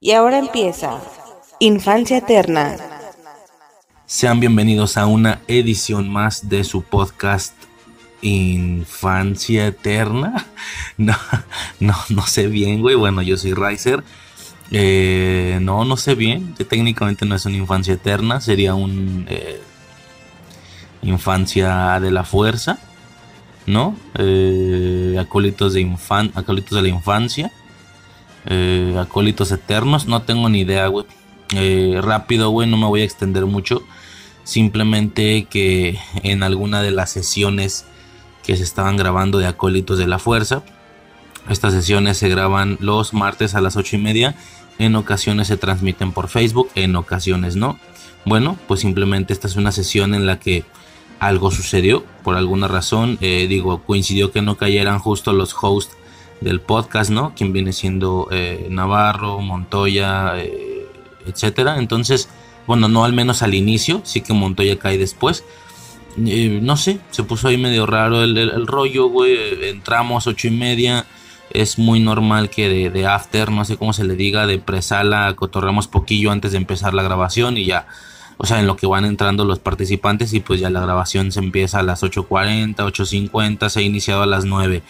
Y 0.00 0.12
ahora 0.12 0.38
empieza 0.38 1.00
Infancia 1.58 2.18
Eterna. 2.18 2.76
Sean 4.06 4.38
bienvenidos 4.38 4.96
a 4.96 5.06
una 5.06 5.40
edición 5.48 6.08
más 6.08 6.48
de 6.48 6.62
su 6.62 6.82
podcast 6.82 7.52
Infancia 8.22 9.66
Eterna. 9.66 10.46
No, 10.98 11.16
no, 11.80 11.94
no 12.10 12.26
sé 12.26 12.46
bien, 12.46 12.80
güey. 12.80 12.94
Bueno, 12.94 13.22
yo 13.22 13.36
soy 13.36 13.54
Riser. 13.54 14.04
Eh, 14.70 15.58
no, 15.62 15.84
no 15.84 15.96
sé 15.96 16.14
bien. 16.14 16.54
Técnicamente 16.54 17.26
no 17.26 17.34
es 17.34 17.44
una 17.46 17.56
infancia 17.56 17.94
eterna. 17.94 18.40
Sería 18.40 18.74
un 18.74 19.26
eh, 19.28 19.60
infancia 21.02 21.98
de 22.00 22.12
la 22.12 22.22
fuerza. 22.22 22.78
¿No? 23.66 23.96
Eh, 24.14 25.16
acólitos, 25.20 25.74
de 25.74 25.96
acólitos 26.34 26.76
de 26.76 26.82
la 26.82 26.88
infancia. 26.88 27.52
Acólitos 28.98 29.52
eternos. 29.52 30.06
No 30.06 30.22
tengo 30.22 30.48
ni 30.48 30.60
idea, 30.60 30.86
güey. 30.86 31.06
rápido, 32.00 32.50
güey. 32.50 32.68
No 32.68 32.76
me 32.76 32.86
voy 32.86 33.02
a 33.02 33.04
extender 33.04 33.46
mucho. 33.46 33.82
Simplemente 34.44 35.44
que 35.44 35.98
en 36.22 36.42
alguna 36.42 36.82
de 36.82 36.90
las 36.90 37.10
sesiones 37.10 37.84
que 38.48 38.56
se 38.56 38.62
estaban 38.62 38.96
grabando 38.96 39.36
de 39.36 39.46
Acólitos 39.46 39.98
de 39.98 40.06
la 40.06 40.18
Fuerza. 40.18 40.62
Estas 41.50 41.74
sesiones 41.74 42.16
se 42.16 42.30
graban 42.30 42.78
los 42.80 43.12
martes 43.12 43.54
a 43.54 43.60
las 43.60 43.76
8 43.76 43.96
y 43.96 43.98
media. 43.98 44.36
En 44.78 44.96
ocasiones 44.96 45.48
se 45.48 45.58
transmiten 45.58 46.12
por 46.12 46.28
Facebook, 46.28 46.70
en 46.74 46.96
ocasiones 46.96 47.56
no. 47.56 47.78
Bueno, 48.24 48.56
pues 48.66 48.80
simplemente 48.80 49.34
esta 49.34 49.48
es 49.48 49.56
una 49.56 49.70
sesión 49.70 50.14
en 50.14 50.24
la 50.24 50.40
que 50.40 50.64
algo 51.18 51.50
sucedió 51.50 52.06
por 52.24 52.36
alguna 52.36 52.68
razón. 52.68 53.18
Eh, 53.20 53.44
digo, 53.50 53.82
coincidió 53.82 54.32
que 54.32 54.40
no 54.40 54.56
cayeran 54.56 54.98
justo 54.98 55.34
los 55.34 55.54
hosts 55.60 55.94
del 56.40 56.60
podcast, 56.60 57.10
¿no? 57.10 57.34
Quien 57.34 57.52
viene 57.52 57.72
siendo 57.72 58.28
eh, 58.30 58.66
Navarro, 58.70 59.40
Montoya, 59.40 60.34
eh, 60.36 60.86
etcétera. 61.26 61.78
Entonces, 61.78 62.28
bueno, 62.66 62.88
no 62.88 63.04
al 63.04 63.12
menos 63.12 63.42
al 63.42 63.54
inicio, 63.54 64.00
sí 64.04 64.20
que 64.20 64.32
Montoya 64.32 64.78
cae 64.78 64.98
después. 64.98 65.44
Eh, 66.26 66.60
no 66.62 66.76
sé, 66.76 67.00
se 67.10 67.22
puso 67.22 67.48
ahí 67.48 67.56
medio 67.56 67.86
raro 67.86 68.22
el, 68.22 68.66
rollo, 68.66 69.08
güey. 69.08 69.36
Entramos 69.68 70.26
ocho 70.26 70.48
y 70.48 70.50
media. 70.50 71.06
Es 71.50 71.78
muy 71.78 72.00
normal 72.00 72.50
que 72.50 72.90
de, 72.90 73.06
after, 73.06 73.50
no 73.50 73.64
sé 73.64 73.78
cómo 73.78 73.94
se 73.94 74.04
le 74.04 74.16
diga, 74.16 74.46
de 74.46 74.58
presala, 74.58 75.34
cotorremos 75.34 75.88
poquillo 75.88 76.30
antes 76.30 76.52
de 76.52 76.58
empezar 76.58 76.92
la 76.92 77.02
grabación 77.02 77.56
y 77.56 77.64
ya. 77.64 77.86
O 78.36 78.46
sea, 78.46 78.60
en 78.60 78.66
lo 78.66 78.76
que 78.76 78.86
van 78.86 79.04
entrando 79.04 79.44
los 79.44 79.58
participantes 79.58 80.32
y 80.34 80.40
pues 80.40 80.60
ya 80.60 80.70
la 80.70 80.80
grabación 80.80 81.32
se 81.32 81.40
empieza 81.40 81.78
a 81.80 81.82
las 81.82 82.02
8.40, 82.02 82.76
8.50, 82.76 83.68
se 83.70 83.80
ha 83.80 83.82
iniciado 83.82 84.22
a 84.22 84.26
las 84.26 84.44
9, 84.44 84.82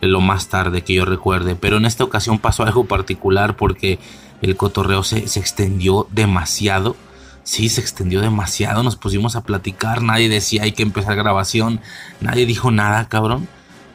lo 0.00 0.20
más 0.20 0.48
tarde 0.48 0.82
que 0.82 0.94
yo 0.94 1.04
recuerde. 1.04 1.56
Pero 1.56 1.76
en 1.76 1.84
esta 1.84 2.04
ocasión 2.04 2.38
pasó 2.38 2.62
algo 2.62 2.84
particular 2.84 3.56
porque 3.56 3.98
el 4.42 4.56
cotorreo 4.56 5.02
se, 5.02 5.28
se 5.28 5.40
extendió 5.40 6.06
demasiado 6.10 6.96
sí 7.50 7.68
se 7.68 7.80
extendió 7.80 8.20
demasiado, 8.20 8.82
nos 8.82 8.96
pusimos 8.96 9.34
a 9.34 9.42
platicar, 9.42 10.02
nadie 10.02 10.28
decía 10.28 10.62
hay 10.62 10.72
que 10.72 10.82
empezar 10.82 11.16
grabación, 11.16 11.80
nadie 12.20 12.46
dijo 12.46 12.70
nada, 12.70 13.08
cabrón. 13.08 13.48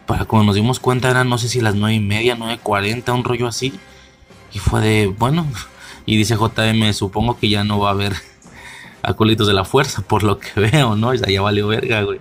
Para 0.06 0.26
cuando 0.26 0.48
nos 0.48 0.56
dimos 0.56 0.80
cuenta 0.80 1.10
eran 1.10 1.30
no 1.30 1.38
sé 1.38 1.48
si 1.50 1.62
las 1.62 1.74
nueve 1.74 1.96
y 1.96 2.00
media, 2.00 2.36
nueve 2.38 2.60
cuarenta, 2.62 3.14
un 3.14 3.24
rollo 3.24 3.48
así. 3.48 3.74
Y 4.54 4.60
fue 4.60 4.82
de, 4.82 5.08
bueno, 5.08 5.48
y 6.06 6.18
dice 6.18 6.36
JM, 6.36 6.94
supongo 6.94 7.38
que 7.40 7.50
ya 7.50 7.64
no 7.64 7.80
va 7.80 7.90
a 7.90 7.94
haber 7.94 8.14
acólitos 9.02 9.48
de 9.48 9.54
la 9.54 9.66
fuerza, 9.66 10.02
por 10.02 10.24
lo 10.24 10.38
que 10.38 10.60
veo, 10.60 10.96
¿no? 10.96 11.14
Ya, 11.14 11.28
ya 11.28 11.42
valió 11.42 11.68
verga, 11.68 12.04
güey. 12.04 12.20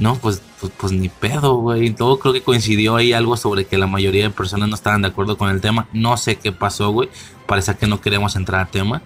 No, 0.00 0.16
pues, 0.16 0.42
pues, 0.58 0.72
pues, 0.78 0.92
ni 0.92 1.10
pedo, 1.10 1.56
güey. 1.56 1.90
Todo 1.90 2.18
creo 2.18 2.32
que 2.32 2.42
coincidió 2.42 2.96
ahí 2.96 3.12
algo 3.12 3.36
sobre 3.36 3.66
que 3.66 3.76
la 3.76 3.86
mayoría 3.86 4.24
de 4.24 4.30
personas 4.30 4.68
no 4.70 4.74
estaban 4.74 5.02
de 5.02 5.08
acuerdo 5.08 5.36
con 5.36 5.50
el 5.50 5.60
tema. 5.60 5.88
No 5.92 6.16
sé 6.16 6.36
qué 6.36 6.52
pasó, 6.52 6.90
güey. 6.90 7.10
Parece 7.46 7.76
que 7.76 7.86
no 7.86 8.00
queríamos 8.00 8.34
entrar 8.34 8.62
a 8.62 8.70
tema. 8.70 9.02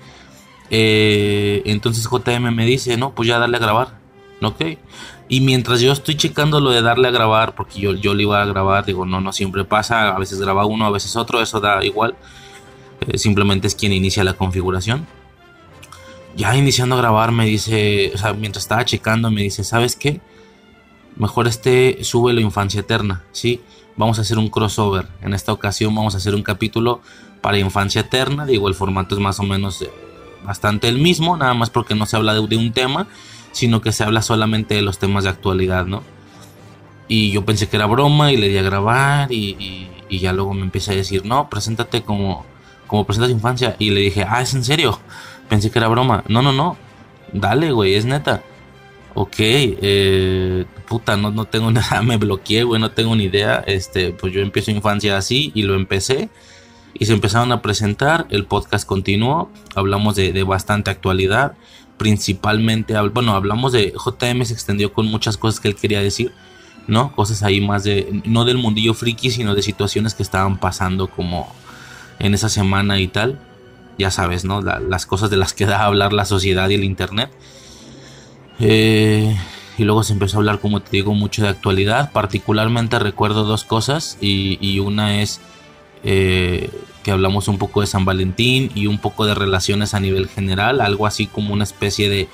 Eh, 0.70 1.62
entonces 1.66 2.08
JM 2.08 2.54
me 2.54 2.64
dice, 2.64 2.96
no, 2.96 3.12
pues 3.12 3.28
ya 3.28 3.40
darle 3.40 3.56
a 3.56 3.60
grabar. 3.60 3.98
Ok. 4.40 4.62
Y 5.28 5.40
mientras 5.40 5.80
yo 5.80 5.90
estoy 5.90 6.16
checando 6.16 6.60
lo 6.60 6.70
de 6.70 6.80
darle 6.80 7.08
a 7.08 7.10
grabar, 7.10 7.56
porque 7.56 7.80
yo, 7.80 7.94
yo 7.94 8.14
le 8.14 8.22
iba 8.22 8.40
a 8.40 8.44
grabar, 8.44 8.84
digo, 8.86 9.04
no, 9.04 9.20
no 9.20 9.32
siempre 9.32 9.64
pasa, 9.64 10.14
a 10.14 10.18
veces 10.18 10.40
graba 10.40 10.64
uno, 10.64 10.86
a 10.86 10.90
veces 10.90 11.16
otro, 11.16 11.42
eso 11.42 11.58
da 11.58 11.84
igual. 11.84 12.14
Eh, 13.00 13.18
simplemente 13.18 13.66
es 13.66 13.74
quien 13.74 13.92
inicia 13.92 14.22
la 14.22 14.34
configuración. 14.34 15.06
Ya 16.36 16.54
iniciando 16.56 16.94
a 16.94 16.98
grabar 16.98 17.32
me 17.32 17.46
dice, 17.46 18.12
o 18.14 18.18
sea, 18.18 18.32
mientras 18.32 18.64
estaba 18.64 18.84
checando 18.84 19.30
me 19.32 19.42
dice, 19.42 19.64
¿sabes 19.64 19.96
qué? 19.96 20.20
Mejor 21.16 21.46
este 21.46 21.98
sube 22.02 22.32
la 22.32 22.40
infancia 22.40 22.80
eterna, 22.80 23.22
¿sí? 23.32 23.60
Vamos 23.96 24.18
a 24.18 24.22
hacer 24.22 24.38
un 24.38 24.48
crossover. 24.48 25.06
En 25.22 25.34
esta 25.34 25.52
ocasión 25.52 25.94
vamos 25.94 26.14
a 26.14 26.16
hacer 26.18 26.34
un 26.34 26.42
capítulo 26.42 27.00
para 27.40 27.58
infancia 27.58 28.00
eterna. 28.00 28.46
Digo, 28.46 28.68
el 28.68 28.74
formato 28.74 29.14
es 29.14 29.20
más 29.20 29.38
o 29.38 29.44
menos 29.44 29.80
eh, 29.82 29.90
bastante 30.44 30.88
el 30.88 30.98
mismo, 30.98 31.36
nada 31.36 31.54
más 31.54 31.70
porque 31.70 31.94
no 31.94 32.06
se 32.06 32.16
habla 32.16 32.34
de, 32.34 32.56
un 32.56 32.72
tema, 32.72 33.06
sino 33.52 33.80
que 33.80 33.92
se 33.92 34.02
habla 34.02 34.22
solamente 34.22 34.74
de 34.74 34.82
los 34.82 34.98
temas 34.98 35.24
de 35.24 35.30
actualidad, 35.30 35.86
¿no? 35.86 36.02
Y 37.06 37.30
yo 37.30 37.44
pensé 37.44 37.68
que 37.68 37.76
era 37.76 37.86
broma 37.86 38.32
y 38.32 38.36
le 38.36 38.48
di 38.48 38.58
a 38.58 38.62
grabar 38.62 39.30
y, 39.30 39.90
ya 40.10 40.32
luego 40.32 40.54
me 40.54 40.62
empecé 40.62 40.92
a 40.92 40.96
decir, 40.96 41.26
no, 41.26 41.50
preséntate 41.50 42.02
como, 42.02 42.46
como 42.86 43.04
presentas 43.04 43.30
infancia. 43.30 43.76
Y 43.78 43.90
le 43.90 44.00
dije, 44.00 44.24
ah, 44.28 44.40
¿es 44.40 44.54
en 44.54 44.64
serio? 44.64 44.98
Pensé 45.48 45.70
que 45.70 45.78
era 45.78 45.88
broma. 45.88 46.24
No, 46.28 46.40
no, 46.40 46.52
no. 46.52 46.76
Dale, 47.32 47.72
güey, 47.72 47.94
es 47.94 48.04
neta. 48.04 48.42
Ok, 49.14 49.36
eh, 49.38 50.64
puta, 50.88 51.16
no, 51.16 51.30
no 51.30 51.44
tengo 51.44 51.70
nada, 51.72 52.02
me 52.02 52.16
bloqueé, 52.16 52.64
güey, 52.64 52.80
no 52.80 52.90
tengo 52.90 53.14
ni 53.16 53.24
idea. 53.24 53.62
Este, 53.66 54.12
pues 54.12 54.32
yo 54.32 54.40
empiezo 54.40 54.70
infancia 54.70 55.16
así 55.16 55.52
y 55.54 55.62
lo 55.62 55.74
empecé 55.74 56.30
y 56.94 57.06
se 57.06 57.12
empezaron 57.12 57.52
a 57.52 57.60
presentar, 57.60 58.26
el 58.30 58.46
podcast 58.46 58.86
continuó, 58.86 59.50
hablamos 59.74 60.14
de, 60.14 60.42
bastante 60.44 60.90
actualidad, 60.90 61.56
principalmente, 61.98 62.94
bueno, 63.12 63.34
hablamos 63.34 63.72
de, 63.72 63.92
JM 63.92 64.44
se 64.44 64.54
extendió 64.54 64.92
con 64.92 65.06
muchas 65.06 65.36
cosas 65.36 65.60
que 65.60 65.68
él 65.68 65.74
quería 65.74 66.00
decir, 66.00 66.32
¿no? 66.86 67.12
Cosas 67.14 67.42
ahí 67.42 67.60
más 67.60 67.82
de, 67.82 68.22
no 68.24 68.44
del 68.44 68.58
mundillo 68.58 68.94
friki, 68.94 69.30
sino 69.30 69.54
de 69.54 69.62
situaciones 69.62 70.14
que 70.14 70.22
estaban 70.22 70.58
pasando 70.58 71.08
como 71.08 71.52
en 72.20 72.32
esa 72.32 72.48
semana 72.48 73.00
y 73.00 73.08
tal, 73.08 73.40
ya 73.98 74.10
sabes, 74.12 74.44
¿no? 74.44 74.60
las 74.60 75.06
cosas 75.06 75.30
de 75.30 75.36
las 75.36 75.52
que 75.52 75.66
da 75.66 75.80
a 75.80 75.86
hablar 75.86 76.12
la 76.12 76.24
sociedad 76.24 76.68
y 76.68 76.74
el 76.74 76.84
Internet. 76.84 77.30
Eh, 78.60 79.36
y 79.76 79.84
luego 79.84 80.02
se 80.02 80.12
empezó 80.12 80.36
a 80.36 80.40
hablar, 80.40 80.60
como 80.60 80.80
te 80.80 80.90
digo, 80.92 81.14
mucho 81.14 81.42
de 81.42 81.48
actualidad. 81.48 82.12
Particularmente 82.12 82.98
recuerdo 82.98 83.44
dos 83.44 83.64
cosas 83.64 84.18
y, 84.20 84.78
una 84.78 85.20
es 85.20 85.40
eh, 86.04 86.70
que 87.02 87.10
hablamos 87.10 87.48
un 87.48 87.58
poco 87.58 87.80
de 87.80 87.86
San 87.86 88.04
Valentín 88.04 88.70
y 88.74 88.86
un 88.86 88.98
poco 88.98 89.26
de 89.26 89.34
relaciones 89.34 89.94
a 89.94 90.00
nivel 90.00 90.28
general, 90.28 90.80
algo 90.80 91.06
así 91.06 91.26
como 91.26 91.52
una 91.52 91.64
especie 91.64 92.08
de 92.08 92.28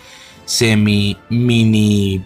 semi 0.45 1.17
mini 1.29 2.23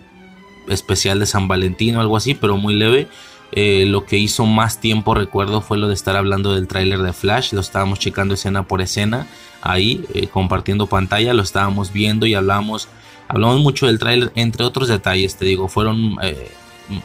especial 0.69 1.21
de 1.21 1.27
San 1.27 1.47
Valentín 1.47 1.97
o 1.97 2.01
algo 2.01 2.17
así, 2.17 2.35
pero 2.35 2.57
muy 2.57 2.75
leve. 2.75 3.09
Eh, 3.53 3.85
lo 3.87 4.05
que 4.05 4.19
hizo 4.19 4.47
más 4.47 4.81
tiempo 4.81 5.15
recuerdo 5.15 5.61
fue 5.61 5.79
lo 5.79 5.87
de 5.87 5.95
estar 5.95 6.17
hablando 6.17 6.55
del 6.55 6.67
tráiler 6.67 7.03
de 7.03 7.13
Flash, 7.13 7.53
lo 7.53 7.61
estábamos 7.61 8.01
checando 8.01 8.35
escena 8.35 8.67
por 8.67 8.83
escena 8.83 9.29
ahí, 9.63 10.05
compartiendo 10.33 10.89
pantalla, 10.89 11.33
lo 11.35 11.43
estábamos 11.43 11.93
viendo 11.93 12.27
y 12.27 12.35
hablamos, 12.35 12.89
hablamos 13.29 13.61
mucho 13.61 13.87
del 13.87 13.99
tráiler, 13.99 14.33
entre 14.35 14.65
otros 14.65 14.89
detalles, 14.89 15.37
te 15.37 15.45
digo, 15.45 15.69
fueron, 15.69 16.17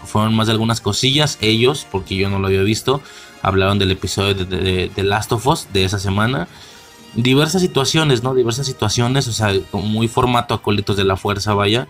fueron 0.03 0.35
más 0.35 0.47
de 0.47 0.53
algunas 0.53 0.81
cosillas, 0.81 1.38
ellos, 1.41 1.85
porque 1.90 2.16
yo 2.16 2.30
no 2.30 2.40
lo 2.40 2.47
había 2.47 2.62
visto, 2.63 3.02
hablaron 3.41 3.80
del 3.80 3.91
episodio 3.91 4.34
de, 4.34 4.90
de, 4.94 5.03
Last 5.03 5.31
of 5.31 5.46
Us 5.47 5.68
de 5.72 5.85
esa 5.85 6.00
semana. 6.00 6.47
Diversas 7.16 7.62
situaciones, 7.62 8.24
¿no? 8.24 8.35
Diversas 8.35 8.68
situaciones, 8.68 9.28
o 9.28 9.31
sea, 9.31 9.53
muy 9.74 10.07
formato 10.07 10.53
acólitos 10.53 10.96
de 10.97 11.06
la 11.06 11.18
fuerza, 11.18 11.53
vaya. 11.53 11.88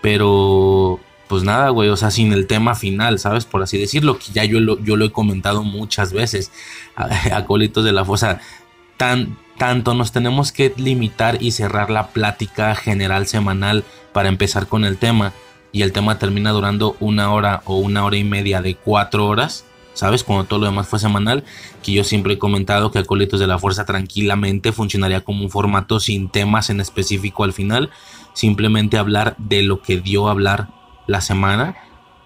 Pero, 0.00 1.00
pues 1.28 1.42
nada, 1.42 1.68
güey, 1.70 1.88
o 1.88 1.96
sea, 1.96 2.10
sin 2.10 2.32
el 2.32 2.46
tema 2.46 2.74
final, 2.74 3.18
¿sabes? 3.18 3.44
Por 3.44 3.62
así 3.62 3.76
decirlo, 3.78 4.18
que 4.18 4.32
ya 4.32 4.44
yo 4.44 4.60
lo, 4.60 4.82
yo 4.82 4.96
lo 4.96 5.04
he 5.04 5.12
comentado 5.12 5.62
muchas 5.62 6.12
veces. 6.12 6.50
Acólitos 7.32 7.84
de 7.84 7.92
la 7.92 8.04
fuerza. 8.04 8.40
Tan, 8.96 9.36
tanto 9.58 9.94
nos 9.94 10.12
tenemos 10.12 10.52
que 10.52 10.72
limitar 10.76 11.42
y 11.42 11.52
cerrar 11.52 11.90
la 11.90 12.08
plática 12.08 12.74
general 12.74 13.26
semanal 13.26 13.84
para 14.12 14.28
empezar 14.28 14.66
con 14.66 14.84
el 14.84 14.98
tema. 14.98 15.32
Y 15.72 15.82
el 15.82 15.92
tema 15.92 16.18
termina 16.18 16.52
durando 16.52 16.96
una 17.00 17.32
hora 17.32 17.62
o 17.64 17.78
una 17.78 18.04
hora 18.04 18.16
y 18.16 18.24
media 18.24 18.62
de 18.62 18.76
cuatro 18.76 19.26
horas 19.26 19.64
¿sabes? 19.94 20.24
Cuando 20.24 20.44
todo 20.44 20.60
lo 20.60 20.66
demás 20.66 20.88
fue 20.88 20.98
semanal, 20.98 21.44
que 21.82 21.92
yo 21.92 22.04
siempre 22.04 22.34
he 22.34 22.38
comentado 22.38 22.90
que 22.90 22.98
Acólitos 22.98 23.40
de 23.40 23.46
la 23.46 23.58
Fuerza 23.58 23.86
tranquilamente 23.86 24.72
funcionaría 24.72 25.22
como 25.22 25.44
un 25.44 25.50
formato 25.50 26.00
sin 26.00 26.28
temas 26.28 26.68
en 26.68 26.80
específico 26.80 27.44
al 27.44 27.52
final, 27.52 27.90
simplemente 28.34 28.98
hablar 28.98 29.36
de 29.38 29.62
lo 29.62 29.80
que 29.80 30.00
dio 30.00 30.28
a 30.28 30.32
hablar 30.32 30.68
la 31.06 31.20
semana, 31.20 31.76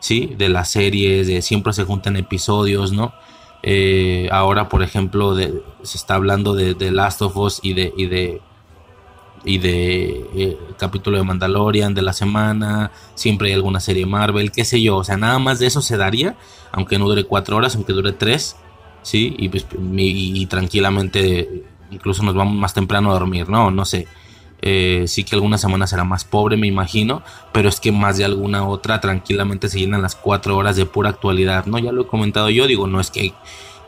¿sí? 0.00 0.34
De 0.36 0.48
las 0.48 0.70
series, 0.70 1.26
de 1.26 1.42
siempre 1.42 1.72
se 1.72 1.84
juntan 1.84 2.16
episodios, 2.16 2.92
¿no? 2.92 3.12
Eh, 3.62 4.28
ahora, 4.30 4.68
por 4.68 4.82
ejemplo, 4.82 5.36
se 5.36 5.52
está 5.82 6.14
hablando 6.14 6.54
de, 6.54 6.74
de 6.74 6.90
Last 6.90 7.22
of 7.22 7.36
Us 7.36 7.60
y 7.62 7.74
de, 7.74 7.92
y 7.96 8.06
de 8.06 8.40
y 9.44 9.58
de 9.58 10.26
eh, 10.34 10.58
capítulo 10.78 11.16
de 11.16 11.22
Mandalorian 11.22 11.94
de 11.94 12.02
la 12.02 12.12
semana, 12.12 12.90
siempre 13.14 13.48
hay 13.48 13.54
alguna 13.54 13.80
serie 13.80 14.06
Marvel, 14.06 14.52
qué 14.52 14.64
sé 14.64 14.82
yo, 14.82 14.96
o 14.96 15.04
sea, 15.04 15.16
nada 15.16 15.38
más 15.38 15.58
de 15.58 15.66
eso 15.66 15.80
se 15.80 15.96
daría, 15.96 16.36
aunque 16.72 16.98
no 16.98 17.08
dure 17.08 17.24
cuatro 17.24 17.56
horas, 17.56 17.74
aunque 17.76 17.92
dure 17.92 18.12
tres, 18.12 18.56
sí, 19.02 19.34
y, 19.38 19.48
pues, 19.48 19.66
y, 19.96 20.44
tranquilamente 20.46 21.64
incluso 21.90 22.22
nos 22.22 22.34
vamos 22.34 22.54
más 22.54 22.74
temprano 22.74 23.10
a 23.10 23.14
dormir, 23.14 23.48
¿no? 23.48 23.70
No 23.70 23.84
sé. 23.84 24.06
Eh, 24.60 25.04
sí 25.06 25.22
que 25.22 25.36
alguna 25.36 25.56
semana 25.56 25.86
será 25.86 26.02
más 26.04 26.24
pobre, 26.24 26.56
me 26.56 26.66
imagino, 26.66 27.22
pero 27.52 27.68
es 27.68 27.78
que 27.78 27.92
más 27.92 28.16
de 28.18 28.24
alguna 28.24 28.66
otra 28.66 29.00
tranquilamente 29.00 29.68
se 29.68 29.78
llenan 29.78 30.02
las 30.02 30.16
cuatro 30.16 30.56
horas 30.56 30.74
de 30.74 30.84
pura 30.84 31.10
actualidad, 31.10 31.66
¿no? 31.66 31.78
Ya 31.78 31.92
lo 31.92 32.02
he 32.02 32.06
comentado 32.06 32.50
yo, 32.50 32.66
digo, 32.66 32.88
no 32.88 33.00
es 33.00 33.10
que 33.10 33.34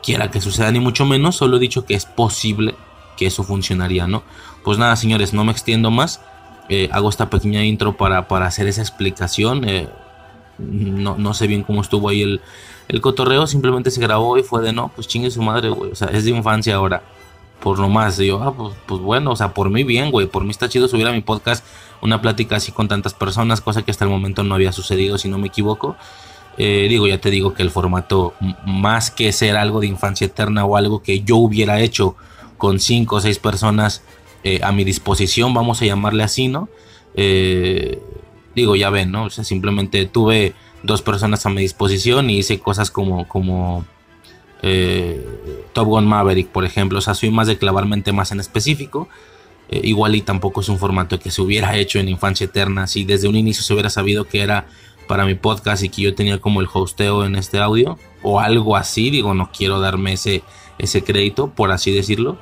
quiera 0.01 0.31
que 0.31 0.39
suceda 0.39 0.71
ni 0.71 0.79
mucho 0.79 1.05
menos, 1.05 1.35
solo 1.35 1.57
he 1.57 1.59
dicho 1.59 1.85
que 1.85 1.93
es 1.93 2.05
posible 2.05 2.75
que 3.17 3.25
eso 3.25 3.43
funcionaría, 3.43 4.07
¿no? 4.07 4.23
Pues 4.63 4.77
nada, 4.77 4.95
señores, 4.95 5.33
no 5.33 5.43
me 5.43 5.51
extiendo 5.51 5.91
más, 5.91 6.21
eh, 6.69 6.89
hago 6.93 7.09
esta 7.09 7.29
pequeña 7.29 7.65
intro 7.65 7.97
para, 7.97 8.29
para 8.29 8.47
hacer 8.47 8.67
esa 8.67 8.81
explicación, 8.81 9.67
eh, 9.67 9.89
no, 10.57 11.17
no, 11.17 11.33
sé 11.33 11.47
bien 11.47 11.63
cómo 11.63 11.81
estuvo 11.81 12.07
ahí 12.07 12.21
el, 12.21 12.41
el 12.87 13.01
cotorreo, 13.01 13.45
simplemente 13.45 13.91
se 13.91 13.99
grabó 13.99 14.37
y 14.37 14.43
fue 14.43 14.61
de, 14.61 14.71
no, 14.71 14.89
pues 14.95 15.07
chingue 15.07 15.31
su 15.31 15.41
madre, 15.41 15.69
güey, 15.69 15.91
o 15.91 15.95
sea, 15.95 16.07
es 16.09 16.23
de 16.23 16.31
infancia 16.31 16.75
ahora 16.75 17.03
por 17.61 17.79
lo 17.79 17.87
más. 17.87 18.19
Y 18.19 18.27
yo, 18.27 18.41
ah, 18.43 18.53
pues, 18.53 18.73
pues, 18.85 18.99
bueno, 19.01 19.31
o 19.31 19.35
sea, 19.35 19.53
por 19.53 19.69
mí 19.69 19.83
bien, 19.83 20.11
güey. 20.11 20.27
Por 20.27 20.43
mí 20.43 20.51
está 20.51 20.67
chido 20.67 20.87
subir 20.87 21.07
a 21.07 21.11
mi 21.11 21.21
podcast 21.21 21.65
una 22.01 22.21
plática 22.21 22.57
así 22.57 22.71
con 22.71 22.87
tantas 22.87 23.13
personas, 23.13 23.61
cosa 23.61 23.83
que 23.83 23.91
hasta 23.91 24.05
el 24.05 24.11
momento 24.11 24.43
no 24.43 24.55
había 24.55 24.71
sucedido, 24.71 25.17
si 25.17 25.29
no 25.29 25.37
me 25.37 25.47
equivoco. 25.47 25.95
Eh, 26.57 26.87
digo, 26.89 27.07
ya 27.07 27.21
te 27.21 27.29
digo 27.29 27.53
que 27.53 27.63
el 27.63 27.71
formato, 27.71 28.33
más 28.65 29.11
que 29.11 29.31
ser 29.31 29.55
algo 29.55 29.79
de 29.79 29.87
infancia 29.87 30.25
eterna 30.25 30.65
o 30.65 30.75
algo 30.75 31.01
que 31.01 31.21
yo 31.21 31.37
hubiera 31.37 31.79
hecho 31.79 32.15
con 32.57 32.79
cinco 32.79 33.17
o 33.17 33.21
seis 33.21 33.39
personas 33.39 34.03
eh, 34.43 34.59
a 34.63 34.71
mi 34.71 34.83
disposición, 34.83 35.53
vamos 35.53 35.81
a 35.81 35.85
llamarle 35.85 36.23
así, 36.23 36.47
¿no? 36.47 36.67
Eh, 37.15 38.01
digo, 38.55 38.75
ya 38.75 38.89
ven, 38.89 39.11
¿no? 39.11 39.25
O 39.25 39.29
sea, 39.29 39.43
simplemente 39.43 40.05
tuve 40.05 40.53
dos 40.83 41.01
personas 41.01 41.45
a 41.45 41.49
mi 41.49 41.61
disposición 41.61 42.29
y 42.29 42.39
hice 42.39 42.59
cosas 42.59 42.91
como, 42.91 43.27
como 43.27 43.85
eh, 44.61 45.25
Top 45.73 45.87
Gun 45.87 46.05
Maverick, 46.05 46.49
por 46.49 46.65
ejemplo. 46.65 46.99
O 46.99 47.01
sea, 47.01 47.13
soy 47.13 47.31
más 47.31 47.47
de 47.47 47.57
clavarme 47.57 48.01
temas 48.01 48.31
en 48.31 48.39
específico. 48.39 49.07
Eh, 49.69 49.81
igual 49.83 50.15
y 50.15 50.21
tampoco 50.21 50.61
es 50.61 50.69
un 50.69 50.77
formato 50.77 51.19
que 51.19 51.31
se 51.31 51.41
hubiera 51.41 51.75
hecho 51.77 51.99
en 51.99 52.09
Infancia 52.09 52.45
Eterna. 52.45 52.87
Si 52.87 53.05
desde 53.05 53.27
un 53.27 53.35
inicio 53.35 53.63
se 53.63 53.73
hubiera 53.73 53.89
sabido 53.89 54.25
que 54.25 54.41
era 54.41 54.67
para 55.07 55.25
mi 55.25 55.35
podcast 55.35 55.83
y 55.83 55.89
que 55.89 56.01
yo 56.03 56.15
tenía 56.15 56.39
como 56.39 56.61
el 56.61 56.67
hosteo 56.71 57.25
en 57.25 57.35
este 57.35 57.59
audio 57.59 57.97
o 58.21 58.39
algo 58.39 58.77
así, 58.77 59.09
digo, 59.09 59.33
no 59.33 59.49
quiero 59.51 59.79
darme 59.79 60.13
ese, 60.13 60.43
ese 60.77 61.03
crédito, 61.03 61.49
por 61.49 61.71
así 61.71 61.91
decirlo. 61.91 62.37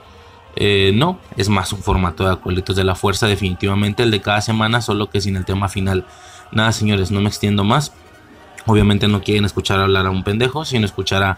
Eh, 0.56 0.92
no, 0.94 1.20
es 1.38 1.50
más 1.50 1.72
un 1.72 1.80
formato 1.80 2.26
de 2.26 2.32
Acuelitos 2.32 2.76
de 2.76 2.84
la 2.84 2.96
Fuerza, 2.96 3.28
definitivamente 3.28 4.04
el 4.04 4.12
de 4.12 4.22
cada 4.22 4.42
semana, 4.42 4.82
solo 4.82 5.10
que 5.10 5.22
sin 5.22 5.36
el 5.36 5.46
tema 5.46 5.70
final. 5.70 6.06
Nada, 6.52 6.72
señores, 6.72 7.12
no 7.12 7.22
me 7.22 7.30
extiendo 7.30 7.64
más. 7.64 7.94
Obviamente 8.66 9.08
no 9.08 9.22
quieren 9.22 9.46
escuchar 9.46 9.80
hablar 9.80 10.06
a 10.06 10.10
un 10.10 10.24
pendejo, 10.24 10.66
sino 10.66 10.86
escuchar 10.86 11.24
a 11.24 11.38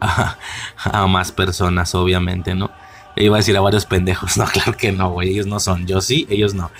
a, 0.00 1.06
más 1.06 1.32
personas, 1.32 1.94
obviamente, 1.94 2.54
¿no? 2.54 2.70
Iba 3.16 3.36
a 3.36 3.38
decir 3.38 3.56
a 3.56 3.60
varios 3.60 3.86
pendejos, 3.86 4.36
no, 4.38 4.44
claro 4.46 4.76
que 4.76 4.92
no, 4.92 5.10
güey, 5.10 5.30
ellos 5.30 5.46
no 5.46 5.60
son, 5.60 5.86
yo 5.86 6.00
sí, 6.00 6.26
ellos 6.30 6.54
no. 6.54 6.70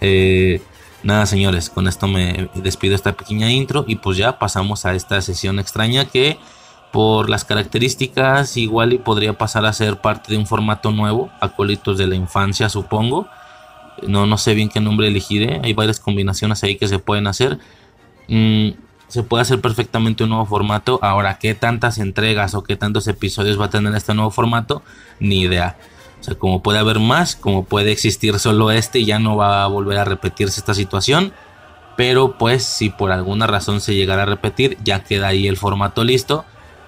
Eh, 0.00 0.62
nada, 1.02 1.26
señores, 1.26 1.70
con 1.70 1.88
esto 1.88 2.06
me 2.06 2.50
despido 2.54 2.94
esta 2.94 3.12
pequeña 3.12 3.50
intro 3.50 3.84
y 3.86 3.96
pues 3.96 4.16
ya 4.16 4.38
pasamos 4.38 4.84
a 4.84 4.94
esta 4.94 5.20
sesión 5.20 5.58
extraña 5.58 6.06
que 6.06 6.38
por 6.92 7.28
las 7.28 7.44
características 7.44 8.56
igual 8.56 8.92
y 8.92 8.98
podría 8.98 9.34
pasar 9.34 9.66
a 9.66 9.72
ser 9.72 10.00
parte 10.00 10.32
de 10.32 10.38
un 10.38 10.46
formato 10.46 10.90
nuevo, 10.90 11.30
acólitos 11.40 11.98
de 11.98 12.06
la 12.06 12.14
infancia, 12.14 12.68
supongo. 12.68 13.28
No, 14.06 14.26
no 14.26 14.38
sé 14.38 14.54
bien 14.54 14.68
qué 14.68 14.80
nombre 14.80 15.08
elegiré, 15.08 15.60
hay 15.62 15.72
varias 15.72 16.00
combinaciones 16.00 16.62
ahí 16.62 16.76
que 16.76 16.88
se 16.88 16.98
pueden 16.98 17.26
hacer. 17.26 17.58
Mm, 18.28 18.70
se 19.08 19.22
puede 19.22 19.42
hacer 19.42 19.60
perfectamente 19.60 20.24
un 20.24 20.30
nuevo 20.30 20.46
formato. 20.46 20.98
Ahora, 21.02 21.38
¿qué 21.38 21.54
tantas 21.54 21.98
entregas 21.98 22.54
o 22.54 22.62
qué 22.62 22.76
tantos 22.76 23.08
episodios 23.08 23.60
va 23.60 23.66
a 23.66 23.70
tener 23.70 23.94
este 23.94 24.14
nuevo 24.14 24.30
formato? 24.30 24.82
Ni 25.18 25.40
idea. 25.40 25.76
O 26.20 26.22
sea, 26.22 26.34
como 26.34 26.62
puede 26.62 26.78
haber 26.78 26.98
más, 26.98 27.34
como 27.34 27.64
puede 27.64 27.90
existir 27.90 28.38
solo 28.38 28.70
este 28.70 28.98
y 29.00 29.06
ya 29.06 29.18
no 29.18 29.36
va 29.36 29.64
a 29.64 29.66
volver 29.66 29.98
a 29.98 30.04
repetirse 30.04 30.60
esta 30.60 30.74
situación. 30.74 31.32
Pero 31.96 32.38
pues 32.38 32.64
si 32.64 32.90
por 32.90 33.10
alguna 33.10 33.46
razón 33.46 33.80
se 33.80 33.94
llegara 33.94 34.22
a 34.22 34.26
repetir, 34.26 34.76
ya 34.84 35.02
queda 35.02 35.28
ahí 35.28 35.48
el 35.48 35.56
formato 35.56 36.04
listo 36.04 36.44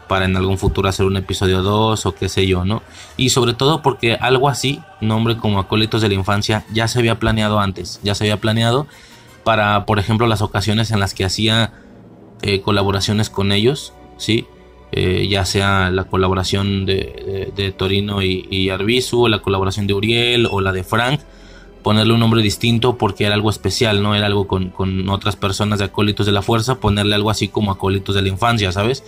para 0.06 0.24
en 0.24 0.36
algún 0.36 0.58
futuro 0.58 0.88
hacer 0.88 1.06
un 1.06 1.16
episodio 1.16 1.62
2 1.62 2.04
o 2.04 2.14
qué 2.14 2.28
sé 2.28 2.46
yo, 2.46 2.64
¿no? 2.64 2.82
Y 3.16 3.30
sobre 3.30 3.54
todo 3.54 3.80
porque 3.80 4.14
algo 4.14 4.48
así, 4.48 4.82
nombre 5.00 5.36
como 5.36 5.60
Acólitos 5.60 6.02
de 6.02 6.08
la 6.08 6.14
Infancia, 6.14 6.64
ya 6.72 6.88
se 6.88 6.98
había 6.98 7.18
planeado 7.20 7.60
antes, 7.60 8.00
ya 8.02 8.14
se 8.16 8.24
había 8.24 8.36
planeado 8.36 8.88
para, 9.44 9.86
por 9.86 10.00
ejemplo, 10.00 10.26
las 10.26 10.42
ocasiones 10.42 10.90
en 10.90 10.98
las 10.98 11.14
que 11.14 11.24
hacía 11.24 11.72
eh, 12.42 12.60
colaboraciones 12.60 13.30
con 13.30 13.52
ellos, 13.52 13.92
¿sí? 14.16 14.46
Eh, 14.92 15.28
ya 15.30 15.44
sea 15.44 15.90
la 15.90 16.04
colaboración 16.04 16.84
de, 16.84 17.74
Torino 17.76 18.22
y, 18.22 18.48
y, 18.50 18.68
la 18.68 19.38
colaboración 19.40 19.86
de 19.86 19.94
Uriel 19.94 20.48
o 20.50 20.60
la 20.60 20.72
de 20.72 20.82
Frank, 20.82 21.20
ponerle 21.82 22.12
un 22.12 22.20
nombre 22.20 22.42
distinto 22.42 22.96
porque 22.96 23.24
era 23.24 23.34
algo 23.34 23.50
especial, 23.50 24.02
no 24.02 24.14
era 24.14 24.26
algo 24.26 24.46
con, 24.46 25.08
otras 25.08 25.36
personas 25.36 25.78
de 25.78 25.86
acólitos 25.86 26.26
de 26.26 26.32
la 26.32 26.42
fuerza, 26.42 26.80
ponerle 26.80 27.14
algo 27.14 27.30
así 27.30 27.48
como 27.48 27.70
acólitos 27.70 28.14
de 28.14 28.22
la 28.22 28.28
infancia, 28.28 28.72
¿sabes? 28.72 29.04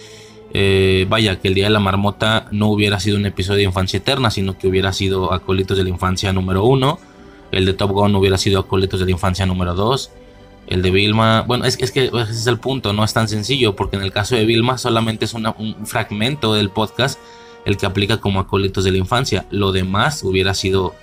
Eh, 0.54 1.06
vaya, 1.08 1.40
que 1.40 1.48
el 1.48 1.54
Día 1.54 1.64
de 1.64 1.70
la 1.70 1.80
Marmota 1.80 2.46
no 2.50 2.68
hubiera 2.68 3.00
sido 3.00 3.16
un 3.16 3.26
episodio 3.26 3.58
de 3.58 3.64
Infancia 3.64 3.96
Eterna, 3.98 4.30
sino 4.30 4.58
que 4.58 4.68
hubiera 4.68 4.92
sido 4.92 5.32
Acólitos 5.32 5.78
de 5.78 5.84
la 5.84 5.90
Infancia 5.90 6.32
número 6.32 6.64
uno, 6.64 6.98
el 7.52 7.64
de 7.64 7.72
Top 7.72 7.92
Gun 7.92 8.14
hubiera 8.14 8.36
sido 8.36 8.60
Acólitos 8.60 9.00
de 9.00 9.06
la 9.06 9.12
Infancia 9.12 9.46
número 9.46 9.74
2, 9.74 10.10
el 10.66 10.82
de 10.82 10.90
Vilma, 10.90 11.42
bueno, 11.42 11.64
es, 11.64 11.78
es, 11.80 11.90
que 11.90 12.04
ese 12.06 12.30
es 12.30 12.46
el 12.46 12.58
punto, 12.58 12.92
no 12.92 13.04
es 13.04 13.12
tan 13.12 13.28
sencillo, 13.28 13.76
porque 13.76 13.96
en 13.96 14.02
el 14.02 14.12
caso 14.12 14.36
de 14.36 14.44
Vilma 14.44 14.78
solamente 14.78 15.24
es 15.24 15.34
un 15.34 15.76
fragmento 15.84 16.54
del 16.54 16.70
podcast 16.70 17.18
el 17.64 17.76
que 17.76 17.86
aplica 17.86 18.18
como 18.18 18.40
acólitos 18.40 18.84
de 18.84 18.90
la 18.90 18.98
infancia. 18.98 19.46
Lo 19.50 19.72
demás 19.72 20.22
hubiera 20.24 20.54
sido 20.54 20.94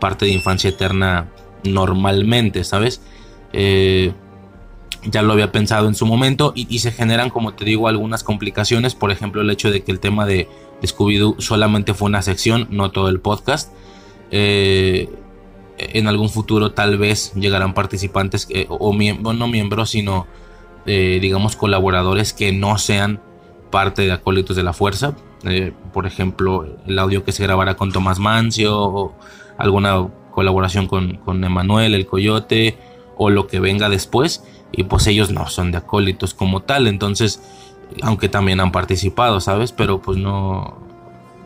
parte 0.00 0.26
de 0.26 0.32
infancia 0.32 0.70
eterna 0.70 1.28
normalmente, 1.64 2.64
¿sabes? 2.64 3.02
Eh, 3.52 4.12
ya 5.04 5.22
lo 5.22 5.32
había 5.32 5.52
pensado 5.52 5.88
en 5.88 5.94
su 5.94 6.06
momento 6.06 6.52
y, 6.54 6.78
se 6.78 6.92
generan, 6.92 7.30
como 7.30 7.54
te 7.54 7.64
digo, 7.64 7.88
algunas 7.88 8.22
complicaciones. 8.22 8.94
Por 8.94 9.10
ejemplo, 9.10 9.42
el 9.42 9.50
hecho 9.50 9.70
de 9.70 9.82
que 9.82 9.92
el 9.92 10.00
tema 10.00 10.26
de 10.26 10.48
Scooby-Doo 10.82 11.40
solamente 11.40 11.92
fue 11.92 12.06
una 12.06 12.22
sección, 12.22 12.68
no 12.70 12.90
todo 12.90 13.08
el 13.08 13.20
podcast. 13.20 13.72
Eh, 14.30 15.08
en 15.92 16.08
algún 16.08 16.28
futuro 16.28 16.72
tal 16.72 16.98
vez 16.98 17.32
llegarán 17.34 17.74
participantes 17.74 18.48
o 18.68 18.92
no 18.92 19.48
miembros, 19.48 19.90
sino 19.90 20.26
eh, 20.84 21.18
digamos 21.20 21.54
colaboradores 21.54 22.32
que 22.32 22.52
no 22.52 22.76
sean 22.76 23.20
parte 23.70 24.02
de 24.02 24.12
acólitos 24.12 24.56
de 24.56 24.62
la 24.62 24.72
fuerza. 24.72 25.14
Eh, 25.44 25.72
por 25.92 26.06
ejemplo, 26.06 26.66
el 26.86 26.98
audio 26.98 27.24
que 27.24 27.32
se 27.32 27.42
grabará 27.42 27.76
con 27.76 27.92
Tomás 27.92 28.18
Mancio 28.18 28.78
o 28.78 29.14
alguna 29.58 30.08
colaboración 30.32 30.88
con, 30.88 31.16
con 31.18 31.42
Emanuel, 31.44 31.94
el 31.94 32.06
Coyote 32.06 32.76
o 33.16 33.30
lo 33.30 33.46
que 33.46 33.60
venga 33.60 33.88
después. 33.88 34.44
Y 34.72 34.84
pues 34.84 35.06
ellos 35.06 35.30
no 35.30 35.48
son 35.48 35.70
de 35.70 35.78
acólitos 35.78 36.34
como 36.34 36.62
tal. 36.62 36.86
Entonces, 36.86 37.40
aunque 38.02 38.28
también 38.28 38.60
han 38.60 38.72
participado, 38.72 39.40
¿sabes? 39.40 39.70
Pero 39.72 40.00
pues 40.00 40.18
no, 40.18 40.78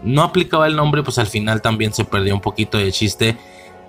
no 0.02 0.22
aplicaba 0.22 0.66
el 0.66 0.76
nombre, 0.76 1.02
pues 1.02 1.18
al 1.18 1.26
final 1.26 1.60
también 1.60 1.92
se 1.92 2.04
perdió 2.04 2.34
un 2.34 2.40
poquito 2.40 2.78
de 2.78 2.92
chiste 2.92 3.36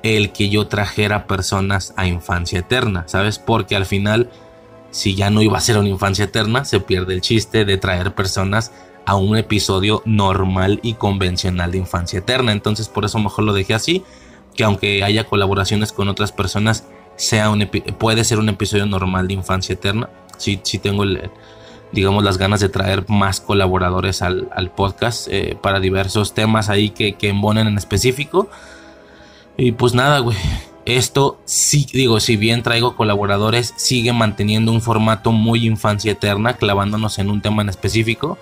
el 0.03 0.31
que 0.31 0.49
yo 0.49 0.67
trajera 0.67 1.27
personas 1.27 1.93
a 1.97 2.07
infancia 2.07 2.59
eterna, 2.59 3.03
¿sabes? 3.07 3.39
Porque 3.39 3.75
al 3.75 3.85
final, 3.85 4.29
si 4.91 5.15
ya 5.15 5.29
no 5.29 5.41
iba 5.41 5.57
a 5.57 5.61
ser 5.61 5.77
una 5.77 5.89
infancia 5.89 6.25
eterna, 6.25 6.65
se 6.65 6.79
pierde 6.79 7.13
el 7.13 7.21
chiste 7.21 7.65
de 7.65 7.77
traer 7.77 8.13
personas 8.13 8.71
a 9.05 9.15
un 9.15 9.37
episodio 9.37 10.01
normal 10.05 10.79
y 10.83 10.95
convencional 10.95 11.71
de 11.71 11.77
infancia 11.77 12.19
eterna. 12.19 12.51
Entonces 12.51 12.89
por 12.89 13.05
eso 13.05 13.19
mejor 13.19 13.45
lo 13.45 13.53
dejé 13.53 13.73
así, 13.73 14.03
que 14.55 14.63
aunque 14.63 15.03
haya 15.03 15.23
colaboraciones 15.23 15.93
con 15.93 16.09
otras 16.09 16.31
personas, 16.31 16.85
sea 17.15 17.49
un 17.49 17.67
puede 17.97 18.23
ser 18.23 18.37
un 18.37 18.49
episodio 18.49 18.85
normal 18.85 19.27
de 19.27 19.33
infancia 19.33 19.73
eterna. 19.73 20.09
Si 20.37 20.59
sí, 20.63 20.77
tengo 20.77 21.03
digamos 21.91 22.23
las 22.23 22.37
ganas 22.37 22.59
de 22.59 22.69
traer 22.69 23.05
más 23.07 23.39
colaboradores 23.39 24.21
al, 24.21 24.71
podcast 24.75 25.27
eh, 25.31 25.57
para 25.61 25.79
diversos 25.79 26.33
temas 26.33 26.69
ahí 26.69 26.89
que, 26.89 27.13
que 27.13 27.29
embonen 27.29 27.67
en 27.67 27.77
específico. 27.77 28.49
Y 29.57 29.71
pues 29.71 29.93
nada, 29.93 30.19
güey. 30.19 30.37
Esto 30.85 31.37
sí, 31.43 31.85
digo, 31.91 32.19
si 32.21 32.37
bien 32.37 32.63
traigo 32.63 32.95
colaboradores, 32.95 33.73
sigue 33.75 34.13
manteniendo 34.13 34.71
un 34.71 34.81
formato 34.81 35.31
muy 35.31 35.65
infancia 35.65 36.13
eterna, 36.13 36.53
clavándonos 36.53 37.19
en 37.19 37.29
un 37.29 37.41
tema 37.41 37.61
en 37.63 37.69
específico. 37.69 38.37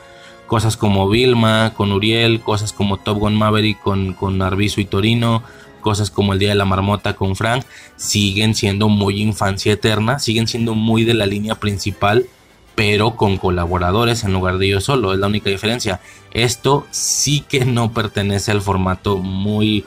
Cosas 0.45 0.77
como 0.77 1.09
Vilma 1.09 1.73
con 1.75 1.91
Uriel, 1.91 2.41
cosas 2.41 2.71
como 2.71 2.97
Top 2.97 3.17
Gun 3.17 3.35
Maverick 3.35 3.79
con, 3.81 4.13
con 4.13 4.41
Arbizu 4.43 4.81
y 4.81 4.85
Torino, 4.85 5.41
cosas 5.81 6.11
como 6.11 6.33
el 6.33 6.39
Día 6.39 6.49
de 6.49 6.55
la 6.55 6.65
Marmota 6.65 7.15
con 7.15 7.35
Frank, 7.35 7.63
siguen 7.95 8.53
siendo 8.53 8.89
muy 8.89 9.23
infancia 9.23 9.73
eterna, 9.73 10.19
siguen 10.19 10.47
siendo 10.47 10.75
muy 10.75 11.03
de 11.03 11.15
la 11.15 11.25
línea 11.25 11.55
principal, 11.55 12.27
pero 12.75 13.15
con 13.15 13.37
colaboradores 13.37 14.23
en 14.23 14.33
lugar 14.33 14.59
de 14.59 14.67
yo 14.67 14.81
solo, 14.81 15.13
es 15.13 15.19
la 15.19 15.27
única 15.27 15.49
diferencia. 15.49 15.99
Esto 16.31 16.85
sí 16.91 17.43
que 17.47 17.65
no 17.65 17.91
pertenece 17.91 18.51
al 18.51 18.61
formato 18.61 19.17
muy 19.17 19.83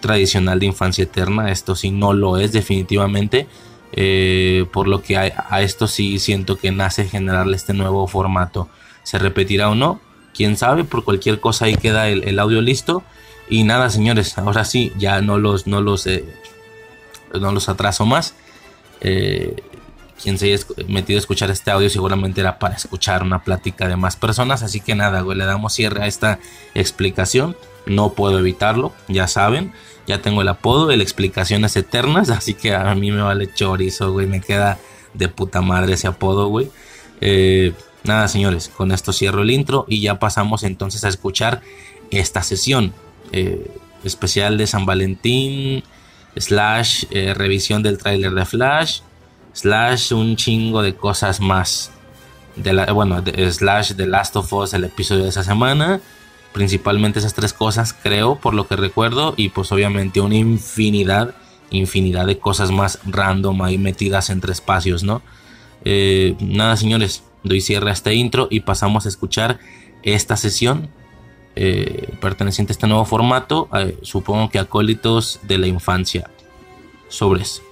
tradicional 0.00 0.58
de 0.58 0.66
infancia 0.66 1.04
eterna. 1.04 1.50
Esto 1.50 1.74
sí 1.74 1.90
no 1.90 2.12
lo 2.12 2.38
es 2.38 2.52
definitivamente. 2.52 3.46
Eh, 3.92 4.66
por 4.72 4.86
lo 4.86 5.00
que 5.02 5.16
a, 5.16 5.62
esto 5.62 5.86
sí 5.86 6.18
siento 6.18 6.56
que 6.58 6.70
nace 6.70 7.06
generarle 7.06 7.56
este 7.56 7.74
nuevo 7.74 8.06
formato. 8.06 8.68
¿Se 9.02 9.18
repetirá 9.18 9.70
o 9.70 9.74
no? 9.74 10.00
Quién 10.34 10.56
sabe, 10.56 10.84
por 10.84 11.04
cualquier 11.04 11.40
cosa 11.40 11.64
ahí 11.64 11.76
queda 11.76 12.08
el, 12.08 12.38
audio 12.38 12.60
listo. 12.60 13.02
Y 13.48 13.64
nada, 13.64 13.88
señores, 13.90 14.36
ahora 14.36 14.64
sí, 14.64 14.92
ya 14.98 15.20
no 15.22 15.38
los, 15.38 15.66
no 15.66 15.80
los, 15.80 16.06
eh, 16.06 16.24
no 17.40 17.52
los 17.52 17.68
atraso 17.68 18.04
más. 18.04 18.34
Eh, 19.00 19.56
quien 20.22 20.38
se 20.38 20.52
haya 20.52 20.64
metido 20.88 21.16
a 21.16 21.20
escuchar 21.20 21.50
este 21.50 21.70
audio 21.70 21.88
seguramente 21.88 22.40
era 22.40 22.58
para 22.58 22.74
escuchar 22.74 23.22
una 23.22 23.42
plática 23.42 23.88
de 23.88 23.96
más 23.96 24.16
personas. 24.16 24.62
Así 24.62 24.80
que 24.80 24.94
nada, 24.94 25.20
güey, 25.22 25.38
le 25.38 25.44
damos 25.44 25.72
cierre 25.72 26.02
a 26.02 26.06
esta 26.06 26.38
explicación. 26.74 27.56
No 27.88 28.12
puedo 28.12 28.38
evitarlo, 28.38 28.92
ya 29.08 29.26
saben. 29.26 29.72
Ya 30.06 30.22
tengo 30.22 30.42
el 30.42 30.48
apodo 30.48 30.86
de 30.86 30.94
explicaciones 30.96 31.76
eternas. 31.76 32.30
Así 32.30 32.54
que 32.54 32.74
a 32.74 32.94
mí 32.94 33.10
me 33.10 33.22
vale 33.22 33.52
chorizo, 33.52 34.12
güey. 34.12 34.26
Me 34.26 34.40
queda 34.40 34.78
de 35.14 35.28
puta 35.28 35.60
madre 35.60 35.94
ese 35.94 36.06
apodo, 36.06 36.48
güey. 36.48 36.70
Eh, 37.20 37.72
nada, 38.04 38.28
señores, 38.28 38.68
con 38.68 38.92
esto 38.92 39.12
cierro 39.12 39.42
el 39.42 39.50
intro 39.50 39.84
y 39.88 40.00
ya 40.00 40.18
pasamos 40.18 40.62
entonces 40.62 41.04
a 41.04 41.08
escuchar 41.08 41.62
esta 42.10 42.42
sesión 42.42 42.94
eh, 43.32 43.70
especial 44.04 44.56
de 44.56 44.66
San 44.66 44.86
Valentín, 44.86 45.82
slash 46.36 47.04
eh, 47.10 47.34
revisión 47.34 47.82
del 47.82 47.98
tráiler 47.98 48.32
de 48.32 48.44
Flash, 48.44 49.00
slash 49.52 50.12
un 50.12 50.36
chingo 50.36 50.82
de 50.82 50.94
cosas 50.94 51.40
más. 51.40 51.90
De 52.56 52.72
la, 52.72 52.92
bueno, 52.92 53.22
slash 53.50 53.94
The 53.94 54.06
Last 54.06 54.36
of 54.36 54.52
Us, 54.52 54.74
el 54.74 54.84
episodio 54.84 55.24
de 55.24 55.28
esa 55.30 55.44
semana. 55.44 56.00
Principalmente 56.58 57.20
esas 57.20 57.34
tres 57.34 57.52
cosas, 57.52 57.92
creo, 57.92 58.34
por 58.34 58.52
lo 58.52 58.66
que 58.66 58.74
recuerdo. 58.74 59.32
Y 59.36 59.50
pues 59.50 59.70
obviamente 59.70 60.20
una 60.20 60.34
infinidad, 60.34 61.36
infinidad 61.70 62.26
de 62.26 62.40
cosas 62.40 62.72
más 62.72 62.98
random 63.06 63.62
ahí 63.62 63.78
metidas 63.78 64.28
entre 64.28 64.50
espacios, 64.50 65.04
¿no? 65.04 65.22
Eh, 65.84 66.34
nada, 66.40 66.76
señores, 66.76 67.22
doy 67.44 67.60
cierre 67.60 67.90
a 67.90 67.92
este 67.92 68.12
intro 68.12 68.48
y 68.50 68.58
pasamos 68.58 69.06
a 69.06 69.08
escuchar 69.08 69.60
esta 70.02 70.36
sesión 70.36 70.88
eh, 71.54 72.08
perteneciente 72.20 72.72
a 72.72 72.74
este 72.74 72.88
nuevo 72.88 73.04
formato, 73.04 73.68
eh, 73.78 73.96
supongo 74.02 74.50
que 74.50 74.58
acólitos 74.58 75.38
de 75.44 75.58
la 75.58 75.68
infancia. 75.68 76.28
Sobres. 77.06 77.62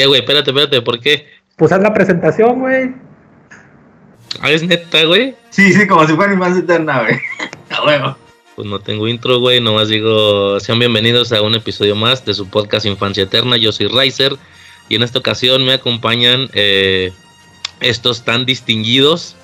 Qué, 0.00 0.06
güey? 0.06 0.20
Espérate, 0.20 0.50
espérate, 0.50 0.82
¿por 0.82 0.98
qué? 0.98 1.26
Pues 1.56 1.72
haz 1.72 1.82
la 1.82 1.92
presentación, 1.92 2.60
güey. 2.60 2.94
Ah, 4.40 4.50
es 4.50 4.62
neta, 4.62 5.04
güey. 5.04 5.34
Sí, 5.50 5.74
sí, 5.74 5.86
como 5.86 6.06
si 6.06 6.14
fuera 6.14 6.34
más 6.36 6.56
eterna, 6.56 7.02
güey. 7.02 7.16
A 7.70 7.84
huevo. 7.84 8.16
Pues 8.56 8.66
no 8.66 8.78
tengo 8.78 9.06
intro, 9.08 9.40
güey. 9.40 9.60
Nomás 9.60 9.88
digo, 9.88 10.58
sean 10.58 10.78
bienvenidos 10.78 11.32
a 11.32 11.42
un 11.42 11.54
episodio 11.54 11.94
más 11.96 12.24
de 12.24 12.32
su 12.32 12.48
podcast 12.48 12.86
Infancia 12.86 13.24
Eterna. 13.24 13.58
Yo 13.58 13.72
soy 13.72 13.88
Riser 13.88 14.36
y 14.88 14.96
en 14.96 15.02
esta 15.02 15.18
ocasión 15.18 15.64
me 15.66 15.74
acompañan 15.74 16.48
eh, 16.54 17.12
estos 17.80 18.24
tan 18.24 18.46
distinguidos 18.46 19.36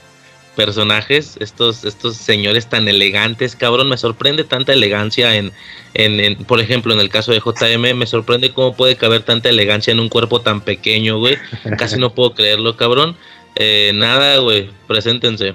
personajes, 0.56 1.36
estos, 1.38 1.84
estos 1.84 2.16
señores 2.16 2.68
tan 2.68 2.88
elegantes, 2.88 3.54
cabrón, 3.54 3.88
me 3.88 3.96
sorprende 3.96 4.42
tanta 4.42 4.72
elegancia 4.72 5.36
en, 5.36 5.52
en, 5.94 6.44
por 6.44 6.60
ejemplo, 6.60 6.92
en 6.92 7.00
el 7.00 7.10
caso 7.10 7.32
de 7.32 7.40
JM, 7.40 7.96
me 7.96 8.06
sorprende 8.06 8.52
cómo 8.52 8.74
puede 8.74 8.96
caber 8.96 9.22
tanta 9.22 9.48
elegancia 9.48 9.92
en 9.92 10.00
un 10.00 10.08
cuerpo 10.08 10.40
tan 10.40 10.62
pequeño, 10.62 11.18
güey, 11.18 11.36
casi 11.78 11.98
no 11.98 12.14
puedo 12.14 12.34
creerlo, 12.34 12.76
cabrón. 12.76 13.16
Eh, 13.54 13.92
nada, 13.94 14.38
güey, 14.38 14.70
preséntense. 14.88 15.54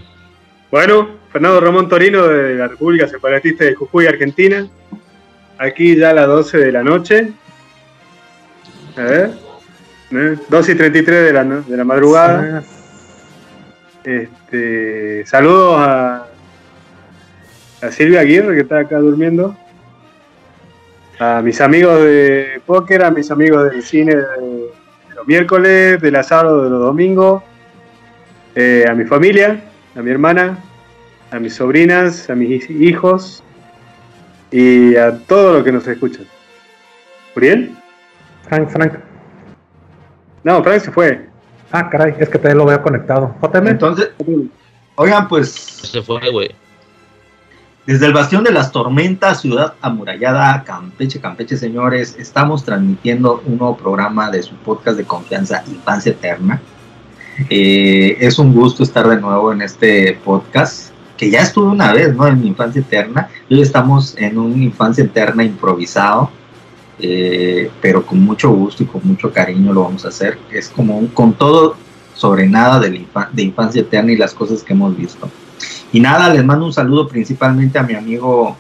Bueno, 0.72 1.10
Fernando 1.32 1.60
Ramón 1.60 1.90
Torino 1.90 2.28
de 2.28 2.56
la 2.56 2.68
República 2.70 3.08
Separatista 3.08 3.66
de 3.66 3.76
Jujuy, 3.76 4.08
Argentina. 4.08 4.68
Aquí 5.58 5.96
ya 5.96 6.12
a 6.12 6.14
las 6.14 6.28
12 6.28 6.58
de 6.58 6.72
la 6.72 6.84
noche. 6.84 7.32
A 8.96 9.02
ver. 9.02 9.32
12 10.50 10.72
¿eh? 10.72 10.76
y 10.76 10.78
33 10.78 11.26
de 11.26 11.34
la, 11.34 11.44
de 11.44 11.78
la 11.78 11.84
madrugada. 11.84 12.64
Este, 14.04 15.24
saludos 15.28 15.76
a, 15.78 16.26
a 17.82 17.92
Silvia 17.92 18.22
Aguirre 18.22 18.56
que 18.56 18.62
está 18.62 18.80
acá 18.80 18.98
durmiendo. 18.98 19.56
A 21.20 21.42
mis 21.42 21.62
amigos 21.62 22.02
de 22.02 22.62
póker, 22.66 23.04
a 23.04 23.12
mis 23.12 23.30
amigos 23.30 23.72
del 23.72 23.84
cine 23.84 24.16
de, 24.16 24.72
los 25.16 25.28
miércoles, 25.28 26.02
del 26.02 26.16
asado 26.16 26.64
de 26.64 26.70
los 26.72 26.80
domingos, 26.80 27.44
eh, 28.56 28.86
a 28.90 28.96
mi 28.96 29.06
familia, 29.06 29.64
a 29.96 30.02
mi 30.02 30.10
hermana, 30.10 30.58
a 31.30 31.38
mis 31.38 31.54
sobrinas, 31.54 32.28
a 32.30 32.36
mis 32.36 32.68
hijos 32.72 33.44
y 34.50 34.96
a 34.96 35.16
todos 35.28 35.58
los 35.58 35.64
que 35.64 35.72
nos 35.72 35.88
escuchan. 35.88 36.26
¿Uriel? 37.36 37.72
Frank, 38.48 38.70
Frank. 38.70 38.94
No, 40.44 40.64
Frank 40.64 40.80
se 40.82 40.92
fue. 40.92 41.31
Ah, 41.72 41.90
caray, 41.90 42.16
es 42.20 42.30
que 42.30 42.38
te 42.38 42.54
lo 42.54 42.66
veo 42.66 42.82
conectado. 42.82 43.34
JM. 43.42 43.68
Entonces, 43.68 44.10
oigan, 44.96 45.28
pues. 45.28 45.52
Se 45.52 46.02
fue, 46.02 46.30
güey. 46.30 46.52
Desde 47.86 48.06
el 48.06 48.14
Bastión 48.14 48.44
de 48.44 48.52
las 48.52 48.72
Tormentas, 48.72 49.42
ciudad 49.42 49.74
amurallada, 49.82 50.64
Campeche, 50.64 51.20
Campeche, 51.20 51.58
señores, 51.58 52.16
estamos 52.20 52.64
transmitiendo 52.64 53.42
un 53.46 53.58
nuevo 53.58 53.76
programa 53.76 54.30
de 54.30 54.44
su 54.44 54.54
podcast 54.56 54.98
de 54.98 55.06
confianza 55.06 55.64
Infancia 55.68 56.12
Eterna. 56.12 56.62
Eh, 57.50 58.18
es 58.20 58.38
un 58.38 58.54
gusto 58.54 58.84
estar 58.84 59.08
de 59.08 59.20
nuevo 59.20 59.52
en 59.52 59.64
este 59.64 60.20
podcast, 60.24 60.92
que 61.18 61.32
ya 61.32 61.42
estuve 61.42 61.70
una 61.70 61.92
vez, 61.92 62.16
¿no? 62.16 62.28
En 62.28 62.40
mi 62.40 62.50
Infancia 62.50 62.82
Eterna. 62.82 63.30
Hoy 63.50 63.62
estamos 63.62 64.16
en 64.18 64.38
un 64.38 64.62
Infancia 64.62 65.04
Eterna 65.04 65.44
improvisado 65.44 66.30
eh, 67.00 67.70
pero 67.82 68.06
con 68.06 68.20
mucho 68.20 68.52
gusto 68.52 68.84
y 68.84 68.86
con 68.86 69.02
mucho 69.04 69.32
cariño 69.32 69.74
lo 69.74 69.84
vamos 69.84 70.06
a 70.06 70.10
hacer. 70.10 70.38
Es 70.52 70.70
como 70.70 70.98
un, 70.98 71.08
con 71.08 71.34
todo 71.34 71.76
sobre 72.16 72.48
nada 72.48 72.80
de, 72.80 73.06
de 73.34 73.42
infancia 73.42 73.82
eterna 73.82 74.12
y 74.12 74.18
las 74.18 74.34
cosas 74.34 74.64
que 74.64 74.74
hemos 74.74 74.96
visto. 74.96 75.30
Y 75.92 76.00
nada, 76.00 76.34
les 76.34 76.44
mando 76.44 76.66
un 76.66 76.74
saludo 76.74 77.08
principalmente 77.08 77.78
a 77.78 77.84
mi 77.84 77.96
amigo 77.96 78.58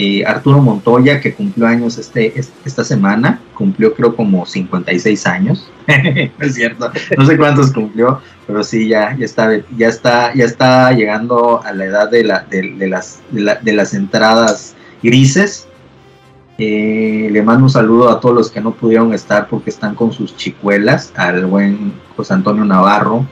eh, 0.00 0.24
Arturo 0.24 0.60
Montoya, 0.60 1.20
que 1.20 1.34
cumplió 1.34 1.66
años 1.66 1.98
este, 1.98 2.32
esta 2.64 2.84
semana, 2.84 3.40
cumplió 3.54 3.94
creo 3.94 4.14
como 4.14 4.46
56 4.46 5.26
años, 5.26 5.68
es 5.86 6.54
cierto, 6.54 6.92
no 7.16 7.26
sé 7.26 7.36
cuántos 7.36 7.72
cumplió, 7.72 8.20
pero 8.46 8.62
sí, 8.62 8.86
ya, 8.88 9.16
ya, 9.16 9.24
está, 9.24 9.50
ya, 9.76 9.88
está, 9.88 10.32
ya 10.34 10.44
está 10.44 10.92
llegando 10.92 11.60
a 11.64 11.72
la 11.72 11.86
edad 11.86 12.10
de, 12.10 12.22
la, 12.22 12.46
de, 12.48 12.86
las, 12.86 13.20
de 13.32 13.72
las 13.72 13.92
entradas 13.92 14.76
grises, 15.02 15.66
eh, 16.58 17.28
le 17.30 17.42
mando 17.42 17.64
un 17.64 17.70
saludo 17.70 18.10
a 18.10 18.18
todos 18.18 18.34
los 18.34 18.50
que 18.50 18.60
no 18.60 18.72
pudieron 18.72 19.14
estar 19.14 19.46
porque 19.46 19.70
están 19.70 19.94
con 19.94 20.12
sus 20.12 20.36
chicuelas, 20.36 21.12
al 21.14 21.46
buen 21.46 21.92
José 22.16 22.34
Antonio 22.34 22.64
Navarro, 22.64 23.24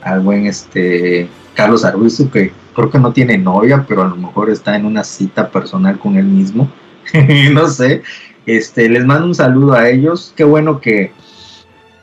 al 0.00 0.20
buen 0.20 0.46
este 0.46 1.28
Carlos 1.54 1.84
Arruizo, 1.84 2.30
que 2.30 2.52
creo 2.72 2.88
que 2.88 3.00
no 3.00 3.12
tiene 3.12 3.36
novia, 3.36 3.84
pero 3.88 4.02
a 4.02 4.08
lo 4.08 4.16
mejor 4.16 4.48
está 4.48 4.76
en 4.76 4.86
una 4.86 5.02
cita 5.02 5.50
personal 5.50 5.98
con 5.98 6.16
él 6.16 6.26
mismo. 6.26 6.70
no 7.52 7.68
sé. 7.68 8.02
Este, 8.46 8.88
les 8.88 9.04
mando 9.04 9.26
un 9.26 9.34
saludo 9.34 9.72
a 9.72 9.88
ellos. 9.88 10.32
Qué 10.36 10.44
bueno 10.44 10.80
que, 10.80 11.12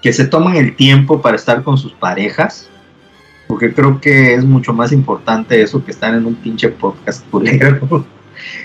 que 0.01 0.11
se 0.11 0.25
toman 0.25 0.57
el 0.57 0.75
tiempo 0.75 1.21
para 1.21 1.37
estar 1.37 1.63
con 1.63 1.77
sus 1.77 1.93
parejas. 1.93 2.69
Porque 3.47 3.73
creo 3.73 3.99
que 4.01 4.35
es 4.35 4.43
mucho 4.43 4.73
más 4.73 4.91
importante 4.91 5.61
eso 5.61 5.83
que 5.83 5.91
estar 5.91 6.13
en 6.13 6.25
un 6.25 6.35
pinche 6.35 6.67
podcast 6.67 7.25
culero. 7.29 8.05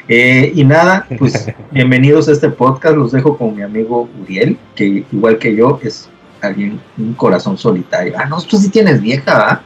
Eh, 0.09 0.53
y 0.55 0.65
nada, 0.65 1.07
pues 1.19 1.51
bienvenidos 1.71 2.29
a 2.29 2.33
este 2.33 2.51
podcast. 2.51 2.97
Los 2.97 3.13
dejo 3.13 3.37
con 3.37 3.57
mi 3.57 3.63
amigo 3.63 4.09
Uriel, 4.23 4.59
que 4.75 5.05
igual 5.11 5.39
que 5.39 5.55
yo 5.55 5.81
es 5.83 6.09
alguien, 6.41 6.81
un 6.99 7.15
corazón 7.15 7.57
solitario. 7.57 8.15
Ah, 8.17 8.27
no, 8.27 8.41
tú 8.43 8.57
sí 8.57 8.71
tienes 8.71 9.01
vieja, 9.01 9.39
¿verdad? 9.39 9.61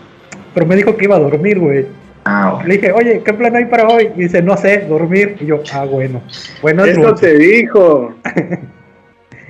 Pero 0.54 0.66
me 0.66 0.76
dijo 0.76 0.96
que 0.96 1.04
iba 1.04 1.16
a 1.16 1.20
dormir, 1.20 1.58
güey. 1.58 1.86
Ah, 2.24 2.62
Le 2.66 2.74
dije, 2.74 2.92
oye, 2.92 3.22
¿qué 3.24 3.32
plan 3.32 3.56
hay 3.56 3.64
para 3.64 3.88
hoy? 3.88 4.10
Y 4.16 4.22
dice, 4.22 4.42
no 4.42 4.56
sé, 4.56 4.86
dormir. 4.88 5.36
Y 5.40 5.46
yo, 5.46 5.62
ah, 5.72 5.84
bueno. 5.84 6.22
Bueno, 6.62 6.84
Eso 6.84 7.14
te 7.14 7.36
dijo. 7.38 8.14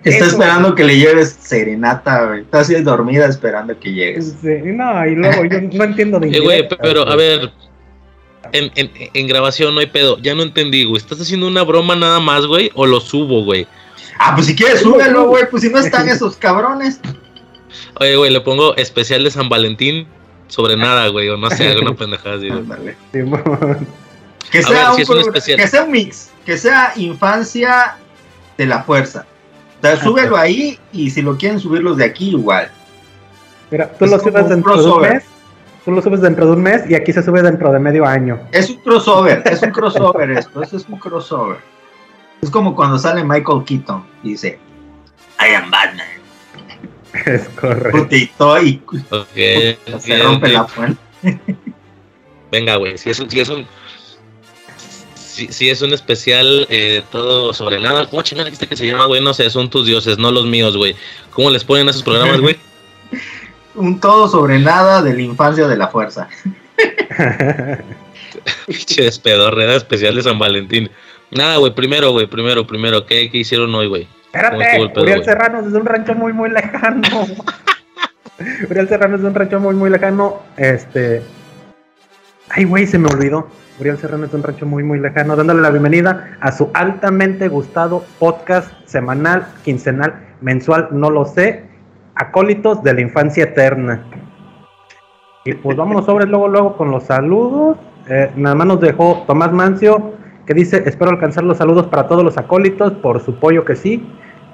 Está 0.05 0.27
esperando 0.27 0.75
que 0.75 0.85
le 0.85 0.97
lleves 0.97 1.37
serenata, 1.41 2.27
güey. 2.27 2.41
Está 2.43 2.61
así 2.61 2.75
dormida 2.77 3.27
esperando 3.27 3.79
que 3.79 3.93
llegues. 3.93 4.37
Sí, 4.41 4.61
no, 4.65 5.07
y 5.07 5.15
luego 5.17 5.45
yo 5.45 5.61
no 5.61 5.85
entiendo 5.85 6.21
de 6.21 6.29
eh, 6.29 6.41
güey, 6.41 6.69
pero 6.81 7.07
a 7.07 7.17
ver, 7.17 7.50
en, 8.52 8.71
en, 8.75 8.90
en 9.14 9.26
grabación 9.26 9.75
no 9.75 9.81
hay 9.81 9.87
pedo. 9.87 10.19
Ya 10.21 10.35
no 10.35 10.43
entendí, 10.43 10.85
güey. 10.85 11.00
¿Estás 11.00 11.21
haciendo 11.21 11.47
una 11.47 11.62
broma 11.62 11.97
nada 11.97 12.21
más, 12.21 12.47
güey? 12.47 12.71
¿O 12.75 12.87
lo 12.87 13.00
subo, 13.00 13.45
güey? 13.45 13.67
Ah, 14.19 14.33
pues 14.35 14.47
si 14.47 14.57
quieres, 14.57 14.81
súbelo, 14.81 15.26
güey. 15.28 15.45
Pues 15.50 15.62
si 15.62 15.71
no 15.71 15.78
están 15.78 16.09
esos 16.09 16.37
cabrones. 16.37 17.00
Oye, 18.00 18.17
güey, 18.17 18.33
le 18.33 18.40
pongo 18.40 18.76
especial 18.76 19.25
de 19.25 19.31
San 19.31 19.49
Valentín 19.49 20.07
sobre 20.49 20.76
nada, 20.76 21.09
güey. 21.09 21.28
O 21.28 21.37
no 21.37 21.50
sé, 21.50 21.69
alguna 21.69 21.95
pendejada 21.97 22.37
así. 22.37 22.49
güey. 22.49 22.95
Que 24.50 24.62
sea, 24.62 24.93
ver, 24.93 25.05
si 25.05 25.12
un 25.12 25.19
es 25.19 25.26
especial. 25.26 25.59
que 25.59 25.67
sea 25.69 25.85
un 25.85 25.90
mix, 25.90 26.31
que 26.47 26.57
sea 26.57 26.93
infancia 26.97 27.97
de 28.57 28.67
la 28.67 28.83
fuerza. 28.83 29.26
O 29.78 29.83
sea, 29.83 30.02
súbelo 30.02 30.37
ahí 30.37 30.78
y 30.93 31.11
si 31.11 31.23
lo 31.23 31.37
quieren 31.37 31.61
subir 31.61 31.83
los 31.83 31.99
de 31.99 32.07
aquí, 32.07 32.31
igual. 32.31 32.71
Mira, 33.71 33.93
tú 33.93 34.07
Es 34.07 34.11
lo 34.11 34.19
subes 34.19 34.43
un 34.45 34.49
dentro 34.49 34.83
de 34.83 34.88
un 34.90 35.00
mes. 35.02 35.25
Tú 35.88 35.95
lo 35.95 36.02
subes 36.02 36.21
dentro 36.21 36.45
de 36.45 36.52
un 36.52 36.62
mes 36.62 36.83
y 36.87 36.95
aquí 36.95 37.14
se 37.14 37.23
sube 37.23 37.40
dentro 37.40 37.73
de 37.73 37.78
medio 37.78 38.04
año. 38.04 38.38
Es 38.52 38.68
un 38.68 38.76
crossover, 38.76 39.42
es 39.47 39.62
un 39.62 39.71
crossover 39.71 40.30
esto, 40.33 40.62
eso 40.62 40.76
es 40.76 40.85
un 40.87 40.99
crossover. 40.99 41.57
Es 42.42 42.50
como 42.50 42.76
cuando 42.76 42.99
sale 42.99 43.25
Michael 43.25 43.64
Keaton 43.64 44.04
y 44.23 44.33
dice, 44.33 44.59
I 45.40 45.54
am 45.54 45.71
Batman. 45.71 46.07
Es 47.25 47.49
correcto. 47.59 48.00
Putito 48.00 48.62
y 48.62 48.83
Ok, 49.09 49.99
se 49.99 50.23
rompe 50.23 50.49
la 50.49 50.66
fuente. 50.66 51.00
Venga, 52.52 52.76
güey. 52.76 52.99
Si 52.99 53.09
es 53.09 53.18
un. 53.18 53.30
Si 53.30 53.40
es 53.40 53.49
un 53.49 53.66
si, 55.14 55.50
si 55.50 55.71
es 55.71 55.80
un 55.80 55.95
especial 55.95 56.66
eh, 56.68 57.02
todo 57.11 57.54
sobre 57.54 57.80
nada, 57.80 58.07
¿cómo 58.11 58.21
chingada 58.21 58.50
que 58.50 58.76
se 58.76 58.87
llama, 58.87 59.07
güey? 59.07 59.23
No 59.23 59.33
sé, 59.33 59.49
son 59.49 59.71
tus 59.71 59.87
dioses, 59.87 60.18
no 60.18 60.33
los 60.33 60.45
míos, 60.45 60.76
güey. 60.76 60.95
¿Cómo 61.30 61.49
les 61.49 61.64
ponen 61.64 61.88
a 61.88 61.92
esos 61.92 62.02
programas, 62.02 62.40
güey? 62.42 62.67
Un 63.78 64.00
todo 64.00 64.26
sobre 64.28 64.58
nada 64.58 65.02
de 65.02 65.14
la 65.14 65.23
infancia 65.23 65.68
de 65.68 65.76
la 65.76 65.87
fuerza. 65.87 66.28
Pinche 68.66 69.02
despedorrera 69.02 69.76
especial 69.76 70.16
de 70.16 70.23
San 70.23 70.38
Valentín. 70.38 70.90
Nada, 71.30 71.58
güey, 71.58 71.73
primero, 71.75 72.11
güey, 72.11 72.26
primero, 72.26 72.66
primero. 72.66 73.06
¿Qué, 73.06 73.30
qué 73.30 73.38
hicieron 73.38 73.73
hoy, 73.75 73.87
güey? 73.87 74.08
¿Cómo 74.32 74.61
estuvo 74.61 74.62
Espérate, 74.62 74.82
el 74.82 74.92
pedo, 74.92 75.02
Uriel 75.02 75.18
güey? 75.18 75.25
Serrano 75.25 75.61
es 75.61 75.73
de 75.73 75.78
un 75.78 75.87
rancho 75.87 76.14
muy, 76.14 76.32
muy 76.32 76.50
lejano. 76.50 77.26
Uriel 78.70 78.88
Serrano 78.88 79.16
es 79.16 79.23
de 79.23 79.28
un 79.28 79.35
rancho 79.35 79.61
muy, 79.61 79.75
muy 79.75 79.90
lejano. 79.90 80.42
Este. 80.56 81.23
Ay, 82.49 82.64
güey, 82.64 82.87
se 82.87 82.99
me 82.99 83.08
olvidó. 83.08 83.49
Uriel 83.78 83.99
Serrano 83.99 84.25
es 84.25 84.32
de 84.32 84.38
un 84.38 84.42
rancho 84.42 84.66
muy, 84.66 84.82
muy 84.82 84.99
lejano. 84.99 85.37
Dándole 85.37 85.62
la 85.62 85.70
bienvenida 85.70 86.37
a 86.40 86.50
su 86.50 86.70
altamente 86.75 87.47
gustado 87.47 88.04
podcast 88.18 88.73
semanal, 88.87 89.47
quincenal, 89.64 90.14
mensual, 90.40 90.88
no 90.90 91.11
lo 91.11 91.25
sé. 91.26 91.67
Acólitos 92.18 92.82
de 92.82 92.94
la 92.94 93.00
infancia 93.00 93.44
eterna. 93.44 94.04
Y 95.44 95.54
pues 95.54 95.76
vámonos 95.76 96.04
sobre 96.04 96.26
luego, 96.26 96.48
luego 96.48 96.76
con 96.76 96.90
los 96.90 97.04
saludos. 97.04 97.78
Eh, 98.08 98.30
nada 98.37 98.54
más 98.54 98.66
nos 98.66 98.80
dejó 98.80 99.25
Tomás 99.26 99.52
Mancio 99.52 100.12
que 100.46 100.54
dice, 100.54 100.82
espero 100.87 101.10
alcanzar 101.10 101.44
los 101.44 101.58
saludos 101.58 101.87
para 101.87 102.08
todos 102.08 102.25
los 102.25 102.38
acólitos, 102.38 102.92
por 102.94 103.22
su 103.22 103.34
pollo 103.34 103.64
que 103.64 103.76
sí. 103.76 104.02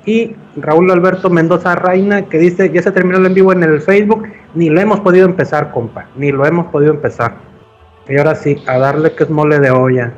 Y 0.05 0.35
Raúl 0.57 0.91
Alberto 0.91 1.31
Mendoza 1.31 1.77
Reina 1.77 2.29
que 2.29 2.39
dice, 2.39 2.71
ya 2.73 2.83
se 2.83 2.93
terminó 2.93 3.19
el 3.19 3.27
en 3.27 3.35
vivo 3.35 3.53
en 3.53 3.63
el 3.63 3.81
Facebook, 3.81 4.29
ni 4.55 4.69
lo 4.71 4.81
hemos 4.81 5.01
podido 5.01 5.25
empezar, 5.25 5.73
compa, 5.73 6.09
ni 6.17 6.33
lo 6.33 6.45
hemos 6.45 6.67
podido 6.67 6.93
empezar. 6.93 7.37
Y 8.09 8.19
ahora 8.19 8.35
sí, 8.35 8.63
a 8.67 8.79
darle 8.79 9.15
que 9.15 9.25
es 9.25 9.31
mole 9.31 9.61
de 9.61 9.71
olla. 9.71 10.13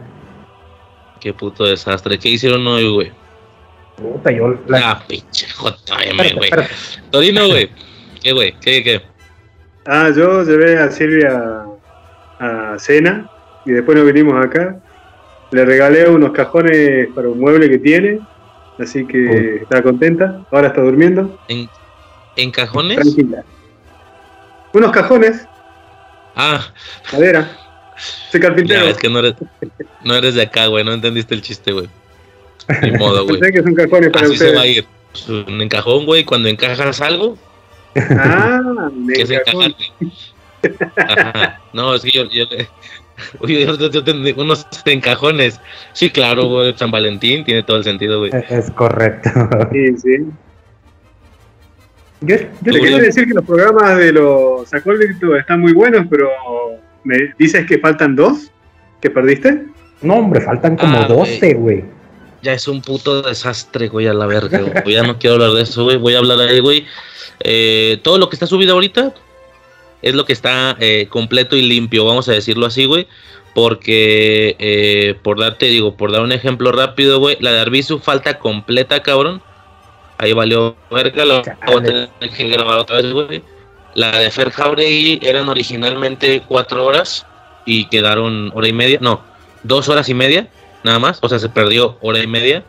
Qué 1.20 1.32
puto 1.32 1.64
desastre. 1.64 2.18
¿Qué 2.18 2.30
hicieron 2.30 2.66
hoy, 2.66 2.92
güey? 2.92 3.12
Puta, 3.96 4.30
yo 4.30 4.54
la... 4.68 4.90
Ah, 4.90 5.02
pinche 5.06 5.46
JM, 5.46 6.36
güey. 6.36 6.50
Torino, 7.10 7.46
güey. 7.48 7.70
¿Qué, 8.22 8.32
güey? 8.32 8.54
¿Qué, 8.60 8.82
qué? 8.84 9.02
Ah, 9.86 10.10
yo 10.14 10.42
llevé 10.44 10.78
a 10.78 10.90
Silvia 10.90 11.64
a 12.38 12.76
cena 12.78 13.30
y 13.64 13.72
después 13.72 13.96
nos 13.96 14.06
vinimos 14.12 14.44
acá. 14.44 14.78
Le 15.52 15.64
regalé 15.64 16.08
unos 16.08 16.32
cajones 16.32 17.08
para 17.14 17.28
un 17.28 17.38
mueble 17.40 17.70
que 17.70 17.78
tiene, 17.78 18.18
así 18.78 19.06
que 19.06 19.56
está 19.62 19.82
contenta. 19.82 20.44
Ahora 20.50 20.68
está 20.68 20.80
durmiendo. 20.82 21.38
¿En, 21.48 21.68
en 22.36 22.50
cajones? 22.50 22.96
Tranquila. 22.98 23.44
Unos 24.72 24.90
cajones, 24.92 25.46
Ah, 26.38 26.60
madera. 27.14 27.48
Soy 28.30 28.40
carpintero. 28.40 28.84
ya, 28.84 28.90
es 28.90 28.98
que 28.98 29.08
no 29.08 29.20
eres, 29.20 29.34
no 30.04 30.14
eres 30.14 30.34
de 30.34 30.42
acá, 30.42 30.66
güey. 30.66 30.84
No 30.84 30.92
entendiste 30.92 31.34
el 31.34 31.40
chiste, 31.40 31.72
güey. 31.72 31.88
Ni 32.82 32.90
modo, 32.98 33.24
güey. 33.26 33.40
Pensé 33.40 33.52
que 33.56 33.62
son 33.62 33.74
cajones 33.74 34.10
para 34.10 34.26
Así 34.26 34.36
se 34.36 34.54
va 34.54 34.62
a 34.62 34.66
ir. 34.66 34.84
Pues, 35.12 35.28
Un 35.28 35.60
encajón, 35.60 36.04
güey. 36.06 36.24
Cuando 36.24 36.48
encajas 36.48 37.00
algo, 37.00 37.36
Ah, 38.10 38.90
me 38.94 39.12
que 39.14 39.22
es 39.22 39.30
encajó. 39.30 39.62
encajar, 39.62 39.74
güey. 40.00 40.12
Ajá. 40.96 41.60
No, 41.72 41.94
es 41.94 42.02
que 42.02 42.10
yo, 42.10 42.24
yo, 42.30 42.44
Oye, 43.40 43.64
yo, 43.66 43.76
yo, 43.78 43.90
yo 43.90 44.04
tengo 44.04 44.42
unos 44.42 44.66
encajones. 44.84 45.60
Sí, 45.92 46.10
claro, 46.10 46.46
güey. 46.48 46.74
San 46.76 46.90
Valentín 46.90 47.44
tiene 47.44 47.62
todo 47.62 47.76
el 47.78 47.84
sentido, 47.84 48.18
güey. 48.20 48.30
Es, 48.34 48.50
es 48.50 48.70
correcto. 48.72 49.30
Sí, 49.72 49.96
sí. 49.96 50.16
Yo, 52.22 52.36
yo 52.62 52.72
Te 52.72 52.80
quería 52.80 52.98
decir 52.98 53.26
que 53.28 53.34
los 53.34 53.44
programas 53.44 53.98
de 53.98 54.12
los 54.12 54.72
acólitos 54.72 55.38
están 55.38 55.60
muy 55.60 55.72
buenos, 55.74 56.06
pero 56.10 56.28
me 57.04 57.16
dices 57.38 57.66
que 57.66 57.78
faltan 57.78 58.16
dos 58.16 58.50
que 59.00 59.10
perdiste. 59.10 59.64
No, 60.02 60.14
hombre, 60.16 60.40
faltan 60.40 60.76
como 60.76 60.96
Ah, 60.96 61.06
12, 61.06 61.54
güey. 61.54 61.84
Ya 62.42 62.52
es 62.52 62.68
un 62.68 62.82
puto 62.82 63.22
desastre, 63.22 63.88
güey, 63.88 64.06
a 64.06 64.14
la 64.14 64.26
verga, 64.26 64.60
güey. 64.60 64.94
Ya 64.94 65.02
no 65.02 65.18
quiero 65.18 65.34
hablar 65.34 65.52
de 65.52 65.62
eso, 65.62 65.84
güey. 65.84 65.96
Voy 65.96 66.14
a 66.14 66.18
hablar 66.18 66.38
ahí, 66.40 66.60
güey. 66.60 66.86
Eh, 67.40 67.98
todo 68.02 68.18
lo 68.18 68.28
que 68.28 68.36
está 68.36 68.46
subido 68.46 68.74
ahorita 68.74 69.14
es 70.02 70.14
lo 70.14 70.24
que 70.24 70.32
está 70.32 70.76
eh, 70.78 71.06
completo 71.08 71.56
y 71.56 71.62
limpio, 71.62 72.04
vamos 72.04 72.28
a 72.28 72.32
decirlo 72.32 72.66
así, 72.66 72.84
güey. 72.84 73.06
Porque, 73.54 74.54
eh, 74.58 75.14
por 75.22 75.40
darte, 75.40 75.66
digo, 75.66 75.96
por 75.96 76.12
dar 76.12 76.22
un 76.22 76.32
ejemplo 76.32 76.72
rápido, 76.72 77.18
güey, 77.18 77.38
la 77.40 77.52
de 77.52 77.60
Arbizu 77.60 77.98
falta 77.98 78.38
completa, 78.38 79.02
cabrón. 79.02 79.42
Ahí 80.18 80.32
valió 80.32 80.76
verga, 80.90 81.24
la 81.24 81.42
voy 81.66 81.76
a 81.76 81.82
tener 81.82 82.10
que 82.36 82.48
grabar 82.48 82.78
otra 82.78 82.96
vez, 82.96 83.12
güey. 83.12 83.42
La 83.94 84.18
de 84.18 84.30
Fer 84.30 84.50
Jauregui 84.50 85.20
eran 85.22 85.48
originalmente 85.48 86.42
cuatro 86.46 86.84
horas 86.84 87.26
y 87.64 87.86
quedaron 87.86 88.52
hora 88.54 88.68
y 88.68 88.72
media, 88.72 88.98
no, 89.00 89.22
dos 89.62 89.88
horas 89.88 90.08
y 90.08 90.14
media, 90.14 90.48
nada 90.86 90.98
más. 90.98 91.18
O 91.20 91.28
sea, 91.28 91.38
se 91.38 91.50
perdió 91.50 91.98
hora 92.00 92.20
y 92.20 92.26
media 92.26 92.64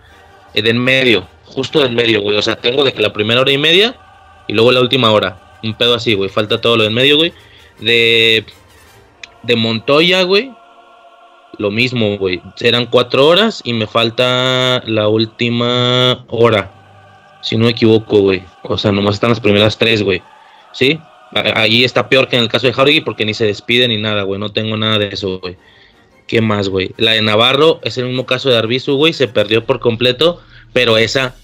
eh, 0.54 0.62
de 0.62 0.72
en 0.72 0.80
medio, 0.80 1.28
justo 1.46 1.86
en 1.86 1.96
medio, 1.96 2.22
güey. 2.22 2.38
O 2.38 2.42
sea, 2.42 2.58
tengo 2.58 2.84
de 2.84 2.92
que 2.92 3.02
la 3.02 3.14
primera 3.14 3.40
hora 3.40 3.52
y 3.52 3.58
media 3.58 3.96
y 4.48 4.54
luego 4.54 4.72
la 4.72 4.82
última 4.82 5.12
hora. 5.12 5.60
Un 5.64 5.74
pedo 5.74 5.96
así, 5.96 6.14
güey. 6.14 6.30
Falta 6.30 6.60
todo 6.60 6.76
lo 6.78 6.84
de 6.84 6.90
en 6.90 6.96
medio, 6.96 7.18
güey. 7.18 7.34
De, 7.80 8.46
de 9.44 9.56
Montoya, 9.56 10.24
güey. 10.24 10.52
Lo 11.58 11.72
mismo, 11.72 12.18
güey. 12.18 12.42
Eran 12.60 12.86
cuatro 12.86 13.26
horas 13.28 13.62
y 13.64 13.74
me 13.74 13.88
falta 13.88 14.84
la 14.86 15.08
última 15.08 16.26
hora. 16.28 16.72
Si 17.42 17.58
no 17.58 17.66
me 17.66 17.72
equivoco, 17.72 18.20
güey. 18.20 18.44
O 18.64 18.78
sea, 18.78 18.92
nomás 18.92 19.16
están 19.16 19.30
las 19.30 19.40
primeras 19.40 19.78
tres, 19.78 20.04
güey. 20.04 20.22
¿Sí? 20.74 21.00
Ahí 21.34 21.84
está 21.84 22.08
peor 22.08 22.28
que 22.28 22.38
en 22.38 22.44
el 22.44 22.50
caso 22.50 22.68
de 22.68 22.74
Jauregui 22.74 23.02
porque 23.02 23.26
ni 23.26 23.34
se 23.34 23.46
despide 23.46 23.88
ni 23.88 23.98
nada, 23.98 24.24
güey. 24.24 24.40
No 24.40 24.50
tengo 24.50 24.78
nada 24.78 25.00
de 25.00 25.10
eso, 25.10 25.40
güey. 25.40 25.58
¿Qué 26.28 26.42
más, 26.42 26.70
güey? 26.70 26.92
La 26.98 27.12
de 27.12 27.22
Navarro 27.22 27.80
es 27.84 27.98
el 27.98 28.06
mismo 28.06 28.26
caso 28.26 28.50
de 28.50 28.58
Arbizu, 28.58 28.96
güey. 28.96 29.14
Se 29.14 29.28
perdió 29.28 29.64
por 29.66 29.80
completo, 29.80 30.42
pero 30.74 30.98
esa 30.98 31.36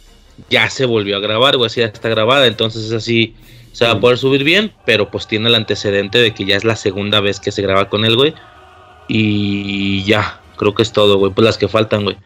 ya 0.49 0.69
se 0.69 0.85
volvió 0.85 1.15
a 1.17 1.19
grabar, 1.19 1.55
güey. 1.57 1.67
Así 1.67 1.79
ya 1.79 1.87
está 1.87 2.09
grabada. 2.09 2.47
Entonces, 2.47 2.91
así 2.91 3.33
se 3.71 3.85
va 3.85 3.91
a 3.91 3.99
poder 3.99 4.17
subir 4.17 4.43
bien, 4.43 4.73
pero 4.85 5.09
pues 5.09 5.25
tiene 5.27 5.47
el 5.49 5.55
antecedente 5.55 6.17
de 6.19 6.33
que 6.33 6.45
ya 6.45 6.57
es 6.57 6.63
la 6.65 6.75
segunda 6.75 7.21
vez 7.21 7.39
que 7.39 7.51
se 7.51 7.61
graba 7.61 7.89
con 7.89 8.03
él, 8.05 8.15
güey. 8.17 8.33
Y 9.07 10.03
ya, 10.03 10.41
creo 10.57 10.73
que 10.73 10.83
es 10.83 10.91
todo, 10.91 11.17
güey. 11.17 11.31
Pues 11.33 11.45
las 11.45 11.57
que 11.57 11.67
faltan, 11.67 12.03
güey. 12.03 12.17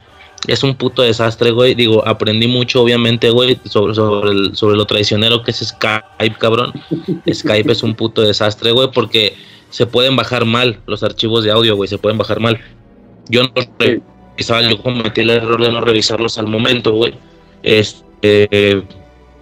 Es 0.47 0.63
un 0.63 0.75
puto 0.75 1.01
desastre, 1.01 1.51
güey. 1.51 1.73
Digo, 1.75 2.07
aprendí 2.07 2.47
mucho, 2.47 2.81
obviamente, 2.81 3.29
güey, 3.31 3.59
sobre, 3.65 3.95
sobre, 3.95 4.31
el- 4.31 4.55
sobre 4.55 4.77
lo 4.77 4.85
traicionero 4.85 5.41
que 5.43 5.51
es 5.51 5.57
Skype, 5.59 6.37
cabrón. 6.39 6.73
Skype 7.33 7.71
es 7.71 7.83
un 7.83 7.95
puto 7.95 8.21
desastre, 8.21 8.71
güey, 8.71 8.89
porque 8.91 9.35
se 9.77 9.85
pueden 9.85 10.15
bajar 10.15 10.43
mal 10.43 10.79
los 10.87 11.03
archivos 11.03 11.43
de 11.43 11.51
audio, 11.51 11.75
güey. 11.75 11.87
Se 11.87 11.99
pueden 11.99 12.17
bajar 12.17 12.39
mal. 12.39 12.59
Yo 13.29 13.43
no 13.43 13.51
revisaba, 13.77 14.63
yo 14.63 14.81
cometí 14.81 15.21
el 15.21 15.29
error 15.29 15.61
de 15.61 15.71
no 15.71 15.81
revisarlos 15.81 16.39
al 16.39 16.47
momento, 16.47 16.93
güey. 16.93 17.13
Este. 17.61 18.47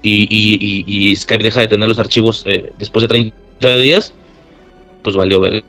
y, 0.02 0.24
y, 0.24 0.84
y, 0.88 1.10
y 1.12 1.16
Skype 1.16 1.42
deja 1.42 1.62
de 1.62 1.68
tener 1.70 1.88
los 1.88 2.00
archivos 2.00 2.44
eh, 2.48 2.74
después 2.78 3.04
de 3.04 3.08
30 3.08 3.76
días, 3.78 4.14
pues 5.04 5.16
valió 5.16 5.40
ver. 5.40 5.64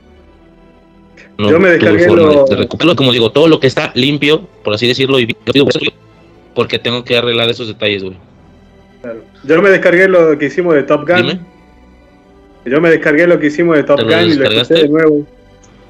No 1.37 1.49
Yo 1.49 1.59
me 1.59 1.69
descargué 1.69 2.05
de- 2.07 2.15
lo- 2.15 2.45
de 2.45 2.55
recuperarlo, 2.57 2.95
como 2.97 3.13
digo, 3.13 3.31
todo 3.31 3.47
lo 3.47 3.61
que 3.61 3.67
está 3.67 3.91
limpio, 3.95 4.41
por 4.65 4.73
así 4.73 4.85
decirlo, 4.85 5.17
y 5.19 5.33
porque 6.55 6.77
tengo 6.77 7.05
que 7.05 7.15
arreglar 7.15 7.47
esos 7.49 7.67
detalles, 7.69 8.03
güey. 8.03 8.17
Claro. 9.01 9.21
Yo 9.45 9.61
me 9.61 9.69
descargué 9.69 10.09
lo 10.09 10.37
que 10.37 10.47
hicimos 10.47 10.73
de 10.75 10.83
Top 10.83 11.07
Gun. 11.07 11.15
Dime. 11.17 11.39
Yo 12.69 12.81
me 12.81 12.89
descargué 12.89 13.27
lo 13.27 13.39
que 13.39 13.47
hicimos 13.47 13.75
de 13.77 13.83
Top 13.83 13.97
¿Te 13.97 14.03
lo 14.03 14.09
Gun 14.09 14.29
y 14.29 14.33
lo 14.35 14.43
escuché 14.49 14.73
de 14.83 14.89
nuevo. 14.89 15.25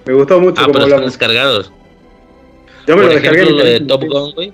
Me 0.06 0.14
gustó 0.14 0.40
mucho 0.40 0.56
Ah, 0.62 0.64
como 0.66 0.74
pero 0.74 0.86
están 0.88 1.06
descargados. 1.06 1.72
Yo 2.88 2.96
me 2.96 3.04
Por 3.04 3.12
lo 3.14 3.20
descargué. 3.20 3.42
ejemplo, 3.42 3.58
lo 3.64 3.70
de 3.70 3.80
Top. 3.82 4.04
Gun, 4.06 4.32
güey. 4.34 4.54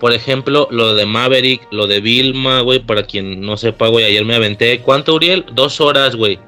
Por 0.00 0.12
ejemplo, 0.12 0.68
lo 0.70 0.94
de 0.94 1.06
Maverick, 1.06 1.62
lo 1.70 1.86
de 1.86 2.00
Vilma, 2.00 2.60
güey, 2.60 2.80
para 2.80 3.04
quien 3.04 3.40
no 3.40 3.56
sepa, 3.56 3.88
güey, 3.88 4.04
ayer 4.04 4.24
me 4.26 4.34
aventé. 4.34 4.80
¿Cuánto, 4.80 5.14
Uriel? 5.14 5.46
Dos 5.54 5.80
horas, 5.80 6.14
güey. 6.16 6.38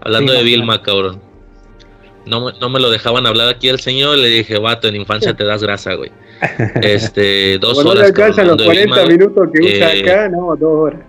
Hablando 0.00 0.32
Sí, 0.32 0.38
de 0.38 0.44
Vilma, 0.44 0.82
cabrón. 0.82 1.20
no, 2.26 2.46
me- 2.46 2.52
no 2.60 2.68
me 2.68 2.78
lo 2.78 2.90
dejaban 2.90 3.26
hablar 3.26 3.48
aquí 3.48 3.68
el 3.68 3.80
señor. 3.80 4.18
Le 4.18 4.28
dije, 4.28 4.58
vato, 4.58 4.86
en 4.86 4.94
infancia 4.96 5.34
te 5.34 5.42
das 5.44 5.62
grasa, 5.62 5.94
güey. 5.94 6.12
Este, 6.82 7.58
dos 7.58 7.74
Como 7.78 7.88
no 7.88 7.94
le 7.94 8.00
horas. 8.00 8.10
alcanzan 8.10 8.46
los 8.46 8.56
cabrón, 8.56 8.76
de 8.76 8.86
40 8.86 9.02
Vilma, 9.08 9.24
minutos 9.24 9.48
que 9.52 9.60
usa 9.64 9.94
eh, 9.94 10.02
acá, 10.02 10.28
no, 10.28 10.54
dos 10.56 10.62
horas. 10.72 11.00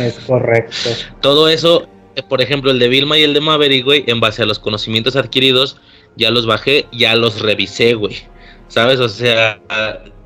Es 0.00 0.14
correcto. 0.20 0.90
Todo 1.20 1.48
eso, 1.48 1.88
eh, 2.16 2.22
por 2.22 2.40
ejemplo, 2.40 2.70
el 2.70 2.78
de 2.78 2.88
Vilma 2.88 3.18
y 3.18 3.22
el 3.22 3.34
de 3.34 3.40
Maverick, 3.40 3.84
güey, 3.84 4.04
en 4.06 4.20
base 4.20 4.42
a 4.42 4.46
los 4.46 4.58
conocimientos 4.58 5.16
adquiridos, 5.16 5.76
ya 6.16 6.30
los 6.30 6.46
bajé, 6.46 6.86
ya 6.92 7.14
los 7.16 7.40
revisé, 7.40 7.94
güey. 7.94 8.16
¿Sabes? 8.68 9.00
O 9.00 9.08
sea, 9.08 9.60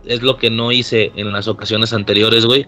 es 0.05 0.23
lo 0.23 0.37
que 0.37 0.51
no 0.51 0.71
hice 0.73 1.12
en 1.16 1.33
las 1.33 1.49
ocasiones 1.49 1.92
anteriores, 1.92 2.45
güey. 2.45 2.66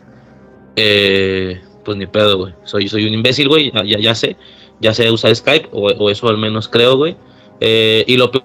Eh, 0.77 1.61
pues 1.85 1.97
ni 1.97 2.07
pedo, 2.07 2.37
güey. 2.37 2.55
Soy, 2.65 2.89
soy 2.89 3.07
un 3.07 3.15
imbécil, 3.15 3.49
güey. 3.49 3.71
Ya, 3.73 3.99
ya, 3.99 4.15
sé. 4.15 4.37
Ya 4.81 4.93
sé 4.95 5.11
usar 5.11 5.35
Skype, 5.35 5.69
o, 5.73 5.87
o 5.87 6.11
eso 6.11 6.29
al 6.29 6.39
menos 6.39 6.69
creo, 6.69 6.97
güey. 6.97 7.17
Eh, 7.61 8.05
y 8.07 8.17
lo 8.17 8.31
peor 8.31 8.45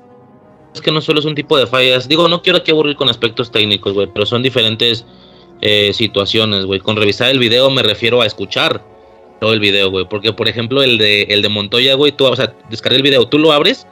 es 0.73 0.81
que 0.81 0.91
no 0.91 1.01
solo 1.01 1.19
es 1.19 1.25
un 1.25 1.35
tipo 1.35 1.57
de 1.57 1.67
fallas. 1.67 2.07
Digo, 2.07 2.27
no 2.27 2.41
quiero 2.41 2.59
aquí 2.59 2.71
aburrir 2.71 2.95
con 2.95 3.09
aspectos 3.09 3.51
técnicos, 3.51 3.93
güey, 3.93 4.09
pero 4.11 4.25
son 4.25 4.41
diferentes 4.41 5.05
eh, 5.65 5.93
situaciones, 5.93 6.65
güey. 6.65 6.81
Con 6.81 6.97
revisar 6.97 7.29
el 7.29 7.39
video 7.39 7.69
me 7.69 7.83
refiero 7.83 8.21
a 8.21 8.25
escuchar 8.25 8.83
todo 9.39 9.53
el 9.53 9.61
video, 9.61 9.89
güey. 9.89 10.05
Porque, 10.05 10.33
por 10.33 10.49
ejemplo, 10.49 10.83
el 10.83 10.97
de, 10.97 11.23
el 11.23 11.41
de 11.41 11.47
Montoya, 11.47 11.93
güey, 11.93 12.11
tú, 12.11 12.25
o 12.25 12.35
sea, 12.35 12.53
descargué 12.69 12.97
el 12.97 13.01
video, 13.01 13.25
tú 13.29 13.39
lo 13.39 13.53
abres 13.53 13.87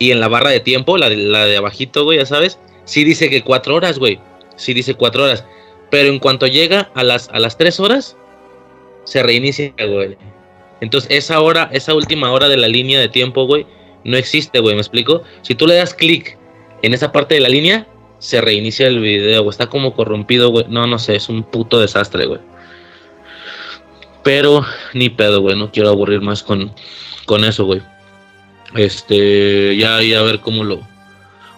y 0.00 0.10
en 0.10 0.18
la 0.18 0.26
barra 0.26 0.50
de 0.50 0.58
tiempo, 0.58 0.98
la 0.98 1.08
de, 1.08 1.16
la 1.16 1.46
de 1.46 1.56
abajito, 1.56 2.02
güey, 2.02 2.18
ya 2.18 2.26
sabes, 2.26 2.58
sí 2.84 3.04
dice 3.04 3.30
que 3.30 3.42
cuatro 3.42 3.76
horas, 3.76 4.00
güey. 4.00 4.18
Sí 4.56 4.74
dice 4.74 4.94
cuatro 4.94 5.22
horas. 5.22 5.44
Pero 5.88 6.08
en 6.08 6.18
cuanto 6.18 6.48
llega 6.48 6.90
a 6.94 7.04
las, 7.04 7.28
a 7.28 7.38
las 7.38 7.56
tres 7.56 7.78
horas, 7.78 8.16
se 9.04 9.22
reinicia, 9.22 9.72
güey. 9.78 10.16
Entonces, 10.80 11.08
esa 11.12 11.40
hora, 11.40 11.70
esa 11.72 11.94
última 11.94 12.32
hora 12.32 12.48
de 12.48 12.56
la 12.56 12.66
línea 12.66 12.98
de 12.98 13.08
tiempo, 13.08 13.46
güey, 13.46 13.66
no 14.02 14.16
existe, 14.16 14.58
güey, 14.58 14.74
¿me 14.74 14.80
explico? 14.80 15.22
Si 15.42 15.54
tú 15.54 15.68
le 15.68 15.76
das 15.76 15.94
clic 15.94 16.36
en 16.82 16.92
esa 16.92 17.12
parte 17.12 17.36
de 17.36 17.40
la 17.40 17.48
línea, 17.48 17.86
se 18.24 18.40
reinicia 18.40 18.86
el 18.86 19.00
video, 19.00 19.42
güey. 19.42 19.50
Está 19.50 19.66
como 19.66 19.94
corrompido, 19.94 20.48
güey. 20.48 20.64
No, 20.70 20.86
no 20.86 20.98
sé, 20.98 21.14
es 21.14 21.28
un 21.28 21.42
puto 21.42 21.78
desastre, 21.78 22.24
güey. 22.24 22.40
Pero 24.22 24.64
ni 24.94 25.10
pedo, 25.10 25.42
güey. 25.42 25.54
No 25.56 25.70
quiero 25.70 25.90
aburrir 25.90 26.22
más 26.22 26.42
con, 26.42 26.72
con 27.26 27.44
eso, 27.44 27.66
güey. 27.66 27.82
Este, 28.74 29.76
ya, 29.76 30.02
ya 30.02 30.20
a 30.20 30.22
ver 30.22 30.40
cómo 30.40 30.64
lo. 30.64 30.80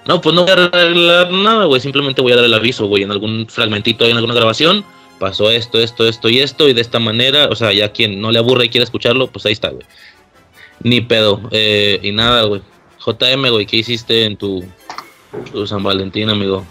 No, 0.07 0.20
pues 0.20 0.35
no 0.35 0.42
voy 0.42 0.50
a 0.50 0.55
arreglar 0.55 1.31
nada, 1.31 1.66
güey. 1.66 1.81
Simplemente 1.81 2.20
voy 2.20 2.33
a 2.33 2.37
dar 2.37 2.44
el 2.44 2.55
aviso, 2.55 2.87
güey. 2.87 3.05
En 3.05 3.12
algún 3.12 3.46
fragmentito 3.48 4.05
en 4.05 4.16
alguna 4.16 4.35
grabación. 4.35 4.85
Pasó 5.20 5.52
esto, 5.52 5.81
esto, 5.81 6.09
esto 6.09 6.29
y 6.29 6.40
esto. 6.40 6.68
Y 6.68 6.72
de 6.72 6.81
esta 6.81 6.98
manera, 6.98 7.46
o 7.46 7.55
sea, 7.55 7.72
ya 7.72 7.92
quien 7.92 8.20
no 8.20 8.33
le 8.33 8.40
aburre 8.40 8.64
y 8.64 8.70
quiere 8.70 8.83
escucharlo, 8.83 9.29
pues 9.29 9.46
ahí 9.46 9.52
está, 9.52 9.68
güey. 9.68 9.87
Ni 10.83 11.00
pedo. 11.00 11.42
Eh, 11.52 12.00
y 12.02 12.11
nada, 12.11 12.42
güey. 12.42 12.61
JM, 12.98 13.50
güey, 13.50 13.66
¿qué 13.66 13.76
hiciste 13.76 14.24
en 14.24 14.37
tu, 14.37 14.64
tu 15.44 15.66
San 15.66 15.83
Valentín, 15.83 16.29
amigo? 16.29 16.64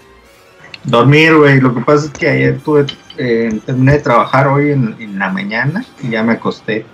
Dormir, 0.83 1.35
güey. 1.35 1.59
Lo 1.59 1.73
que 1.73 1.81
pasa 1.81 2.05
es 2.05 2.11
que 2.11 2.29
ayer 2.29 2.59
tuve, 2.59 2.85
eh, 3.17 3.59
terminé 3.65 3.93
de 3.93 3.99
trabajar 3.99 4.47
hoy 4.47 4.71
en, 4.71 5.17
la 5.17 5.29
mañana 5.29 5.83
y 6.01 6.09
ya 6.09 6.23
me 6.23 6.33
acosté. 6.33 6.85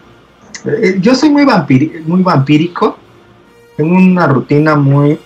Eh, 0.66 0.98
yo 1.00 1.16
soy 1.16 1.30
muy, 1.30 1.46
vampírico. 1.46 2.98
Tengo 3.76 3.98
una 3.98 4.28
rutina 4.28 4.76
muy 4.76 5.20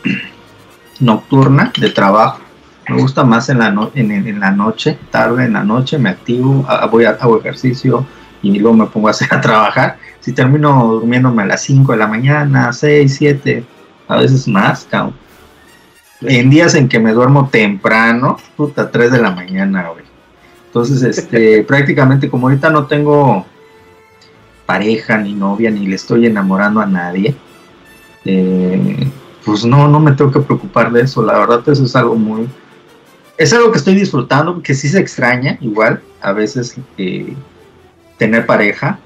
nocturna 0.99 1.71
de 1.79 1.89
trabajo. 1.89 2.39
Me 2.87 3.01
gusta 3.01 3.23
más 3.23 3.49
en 3.49 3.59
la, 3.59 3.71
noche, 3.71 4.97
tarde 5.09 5.45
en 5.45 5.53
la 5.53 5.63
noche, 5.63 5.97
me 5.97 6.09
activo, 6.09 6.67
voy 6.91 7.05
a, 7.05 7.11
hago 7.11 7.39
ejercicio 7.39 8.05
y 8.43 8.59
luego 8.59 8.77
me 8.77 8.85
pongo 8.85 9.07
a, 9.07 9.11
hacer, 9.11 9.27
a 9.31 9.41
trabajar. 9.41 9.97
Si 10.19 10.33
termino 10.33 10.87
durmiéndome 10.87 11.43
a 11.43 11.45
las 11.47 11.63
5 11.63 11.91
de 11.91 11.97
la 11.97 12.07
mañana, 12.07 12.71
6, 12.71 13.15
7, 13.15 13.63
a 14.07 14.17
veces 14.17 14.47
más, 14.47 14.87
cabrón. 14.89 15.24
En 16.27 16.49
días 16.49 16.75
en 16.75 16.87
que 16.87 16.99
me 16.99 17.13
duermo 17.13 17.49
temprano, 17.49 18.37
puta, 18.55 18.91
3 18.91 19.11
de 19.11 19.21
la 19.21 19.31
mañana, 19.31 19.89
güey. 19.89 20.05
Entonces, 20.67 21.03
este, 21.03 21.63
prácticamente 21.67 22.29
como 22.29 22.47
ahorita 22.47 22.69
no 22.69 22.85
tengo 22.85 23.45
pareja, 24.65 25.17
ni 25.17 25.33
novia, 25.33 25.71
ni 25.71 25.85
le 25.85 25.95
estoy 25.95 26.25
enamorando 26.25 26.81
a 26.81 26.85
nadie, 26.85 27.35
eh, 28.25 29.09
pues 29.43 29.63
no, 29.63 29.87
no 29.87 29.99
me 29.99 30.13
tengo 30.13 30.31
que 30.31 30.39
preocupar 30.39 30.91
de 30.91 31.01
eso. 31.01 31.21
La 31.23 31.37
verdad, 31.37 31.67
eso 31.69 31.85
es 31.85 31.95
algo 31.95 32.15
muy... 32.15 32.49
Es 33.37 33.53
algo 33.53 33.71
que 33.71 33.77
estoy 33.77 33.95
disfrutando, 33.95 34.61
que 34.61 34.73
sí 34.73 34.87
se 34.87 34.99
extraña, 34.99 35.57
igual, 35.61 36.01
a 36.21 36.31
veces 36.31 36.77
eh, 36.97 37.35
tener 38.17 38.45
pareja. 38.45 38.99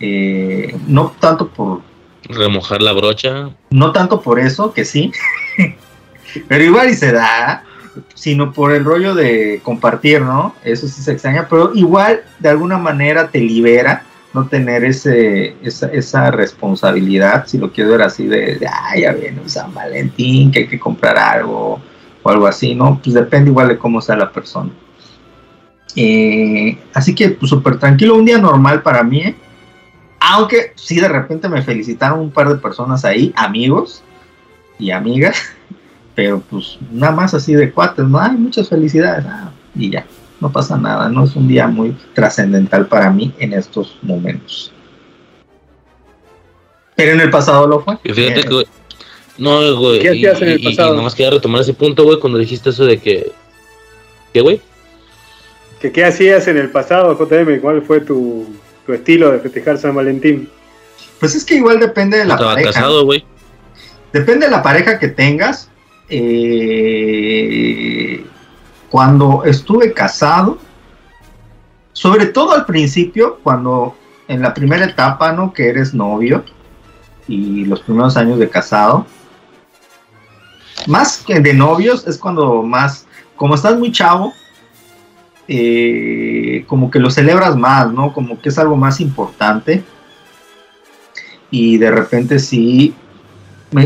Eh, 0.00 0.76
no 0.86 1.12
tanto 1.20 1.48
por 1.48 1.82
Remojar 2.34 2.82
la 2.82 2.92
brocha. 2.92 3.50
no 3.70 3.92
tanto 3.92 4.20
por 4.20 4.38
eso, 4.40 4.72
que 4.72 4.84
sí, 4.84 5.12
pero 6.48 6.64
igual 6.64 6.90
y 6.90 6.94
se 6.94 7.12
da, 7.12 7.64
sino 8.14 8.52
por 8.52 8.72
el 8.72 8.84
rollo 8.84 9.14
de 9.14 9.60
compartir, 9.62 10.22
¿no? 10.22 10.54
Eso 10.64 10.86
sí 10.88 11.02
se 11.02 11.12
extraña, 11.12 11.46
pero 11.48 11.72
igual 11.74 12.22
de 12.38 12.48
alguna 12.48 12.78
manera 12.78 13.28
te 13.28 13.40
libera 13.40 14.04
no 14.32 14.46
tener 14.46 14.84
ese, 14.84 15.56
esa, 15.62 16.30
responsabilidad, 16.30 17.46
si 17.46 17.58
lo 17.58 17.70
quiero 17.70 17.90
ver 17.90 18.02
así, 18.02 18.26
de, 18.26 18.56
de 18.56 18.66
ay, 18.66 19.02
ya 19.02 19.12
viene 19.12 19.46
San 19.46 19.74
Valentín, 19.74 20.50
que 20.50 20.60
hay 20.60 20.68
que 20.68 20.80
comprar 20.80 21.18
algo 21.18 21.80
o 22.22 22.30
algo 22.30 22.46
así, 22.46 22.74
¿no? 22.74 22.98
Pues 23.02 23.14
depende 23.14 23.50
igual 23.50 23.68
de 23.68 23.78
cómo 23.78 24.00
sea 24.00 24.16
la 24.16 24.32
persona. 24.32 24.70
Eh, 25.94 26.78
así 26.94 27.14
que, 27.14 27.30
pues 27.30 27.52
tranquilo, 27.78 28.14
un 28.14 28.24
día 28.24 28.38
normal 28.38 28.82
para 28.82 29.02
mí, 29.02 29.20
¿eh? 29.20 29.34
Aunque 30.30 30.72
sí 30.76 31.00
de 31.00 31.08
repente 31.08 31.48
me 31.48 31.62
felicitaron 31.62 32.20
un 32.20 32.30
par 32.30 32.48
de 32.48 32.54
personas 32.56 33.04
ahí, 33.04 33.32
amigos 33.36 34.02
y 34.78 34.90
amigas, 34.90 35.36
pero 36.14 36.40
pues 36.48 36.78
nada 36.90 37.12
más 37.12 37.34
así 37.34 37.54
de 37.54 37.72
cuates, 37.72 38.04
no 38.06 38.18
hay 38.20 38.32
muchas 38.32 38.68
felicidades, 38.68 39.24
ah, 39.28 39.50
y 39.74 39.90
ya, 39.90 40.06
no 40.40 40.50
pasa 40.52 40.76
nada, 40.76 41.08
no 41.08 41.24
es 41.24 41.34
un 41.34 41.48
día 41.48 41.66
muy 41.66 41.96
trascendental 42.14 42.86
para 42.86 43.10
mí 43.10 43.34
en 43.38 43.52
estos 43.52 43.96
momentos. 44.02 44.72
Pero 46.94 47.12
en 47.12 47.20
el 47.20 47.30
pasado 47.30 47.66
lo 47.66 47.80
fue. 47.80 47.98
Y 48.04 48.12
fíjate 48.12 48.40
Eh, 48.40 48.42
que, 48.44 48.48
güey, 48.50 48.66
no, 49.38 49.76
güey. 49.76 49.98
¿Qué 50.00 50.14
y, 50.14 50.26
hacías 50.26 50.42
en 50.42 50.48
el 50.50 50.60
y- 50.60 50.62
y 50.62 50.76
pasado? 50.76 50.94
nomás 50.94 51.14
quería 51.14 51.30
retomar 51.32 51.62
ese 51.62 51.72
punto, 51.74 52.04
güey, 52.04 52.20
cuando 52.20 52.38
dijiste 52.38 52.70
eso 52.70 52.84
de 52.84 52.98
que. 52.98 53.32
¿Qué, 54.32 54.40
güey? 54.40 54.60
¿Qué, 55.80 55.90
¿Qué 55.90 56.04
hacías 56.04 56.46
en 56.48 56.58
el 56.58 56.70
pasado, 56.70 57.16
JM? 57.18 57.60
¿Cuál 57.60 57.82
fue 57.82 58.00
tu, 58.00 58.46
tu 58.86 58.92
estilo 58.92 59.30
de 59.30 59.40
festejar 59.40 59.78
San 59.78 59.94
Valentín? 59.94 60.48
Pues 61.20 61.34
es 61.34 61.44
que 61.44 61.56
igual 61.56 61.78
depende 61.78 62.18
de 62.18 62.24
la 62.24 62.34
Estaba 62.34 62.54
pareja. 62.54 62.72
casado, 62.72 63.04
güey. 63.04 63.24
Depende 64.12 64.46
de 64.46 64.52
la 64.52 64.62
pareja 64.62 64.98
que 64.98 65.08
tengas. 65.08 65.68
Eh, 66.08 68.24
cuando 68.90 69.44
estuve 69.44 69.92
casado, 69.92 70.58
sobre 71.92 72.26
todo 72.26 72.52
al 72.52 72.66
principio, 72.66 73.38
cuando 73.42 73.96
en 74.28 74.42
la 74.42 74.52
primera 74.52 74.84
etapa, 74.84 75.32
¿no? 75.32 75.52
Que 75.52 75.68
eres 75.68 75.94
novio 75.94 76.44
y 77.28 77.64
los 77.64 77.80
primeros 77.80 78.16
años 78.16 78.38
de 78.38 78.50
casado, 78.50 79.06
más 80.86 81.18
que 81.18 81.40
de 81.40 81.54
novios, 81.54 82.06
es 82.06 82.18
cuando 82.18 82.62
más, 82.62 83.06
como 83.36 83.54
estás 83.54 83.78
muy 83.78 83.92
chavo, 83.92 84.34
eh, 85.54 86.64
como 86.66 86.90
que 86.90 86.98
lo 86.98 87.10
celebras 87.10 87.56
más, 87.56 87.92
¿no? 87.92 88.14
Como 88.14 88.40
que 88.40 88.48
es 88.48 88.58
algo 88.58 88.74
más 88.74 89.02
importante. 89.02 89.84
Y 91.50 91.76
de 91.76 91.90
repente 91.90 92.38
sí, 92.38 92.94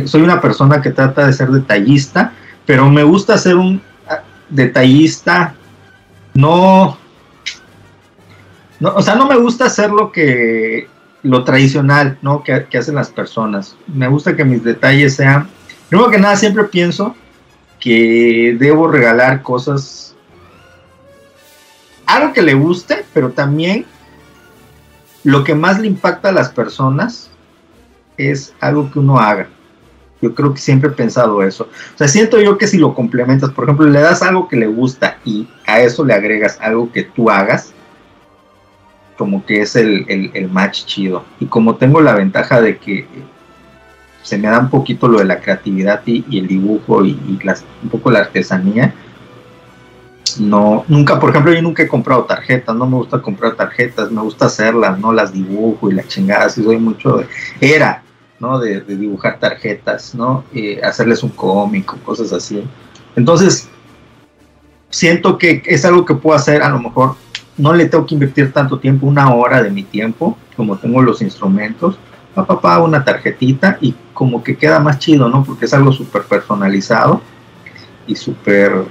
soy 0.04 0.22
una 0.22 0.40
persona 0.40 0.80
que 0.80 0.90
trata 0.90 1.26
de 1.26 1.32
ser 1.32 1.48
detallista, 1.48 2.32
pero 2.66 2.88
me 2.88 3.02
gusta 3.02 3.36
ser 3.36 3.56
un 3.56 3.82
ah, 4.08 4.22
detallista, 4.48 5.56
no, 6.34 6.96
no, 8.78 8.94
o 8.94 9.02
sea, 9.02 9.16
no 9.16 9.26
me 9.26 9.36
gusta 9.36 9.64
hacer 9.64 9.90
lo 9.90 10.12
que, 10.12 10.86
lo 11.24 11.42
tradicional, 11.42 12.16
¿no? 12.22 12.44
Que, 12.44 12.66
que 12.70 12.78
hacen 12.78 12.94
las 12.94 13.10
personas. 13.10 13.76
Me 13.92 14.06
gusta 14.06 14.36
que 14.36 14.44
mis 14.44 14.62
detalles 14.62 15.16
sean, 15.16 15.48
primero 15.88 16.10
que 16.10 16.18
nada, 16.18 16.36
siempre 16.36 16.62
pienso 16.62 17.16
que 17.80 18.56
debo 18.56 18.86
regalar 18.86 19.42
cosas, 19.42 20.15
algo 22.06 22.32
que 22.32 22.42
le 22.42 22.54
guste, 22.54 23.04
pero 23.12 23.30
también 23.30 23.84
lo 25.24 25.42
que 25.44 25.54
más 25.54 25.80
le 25.80 25.88
impacta 25.88 26.28
a 26.28 26.32
las 26.32 26.50
personas 26.50 27.30
es 28.16 28.54
algo 28.60 28.90
que 28.90 28.98
uno 28.98 29.18
haga. 29.18 29.48
Yo 30.22 30.34
creo 30.34 30.54
que 30.54 30.60
siempre 30.60 30.88
he 30.88 30.92
pensado 30.92 31.42
eso. 31.42 31.64
O 31.94 31.98
sea, 31.98 32.08
siento 32.08 32.40
yo 32.40 32.56
que 32.56 32.66
si 32.66 32.78
lo 32.78 32.94
complementas, 32.94 33.50
por 33.50 33.64
ejemplo, 33.64 33.86
le 33.86 34.00
das 34.00 34.22
algo 34.22 34.48
que 34.48 34.56
le 34.56 34.66
gusta 34.66 35.18
y 35.24 35.46
a 35.66 35.80
eso 35.80 36.04
le 36.04 36.14
agregas 36.14 36.58
algo 36.60 36.90
que 36.90 37.02
tú 37.02 37.28
hagas, 37.28 37.72
como 39.18 39.44
que 39.44 39.62
es 39.62 39.76
el, 39.76 40.04
el- 40.34 40.48
match 40.48 40.84
chido. 40.84 41.24
Y 41.40 41.46
como 41.46 41.76
tengo 41.76 42.00
la 42.00 42.14
ventaja 42.14 42.60
de 42.60 42.78
que 42.78 43.06
se 44.22 44.38
me 44.38 44.48
da 44.48 44.58
un 44.58 44.70
poquito 44.70 45.08
lo 45.08 45.18
de 45.18 45.24
la 45.24 45.40
creatividad 45.40 46.02
y, 46.06 46.24
el 46.38 46.46
dibujo 46.46 47.04
y, 47.04 47.12
un 47.82 47.88
poco 47.90 48.10
la 48.10 48.20
artesanía, 48.20 48.94
no, 50.38 50.84
nunca, 50.88 51.18
por 51.18 51.30
ejemplo, 51.30 51.52
yo 51.52 51.62
nunca 51.62 51.82
he 51.82 51.88
comprado 51.88 52.24
tarjetas, 52.24 52.74
no 52.74 52.86
me 52.86 52.96
gusta 52.96 53.20
comprar 53.20 53.54
tarjetas, 53.54 54.10
me 54.10 54.20
gusta 54.20 54.46
hacerlas, 54.46 54.98
no 54.98 55.12
las 55.12 55.32
dibujo 55.32 55.90
y 55.90 55.94
la 55.94 56.06
chingada, 56.06 56.48
si 56.48 56.62
soy 56.62 56.78
mucho 56.78 57.18
de, 57.18 57.26
era, 57.60 58.02
¿no? 58.38 58.58
De, 58.58 58.80
de 58.80 58.96
dibujar 58.96 59.38
tarjetas, 59.38 60.14
¿no? 60.14 60.44
Eh, 60.54 60.80
hacerles 60.82 61.22
un 61.22 61.30
cómic, 61.30 61.86
cosas 62.02 62.32
así. 62.32 62.62
Entonces, 63.14 63.68
siento 64.90 65.38
que 65.38 65.62
es 65.66 65.84
algo 65.84 66.04
que 66.04 66.14
puedo 66.14 66.36
hacer, 66.36 66.62
a 66.62 66.68
lo 66.68 66.80
mejor 66.80 67.16
no 67.56 67.72
le 67.72 67.86
tengo 67.86 68.06
que 68.06 68.14
invertir 68.14 68.52
tanto 68.52 68.78
tiempo, 68.78 69.06
una 69.06 69.34
hora 69.34 69.62
de 69.62 69.70
mi 69.70 69.82
tiempo, 69.82 70.36
como 70.56 70.76
tengo 70.76 71.02
los 71.02 71.22
instrumentos, 71.22 71.98
papá, 72.34 72.60
pa, 72.60 72.78
una 72.78 73.04
tarjetita 73.04 73.78
y 73.80 73.94
como 74.12 74.42
que 74.42 74.56
queda 74.56 74.80
más 74.80 74.98
chido, 74.98 75.28
¿no? 75.28 75.44
Porque 75.44 75.64
es 75.64 75.74
algo 75.74 75.92
súper 75.92 76.22
personalizado 76.22 77.20
y 78.06 78.14
súper 78.14 78.84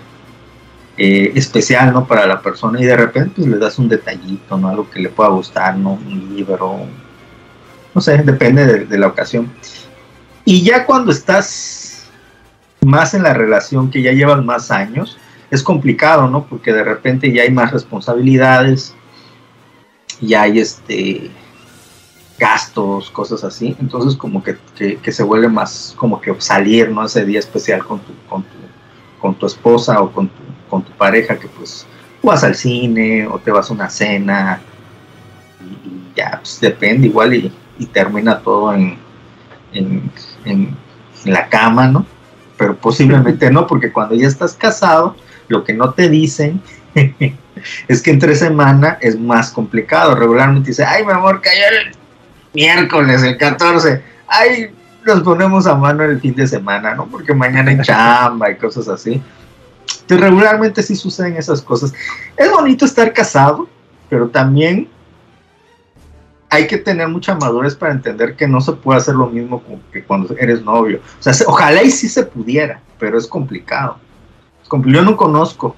eh, 0.97 1.33
especial, 1.35 1.91
¿no? 1.91 2.07
Para 2.07 2.25
la 2.25 2.41
persona 2.41 2.79
y 2.79 2.85
de 2.85 2.95
repente 2.95 3.33
pues, 3.35 3.47
le 3.47 3.57
das 3.57 3.77
un 3.77 3.89
detallito, 3.89 4.57
¿no? 4.57 4.69
Algo 4.69 4.89
que 4.89 5.01
le 5.01 5.09
pueda 5.09 5.29
gustar, 5.29 5.75
¿no? 5.75 5.93
Un 5.93 6.33
libro, 6.33 6.85
no 7.93 8.01
sé, 8.01 8.17
depende 8.19 8.85
de, 8.85 8.97
la 8.97 9.07
ocasión. 9.07 9.51
Y 10.45 10.63
ya 10.63 10.85
cuando 10.85 11.11
estás 11.11 12.07
más 12.81 13.13
en 13.13 13.23
la 13.23 13.33
relación, 13.33 13.91
que 13.91 14.01
ya 14.01 14.13
llevas 14.13 14.43
más 14.45 14.71
años, 14.71 15.17
es 15.51 15.61
complicado, 15.61 16.29
¿no? 16.29 16.45
Porque 16.45 16.71
de 16.71 16.83
repente 16.83 17.31
ya 17.33 17.43
hay 17.43 17.51
más 17.51 17.71
responsabilidades, 17.71 18.93
ya 20.21 20.43
hay 20.43 20.59
este 20.59 21.29
gastos, 22.39 23.09
cosas 23.11 23.43
así. 23.43 23.75
Entonces 23.81 24.17
como 24.17 24.41
que, 24.43 24.57
que, 24.77 24.95
que 24.97 25.11
se 25.11 25.23
vuelve 25.23 25.49
más 25.49 25.93
como 25.97 26.21
que 26.21 26.33
salir, 26.39 26.89
¿no? 26.89 27.03
Ese 27.03 27.25
día 27.25 27.39
especial 27.39 27.83
con 27.85 27.99
tu, 27.99 28.13
con 28.29 28.43
tu, 28.43 28.57
con 29.19 29.35
tu 29.35 29.45
esposa 29.45 30.01
o 30.01 30.11
con 30.11 30.29
tu, 30.29 30.44
con 30.69 30.83
tu 30.83 30.91
pareja, 30.93 31.37
que 31.37 31.47
pues 31.47 31.85
vas 32.23 32.43
al 32.43 32.55
cine 32.55 33.27
o 33.27 33.37
te 33.39 33.51
vas 33.51 33.69
a 33.69 33.73
una 33.73 33.89
cena 33.89 34.59
y, 35.61 35.87
y 35.87 36.11
ya, 36.15 36.39
pues 36.41 36.59
depende 36.59 37.07
igual 37.07 37.33
y, 37.33 37.51
y 37.77 37.85
termina 37.85 38.39
todo 38.39 38.73
en, 38.73 38.97
en, 39.73 40.11
en, 40.45 40.75
en 41.25 41.33
la 41.33 41.47
cama, 41.47 41.87
¿no? 41.87 42.05
Pero 42.57 42.75
posiblemente 42.75 43.51
no, 43.51 43.67
porque 43.67 43.91
cuando 43.91 44.15
ya 44.15 44.27
estás 44.27 44.53
casado, 44.53 45.15
lo 45.47 45.63
que 45.63 45.73
no 45.73 45.91
te 45.91 46.09
dicen 46.09 46.61
es 47.87 48.01
que 48.01 48.11
entre 48.11 48.35
semana 48.35 48.97
es 49.01 49.19
más 49.19 49.51
complicado. 49.51 50.15
Regularmente 50.15 50.69
dice, 50.69 50.85
ay, 50.85 51.05
mi 51.05 51.11
amor, 51.11 51.41
cayó 51.41 51.61
el 51.81 51.95
miércoles, 52.53 53.23
el 53.23 53.37
14. 53.37 54.01
Ay, 54.27 54.73
nos 55.05 55.21
ponemos 55.21 55.67
a 55.67 55.75
mano 55.75 56.03
el 56.03 56.19
fin 56.19 56.35
de 56.35 56.47
semana, 56.47 56.95
¿no? 56.95 57.05
Porque 57.07 57.33
mañana 57.33 57.71
hay 57.71 57.79
chamba 57.81 58.51
y 58.51 58.55
cosas 58.55 58.87
así. 58.87 59.21
Regularmente 60.19 60.83
sí 60.83 60.95
suceden 60.95 61.37
esas 61.37 61.61
cosas. 61.61 61.93
Es 62.37 62.51
bonito 62.51 62.85
estar 62.85 63.13
casado, 63.13 63.67
pero 64.09 64.29
también 64.29 64.89
hay 66.49 66.67
que 66.67 66.77
tener 66.77 67.07
mucha 67.07 67.35
madurez 67.35 67.75
para 67.75 67.91
entender 67.91 68.35
que 68.35 68.47
no 68.47 68.61
se 68.61 68.73
puede 68.73 68.99
hacer 68.99 69.15
lo 69.15 69.27
mismo 69.27 69.61
que 69.91 70.03
cuando 70.03 70.35
eres 70.37 70.61
novio. 70.63 71.01
O 71.19 71.23
sea, 71.23 71.33
ojalá 71.47 71.83
y 71.83 71.91
sí 71.91 72.07
se 72.07 72.23
pudiera, 72.23 72.81
pero 72.99 73.17
es 73.17 73.27
complicado. 73.27 73.97
Yo 74.85 75.01
no 75.01 75.17
conozco 75.17 75.75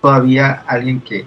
todavía 0.00 0.64
alguien 0.66 1.00
que, 1.00 1.26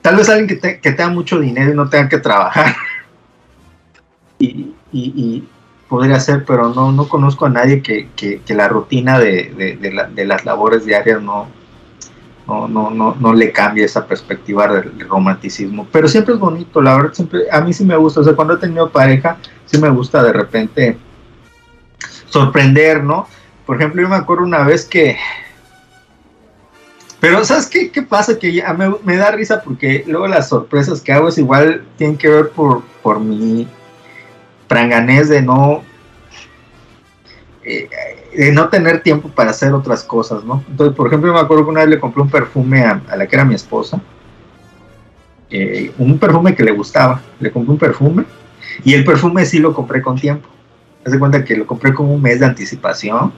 tal 0.00 0.16
vez 0.16 0.28
alguien 0.28 0.46
que, 0.46 0.80
que 0.80 0.92
tenga 0.92 1.10
mucho 1.10 1.38
dinero 1.38 1.72
y 1.72 1.76
no 1.76 1.88
tenga 1.88 2.08
que 2.08 2.18
trabajar. 2.18 2.74
y, 4.38 5.44
podría 5.92 6.18
ser, 6.20 6.46
pero 6.46 6.72
no, 6.72 6.90
no 6.90 7.06
conozco 7.06 7.44
a 7.44 7.50
nadie 7.50 7.82
que, 7.82 8.08
que, 8.16 8.54
la 8.54 8.66
rutina 8.66 9.18
de, 9.18 9.52
de, 9.54 9.76
de, 9.76 9.92
la, 9.92 10.04
de, 10.04 10.24
las 10.24 10.46
labores 10.46 10.86
diarias 10.86 11.20
no, 11.20 11.48
no, 12.48 12.66
no, 12.66 12.88
no, 12.88 13.14
no 13.20 13.34
le 13.34 13.52
cambie 13.52 13.84
esa 13.84 14.06
perspectiva 14.06 14.66
del, 14.68 15.06
romanticismo. 15.06 15.86
Pero 15.92 16.08
siempre 16.08 16.32
es 16.32 16.40
bonito, 16.40 16.80
la 16.80 16.96
verdad, 16.96 17.12
siempre, 17.12 17.42
a 17.52 17.60
mí 17.60 17.74
sí 17.74 17.84
me 17.84 17.94
gusta. 17.94 18.20
O 18.20 18.24
sea, 18.24 18.34
cuando 18.34 18.54
he 18.54 18.56
tenido 18.56 18.88
pareja, 18.88 19.36
sí 19.66 19.78
me 19.78 19.90
gusta 19.90 20.22
de 20.22 20.32
repente 20.32 20.96
sorprender, 22.24 23.04
¿no? 23.04 23.28
Por 23.66 23.76
ejemplo, 23.76 24.00
yo 24.00 24.08
me 24.08 24.16
acuerdo 24.16 24.44
una 24.44 24.64
vez 24.64 24.86
que 24.86 25.18
pero, 27.20 27.44
¿sabes 27.44 27.66
qué, 27.66 27.90
qué 27.90 28.00
pasa? 28.00 28.38
Que 28.38 28.50
ya 28.50 28.72
me, 28.72 28.94
me, 29.04 29.16
da 29.16 29.30
risa 29.30 29.60
porque 29.62 30.04
luego 30.06 30.26
las 30.26 30.48
sorpresas 30.48 31.02
que 31.02 31.12
hago 31.12 31.28
es 31.28 31.36
igual 31.36 31.84
tienen 31.98 32.16
que 32.16 32.30
ver 32.30 32.48
por, 32.48 32.82
por 33.02 33.20
mi 33.20 33.68
pranganés 34.72 35.28
de 35.28 35.42
no 35.42 35.82
eh, 37.62 37.90
de 38.34 38.52
no 38.52 38.70
tener 38.70 39.02
tiempo 39.02 39.28
para 39.28 39.50
hacer 39.50 39.74
otras 39.74 40.02
cosas, 40.02 40.42
¿no? 40.44 40.64
Entonces, 40.66 40.96
por 40.96 41.08
ejemplo, 41.08 41.30
me 41.30 41.40
acuerdo 41.40 41.64
que 41.64 41.70
una 41.70 41.80
vez 41.80 41.90
le 41.90 42.00
compré 42.00 42.22
un 42.22 42.30
perfume 42.30 42.82
a, 42.82 43.02
la 43.14 43.26
que 43.26 43.36
era 43.36 43.44
mi 43.44 43.54
esposa, 43.54 44.00
eh, 45.50 45.92
un 45.98 46.18
perfume 46.18 46.54
que 46.54 46.62
le 46.62 46.72
gustaba, 46.72 47.20
le 47.38 47.52
compré 47.52 47.72
un 47.72 47.78
perfume 47.78 48.24
y 48.82 48.94
el 48.94 49.04
perfume 49.04 49.44
sí 49.44 49.58
lo 49.58 49.74
compré 49.74 50.00
con 50.00 50.18
tiempo. 50.18 50.48
Haz 51.04 51.14
cuenta 51.18 51.44
que 51.44 51.54
lo 51.54 51.66
compré 51.66 51.92
con 51.92 52.08
un 52.08 52.22
mes 52.22 52.40
de 52.40 52.46
anticipación 52.46 53.30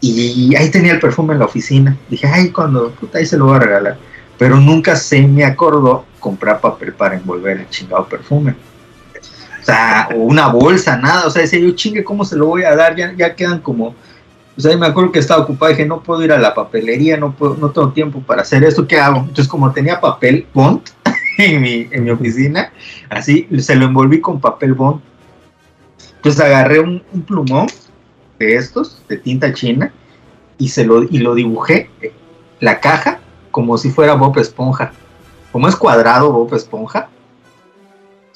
y 0.00 0.54
ahí 0.54 0.70
tenía 0.70 0.92
el 0.92 1.00
perfume 1.00 1.32
en 1.32 1.40
la 1.40 1.46
oficina. 1.46 1.96
Dije, 2.08 2.28
ay, 2.28 2.50
cuando, 2.50 2.92
puta, 2.92 3.18
ahí 3.18 3.26
se 3.26 3.36
lo 3.36 3.46
voy 3.46 3.56
a 3.56 3.60
regalar. 3.60 3.98
Pero 4.38 4.60
nunca 4.60 4.94
se 4.94 5.26
me 5.26 5.44
acordó 5.44 6.04
comprar 6.20 6.60
papel 6.60 6.92
para 6.92 7.16
envolver 7.16 7.56
el 7.58 7.68
chingado 7.70 8.06
perfume. 8.06 8.54
O 9.66 9.72
sea, 9.72 10.08
o 10.14 10.18
una 10.18 10.46
bolsa, 10.46 10.96
nada. 10.96 11.26
O 11.26 11.30
sea, 11.30 11.42
decía 11.42 11.58
yo, 11.58 11.72
chingue, 11.72 12.04
¿cómo 12.04 12.24
se 12.24 12.36
lo 12.36 12.46
voy 12.46 12.62
a 12.62 12.76
dar? 12.76 12.94
Ya, 12.94 13.12
ya 13.16 13.34
quedan 13.34 13.58
como. 13.58 13.96
O 14.56 14.60
sea, 14.60 14.76
me 14.76 14.86
acuerdo 14.86 15.10
que 15.10 15.18
estaba 15.18 15.42
ocupado. 15.42 15.72
Dije, 15.72 15.84
no 15.84 16.04
puedo 16.04 16.22
ir 16.22 16.30
a 16.30 16.38
la 16.38 16.54
papelería, 16.54 17.16
no, 17.16 17.34
no 17.40 17.70
tengo 17.72 17.90
tiempo 17.90 18.20
para 18.20 18.42
hacer 18.42 18.62
esto. 18.62 18.86
¿Qué 18.86 18.96
hago? 18.96 19.18
Entonces, 19.18 19.48
como 19.48 19.72
tenía 19.72 20.00
papel 20.00 20.46
bond 20.54 20.82
en 21.38 21.60
mi, 21.60 21.88
en 21.90 22.04
mi 22.04 22.10
oficina, 22.10 22.70
así 23.10 23.48
se 23.58 23.74
lo 23.74 23.86
envolví 23.86 24.20
con 24.20 24.40
papel 24.40 24.74
bond. 24.74 25.00
Entonces, 26.14 26.40
agarré 26.40 26.78
un, 26.78 27.02
plumón 27.26 27.66
de 28.38 28.54
estos, 28.54 29.02
de 29.08 29.16
tinta 29.16 29.52
china, 29.52 29.92
y, 30.58 30.68
se 30.68 30.84
lo, 30.84 31.02
y 31.02 31.18
lo 31.18 31.34
dibujé, 31.34 31.90
la 32.60 32.78
caja, 32.78 33.18
como 33.50 33.78
si 33.78 33.90
fuera 33.90 34.14
Bob 34.14 34.38
Esponja. 34.38 34.92
Como 35.50 35.66
es 35.66 35.74
cuadrado 35.74 36.30
Bob 36.30 36.54
Esponja, 36.54 37.08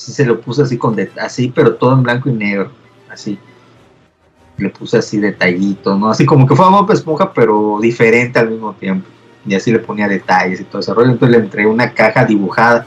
sí 0.01 0.13
se 0.13 0.25
lo 0.25 0.41
puse 0.41 0.63
así, 0.63 0.79
con 0.79 0.97
así, 1.21 1.53
pero 1.55 1.75
todo 1.75 1.93
en 1.93 2.03
blanco 2.03 2.31
y 2.31 2.33
negro, 2.33 2.71
así. 3.11 3.39
Le 4.57 4.71
puse 4.71 4.99
así 4.99 5.19
detallitos, 5.19 5.99
¿no? 5.99 6.09
Así 6.09 6.25
como 6.25 6.47
que 6.47 6.57
fue 6.57 6.69
Bob 6.71 6.91
Esponja, 6.91 7.33
pero 7.33 7.79
diferente 7.81 8.39
al 8.39 8.51
mismo 8.51 8.73
tiempo. 8.73 9.07
Y 9.47 9.55
así 9.55 9.71
le 9.71 9.79
ponía 9.79 10.09
detalles 10.09 10.61
y 10.61 10.65
todo 10.65 10.81
ese 10.81 10.95
rollo. 10.95 11.11
Entonces 11.11 11.37
le 11.37 11.45
entregué 11.45 11.69
una 11.69 11.93
caja 11.93 12.25
dibujada, 12.25 12.87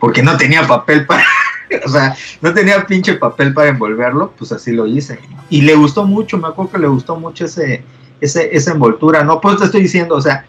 porque 0.00 0.22
no 0.22 0.36
tenía 0.36 0.66
papel 0.66 1.06
para 1.06 1.22
o 1.84 1.88
sea, 1.88 2.16
no 2.40 2.52
tenía 2.52 2.84
pinche 2.86 3.14
papel 3.14 3.54
para 3.54 3.68
envolverlo, 3.68 4.32
pues 4.36 4.50
así 4.50 4.72
lo 4.72 4.86
hice. 4.86 5.20
Y 5.50 5.62
le 5.62 5.74
gustó 5.76 6.04
mucho, 6.06 6.38
me 6.38 6.48
acuerdo 6.48 6.72
que 6.72 6.78
le 6.78 6.88
gustó 6.88 7.16
mucho 7.16 7.44
ese, 7.44 7.84
ese, 8.20 8.56
esa 8.56 8.72
envoltura, 8.72 9.22
¿no? 9.22 9.40
Pues 9.40 9.58
te 9.58 9.64
estoy 9.64 9.82
diciendo, 9.82 10.16
o 10.16 10.20
sea, 10.20 10.44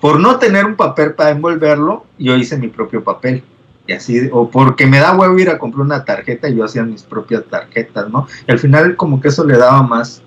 por 0.00 0.18
no 0.18 0.38
tener 0.38 0.64
un 0.64 0.74
papel 0.74 1.14
para 1.14 1.30
envolverlo, 1.30 2.04
yo 2.18 2.36
hice 2.36 2.56
mi 2.56 2.68
propio 2.68 3.02
papel. 3.04 3.44
Y 3.86 3.92
así, 3.92 4.30
o 4.32 4.48
porque 4.50 4.86
me 4.86 4.98
da 4.98 5.16
huevo 5.16 5.38
ir 5.38 5.50
a 5.50 5.58
comprar 5.58 5.82
una 5.82 6.04
tarjeta 6.04 6.48
y 6.48 6.56
yo 6.56 6.64
hacía 6.64 6.82
mis 6.84 7.02
propias 7.02 7.44
tarjetas, 7.44 8.08
¿no? 8.08 8.26
Y 8.46 8.52
al 8.52 8.58
final 8.58 8.96
como 8.96 9.20
que 9.20 9.28
eso 9.28 9.44
le 9.44 9.58
daba 9.58 9.82
más 9.82 10.22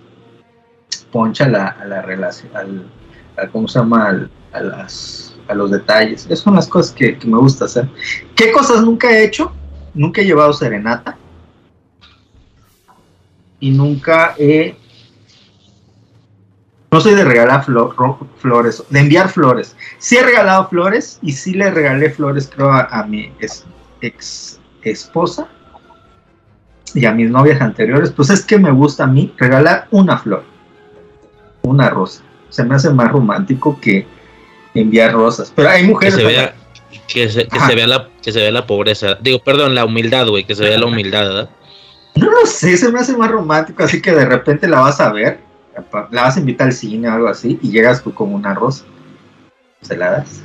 poncha 1.12 1.46
a 1.46 1.50
la, 1.50 1.68
a 1.68 1.86
la 1.86 2.02
relación, 2.02 2.56
al, 2.56 2.88
al, 3.38 3.52
¿cómo 3.52 3.68
se 3.68 3.80
llama? 3.80 4.08
Al, 4.08 4.32
a, 4.54 4.88
a 5.48 5.56
los 5.56 5.72
detalles. 5.72 6.26
Esas 6.26 6.40
son 6.40 6.56
las 6.56 6.68
cosas 6.68 6.92
que, 6.94 7.18
que 7.18 7.28
me 7.28 7.38
gusta 7.38 7.66
hacer. 7.66 7.90
¿Qué 8.36 8.52
cosas 8.52 8.84
nunca 8.84 9.10
he 9.10 9.24
hecho? 9.24 9.52
nunca 9.98 10.22
he 10.22 10.26
llevado 10.26 10.54
serenata 10.54 11.18
y 13.60 13.72
nunca 13.72 14.36
he 14.38 14.78
no 16.92 17.02
soy 17.02 17.16
de 17.16 17.26
regalar 17.26 17.66
flor, 17.66 17.96
flores, 18.38 18.84
de 18.90 19.00
enviar 19.00 19.30
flores. 19.30 19.76
Sí 19.98 20.18
he 20.18 20.24
regalado 20.24 20.70
flores 20.70 21.20
y 21.22 21.34
sí 21.34 21.54
le 21.54 21.70
regalé 21.70 22.10
flores, 22.10 22.50
creo, 22.54 22.72
a, 22.72 22.84
a 22.84 23.06
mi 23.06 23.34
ex, 23.40 23.66
ex, 24.02 24.60
esposa 24.84 25.48
y 26.94 27.06
a 27.06 27.12
mis 27.12 27.30
novias 27.30 27.62
anteriores. 27.62 28.12
Pues 28.12 28.30
es 28.30 28.46
que 28.46 28.58
me 28.58 28.72
gusta 28.72 29.04
a 29.04 29.08
mí 29.08 29.34
regalar 29.38 29.88
una 29.92 30.18
flor, 30.18 30.46
una 31.64 31.90
rosa. 31.90 32.24
Se 32.50 32.64
me 32.64 32.76
hace 32.76 32.90
más 32.92 33.12
romántico 33.12 33.78
que 33.82 34.08
enviar 34.74 35.14
rosas. 35.14 35.52
Pero 35.54 35.70
hay 35.70 35.84
mujeres. 35.84 36.16
Que 36.16 36.22
se 36.22 36.28
vea, 36.28 36.56
que 37.08 37.30
se, 37.30 37.48
que 37.48 37.60
se 37.60 37.76
vea, 37.76 37.88
la, 37.88 38.10
que 38.22 38.32
se 38.32 38.40
vea 38.40 38.52
la 38.52 38.66
pobreza. 38.66 39.16
Digo, 39.16 39.40
perdón, 39.44 39.76
la 39.76 39.84
humildad, 39.84 40.28
güey, 40.28 40.46
que 40.46 40.56
se 40.56 40.64
vea 40.64 40.78
la 40.78 40.86
humildad, 40.86 41.28
¿verdad? 41.28 41.50
No 42.16 42.32
lo 42.32 42.46
sé, 42.46 42.78
se 42.78 42.92
me 42.92 43.00
hace 43.00 43.16
más 43.16 43.30
romántico, 43.30 43.84
así 43.84 44.02
que 44.02 44.12
de 44.12 44.26
repente 44.26 44.68
la 44.68 44.80
vas 44.80 45.00
a 45.00 45.12
ver, 45.12 45.40
la 46.12 46.22
vas 46.24 46.38
a 46.38 46.40
invitar 46.40 46.68
al 46.68 46.74
cine 46.74 47.10
o 47.10 47.14
algo 47.14 47.28
así, 47.28 47.60
y 47.62 47.72
llegas 47.72 48.04
tú 48.04 48.14
como 48.14 48.36
una 48.36 48.54
rosa. 48.54 48.86
Se 49.82 49.96
la 49.96 50.12
das. 50.12 50.42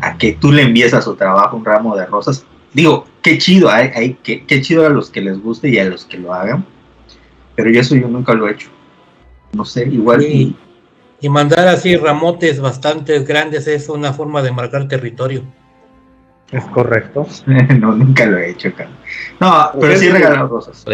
A 0.00 0.16
que 0.18 0.32
tú 0.34 0.52
le 0.52 0.62
envíes 0.62 0.94
a 0.94 1.02
su 1.02 1.14
trabajo 1.14 1.56
un 1.56 1.64
ramo 1.64 1.96
de 1.96 2.06
rosas. 2.06 2.44
Digo, 2.72 3.06
qué 3.22 3.38
chido, 3.38 3.70
hay, 3.70 3.90
hay, 3.94 4.14
qué, 4.22 4.44
qué 4.46 4.60
chido 4.62 4.86
a 4.86 4.90
los 4.90 5.10
que 5.10 5.20
les 5.20 5.40
guste 5.40 5.68
y 5.68 5.78
a 5.78 5.84
los 5.84 6.04
que 6.04 6.18
lo 6.18 6.32
hagan. 6.32 6.64
Pero 7.54 7.70
yo 7.70 7.80
eso 7.80 7.94
yo 7.94 8.08
nunca 8.08 8.34
lo 8.34 8.48
he 8.48 8.52
hecho. 8.52 8.68
No 9.52 9.64
sé, 9.64 9.86
igual. 9.88 10.22
Y, 10.22 10.56
y 11.20 11.28
mandar 11.28 11.68
así 11.68 11.96
ramotes 11.96 12.60
bastante 12.60 13.18
grandes 13.20 13.66
es 13.66 13.88
una 13.88 14.12
forma 14.12 14.42
de 14.42 14.52
marcar 14.52 14.88
territorio. 14.88 15.42
Es 16.50 16.64
correcto. 16.66 17.26
no, 17.46 17.92
nunca 17.92 18.26
lo 18.26 18.38
he 18.38 18.50
hecho, 18.50 18.68
acá. 18.68 18.88
No, 19.40 19.70
pero 19.80 19.96
sí 19.96 20.06
he 20.06 20.12
regalado 20.12 20.48
rosas. 20.48 20.84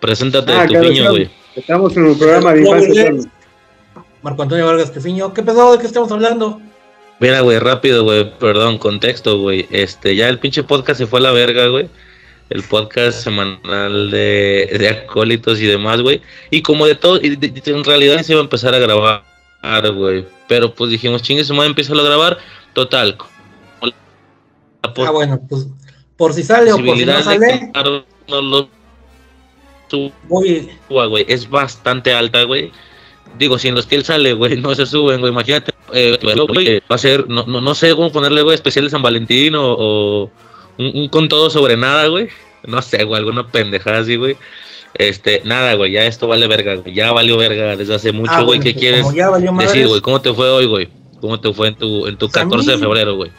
Preséntate 0.00 0.52
Ah, 0.52 0.66
tu 0.66 0.72
claro. 0.74 1.10
güey. 1.10 1.30
Estamos 1.58 1.96
en 1.96 2.04
un 2.04 2.18
programa 2.18 2.52
de 2.54 2.60
infancia. 2.60 3.10
Marco 4.22 4.42
Antonio 4.42 4.66
Vargas 4.66 4.92
Tefiño, 4.92 5.32
¿qué 5.32 5.42
pesado 5.42 5.72
de 5.72 5.78
qué 5.78 5.86
estamos 5.86 6.10
hablando? 6.10 6.60
Mira, 7.20 7.40
güey, 7.40 7.58
rápido, 7.58 8.04
güey, 8.04 8.30
perdón, 8.38 8.78
contexto, 8.78 9.38
güey. 9.40 9.66
Este, 9.70 10.14
ya 10.14 10.28
el 10.28 10.38
pinche 10.38 10.62
podcast 10.62 10.98
se 10.98 11.06
fue 11.06 11.18
a 11.20 11.22
la 11.22 11.32
verga, 11.32 11.66
güey. 11.68 11.88
El 12.50 12.62
podcast 12.62 13.18
semanal 13.22 14.10
de, 14.10 14.74
de 14.78 14.88
acólitos 14.88 15.60
y 15.60 15.66
demás, 15.66 16.00
güey. 16.00 16.22
Y 16.50 16.62
como 16.62 16.86
de 16.86 16.94
todo, 16.94 17.18
y 17.20 17.36
de- 17.36 17.48
de- 17.48 17.70
en 17.72 17.84
realidad 17.84 18.22
se 18.22 18.32
iba 18.32 18.40
a 18.40 18.44
empezar 18.44 18.74
a 18.74 18.78
grabar, 18.78 19.22
güey. 19.94 20.24
Pero 20.46 20.72
pues 20.74 20.90
dijimos, 20.90 21.22
chingue 21.22 21.44
su 21.44 21.54
madre, 21.54 21.70
empieza 21.70 21.92
a 21.92 22.02
grabar. 22.02 22.38
Total. 22.72 23.16
Ah, 24.82 25.10
bueno, 25.10 25.40
pues 25.48 25.66
por 26.16 26.32
si 26.32 26.42
sale 26.42 26.72
o 26.72 26.76
por 26.76 26.96
si 26.96 27.04
no 27.04 27.22
sale, 27.22 27.70
voy, 30.28 30.70
suba, 30.88 31.06
güey, 31.06 31.24
es 31.28 31.48
bastante 31.48 32.12
alta, 32.12 32.44
güey. 32.44 32.72
Digo, 33.38 33.58
si 33.58 33.68
en 33.68 33.74
los 33.74 33.86
que 33.86 33.96
él 33.96 34.04
sale, 34.04 34.32
güey, 34.32 34.56
no 34.56 34.74
se 34.74 34.86
suben, 34.86 35.20
güey, 35.20 35.32
imagínate, 35.32 35.72
eh, 35.92 36.80
va 36.90 36.94
a 36.94 36.98
ser, 36.98 37.28
no, 37.28 37.44
no, 37.46 37.60
no 37.60 37.74
sé 37.74 37.94
cómo 37.94 38.10
ponerle, 38.10 38.42
güey, 38.42 38.54
especial 38.54 38.84
de 38.84 38.90
San 38.90 39.02
Valentín 39.02 39.54
o, 39.54 39.74
o 39.78 40.30
un, 40.78 40.90
un 40.94 41.08
con 41.08 41.28
todo 41.28 41.50
sobre 41.50 41.76
nada, 41.76 42.06
güey. 42.08 42.28
No 42.66 42.82
sé, 42.82 43.04
güey, 43.04 43.18
alguna 43.18 43.46
pendejada 43.46 43.98
así, 43.98 44.16
güey. 44.16 44.36
Este, 44.94 45.42
nada, 45.44 45.74
güey, 45.74 45.92
ya 45.92 46.04
esto 46.04 46.26
vale 46.26 46.46
verga, 46.46 46.76
güey, 46.76 46.94
ya 46.94 47.12
valió 47.12 47.36
verga 47.36 47.76
desde 47.76 47.94
hace 47.94 48.12
mucho, 48.12 48.32
Ah, 48.32 48.42
güey, 48.42 48.58
bueno, 48.58 48.64
¿qué 48.64 48.72
pues, 48.72 48.80
quieres 48.80 49.06
decir, 49.58 49.86
güey? 49.86 50.00
¿Cómo 50.00 50.20
te 50.20 50.32
fue 50.32 50.50
hoy, 50.50 50.66
güey? 50.66 50.88
¿Cómo 51.20 51.38
te 51.38 51.52
fue 51.52 51.68
en 51.68 51.74
tu, 51.74 52.06
en 52.06 52.16
tu 52.16 52.26
Pues 52.26 52.36
a 52.36 52.44
14 52.44 52.70
de 52.72 52.78
febrero, 52.78 53.16
güey? 53.16 53.30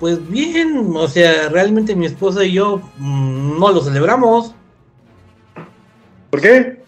Pues 0.00 0.28
bien, 0.28 0.90
o 0.94 1.06
sea, 1.06 1.48
realmente 1.48 1.94
mi 1.94 2.06
esposa 2.06 2.44
y 2.44 2.52
yo 2.52 2.82
mm, 2.98 3.60
no 3.60 3.70
lo 3.70 3.80
celebramos. 3.80 4.52
¿Por 6.32 6.40
qué? 6.40 6.80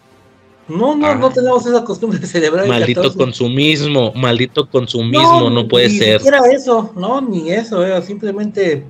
No, 0.67 0.95
no, 0.95 1.05
Ah. 1.05 1.13
no 1.13 1.29
tenemos 1.29 1.63
esa 1.67 1.83
costumbre 1.83 2.17
de 2.17 2.25
celebrar 2.25 2.63
el 2.65 2.69
Maldito 2.71 3.03
14. 3.03 3.15
consumismo, 3.19 4.11
maldito 4.15 4.67
consumismo, 4.67 5.51
no, 5.51 5.67
puede 5.67 5.87
ni 5.89 5.99
ser. 5.99 6.17
siquiera 6.19 6.39
eso, 6.51 6.91
no, 6.95 7.21
ni 7.21 7.51
eso, 7.51 7.85
eh, 7.85 8.01
simplemente 8.01 8.83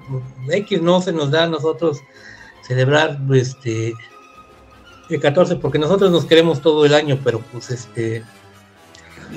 X 0.50 0.82
no 0.82 1.02
se 1.02 1.12
nos 1.12 1.30
da 1.32 1.44
a 1.44 1.48
nosotros 1.48 1.98
celebrar 2.66 3.20
este 3.34 3.94
el 5.10 5.20
14 5.20 5.58
porque 5.58 5.78
nosotros 5.78 6.10
nos 6.10 6.24
queremos 6.24 6.62
todo 6.62 6.86
el 6.86 6.94
año, 6.94 7.20
pero 7.22 7.42
pues 7.52 7.70
este 7.72 8.24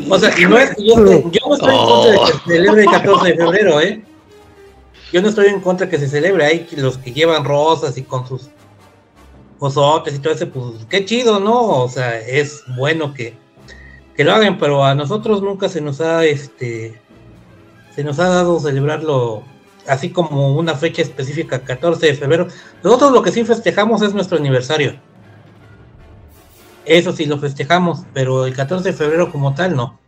o 0.09 0.18
sea, 0.20 0.33
y 0.38 0.44
no 0.44 0.57
es, 0.57 0.70
yo, 0.78 0.94
yo 1.33 1.40
no 1.48 1.54
estoy 1.57 1.74
en 1.74 1.81
contra 1.81 2.12
de 2.12 2.18
que 2.20 2.33
se 2.33 2.44
celebre 2.46 2.83
el 2.85 2.90
14 2.90 3.26
de 3.26 3.37
febrero, 3.37 3.81
eh. 3.81 4.04
Yo 5.12 5.20
no 5.22 5.28
estoy 5.31 5.46
en 5.48 5.61
contra 5.61 5.87
de 5.87 5.90
que 5.90 5.98
se 5.98 6.07
celebre, 6.09 6.44
hay 6.44 6.68
los 6.76 6.96
que 6.98 7.12
llevan 7.12 7.44
rosas 7.44 7.98
y 7.98 8.02
con 8.04 8.24
sus 8.28 8.50
osotes 9.59 10.14
y 10.14 10.18
todo 10.18 10.33
ese, 10.33 10.47
pues 10.47 10.87
qué 10.88 11.05
chido, 11.05 11.40
¿no? 11.40 11.85
O 11.85 11.88
sea, 11.88 12.18
es 12.18 12.62
bueno 12.77 13.14
que, 13.14 13.37
que 14.16 14.25
lo 14.25 14.33
hagan, 14.33 14.59
pero 14.59 14.85
a 14.85 14.94
nosotros 14.94 15.42
nunca 15.42 15.68
se 15.68 15.81
nos 15.81 16.01
ha 16.01 16.25
este 16.25 17.01
se 17.94 18.05
nos 18.05 18.18
ha 18.21 18.29
dado 18.29 18.61
celebrarlo 18.61 19.42
así 19.88 20.11
como 20.11 20.57
una 20.57 20.75
fecha 20.75 21.03
específica, 21.03 21.64
14 21.64 22.07
de 22.07 22.14
febrero. 22.14 22.47
Nosotros 22.85 23.11
lo 23.11 23.23
que 23.23 23.33
sí 23.33 23.44
festejamos 23.44 24.03
es 24.03 24.14
nuestro 24.14 24.38
aniversario. 24.38 24.94
Eso 26.85 27.12
sí 27.12 27.27
lo 27.27 27.38
festejamos, 27.38 28.01
pero 28.14 28.47
el 28.47 28.55
14 28.55 28.90
de 28.90 28.97
febrero 28.97 29.33
como 29.33 29.55
tal 29.55 29.75
no. 29.75 29.99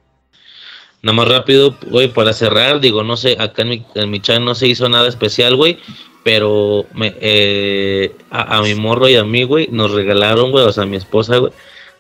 Nada 1.03 1.17
más 1.17 1.29
rápido, 1.29 1.77
güey, 1.91 2.13
para 2.13 2.33
cerrar, 2.33 2.79
digo, 2.81 3.03
no 3.03 3.17
sé, 3.17 3.37
acá 3.41 3.63
en 3.63 3.69
mi, 3.69 3.87
en 3.95 4.11
mi 4.11 4.21
chat 4.21 4.41
no 4.41 4.55
se 4.55 4.69
hizo 4.69 4.89
nada 4.89 5.09
especial, 5.09 5.57
güey, 5.57 5.79
pero 6.22 6.87
me, 6.94 7.14
eh, 7.20 8.14
a, 8.30 8.59
a 8.59 8.62
mi 8.62 8.74
morro 8.74 9.09
y 9.09 9.16
a 9.16 9.24
mí, 9.24 9.44
güey, 9.44 9.68
nos 9.70 9.92
regalaron, 9.92 10.50
güey, 10.50 10.64
o 10.64 10.72
sea, 10.72 10.85
a 10.85 10.87
mi 10.87 10.96
esposa, 10.96 11.38
güey, 11.38 11.52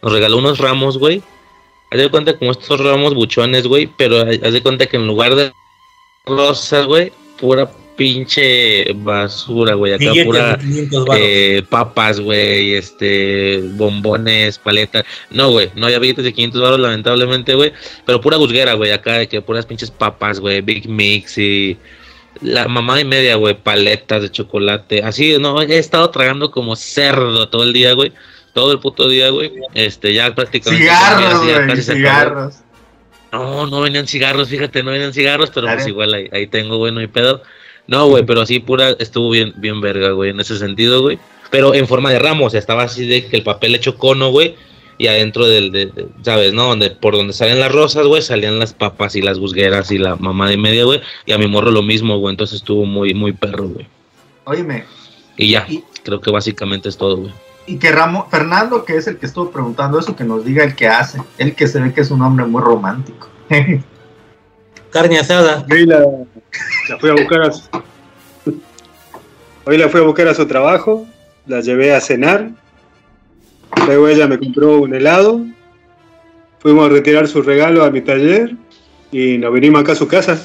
nos 0.02 0.12
regaló 0.12 0.38
unos 0.38 0.58
ramos, 0.58 0.98
güey. 0.98 1.22
Haz 1.90 1.98
de 1.98 2.10
cuenta 2.10 2.38
como 2.38 2.52
estos 2.52 2.80
ramos 2.80 3.14
buchones, 3.14 3.66
güey, 3.66 3.88
pero 3.96 4.20
haz 4.20 4.52
de 4.52 4.62
cuenta 4.62 4.86
que 4.86 4.96
en 4.96 5.06
lugar 5.06 5.34
de 5.34 5.52
rosas, 6.24 6.86
güey, 6.86 7.12
pura 7.40 7.70
pinche 7.96 8.92
basura, 8.94 9.74
güey, 9.74 9.92
acá 9.92 10.04
Billetes 10.04 10.24
pura... 10.24 10.56
de 10.56 10.64
500 10.64 11.04
varos. 11.04 11.22
Eh, 11.22 11.62
papas, 11.68 12.20
güey, 12.20 12.74
este, 12.74 13.60
bombones, 13.72 14.58
paletas. 14.58 15.04
No, 15.30 15.50
güey, 15.50 15.70
no 15.74 15.84
había 15.86 15.98
billetes 15.98 16.24
de 16.24 16.32
500 16.32 16.62
baros, 16.62 16.80
lamentablemente, 16.80 17.54
güey. 17.54 17.72
Pero 18.06 18.20
pura 18.20 18.38
gusguera, 18.38 18.72
güey, 18.74 18.92
acá 18.92 19.18
de 19.18 19.28
que 19.28 19.42
puras 19.42 19.66
pinches 19.66 19.90
papas, 19.90 20.40
güey, 20.40 20.62
Big 20.62 20.88
Mix 20.88 21.36
y 21.36 21.76
la 22.40 22.68
mamá 22.68 23.00
y 23.00 23.04
media, 23.04 23.36
güey, 23.36 23.54
paletas 23.54 24.22
de 24.22 24.30
chocolate. 24.30 25.02
Así, 25.02 25.36
no, 25.38 25.60
he 25.60 25.78
estado 25.78 26.10
tragando 26.10 26.50
como 26.50 26.76
cerdo 26.76 27.48
todo 27.48 27.62
el 27.62 27.72
día, 27.72 27.92
güey. 27.92 28.12
Todo 28.52 28.72
el 28.72 28.80
puto 28.80 29.08
día, 29.08 29.30
güey. 29.30 29.52
Este, 29.74 30.12
ya 30.12 30.34
prácticamente. 30.34 30.84
Cigarros, 30.84 31.42
güey, 31.42 31.66
casi 31.66 31.82
se 31.82 31.92
acabó. 31.92 31.98
cigarros. 31.98 32.54
No, 33.32 33.66
no 33.66 33.80
venían 33.80 34.08
cigarros, 34.08 34.48
fíjate, 34.48 34.82
no 34.82 34.90
venían 34.90 35.12
cigarros, 35.12 35.50
pero 35.50 35.68
pues 35.68 35.86
igual 35.86 36.12
ahí, 36.14 36.28
ahí 36.32 36.46
tengo, 36.48 36.78
güey, 36.78 36.92
no 36.92 37.00
hay 37.00 37.06
pedo. 37.06 37.42
No, 37.86 38.08
güey, 38.08 38.24
pero 38.24 38.40
así 38.40 38.58
pura, 38.58 38.90
estuvo 38.98 39.30
bien, 39.30 39.52
bien 39.56 39.80
verga, 39.80 40.10
güey, 40.10 40.30
en 40.30 40.40
ese 40.40 40.58
sentido, 40.58 41.02
güey. 41.02 41.18
Pero 41.50 41.74
en 41.74 41.86
forma 41.86 42.10
de 42.10 42.18
ramos, 42.18 42.48
o 42.48 42.50
sea, 42.50 42.60
estaba 42.60 42.84
así 42.84 43.06
de 43.06 43.26
que 43.26 43.36
el 43.36 43.42
papel 43.42 43.74
hecho 43.74 43.96
cono, 43.96 44.30
güey, 44.30 44.56
y 45.00 45.06
adentro 45.08 45.46
del, 45.46 45.72
de, 45.72 45.86
de- 45.86 46.08
¿sabes, 46.22 46.52
no? 46.52 46.64
Donde, 46.68 46.90
por 46.90 47.14
donde 47.16 47.32
salen 47.32 47.58
las 47.58 47.72
rosas, 47.72 48.06
güey, 48.06 48.20
salían 48.20 48.58
las 48.58 48.74
papas 48.74 49.16
y 49.16 49.22
las 49.22 49.38
busgueras 49.38 49.90
y 49.90 49.96
la 49.98 50.16
mamá 50.16 50.48
de 50.50 50.58
media, 50.58 50.84
güey, 50.84 51.00
y 51.24 51.32
a 51.32 51.38
mi 51.38 51.46
morro 51.48 51.70
lo 51.70 51.82
mismo, 51.82 52.18
güey, 52.18 52.32
entonces 52.34 52.56
estuvo 52.56 52.84
muy, 52.84 53.14
muy 53.14 53.32
perro, 53.32 53.68
güey. 53.68 53.86
Óyeme, 54.44 54.84
Y 55.38 55.52
ya, 55.52 55.64
Y- 55.68 55.82
creo 56.04 56.20
que 56.20 56.30
básicamente 56.30 56.88
es 56.90 56.96
todo, 56.98 57.16
güey. 57.16 57.32
y 57.66 57.78
que 57.78 57.90
Ramo, 57.92 58.26
Fernando, 58.30 58.84
que 58.84 58.96
es 58.96 59.06
el 59.06 59.16
que 59.16 59.24
estuvo 59.26 59.50
preguntando 59.50 59.98
eso, 59.98 60.14
que 60.16 60.24
nos 60.24 60.44
diga 60.44 60.64
el 60.64 60.74
que 60.74 60.88
hace. 60.88 61.18
El 61.38 61.54
que 61.54 61.66
se 61.66 61.80
ve 61.80 61.94
que 61.94 62.00
es 62.02 62.10
un 62.10 62.20
hombre 62.20 62.44
muy 62.44 62.60
romántico. 62.60 63.28
Carne 64.90 65.18
asada. 65.18 65.64
Hoy 65.70 65.86
la, 65.86 66.00
la 66.00 66.98
fui 66.98 67.10
a 67.10 67.14
buscar 67.14 67.42
a 67.42 67.52
su, 67.52 67.62
Hoy 69.64 69.78
la 69.78 69.88
fui 69.88 70.00
a 70.00 70.04
buscar 70.04 70.26
a 70.28 70.34
su 70.34 70.46
trabajo, 70.46 71.06
la 71.46 71.60
llevé 71.60 71.94
a 71.94 72.00
cenar, 72.00 72.50
luego 73.86 74.08
ella 74.08 74.26
me 74.26 74.38
compró 74.38 74.78
un 74.80 74.94
helado, 74.94 75.44
fuimos 76.58 76.86
a 76.86 76.92
retirar 76.92 77.26
su 77.28 77.42
regalo 77.42 77.84
a 77.84 77.90
mi 77.90 78.00
taller 78.00 78.54
y 79.12 79.38
nos 79.38 79.52
vinimos 79.52 79.80
acá 79.82 79.92
a 79.92 79.96
su 79.96 80.08
casa. 80.08 80.40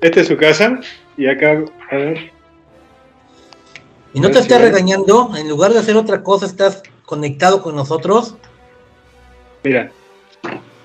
Esta 0.00 0.20
es 0.20 0.28
su 0.28 0.36
casa 0.36 0.80
y 1.16 1.26
acá, 1.26 1.64
a 1.90 1.96
ver, 1.96 2.30
Y 4.14 4.20
no 4.20 4.30
te 4.30 4.42
sí. 4.42 4.48
regañando, 4.48 5.30
en 5.36 5.48
lugar 5.48 5.72
de 5.72 5.80
hacer 5.80 5.96
otra 5.96 6.22
cosa, 6.22 6.46
estás 6.46 6.82
conectado 7.04 7.62
con 7.62 7.74
nosotros. 7.76 8.34
mira. 9.64 9.90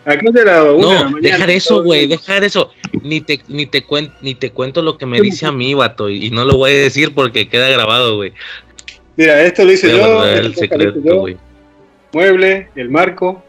Acá 0.05 0.19
de 0.33 0.43
la 0.43 0.63
una 0.63 0.87
la 0.87 1.03
No, 1.05 1.11
mañana, 1.11 1.19
dejar 1.21 1.49
eso, 1.49 1.81
güey, 1.81 2.07
dejar 2.07 2.43
eso. 2.43 2.71
Ni 3.03 3.21
te, 3.21 3.39
ni 3.47 3.65
te 3.67 3.87
cuen- 3.87 4.11
ni 4.21 4.35
te 4.35 4.51
cuento 4.51 4.81
lo 4.81 4.97
que 4.97 5.05
me 5.05 5.21
dice 5.21 5.45
a 5.45 5.53
mí, 5.53 5.73
vato, 5.73 6.09
y, 6.09 6.25
y 6.25 6.29
no 6.29 6.43
lo 6.43 6.57
voy 6.57 6.71
a 6.71 6.75
decir 6.75 7.13
porque 7.15 7.47
queda 7.47 7.69
grabado, 7.69 8.17
güey. 8.17 8.33
Mira, 9.15 9.41
esto 9.43 9.63
lo 9.63 9.71
hice 9.71 9.89
Voy 9.91 9.97
yo, 9.99 10.25
el 10.25 10.55
secreto, 10.55 10.99
yo, 11.03 11.25
mueble, 12.11 12.69
el 12.75 12.89
marco, 12.89 13.43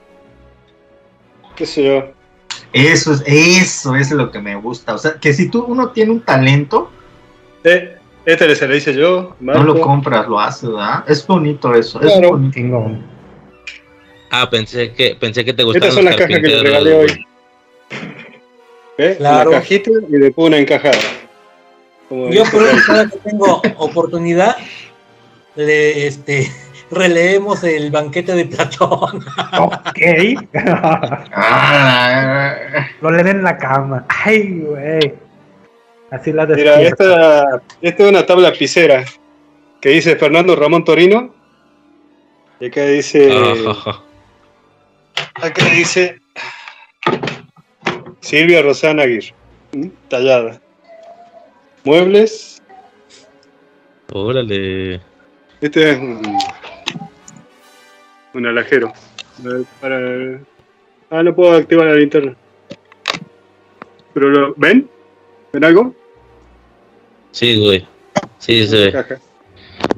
qué 1.57 1.64
sé 1.66 1.85
yo. 1.85 2.12
Eso 2.72 3.12
es, 3.12 3.22
eso 3.27 3.94
es 3.94 4.11
lo 4.11 4.31
que 4.31 4.40
me 4.40 4.57
gusta. 4.57 4.94
O 4.94 4.98
sea, 4.98 5.14
que 5.14 5.33
si 5.33 5.48
tú 5.48 5.64
uno 5.64 5.90
tiene 5.90 6.11
un 6.12 6.20
talento, 6.20 6.90
Eh, 7.62 7.96
este 8.27 8.55
se 8.57 8.68
lo 8.68 8.77
hice 8.77 8.94
yo, 8.94 9.37
no 9.40 9.53
marco. 9.55 9.62
lo 9.64 9.81
compras, 9.81 10.29
lo 10.29 10.38
haces, 10.38 10.68
¿verdad? 10.68 11.05
Es 11.09 11.27
bonito 11.27 11.72
eso, 11.74 12.00
es 12.03 12.12
Claro. 12.12 12.31
bonito. 12.31 12.55
Chingón. 12.55 13.03
Ah, 14.31 14.48
pensé 14.50 14.92
que, 14.92 15.14
pensé 15.18 15.44
que 15.44 15.53
te 15.55 15.62
gustaban 15.62 15.88
Estas 15.88 15.94
son 15.94 16.05
las 16.05 16.16
cajas 16.16 16.27
que 16.29 16.33
carpinteros, 16.35 16.62
regalé 16.64 16.94
hoy. 16.94 17.24
¿Ves? 18.98 19.16
Claro. 19.18 19.50
Una 19.50 19.59
cajita 19.61 19.90
y 20.09 20.12
después 20.18 20.48
una 20.48 20.59
encajada. 20.59 20.98
Como 22.09 22.31
Yo 22.31 22.44
Rafa. 22.44 22.59
eso 22.70 22.79
cada 22.87 23.09
que 23.09 23.16
tengo 23.18 23.62
oportunidad, 23.79 24.57
le, 25.57 26.07
este, 26.07 26.51
releemos 26.90 27.63
el 27.65 27.90
banquete 27.90 28.35
de 28.35 28.44
Platón. 28.46 29.25
Ok. 29.59 30.00
Ah, 31.33 32.55
Lo 33.00 33.11
leen 33.11 33.29
en 33.29 33.42
la 33.44 33.57
cama. 33.57 34.05
Ay, 34.09 34.61
güey. 34.61 35.15
Así 36.11 36.33
la 36.33 36.46
Mira, 36.46 36.77
despierta. 36.79 37.05
esta, 37.05 37.63
esta 37.83 38.02
es 38.05 38.11
una 38.11 38.27
tabla 38.27 38.52
pisera 38.52 39.05
que 39.81 39.88
dice 39.90 40.17
Fernando 40.17 40.55
Ramón 40.57 40.85
Torino. 40.85 41.35
Y 42.61 42.67
acá 42.67 42.85
dice. 42.87 43.31
Acá 45.35 45.65
dice. 45.75 46.21
Silvia 48.21 48.63
Rosana 48.63 49.02
Aguirre. 49.02 49.35
Tallada. 50.09 50.61
Muebles. 51.85 52.63
Órale. 54.13 55.00
Este 55.65 55.92
es 55.92 55.98
un, 55.98 56.21
un 58.35 58.46
alajero. 58.46 58.92
Para... 59.81 60.38
Ah, 61.08 61.23
no 61.23 61.35
puedo 61.35 61.54
activar 61.54 61.87
la 61.87 61.94
linterna. 61.94 62.37
Pero 64.12 64.29
lo, 64.29 64.54
¿ven? 64.58 64.90
¿Ven 65.54 65.65
algo? 65.65 65.94
Sí, 67.31 67.58
güey. 67.58 67.87
Sí, 68.37 68.67
se 68.67 68.77
ve. 68.90 69.06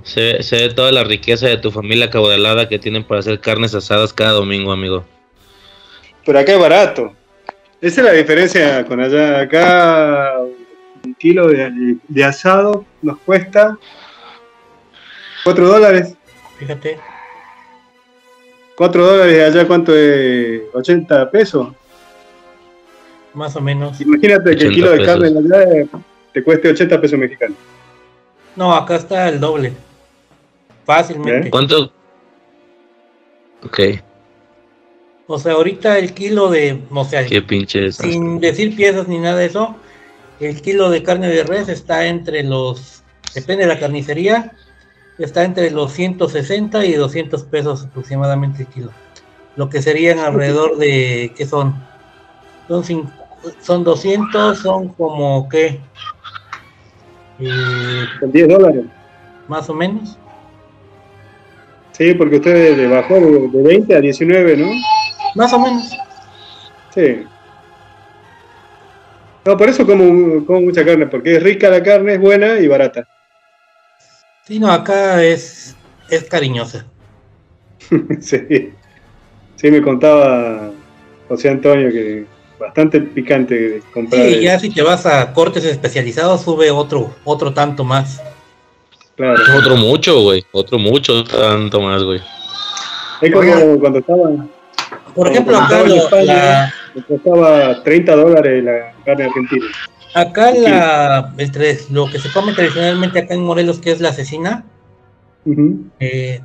Se, 0.04 0.20
ve- 0.20 0.42
se 0.44 0.56
ve 0.68 0.72
toda 0.72 0.92
la 0.92 1.02
riqueza 1.02 1.48
de 1.48 1.56
tu 1.56 1.72
familia 1.72 2.10
caudalada 2.10 2.68
que 2.68 2.78
tienen 2.78 3.02
para 3.02 3.18
hacer 3.18 3.40
carnes 3.40 3.74
asadas 3.74 4.12
cada 4.12 4.30
domingo, 4.34 4.70
amigo. 4.70 5.04
Pero 6.24 6.38
acá 6.38 6.52
es 6.52 6.60
barato. 6.60 7.12
Esa 7.80 8.02
es 8.02 8.06
la 8.06 8.12
diferencia 8.12 8.84
con 8.84 9.00
allá. 9.00 9.40
Acá 9.40 10.34
un 11.04 11.14
kilo 11.16 11.48
de, 11.48 11.96
de 12.06 12.24
asado 12.24 12.84
nos 13.02 13.18
cuesta 13.18 13.76
4 15.46 15.68
dólares. 15.68 16.14
Fíjate. 16.58 16.98
4 18.76 19.06
dólares 19.06 19.54
allá, 19.54 19.64
¿cuánto 19.64 19.94
es? 19.94 20.62
80 20.74 21.30
pesos. 21.30 21.68
Más 23.32 23.54
o 23.54 23.60
menos. 23.60 24.00
Imagínate 24.00 24.56
que 24.56 24.64
el 24.64 24.70
80 24.70 24.74
kilo 24.74 24.90
de 24.90 24.98
pesos. 24.98 25.14
carne 25.14 25.38
allá 25.38 25.88
te 26.32 26.42
cueste 26.42 26.68
80 26.70 27.00
pesos 27.00 27.16
mexicanos. 27.16 27.56
No, 28.56 28.74
acá 28.74 28.96
está 28.96 29.28
el 29.28 29.38
doble. 29.38 29.72
Fácilmente. 30.84 31.46
¿Eh? 31.46 31.50
¿Cuánto? 31.50 31.92
Ok, 33.62 33.80
O 35.28 35.38
sea, 35.38 35.52
ahorita 35.52 35.96
el 35.98 36.12
kilo 36.12 36.50
de, 36.50 36.80
o 36.90 37.04
sea, 37.04 37.24
qué 37.24 37.40
pinche 37.40 37.86
es. 37.86 37.96
sin 37.96 38.40
decir 38.40 38.74
piezas 38.74 39.06
ni 39.06 39.18
nada 39.18 39.36
de 39.36 39.46
eso, 39.46 39.76
el 40.40 40.60
kilo 40.60 40.90
de 40.90 41.04
carne 41.04 41.28
de 41.28 41.44
res 41.44 41.68
está 41.68 42.06
entre 42.06 42.42
los, 42.42 43.02
depende 43.34 43.64
de 43.64 43.74
la 43.74 43.80
carnicería, 43.80 44.52
está 45.18 45.44
entre 45.44 45.70
los 45.70 45.92
160 45.92 46.84
y 46.84 46.92
200 46.94 47.42
pesos 47.44 47.84
aproximadamente 47.84 48.62
el 48.62 48.68
kilo. 48.68 48.90
Lo 49.56 49.68
que 49.70 49.80
serían 49.82 50.18
alrededor 50.18 50.76
de, 50.76 51.32
¿qué 51.36 51.46
son? 51.46 51.74
Son, 52.68 52.82
cin- 52.82 53.10
son 53.60 53.84
200, 53.84 54.58
son 54.58 54.88
como, 54.88 55.48
¿qué? 55.48 55.80
Eh, 57.38 58.04
Con 58.20 58.32
10 58.32 58.48
dólares. 58.48 58.84
más 59.48 59.68
o 59.70 59.74
menos. 59.74 60.16
Sí, 61.92 62.12
porque 62.14 62.36
usted 62.36 62.76
le 62.76 62.88
bajó 62.88 63.14
de, 63.14 63.48
de 63.48 63.62
20 63.62 63.94
a 63.96 64.00
19, 64.00 64.56
¿no? 64.58 64.66
Más 65.34 65.52
o 65.54 65.58
menos. 65.58 65.90
Sí. 66.94 67.24
No, 69.46 69.56
por 69.56 69.68
eso 69.68 69.86
como, 69.86 70.44
como 70.44 70.60
mucha 70.62 70.84
carne, 70.84 71.06
porque 71.06 71.36
es 71.36 71.42
rica 71.42 71.70
la 71.70 71.82
carne, 71.82 72.14
es 72.14 72.20
buena 72.20 72.58
y 72.58 72.66
barata. 72.68 73.06
Sí, 74.46 74.60
no, 74.60 74.70
acá 74.70 75.22
es, 75.24 75.74
es 76.08 76.24
cariñosa. 76.24 76.86
sí. 78.20 78.70
Sí, 79.56 79.70
me 79.70 79.82
contaba 79.82 80.70
José 81.28 81.48
Antonio 81.48 81.90
que 81.90 82.26
bastante 82.58 83.00
picante 83.00 83.82
comprar. 83.92 84.22
Sí, 84.26 84.40
ya 84.42 84.58
si 84.58 84.70
te 84.70 84.82
vas 84.82 85.04
a 85.06 85.32
cortes 85.32 85.64
especializados 85.64 86.42
sube 86.42 86.70
otro, 86.70 87.14
otro 87.24 87.52
tanto 87.52 87.82
más. 87.82 88.22
Claro. 89.16 89.40
Otro 89.58 89.76
mucho, 89.76 90.20
güey. 90.22 90.44
Otro 90.52 90.78
mucho, 90.78 91.24
tanto 91.24 91.80
más, 91.80 92.02
güey. 92.02 92.20
Es 93.22 93.32
como 93.32 93.50
Oiga. 93.50 93.80
cuando 93.80 93.98
estaba, 93.98 94.46
Por 95.14 95.28
ejemplo, 95.28 95.56
acá, 95.56 95.80
España. 95.86 96.24
la, 96.24 96.74
me 96.94 97.02
costaba 97.02 97.82
30 97.82 98.14
dólares 98.14 98.62
la 98.62 98.92
carne 99.04 99.24
argentina. 99.24 99.66
Acá 100.16 100.50
la, 100.52 101.34
entre 101.38 101.78
lo 101.90 102.10
que 102.10 102.18
se 102.18 102.32
come 102.32 102.54
tradicionalmente 102.54 103.18
acá 103.20 103.34
en 103.34 103.42
Morelos, 103.44 103.78
que 103.78 103.90
es 103.92 104.00
la 104.00 104.12
cecina, 104.12 104.64
Ujú. 105.44 105.84
eh, 106.00 106.40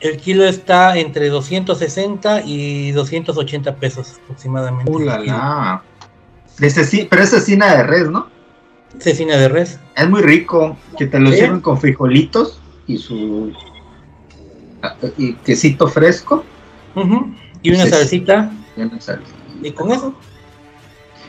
el 0.00 0.16
kilo 0.18 0.44
está 0.44 0.96
entre 0.96 1.28
260 1.28 2.42
y 2.44 2.92
280 2.92 3.76
pesos 3.76 4.14
aproximadamente. 4.22 4.90
Uh, 4.92 4.98
la, 5.00 5.18
la. 5.18 5.82
De 6.58 6.68
ceci- 6.68 7.06
pero 7.10 7.22
es 7.22 7.30
cecina 7.30 7.74
de 7.74 7.82
res, 7.82 8.08
¿no? 8.08 8.28
Cecina 9.00 9.36
de 9.36 9.48
res. 9.48 9.80
Es 9.96 10.08
muy 10.08 10.22
rico, 10.22 10.76
que 10.96 11.06
te 11.06 11.18
lo 11.18 11.30
¿Sí? 11.30 11.38
sirven 11.38 11.60
con 11.60 11.78
frijolitos 11.80 12.60
y 12.86 12.96
su 12.98 13.52
y 15.18 15.32
quesito 15.34 15.88
fresco. 15.88 16.44
Ujú, 16.94 17.34
Y 17.62 17.72
una 17.72 17.86
salsita. 17.86 18.52
y 18.76 18.82
una 18.82 19.00
salsa. 19.00 19.32
Y 19.62 19.70
con 19.72 19.90
eso. 19.90 20.14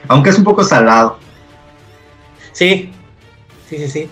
Aunque 0.10 0.30
es 0.30 0.38
un 0.38 0.44
poco 0.44 0.64
salado. 0.64 1.18
Sí. 2.58 2.92
Sí, 3.70 3.78
sí, 3.78 3.88
sí. 3.88 4.10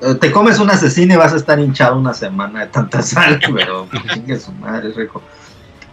Eh, 0.00 0.14
Te 0.14 0.32
comes 0.32 0.58
una 0.58 0.76
cecina 0.76 1.14
y 1.14 1.16
vas 1.18 1.34
a 1.34 1.36
estar 1.36 1.58
hinchado 1.58 1.98
una 1.98 2.14
semana 2.14 2.60
de 2.60 2.66
tanta 2.68 3.02
sal, 3.02 3.38
pero 3.54 3.86
chingue 4.14 4.38
su 4.40 4.52
madre, 4.52 4.88
es 4.88 4.96
rico. 4.96 5.20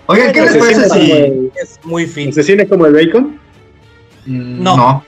Oigan, 0.05 0.32
¿qué 0.32 0.41
les 0.41 0.55
parece 0.57 0.86
es 0.86 0.91
si.? 0.93 1.11
el- 1.11 1.51
Es 1.61 1.80
muy 1.84 2.05
¿La 2.05 2.11
fin. 2.13 2.32
cecina 2.34 2.63
es 2.63 2.69
como 2.69 2.86
el 2.86 2.93
bacon? 2.93 3.39
Mm, 4.26 4.63
No. 4.63 4.78
No. 4.78 5.05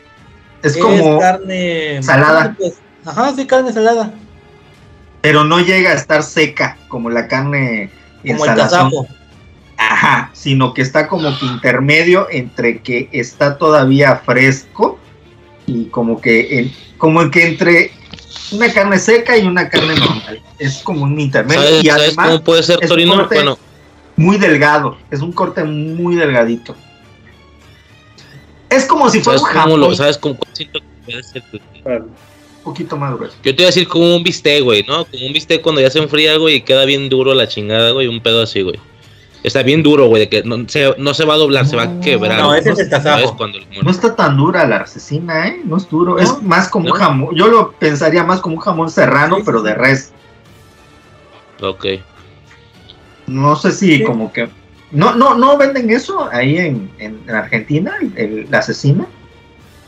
Es 0.61 0.75
como. 0.75 1.19
carne 1.19 2.01
salada. 2.03 2.53
pues, 2.57 2.73
ajá, 3.05 3.33
sí, 3.33 3.45
carne 3.45 3.71
salada. 3.71 4.11
Pero 5.21 5.43
no 5.45 5.59
llega 5.61 5.91
a 5.91 5.93
estar 5.93 6.21
seca 6.23 6.77
como 6.89 7.09
la 7.09 7.27
carne 7.27 7.91
en 8.23 8.37
Como 8.37 8.49
el 8.51 8.55
tasajo. 8.57 9.07
Ajá, 9.77 10.31
sino 10.33 10.73
que 10.73 10.81
está 10.81 11.07
como 11.07 11.37
que 11.39 11.45
intermedio 11.45 12.27
entre 12.31 12.81
que 12.81 13.07
está 13.13 13.57
todavía 13.57 14.17
fresco 14.17 14.99
y 15.67 15.85
como 15.85 16.19
que 16.19 16.71
como 16.97 17.29
que 17.29 17.45
entre 17.45 17.91
una 18.51 18.73
carne 18.73 18.97
seca 18.97 19.37
y 19.37 19.45
una 19.45 19.69
carne 19.69 19.95
normal. 19.95 20.41
Es 20.57 20.77
como 20.79 21.03
un 21.03 21.19
intermedio 21.19 21.61
¿Sabes, 21.61 21.83
y 21.83 21.87
sabes 21.87 22.03
además 22.07 22.27
cómo 22.27 22.43
puede 22.43 22.63
ser 22.63 22.79
Torino? 22.79 23.27
Bueno, 23.27 23.59
muy 24.15 24.37
delgado. 24.37 24.97
Es 25.11 25.21
un 25.21 25.31
corte 25.31 25.63
muy 25.63 26.15
delgadito. 26.15 26.75
Es 28.69 28.85
como 28.85 29.09
si 29.09 29.19
fuera 29.21 29.39
¿sabes 29.39 29.53
un 29.53 29.59
jamón 29.61 29.79
lo, 29.79 29.95
sabes 29.95 30.17
cómo 30.17 30.37
siento 30.53 30.79
que 30.79 31.11
puede 31.11 31.23
ser? 31.23 31.43
Claro. 31.83 32.05
un 32.05 32.63
poquito 32.63 32.97
más 32.97 33.13
grueso. 33.15 33.35
Yo 33.43 33.55
te 33.55 33.61
iba 33.61 33.67
a 33.67 33.73
decir 33.73 33.87
como 33.87 34.15
un 34.15 34.23
bistec, 34.23 34.63
güey, 34.63 34.83
¿no? 34.87 35.05
Como 35.05 35.25
un 35.25 35.33
bistec 35.33 35.61
cuando 35.61 35.81
ya 35.81 35.89
se 35.89 35.99
enfría, 35.99 36.37
güey, 36.37 36.55
y 36.55 36.61
queda 36.61 36.85
bien 36.85 37.09
duro 37.09 37.33
la 37.33 37.47
chingada, 37.47 37.91
güey, 37.91 38.07
un 38.07 38.21
pedo 38.21 38.41
así, 38.41 38.61
güey. 38.61 38.79
Está 39.43 39.63
bien 39.63 39.83
duro, 39.83 40.07
güey, 40.07 40.21
de 40.23 40.29
que 40.29 40.43
no 40.43 40.67
se, 40.67 40.95
no 40.97 41.13
se 41.13 41.23
va 41.23 41.35
a 41.35 41.37
doblar, 41.37 41.65
se 41.65 41.75
va 41.75 41.83
a 41.83 41.99
quebrar. 41.99 42.39
No, 42.41 42.53
ese 42.55 42.71
es 42.71 42.79
el 42.79 42.89
No 43.83 43.91
está 43.91 44.15
tan 44.15 44.35
dura 44.35 44.67
la 44.67 44.85
cecina, 44.85 45.47
¿eh? 45.47 45.61
No 45.63 45.77
es 45.77 45.87
duro. 45.89 46.15
¿No? 46.15 46.19
Es 46.19 46.41
más 46.41 46.67
como 46.69 46.87
¿No? 46.87 46.93
un 46.93 46.99
jamón. 46.99 47.35
Yo 47.35 47.47
lo 47.47 47.71
pensaría 47.73 48.23
más 48.23 48.39
como 48.41 48.55
un 48.55 48.61
jamón 48.61 48.89
serrano, 48.89 49.37
Sí, 49.37 49.43
pero 49.45 49.59
sí. 49.59 49.65
de 49.67 49.75
res. 49.75 50.11
Ok. 51.61 51.85
No 53.27 53.55
sé 53.55 53.71
si 53.71 53.97
Sí. 53.97 54.03
como 54.03 54.31
que... 54.33 54.49
No, 54.91 55.13
no, 55.15 55.35
no 55.35 55.57
venden 55.57 55.89
eso 55.89 56.29
ahí 56.31 56.57
en, 56.57 56.89
en 56.97 57.29
Argentina, 57.29 57.95
el- 58.15 58.47
la 58.49 58.61
cecina. 58.61 59.05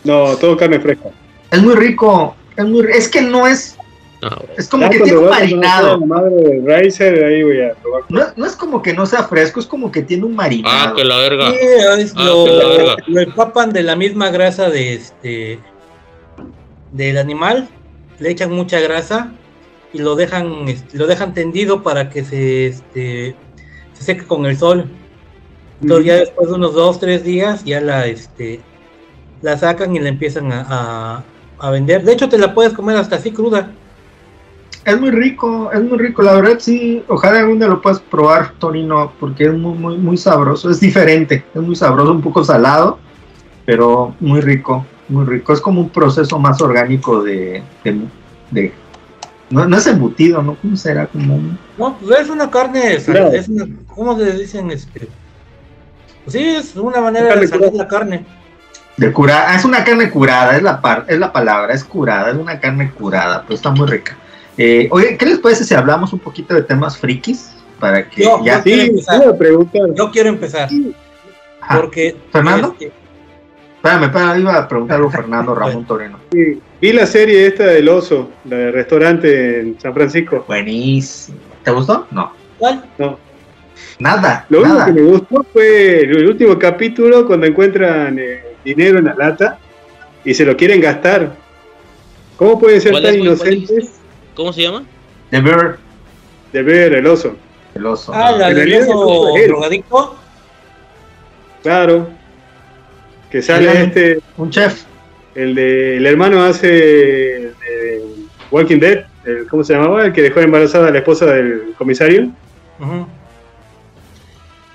No, 0.04 0.36
todo 0.36 0.58
carne 0.58 0.80
fresca. 0.80 1.10
Es 1.52 1.62
muy 1.62 1.76
rico. 1.76 2.36
Es, 2.56 2.66
muy, 2.66 2.86
es 2.94 3.08
que 3.10 3.22
no 3.22 3.48
es... 3.48 3.78
No, 4.22 4.30
güey. 4.30 4.50
Es 4.58 4.68
como 4.68 4.84
Ya 4.84 4.90
que 4.90 5.00
tiene 5.00 5.18
un 5.18 5.30
marinado. 5.30 5.98
La 6.00 6.06
madre 6.06 6.36
de 6.36 6.78
Riser, 6.82 7.24
ahí 7.24 7.42
voy 7.44 7.62
a. 7.62 7.74
No, 8.10 8.20
es- 8.22 8.38
no 8.38 8.46
es 8.46 8.56
como 8.56 8.82
que 8.82 8.94
no 8.94 9.06
sea 9.06 9.24
fresco, 9.24 9.60
es 9.62 9.66
como 9.66 9.92
que 9.92 10.02
tiene 10.02 10.26
un 10.26 10.34
Ah, 10.34 10.36
marinado. 10.36 10.96
que 10.96 11.06
la 11.06 11.18
verga. 11.18 11.50
Sí, 11.52 11.58
es 11.62 12.14
Ah, 12.18 12.24
lo, 12.26 12.44
que 12.46 12.52
la 12.52 12.68
verga. 12.68 12.96
lo 13.08 13.22
empapan 13.22 13.72
de 13.72 13.84
la 13.84 13.96
misma 13.96 14.30
grasa 14.30 14.70
de 14.70 14.94
este 14.96 15.60
del 16.92 17.18
animal, 17.18 17.70
le 18.20 18.30
echan 18.32 18.52
mucha 18.52 18.80
grasa 18.80 19.32
y 19.94 20.00
lo 20.00 20.16
dejan 20.16 20.68
este, 20.68 20.98
lo 20.98 21.08
dejan 21.08 21.34
tendido 21.34 21.84
para 21.84 22.10
que 22.10 22.24
se 22.26 22.68
este 22.68 23.36
se 23.94 24.04
seque 24.04 24.26
con 24.26 24.46
el 24.46 24.58
sol. 24.58 24.86
Entonces 25.82 26.06
ya 26.08 26.16
después 26.18 26.50
de 26.50 26.56
unos 26.56 26.74
dos 26.74 27.00
tres 27.00 27.24
días 27.24 27.64
ya 27.64 27.80
la 27.80 28.06
este 28.08 28.60
la 29.42 29.58
sacan 29.58 29.96
y 29.96 30.00
la 30.00 30.10
empiezan 30.10 30.52
a, 30.52 30.66
a- 30.68 31.24
a 31.60 31.72
vender. 31.72 32.04
De 32.04 32.12
hecho 32.14 32.28
te 32.28 32.38
la 32.38 32.54
puedes 32.54 32.74
comer 32.74 32.98
hasta 32.98 33.16
así 33.18 33.32
cruda. 33.32 33.72
Es 34.86 35.00
muy 35.00 35.12
rico, 35.12 35.72
es 35.72 35.82
muy 35.84 35.98
rico. 35.98 36.22
La 36.24 36.34
verdad, 36.34 36.58
sí. 36.60 37.04
Ojalá 37.08 37.40
algún 37.40 37.60
día 37.60 37.68
lo 37.68 37.82
puedas 37.82 38.00
probar, 38.00 38.54
Torino, 38.60 39.12
porque 39.20 39.46
es 39.46 39.54
muy, 39.54 39.74
muy, 39.78 39.98
muy 39.98 40.18
sabroso. 40.18 40.70
Es 40.70 40.80
diferente, 40.80 41.44
es 41.54 41.62
muy 41.62 41.76
sabroso, 41.76 42.12
un 42.12 42.22
poco 42.22 42.44
salado, 42.44 42.98
pero 43.66 44.16
muy 44.20 44.42
rico, 44.42 44.86
muy 45.10 45.26
rico. 45.26 45.54
Es 45.54 45.62
como 45.62 45.82
un 45.82 45.90
proceso 45.90 46.40
más 46.40 46.62
orgánico 46.62 47.22
de. 47.24 47.62
de, 47.84 48.02
de- 48.52 48.74
no, 49.52 49.66
no 49.66 49.78
es 49.78 49.88
embutido, 49.88 50.42
¿no? 50.44 50.56
¿Cómo 50.62 50.78
será? 50.78 51.08
Como 51.08 51.36
un- 51.36 51.58
No, 51.78 51.98
pues 51.98 52.20
es 52.22 52.30
una 52.30 52.50
carne, 52.52 52.98
Claro. 53.04 53.32
es 53.32 53.48
una, 53.50 53.66
¿cómo 53.88 54.16
le 54.18 54.32
dicen 54.34 54.70
este? 54.72 55.08
Pues 56.24 56.34
sí, 56.34 56.40
es 56.40 56.76
una 56.76 57.02
manera 57.02 57.36
de 57.36 57.48
salir 57.48 57.66
curada. 57.70 57.84
la 57.84 57.88
carne. 57.88 58.26
de 58.98 59.12
curada. 59.12 59.56
Es 59.56 59.66
una 59.66 59.84
carne 59.84 60.10
curada, 60.12 60.56
es 60.56 60.62
la, 60.64 60.80
par, 60.82 61.06
es 61.08 61.18
la 61.20 61.32
palabra, 61.34 61.74
es 61.74 61.84
curada, 61.84 62.30
es 62.30 62.36
una 62.38 62.60
carne 62.60 62.92
curada, 62.92 63.42
pero 63.44 63.56
está 63.56 63.72
muy 63.72 63.88
rica. 63.88 64.16
Eh, 64.62 64.90
oye, 64.92 65.16
¿qué 65.18 65.26
les 65.26 65.40
parece 65.40 65.64
si 65.64 65.74
hablamos 65.74 66.12
un 66.12 66.20
poquito 66.20 66.54
de 66.54 66.64
temas 66.64 66.98
frikis? 66.98 67.52
Para 67.80 68.10
que 68.10 68.26
No, 68.26 68.44
ya. 68.44 68.58
no. 68.58 68.64
Quiero 68.64 68.82
Sí, 68.84 68.90
empezar. 68.90 69.24
Yo 69.96 70.12
quiero 70.12 70.30
empezar 70.30 70.70
Ajá. 71.62 71.80
porque 71.80 72.18
¿Fernando? 72.30 72.76
Espérame, 72.78 74.04
espérame, 74.04 74.40
iba 74.42 74.58
a 74.58 74.68
preguntar 74.68 74.98
algo 74.98 75.10
Fernando 75.10 75.56
Ramón 75.56 75.86
Toreno. 75.86 76.20
Vi 76.82 76.92
la 76.92 77.06
serie 77.06 77.48
esta 77.48 77.68
del 77.68 77.88
oso, 77.88 78.32
la 78.44 78.58
del 78.58 78.74
restaurante 78.74 79.62
en 79.62 79.80
San 79.80 79.94
Francisco. 79.94 80.44
Buenísimo. 80.46 81.38
¿Te 81.64 81.72
gustó? 81.72 82.06
No. 82.12 82.34
¿cuál? 82.58 82.84
Nada. 83.98 84.46
Lo 84.50 84.60
único 84.60 84.74
nada. 84.74 84.86
que 84.88 84.92
me 84.92 85.02
gustó 85.04 85.46
fue 85.54 86.02
el 86.02 86.28
último 86.28 86.60
capítulo 86.60 87.26
cuando 87.26 87.46
encuentran 87.48 88.20
eh, 88.20 88.44
dinero 88.66 89.00
en 89.00 89.06
la 89.06 89.16
lata 89.16 89.58
y 90.26 90.34
se 90.34 90.44
lo 90.44 90.58
quieren 90.58 90.82
gastar. 90.82 91.34
¿Cómo 92.36 92.60
pueden 92.60 92.82
ser 92.82 92.92
¿Cuál 92.92 93.04
tan 93.04 93.16
inocentes 93.16 93.99
¿Cómo 94.40 94.54
se 94.54 94.62
llama? 94.62 94.86
The 95.32 95.42
Bear, 95.42 95.78
de 96.54 96.64
ver 96.64 96.94
el 96.94 97.06
oso? 97.08 97.36
el 97.76 97.86
oso. 97.86 98.14
Ah, 98.16 98.32
oso 98.94 99.36
es 99.36 99.42
él. 99.44 99.48
drogadicto. 99.50 100.16
Claro. 101.62 102.08
Que 103.30 103.42
sale 103.42 103.84
este, 103.84 104.22
Un 104.38 104.50
chef. 104.50 104.84
el 105.36 105.56
de, 105.56 105.98
el 105.98 106.06
hermano 106.06 106.42
hace 106.42 107.36
el 107.36 107.54
de 107.60 108.04
Walking 108.50 108.80
Dead, 108.80 109.04
el- 109.26 109.46
¿cómo 109.48 109.62
se 109.66 109.74
llamaba? 109.74 110.06
El 110.06 110.14
que 110.14 110.22
dejó 110.22 110.40
embarazada 110.40 110.88
a 110.88 110.92
la 110.92 111.00
esposa 111.00 111.26
del 111.26 111.74
comisario, 111.78 112.30
Ujú. 112.80 113.08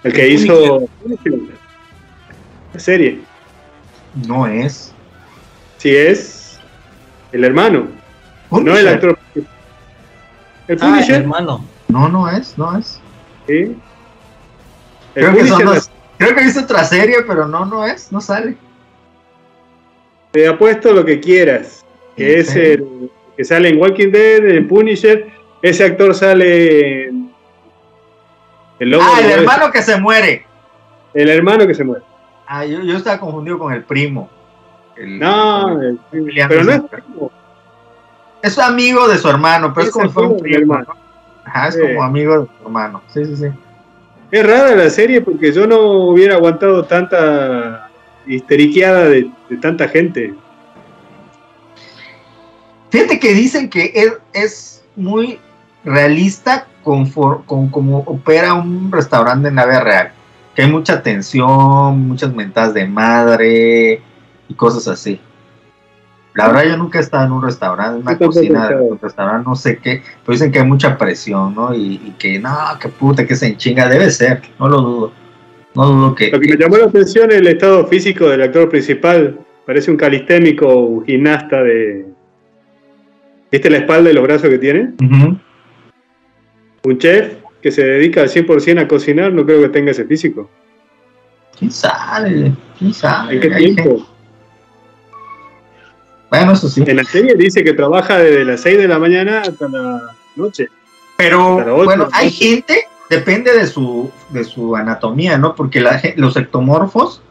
el 0.03 0.13
que 0.13 0.27
El 0.27 0.33
hizo 0.35 0.87
la 2.75 2.81
serie. 2.81 3.21
No 4.29 4.47
es. 4.47 4.93
Sí 5.79 5.97
es 5.97 6.61
el 7.33 7.45
hermano, 7.45 7.89
no 8.51 8.59
el 8.59 8.65
Punisher. 8.65 8.89
actor. 8.89 9.19
El 10.69 10.79
Ah, 10.81 10.87
Punisher, 10.87 11.17
hermano. 11.23 11.65
No, 11.89 12.09
no 12.09 12.29
es, 12.29 12.57
no 12.59 12.77
es. 12.79 13.01
sí. 13.47 13.77
Creo 15.15 15.33
que, 15.33 15.47
son 15.47 15.65
dos- 15.65 15.91
creo 16.19 16.35
que 16.35 16.41
he 16.41 16.45
visto 16.45 16.61
otra 16.63 16.83
serie, 16.85 17.19
pero 17.27 17.47
no, 17.47 17.65
no 17.65 17.85
es, 17.87 18.11
no 18.11 18.21
sale. 18.21 18.57
te 20.33 20.49
apuesto 20.49 20.93
lo 20.93 21.05
que 21.05 21.21
quieras, 21.21 21.85
que 22.17 22.41
es 22.41 22.57
el 22.57 23.09
que 23.37 23.45
sale 23.45 23.69
en 23.69 23.81
Walking 23.81 24.11
Dead, 24.11 24.45
en 24.49 24.67
Punisher, 24.67 25.31
ese 25.63 25.85
actor 25.85 26.13
sale 26.15 27.07
en 27.09 27.33
el 28.81 28.95
Ah, 28.95 29.21
el 29.23 29.31
hermano 29.31 29.71
que 29.71 29.83
se 29.83 30.01
muere. 30.01 30.45
El 31.15 31.29
hermano 31.29 31.65
que 31.69 31.75
se 31.75 31.85
muere. 31.85 32.03
Ah, 32.49 32.65
yo, 32.67 32.81
yo 32.83 32.97
estaba 32.97 33.21
confundido 33.21 33.57
con 33.59 33.73
el 33.73 33.85
primo. 33.85 34.29
El- 34.97 35.19
No, 35.21 35.81
el- 35.81 36.01
el- 36.13 36.47
pero 36.49 36.65
no 36.65 36.73
es 36.73 36.79
Rosenberg. 36.83 37.05
Es 38.47 38.59
amigo 38.59 39.09
de 39.09 39.19
su 39.19 39.29
hermano, 39.29 39.73
pero 39.75 39.89
es, 39.89 39.97
Es 39.97 40.13
como. 40.13 40.37
Ajá, 41.47 41.69
es 41.69 41.75
Sí. 41.75 41.81
como 41.81 42.03
amigo 42.03 42.41
de 42.41 42.47
su 42.47 42.65
hermano. 42.65 43.03
Sí, 43.13 43.25
sí, 43.25 43.37
sí. 43.37 43.47
Es 44.31 44.47
rara 44.47 44.75
la 44.75 44.91
serie 44.91 45.21
porque 45.21 45.53
yo 45.53 45.67
no 45.67 45.81
hubiera 46.09 46.35
aguantado 46.37 46.85
tanta 46.85 47.89
histeriqueada 48.27 49.05
de, 49.09 49.31
de 49.49 49.57
tanta 49.59 49.87
gente. 49.89 50.35
Fíjate 52.91 53.19
que 53.19 53.35
dicen 53.35 53.69
que 53.69 53.93
es, 53.95 54.13
es 54.33 54.85
muy 54.97 55.39
realista 55.85 56.67
con, 56.83 57.07
for- 57.07 57.45
con 57.47 57.69
cómo 57.69 57.99
opera 58.07 58.55
un 58.55 58.91
restaurante 58.93 59.49
en 59.49 59.57
la 59.57 59.67
vida 59.67 59.81
real. 59.81 60.13
Que 60.55 60.63
hay 60.63 60.71
mucha 60.71 61.03
tensión, 61.03 62.07
muchas 62.07 62.33
mentadas 62.35 62.75
de 62.75 62.87
madre 62.87 64.01
y 64.49 64.55
cosas 64.55 64.87
así. 64.89 65.21
La 66.35 66.49
verdad 66.49 66.65
yo 66.65 66.77
nunca 66.77 66.99
he 66.99 67.03
estado 67.03 67.27
en 67.27 67.33
un 67.33 67.43
restaurante, 67.43 67.97
en 67.97 68.03
una 68.03 68.19
cocina 68.19 68.69
de 68.69 68.77
un 68.77 68.99
restaurante, 68.99 69.49
no 69.49 69.55
sé 69.55 69.79
qué, 69.79 70.03
pero 70.25 70.35
dicen 70.35 70.51
que 70.51 70.59
hay 70.59 70.67
mucha 70.67 70.99
presión, 70.99 71.55
¿no? 71.55 71.73
Y, 71.73 72.01
y 72.05 72.15
que 72.19 72.41
no, 72.41 72.51
que 72.81 72.89
puta, 72.89 73.25
que 73.25 73.37
se 73.37 73.47
enchinga, 73.47 73.89
debe 73.89 74.11
ser, 74.11 74.43
no 74.59 74.69
lo 74.69 74.81
dudo. 74.81 75.13
No 75.75 75.87
dudo 75.87 76.15
que... 76.15 76.31
Lo 76.31 76.41
que 76.41 76.49
me 76.49 76.57
llamó 76.57 76.77
la 76.77 76.87
atención 76.87 77.31
es 77.31 77.39
el 77.39 77.47
estado 77.47 77.87
físico 77.87 78.29
del 78.29 78.43
actor 78.43 78.69
principal. 78.69 79.39
Parece 79.67 79.91
un 79.91 79.97
calistémico, 79.97 80.67
un 80.75 81.07
gimnasta 81.07 81.63
de... 81.63 82.07
¿Viste 83.51 83.71
la 83.71 83.79
espalda 83.79 84.11
y 84.11 84.15
los 84.15 84.23
brazos 84.25 84.51
que 84.51 84.59
tiene? 84.59 84.93
Un 86.83 86.99
chef 86.99 87.35
que 87.63 87.71
se 87.71 87.85
dedica 87.85 88.23
al 88.23 88.29
100% 88.29 88.81
a 88.81 88.89
cocinar, 88.89 89.33
no 89.33 89.47
creo 89.47 89.63
que 89.63 89.69
tenga 89.69 89.93
ese 89.93 90.05
físico. 90.05 90.51
¿Quién 91.59 91.71
sabe? 91.71 92.53
¿Quién 92.79 92.93
sabe? 92.93 93.35
¿En 93.35 93.41
qué 93.41 93.51
tiempo? 93.51 94.14
Gente- 96.35 96.45
Bueno, 96.47 96.53
eso 96.59 96.69
sí. 96.69 96.85
En 96.87 96.97
la 96.97 97.05
serie 97.05 97.35
dice 97.37 97.65
que 97.65 97.73
trabaja 97.73 98.19
desde 98.19 98.45
las 98.45 98.61
6 98.61 98.79
de 98.79 98.89
la 98.89 98.99
mañana 98.99 99.41
hasta 99.43 99.69
la 99.69 100.15
noche. 100.37 100.69
Pero 101.17 101.57
bueno, 101.85 102.05
¿no? 102.05 102.11
hay 102.13 102.31
gente, 102.31 102.87
depende 103.09 103.53
de 103.57 103.67
su, 103.67 104.11
de 104.31 104.45
su 104.45 104.75
anatomía, 104.77 105.39
¿no? 105.39 105.55
Porque 105.55 105.81
la 105.81 106.01
los 106.17 106.37
ectomorfos 106.37 107.23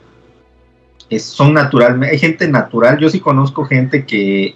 es- 1.10 1.26
son 1.26 1.54
naturalmente, 1.54 2.14
hay 2.14 2.20
gente 2.20 2.48
natural, 2.48 2.98
yo 3.00 3.10
sí 3.10 3.20
conozco 3.20 3.66
gente 3.66 4.06
que 4.06 4.56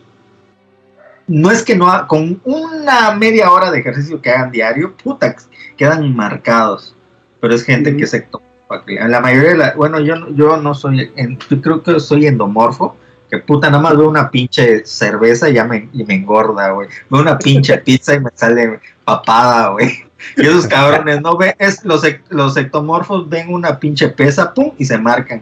no 1.27 1.51
es 1.51 1.61
que 1.63 1.75
no, 1.75 1.91
ha- 1.91 2.07
con 2.07 2.39
una 2.45 3.11
media 3.15 3.51
hora 3.51 3.69
de 3.69 3.79
ejercicio 3.79 4.21
que 4.21 4.29
hagan 4.31 4.49
diario, 4.51 4.93
puta, 4.95 5.35
quedan 5.75 6.15
marcados, 6.15 6.95
pero 7.41 7.53
es 7.53 7.63
gente 7.63 7.95
que 7.97 8.03
es 8.05 8.13
ectomorfa. 8.13 8.47
La 8.87 9.19
mayoría 9.19 9.49
de 9.49 9.57
la, 9.57 9.73
bueno, 9.75 9.99
yo, 9.99 10.15
no- 10.15 10.29
yo 10.31 10.55
no 10.57 10.73
soy, 10.73 11.11
yo 11.49 11.61
creo 11.61 11.83
que 11.83 11.99
soy 11.99 12.27
endomorfo, 12.27 12.95
que 13.29 13.39
puta, 13.39 13.69
nada 13.69 13.81
más 13.81 13.97
veo 13.97 14.07
una 14.07 14.29
pinche 14.31 14.85
cerveza 14.85 15.49
y 15.49 15.53
ya 15.53 15.65
me, 15.65 15.89
y 15.93 16.03
me 16.05 16.15
engorda, 16.15 16.71
güey. 16.71 16.87
Veo 17.09 17.21
una 17.21 17.37
pinche 17.37 17.77
pizza 17.85 18.13
y 18.13 18.19
me 18.19 18.29
sale 18.33 18.79
papada, 19.03 19.69
güey. 19.69 20.05
Y 20.37 20.41
esos 20.41 20.65
cabrones, 20.67 21.21
no 21.21 21.37
es 21.59 21.83
los, 21.83 22.03
los 22.29 22.57
ectomorfos 22.57 23.29
ven 23.29 23.53
una 23.53 23.79
pinche 23.79 24.09
pesa, 24.09 24.53
pum, 24.53 24.71
y 24.77 24.85
se 24.85 24.97
marcan. 24.97 25.41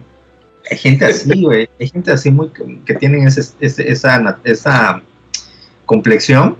Hay 0.69 0.77
gente 0.77 1.05
así, 1.05 1.41
güey. 1.43 1.69
Hay 1.79 1.89
gente 1.89 2.11
así 2.11 2.31
muy 2.31 2.49
que, 2.85 2.95
tienen 2.95 3.27
ese, 3.27 3.41
ese- 3.59 3.89
esa, 3.89 4.39
esa 4.43 5.01
complexión, 5.85 6.57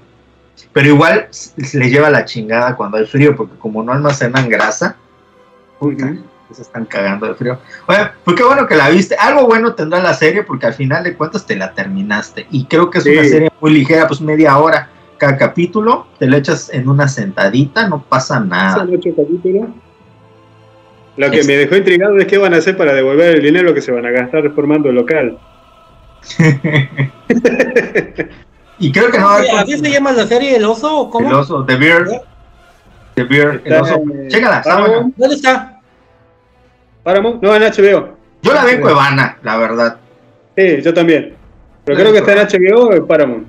pero 0.73 0.89
igual 0.89 1.27
se 1.31 1.79
le 1.79 1.89
lleva 1.89 2.09
la 2.09 2.25
chingada 2.25 2.75
cuando 2.75 2.97
hay 2.97 3.05
frío, 3.05 3.35
porque 3.35 3.57
como 3.57 3.81
no 3.81 3.91
almacenan 3.91 4.47
grasa, 4.49 4.95
puta, 5.79 6.15
se 6.53 6.61
están 6.61 6.85
cagando 6.85 7.25
de 7.27 7.33
frío. 7.35 7.57
Oye, 7.87 7.99
pues 8.23 8.37
qué 8.37 8.43
bueno 8.43 8.67
que 8.67 8.75
la 8.75 8.89
viste. 8.89 9.15
Algo 9.15 9.45
bueno 9.47 9.73
tendrá 9.73 9.99
la 10.01 10.13
serie, 10.13 10.43
porque 10.43 10.67
al 10.67 10.73
final 10.73 11.03
de 11.03 11.15
cuentas 11.15 11.45
te 11.45 11.55
la 11.55 11.73
terminaste. 11.73 12.45
Y 12.51 12.65
creo 12.65 12.89
que 12.89 12.99
es 12.99 13.03
Sí. 13.03 13.11
una 13.11 13.23
serie 13.23 13.51
muy 13.59 13.71
ligera, 13.71 14.07
pues 14.07 14.21
media 14.21 14.57
hora 14.57 14.89
cada 15.17 15.37
capítulo, 15.37 16.07
te 16.19 16.27
lo 16.27 16.35
echas 16.37 16.69
en 16.73 16.87
una 16.89 17.07
sentadita, 17.07 17.87
no 17.87 18.03
pasa 18.03 18.39
nada. 18.39 18.75
Son 18.75 18.93
ocho 18.93 19.09
capítulos. 19.15 19.69
Lo 21.17 21.31
que 21.31 21.39
Es- 21.39 21.47
me 21.47 21.55
dejó 21.55 21.77
intrigado 21.77 22.17
es 22.17 22.25
qué 22.27 22.37
van 22.37 22.53
a 22.53 22.57
hacer 22.57 22.75
para 22.75 22.93
devolver 22.93 23.35
el 23.37 23.41
dinero 23.41 23.73
que 23.73 23.81
se 23.81 23.91
van 23.91 24.05
a 24.05 24.11
gastar 24.11 24.43
reformando 24.43 24.89
el 24.89 24.95
local. 24.95 25.37
Y 28.77 28.91
creo 28.91 29.09
que 29.09 29.17
no 29.17 29.25
va 29.27 29.35
a 29.35 29.37
haber 29.37 29.51
¿Así 29.51 29.77
se 29.77 29.89
llama 29.89 30.11
la 30.11 30.27
serie 30.27 30.57
El 30.57 30.65
Oso 30.65 30.97
o 30.99 31.09
cómo? 31.09 31.29
el 31.29 31.33
oso, 31.35 31.63
The 31.63 31.77
Bear. 31.77 32.07
The 33.13 33.23
Bear, 33.23 33.61
el 33.63 33.73
oso. 33.73 34.03
Chécala, 34.27 34.61
¿Dónde 35.15 35.35
está? 35.35 35.74
Paramount, 37.05 37.41
no, 37.43 37.55
en 37.55 37.61
HBO. 37.61 38.17
Yo 38.41 38.53
la 38.53 38.65
vi 38.65 38.71
en 38.73 38.81
Cuevana, 38.81 39.37
la 39.43 39.57
verdad. 39.57 39.97
Sí, 40.57 40.81
yo 40.81 40.91
también. 40.91 41.35
Pero 41.85 41.99
creo 41.99 42.11
que 42.11 42.17
está 42.17 42.33
en 42.33 42.47
HBO 42.73 42.87
o 42.87 42.93
en 42.93 43.05
Paramount. 43.05 43.47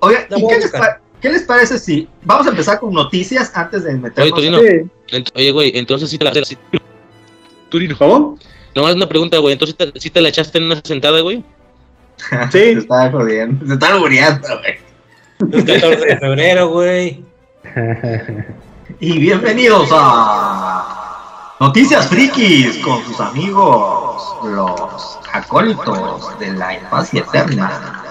Oye, 0.00 0.26
La 0.28 0.38
¿y 0.38 0.46
qué 0.48 0.56
les, 0.58 0.72
qué 1.20 1.30
parece 1.46 1.78
si 1.78 2.08
vamos 2.24 2.46
a 2.48 2.50
empezar 2.50 2.80
con 2.80 2.92
noticias 2.92 3.52
antes 3.54 3.84
de 3.84 3.90
Oye, 3.90 3.98
meternos? 4.00 4.34
Torino, 4.34 4.58
Sí. 5.08 5.24
oye, 5.36 5.50
güey, 5.52 5.72
entonces 5.78 6.10
sí 6.10 6.18
te 6.18 6.24
la... 6.24 6.34
sí- 6.44 6.58
Turino. 7.68 7.96
¿Cómo? 7.96 8.36
Nomás 8.74 8.96
una 8.96 9.08
pregunta, 9.08 9.38
güey, 9.38 9.52
entonces 9.52 9.76
sí 9.78 9.90
te, 9.92 10.00
sí 10.00 10.10
te 10.10 10.20
la 10.20 10.28
echaste 10.30 10.58
en 10.58 10.64
una 10.64 10.80
sentada, 10.84 11.20
güey. 11.20 11.44
Se 12.50 12.72
Sí. 12.72 12.78
está 12.80 13.10
jodiendo, 13.12 13.64
se 13.64 13.74
está 13.74 13.96
muriendo, 13.96 14.48
güey. 14.60 14.78
El 15.52 15.64
14 15.64 16.06
de 16.06 16.16
febrero, 16.18 16.68
güey. 16.68 17.22
Y 18.98 19.18
bienvenidos 19.18 19.88
a 19.92 21.03
Noticias 21.64 22.08
Frikis 22.08 22.76
con 22.84 23.02
sus 23.06 23.18
amigos, 23.20 24.36
los 24.44 25.18
acólitos 25.32 26.38
de 26.38 26.52
la 26.52 26.74
infancia 26.74 27.20
eterna. 27.20 28.02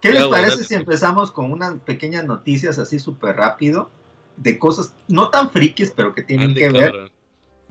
¿Qué 0.00 0.12
les 0.12 0.24
parece 0.28 0.64
si 0.64 0.74
empezamos 0.76 1.30
con 1.30 1.52
unas 1.52 1.74
pequeñas 1.80 2.24
noticias 2.24 2.78
así 2.78 2.98
súper 2.98 3.36
rápido 3.36 3.90
de 4.38 4.58
cosas 4.58 4.94
no 5.08 5.28
tan 5.28 5.50
frikis, 5.50 5.90
pero 5.90 6.14
que 6.14 6.22
tienen 6.22 6.54
que 6.54 6.70
ver 6.70 7.12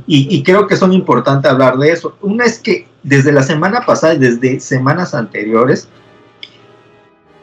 y, 0.06 0.28
y 0.30 0.44
creo 0.44 0.68
que 0.68 0.78
son 0.78 0.94
importantes 0.94 1.50
hablar 1.50 1.80
de 1.80 1.92
eso. 1.92 2.16
Una 2.22 2.46
es 2.46 2.60
que 2.60 2.88
desde 3.02 3.32
la 3.32 3.42
semana 3.42 3.84
pasada 3.84 4.14
y 4.14 4.20
desde 4.20 4.60
semanas 4.60 5.16
anteriores, 5.16 5.90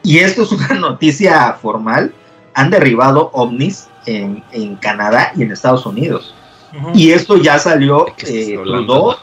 y 0.03 0.19
esto 0.19 0.43
es 0.43 0.53
una 0.53 0.69
noticia 0.79 1.51
formal, 1.61 2.13
han 2.53 2.69
derribado 2.69 3.29
ovnis 3.33 3.89
en, 4.07 4.43
en 4.51 4.75
Canadá 4.77 5.31
y 5.35 5.43
en 5.43 5.51
Estados 5.51 5.85
Unidos. 5.85 6.33
Ujú. 6.75 6.91
Y 6.95 7.11
esto 7.11 7.37
ya 7.37 7.59
salió 7.59 8.05
¿De 8.05 8.13
qué 8.17 8.25
estás 8.25 8.47
eh? 8.49 8.59
Trudeau, 8.63 9.15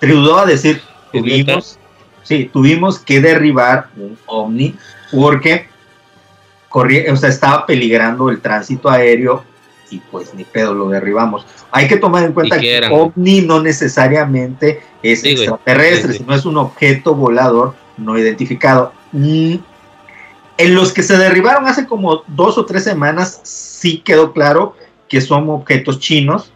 Trudeau 0.00 0.38
a 0.38 0.46
decir, 0.46 0.82
tuvimos, 1.12 1.78
sí, 2.22 2.50
tuvimos 2.52 2.98
que 2.98 3.20
derribar 3.20 3.88
un 3.96 4.18
ovni 4.26 4.74
porque 5.10 5.68
corría, 6.68 7.12
o 7.12 7.16
sea, 7.16 7.28
estaba 7.28 7.66
peligrando 7.66 8.30
el 8.30 8.40
tránsito 8.40 8.90
aéreo 8.90 9.44
y 9.90 9.98
pues 9.98 10.32
ni 10.34 10.44
pedo 10.44 10.74
lo 10.74 10.88
derribamos. 10.88 11.46
Hay 11.70 11.86
que 11.86 11.96
tomar 11.96 12.24
en 12.24 12.32
cuenta 12.32 12.56
¿Y 12.56 12.60
qué 12.60 12.80
que 12.80 12.88
ovni 12.94 13.42
no 13.42 13.62
necesariamente 13.62 14.80
es 15.02 15.20
Sí, 15.20 15.30
extraterrestre, 15.30 16.12
Sí, 16.12 16.18
sí. 16.18 16.24
sino 16.24 16.34
es 16.34 16.44
un 16.44 16.56
objeto 16.56 17.14
volador 17.14 17.74
no 17.98 18.18
identificado. 18.18 18.92
En 20.58 20.74
los 20.74 20.92
que 20.92 21.02
se 21.02 21.16
derribaron 21.16 21.66
hace 21.66 21.86
como 21.86 22.22
dos 22.28 22.58
o 22.58 22.66
tres 22.66 22.84
semanas, 22.84 23.40
sí 23.42 23.98
quedó 23.98 24.32
claro 24.32 24.76
que 25.08 25.20
son 25.20 25.48
objetos 25.50 25.98
chinos. 25.98 26.52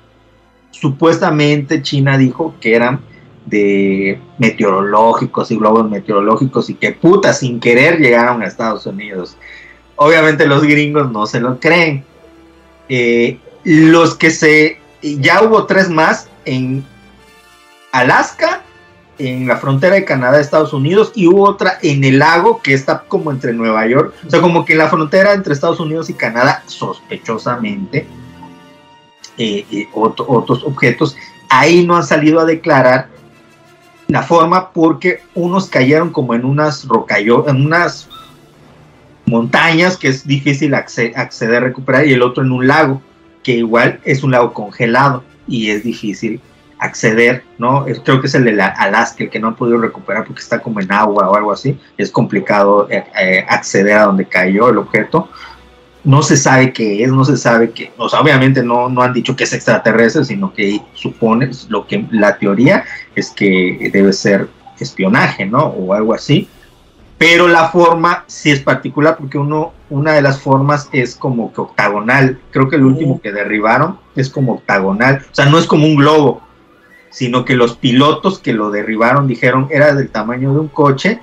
Supuestamente 0.71 1.83
China 1.83 2.19
dijo 2.19 2.55
que 2.61 2.75
eran 2.75 3.01
de 3.47 4.21
meteorológicos 4.39 5.51
y 5.51 5.57
globos 5.57 5.89
meteorológicos 5.89 6.69
y 6.69 6.75
que 6.75 6.93
puta 6.93 7.33
sin 7.33 7.61
querer 7.61 7.99
llegaron 7.99 8.43
a 8.43 8.47
Estados 8.47 8.85
Unidos. 8.87 9.37
Obviamente 9.95 10.47
los 10.47 10.63
gringos 10.63 11.11
no 11.11 11.27
se 11.27 11.41
lo 11.41 11.59
creen. 11.59 12.05
Eh, 12.89 13.39
los 13.65 14.15
que 14.15 14.31
se... 14.31 14.79
Ya 15.03 15.43
hubo 15.43 15.67
tres 15.67 15.89
más 15.89 16.29
en 16.45 16.85
Alaska, 17.93 18.63
en 19.19 19.47
la 19.47 19.57
frontera 19.57 19.95
de 19.95 20.05
Canadá, 20.05 20.41
Estados 20.41 20.73
Unidos, 20.73 21.13
y 21.15 21.27
hubo 21.27 21.45
otra 21.45 21.79
en 21.83 22.05
el 22.05 22.19
lago 22.19 22.61
que 22.63 22.75
está 22.75 23.05
como 23.09 23.31
entre 23.31 23.53
Nueva 23.53 23.87
York, 23.87 24.15
o 24.27 24.31
sea, 24.31 24.41
como 24.41 24.65
que 24.65 24.73
en 24.73 24.79
la 24.79 24.89
frontera 24.89 25.33
entre 25.33 25.55
Estados 25.55 25.81
Unidos 25.81 26.11
y 26.11 26.15
Canadá, 26.15 26.63
sospechosamente, 26.67 28.07
eh, 29.39 29.67
eh, 29.71 29.89
otros 29.93 30.65
objetos, 30.65 31.17
ahí 31.49 31.87
no 31.87 31.97
han 31.97 32.05
salido 32.05 32.41
a 32.41 32.45
declarar 32.45 33.09
la 34.09 34.23
forma 34.23 34.71
porque 34.71 35.21
unos 35.35 35.69
cayeron 35.69 36.11
como 36.11 36.35
en 36.35 36.45
unas 36.45 36.87
en 37.49 37.67
unas 37.67 38.09
montañas 39.27 39.97
que 39.97 40.09
es 40.09 40.27
difícil 40.27 40.75
acceder 40.75 41.57
a 41.57 41.61
recuperar 41.61 42.07
y 42.07 42.13
el 42.13 42.23
otro 42.23 42.45
en 42.45 42.53
un 42.53 42.67
lago 42.69 43.03
que 43.43 43.53
igual 43.53 44.01
es 44.05 44.23
un 44.23 44.31
lago 44.31 44.53
congelado 44.53 45.25
y 45.49 45.71
es 45.71 45.83
difícil 45.83 46.41
acceder, 46.79 47.45
¿no? 47.59 47.87
Creo 48.05 48.21
que 48.21 48.27
es 48.27 48.35
el 48.35 48.45
de 48.45 48.53
la 48.53 48.67
Alaska, 48.67 49.25
el 49.25 49.31
que 49.31 49.39
no 49.39 49.49
han 49.49 49.57
podido 49.57 49.79
recuperar 49.79 50.25
porque 50.25 50.43
está 50.43 50.61
como 50.61 50.81
en 50.81 50.93
agua 50.93 51.29
o 51.29 51.35
algo 51.35 51.53
así. 51.53 51.79
Es 51.97 52.11
complicado 52.11 52.89
eh, 52.91 53.05
eh, 53.21 53.45
acceder 53.49 53.99
a 53.99 54.05
donde 54.05 54.27
cayó 54.27 54.69
el 54.69 54.79
objeto. 54.79 55.29
No 56.05 56.23
se 56.23 56.37
sabe 56.37 56.73
qué 56.73 57.03
es, 57.03 57.11
no 57.11 57.25
se 57.25 57.37
sabe 57.37 57.73
qué, 57.73 57.93
o 57.97 58.09
sea, 58.09 58.21
obviamente 58.21 58.63
no, 58.63 58.89
no 58.89 59.03
han 59.03 59.13
dicho 59.13 59.35
que 59.35 59.43
es 59.43 59.53
extraterrestre, 59.53 60.25
sino 60.25 60.53
que 60.53 60.81
supone, 60.95 61.51
lo 61.69 61.85
que 61.87 62.07
la 62.13 62.39
teoría 62.39 62.85
es 63.17 63.31
que 63.31 63.91
debe 63.93 64.13
ser 64.13 64.49
espionaje, 64.79 65.47
¿no? 65.47 65.65
O 65.65 65.95
algo 65.95 66.15
así. 66.15 66.49
Pero 67.19 67.49
la 67.49 67.69
forma 67.71 68.25
sí 68.27 68.51
es 68.51 68.61
particular 68.61 69.17
porque 69.17 69.39
uno, 69.39 69.73
una 69.89 70.13
de 70.13 70.23
las 70.23 70.39
formas 70.39 70.89
es 70.93 71.17
como 71.17 71.53
que 71.53 71.63
octagonal. 71.63 72.39
Creo 72.51 72.69
que 72.69 72.77
el 72.77 72.85
último 72.85 73.21
que 73.21 73.33
derribaron 73.33 73.99
es 74.15 74.29
como 74.29 74.53
octagonal. 74.55 75.25
O 75.33 75.35
sea, 75.35 75.47
no 75.47 75.59
es 75.59 75.67
como 75.67 75.87
un 75.87 75.97
globo, 75.97 76.43
sino 77.17 77.47
que 77.47 77.57
los 77.57 77.79
pilotos 77.79 78.39
que 78.39 78.53
lo 78.53 78.71
derribaron 78.71 79.27
dijeron 79.27 79.69
era 79.71 79.95
del 79.95 80.11
tamaño 80.11 80.53
de 80.53 80.61
un 80.61 80.69
coche 80.69 81.19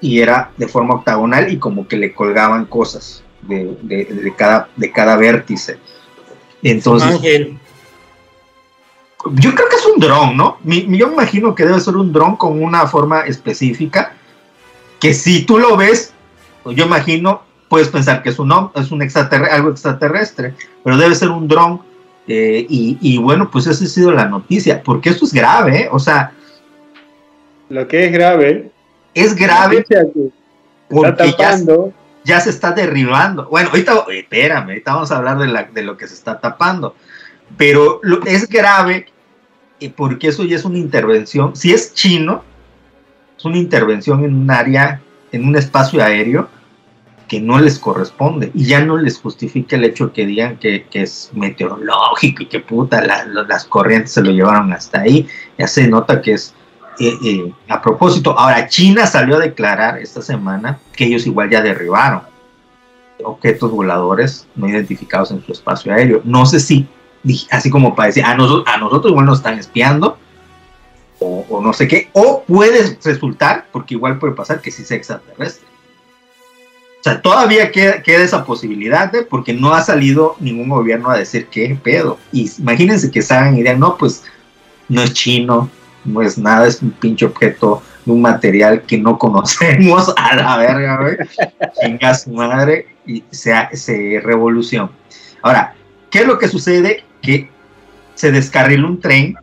y 0.00 0.20
era 0.20 0.52
de 0.56 0.68
forma 0.68 0.94
octagonal 0.94 1.52
y 1.52 1.58
como 1.58 1.88
que 1.88 1.96
le 1.96 2.14
colgaban 2.14 2.64
cosas 2.66 3.24
de, 3.42 4.32
cada, 4.36 4.68
de 4.76 4.92
cada 4.92 5.16
vértice. 5.16 5.78
Entonces, 6.62 7.08
Ángel, 7.16 7.58
yo 9.32 9.52
creo 9.52 9.68
que 9.68 9.74
es 9.74 9.86
un 9.86 9.98
dron, 10.00 10.36
¿no? 10.36 10.58
Mi- 10.62 10.86
yo 10.96 11.10
imagino 11.12 11.56
que 11.56 11.64
debe 11.66 11.80
ser 11.80 11.96
un 11.96 12.12
dron 12.12 12.36
con 12.36 12.62
una 12.62 12.86
forma 12.86 13.22
específica 13.22 14.12
que 15.00 15.12
si 15.12 15.42
tú 15.44 15.58
lo 15.58 15.76
ves, 15.76 16.12
pues 16.62 16.76
yo 16.76 16.84
imagino, 16.86 17.42
puedes 17.68 17.88
pensar 17.88 18.22
que 18.22 18.28
es 18.28 18.38
un, 18.38 18.52
es 18.76 18.92
un 18.92 19.02
extraterre- 19.02 19.50
algo 19.50 19.70
extraterrestre, 19.70 20.54
pero 20.84 20.96
debe 20.96 21.16
ser 21.16 21.30
un 21.30 21.48
dron. 21.48 21.87
Eh, 22.28 22.66
y, 22.68 22.98
y 23.00 23.18
bueno, 23.18 23.50
pues 23.50 23.66
esa 23.66 23.84
ha 23.84 23.88
sido 23.88 24.12
la 24.12 24.26
noticia, 24.26 24.82
porque 24.82 25.08
esto 25.10 25.24
es 25.24 25.32
grave, 25.32 25.82
¿eh? 25.82 25.88
o 25.90 25.98
sea, 25.98 26.32
Lo 27.70 27.86
que 27.88 28.04
es 28.06 28.12
grave, 28.12 28.70
es 29.14 29.34
grave 29.34 29.84
porque 30.88 31.34
ya, 32.24 32.40
se 32.40 32.50
está 32.50 32.72
derribando. 32.72 33.46
Bueno, 33.48 33.70
ahorita, 33.70 34.04
espérame, 34.10 34.68
ahorita 34.68 34.92
vamos 34.94 35.10
a 35.10 35.16
hablar 35.16 35.38
de, 35.38 35.46
la- 35.48 35.64
de 35.64 35.82
lo 35.82 35.96
que 35.96 36.06
se 36.06 36.14
está 36.14 36.38
tapando, 36.38 36.94
pero 37.56 38.00
lo, 38.02 38.22
es 38.24 38.48
grave 38.48 39.06
porque 39.96 40.28
eso 40.28 40.44
ya 40.44 40.56
es 40.56 40.64
una 40.64 40.78
intervención. 40.78 41.54
Si 41.56 41.72
es 41.72 41.94
chino, 41.94 42.42
es 43.38 43.44
una 43.44 43.56
intervención 43.58 44.24
en 44.24 44.34
un 44.34 44.50
área, 44.50 45.00
en 45.32 45.46
un 45.46 45.56
espacio 45.56 46.02
aéreo 46.02 46.48
que 47.28 47.40
no 47.40 47.58
les 47.60 47.78
corresponde 47.78 48.50
y 48.54 48.64
ya 48.64 48.82
no 48.84 48.96
les 48.96 49.20
justifica 49.20 49.76
el 49.76 49.84
hecho 49.84 50.12
que 50.12 50.24
digan 50.26 50.56
que, 50.56 50.86
que 50.90 51.02
es 51.02 51.30
meteorológico 51.34 52.42
y 52.42 52.46
que 52.46 52.60
puta, 52.60 53.04
la- 53.04 53.24
lo- 53.26 53.44
las 53.46 53.64
corrientes 53.66 54.12
se 54.12 54.22
lo 54.22 54.30
llevaron 54.30 54.72
hasta 54.72 55.00
ahí. 55.02 55.26
Ya 55.58 55.66
se 55.68 55.86
nota 55.86 56.20
que 56.22 56.32
es 56.32 56.54
eh, 57.00 57.12
eh, 57.24 57.52
a 57.68 57.80
propósito. 57.80 58.36
Ahora, 58.36 58.66
China 58.66 59.06
salió 59.06 59.36
a 59.36 59.40
declarar 59.40 59.98
esta 59.98 60.22
semana 60.22 60.78
que 60.96 61.04
ellos 61.04 61.26
igual 61.26 61.48
ya 61.50 61.60
derribaron 61.62 62.22
objetos 63.24 63.70
voladores 63.70 64.46
no 64.56 64.68
identificados 64.68 65.30
en 65.30 65.44
su 65.44 65.52
espacio 65.52 65.92
aéreo. 65.92 66.20
No 66.24 66.46
sé 66.46 66.58
si, 66.60 66.88
así 67.50 67.68
como 67.70 67.94
para 67.94 68.06
decir, 68.08 68.24
a, 68.24 68.34
noso- 68.36 68.64
a 68.66 68.78
nosotros 68.78 69.10
igual 69.12 69.26
nos 69.26 69.38
están 69.38 69.58
espiando, 69.58 70.18
o, 71.20 71.44
o 71.48 71.60
no 71.60 71.72
sé 71.72 71.86
qué, 71.88 72.10
o 72.14 72.42
puede 72.46 72.96
resultar, 73.04 73.66
porque 73.72 73.94
igual 73.94 74.18
puede 74.18 74.34
pasar 74.34 74.60
que 74.60 74.70
sí 74.70 74.84
sea 74.84 74.96
extraterrestre. 74.96 75.67
O 77.00 77.02
sea, 77.02 77.22
todavía 77.22 77.70
queda, 77.70 78.02
esa 78.04 78.44
posibilidad, 78.44 79.14
¿eh? 79.14 79.26
porque 79.28 79.52
no 79.52 79.72
ha 79.72 79.82
salido 79.82 80.36
ningún 80.40 80.68
gobierno 80.68 81.10
a 81.10 81.16
decir 81.16 81.46
qué 81.46 81.78
pedo. 81.80 82.18
Y 82.32 82.50
imagínense 82.58 83.10
que 83.10 83.22
salgan 83.22 83.54
y 83.54 83.58
digan, 83.58 83.78
no, 83.78 83.96
pues 83.96 84.24
no 84.88 85.02
es 85.02 85.12
chino, 85.12 85.70
no 86.04 86.22
es 86.22 86.36
nada, 86.38 86.66
es 86.66 86.82
un 86.82 86.90
pinche 86.90 87.26
objeto 87.26 87.82
de 88.04 88.12
un 88.12 88.20
material 88.20 88.82
que 88.82 88.98
no 88.98 89.16
conocemos 89.16 90.12
a 90.16 90.34
la 90.34 90.56
verga, 90.56 91.00
güey. 91.00 91.16
Chinga 91.80 92.14
su 92.14 92.30
madre 92.30 92.88
y 93.06 93.22
se, 93.30 93.54
se 93.74 94.20
revolución. 94.24 94.90
Ahora, 95.42 95.74
¿qué 96.10 96.20
es 96.20 96.26
lo 96.26 96.38
que 96.38 96.48
sucede? 96.48 97.04
Que 97.22 97.48
se 98.16 98.32
descarrila 98.32 98.86
un 98.86 99.00
tren 99.00 99.36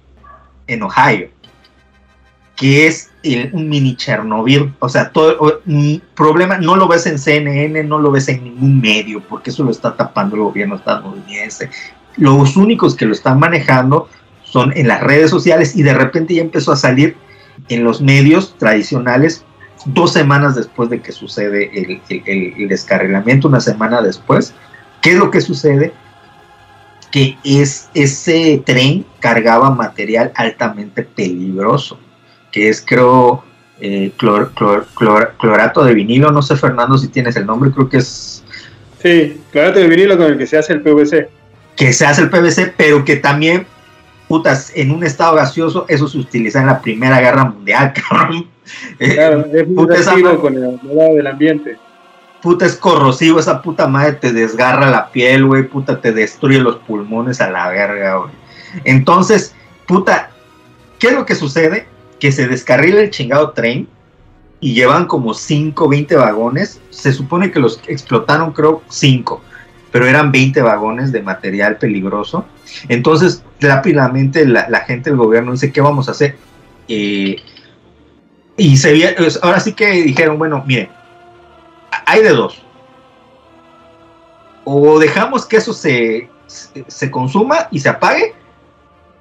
en 0.68 0.84
Ohio, 0.84 1.30
que 2.58 2.88
es 2.88 3.12
un 3.54 3.70
mini 3.70 3.96
Chernobyl. 3.96 4.74
O 4.80 4.90
sea, 4.90 5.10
todo 5.10 5.62
un 5.66 6.02
problema, 6.16 6.58
no 6.58 6.76
lo 6.76 6.88
ves 6.88 7.06
en 7.08 7.18
CNN, 7.18 7.84
no 7.84 8.00
lo 8.00 8.12
ves 8.12 8.30
en 8.30 8.44
ningún 8.44 8.82
medio, 8.82 9.22
porque 9.22 9.50
eso 9.50 9.64
lo 9.64 9.72
está 9.72 9.96
tapando 9.96 10.36
el 10.36 10.44
gobierno 10.44 10.76
estadounidense. 10.76 11.70
Los 12.18 12.56
únicos 12.56 12.96
que 12.96 13.06
lo 13.06 13.14
están 13.14 13.40
manejando 13.40 14.08
son 14.44 14.72
en 14.76 14.88
las 14.88 15.02
redes 15.02 15.30
sociales 15.30 15.76
y 15.76 15.84
de 15.84 15.94
repente 15.94 16.36
ya 16.36 16.42
empezó 16.42 16.72
a 16.72 16.78
salir 16.78 17.18
en 17.70 17.84
los 17.84 18.02
medios 18.02 18.56
tradicionales 18.58 19.44
dos 19.86 20.14
semanas 20.14 20.56
después 20.56 20.90
de 20.90 21.02
que 21.02 21.12
sucede 21.12 21.72
el, 21.74 22.68
descarrilamiento, 22.68 23.48
una 23.48 23.60
semana 23.60 24.02
después. 24.02 24.54
¿Qué 25.02 25.12
es 25.12 25.18
lo 25.18 25.30
que 25.32 25.42
sucede? 25.42 25.94
Que 27.12 27.38
es, 27.44 27.90
ese 27.94 28.62
tren 28.66 29.06
cargaba 29.20 29.70
material 29.70 30.32
altamente 30.36 31.04
peligroso, 31.04 32.00
que 32.56 32.70
es 32.70 32.82
creo 32.88 33.44
eh, 33.82 34.14
clor- 34.18 34.52
clor- 34.54 34.86
clor- 34.96 35.34
clorato 35.38 35.84
de 35.84 35.94
vinilo, 35.94 36.32
no 36.32 36.42
sé 36.42 36.56
Fernando 36.56 36.98
si 36.98 37.10
tienes 37.10 37.36
el 37.36 37.46
nombre, 37.46 37.70
creo 37.72 37.90
que 37.90 37.98
es 37.98 38.46
sí, 39.04 39.42
clorato 39.52 39.80
de 39.80 39.90
vinilo 39.90 40.18
con 40.18 40.28
el 40.28 40.38
que 40.38 40.48
se 40.48 40.58
hace 40.58 40.72
el 40.72 40.82
PVC. 40.82 41.28
que 41.76 41.92
se 41.92 42.06
hace 42.06 42.22
el 42.22 42.30
PVC, 42.30 42.74
pero 42.78 43.04
que 43.04 43.18
también, 43.18 43.68
putas, 44.30 44.72
en 44.74 44.92
un 44.92 45.04
estado 45.04 45.36
gaseoso, 45.36 45.86
eso 45.90 46.08
se 46.08 46.18
utiliza 46.18 46.62
en 46.62 46.68
la 46.68 46.80
Primera 46.82 47.20
Guerra 47.20 47.44
Mundial, 47.44 47.92
cabrón. 48.10 48.48
Claro, 48.98 49.46
es 49.54 49.68
muy 49.68 49.94
esa 49.94 50.14
con 50.14 50.56
humedad 50.58 51.14
del 51.14 51.28
ambiente. 51.28 51.78
puta, 52.42 52.66
es 52.66 52.78
corrosivo, 52.78 53.38
esa 53.38 53.62
puta 53.62 53.86
madre 53.88 54.14
te 54.14 54.32
desgarra 54.32 54.90
la 54.90 55.12
piel, 55.12 55.44
güey, 55.46 55.64
puta, 55.64 56.00
te 56.00 56.14
destruye 56.14 56.60
los 56.60 56.78
pulmones 56.78 57.42
a 57.42 57.50
la 57.52 57.68
verga, 57.68 58.16
güey. 58.16 58.32
Entonces, 58.86 59.54
puta, 59.86 60.30
¿qué 60.98 61.08
es 61.08 61.14
lo 61.14 61.26
que 61.26 61.36
sucede? 61.36 61.88
Que 62.20 62.32
se 62.32 62.48
descarrila 62.48 63.02
el 63.02 63.12
chingado 63.12 63.52
tren 63.52 63.88
y 64.60 64.74
llevan 64.74 65.06
como 65.06 65.34
5, 65.34 65.88
20 65.88 66.16
vagones. 66.16 66.80
Se 66.90 67.14
supone 67.14 67.52
que 67.52 67.60
los 67.60 67.80
explotaron, 67.88 68.52
creo, 68.52 68.82
5, 68.90 69.42
pero 69.92 70.08
eran 70.08 70.32
20 70.32 70.62
vagones 70.62 71.12
de 71.12 71.22
material 71.22 71.78
peligroso. 71.78 72.46
Entonces, 72.90 73.44
rápidamente 73.60 74.46
la, 74.46 74.80
gente 74.82 75.10
del 75.10 75.18
gobierno 75.18 75.52
dice, 75.52 75.72
¿qué 75.72 75.82
vamos 75.82 76.08
a 76.08 76.12
hacer? 76.12 76.36
Eh, 76.88 77.38
y 78.58 78.78
se 78.78 79.16
ahora 79.42 79.60
sí 79.60 79.74
que 79.74 79.92
dijeron, 79.92 80.38
bueno, 80.38 80.64
miren, 80.66 80.90
hay 82.06 82.24
de 82.24 82.30
dos. 82.30 82.62
O 84.64 84.98
dejamos 85.00 85.46
que 85.46 85.58
eso 85.58 85.74
se, 85.74 86.30
se 86.48 87.12
consuma 87.12 87.68
y 87.72 87.80
se 87.80 87.90
apague, 87.90 88.34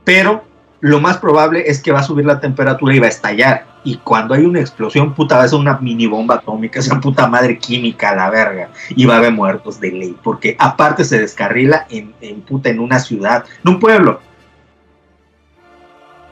pero 0.04 0.44
lo 0.84 1.00
más 1.00 1.16
probable 1.16 1.64
es 1.66 1.80
que 1.80 1.92
va 1.92 2.00
a 2.00 2.02
subir 2.02 2.26
la 2.26 2.40
temperatura 2.40 2.94
y 2.94 2.98
va 2.98 3.06
a 3.06 3.08
estallar. 3.08 3.64
Y 3.84 3.96
cuando 3.96 4.34
hay 4.34 4.44
una 4.44 4.60
explosión, 4.60 5.14
puta, 5.14 5.38
va 5.38 5.44
a 5.44 5.48
ser 5.48 5.58
una 5.58 5.78
mini 5.78 6.06
bomba 6.06 6.34
atómica, 6.34 6.78
esa 6.78 7.00
puta 7.00 7.26
madre 7.26 7.58
química 7.58 8.10
a 8.10 8.14
la 8.14 8.28
verga. 8.28 8.68
Y 8.90 9.06
va 9.06 9.14
a 9.14 9.16
haber 9.16 9.32
muertos 9.32 9.80
de 9.80 9.92
ley, 9.92 10.14
porque 10.22 10.54
aparte 10.58 11.06
se 11.06 11.18
descarrila 11.18 11.86
en, 11.88 12.12
en 12.20 12.42
puta 12.42 12.68
en 12.68 12.80
una 12.80 12.98
ciudad, 12.98 13.46
en 13.64 13.70
un 13.70 13.80
pueblo. 13.80 14.20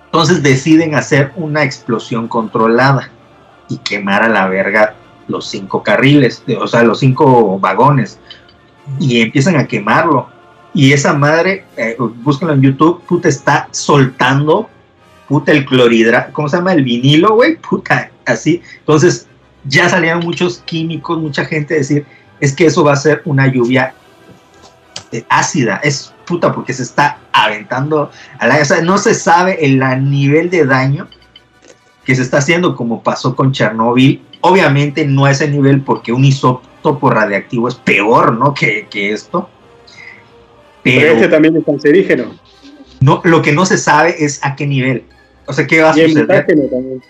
Entonces 0.05 0.43
deciden 0.43 0.97
hacer 0.97 1.33
una 1.37 1.63
explosión 1.63 2.29
controlada 2.29 3.09
y 3.71 3.79
quemar 3.79 4.23
a 4.23 4.29
la 4.29 4.49
verga 4.49 4.97
los 5.29 5.49
cinco 5.49 5.83
carriles, 5.83 6.45
o 6.61 6.67
sea, 6.67 6.83
los 6.83 6.99
cinco 6.99 7.59
vagones. 7.59 8.21
Y 9.01 9.23
empiezan 9.23 9.57
a 9.57 9.67
quemarlo. 9.67 10.29
Y 10.75 10.93
esa 10.93 11.13
madre, 11.13 11.65
eh, 11.77 11.97
búsquenlo 11.99 12.55
en 12.55 12.63
YouTube, 12.63 13.03
puta, 13.03 13.29
está 13.29 13.69
soltando 13.71 14.69
puta, 15.33 15.53
el 15.53 15.65
clorhidrato, 15.65 16.31
¿cómo 16.35 16.47
se 16.47 16.59
llama? 16.59 16.75
El 16.75 16.85
vinilo, 16.85 17.35
güey, 17.35 17.57
puta, 17.57 18.11
así. 18.27 18.61
Entonces, 18.81 19.27
ya 19.65 19.89
salían 19.89 20.21
muchos 20.21 20.59
químicos, 20.67 21.19
mucha 21.19 21.47
gente 21.47 21.73
decir, 21.73 22.05
es 22.39 22.55
que 22.55 22.67
eso 22.67 22.85
va 22.85 22.93
a 22.93 22.97
ser 22.97 23.23
una 23.25 23.47
lluvia 23.47 23.95
eh, 25.11 25.25
ácida, 25.31 25.81
es 25.83 26.13
puta, 26.27 26.53
porque 26.53 26.75
se 26.75 26.83
está 26.83 27.19
aventando 27.33 28.11
a 28.39 28.61
o 28.61 28.65
sea, 28.67 28.83
no 28.83 28.99
se 28.99 29.15
sabe 29.15 29.65
el 29.65 29.81
nivel 30.11 30.51
de 30.51 30.67
daño 30.67 31.09
que 32.05 32.15
se 32.15 32.21
está 32.21 32.39
haciendo, 32.39 32.77
como 32.77 33.03
pasó 33.03 33.35
con 33.35 33.53
Chernobyl. 33.53 34.23
Obviamente 34.43 35.07
no 35.07 35.25
a 35.25 35.31
ese 35.31 35.49
nivel, 35.49 35.81
porque 35.81 36.13
un 36.13 36.27
isótopo 36.27 37.09
radiactivo 37.09 37.69
es 37.69 37.77
peor, 37.77 38.35
¿no? 38.35 38.53
Que, 38.53 38.87
que 38.91 39.13
esto. 39.13 39.49
Pero, 40.83 41.15
este 41.15 41.29
también 41.29 41.57
es 41.57 41.65
cancerígeno. 41.65 42.35
No, 43.01 43.21
lo 43.25 43.43
que 43.43 43.53
no 43.53 43.67
se 43.67 43.79
sabe 43.79 44.15
es 44.19 44.41
a 44.45 44.57
qué 44.57 44.67
nivel. 44.67 45.05
O 45.47 45.53
sea, 45.53 45.67
¿qué 45.67 45.83
va 45.83 45.93
a 45.93 45.99
y 45.99 46.09
suceder? 46.09 46.47
También. 46.47 47.03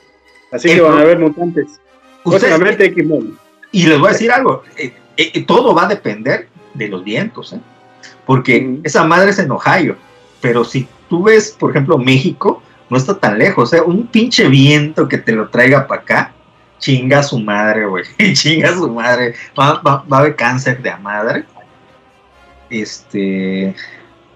Así 0.51 0.69
que 0.69 0.81
van 0.81 0.99
a 0.99 1.03
haber 1.03 1.19
mutantes. 1.19 1.81
Ustedes, 2.25 2.95
y 3.73 3.87
les 3.87 3.99
voy 3.99 4.11
a 4.11 4.13
decir 4.13 4.31
algo, 4.31 4.63
eh, 4.77 4.93
eh, 5.17 5.45
todo 5.45 5.75
va 5.75 5.87
a 5.87 5.89
depender 5.89 6.49
de 6.75 6.89
los 6.89 7.03
vientos, 7.03 7.55
¿eh? 7.55 7.61
porque 8.27 8.79
esa 8.85 9.05
madre 9.05 9.31
es 9.31 9.39
en 9.39 9.51
Ohio, 9.51 9.97
pero 10.41 10.63
si 10.63 10.87
tú 11.09 11.25
ves, 11.25 11.57
por 11.59 11.71
ejemplo, 11.71 11.99
México, 11.99 12.63
no 12.91 12.97
está 12.97 13.19
tan 13.19 13.39
lejos, 13.39 13.73
¿eh? 13.73 13.81
un 13.81 14.07
pinche 14.07 14.49
viento 14.49 15.09
que 15.09 15.19
te 15.19 15.33
lo 15.33 15.49
traiga 15.49 15.87
para 15.87 16.03
acá, 16.03 16.33
chinga 16.79 17.23
su 17.23 17.39
madre, 17.39 17.87
güey, 17.87 18.05
chinga 18.35 18.75
su 18.75 18.91
madre, 18.91 19.35
va, 19.59 19.81
va, 19.81 20.05
a 20.11 20.19
haber 20.19 20.37
cáncer 20.37 20.83
de 20.83 20.91
a 20.91 20.99
madre, 20.99 21.45
este, 22.73 23.75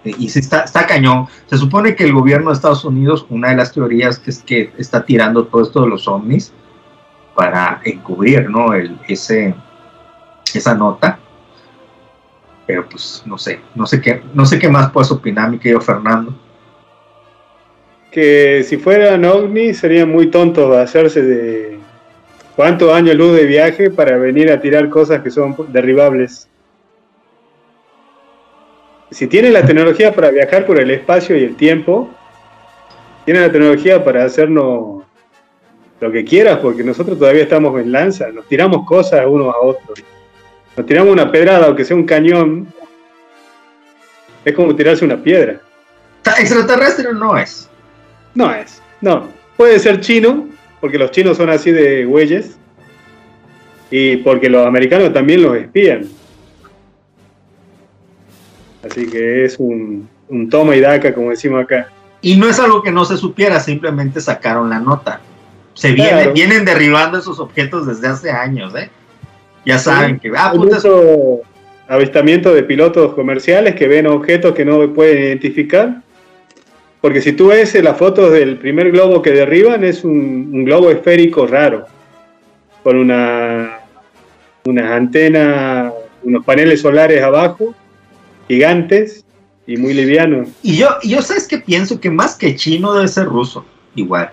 y 0.03 0.29
si 0.29 0.39
está, 0.39 0.61
está 0.61 0.85
cañón. 0.85 1.27
Se 1.47 1.57
supone 1.57 1.95
que 1.95 2.03
el 2.03 2.13
gobierno 2.13 2.49
de 2.49 2.55
Estados 2.55 2.85
Unidos, 2.85 3.25
una 3.29 3.49
de 3.49 3.55
las 3.55 3.73
teorías 3.73 4.21
es 4.25 4.43
que 4.43 4.71
está 4.77 5.03
tirando 5.03 5.45
todo 5.45 5.63
esto 5.63 5.81
de 5.81 5.89
los 5.89 6.07
ovnis 6.07 6.53
para 7.35 7.81
encubrir, 7.83 8.49
¿no? 8.49 8.73
El, 8.73 8.97
ese, 9.07 9.53
esa 10.53 10.75
nota. 10.75 11.19
Pero 12.65 12.87
pues 12.87 13.23
no 13.25 13.37
sé, 13.37 13.59
no 13.75 13.85
sé 13.85 14.01
qué, 14.01 14.21
no 14.33 14.45
sé 14.45 14.59
qué 14.59 14.69
más 14.69 14.91
puedes 14.91 15.11
opinar, 15.11 15.49
mi 15.49 15.57
querido 15.57 15.81
Fernando. 15.81 16.33
Que 18.11 18.63
si 18.67 18.77
fueran 18.77 19.25
ovnis 19.25 19.79
sería 19.79 20.05
muy 20.05 20.31
tonto 20.31 20.77
hacerse 20.77 21.21
de 21.21 21.79
cuántos 22.55 22.93
años 22.93 23.15
luz 23.15 23.35
de 23.35 23.45
viaje 23.45 23.89
para 23.89 24.17
venir 24.17 24.51
a 24.51 24.59
tirar 24.59 24.89
cosas 24.89 25.21
que 25.21 25.31
son 25.31 25.55
derribables 25.69 26.47
si 29.11 29.27
tiene 29.27 29.49
la 29.49 29.65
tecnología 29.65 30.13
para 30.13 30.31
viajar 30.31 30.65
por 30.65 30.79
el 30.79 30.91
espacio 30.91 31.37
y 31.37 31.43
el 31.43 31.55
tiempo, 31.55 32.09
tiene 33.25 33.41
la 33.41 33.51
tecnología 33.51 34.03
para 34.03 34.23
hacernos 34.25 35.03
lo 35.99 36.11
que 36.11 36.23
quieras, 36.23 36.59
porque 36.59 36.83
nosotros 36.83 37.17
todavía 37.17 37.43
estamos 37.43 37.79
en 37.79 37.91
lanza, 37.91 38.29
nos 38.29 38.47
tiramos 38.47 38.85
cosas 38.85 39.25
unos 39.25 39.53
a 39.53 39.59
otros. 39.59 40.03
Nos 40.75 40.85
tiramos 40.85 41.11
una 41.11 41.31
pedrada, 41.31 41.65
aunque 41.65 41.83
sea 41.83 41.97
un 41.97 42.05
cañón, 42.05 42.71
es 44.45 44.53
como 44.53 44.75
tirarse 44.75 45.03
una 45.03 45.17
piedra. 45.17 45.59
Extraterrestre 46.39 47.13
no 47.13 47.37
es. 47.37 47.69
No 48.35 48.53
es, 48.53 48.81
no. 49.01 49.27
Puede 49.55 49.79
ser 49.79 49.99
chino, 50.01 50.47
porque 50.79 50.97
los 50.99 51.09
chinos 51.11 51.37
son 51.37 51.49
así 51.49 51.71
de 51.71 52.05
güeyes, 52.05 52.57
y 53.89 54.17
porque 54.17 54.49
los 54.49 54.67
americanos 54.67 55.13
también 55.13 55.41
los 55.41 55.55
espían. 55.55 56.07
Así 58.89 59.07
que 59.07 59.45
es 59.45 59.57
un, 59.59 60.07
toma 60.49 60.75
y 60.75 60.79
daca, 60.79 61.13
como 61.13 61.29
decimos 61.29 61.63
acá. 61.63 61.89
Y 62.21 62.37
no 62.37 62.49
es 62.49 62.59
algo 62.59 62.81
que 62.81 62.91
no 62.91 63.05
se 63.05 63.17
supiera, 63.17 63.59
simplemente 63.59 64.21
sacaron 64.21 64.69
la 64.69 64.79
nota. 64.79 65.21
Se 65.73 65.91
vienen, 65.91 66.33
vienen 66.33 66.65
derribando 66.65 67.19
esos 67.19 67.39
objetos 67.39 67.85
desde 67.85 68.07
hace 68.07 68.31
años, 68.31 68.73
¿eh? 68.75 68.89
Ya 69.65 69.77
saben 69.77 70.19
que... 70.19 70.31
Ah, 70.35 70.51
puta, 70.55 70.79
avistamiento 71.87 72.53
de 72.53 72.63
pilotos 72.63 73.13
comerciales 73.13 73.75
que 73.75 73.87
ven 73.87 74.07
objetos 74.07 74.53
que 74.53 74.65
no 74.65 74.91
pueden 74.93 75.19
identificar. 75.19 76.01
Porque 77.01 77.21
si 77.21 77.33
tú 77.33 77.47
ves 77.47 77.75
las 77.83 77.97
fotos 77.97 78.31
del 78.31 78.57
primer 78.57 78.91
globo 78.91 79.21
que 79.21 79.31
derriban, 79.31 79.83
es 79.83 80.03
un, 80.03 80.65
globo 80.65 80.89
esférico 80.89 81.45
raro, 81.45 81.85
con 82.83 82.97
una, 82.97 83.79
unas 84.65 84.91
antenas, 84.91 85.93
unos 86.23 86.43
paneles 86.43 86.81
solares 86.81 87.21
abajo 87.21 87.75
gigantes 88.47 89.25
y 89.65 89.77
muy 89.77 89.93
livianos. 89.93 90.49
Y 90.63 90.77
yo, 90.77 90.87
yo 91.03 91.21
sabes 91.21 91.47
que 91.47 91.57
pienso 91.57 91.99
que 91.99 92.09
más 92.09 92.35
que 92.35 92.55
chino 92.55 92.93
debe 92.93 93.07
ser 93.07 93.25
ruso, 93.25 93.65
igual. 93.95 94.31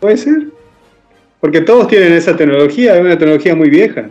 Puede 0.00 0.16
ser. 0.16 0.48
Porque 1.40 1.60
todos 1.60 1.88
tienen 1.88 2.12
esa 2.12 2.36
tecnología, 2.36 2.96
es 2.96 3.00
una 3.00 3.18
tecnología 3.18 3.54
muy 3.54 3.68
vieja. 3.68 4.08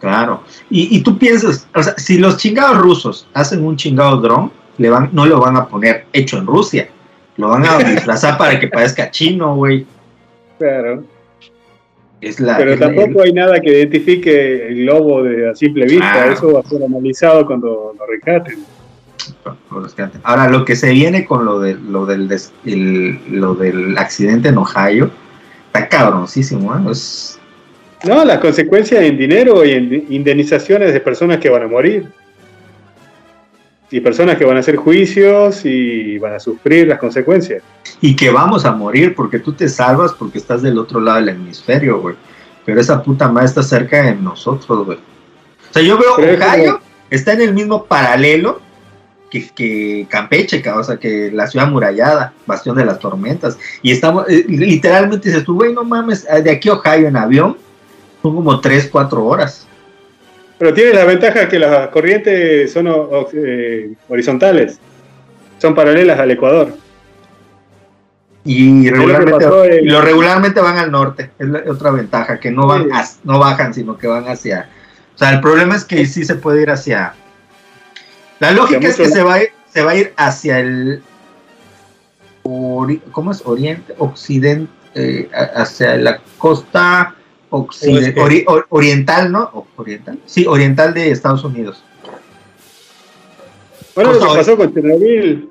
Claro. 0.00 0.42
Y, 0.70 1.00
tú 1.00 1.18
piensas, 1.18 1.66
o 1.74 1.82
sea, 1.82 1.94
si 1.98 2.18
los 2.18 2.36
chingados 2.36 2.78
rusos 2.78 3.26
hacen 3.34 3.64
un 3.64 3.76
chingado 3.76 4.18
dron, 4.18 4.52
le 4.78 4.90
van, 4.90 5.10
no 5.12 5.26
lo 5.26 5.40
van 5.40 5.56
a 5.56 5.66
poner 5.66 6.06
hecho 6.12 6.38
en 6.38 6.46
Rusia. 6.46 6.88
Lo 7.36 7.48
van 7.48 7.66
a 7.66 7.78
disfrazar 7.78 8.38
para 8.38 8.58
que 8.60 8.68
parezca 8.68 9.10
chino, 9.10 9.56
güey. 9.56 9.84
Claro. 10.58 11.04
Pero 12.20 12.78
tampoco 12.78 13.22
hay 13.22 13.32
nada 13.32 13.60
que 13.60 13.70
identifique 13.70 14.68
el 14.68 14.82
globo 14.82 15.22
de 15.22 15.50
a 15.50 15.54
simple 15.54 15.86
vista. 15.86 16.32
Eso 16.32 16.52
va 16.52 16.60
a 16.60 16.62
ser 16.64 16.82
analizado 16.82 17.46
cuando 17.46 17.94
lo 17.96 18.06
rescaten. 18.06 18.58
Ahora, 20.22 20.48
lo 20.48 20.64
que 20.64 20.74
se 20.74 20.90
viene 20.90 21.24
con 21.24 21.44
lo, 21.44 21.60
de, 21.60 21.74
lo, 21.74 22.06
del, 22.06 22.28
lo 23.30 23.54
del 23.54 23.96
accidente 23.98 24.48
en 24.48 24.58
Ohio, 24.58 25.10
está 25.66 25.88
cabroncísimo. 25.88 26.74
¿eh? 26.74 26.92
No, 28.04 28.24
las 28.24 28.38
consecuencias 28.38 29.02
en 29.02 29.18
dinero 29.18 29.64
y 29.64 29.72
en 29.72 30.06
indemnizaciones 30.08 30.92
de 30.92 31.00
personas 31.00 31.38
que 31.38 31.50
van 31.50 31.62
a 31.62 31.68
morir. 31.68 32.06
Y 33.90 34.00
personas 34.00 34.36
que 34.36 34.44
van 34.44 34.56
a 34.56 34.60
hacer 34.60 34.76
juicios 34.76 35.64
y 35.64 36.18
van 36.18 36.34
a 36.34 36.40
sufrir 36.40 36.88
las 36.88 36.98
consecuencias 36.98 37.62
y 38.00 38.14
que 38.14 38.30
vamos 38.30 38.64
a 38.64 38.72
morir 38.72 39.14
porque 39.14 39.38
tú 39.38 39.52
te 39.52 39.68
salvas 39.68 40.12
porque 40.12 40.38
estás 40.38 40.62
del 40.62 40.78
otro 40.78 41.00
lado 41.00 41.18
del 41.18 41.30
hemisferio, 41.30 42.00
güey. 42.00 42.14
Pero 42.66 42.80
esa 42.80 43.02
puta 43.02 43.28
madre 43.28 43.46
está 43.46 43.62
cerca 43.62 44.02
de 44.02 44.14
nosotros, 44.14 44.84
güey. 44.84 44.98
O 44.98 45.72
sea, 45.72 45.82
yo 45.82 45.98
veo 45.98 46.16
Ohio 46.16 46.80
está 47.10 47.32
en 47.32 47.42
el 47.42 47.54
mismo 47.54 47.84
paralelo 47.84 48.60
que, 49.30 49.48
que, 49.50 50.06
Campeche, 50.08 50.62
o 50.70 50.84
sea, 50.84 50.96
que 50.96 51.30
la 51.32 51.46
ciudad 51.46 51.68
murallada, 51.68 52.32
bastión 52.46 52.76
de 52.76 52.84
las 52.84 52.98
tormentas. 52.98 53.58
Y 53.82 53.92
estamos, 53.92 54.28
eh, 54.28 54.44
literalmente 54.48 55.28
dices 55.28 55.44
tú, 55.44 55.54
güey, 55.54 55.72
no 55.72 55.84
mames, 55.84 56.24
de 56.24 56.50
aquí 56.50 56.68
a 56.68 56.74
Ohio 56.74 57.08
en 57.08 57.16
avión 57.16 57.56
son 58.22 58.34
como 58.34 58.60
3, 58.60 58.88
4 58.90 59.24
horas. 59.24 59.66
Pero 60.58 60.74
tiene 60.74 60.92
la 60.92 61.04
ventaja 61.04 61.48
que 61.48 61.58
las 61.58 61.88
corrientes 61.88 62.72
son 62.72 62.88
eh, 63.32 63.92
horizontales, 64.08 64.80
son 65.58 65.74
paralelas 65.74 66.18
al 66.18 66.32
Ecuador. 66.32 66.74
Y 68.44 68.88
regularmente, 68.90 69.82
lo 69.82 70.00
regularmente 70.00 70.60
van 70.60 70.78
al 70.78 70.90
norte, 70.90 71.30
es 71.38 71.48
otra 71.68 71.90
ventaja, 71.90 72.40
que 72.40 72.50
no 72.50 72.66
van 72.66 72.88
no 73.24 73.38
bajan, 73.38 73.74
sino 73.74 73.98
que 73.98 74.06
van 74.06 74.26
hacia. 74.26 74.68
O 75.14 75.18
sea, 75.18 75.30
el 75.30 75.40
problema 75.40 75.76
es 75.76 75.84
que 75.84 76.06
sí 76.06 76.24
se 76.24 76.34
puede 76.34 76.62
ir 76.62 76.70
hacia. 76.70 77.14
La 78.40 78.52
lógica 78.52 78.88
es 78.88 78.96
que 78.96 79.08
se 79.08 79.22
va, 79.22 79.34
a 79.34 79.42
ir, 79.42 79.50
se 79.68 79.82
va 79.82 79.90
a 79.90 79.96
ir 79.96 80.14
hacia 80.16 80.60
el. 80.60 81.02
¿Cómo 82.42 83.32
es? 83.32 83.42
Oriente, 83.44 83.94
occidente, 83.98 84.72
eh, 84.94 85.28
hacia 85.32 85.96
la 85.96 86.20
costa 86.38 87.14
oriental, 87.50 89.32
¿no? 89.32 89.66
¿Oriental? 89.76 90.18
Sí, 90.26 90.46
oriental 90.46 90.94
de 90.94 91.10
Estados 91.10 91.44
Unidos. 91.44 91.82
Bueno, 93.94 94.12
lo 94.12 94.20
que 94.20 94.26
pasó 94.26 94.56
con 94.56 94.72
Chernobyl 94.72 95.48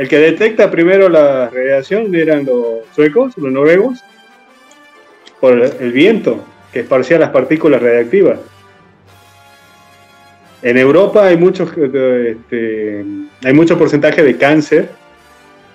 el 0.00 0.08
que 0.08 0.18
detecta 0.18 0.70
primero 0.70 1.10
la 1.10 1.50
radiación 1.50 2.14
eran 2.14 2.46
los 2.46 2.86
suecos, 2.94 3.36
los 3.36 3.52
noruegos, 3.52 4.02
por 5.40 5.52
el 5.52 5.92
viento 5.92 6.42
que 6.72 6.80
esparcía 6.80 7.18
las 7.18 7.28
partículas 7.28 7.82
radiactivas. 7.82 8.38
En 10.62 10.78
Europa 10.78 11.26
hay 11.26 11.36
muchos, 11.36 11.68
este, 11.76 13.04
hay 13.44 13.52
mucho 13.52 13.78
porcentaje 13.78 14.22
de 14.22 14.38
cáncer 14.38 14.88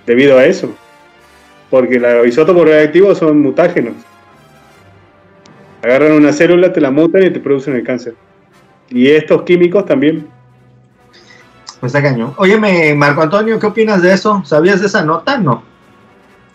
debido 0.08 0.40
a 0.40 0.46
eso, 0.48 0.76
porque 1.70 2.00
los 2.00 2.26
isótopos 2.26 2.68
radiactivos 2.68 3.20
son 3.20 3.40
mutágenos. 3.42 3.94
Agarran 5.86 6.14
una 6.14 6.34
célula, 6.34 6.74
te 6.74 6.82
la 6.82 6.90
mutan 6.90 7.22
y 7.22 7.30
te 7.30 7.40
producen 7.40 7.76
el 7.76 7.84
cáncer. 7.84 8.16
Y 8.90 9.08
estos 9.08 9.44
químicos 9.44 9.86
también 9.86 10.28
pues 11.80 11.94
está 11.94 12.02
cañón. 12.02 12.34
Óyeme, 12.38 12.96
Marco 12.96 13.22
Antonio, 13.22 13.60
¿qué 13.60 13.68
opinas 13.68 14.02
de 14.02 14.12
eso? 14.12 14.42
¿Sabías 14.46 14.80
de 14.80 14.88
esa 14.88 15.06
nota? 15.06 15.38
No. 15.38 15.64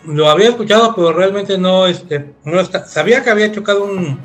Lo 0.05 0.29
había 0.29 0.49
escuchado, 0.49 0.93
pero 0.97 1.13
realmente 1.13 1.57
no, 1.59 1.87
este, 1.87 2.33
no 2.43 2.65
sabía 2.65 3.23
que 3.23 3.31
había 3.31 3.53
chocado 3.53 3.85
un 3.85 4.19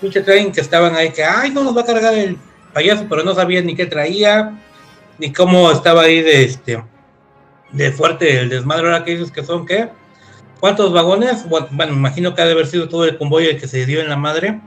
pinche 0.00 0.20
tren 0.22 0.50
que 0.50 0.62
estaban 0.62 0.96
ahí, 0.96 1.12
que, 1.12 1.22
ay, 1.22 1.52
no 1.52 1.62
nos 1.62 1.76
va 1.76 1.82
a 1.82 1.86
cargar 1.86 2.14
el 2.14 2.36
payaso, 2.72 3.06
pero 3.08 3.22
no 3.22 3.36
sabía 3.36 3.62
ni 3.62 3.76
qué 3.76 3.86
traía, 3.86 4.58
ni 5.18 5.32
cómo 5.32 5.70
estaba 5.70 6.02
ahí 6.02 6.22
de, 6.22 6.42
este, 6.42 6.82
de 7.70 7.92
fuerte 7.92 8.40
el 8.40 8.48
desmadre 8.48 8.86
ahora 8.86 9.04
que 9.04 9.12
dices 9.12 9.30
que 9.30 9.44
son, 9.44 9.64
¿qué? 9.64 9.90
¿Cuántos 10.60 10.92
vagones? 10.92 11.48
Bueno, 11.48 11.68
me 11.70 11.86
imagino 11.86 12.34
que 12.34 12.42
ha 12.42 12.46
de 12.46 12.52
haber 12.52 12.66
sido 12.66 12.88
todo 12.88 13.04
el 13.04 13.16
convoy 13.16 13.46
el 13.46 13.60
que 13.60 13.68
se 13.68 13.86
dio 13.86 14.00
en 14.00 14.08
la 14.08 14.16
madre. 14.16 14.60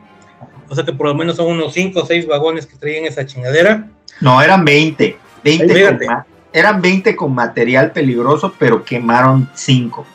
O 0.69 0.75
sea 0.75 0.85
que 0.85 0.93
por 0.93 1.07
lo 1.07 1.15
menos 1.15 1.35
son 1.35 1.47
unos 1.47 1.73
5 1.73 1.99
o 1.99 2.05
6 2.05 2.27
vagones 2.27 2.65
que 2.65 2.77
traían 2.77 3.05
esa 3.05 3.25
chingadera. 3.25 3.89
No, 4.21 4.41
eran 4.41 4.63
20. 4.63 5.17
20 5.43 5.73
Fíjate. 5.73 6.05
con 6.05 6.31
eran 6.53 6.81
20 6.81 7.15
con 7.15 7.33
material 7.33 7.91
peligroso, 7.91 8.53
pero 8.57 8.83
quemaron 8.83 9.49
5. 9.53 10.05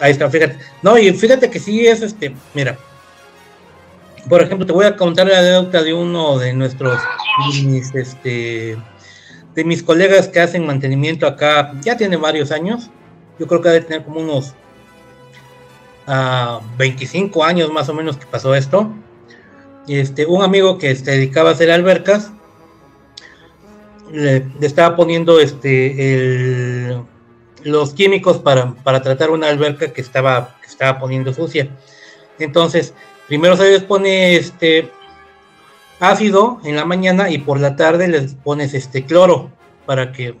Ahí 0.00 0.12
está, 0.12 0.30
fíjate. 0.30 0.58
No, 0.82 0.98
y 0.98 1.12
fíjate 1.12 1.50
que 1.50 1.58
sí 1.58 1.86
es 1.86 2.02
este, 2.02 2.34
mira. 2.54 2.78
Por 4.28 4.42
ejemplo, 4.42 4.66
te 4.66 4.72
voy 4.72 4.84
a 4.84 4.96
contar 4.96 5.26
la 5.26 5.38
anécdota 5.38 5.82
de 5.82 5.94
uno 5.94 6.38
de 6.38 6.52
nuestros, 6.52 7.00
de 7.54 7.62
mis, 7.62 7.94
este, 7.94 8.76
de 9.54 9.64
mis 9.64 9.82
colegas 9.82 10.28
que 10.28 10.40
hacen 10.40 10.66
mantenimiento 10.66 11.26
acá, 11.26 11.72
ya 11.80 11.96
tiene 11.96 12.16
varios 12.16 12.52
años. 12.52 12.90
Yo 13.38 13.46
creo 13.46 13.62
que 13.62 13.70
debe 13.70 13.86
tener 13.86 14.04
como 14.04 14.20
unos 14.20 14.54
ah, 16.08 16.60
25 16.76 17.44
años 17.44 17.72
más 17.72 17.88
o 17.88 17.94
menos 17.94 18.16
que 18.16 18.26
pasó 18.26 18.54
esto. 18.54 18.90
Este, 19.86 20.26
un 20.26 20.42
amigo 20.42 20.78
que 20.78 20.94
se 20.96 21.10
dedicaba 21.12 21.50
a 21.50 21.52
hacer 21.52 21.70
albercas, 21.70 22.32
le, 24.10 24.46
estaba 24.60 24.96
poniendo 24.96 25.38
este 25.38 26.98
los 27.64 27.92
químicos 27.92 28.38
para, 28.38 28.74
para 28.74 29.02
tratar 29.02 29.30
una 29.30 29.48
alberca 29.48 29.92
que 29.92 30.00
estaba, 30.00 30.56
estaba 30.66 30.98
poniendo 30.98 31.32
sucia. 31.32 31.68
Entonces, 32.38 32.94
primero 33.26 33.56
se 33.56 33.70
les 33.70 33.82
pone 33.82 34.36
este 34.36 34.90
ácido 36.00 36.60
en 36.64 36.76
la 36.76 36.84
mañana 36.84 37.30
y 37.30 37.38
por 37.38 37.60
la 37.60 37.76
tarde 37.76 38.08
les 38.08 38.34
pones 38.34 38.74
este 38.74 39.04
cloro 39.04 39.50
para 39.86 40.12
que 40.12 40.36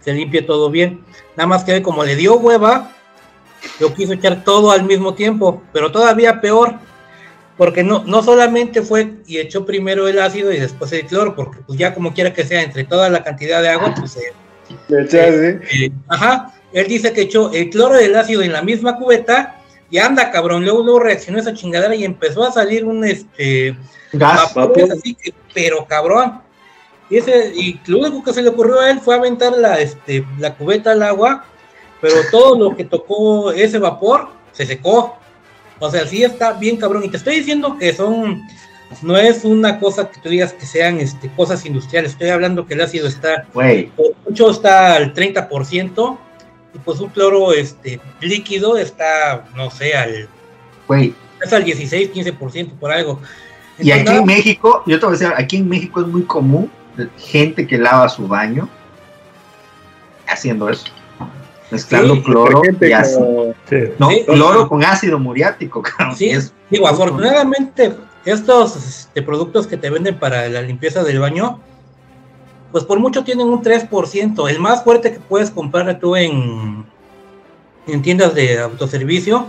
se 0.00 0.12
limpie 0.12 0.42
todo 0.42 0.70
bien. 0.70 1.04
Nada 1.36 1.46
más 1.46 1.64
que 1.64 1.82
como 1.82 2.04
le 2.04 2.16
dio 2.16 2.36
hueva, 2.36 2.92
lo 3.80 3.94
quiso 3.94 4.12
echar 4.12 4.44
todo 4.44 4.70
al 4.70 4.84
mismo 4.84 5.14
tiempo, 5.14 5.62
pero 5.72 5.90
todavía 5.92 6.40
peor, 6.40 6.74
porque 7.56 7.82
no, 7.82 8.04
no 8.04 8.22
solamente 8.22 8.82
fue 8.82 9.14
y 9.26 9.38
echó 9.38 9.64
primero 9.64 10.08
el 10.08 10.18
ácido 10.18 10.52
y 10.52 10.58
después 10.58 10.92
el 10.92 11.06
cloro, 11.06 11.34
porque 11.34 11.60
pues 11.66 11.78
ya 11.78 11.94
como 11.94 12.14
quiera 12.14 12.32
que 12.32 12.44
sea, 12.44 12.62
entre 12.62 12.84
toda 12.84 13.08
la 13.10 13.22
cantidad 13.22 13.62
de 13.62 13.68
agua, 13.68 13.94
pues 13.98 14.18
echas, 14.88 15.34
¿eh? 15.34 15.60
eh, 15.72 15.90
ajá, 16.08 16.54
él 16.72 16.86
dice 16.86 17.12
que 17.12 17.22
echó 17.22 17.52
el 17.52 17.70
cloro 17.70 18.00
y 18.00 18.04
el 18.04 18.14
ácido 18.14 18.42
en 18.42 18.52
la 18.52 18.62
misma 18.62 18.96
cubeta 18.96 19.62
y 19.90 19.98
anda, 19.98 20.30
cabrón, 20.30 20.64
luego, 20.64 20.82
luego 20.82 21.00
reaccionó 21.00 21.38
esa 21.38 21.52
chingadera 21.52 21.94
y 21.94 22.04
empezó 22.04 22.44
a 22.44 22.52
salir 22.52 22.84
un 22.84 23.04
este 23.04 23.76
Gas. 24.12 24.54
así 24.56 25.14
que, 25.14 25.32
pero 25.54 25.86
cabrón. 25.86 26.40
Y 27.10 27.18
ese, 27.18 27.52
y 27.54 27.80
lo 27.86 27.98
único 27.98 28.22
que 28.24 28.32
se 28.32 28.42
le 28.42 28.48
ocurrió 28.48 28.80
a 28.80 28.90
él 28.90 29.00
fue 29.00 29.14
aventar 29.14 29.52
la, 29.52 29.78
este, 29.80 30.24
la 30.38 30.54
cubeta 30.54 30.92
al 30.92 31.02
agua, 31.02 31.44
pero 32.02 32.16
todo 32.32 32.58
lo 32.58 32.76
que 32.76 32.84
tocó 32.84 33.52
ese 33.52 33.78
vapor 33.78 34.28
se 34.50 34.66
secó. 34.66 35.16
O 35.78 35.90
sea, 35.90 36.06
sí 36.06 36.24
está 36.24 36.52
bien 36.52 36.76
cabrón. 36.76 37.04
Y 37.04 37.08
te 37.08 37.16
estoy 37.16 37.36
diciendo 37.36 37.78
que 37.78 37.92
son, 37.92 38.42
no 39.02 39.16
es 39.16 39.44
una 39.44 39.78
cosa 39.78 40.10
que 40.10 40.20
tú 40.20 40.28
digas 40.28 40.52
que 40.52 40.66
sean 40.66 40.98
este, 40.98 41.30
cosas 41.34 41.64
industriales. 41.64 42.10
Estoy 42.10 42.30
hablando 42.30 42.66
que 42.66 42.74
el 42.74 42.80
ácido 42.80 43.06
está 43.06 43.46
Güey, 43.54 43.86
por 43.86 44.14
mucho 44.28 44.50
está 44.50 44.96
al 44.96 45.14
30% 45.14 46.18
y 46.74 46.78
pues 46.78 46.98
un 46.98 47.10
cloro 47.10 47.52
este 47.52 48.00
líquido 48.20 48.76
está, 48.76 49.46
no 49.54 49.70
sé, 49.70 49.94
al, 49.94 50.28
güey. 50.88 51.14
es 51.40 51.52
al 51.52 51.62
16, 51.62 52.12
15% 52.12 52.72
por 52.80 52.90
algo. 52.90 53.20
Y 53.78 53.92
aquí 53.92 54.04
nada 54.04 54.18
en 54.18 54.26
México, 54.26 54.82
yo 54.86 54.98
te 54.98 55.06
voy 55.06 55.14
a 55.14 55.18
decir, 55.18 55.34
aquí 55.36 55.56
en 55.58 55.68
México 55.68 56.00
es 56.00 56.08
muy 56.08 56.22
común 56.22 56.68
gente 57.18 57.66
que 57.66 57.78
lava 57.78 58.08
su 58.08 58.26
baño 58.26 58.68
haciendo 60.26 60.68
eso. 60.68 60.86
Mezclando 61.72 62.14
Sí, 62.16 62.22
cloro 62.22 62.62
Gente 62.62 62.88
y 62.88 62.92
ácido. 62.92 63.18
como- 63.26 63.54
Sí. 63.68 63.76
No, 63.98 64.10
Sí. 64.10 64.24
cloro 64.26 64.68
con 64.68 64.84
ácido 64.84 65.18
muriático, 65.18 65.82
cabrón. 65.82 66.16
Sí, 66.16 66.30
es- 66.30 66.52
digo, 66.70 66.86
afortunadamente, 66.86 67.94
estos 68.24 68.76
este, 68.76 69.22
productos 69.22 69.66
que 69.66 69.76
te 69.76 69.90
venden 69.90 70.18
para 70.18 70.48
la 70.48 70.62
limpieza 70.62 71.02
del 71.02 71.18
baño, 71.18 71.58
pues 72.70 72.84
por 72.84 72.98
mucho 73.00 73.24
tienen 73.24 73.48
un 73.48 73.62
3%. 73.62 74.48
El 74.48 74.58
más 74.60 74.84
fuerte 74.84 75.12
que 75.12 75.18
puedes 75.20 75.50
comprar 75.50 75.98
tú 75.98 76.14
en, 76.16 76.84
en 77.86 78.02
tiendas 78.02 78.34
de 78.34 78.60
autoservicio 78.60 79.48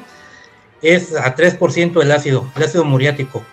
es 0.82 1.16
a 1.16 1.34
3% 1.36 2.02
el 2.02 2.12
ácido, 2.12 2.46
el 2.56 2.64
ácido 2.64 2.84
muriático. 2.84 3.44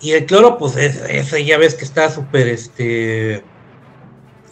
Y 0.00 0.12
el 0.12 0.26
cloro, 0.26 0.58
pues 0.58 0.76
es- 0.76 1.00
ese 1.08 1.44
ya 1.44 1.56
ves 1.56 1.74
que 1.74 1.84
está 1.84 2.10
súper 2.10 2.48
este 2.48 3.42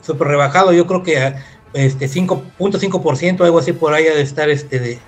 súper 0.01 0.29
rebajado. 0.29 0.73
Yo 0.73 0.87
creo 0.87 1.03
que 1.03 1.35
este 1.75 2.07
5.5%, 2.07 3.41
algo 3.45 3.59
así 3.59 3.73
por 3.73 3.95
ahí 3.95 4.07
ha 4.07 4.15
de 4.15 4.23
estar 4.23 4.49
este 4.51 4.79
de, 4.79 4.99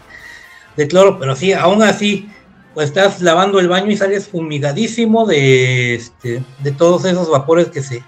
de 0.77 0.89
cloro, 0.89 1.19
pero 1.19 1.37
sí, 1.37 1.53
aún 1.53 1.83
así, 1.83 2.29
pues 2.75 2.89
estás 2.89 3.21
lavando 3.21 3.61
el 3.61 3.69
baño 3.69 3.91
y 3.91 3.97
sales 3.97 4.29
fumigadísimo 4.29 5.27
de, 5.27 5.95
este, 5.95 6.43
de 6.61 6.73
todos 6.73 7.05
esos 7.05 7.31
vapores 7.31 7.69
que 7.69 7.83
se, 7.83 8.03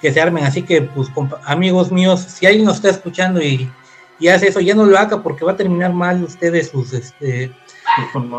que 0.00 0.12
se 0.12 0.20
armen. 0.20 0.44
Así 0.44 0.62
que, 0.62 0.82
pues, 0.82 1.08
compa- 1.10 1.40
amigos 1.44 1.92
míos, 1.92 2.20
si 2.20 2.46
alguien 2.46 2.64
nos 2.64 2.76
está 2.76 2.90
escuchando 2.90 3.40
y, 3.40 3.70
y 4.18 4.28
hace 4.28 4.48
eso, 4.48 4.60
ya 4.60 4.74
no 4.74 4.84
lo 4.84 4.98
haga 4.98 5.22
porque 5.22 5.44
va 5.44 5.52
a 5.52 5.56
terminar 5.56 5.92
mal 5.92 6.22
ustedes 6.24 6.70
sus 6.70 6.92
este, 6.92 7.52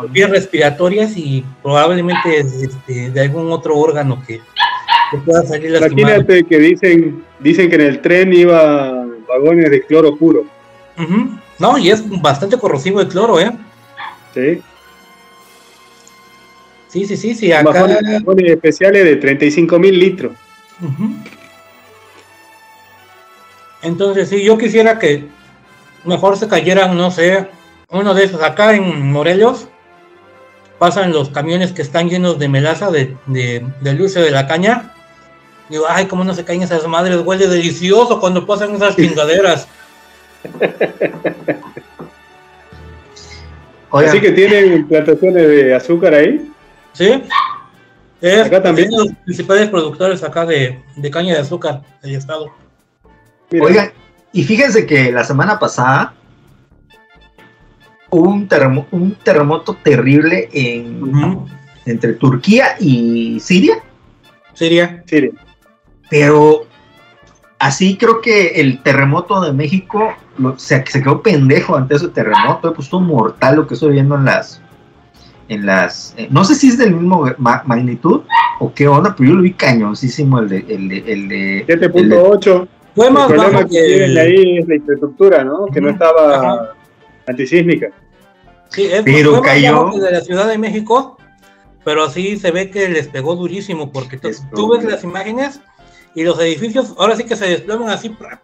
vías 0.09 0.29
respiratorias 0.29 1.15
y 1.15 1.45
probablemente 1.63 2.39
este, 2.39 3.11
de 3.11 3.21
algún 3.21 3.49
otro 3.51 3.77
órgano 3.77 4.21
que, 4.27 4.41
que 5.11 5.17
pueda 5.19 5.43
salir 5.43 5.71
lastimado. 5.71 6.15
Imagínate 6.15 6.43
que 6.43 6.59
dicen, 6.59 7.23
dicen 7.39 7.69
que 7.69 7.75
en 7.75 7.81
el 7.81 8.01
tren 8.01 8.33
iba 8.33 9.04
vagones 9.27 9.69
de 9.69 9.85
cloro 9.85 10.15
puro. 10.15 10.45
No, 11.59 11.77
y 11.77 11.89
es 11.89 12.03
bastante 12.21 12.57
corrosivo 12.57 13.01
el 13.01 13.07
cloro, 13.07 13.39
¿eh? 13.39 13.51
¿sí? 14.33 14.61
Sí, 16.87 17.05
sí, 17.05 17.17
sí, 17.17 17.35
sí, 17.35 17.51
acá... 17.51 17.71
Vagones, 17.71 18.23
vagones 18.23 18.51
especiales 18.51 19.03
de 19.03 19.15
35 19.17 19.79
mil 19.79 19.99
litros. 19.99 20.33
Entonces, 23.81 24.29
sí, 24.29 24.43
yo 24.43 24.57
quisiera 24.57 24.97
que 24.97 25.27
mejor 26.05 26.37
se 26.37 26.47
cayeran, 26.47 26.97
no 26.97 27.11
sé, 27.11 27.47
uno 27.89 28.13
de 28.13 28.23
esos. 28.23 28.41
Acá 28.41 28.73
en 28.73 29.11
Morelos 29.11 29.67
pasan 30.79 31.11
los 31.11 31.29
camiones 31.29 31.71
que 31.71 31.81
están 31.81 32.09
llenos 32.09 32.39
de 32.39 32.49
melaza, 32.49 32.91
de, 32.91 33.15
de, 33.25 33.65
de 33.81 33.93
dulce 33.93 34.21
de 34.21 34.31
la 34.31 34.47
caña. 34.47 34.94
Digo, 35.69 35.85
ay, 35.89 36.05
cómo 36.05 36.23
no 36.23 36.33
se 36.33 36.45
caen 36.45 36.61
esas 36.61 36.87
madres, 36.87 37.19
huele 37.25 37.47
delicioso 37.47 38.19
cuando 38.19 38.45
pasan 38.45 38.75
esas 38.75 38.95
chingaderas. 38.95 39.67
Oigan, 43.89 44.09
Así 44.09 44.21
que 44.21 44.31
tienen 44.31 44.87
plantaciones 44.87 45.47
de 45.47 45.73
azúcar 45.75 46.13
ahí. 46.13 46.51
¿Sí? 46.93 47.23
Es, 48.21 48.45
Acá 48.45 48.61
también. 48.63 48.87
es 48.89 48.91
de 48.91 48.97
los 48.97 49.13
principales 49.23 49.69
productores 49.69 50.23
acá 50.23 50.45
de, 50.45 50.81
de 50.95 51.11
caña 51.11 51.33
de 51.35 51.41
azúcar 51.41 51.81
del 52.01 52.15
estado. 52.15 52.51
Mira, 53.51 53.65
Oigan, 53.65 53.91
y 54.33 54.43
fíjense 54.43 54.85
que 54.85 55.11
la 55.11 55.23
semana 55.23 55.59
pasada 55.59 56.13
hubo 58.09 58.29
un, 58.29 58.47
terremo- 58.47 58.87
un 58.91 59.15
terremoto 59.15 59.75
terrible 59.83 60.49
en, 60.51 61.45
entre 61.85 62.13
Turquía 62.13 62.75
y 62.79 63.39
Siria, 63.39 63.81
Siria. 64.53 65.03
Siria. 65.05 65.31
Pero 66.19 66.65
así 67.59 67.97
creo 67.97 68.21
que 68.21 68.47
el 68.61 68.81
terremoto 68.83 69.41
de 69.41 69.51
México 69.51 70.13
lo- 70.37 70.57
se, 70.57 70.81
se 70.87 71.01
quedó 71.03 71.21
pendejo 71.21 71.75
ante 71.75 71.95
ese 71.95 72.07
terremoto, 72.07 72.73
pues 72.73 72.85
estuvo 72.87 73.01
mortal 73.01 73.57
lo 73.57 73.67
que 73.67 73.73
estoy 73.73 73.91
viendo 73.91 74.15
en 74.15 74.23
las 74.25 74.61
en 75.49 75.65
las 75.65 76.15
eh, 76.17 76.27
no 76.31 76.43
sé 76.45 76.55
si 76.55 76.69
es 76.69 76.77
del 76.77 76.95
mismo 76.95 77.25
ma- 77.37 77.63
magnitud 77.65 78.21
o 78.61 78.73
qué 78.73 78.87
onda, 78.87 79.13
pero 79.15 79.29
yo 79.29 79.35
lo 79.35 79.41
vi 79.41 79.51
cañoncísimo 79.53 80.39
el 80.39 80.47
de 80.49 80.57
el 80.69 80.87
de, 80.89 80.97
el 81.13 81.27
de, 81.27 81.59
el 81.67 81.79
de- 81.89 81.89
7.8. 81.91 82.67
Fue 82.95 83.07
El 83.07 83.13
más 83.13 83.27
problema 83.27 83.49
bajo 83.57 83.69
que 83.69 83.83
tienen 83.83 84.13
que... 84.13 84.19
ahí 84.21 84.57
es 84.59 84.67
la 84.69 84.75
infraestructura, 84.75 85.43
¿no? 85.43 85.65
Que 85.65 85.81
no 85.81 85.89
estaba 85.89 86.35
Ajá. 86.37 86.69
antisísmica. 87.27 87.87
Sí, 88.69 88.85
es 88.85 89.01
Pero 89.03 89.31
fue 89.31 89.41
más 89.41 89.49
cayó- 89.49 89.73
bajo 89.83 89.91
que 89.95 89.99
de 90.05 90.11
la 90.11 90.21
Ciudad 90.21 90.47
de 90.47 90.57
México, 90.57 91.17
pero 91.83 92.09
sí 92.09 92.37
se 92.37 92.51
ve 92.51 92.69
que 92.71 92.87
les 92.89 93.09
pegó 93.09 93.35
durísimo, 93.35 93.91
porque 93.91 94.17
tú, 94.17 94.69
ves 94.69 94.83
las 94.85 95.03
imágenes 95.03 95.59
y 96.15 96.23
los 96.23 96.39
edificios 96.39 96.93
ahora 96.97 97.15
sí 97.15 97.25
que 97.25 97.35
se 97.35 97.45
desploman 97.45 97.89
así, 97.89 98.09
pra, 98.09 98.41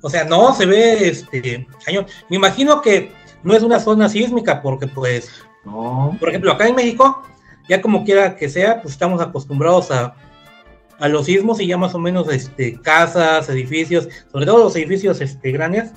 o 0.00 0.10
sea, 0.10 0.24
no 0.24 0.54
se 0.54 0.66
ve 0.66 1.08
este 1.08 1.66
cañón. 1.84 2.06
Me 2.28 2.36
imagino 2.36 2.80
que 2.80 3.10
no 3.42 3.54
es 3.54 3.62
una 3.62 3.80
zona 3.80 4.08
sísmica, 4.08 4.62
porque 4.62 4.86
pues, 4.86 5.30
no. 5.64 6.16
por 6.20 6.28
ejemplo, 6.28 6.52
acá 6.52 6.68
en 6.68 6.76
México, 6.76 7.22
ya 7.68 7.80
como 7.80 8.04
quiera 8.04 8.36
que 8.36 8.48
sea, 8.48 8.80
pues 8.80 8.92
estamos 8.92 9.20
acostumbrados 9.20 9.90
a, 9.90 10.14
a 10.98 11.08
los 11.08 11.26
sismos 11.26 11.60
y 11.60 11.66
ya 11.66 11.76
más 11.76 11.94
o 11.94 11.98
menos 11.98 12.28
este, 12.30 12.80
casas, 12.80 13.48
edificios, 13.48 14.08
sobre 14.30 14.46
todo 14.46 14.64
los 14.64 14.76
edificios 14.76 15.20
este, 15.20 15.50
grandes, 15.52 15.90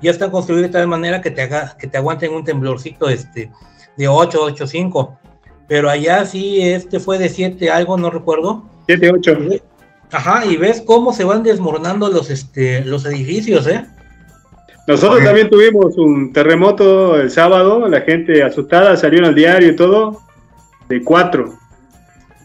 ya 0.00 0.10
están 0.10 0.30
construidos 0.30 0.68
de 0.68 0.72
tal 0.72 0.88
manera 0.88 1.20
que 1.20 1.30
te, 1.30 1.42
haga, 1.42 1.76
que 1.78 1.86
te 1.86 1.96
aguanten 1.96 2.32
un 2.32 2.44
temblorcito 2.44 3.08
este, 3.08 3.50
de 3.96 4.08
8, 4.08 4.38
8, 4.42 4.66
5. 4.66 5.18
Pero 5.68 5.88
allá 5.88 6.26
sí, 6.26 6.60
este 6.60 6.98
fue 6.98 7.18
de 7.18 7.28
7 7.28 7.70
algo, 7.70 7.96
no 7.96 8.10
recuerdo. 8.10 8.68
7.8. 8.86 9.62
Ajá, 10.10 10.44
y 10.44 10.56
ves 10.56 10.82
cómo 10.84 11.12
se 11.12 11.24
van 11.24 11.42
desmoronando 11.42 12.10
los, 12.10 12.30
este, 12.30 12.84
los 12.84 13.04
edificios, 13.06 13.66
¿eh? 13.66 13.86
Nosotros 14.86 15.22
también 15.24 15.48
tuvimos 15.48 15.96
un 15.96 16.32
terremoto 16.32 17.16
el 17.20 17.30
sábado, 17.30 17.88
la 17.88 18.00
gente 18.00 18.42
asustada 18.42 18.96
salió 18.96 19.24
al 19.24 19.34
diario 19.34 19.70
y 19.70 19.76
todo, 19.76 20.20
de 20.88 21.02
cuatro. 21.02 21.54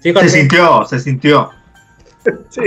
Fíjate. 0.02 0.30
Se 0.30 0.40
sintió, 0.40 0.86
se 0.86 1.00
sintió. 1.00 1.52
Sí. 2.50 2.62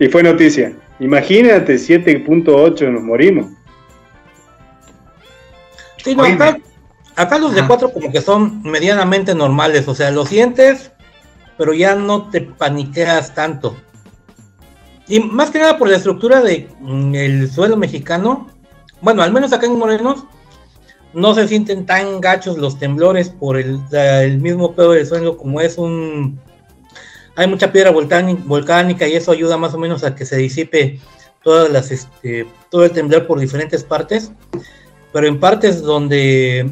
Y 0.00 0.08
fue 0.08 0.24
noticia. 0.24 0.72
Imagínate, 0.98 1.76
7.8 1.76 2.90
nos 2.90 3.02
morimos. 3.02 3.46
Sí, 6.02 6.16
no, 6.16 6.24
acá, 6.24 6.58
acá 7.14 7.38
los 7.38 7.54
de 7.54 7.60
Ajá. 7.60 7.68
cuatro 7.68 7.92
como 7.92 8.10
que 8.10 8.20
son 8.20 8.60
medianamente 8.62 9.36
normales, 9.36 9.86
o 9.86 9.94
sea, 9.94 10.10
lo 10.10 10.26
sientes, 10.26 10.90
pero 11.56 11.72
ya 11.72 11.94
no 11.94 12.30
te 12.30 12.40
paniqueas 12.40 13.34
tanto. 13.34 13.76
Y 15.06 15.20
más 15.20 15.50
que 15.50 15.58
nada 15.58 15.78
por 15.78 15.88
la 15.88 15.96
estructura 15.96 16.40
de 16.40 16.68
mm, 16.80 17.14
el 17.14 17.50
suelo 17.50 17.76
mexicano, 17.76 18.48
bueno, 19.00 19.22
al 19.22 19.32
menos 19.32 19.52
acá 19.52 19.66
en 19.66 19.78
Morenos, 19.78 20.24
no 21.12 21.34
se 21.34 21.46
sienten 21.46 21.86
tan 21.86 22.20
gachos 22.20 22.58
los 22.58 22.78
temblores 22.78 23.28
por 23.28 23.56
el, 23.56 23.80
el 23.92 24.40
mismo 24.40 24.74
pedo 24.74 24.92
del 24.92 25.06
suelo, 25.06 25.36
como 25.36 25.60
es 25.60 25.78
un... 25.78 26.40
Hay 27.36 27.48
mucha 27.48 27.72
piedra 27.72 27.90
volcánica 27.90 29.08
y 29.08 29.14
eso 29.14 29.32
ayuda 29.32 29.56
más 29.56 29.74
o 29.74 29.78
menos 29.78 30.04
a 30.04 30.14
que 30.14 30.24
se 30.24 30.36
disipe 30.36 31.00
todas 31.42 31.70
las, 31.70 31.90
este, 31.90 32.46
todo 32.70 32.84
el 32.84 32.92
temblor 32.92 33.26
por 33.26 33.40
diferentes 33.40 33.82
partes 33.82 34.30
pero 35.14 35.28
en 35.28 35.38
partes 35.38 35.80
donde 35.80 36.68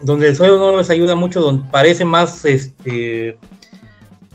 donde 0.00 0.28
el 0.28 0.36
suelo 0.36 0.56
no 0.56 0.78
les 0.78 0.88
ayuda 0.88 1.14
mucho, 1.14 1.42
donde 1.42 1.68
parece 1.70 2.04
más 2.04 2.44
este 2.46 3.36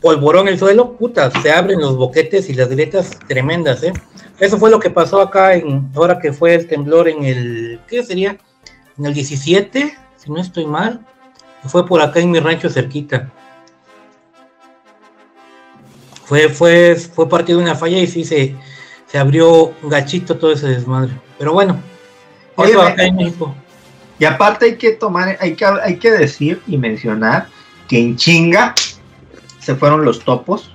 polvorón 0.04 0.48
el 0.48 0.58
suelo, 0.58 0.98
puta, 0.98 1.30
se 1.30 1.50
abren 1.50 1.80
los 1.80 1.96
boquetes 1.96 2.50
y 2.50 2.52
las 2.52 2.68
grietas 2.68 3.18
tremendas, 3.26 3.82
¿eh? 3.82 3.94
Eso 4.38 4.58
fue 4.58 4.68
lo 4.68 4.78
que 4.78 4.90
pasó 4.90 5.18
acá 5.18 5.54
en 5.54 5.90
ahora 5.94 6.18
que 6.18 6.30
fue 6.30 6.54
el 6.54 6.68
temblor 6.68 7.08
en 7.08 7.24
el 7.24 7.80
¿qué 7.88 8.02
sería? 8.02 8.36
En 8.98 9.06
el 9.06 9.14
17, 9.14 9.96
si 10.18 10.30
no 10.30 10.42
estoy 10.42 10.66
mal. 10.66 11.00
Fue 11.64 11.86
por 11.86 12.02
acá 12.02 12.20
en 12.20 12.32
mi 12.32 12.38
rancho 12.38 12.68
cerquita. 12.68 13.32
Fue 16.26 16.50
fue 16.50 16.96
fue 16.96 17.26
partido 17.26 17.60
de 17.60 17.64
una 17.64 17.74
falla 17.74 17.96
y 17.96 18.06
sí 18.06 18.26
se 18.26 18.54
se 19.06 19.16
abrió 19.16 19.72
gachito 19.84 20.36
todo 20.36 20.52
ese 20.52 20.68
desmadre. 20.68 21.18
Pero 21.38 21.54
bueno, 21.54 21.80
Oye, 22.56 22.72
eso 22.72 22.82
acá 22.82 23.04
en 23.04 23.16
México. 23.16 23.54
Y 24.18 24.26
aparte 24.26 24.66
hay 24.66 24.76
que 24.76 24.92
tomar, 24.92 25.38
hay 25.40 25.54
que, 25.54 25.64
hay 25.64 25.96
que 25.96 26.10
decir 26.10 26.60
y 26.66 26.76
mencionar 26.76 27.48
que 27.88 27.98
en 27.98 28.16
chinga 28.16 28.74
se 29.64 29.74
fueron 29.74 30.04
los 30.04 30.20
topos 30.20 30.70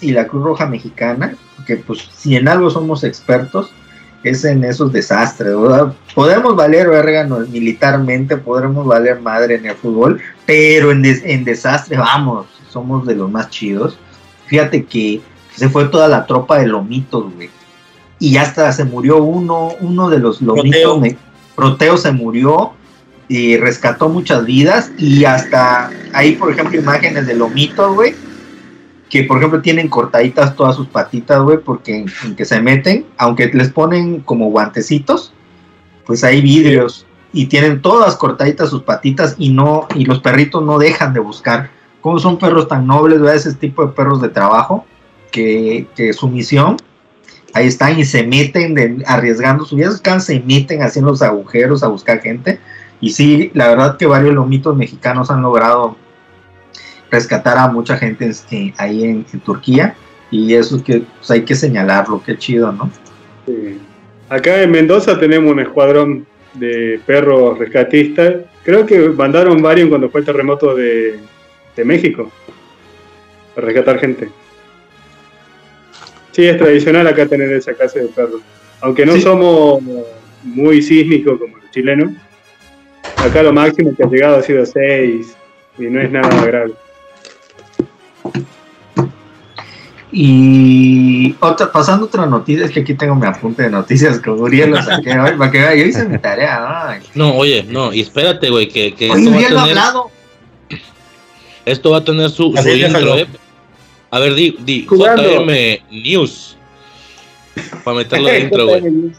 y 0.00 0.12
la 0.12 0.26
Cruz 0.26 0.44
Roja 0.44 0.66
Mexicana, 0.66 1.34
porque 1.56 1.76
pues 1.76 2.08
si 2.12 2.36
en 2.36 2.48
algo 2.48 2.68
somos 2.70 3.04
expertos 3.04 3.70
es 4.22 4.44
en 4.44 4.64
esos 4.64 4.92
desastres, 4.92 5.58
¿verdad? 5.58 5.94
Podemos 6.14 6.56
valer 6.56 6.88
verga 6.88 7.24
militarmente, 7.50 8.36
podremos 8.36 8.86
valer 8.86 9.20
madre 9.20 9.56
en 9.56 9.66
el 9.66 9.74
fútbol, 9.74 10.20
pero 10.46 10.90
en, 10.90 11.02
des- 11.02 11.22
en 11.24 11.44
desastre, 11.44 11.96
vamos, 11.98 12.46
somos 12.70 13.06
de 13.06 13.14
los 13.16 13.30
más 13.30 13.50
chidos. 13.50 13.98
Fíjate 14.46 14.84
que 14.84 15.20
se 15.54 15.68
fue 15.68 15.86
toda 15.86 16.08
la 16.08 16.26
tropa 16.26 16.58
de 16.58 16.66
lomitos, 16.66 17.32
güey. 17.34 17.50
Y 18.18 18.36
hasta 18.38 18.72
se 18.72 18.84
murió 18.84 19.22
uno, 19.22 19.72
uno 19.80 20.08
de 20.08 20.18
los 20.18 20.40
lomitos. 20.40 20.70
Proteo. 20.82 21.00
me- 21.00 21.16
Proteo 21.54 21.96
se 21.98 22.10
murió 22.12 22.72
y 23.28 23.56
rescató 23.56 24.08
muchas 24.08 24.44
vidas. 24.44 24.90
Y 24.98 25.24
hasta 25.24 25.90
hay, 26.12 26.36
por 26.36 26.52
ejemplo, 26.52 26.78
imágenes 26.78 27.26
de 27.26 27.34
lomitos, 27.34 27.94
güey. 27.94 28.14
Que, 29.10 29.24
por 29.24 29.38
ejemplo, 29.38 29.60
tienen 29.60 29.88
cortaditas 29.88 30.56
todas 30.56 30.76
sus 30.76 30.88
patitas, 30.88 31.40
güey, 31.42 31.58
porque 31.58 31.98
en, 31.98 32.34
que 32.36 32.44
se 32.44 32.60
meten, 32.60 33.06
aunque 33.16 33.50
les 33.52 33.70
ponen 33.70 34.20
como 34.20 34.50
guantecitos, 34.50 35.32
pues 36.04 36.24
hay 36.24 36.40
vidrios 36.40 37.06
y 37.34 37.46
tienen 37.46 37.82
todas 37.82 38.16
cortaditas 38.16 38.70
sus 38.70 38.82
patitas 38.82 39.34
y 39.38 39.50
no 39.50 39.88
y 39.94 40.04
los 40.04 40.20
perritos 40.20 40.62
no 40.62 40.78
dejan 40.78 41.12
de 41.12 41.20
buscar. 41.20 41.70
¿Cómo 42.00 42.18
son 42.18 42.38
perros 42.38 42.68
tan 42.68 42.86
nobles, 42.86 43.20
¿verdad? 43.20 43.36
ese 43.36 43.54
tipo 43.54 43.84
de 43.84 43.92
perros 43.92 44.22
de 44.22 44.28
trabajo? 44.28 44.86
Que, 45.32 45.88
su 46.16 46.28
misión 46.28 46.76
ahí 47.52 47.66
están 47.66 47.98
y 47.98 48.04
se 48.04 48.24
meten 48.24 49.02
arriesgando 49.06 49.64
su 49.64 49.76
vida, 49.76 49.90
se 50.20 50.40
meten 50.40 50.82
así 50.82 51.00
en 51.00 51.06
los 51.06 51.22
agujeros 51.22 51.82
a 51.82 51.88
buscar 51.88 52.20
gente. 52.20 52.60
Y 53.04 53.10
sí, 53.10 53.50
la 53.52 53.68
verdad 53.68 53.98
que 53.98 54.06
varios 54.06 54.34
lomitos 54.34 54.74
mexicanos 54.74 55.30
han 55.30 55.42
logrado 55.42 55.94
rescatar 57.10 57.58
a 57.58 57.68
mucha 57.68 57.98
gente 57.98 58.26
este, 58.26 58.72
ahí 58.78 59.04
en, 59.04 59.26
en 59.30 59.40
Turquía. 59.40 59.94
Y 60.30 60.54
eso 60.54 60.76
es 60.76 60.82
que 60.82 61.02
pues, 61.18 61.30
hay 61.30 61.42
que 61.42 61.54
señalarlo, 61.54 62.22
qué 62.24 62.38
chido, 62.38 62.72
¿no? 62.72 62.90
Sí. 63.46 63.78
Acá 64.30 64.62
en 64.62 64.70
Mendoza 64.70 65.20
tenemos 65.20 65.52
un 65.52 65.60
escuadrón 65.60 66.26
de 66.54 66.98
perros 67.04 67.58
rescatistas. 67.58 68.36
Creo 68.64 68.86
que 68.86 68.98
mandaron 69.10 69.60
varios 69.60 69.90
cuando 69.90 70.08
fue 70.08 70.20
el 70.20 70.26
terremoto 70.26 70.74
de, 70.74 71.20
de 71.76 71.84
México. 71.84 72.32
Para 73.54 73.66
rescatar 73.66 73.98
gente. 73.98 74.30
Sí, 76.32 76.46
es 76.46 76.56
tradicional 76.56 77.06
acá 77.06 77.26
tener 77.26 77.52
esa 77.52 77.74
clase 77.74 78.00
de 78.00 78.06
perros. 78.08 78.40
Aunque 78.80 79.04
no 79.04 79.12
Sí. 79.12 79.20
somos 79.20 79.82
muy 80.42 80.80
sísmicos 80.80 81.38
como 81.38 81.58
los 81.58 81.70
chilenos. 81.70 82.12
Acá 83.24 83.42
lo 83.42 83.54
máximo 83.54 83.94
que 83.96 84.02
ha 84.02 84.06
llegado 84.06 84.36
ha 84.36 84.42
sido 84.42 84.66
6 84.66 85.34
y 85.78 85.82
no 85.84 86.00
es 86.00 86.10
nada 86.10 86.44
grave. 86.44 86.74
Y 90.12 91.34
otra, 91.40 91.72
pasando 91.72 92.04
otra 92.06 92.26
noticia, 92.26 92.66
es 92.66 92.70
que 92.70 92.80
aquí 92.80 92.94
tengo 92.94 93.14
mi 93.14 93.26
apunte 93.26 93.62
de 93.62 93.70
noticias 93.70 94.20
con 94.20 94.38
Uriel, 94.40 94.70
lo 94.72 94.82
saqué 94.82 95.18
hoy, 95.18 95.32
para 95.38 95.50
que 95.50 95.58
vea, 95.58 95.74
yo 95.74 95.84
hice 95.86 96.04
mi 96.04 96.18
tarea. 96.18 96.90
ay. 96.90 97.00
No, 97.14 97.34
oye, 97.34 97.64
no, 97.68 97.92
y 97.92 98.02
espérate, 98.02 98.50
güey, 98.50 98.68
que, 98.68 98.94
que 98.94 99.10
Oye, 99.10 99.22
esto, 99.24 99.30
va 99.30 99.36
Uriel 99.38 99.54
no 99.54 99.58
a 99.58 99.62
ha 99.62 99.66
tener, 99.66 99.78
hablado. 99.78 100.10
esto 101.64 101.90
va 101.90 101.96
a 101.98 102.04
tener 102.04 102.30
su, 102.30 102.54
su 102.54 102.68
intro, 102.68 103.16
eh. 103.16 103.26
A 104.10 104.20
ver, 104.20 104.34
di, 104.34 104.56
di. 104.60 104.86
JM 104.86 105.80
News. 105.90 106.56
Para 107.82 107.96
meterlo 107.96 108.28
dentro, 108.28 108.66
güey. 108.68 109.12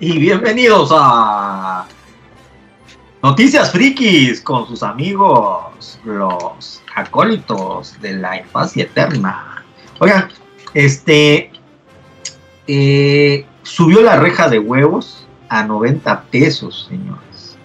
Y 0.00 0.18
bienvenidos 0.18 0.90
a 0.92 1.86
Noticias 3.22 3.70
Frikis 3.70 4.40
con 4.40 4.66
sus 4.66 4.82
amigos, 4.82 5.98
los 6.04 6.82
acólitos 6.94 8.00
de 8.00 8.14
la 8.14 8.38
infancia 8.38 8.82
eterna. 8.84 9.64
Oigan, 10.00 10.28
este 10.74 11.52
eh, 12.66 13.46
subió 13.62 14.02
la 14.02 14.16
reja 14.16 14.48
de 14.48 14.58
huevos 14.58 15.26
a 15.48 15.62
90 15.62 16.22
pesos, 16.24 16.86
señores. 16.88 17.56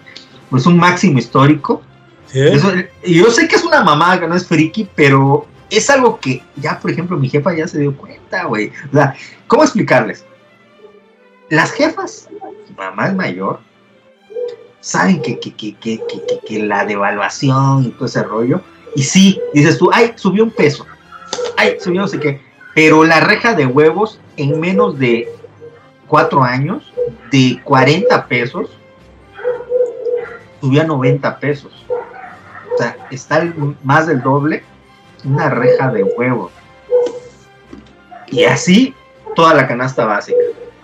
Pues 0.50 0.64
un 0.66 0.76
máximo 0.76 1.18
histórico. 1.18 1.82
¿Sí? 2.26 2.40
Eso- 2.40 2.72
y 3.02 3.14
yo 3.18 3.30
sé 3.30 3.48
que 3.48 3.56
es 3.56 3.64
una 3.64 3.82
mamada, 3.82 4.20
que 4.20 4.28
no 4.28 4.36
es 4.36 4.46
friki, 4.46 4.88
pero 4.94 5.46
es 5.70 5.90
algo 5.90 6.20
que 6.20 6.42
ya, 6.56 6.78
por 6.78 6.90
ejemplo, 6.92 7.16
mi 7.16 7.28
jefa 7.28 7.52
ya 7.54 7.66
se 7.66 7.80
dio 7.80 7.96
cuenta, 7.96 8.44
güey. 8.44 8.70
O 8.90 8.92
sea, 8.94 9.14
¿cómo 9.48 9.64
explicarles? 9.64 10.24
Las 11.50 11.72
jefas, 11.72 12.28
mamá 12.76 13.08
es 13.08 13.14
mayor, 13.14 13.60
saben 14.80 15.20
que, 15.22 15.38
que, 15.38 15.54
que, 15.54 15.76
que, 15.76 16.62
la 16.62 16.84
devaluación 16.84 17.84
y 17.84 17.88
todo 17.90 18.06
ese 18.06 18.22
rollo. 18.22 18.60
Y 18.94 19.02
sí, 19.02 19.40
dices 19.52 19.78
tú, 19.78 19.90
ay, 19.92 20.12
subió 20.16 20.44
un 20.44 20.50
peso. 20.50 20.86
Ay, 21.56 21.76
subió 21.80 22.02
no 22.02 22.08
sé 22.08 22.18
qué. 22.20 22.40
Pero 22.74 23.04
la 23.04 23.20
reja 23.20 23.54
de 23.54 23.66
huevos 23.66 24.20
en 24.36 24.60
menos 24.60 24.98
de 24.98 25.28
cuatro 26.06 26.42
años, 26.42 26.92
de 27.30 27.60
40 27.64 28.26
pesos, 28.26 28.70
subió 30.60 30.82
a 30.82 30.84
90 30.84 31.38
pesos. 31.38 31.72
O 31.88 32.78
sea, 32.78 32.96
está 33.10 33.52
más 33.82 34.06
del 34.06 34.22
doble 34.22 34.62
una 35.24 35.50
reja 35.50 35.90
de 35.90 36.04
huevos. 36.04 36.52
Y 38.28 38.44
así 38.44 38.94
toda 39.34 39.54
la 39.54 39.66
canasta 39.66 40.04
básica. 40.04 40.38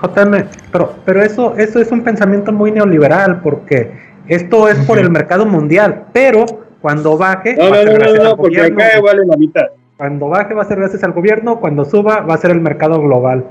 JM, 0.07 0.45
pero, 0.73 0.95
pero 1.05 1.23
eso, 1.23 1.57
eso 1.57 1.81
es 1.81 1.91
un 1.91 2.03
pensamiento 2.03 2.53
muy 2.53 2.73
neoliberal, 2.73 3.41
porque 3.41 3.91
esto 4.27 4.69
es 4.69 4.79
por 4.87 4.99
el 4.99 5.11
mercado 5.11 5.47
mundial, 5.47 6.05
pero 6.13 6.45
cuando 6.81 7.17
baje, 7.17 7.57
No, 7.57 7.71
va 7.71 7.81
a 7.81 7.85
no, 7.85 7.91
ser 7.91 7.93
no, 7.93 7.95
gracias 7.95 8.19
no, 8.19 8.23
al 8.25 8.31
no, 8.31 8.37
porque 8.37 8.57
gobierno. 8.59 8.85
acá 8.85 9.01
vale 9.01 9.27
la 9.27 9.37
mitad. 9.37 9.67
Cuando 9.97 10.29
baje 10.29 10.55
va 10.55 10.63
a 10.63 10.67
ser 10.67 10.79
gracias 10.79 11.05
al 11.05 11.13
gobierno, 11.13 11.61
cuando 11.61 11.85
suba 11.85 12.21
va 12.21 12.35
a 12.35 12.39
ser 12.39 12.51
el 12.51 12.61
mercado 12.61 13.01
global. 13.01 13.45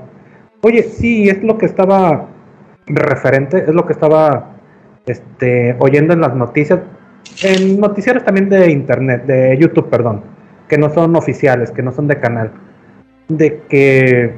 Oye, 0.62 0.82
sí, 0.82 1.28
es 1.28 1.42
lo 1.42 1.58
que 1.58 1.66
estaba 1.66 2.26
referente, 2.86 3.58
es 3.58 3.74
lo 3.74 3.86
que 3.86 3.92
estaba 3.92 4.50
este, 5.06 5.76
oyendo 5.78 6.12
en 6.12 6.20
las 6.20 6.34
noticias, 6.34 6.80
en 7.42 7.80
noticieros 7.80 8.24
también 8.24 8.48
de 8.48 8.70
internet, 8.70 9.24
de 9.24 9.56
YouTube, 9.58 9.88
perdón, 9.88 10.22
que 10.68 10.78
no 10.78 10.90
son 10.90 11.16
oficiales, 11.16 11.70
que 11.70 11.82
no 11.82 11.92
son 11.92 12.08
de 12.08 12.20
canal, 12.20 12.52
de 13.28 13.62
que 13.68 14.34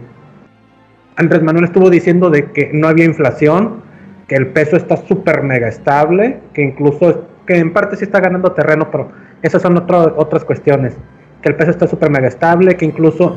Andrés 1.16 1.42
Manuel 1.42 1.64
estuvo 1.64 1.90
diciendo 1.90 2.30
de 2.30 2.50
que 2.52 2.70
no 2.72 2.88
había 2.88 3.04
inflación, 3.04 3.82
que 4.28 4.36
el 4.36 4.48
peso 4.48 4.76
está 4.76 4.96
súper 4.96 5.42
mega 5.42 5.68
estable, 5.68 6.38
que 6.52 6.62
incluso, 6.62 7.26
que 7.46 7.56
en 7.56 7.72
parte 7.72 7.96
sí 7.96 8.04
está 8.04 8.20
ganando 8.20 8.52
terreno, 8.52 8.90
pero 8.90 9.10
esas 9.42 9.62
son 9.62 9.76
otro- 9.76 10.14
otras 10.16 10.44
cuestiones 10.44 10.94
que 11.42 11.48
el 11.50 11.54
peso 11.56 11.70
está 11.70 11.86
súper 11.86 12.10
mega 12.10 12.28
estable, 12.28 12.76
que 12.76 12.84
incluso 12.84 13.36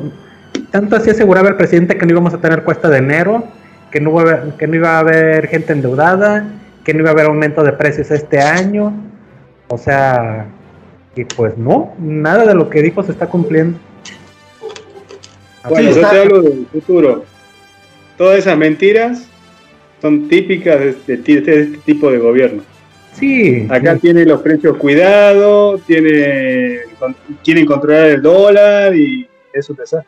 tanto 0.71 0.95
así 0.95 1.09
aseguraba 1.11 1.49
el 1.49 1.55
presidente 1.55 1.97
que 1.97 2.05
no 2.05 2.11
íbamos 2.13 2.33
a 2.33 2.39
tener 2.39 2.63
cuesta 2.63 2.89
de 2.89 2.97
enero, 2.97 3.43
que 3.91 3.99
no, 3.99 4.09
iba 4.11 4.19
a 4.19 4.23
haber, 4.23 4.53
que 4.57 4.67
no 4.67 4.75
iba 4.75 4.89
a 4.95 4.99
haber 4.99 5.47
gente 5.47 5.73
endeudada, 5.73 6.45
que 6.83 6.93
no 6.93 6.99
iba 7.01 7.09
a 7.09 7.13
haber 7.13 7.25
aumento 7.27 7.63
de 7.63 7.73
precios 7.73 8.09
este 8.11 8.39
año. 8.39 8.93
O 9.67 9.77
sea, 9.77 10.47
y 11.15 11.23
pues 11.25 11.57
no, 11.57 11.93
nada 11.99 12.45
de 12.45 12.55
lo 12.55 12.69
que 12.69 12.81
dijo 12.81 13.03
se 13.03 13.11
está 13.11 13.27
cumpliendo. 13.27 13.77
Bueno, 15.67 15.89
yo 15.91 16.09
te 16.09 16.19
hablo 16.19 16.41
del 16.41 16.65
futuro. 16.71 17.23
Todas 18.19 18.37
esas 18.39 18.57
mentiras 18.57 19.27
son 20.01 20.27
típicas 20.27 20.77
de, 20.79 20.93
de- 21.07 21.17
de 21.41 21.61
este 21.61 21.77
tipo 21.85 22.11
de 22.11 22.17
gobierno. 22.19 22.61
Sí, 23.13 23.65
Acá 23.69 23.95
sí. 23.95 24.01
tiene 24.01 24.25
los 24.25 24.41
precios 24.41 24.77
cuidados, 24.77 25.81
tiene, 25.87 26.79
con- 26.99 27.15
quieren 27.43 27.65
controlar 27.65 28.05
el 28.07 28.21
dólar 28.21 28.93
y 28.95 29.25
eso 29.53 29.73
te 29.73 29.87
sabe. 29.87 30.03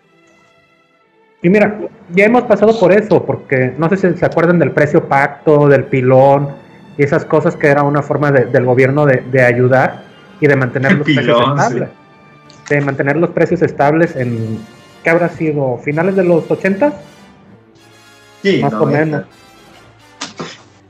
Y 1.42 1.50
mira, 1.50 1.80
ya 2.14 2.26
hemos 2.26 2.44
pasado 2.44 2.78
por 2.78 2.92
eso, 2.92 3.26
porque 3.26 3.74
no 3.78 3.88
sé 3.90 3.96
si 3.98 4.18
se 4.20 4.26
acuerdan 4.26 4.60
del 4.60 4.72
precio 4.72 5.06
pacto, 5.08 5.68
del 5.70 5.86
pilón 5.86 6.50
y 6.98 7.04
esas 7.04 7.24
cosas 7.26 7.56
que 7.56 7.68
era 7.68 7.82
una 7.84 8.02
forma 8.04 8.30
de- 8.32 8.46
del 8.46 8.66
gobierno 8.66 9.06
de, 9.06 9.24
de 9.32 9.42
ayudar 9.42 10.04
y 10.42 10.48
de 10.48 10.56
mantener 10.58 10.94
los 10.98 11.06
precios 11.06 11.38
sí. 11.38 11.44
estables. 11.56 11.90
De 12.70 12.82
mantener 12.82 13.16
los 13.16 13.30
precios 13.32 13.62
estables 13.62 14.16
en, 14.18 14.60
¿qué 15.02 15.10
habrá 15.10 15.30
sido? 15.30 15.78
¿Finales 15.84 16.18
de 16.18 16.26
los 16.26 16.52
80? 16.52 16.94
Sí, 18.42 18.62
Más 18.62 18.74
o 18.74 18.80
90. 18.86 19.06
menos. 19.18 19.26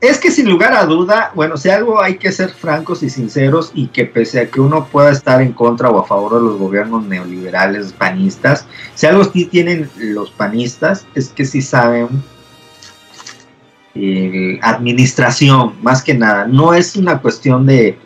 Es 0.00 0.18
que 0.18 0.32
sin 0.32 0.48
lugar 0.50 0.72
a 0.74 0.84
duda, 0.84 1.30
bueno, 1.34 1.56
si 1.56 1.70
algo 1.70 2.02
hay 2.02 2.16
que 2.16 2.32
ser 2.32 2.50
francos 2.50 3.04
y 3.04 3.08
sinceros 3.10 3.70
y 3.72 3.86
que 3.86 4.04
pese 4.04 4.40
a 4.40 4.50
que 4.50 4.60
uno 4.60 4.86
pueda 4.86 5.10
estar 5.12 5.40
en 5.40 5.52
contra 5.52 5.90
o 5.90 6.00
a 6.00 6.04
favor 6.04 6.34
de 6.34 6.40
los 6.40 6.58
gobiernos 6.58 7.04
neoliberales 7.04 7.92
panistas, 7.92 8.66
si 8.96 9.06
algo 9.06 9.22
sí 9.24 9.44
tienen 9.44 9.88
los 9.98 10.30
panistas 10.32 11.06
es 11.14 11.28
que 11.28 11.44
sí 11.44 11.62
saben 11.62 12.08
eh, 13.94 14.58
administración, 14.62 15.74
más 15.82 16.02
que 16.02 16.14
nada. 16.14 16.46
No 16.46 16.74
es 16.74 16.96
una 16.96 17.20
cuestión 17.20 17.66
de, 17.66 17.96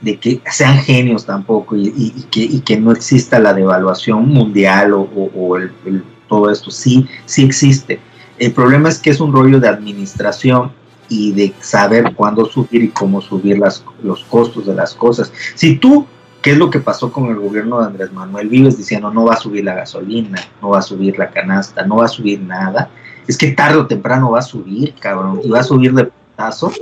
de 0.00 0.16
que 0.18 0.40
sean 0.50 0.78
genios 0.78 1.24
tampoco 1.26 1.74
y, 1.76 1.88
y- 1.88 2.12
y 2.16 2.22
que, 2.30 2.40
y 2.40 2.60
que 2.60 2.76
no 2.78 2.92
exista 2.92 3.38
la 3.38 3.52
devaluación 3.54 4.28
mundial 4.28 4.92
o, 4.92 5.00
o- 5.00 5.30
o 5.34 5.56
el- 5.56 5.72
el- 5.86 6.04
todo 6.28 6.50
esto. 6.50 6.70
Sí, 6.70 7.08
sí 7.26 7.44
existe. 7.44 7.98
El 8.38 8.52
problema 8.52 8.88
es 8.88 8.98
que 8.98 9.10
es 9.10 9.20
un 9.20 9.32
rollo 9.32 9.60
de 9.60 9.68
administración 9.68 10.72
y 11.08 11.32
de 11.32 11.54
saber 11.60 12.14
cuándo 12.14 12.46
subir 12.46 12.82
y 12.82 12.88
cómo 12.88 13.20
subir 13.20 13.58
las, 13.58 13.84
los 14.02 14.24
costos 14.24 14.66
de 14.66 14.74
las 14.74 14.94
cosas. 14.94 15.32
Si 15.54 15.76
tú, 15.76 16.06
¿qué 16.42 16.52
es 16.52 16.58
lo 16.58 16.70
que 16.70 16.80
pasó 16.80 17.12
con 17.12 17.26
el 17.26 17.36
gobierno 17.36 17.80
de 17.80 17.86
Andrés 17.86 18.12
Manuel? 18.12 18.48
Vives 18.48 18.76
diciendo 18.78 19.10
no 19.10 19.24
va 19.24 19.34
a 19.34 19.36
subir 19.38 19.64
la 19.64 19.74
gasolina, 19.74 20.40
no 20.60 20.70
va 20.70 20.78
a 20.78 20.82
subir 20.82 21.18
la 21.18 21.30
canasta, 21.30 21.86
no 21.86 21.96
va 21.96 22.06
a 22.06 22.08
subir 22.08 22.40
nada. 22.40 22.90
Es 23.28 23.38
que 23.38 23.52
tarde 23.52 23.78
o 23.78 23.86
temprano 23.86 24.30
va 24.32 24.40
a 24.40 24.42
subir, 24.42 24.94
cabrón, 24.94 25.40
y 25.44 25.50
va 25.50 25.60
a 25.60 25.64
subir 25.64 25.92
de 25.94 26.04
putazo. 26.04 26.72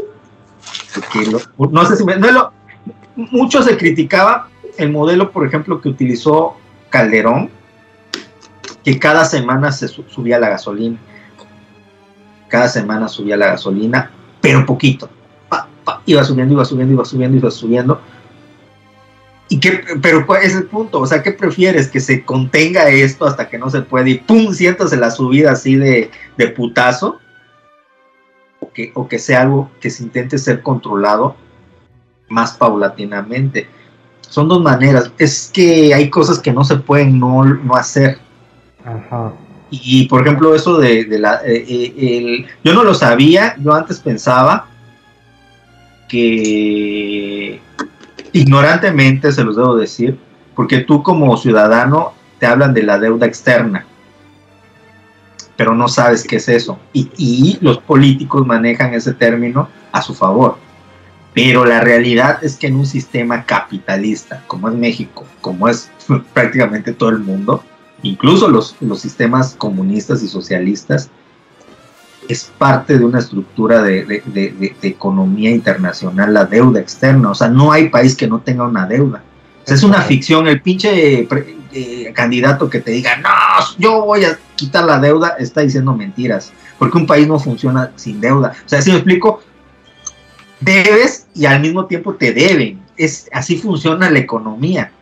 No 1.58 1.84
sé 1.86 1.96
si 1.96 2.04
me, 2.04 2.16
no 2.16 2.30
lo- 2.30 2.52
mucho 3.16 3.62
se 3.62 3.76
criticaba 3.76 4.48
el 4.78 4.90
modelo, 4.90 5.30
por 5.32 5.46
ejemplo, 5.46 5.80
que 5.80 5.88
utilizó 5.88 6.54
Calderón, 6.88 7.50
que 8.84 8.98
cada 8.98 9.24
semana 9.24 9.70
se 9.72 9.88
su- 9.88 10.04
subía 10.04 10.38
la 10.38 10.48
gasolina 10.48 10.96
cada 12.52 12.68
semana 12.68 13.08
subía 13.08 13.38
la 13.38 13.46
gasolina, 13.46 14.10
pero 14.42 14.66
poquito. 14.66 15.08
Iba 16.04 16.22
subiendo, 16.22 16.52
iba 16.52 16.66
subiendo, 16.66 16.92
iba 16.92 17.04
subiendo, 17.06 17.38
iba 17.38 17.50
subiendo. 17.50 18.00
¿Y 19.48 19.58
qué, 19.58 19.82
pero 20.02 20.26
cuál 20.26 20.42
es 20.42 20.54
el 20.54 20.64
punto? 20.64 21.00
O 21.00 21.06
sea, 21.06 21.22
¿qué 21.22 21.32
prefieres? 21.32 21.88
¿Que 21.88 21.98
se 21.98 22.26
contenga 22.26 22.90
esto 22.90 23.24
hasta 23.24 23.48
que 23.48 23.56
no 23.56 23.70
se 23.70 23.80
puede 23.80 24.10
y 24.10 24.18
pum, 24.18 24.52
siéntase 24.52 24.98
la 24.98 25.10
subida 25.10 25.52
así 25.52 25.76
de, 25.76 26.10
de 26.36 26.48
putazo? 26.48 27.20
O 28.60 28.70
que, 28.70 28.92
o 28.94 29.08
que 29.08 29.18
sea 29.18 29.40
algo 29.40 29.70
que 29.80 29.88
se 29.88 30.02
intente 30.02 30.36
ser 30.36 30.60
controlado 30.60 31.34
más 32.28 32.52
paulatinamente. 32.52 33.66
Son 34.20 34.46
dos 34.46 34.60
maneras. 34.60 35.10
Es 35.16 35.50
que 35.50 35.94
hay 35.94 36.10
cosas 36.10 36.38
que 36.38 36.52
no 36.52 36.64
se 36.64 36.76
pueden 36.76 37.18
no, 37.18 37.44
no 37.44 37.76
hacer. 37.76 38.18
Ajá. 38.84 39.32
Y 39.74 40.04
por 40.06 40.20
ejemplo, 40.20 40.54
eso 40.54 40.76
de, 40.76 41.06
la. 41.18 41.40
eh, 41.46 41.64
eh, 41.66 41.94
el- 41.96 42.46
yo 42.62 42.74
no 42.74 42.84
lo 42.84 42.92
sabía, 42.94 43.56
yo 43.58 43.72
antes 43.72 44.00
pensaba 44.00 44.66
que. 46.08 47.60
Ignorantemente 48.34 49.32
se 49.32 49.44
los 49.44 49.56
debo 49.56 49.76
decir, 49.76 50.18
porque 50.54 50.78
tú 50.80 51.02
como 51.02 51.36
ciudadano 51.36 52.12
te 52.38 52.46
hablan 52.46 52.72
de 52.74 52.82
la 52.82 52.98
deuda 52.98 53.26
externa, 53.26 53.84
pero 55.56 55.74
no 55.74 55.88
sabes 55.88 56.24
qué 56.24 56.36
es 56.36 56.48
eso. 56.48 56.78
Y, 56.92 57.10
y 57.16 57.58
los 57.60 57.78
políticos 57.78 58.46
manejan 58.46 58.94
ese 58.94 59.12
término 59.12 59.68
a 59.90 60.00
su 60.00 60.14
favor. 60.14 60.56
Pero 61.34 61.64
la 61.64 61.80
realidad 61.80 62.42
es 62.42 62.56
que 62.56 62.66
en 62.66 62.76
un 62.76 62.86
sistema 62.86 63.44
capitalista, 63.44 64.42
como 64.46 64.68
es 64.68 64.74
México, 64.74 65.26
como 65.40 65.68
es 65.68 65.90
prácticamente 66.34 66.92
todo 66.92 67.10
el 67.10 67.18
mundo, 67.20 67.62
incluso 68.02 68.48
los, 68.48 68.76
los 68.80 69.00
sistemas 69.00 69.54
comunistas 69.56 70.22
y 70.22 70.28
socialistas, 70.28 71.10
es 72.28 72.50
parte 72.56 72.98
de 72.98 73.04
una 73.04 73.18
estructura 73.18 73.82
de, 73.82 74.04
de- 74.04 74.22
de- 74.26 74.52
de- 74.52 74.76
de 74.80 74.88
economía 74.88 75.50
internacional, 75.50 76.32
la 76.32 76.44
deuda 76.44 76.78
externa. 76.80 77.30
O 77.30 77.34
sea, 77.34 77.48
no 77.48 77.72
hay 77.72 77.88
país 77.88 78.14
que 78.14 78.28
no 78.28 78.40
tenga 78.40 78.64
una 78.64 78.86
deuda. 78.86 79.22
O 79.62 79.66
sea, 79.66 79.74
es 79.74 79.82
una 79.82 80.00
ficción. 80.02 80.46
El 80.46 80.60
pinche 80.60 81.26
pre- 81.28 81.56
eh, 81.72 82.12
candidato 82.14 82.70
que 82.70 82.80
te 82.80 82.92
diga, 82.92 83.16
no, 83.16 83.28
yo 83.78 84.04
voy 84.04 84.24
a 84.24 84.38
quitar 84.56 84.84
la 84.84 84.98
deuda, 85.00 85.36
está 85.38 85.62
diciendo 85.62 85.94
mentiras. 85.94 86.52
Porque 86.78 86.98
un 86.98 87.06
país 87.06 87.26
no 87.26 87.38
funciona 87.38 87.90
sin 87.96 88.20
deuda. 88.20 88.52
O 88.64 88.68
sea, 88.68 88.80
si 88.82 88.90
me 88.90 88.96
explico, 88.96 89.42
debes 90.60 91.26
y 91.34 91.46
al 91.46 91.60
mismo 91.60 91.86
tiempo 91.86 92.14
te 92.14 92.32
deben. 92.32 92.80
Es, 92.96 93.28
así 93.32 93.56
funciona 93.58 94.10
la 94.10 94.18
economía. 94.18 94.92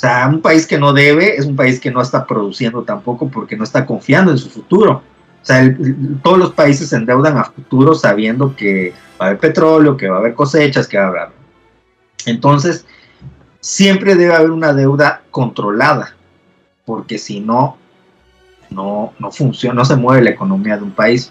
O 0.00 0.02
sea, 0.02 0.26
un 0.28 0.40
país 0.40 0.66
que 0.66 0.78
no 0.78 0.94
debe 0.94 1.36
es 1.36 1.44
un 1.44 1.54
país 1.54 1.78
que 1.78 1.90
no 1.90 2.00
está 2.00 2.26
produciendo 2.26 2.84
tampoco 2.84 3.28
porque 3.28 3.54
no 3.54 3.64
está 3.64 3.84
confiando 3.84 4.30
en 4.30 4.38
su 4.38 4.48
futuro. 4.48 5.02
O 5.42 5.44
sea, 5.44 5.76
todos 6.22 6.38
los 6.38 6.54
países 6.54 6.88
se 6.88 6.96
endeudan 6.96 7.36
a 7.36 7.44
futuro 7.44 7.94
sabiendo 7.94 8.56
que 8.56 8.94
va 9.20 9.26
a 9.26 9.28
haber 9.28 9.40
petróleo, 9.40 9.98
que 9.98 10.08
va 10.08 10.16
a 10.16 10.20
haber 10.20 10.32
cosechas, 10.32 10.88
que 10.88 10.96
va 10.96 11.04
a 11.04 11.08
haber... 11.08 11.28
Entonces, 12.24 12.86
siempre 13.60 14.14
debe 14.14 14.34
haber 14.34 14.52
una 14.52 14.72
deuda 14.72 15.20
controlada, 15.30 16.16
porque 16.86 17.18
si 17.18 17.40
no, 17.40 17.76
no, 18.70 19.12
no 19.18 19.30
funciona, 19.30 19.74
no 19.74 19.84
se 19.84 19.96
mueve 19.96 20.22
la 20.22 20.30
economía 20.30 20.78
de 20.78 20.84
un 20.84 20.92
país. 20.92 21.30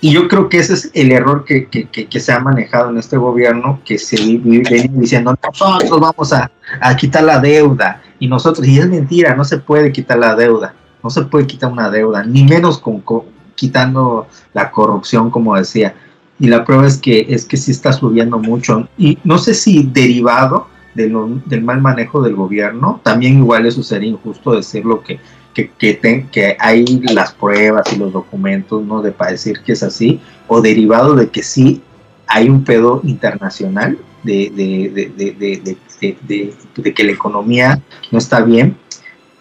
Y 0.00 0.12
yo 0.12 0.28
creo 0.28 0.48
que 0.48 0.58
ese 0.58 0.74
es 0.74 0.90
el 0.94 1.10
error 1.10 1.44
que, 1.44 1.66
que- 1.66 1.88
que- 1.88 2.06
que 2.06 2.20
se 2.20 2.32
ha 2.32 2.38
manejado 2.38 2.90
en 2.90 2.98
este 2.98 3.16
gobierno, 3.16 3.80
que 3.84 3.98
se 3.98 4.16
vi- 4.16 4.36
vi- 4.38 4.60
viene 4.60 4.90
diciendo, 4.92 5.34
nosotros 5.42 6.00
vamos 6.00 6.32
a, 6.32 6.50
quitar 6.96 7.24
la 7.24 7.40
deuda, 7.40 8.00
y 8.20 8.28
nosotros, 8.28 8.66
y 8.66 8.78
es 8.78 8.88
mentira, 8.88 9.34
no 9.34 9.44
se 9.44 9.58
puede 9.58 9.90
quitar 9.90 10.18
la 10.18 10.36
deuda, 10.36 10.74
no 11.02 11.10
se 11.10 11.22
puede 11.22 11.46
quitar 11.46 11.72
una 11.72 11.90
deuda, 11.90 12.22
ni 12.24 12.44
menos 12.44 12.78
con, 12.78 13.00
co- 13.00 13.26
quitando 13.56 14.28
la 14.54 14.70
corrupción, 14.70 15.30
como 15.30 15.56
decía. 15.56 15.94
Y 16.38 16.46
la 16.46 16.64
prueba 16.64 16.86
es 16.86 16.98
que, 16.98 17.26
es 17.28 17.44
que 17.44 17.56
sí 17.56 17.72
está 17.72 17.92
subiendo 17.92 18.38
mucho, 18.38 18.88
y 18.96 19.18
no 19.24 19.38
sé 19.38 19.52
si 19.54 19.82
derivado 19.82 20.68
de 20.94 21.08
lo- 21.08 21.28
del 21.46 21.62
mal 21.62 21.80
manejo 21.80 22.22
del 22.22 22.36
gobierno, 22.36 23.00
también 23.02 23.38
igual 23.38 23.66
eso 23.66 23.82
sería 23.82 24.10
injusto 24.10 24.52
decirlo 24.52 25.02
que 25.02 25.18
que, 25.66 26.26
que, 26.30 26.56
hay 26.58 26.84
las 27.12 27.32
pruebas 27.32 27.92
y 27.92 27.96
los 27.96 28.12
documentos, 28.12 28.84
¿no? 28.84 29.02
De 29.02 29.12
para 29.12 29.32
decir 29.32 29.60
que 29.64 29.72
es 29.72 29.82
así, 29.82 30.20
o 30.46 30.60
derivado 30.60 31.14
de 31.14 31.28
que 31.28 31.42
sí 31.42 31.82
hay 32.26 32.48
un 32.48 32.62
pedo 32.64 33.00
internacional 33.04 33.98
de, 34.22 34.52
de, 34.54 35.10
de, 35.16 36.54
de, 36.82 36.94
que 36.94 37.04
la 37.04 37.12
economía 37.12 37.82
no 38.10 38.18
está 38.18 38.40
bien, 38.40 38.76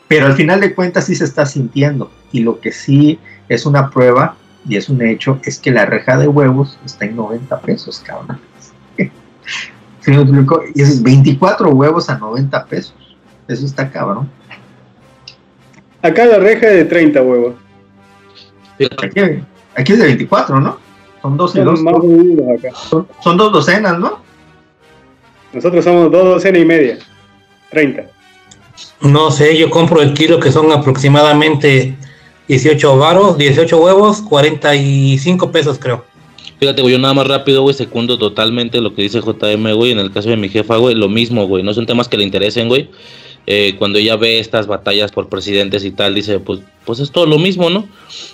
pero 0.08 0.26
al 0.26 0.34
final 0.34 0.62
de 0.62 0.74
cuentas 0.74 1.06
sí 1.06 1.16
se 1.16 1.26
está 1.26 1.46
sintiendo, 1.46 2.12
y 2.32 2.40
lo 2.40 2.60
que 2.60 2.72
sí 2.72 3.20
es 3.50 3.66
una 3.66 3.90
prueba 3.90 4.36
y 4.68 4.76
es 4.76 4.90
un 4.90 5.02
hecho 5.02 5.40
es 5.44 5.60
que 5.60 5.72
la 5.72 5.86
reja 5.86 6.18
de 6.18 6.28
huevos 6.28 6.78
está 6.86 7.06
en 7.06 7.16
90 7.16 7.60
pesos, 7.62 8.04
cabrón. 8.06 8.40
Y 10.74 10.82
esos 10.82 11.04
24 11.04 11.70
huevos 11.72 12.10
a 12.10 12.18
90 12.18 12.66
pesos. 12.68 12.96
Eso 13.46 13.66
está 13.66 13.92
cabrón. 13.92 14.30
Acá 16.08 16.26
la 16.26 16.40
reja 16.40 16.68
es 16.68 16.74
de 16.74 16.86
30 16.86 17.22
huevos. 17.22 17.56
Aquí, 19.04 19.20
aquí 19.76 19.94
es 19.94 20.00
de 20.00 20.06
24, 20.06 20.60
¿no? 20.62 20.80
Son 21.22 21.36
dos 21.36 21.54
y 21.56 21.60
dos. 21.60 21.80
Son 21.80 21.84
más 21.84 22.02
duros 22.02 22.48
acá. 22.58 22.76
Son, 22.76 23.08
son 23.22 23.38
dos 23.38 23.52
docenas, 23.52 24.00
¿no? 24.00 24.22
Nosotros 25.52 25.84
somos 25.84 26.10
dos 26.10 26.24
docenas 26.24 26.62
y 26.62 26.66
media. 26.66 26.98
30. 27.72 28.06
No 29.02 29.32
sé, 29.32 29.58
yo 29.58 29.70
compro 29.70 30.02
el 30.02 30.14
kilo 30.14 30.40
que 30.40 30.52
son 30.52 30.72
aproximadamente 30.72 31.96
18 32.48 32.98
varos, 32.98 33.38
18 33.38 33.78
huevos, 33.78 34.22
45 34.22 35.52
pesos 35.52 35.78
creo. 35.80 36.06
Fíjate, 36.60 36.82
güey, 36.82 36.94
yo 36.94 37.00
nada 37.00 37.14
más 37.14 37.28
rápido, 37.28 37.64
güey, 37.64 37.76
secundo 37.76 38.18
totalmente 38.18 38.80
lo 38.80 38.96
que 38.96 39.02
dice 39.02 39.20
JM, 39.20 39.74
güey. 39.76 39.92
En 39.92 40.00
el 40.00 40.12
caso 40.12 40.30
de 40.30 40.38
mi 40.38 40.48
jefa, 40.48 40.78
güey, 40.78 40.96
lo 40.96 41.10
mismo, 41.10 41.46
güey. 41.48 41.64
No 41.64 41.74
son 41.74 41.86
temas 41.86 42.08
que 42.08 42.18
le 42.18 42.24
interesen, 42.24 42.70
güey. 42.70 42.90
Eh, 43.50 43.76
cuando 43.80 43.98
ella 43.98 44.18
ve 44.18 44.40
estas 44.40 44.68
batallas 44.68 45.14
por 45.14 45.30
presidentes 45.30 45.86
y 45.86 45.92
tal, 45.92 46.14
dice, 46.14 46.40
pues, 46.40 46.60
pues 46.86 47.00
es 47.00 47.12
todo 47.12 47.26
lo 47.26 47.40
mismo, 47.40 47.70
¿no? 47.70 47.88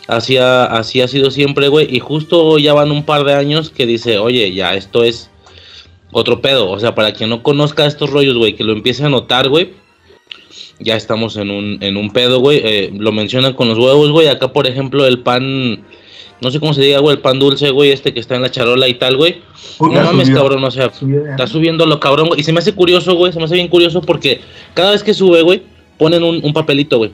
Así 0.08 0.38
ha, 0.38 0.84
sido 0.84 1.30
siempre, 1.30 1.68
güey. 1.68 1.88
Y 1.96 2.00
justo 2.00 2.58
ya 2.58 2.74
van 2.74 2.92
un 2.92 3.06
par 3.06 3.24
de 3.24 3.36
años 3.36 3.70
que 3.70 3.86
dice, 3.86 4.18
oye, 4.18 4.52
ya 4.56 4.74
esto 4.74 5.04
es 5.04 5.30
otro 6.12 6.42
pedo. 6.42 6.72
O 6.72 6.80
sea, 6.80 6.96
para 6.96 7.14
quien 7.14 7.30
no 7.30 7.44
conozca 7.44 7.86
estos 7.86 8.10
rollos, 8.10 8.38
güey, 8.38 8.56
que 8.56 8.64
lo 8.64 8.74
empiece 8.74 9.06
a 9.06 9.10
notar, 9.10 9.50
güey. 9.50 9.74
Ya 10.80 10.96
estamos 10.96 11.38
en 11.38 11.52
un, 11.52 11.78
en 11.82 11.96
un 11.96 12.12
pedo, 12.12 12.40
güey. 12.40 12.62
Eh, 12.64 12.92
lo 12.98 13.12
mencionan 13.12 13.54
con 13.54 13.68
los 13.68 13.78
huevos, 13.78 14.10
güey. 14.10 14.30
Acá, 14.30 14.52
por 14.52 14.66
ejemplo, 14.66 15.06
el 15.06 15.20
pan 15.20 15.86
no 16.44 16.52
sé 16.52 16.60
cómo 16.60 16.74
se 16.74 16.82
diga, 16.82 17.00
güey, 17.00 17.16
el 17.16 17.22
pan 17.22 17.40
dulce, 17.40 17.72
güey, 17.72 17.92
este 17.92 18.14
que 18.14 18.20
está 18.20 18.36
en 18.36 18.42
la 18.42 18.52
charola 18.52 18.88
y 18.88 18.96
tal, 18.96 19.18
güey. 19.18 19.42
No 19.80 19.90
mames, 19.90 20.30
cabrón, 20.30 20.64
o 20.64 20.72
sea, 20.72 20.92
está 21.30 21.48
subiendo 21.48 21.86
lo 21.86 22.00
cabrón, 22.00 22.28
güey. 22.28 22.42
Y 22.42 22.44
se 22.44 22.52
me 22.52 22.60
hace 22.60 22.74
curioso, 22.74 23.16
güey, 23.16 23.32
se 23.32 23.40
me 23.40 23.46
hace 23.46 23.56
bien 23.56 23.70
curioso 23.70 24.02
porque 24.02 24.42
cada 24.74 24.92
vez 24.92 25.04
que 25.04 25.14
sube, 25.14 25.42
güey, 25.42 25.64
ponen 25.98 26.24
un, 26.24 26.54
papelito, 26.54 26.98
güey. 26.98 27.12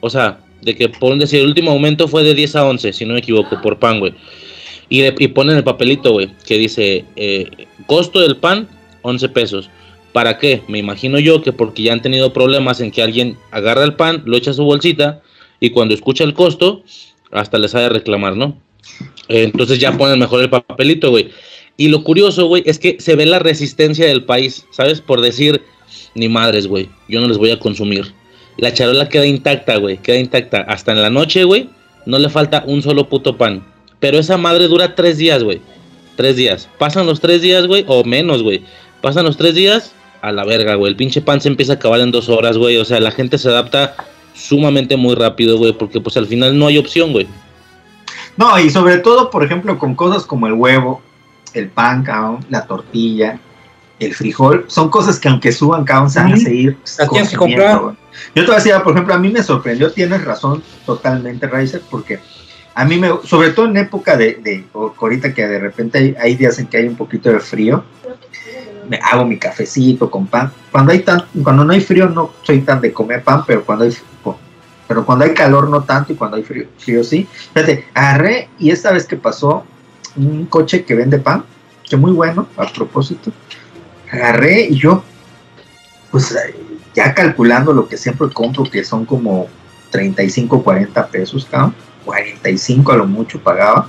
O 0.00 0.10
sea, 0.10 0.40
de 0.60 0.74
que 0.74 0.88
ponen 0.88 1.20
decir, 1.20 1.40
el 1.40 1.46
último 1.46 1.70
aumento 1.70 2.08
fue 2.08 2.24
de 2.24 2.34
10 2.34 2.56
a 2.56 2.66
11, 2.66 2.92
si 2.92 3.06
no 3.06 3.14
me 3.14 3.20
equivoco, 3.20 3.60
por 3.62 3.78
pan, 3.78 4.00
güey. 4.00 4.14
Y, 4.88 5.04
y, 5.04 5.28
ponen 5.28 5.56
el 5.56 5.64
papelito, 5.64 6.12
güey, 6.12 6.30
que 6.46 6.58
dice, 6.58 7.04
eh, 7.16 7.48
costo 7.86 8.20
del 8.20 8.36
pan, 8.36 8.68
11 9.02 9.28
pesos. 9.30 9.70
¿Para 10.12 10.38
qué? 10.38 10.62
Me 10.68 10.78
imagino 10.78 11.18
yo 11.18 11.40
que 11.40 11.52
porque 11.52 11.84
ya 11.84 11.92
han 11.92 12.02
tenido 12.02 12.32
problemas 12.32 12.80
en 12.80 12.90
que 12.90 13.02
alguien 13.02 13.38
agarra 13.50 13.84
el 13.84 13.94
pan, 13.94 14.22
lo 14.26 14.36
echa 14.36 14.50
a 14.50 14.54
su 14.54 14.64
bolsita 14.64 15.22
y 15.58 15.70
cuando 15.70 15.94
escucha 15.94 16.24
el 16.24 16.34
costo, 16.34 16.82
hasta 17.30 17.58
les 17.58 17.74
ha 17.74 17.80
de 17.80 17.88
reclamar, 17.88 18.36
¿no? 18.36 18.58
Entonces 19.28 19.78
ya 19.78 19.96
ponen 19.96 20.18
mejor 20.18 20.42
el 20.42 20.50
papelito, 20.50 21.10
güey. 21.10 21.30
Y 21.76 21.88
lo 21.88 22.04
curioso, 22.04 22.46
güey, 22.46 22.62
es 22.66 22.78
que 22.78 22.96
se 23.00 23.16
ve 23.16 23.26
la 23.26 23.38
resistencia 23.38 24.06
del 24.06 24.24
país, 24.24 24.66
¿sabes? 24.70 25.00
Por 25.00 25.20
decir, 25.20 25.62
ni 26.14 26.28
madres, 26.28 26.66
güey, 26.66 26.88
yo 27.08 27.20
no 27.20 27.28
les 27.28 27.38
voy 27.38 27.50
a 27.50 27.58
consumir. 27.58 28.12
La 28.58 28.72
charola 28.72 29.08
queda 29.08 29.26
intacta, 29.26 29.76
güey, 29.76 29.96
queda 29.96 30.18
intacta. 30.18 30.60
Hasta 30.60 30.92
en 30.92 31.02
la 31.02 31.10
noche, 31.10 31.44
güey, 31.44 31.70
no 32.06 32.18
le 32.18 32.28
falta 32.28 32.64
un 32.66 32.82
solo 32.82 33.08
puto 33.08 33.36
pan. 33.36 33.64
Pero 34.00 34.18
esa 34.18 34.36
madre 34.36 34.68
dura 34.68 34.94
tres 34.94 35.16
días, 35.16 35.42
güey. 35.42 35.60
Tres 36.16 36.36
días. 36.36 36.68
Pasan 36.78 37.06
los 37.06 37.20
tres 37.20 37.40
días, 37.40 37.66
güey, 37.66 37.84
o 37.88 38.04
menos, 38.04 38.42
güey. 38.42 38.62
Pasan 39.00 39.24
los 39.24 39.36
tres 39.36 39.54
días, 39.54 39.92
a 40.20 40.32
la 40.32 40.44
verga, 40.44 40.74
güey. 40.76 40.90
El 40.90 40.96
pinche 40.96 41.20
pan 41.20 41.40
se 41.40 41.48
empieza 41.48 41.72
a 41.72 41.76
acabar 41.76 42.00
en 42.00 42.12
dos 42.12 42.28
horas, 42.28 42.56
güey. 42.56 42.76
O 42.76 42.84
sea, 42.84 43.00
la 43.00 43.10
gente 43.10 43.38
se 43.38 43.48
adapta 43.48 43.94
sumamente 44.34 44.96
muy 44.96 45.14
rápido, 45.14 45.58
güey, 45.58 45.72
porque 45.72 46.00
pues 46.00 46.16
al 46.16 46.26
final 46.26 46.58
no 46.58 46.66
hay 46.66 46.78
opción, 46.78 47.12
güey. 47.12 47.26
No, 48.36 48.58
y 48.58 48.70
sobre 48.70 48.98
todo, 48.98 49.30
por 49.30 49.44
ejemplo, 49.44 49.78
con 49.78 49.94
cosas 49.94 50.24
como 50.24 50.46
el 50.46 50.54
huevo, 50.54 51.02
el 51.54 51.68
pan, 51.68 52.02
cabrón, 52.02 52.44
la 52.48 52.66
tortilla, 52.66 53.38
el 53.98 54.14
frijol, 54.14 54.64
son 54.68 54.88
cosas 54.88 55.18
que 55.18 55.28
aunque 55.28 55.52
suban, 55.52 55.84
cabrón, 55.84 56.10
se 56.10 56.20
van 56.20 56.32
a 56.32 56.36
seguir 56.36 56.76
comprar. 57.36 57.80
Yo 58.34 58.42
te 58.42 58.46
voy 58.46 58.52
a 58.52 58.56
decir, 58.56 58.74
por 58.82 58.92
ejemplo, 58.92 59.14
a 59.14 59.18
mí 59.18 59.28
me 59.28 59.42
sorprendió, 59.42 59.92
tienes 59.92 60.24
razón 60.24 60.62
totalmente, 60.84 61.46
Riser, 61.46 61.82
porque 61.90 62.20
a 62.74 62.84
mí 62.84 62.96
me, 62.96 63.10
sobre 63.24 63.50
todo 63.50 63.66
en 63.66 63.76
época 63.76 64.16
de, 64.16 64.34
de 64.34 64.64
ahorita 64.72 65.34
que 65.34 65.46
de 65.46 65.58
repente 65.58 66.16
hay, 66.18 66.36
días 66.36 66.58
en 66.58 66.66
que 66.66 66.78
hay 66.78 66.86
un 66.86 66.96
poquito 66.96 67.30
de 67.30 67.40
frío, 67.40 67.84
me 68.88 68.98
hago 69.02 69.24
mi 69.24 69.38
cafecito 69.38 70.10
con 70.10 70.26
pan. 70.26 70.50
Cuando 70.70 70.92
hay 70.92 71.00
tan, 71.00 71.24
cuando 71.42 71.64
no 71.64 71.72
hay 71.72 71.80
frío 71.80 72.08
no 72.08 72.32
soy 72.42 72.60
tan 72.60 72.80
de 72.80 72.92
comer 72.92 73.22
pan, 73.22 73.44
pero 73.46 73.64
cuando 73.64 73.84
hay 73.84 73.92
pero 74.92 75.06
cuando 75.06 75.24
hay 75.24 75.32
calor 75.32 75.70
no 75.70 75.84
tanto 75.84 76.12
y 76.12 76.16
cuando 76.16 76.36
hay 76.36 76.42
frío, 76.42 76.66
frío 76.76 77.02
sí. 77.02 77.26
Fíjate, 77.54 77.86
agarré 77.94 78.50
y 78.58 78.70
esta 78.70 78.92
vez 78.92 79.06
que 79.06 79.16
pasó 79.16 79.64
un 80.16 80.44
coche 80.44 80.84
que 80.84 80.94
vende 80.94 81.16
pan, 81.16 81.44
que 81.88 81.96
muy 81.96 82.12
bueno, 82.12 82.46
a 82.58 82.70
propósito, 82.70 83.32
agarré 84.10 84.66
y 84.68 84.76
yo, 84.78 85.02
pues 86.10 86.36
ya 86.94 87.14
calculando 87.14 87.72
lo 87.72 87.88
que 87.88 87.96
siempre 87.96 88.28
compro, 88.34 88.64
que 88.64 88.84
son 88.84 89.06
como 89.06 89.46
35, 89.88 90.62
40 90.62 91.06
pesos, 91.06 91.48
cabrón, 91.50 91.74
45 92.04 92.92
a 92.92 92.96
lo 92.96 93.06
mucho 93.06 93.40
pagaba. 93.40 93.88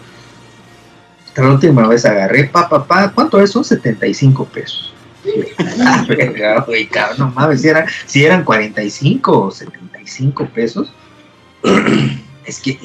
La 1.35 1.49
última 1.49 1.85
vez 1.85 2.05
agarré, 2.05 2.45
pa, 2.45 2.69
pa, 2.69 2.85
pa, 2.85 3.11
¿cuánto 3.11 3.41
es? 3.41 3.51
Son 3.51 3.65
75 3.65 4.45
pesos. 4.45 4.93
no 7.17 7.29
mames, 7.31 7.59
si 7.59 7.67
eran, 7.67 7.87
si 8.05 8.23
eran 8.23 8.45
45 8.45 9.37
o 9.47 9.51
75 9.51 9.92
pesos, 10.53 10.91
es 12.45 12.59
que, 12.59 12.77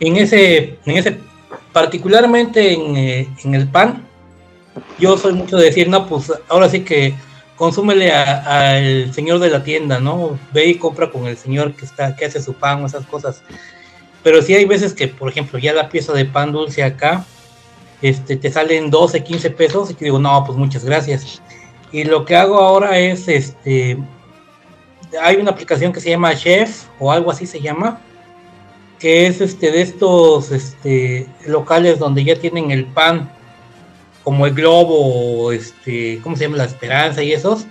en 0.00 0.16
ese, 0.16 0.78
en 0.84 0.96
ese, 0.96 1.18
particularmente 1.72 2.72
en, 2.72 2.96
eh, 2.96 3.28
en, 3.44 3.54
el 3.54 3.68
pan, 3.68 4.06
yo 4.98 5.16
soy 5.18 5.34
mucho 5.34 5.56
de 5.56 5.66
decir, 5.66 5.88
no, 5.88 6.06
pues 6.06 6.32
ahora 6.48 6.68
sí 6.68 6.80
que 6.80 7.14
consúmele 7.56 8.10
al 8.10 9.12
señor 9.12 9.38
de 9.38 9.50
la 9.50 9.62
tienda, 9.62 10.00
¿no? 10.00 10.38
Ve 10.52 10.68
y 10.68 10.74
compra 10.76 11.10
con 11.10 11.26
el 11.26 11.36
señor 11.36 11.74
que 11.74 11.84
está, 11.84 12.16
que 12.16 12.24
hace 12.24 12.40
su 12.40 12.54
pan 12.54 12.82
o 12.82 12.86
esas 12.86 13.04
cosas. 13.04 13.42
Pero 14.22 14.40
sí 14.40 14.54
hay 14.54 14.64
veces 14.64 14.94
que, 14.94 15.08
por 15.08 15.28
ejemplo, 15.28 15.58
ya 15.58 15.74
la 15.74 15.90
pieza 15.90 16.14
de 16.14 16.24
pan 16.24 16.52
dulce 16.52 16.82
acá, 16.82 17.26
este, 18.00 18.36
te 18.36 18.50
salen 18.50 18.90
12, 18.90 19.22
15 19.22 19.50
pesos 19.50 19.90
y 19.90 19.94
te 19.94 20.06
digo, 20.06 20.18
no, 20.18 20.42
pues 20.46 20.56
muchas 20.56 20.86
gracias. 20.86 21.42
Y 21.92 22.04
lo 22.04 22.24
que 22.24 22.36
hago 22.36 22.58
ahora 22.58 22.98
es, 22.98 23.28
este, 23.28 23.98
hay 25.20 25.36
una 25.36 25.50
aplicación 25.50 25.92
que 25.92 26.00
se 26.00 26.10
llama 26.10 26.34
Chef 26.34 26.84
o 26.98 27.10
algo 27.10 27.30
así 27.30 27.46
se 27.46 27.60
llama, 27.60 28.00
que 28.98 29.26
es 29.26 29.40
este 29.40 29.70
de 29.70 29.82
estos 29.82 30.52
este, 30.52 31.26
locales 31.46 31.98
donde 31.98 32.22
ya 32.22 32.36
tienen 32.36 32.70
el 32.70 32.84
pan, 32.84 33.30
como 34.22 34.46
el 34.46 34.54
Globo, 34.54 35.52
este, 35.52 36.20
¿cómo 36.22 36.36
se 36.36 36.44
llama? 36.44 36.58
La 36.58 36.64
Esperanza 36.64 37.22
y 37.22 37.32
esos, 37.32 37.66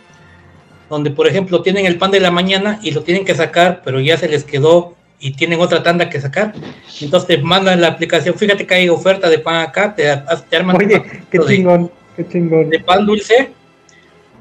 donde 0.89 1.11
por 1.11 1.27
ejemplo 1.27 1.61
tienen 1.61 1.85
el 1.85 1.97
pan 1.97 2.11
de 2.11 2.19
la 2.19 2.31
mañana 2.31 2.79
y 2.81 2.91
lo 2.91 3.03
tienen 3.03 3.25
que 3.25 3.35
sacar, 3.35 3.81
pero 3.85 3.99
ya 3.99 4.17
se 4.17 4.27
les 4.27 4.43
quedó 4.43 4.95
y 5.19 5.33
tienen 5.33 5.59
otra 5.59 5.83
tanda 5.83 6.09
que 6.09 6.19
sacar. 6.19 6.53
Entonces 6.99 7.27
te 7.27 7.37
mandan 7.37 7.79
la 7.79 7.87
aplicación, 7.87 8.35
fíjate 8.35 8.65
que 8.65 8.73
hay 8.73 8.89
oferta 8.89 9.29
de 9.29 9.39
pan 9.39 9.61
acá, 9.61 9.93
te, 9.95 10.09
arman 10.09 10.77
Oye, 10.77 11.03
qué 11.29 11.39
chingón, 11.39 11.91
qué 12.15 12.27
chingón. 12.27 12.69
De 12.69 12.79
pan 12.79 13.05
dulce. 13.05 13.58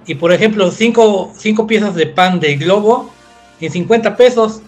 Y 0.09 0.17
por 0.17 0.33
ejemplo, 0.33 0.73
cinco, 0.73 1.33
cinco 1.39 1.69
piezas 1.69 1.95
de 1.95 2.07
pan 2.07 2.41
de 2.41 2.57
globo 2.57 3.15
en 3.61 3.71
50 3.71 4.17
pesos. 4.17 4.63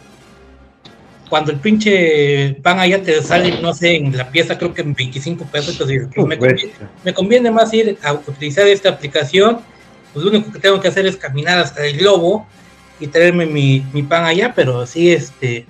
Cuando 1.28 1.50
el 1.50 1.58
pinche 1.58 2.54
pan 2.62 2.78
allá 2.78 3.02
te 3.02 3.20
sale, 3.22 3.60
no 3.60 3.74
sé, 3.74 3.96
en 3.96 4.16
la 4.16 4.30
pieza 4.30 4.56
creo 4.56 4.72
que 4.72 4.82
en 4.82 4.94
25 4.94 5.44
pesos, 5.46 5.72
entonces 5.72 6.08
pues 6.14 6.26
me, 6.26 6.38
conviene, 6.38 6.72
me 7.04 7.14
conviene 7.14 7.50
más 7.50 7.72
ir 7.72 7.98
a 8.02 8.12
utilizar 8.12 8.68
esta 8.68 8.90
aplicación. 8.90 9.58
Pues 10.12 10.24
lo 10.24 10.30
único 10.30 10.52
que 10.52 10.60
tengo 10.60 10.80
que 10.80 10.88
hacer 10.88 11.06
es 11.06 11.16
caminar 11.16 11.58
hasta 11.58 11.84
el 11.84 11.98
globo 11.98 12.46
y 13.00 13.08
traerme 13.08 13.46
mi, 13.46 13.84
mi 13.92 14.02
pan 14.02 14.24
allá, 14.24 14.52
pero 14.54 14.86
sí, 14.86 15.10
este, 15.10 15.66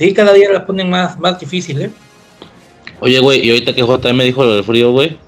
Sí, 0.00 0.14
cada 0.14 0.32
día 0.32 0.50
la 0.50 0.64
ponen 0.64 0.88
más, 0.88 1.18
más 1.18 1.38
difícil, 1.38 1.82
¿eh? 1.82 1.90
Oye, 3.00 3.20
güey, 3.20 3.46
y 3.46 3.50
ahorita 3.50 3.74
que 3.74 3.82
JM 3.82 4.16
me 4.16 4.24
dijo 4.24 4.42
lo 4.42 4.54
del 4.54 4.64
frío, 4.64 4.92
güey. 4.92 5.18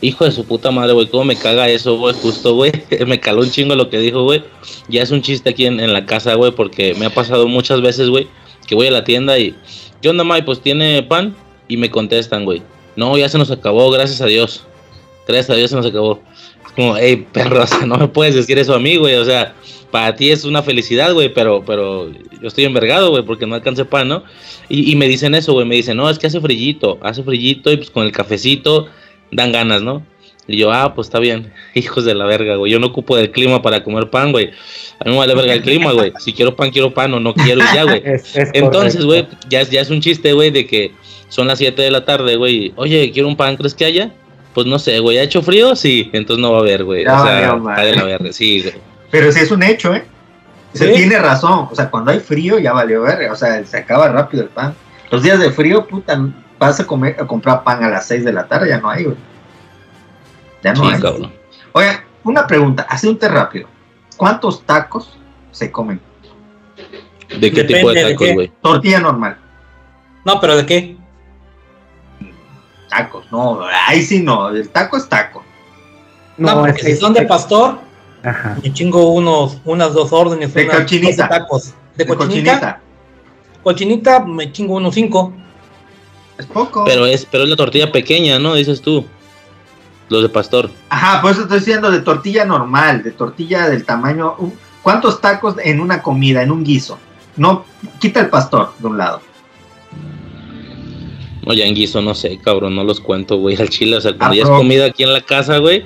Hijo 0.00 0.24
de 0.24 0.32
su 0.32 0.44
puta 0.44 0.70
madre, 0.70 0.92
güey, 0.92 1.06
cómo 1.06 1.24
me 1.24 1.36
caga 1.36 1.68
eso, 1.68 1.96
güey, 1.96 2.14
justo, 2.14 2.54
güey. 2.54 2.72
me 3.06 3.18
caló 3.18 3.40
un 3.40 3.50
chingo 3.50 3.74
lo 3.74 3.88
que 3.88 3.98
dijo, 3.98 4.24
güey. 4.24 4.42
Ya 4.88 5.02
es 5.02 5.10
un 5.10 5.22
chiste 5.22 5.50
aquí 5.50 5.66
en, 5.66 5.92
la 5.92 6.04
casa, 6.04 6.34
güey, 6.34 6.52
porque 6.52 6.94
me 6.94 7.06
ha 7.06 7.10
pasado 7.10 7.48
muchas 7.48 7.80
veces, 7.80 8.08
güey, 8.08 8.28
que 8.66 8.74
voy 8.74 8.88
a 8.88 8.90
la 8.90 9.04
tienda 9.04 9.38
y... 9.38 9.54
¿Qué 10.02 10.10
onda, 10.10 10.24
May? 10.24 10.42
Pues 10.42 10.60
tiene 10.60 11.02
pan 11.02 11.34
y 11.68 11.78
me 11.78 11.90
contestan, 11.90 12.44
güey. 12.44 12.62
No, 12.94 13.16
ya 13.16 13.28
se 13.28 13.38
nos 13.38 13.50
acabó, 13.50 13.90
gracias 13.90 14.20
a 14.20 14.26
Dios. 14.26 14.64
Gracias 15.26 15.50
a 15.50 15.54
Dios 15.54 15.70
se 15.70 15.76
nos 15.76 15.86
acabó. 15.86 16.20
Es 16.66 16.72
como, 16.72 16.96
hey, 16.96 17.26
perro, 17.32 17.62
o 17.64 17.66
sea, 17.66 17.86
no 17.86 17.96
me 17.96 18.08
puedes 18.08 18.34
decir 18.34 18.58
eso 18.58 18.74
a 18.74 18.78
mí, 18.78 18.96
güey. 18.96 19.14
O 19.14 19.24
sea, 19.24 19.54
para 19.90 20.14
ti 20.14 20.30
es 20.30 20.44
una 20.44 20.62
felicidad, 20.62 21.12
güey, 21.14 21.32
pero, 21.32 21.64
pero 21.64 22.10
yo 22.10 22.48
estoy 22.48 22.64
envergado, 22.64 23.10
güey, 23.10 23.22
porque 23.22 23.46
no 23.46 23.54
alcancé 23.54 23.84
pan, 23.84 24.08
¿no? 24.08 24.24
Y, 24.68 24.96
me 24.96 25.06
dicen 25.06 25.34
eso, 25.34 25.52
güey, 25.52 25.64
me 25.64 25.76
dicen, 25.76 25.96
no, 25.96 26.10
es 26.10 26.18
que 26.18 26.26
hace 26.26 26.40
frillito, 26.40 26.98
hace 27.02 27.22
frillito 27.22 27.70
y 27.70 27.76
pues 27.76 27.90
con 27.90 28.04
el 28.04 28.12
cafecito 28.12 28.88
dan 29.30 29.52
ganas, 29.52 29.82
¿no? 29.82 30.02
Y 30.48 30.58
yo, 30.58 30.72
ah, 30.72 30.94
pues 30.94 31.08
está 31.08 31.18
bien, 31.18 31.52
hijos 31.74 32.04
de 32.04 32.14
la 32.14 32.24
verga, 32.24 32.56
güey, 32.56 32.72
yo 32.72 32.78
no 32.78 32.88
ocupo 32.88 33.16
del 33.16 33.30
clima 33.30 33.62
para 33.62 33.82
comer 33.82 34.10
pan, 34.10 34.32
güey. 34.32 34.50
A 35.00 35.04
mí 35.04 35.10
me 35.10 35.18
vale 35.18 35.34
verga 35.34 35.52
el 35.52 35.62
clima, 35.62 35.92
güey. 35.92 36.12
Si 36.18 36.32
quiero 36.32 36.56
pan, 36.56 36.70
quiero 36.70 36.94
pan 36.94 37.12
o 37.14 37.20
no 37.20 37.34
quiero 37.34 37.60
ya, 37.74 37.84
güey. 37.84 38.02
Entonces, 38.54 39.04
güey, 39.04 39.26
ya, 39.48 39.62
ya 39.62 39.80
es 39.80 39.90
un 39.90 40.00
chiste, 40.00 40.32
güey, 40.32 40.50
de 40.50 40.66
que 40.66 40.92
son 41.28 41.46
las 41.46 41.58
7 41.58 41.80
de 41.82 41.90
la 41.90 42.04
tarde, 42.04 42.36
güey. 42.36 42.72
Oye, 42.76 43.10
quiero 43.12 43.28
un 43.28 43.36
pan, 43.36 43.56
¿crees 43.56 43.74
que 43.74 43.84
haya? 43.84 44.12
Pues 44.54 44.66
no 44.66 44.78
sé, 44.78 45.00
güey, 45.00 45.18
¿ha 45.18 45.22
hecho 45.22 45.42
frío? 45.42 45.76
Sí, 45.76 46.08
entonces 46.14 46.40
no 46.40 46.52
va 46.52 46.58
a 46.58 46.60
haber, 46.60 46.84
güey. 46.84 47.02
o 47.02 47.22
sea, 47.22 47.52
va 47.54 47.84
la 47.84 48.04
verga, 48.04 48.32
sí, 48.32 48.62
güey. 48.62 48.74
Pero 49.10 49.30
sí 49.32 49.40
es 49.40 49.50
un 49.50 49.62
hecho, 49.62 49.94
¿eh? 49.94 50.04
Se 50.72 50.88
tiene 50.88 51.18
razón. 51.18 51.68
O 51.70 51.74
sea, 51.74 51.90
cuando 51.90 52.10
hay 52.10 52.20
frío 52.20 52.58
ya 52.58 52.72
valió 52.72 53.02
ver. 53.02 53.30
O 53.30 53.36
sea, 53.36 53.64
se 53.64 53.76
acaba 53.76 54.08
rápido 54.08 54.42
el 54.42 54.48
pan. 54.50 54.74
Los 55.10 55.22
días 55.22 55.38
de 55.38 55.50
frío, 55.50 55.86
puta, 55.86 56.20
vas 56.58 56.80
a, 56.80 56.86
comer, 56.86 57.16
a 57.20 57.26
comprar 57.26 57.62
pan 57.64 57.82
a 57.84 57.88
las 57.88 58.06
6 58.06 58.24
de 58.24 58.32
la 58.32 58.46
tarde, 58.46 58.68
ya 58.68 58.78
no 58.78 58.90
hay, 58.90 59.04
güey. 59.04 59.16
Ya 60.62 60.72
no 60.74 60.88
hay. 60.88 61.00
Oye, 61.72 61.88
una 62.24 62.46
pregunta, 62.46 62.86
hace 62.88 63.08
un 63.08 63.18
té 63.18 63.28
rápido. 63.28 63.68
¿Cuántos 64.16 64.62
tacos 64.62 65.16
se 65.50 65.70
comen? 65.70 66.00
¿De 67.38 67.50
qué 67.50 67.64
tipo 67.64 67.92
de 67.92 68.02
tacos, 68.02 68.32
güey? 68.32 68.52
Tortilla 68.60 69.00
normal. 69.00 69.36
No, 70.24 70.40
pero 70.40 70.56
¿de 70.56 70.66
qué? 70.66 70.96
Tacos, 72.88 73.30
no, 73.30 73.60
ahí 73.86 74.02
sí 74.02 74.22
no, 74.22 74.48
el 74.48 74.68
taco 74.70 74.96
es 74.96 75.08
taco. 75.08 75.44
No, 76.36 76.60
porque 76.60 76.82
si 76.82 76.96
son 76.96 77.12
de 77.12 77.22
pastor, 77.22 77.80
Ajá. 78.26 78.56
Me 78.60 78.72
chingo 78.72 79.12
unos, 79.12 79.60
unas 79.64 79.92
dos 79.92 80.12
órdenes, 80.12 80.52
De 80.52 80.64
unas 80.64 80.78
cochinita. 80.78 81.28
12 81.28 81.28
tacos. 81.28 81.74
De 81.96 82.04
De 82.04 82.06
cochinita, 82.06 82.52
cochinita. 82.52 82.80
cochinita 83.62 84.20
me 84.24 84.50
chingo 84.50 84.74
unos 84.74 84.94
cinco. 84.94 85.32
Es 86.38 86.46
poco. 86.46 86.84
Pero 86.84 87.06
es, 87.06 87.24
pero 87.30 87.44
es 87.44 87.50
la 87.50 87.56
tortilla 87.56 87.90
pequeña, 87.92 88.38
¿no? 88.38 88.54
Dices 88.54 88.80
tú. 88.82 89.04
Los 90.08 90.22
de 90.22 90.28
pastor. 90.28 90.70
Ajá, 90.88 91.20
por 91.20 91.32
eso 91.32 91.42
estoy 91.42 91.58
diciendo 91.58 91.90
de 91.90 92.00
tortilla 92.00 92.44
normal, 92.44 93.02
de 93.02 93.10
tortilla 93.10 93.68
del 93.68 93.84
tamaño. 93.84 94.36
¿Cuántos 94.82 95.20
tacos 95.20 95.56
en 95.64 95.80
una 95.80 96.00
comida, 96.02 96.42
en 96.42 96.52
un 96.52 96.62
guiso? 96.62 96.98
No, 97.36 97.64
quita 98.00 98.20
el 98.20 98.28
pastor 98.28 98.72
de 98.78 98.86
un 98.86 98.98
lado. 98.98 99.20
No, 101.44 101.52
ya 101.54 101.64
en 101.64 101.74
guiso, 101.74 102.00
no 102.02 102.14
sé, 102.14 102.38
cabrón, 102.38 102.74
no 102.74 102.82
los 102.84 103.00
cuento, 103.00 103.36
güey, 103.38 103.56
al 103.60 103.68
chile. 103.68 103.96
O 103.96 104.00
sea, 104.00 104.12
cuando 104.16 104.34
Ah, 104.34 104.36
ya 104.36 104.42
es 104.44 104.48
comida 104.48 104.86
aquí 104.86 105.02
en 105.04 105.12
la 105.12 105.20
casa, 105.20 105.58
güey. 105.58 105.84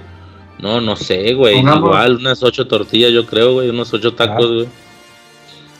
No, 0.59 0.81
no 0.81 0.97
sé, 0.97 1.33
güey. 1.35 1.57
Pongamos- 1.57 1.89
Igual, 1.89 2.17
unas 2.17 2.43
ocho 2.43 2.67
tortillas, 2.67 3.13
yo 3.13 3.25
creo, 3.27 3.55
güey. 3.55 3.71
Unos 3.71 3.93
ocho 3.95 4.13
tacos, 4.15 4.47
Ah. 4.51 4.67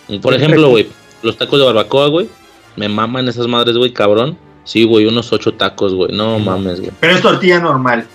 güey. 0.09 0.19
Por 0.21 0.35
ejemplo, 0.35 0.69
güey, 0.71 0.89
los 1.23 1.37
tacos 1.37 1.59
de 1.59 1.67
barbacoa, 1.67 2.09
güey. 2.09 2.29
Me 2.77 2.89
maman 2.89 3.29
esas 3.29 3.47
madres, 3.47 3.77
güey, 3.77 3.93
cabrón. 3.93 4.37
Sí, 4.65 4.85
güey, 4.85 5.07
unos 5.07 5.33
ocho 5.33 5.55
tacos, 5.55 5.95
güey. 5.95 6.13
No 6.13 6.39
mames, 6.39 6.81
güey. 6.81 6.93
Pero 7.01 7.15
es 7.15 7.23
tortilla 7.23 7.61
normal. 7.61 8.07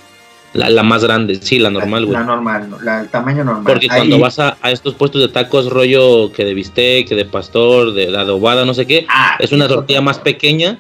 La, 0.54 0.70
la 0.70 0.84
más 0.84 1.04
grande, 1.04 1.36
sí, 1.36 1.60
la 1.60 1.70
normal, 1.70 2.06
güey. 2.06 2.18
La 2.18 2.24
normal, 2.24 2.70
no, 2.70 2.80
la, 2.82 3.02
el 3.02 3.10
tamaño 3.10 3.44
normal. 3.44 3.66
Porque 3.66 3.88
Ahí- 3.90 3.98
cuando 3.98 4.20
vas 4.20 4.40
a, 4.40 4.56
a 4.62 4.72
estos 4.72 4.94
puestos 4.94 5.22
de 5.22 5.28
tacos, 5.28 5.70
rollo 5.70 6.32
que 6.32 6.46
de 6.46 6.54
bistec, 6.54 7.10
que 7.10 7.16
de 7.16 7.26
pastor, 7.26 7.94
de, 7.94 8.10
de 8.10 8.18
adobada, 8.18 8.64
no 8.64 8.74
sé 8.74 8.88
qué, 8.88 9.06
Ah, 9.10 9.36
es 9.40 9.52
una 9.52 9.68
tortilla 9.68 10.00
más 10.00 10.18
pequeña, 10.20 10.80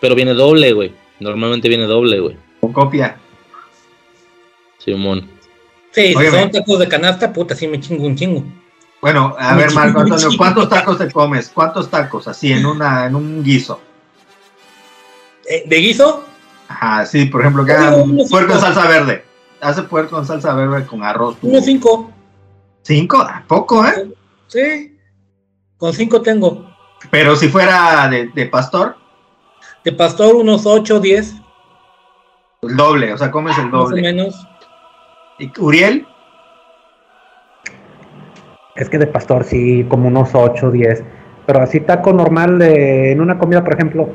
pero 0.00 0.16
viene 0.16 0.34
doble, 0.34 0.72
güey. 0.72 0.92
Normalmente 1.20 1.68
viene 1.68 1.84
doble, 1.84 2.18
güey. 2.18 2.36
Con 2.60 2.72
copia. 2.72 3.16
Simón. 4.78 5.28
Sí, 5.92 6.08
si 6.18 6.26
son 6.30 6.50
tacos 6.50 6.78
de 6.80 6.88
canasta, 6.88 7.32
puta, 7.32 7.54
sí 7.54 7.68
me 7.68 7.78
chingo 7.80 8.04
un 8.06 8.16
chingo. 8.16 8.44
Bueno, 9.00 9.36
a 9.38 9.54
Me 9.54 9.62
ver, 9.62 9.72
Marco 9.74 10.00
Antonio. 10.00 10.28
¿cuántos 10.36 10.68
tacos 10.68 10.98
te 10.98 11.10
comes? 11.10 11.50
¿Cuántos 11.54 11.88
tacos? 11.88 12.26
Así, 12.26 12.50
en 12.52 12.66
una, 12.66 13.06
en 13.06 13.14
un 13.14 13.44
guiso. 13.44 13.80
Eh, 15.48 15.64
¿De 15.66 15.76
guiso? 15.76 16.24
Ajá, 16.68 17.04
sí, 17.06 17.26
por 17.26 17.42
ejemplo, 17.42 17.64
que 17.64 17.72
hagan 17.72 18.16
puerco 18.30 18.54
en 18.54 18.60
salsa 18.60 18.88
verde. 18.88 19.24
Hace 19.60 19.82
puerco 19.82 20.18
en 20.18 20.24
salsa 20.26 20.54
verde 20.54 20.86
con 20.86 21.02
arroz. 21.02 21.36
Unos 21.42 21.64
cinco. 21.64 22.10
¿Cinco? 22.82 23.18
¿A 23.18 23.42
poco, 23.46 23.86
eh? 23.86 24.12
Sí. 24.48 24.96
Con 25.76 25.92
cinco 25.92 26.20
tengo. 26.22 26.70
Pero 27.10 27.36
si 27.36 27.48
fuera 27.48 28.08
de, 28.08 28.28
de 28.28 28.46
pastor, 28.46 28.96
De 29.84 29.92
pastor, 29.92 30.34
unos 30.36 30.64
ocho, 30.66 31.00
diez. 31.00 31.34
el 32.62 32.76
doble, 32.76 33.12
o 33.12 33.18
sea, 33.18 33.30
comes 33.30 33.56
el 33.58 33.66
Más 33.66 33.74
o 33.74 33.84
doble. 33.84 34.02
menos. 34.02 34.46
¿Y 35.38 35.50
Uriel? 35.60 36.06
Es 38.76 38.88
que 38.88 38.98
de 38.98 39.06
pastor 39.06 39.44
sí, 39.44 39.84
como 39.88 40.08
unos 40.08 40.30
8, 40.34 40.70
10. 40.70 41.04
Pero 41.46 41.60
así 41.62 41.80
taco 41.80 42.12
normal 42.12 42.58
de, 42.58 43.12
en 43.12 43.20
una 43.20 43.38
comida, 43.38 43.62
por 43.62 43.74
ejemplo, 43.74 44.08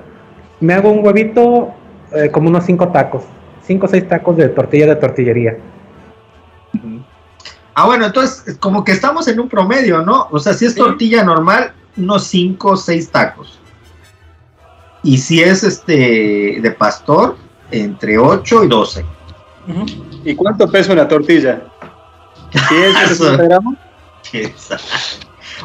me 0.60 0.74
hago 0.74 0.90
un 0.92 1.06
huevito 1.06 1.74
eh, 2.12 2.30
como 2.32 2.50
unos 2.50 2.66
5 2.66 2.90
tacos. 2.90 3.24
5 3.66 3.86
o 3.86 3.90
6 3.90 4.08
tacos 4.08 4.38
de 4.38 4.50
tortilla 4.50 4.88
de 4.88 4.96
tortillería. 4.96 5.58
Ah, 7.76 7.86
bueno, 7.86 8.06
entonces 8.08 8.58
como 8.58 8.84
que 8.84 8.92
estamos 8.92 9.28
en 9.28 9.40
un 9.40 9.48
promedio, 9.48 10.02
¿no? 10.02 10.28
O 10.32 10.40
sea, 10.40 10.54
si 10.54 10.66
es 10.66 10.74
Sí. 10.74 10.80
tortilla 10.80 11.24
normal, 11.24 11.72
unos 11.98 12.24
5 12.26 12.72
o 12.72 12.76
6 12.78 13.10
tacos. 13.10 13.60
Y 15.04 15.18
si 15.18 15.42
es 15.42 15.64
este 15.64 16.60
de 16.62 16.72
pastor, 16.78 17.38
entre 17.72 18.18
8 18.18 18.64
y 18.66 18.68
12. 18.68 19.06
Ujú. 19.68 19.86
¿Y 20.26 20.36
cuánto 20.36 20.70
pesa 20.70 20.92
una 20.92 21.08
tortilla? 21.08 21.62
¿10, 22.52 23.04
Eso. 23.04 23.16
60 23.26 23.44
gramos? 23.44 23.76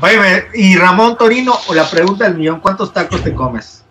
Oye, 0.02 0.44
y 0.54 0.76
Ramón 0.76 1.16
Torino, 1.16 1.54
la 1.74 1.88
pregunta 1.88 2.24
del 2.24 2.36
millón, 2.36 2.60
¿cuántos 2.60 2.92
tacos 2.92 3.22
te 3.22 3.34
comes? 3.34 3.83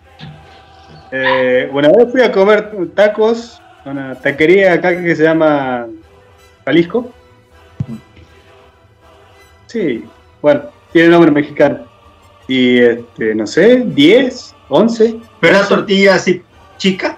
Eh, 1.15 1.69
una 1.72 1.90
vez 1.90 2.11
fui 2.11 2.22
a 2.23 2.31
comer 2.31 2.72
tacos 2.95 3.61
a 3.85 3.90
una 3.91 4.15
taquería 4.15 4.73
acá 4.73 4.99
que 4.99 5.15
se 5.15 5.22
llama 5.23 5.85
Jalisco. 6.65 7.11
Sí, 9.68 10.06
bueno, 10.41 10.64
tiene 10.91 11.10
nombre 11.10 11.30
mexicano. 11.31 11.85
Y 12.48 12.80
este, 12.80 13.35
no 13.35 13.45
sé, 13.48 13.84
10, 13.85 14.56
11. 14.69 15.19
¿Pero 15.40 15.57
una 15.60 15.68
tortilla 15.68 16.15
así 16.15 16.41
chica? 16.77 17.18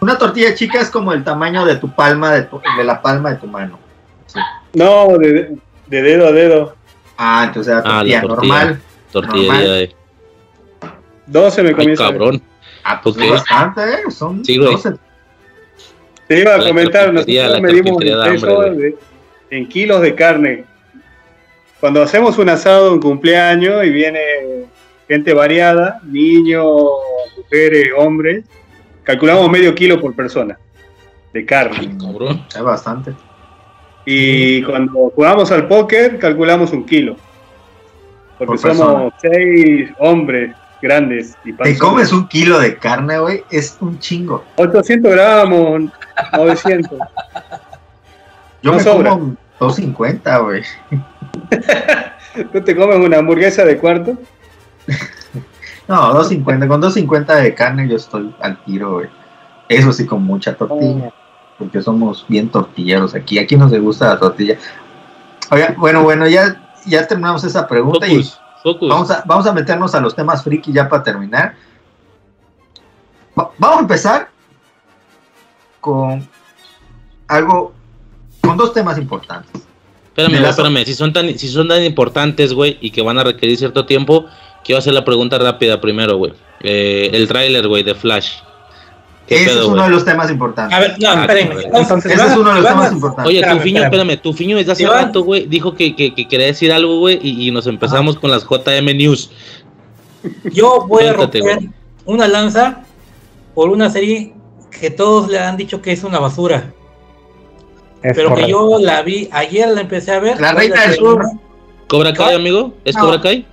Una 0.00 0.16
tortilla 0.16 0.54
chica 0.54 0.80
es 0.80 0.90
como 0.90 1.12
el 1.12 1.24
tamaño 1.24 1.64
de 1.64 1.76
tu 1.76 1.90
palma, 1.90 2.32
de, 2.32 2.42
tu- 2.42 2.60
de 2.76 2.84
la 2.84 3.02
palma 3.02 3.30
de 3.30 3.36
tu 3.36 3.46
mano. 3.48 3.78
Sí. 4.26 4.38
No, 4.74 5.08
de, 5.18 5.56
de 5.88 6.02
dedo 6.02 6.28
a 6.28 6.32
dedo. 6.32 6.76
Ah, 7.18 7.44
entonces 7.48 7.74
la 7.74 7.80
Ah, 7.80 8.04
la 8.04 8.20
tortilla 8.20 8.20
tortilla. 8.22 8.54
normal. 8.54 8.80
Tortillería 9.12 9.52
Normal. 9.52 9.66
de. 9.88 9.95
12 11.26 11.62
me 11.62 11.74
Ay, 11.76 11.86
vez. 11.86 11.98
cabrón. 11.98 12.42
Ah, 12.84 13.00
pues 13.02 13.16
Ok. 13.16 13.22
es 13.22 13.30
bastante, 13.30 13.80
¿eh? 13.82 14.10
Son 14.10 14.44
Sí, 14.44 14.56
güey. 14.58 14.72
12. 14.72 14.94
Te 16.28 16.40
iba 16.40 16.54
a 16.54 16.58
La 16.58 16.68
comentar, 16.68 17.12
nosotros 17.12 17.60
medimos 17.62 18.02
el 18.02 18.30
peso 18.32 18.60
hambre, 18.62 18.76
de- 18.84 18.96
en 19.50 19.68
kilos 19.68 20.00
de 20.02 20.14
carne. 20.14 20.64
Cuando 21.80 22.02
hacemos 22.02 22.36
un 22.38 22.48
asado, 22.48 22.92
un 22.92 23.00
cumpleaños 23.00 23.84
y 23.84 23.90
viene 23.90 24.20
gente 25.08 25.32
variada, 25.34 26.00
niños, 26.04 26.66
mujeres, 27.36 27.88
hombres, 27.96 28.44
calculamos 29.04 29.48
medio 29.50 29.74
kilo 29.74 30.00
por 30.00 30.14
persona 30.16 30.58
de 31.32 31.44
carne. 31.44 31.96
Cabrón. 32.00 32.44
Es 32.54 32.62
bastante. 32.62 33.12
Y 34.04 34.62
cuando 34.62 35.10
jugamos 35.14 35.50
al 35.52 35.68
póker, 35.68 36.18
calculamos 36.18 36.72
un 36.72 36.84
kilo. 36.86 37.16
Porque 38.38 38.58
Por 38.60 38.74
somos 38.74 39.12
seis 39.20 39.90
hombres 39.98 40.54
grandes 40.82 41.36
y 41.44 41.52
Te 41.52 41.78
comes 41.78 42.12
un 42.12 42.28
kilo 42.28 42.58
de 42.58 42.76
carne, 42.76 43.18
güey, 43.18 43.44
es 43.50 43.76
un 43.80 43.98
chingo. 43.98 44.44
800 44.56 45.12
gramos, 45.12 45.90
900. 46.32 46.98
Yo 48.62 48.70
No 48.70 48.76
me 48.76 48.82
sobra. 48.82 49.10
como 49.10 49.36
250, 49.60 50.38
güey. 50.38 50.62
¿Tú 52.52 52.60
te 52.60 52.76
comes 52.76 52.98
una 52.98 53.18
hamburguesa 53.18 53.64
de 53.64 53.78
cuarto? 53.78 54.18
No, 55.88 56.12
250. 56.14 56.66
Con 56.66 56.80
250 56.80 57.36
de 57.36 57.54
carne 57.54 57.88
yo 57.88 57.94
estoy 57.96 58.34
al 58.40 58.60
tiro, 58.64 58.94
güey. 58.94 59.08
Eso 59.68 59.92
sí, 59.92 60.04
con 60.04 60.22
mucha 60.24 60.52
tortilla. 60.56 61.12
Porque 61.58 61.80
somos 61.80 62.26
bien 62.28 62.48
tortilleros 62.48 63.14
aquí. 63.14 63.38
Aquí 63.38 63.56
nos 63.56 63.72
gusta 63.78 64.08
la 64.08 64.18
tortilla. 64.18 64.58
Oiga, 65.50 65.74
bueno, 65.78 66.02
bueno, 66.02 66.26
ya, 66.26 66.60
ya 66.86 67.06
terminamos 67.06 67.44
esa 67.44 67.68
pregunta 67.68 68.06
y 68.08 68.20
Focus. 68.66 68.88
Vamos 68.88 69.10
a, 69.12 69.22
vamos 69.26 69.46
a 69.46 69.52
meternos 69.52 69.94
a 69.94 70.00
los 70.00 70.12
temas 70.16 70.42
friki 70.42 70.72
ya 70.72 70.88
para 70.88 71.04
terminar. 71.04 71.54
Va- 73.38 73.50
vamos 73.58 73.78
a 73.78 73.80
empezar 73.82 74.28
con 75.80 76.28
algo, 77.28 77.72
con 78.40 78.56
dos 78.56 78.72
temas 78.72 78.98
importantes. 78.98 79.62
Espérame, 80.08 80.38
güey, 80.40 80.50
espérame. 80.50 80.84
Si 80.84 80.94
son 80.94 81.12
tan, 81.12 81.38
si 81.38 81.48
son 81.48 81.68
tan 81.68 81.84
importantes, 81.84 82.52
güey, 82.52 82.76
y 82.80 82.90
que 82.90 83.02
van 83.02 83.18
a 83.18 83.22
requerir 83.22 83.56
cierto 83.56 83.86
tiempo, 83.86 84.26
quiero 84.64 84.80
hacer 84.80 84.94
la 84.94 85.04
pregunta 85.04 85.38
rápida 85.38 85.80
primero, 85.80 86.16
güey. 86.16 86.32
Eh, 86.60 87.10
el 87.12 87.28
tráiler, 87.28 87.68
güey, 87.68 87.84
de 87.84 87.94
Flash. 87.94 88.38
¿Qué 89.26 89.36
Ese 89.36 89.46
pedo, 89.46 89.60
es 89.62 89.66
uno 89.68 89.82
de 89.84 89.90
los 89.90 90.04
temas 90.04 90.30
importantes. 90.30 90.76
A 90.76 90.80
ver, 90.80 90.96
no, 91.00 91.08
Ah, 91.10 91.20
espérenme. 91.22 91.62
Entonces, 91.64 92.12
Ese 92.12 92.26
es 92.26 92.36
uno 92.36 92.54
de 92.54 92.60
los 92.60 92.68
temas 92.70 92.92
importantes. 92.92 93.26
Oye, 93.28 93.38
Espérame, 93.40 93.58
tu 93.58 93.62
fiño, 93.64 93.82
espérame. 93.82 94.02
espérame, 94.10 94.22
tu 94.22 94.32
fiño 94.32 94.56
desde 94.56 94.72
hace 94.72 94.86
rato, 94.86 95.22
güey, 95.24 95.46
dijo 95.46 95.74
que, 95.74 95.96
que, 95.96 96.14
que 96.14 96.28
quería 96.28 96.46
decir 96.46 96.72
algo, 96.72 96.98
güey, 97.00 97.18
y, 97.22 97.48
y 97.48 97.50
nos 97.50 97.66
empezamos 97.66 98.16
con 98.18 98.30
las 98.30 98.44
JM 98.44 98.84
News. 98.96 99.30
Yo 100.52 100.86
voy 100.88 101.04
a 101.06 101.12
romper 101.12 101.42
una 102.04 102.28
lanza 102.28 102.82
por 103.54 103.70
una 103.70 103.90
serie 103.90 104.32
que 104.70 104.90
todos 104.90 105.28
le 105.28 105.38
han 105.38 105.56
dicho 105.56 105.80
que 105.82 105.92
es 105.92 106.04
una 106.04 106.18
basura. 106.18 106.72
Es 108.02 108.14
pero 108.14 108.34
que 108.34 108.48
yo 108.48 108.78
la 108.78 109.02
vi, 109.02 109.28
ayer 109.32 109.68
la 109.68 109.80
empecé 109.80 110.12
a 110.12 110.20
ver. 110.20 110.40
La 110.40 110.52
Reina 110.52 110.82
del. 110.82 110.94
Sur. 110.96 111.24
¿Cobra 111.88 112.12
Kai, 112.12 112.34
amigo? 112.34 112.74
¿Es 112.84 112.94
No. 112.94 113.00
Cobra 113.02 113.20
Kai? 113.20 113.46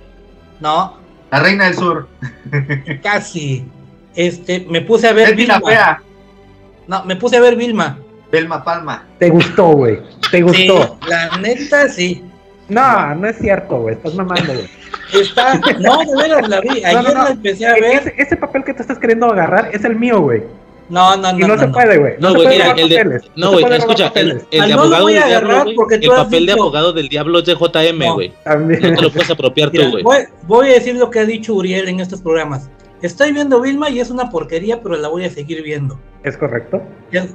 No, 0.60 0.96
La 1.32 1.40
Reina 1.40 1.64
del 1.64 1.74
Sur. 1.74 2.08
casi. 3.02 3.64
Este, 4.16 4.66
me 4.68 4.80
puse 4.82 5.08
a 5.08 5.12
ver 5.12 5.30
Betty 5.30 5.46
la 5.46 5.54
Vilma. 5.58 5.70
fea. 5.70 6.02
No, 6.86 7.04
me 7.04 7.16
puse 7.16 7.36
a 7.36 7.40
ver 7.40 7.56
Vilma. 7.56 7.98
Belma 8.30 8.62
Palma. 8.64 9.06
Te 9.18 9.30
gustó, 9.30 9.66
güey. 9.68 9.98
Te 10.30 10.38
Sí, 10.38 10.42
gustó. 10.42 10.98
la 11.08 11.36
neta 11.38 11.88
sí. 11.88 12.22
No, 12.68 13.14
no 13.14 13.28
es 13.28 13.36
cierto, 13.38 13.78
güey. 13.80 13.94
Estás 13.94 14.14
mamando, 14.14 14.52
güey. 14.54 14.68
Está, 15.12 15.54
no, 15.80 15.98
de 15.98 16.16
veras 16.22 16.48
la 16.48 16.60
vi. 16.60 16.82
Ayer 16.84 16.94
No, 16.94 17.02
no, 17.02 17.14
no. 17.14 17.24
la 17.24 17.30
empecé 17.30 17.66
a 17.66 17.74
ver. 17.74 17.84
Ese, 17.84 18.14
ese 18.18 18.36
papel 18.36 18.64
que 18.64 18.74
tú 18.74 18.82
estás 18.82 18.98
queriendo 18.98 19.26
agarrar 19.26 19.70
es 19.72 19.84
el 19.84 19.96
mío, 19.96 20.20
güey. 20.20 20.42
No, 20.88 21.16
no, 21.16 21.32
no. 21.32 21.38
Y 21.38 21.42
no, 21.48 21.58
se 21.58 21.68
puede, 21.68 21.96
güey. 21.98 22.14
No, 22.18 22.34
güey, 22.34 22.48
mira, 22.48 22.70
el 22.72 22.88
de. 22.88 22.96
papeles. 22.96 23.22
No, 23.36 23.52
güey, 23.52 23.64
escucha, 23.74 24.04
el, 24.06 24.08
papeles. 24.10 24.46
el 24.50 24.60
Ah, 24.60 24.66
de 24.66 24.70
no 24.74 24.76
lo 24.76 24.96
abogado 24.96 25.06
del 25.06 25.24
diablo, 25.28 25.64
El 25.64 25.74
papel 26.10 26.46
de 26.46 26.52
abogado 26.52 26.92
del 26.92 27.08
diablo 27.08 27.38
es 27.38 27.44
de 27.46 27.54
JM, 27.54 28.12
güey. 28.14 28.32
También. 28.44 28.82
No 28.82 28.94
te 28.96 29.02
lo 29.02 29.12
puedes 29.12 29.30
apropiar 29.30 29.70
Mira, 29.72 29.84
tú, 29.84 29.90
güey. 29.92 30.02
voy, 30.02 30.18
voy 30.46 30.68
a 30.70 30.72
decir 30.74 30.96
lo 30.96 31.10
que 31.10 31.20
ha 31.20 31.24
dicho 31.24 31.54
Uriel 31.54 31.88
en 31.88 32.00
estos 32.00 32.20
programas. 32.20 32.68
Estoy 33.04 33.32
viendo 33.32 33.60
Vilma 33.60 33.90
y 33.90 34.00
es 34.00 34.08
una 34.08 34.30
porquería, 34.30 34.80
pero 34.80 34.96
la 34.96 35.08
voy 35.08 35.26
a 35.26 35.30
seguir 35.30 35.62
viendo. 35.62 36.00
Es 36.22 36.38
correcto. 36.38 36.82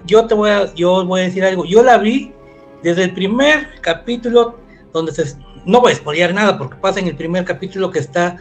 Yo 0.07 0.25
te 0.25 0.33
voy 0.33 0.49
a, 0.49 0.73
yo 0.73 1.05
voy 1.05 1.21
a 1.21 1.23
decir 1.25 1.45
algo. 1.45 1.63
Yo 1.63 1.83
la 1.83 1.99
vi 1.99 2.33
desde 2.81 3.03
el 3.03 3.13
primer 3.13 3.79
capítulo, 3.79 4.57
donde 4.93 5.11
se, 5.11 5.37
no 5.67 5.79
voy 5.79 5.91
a 5.91 5.95
spoilear 5.95 6.33
nada 6.33 6.57
porque 6.57 6.75
pasa 6.77 6.99
en 6.99 7.07
el 7.07 7.15
primer 7.15 7.45
capítulo 7.45 7.91
que 7.91 7.99
está 7.99 8.37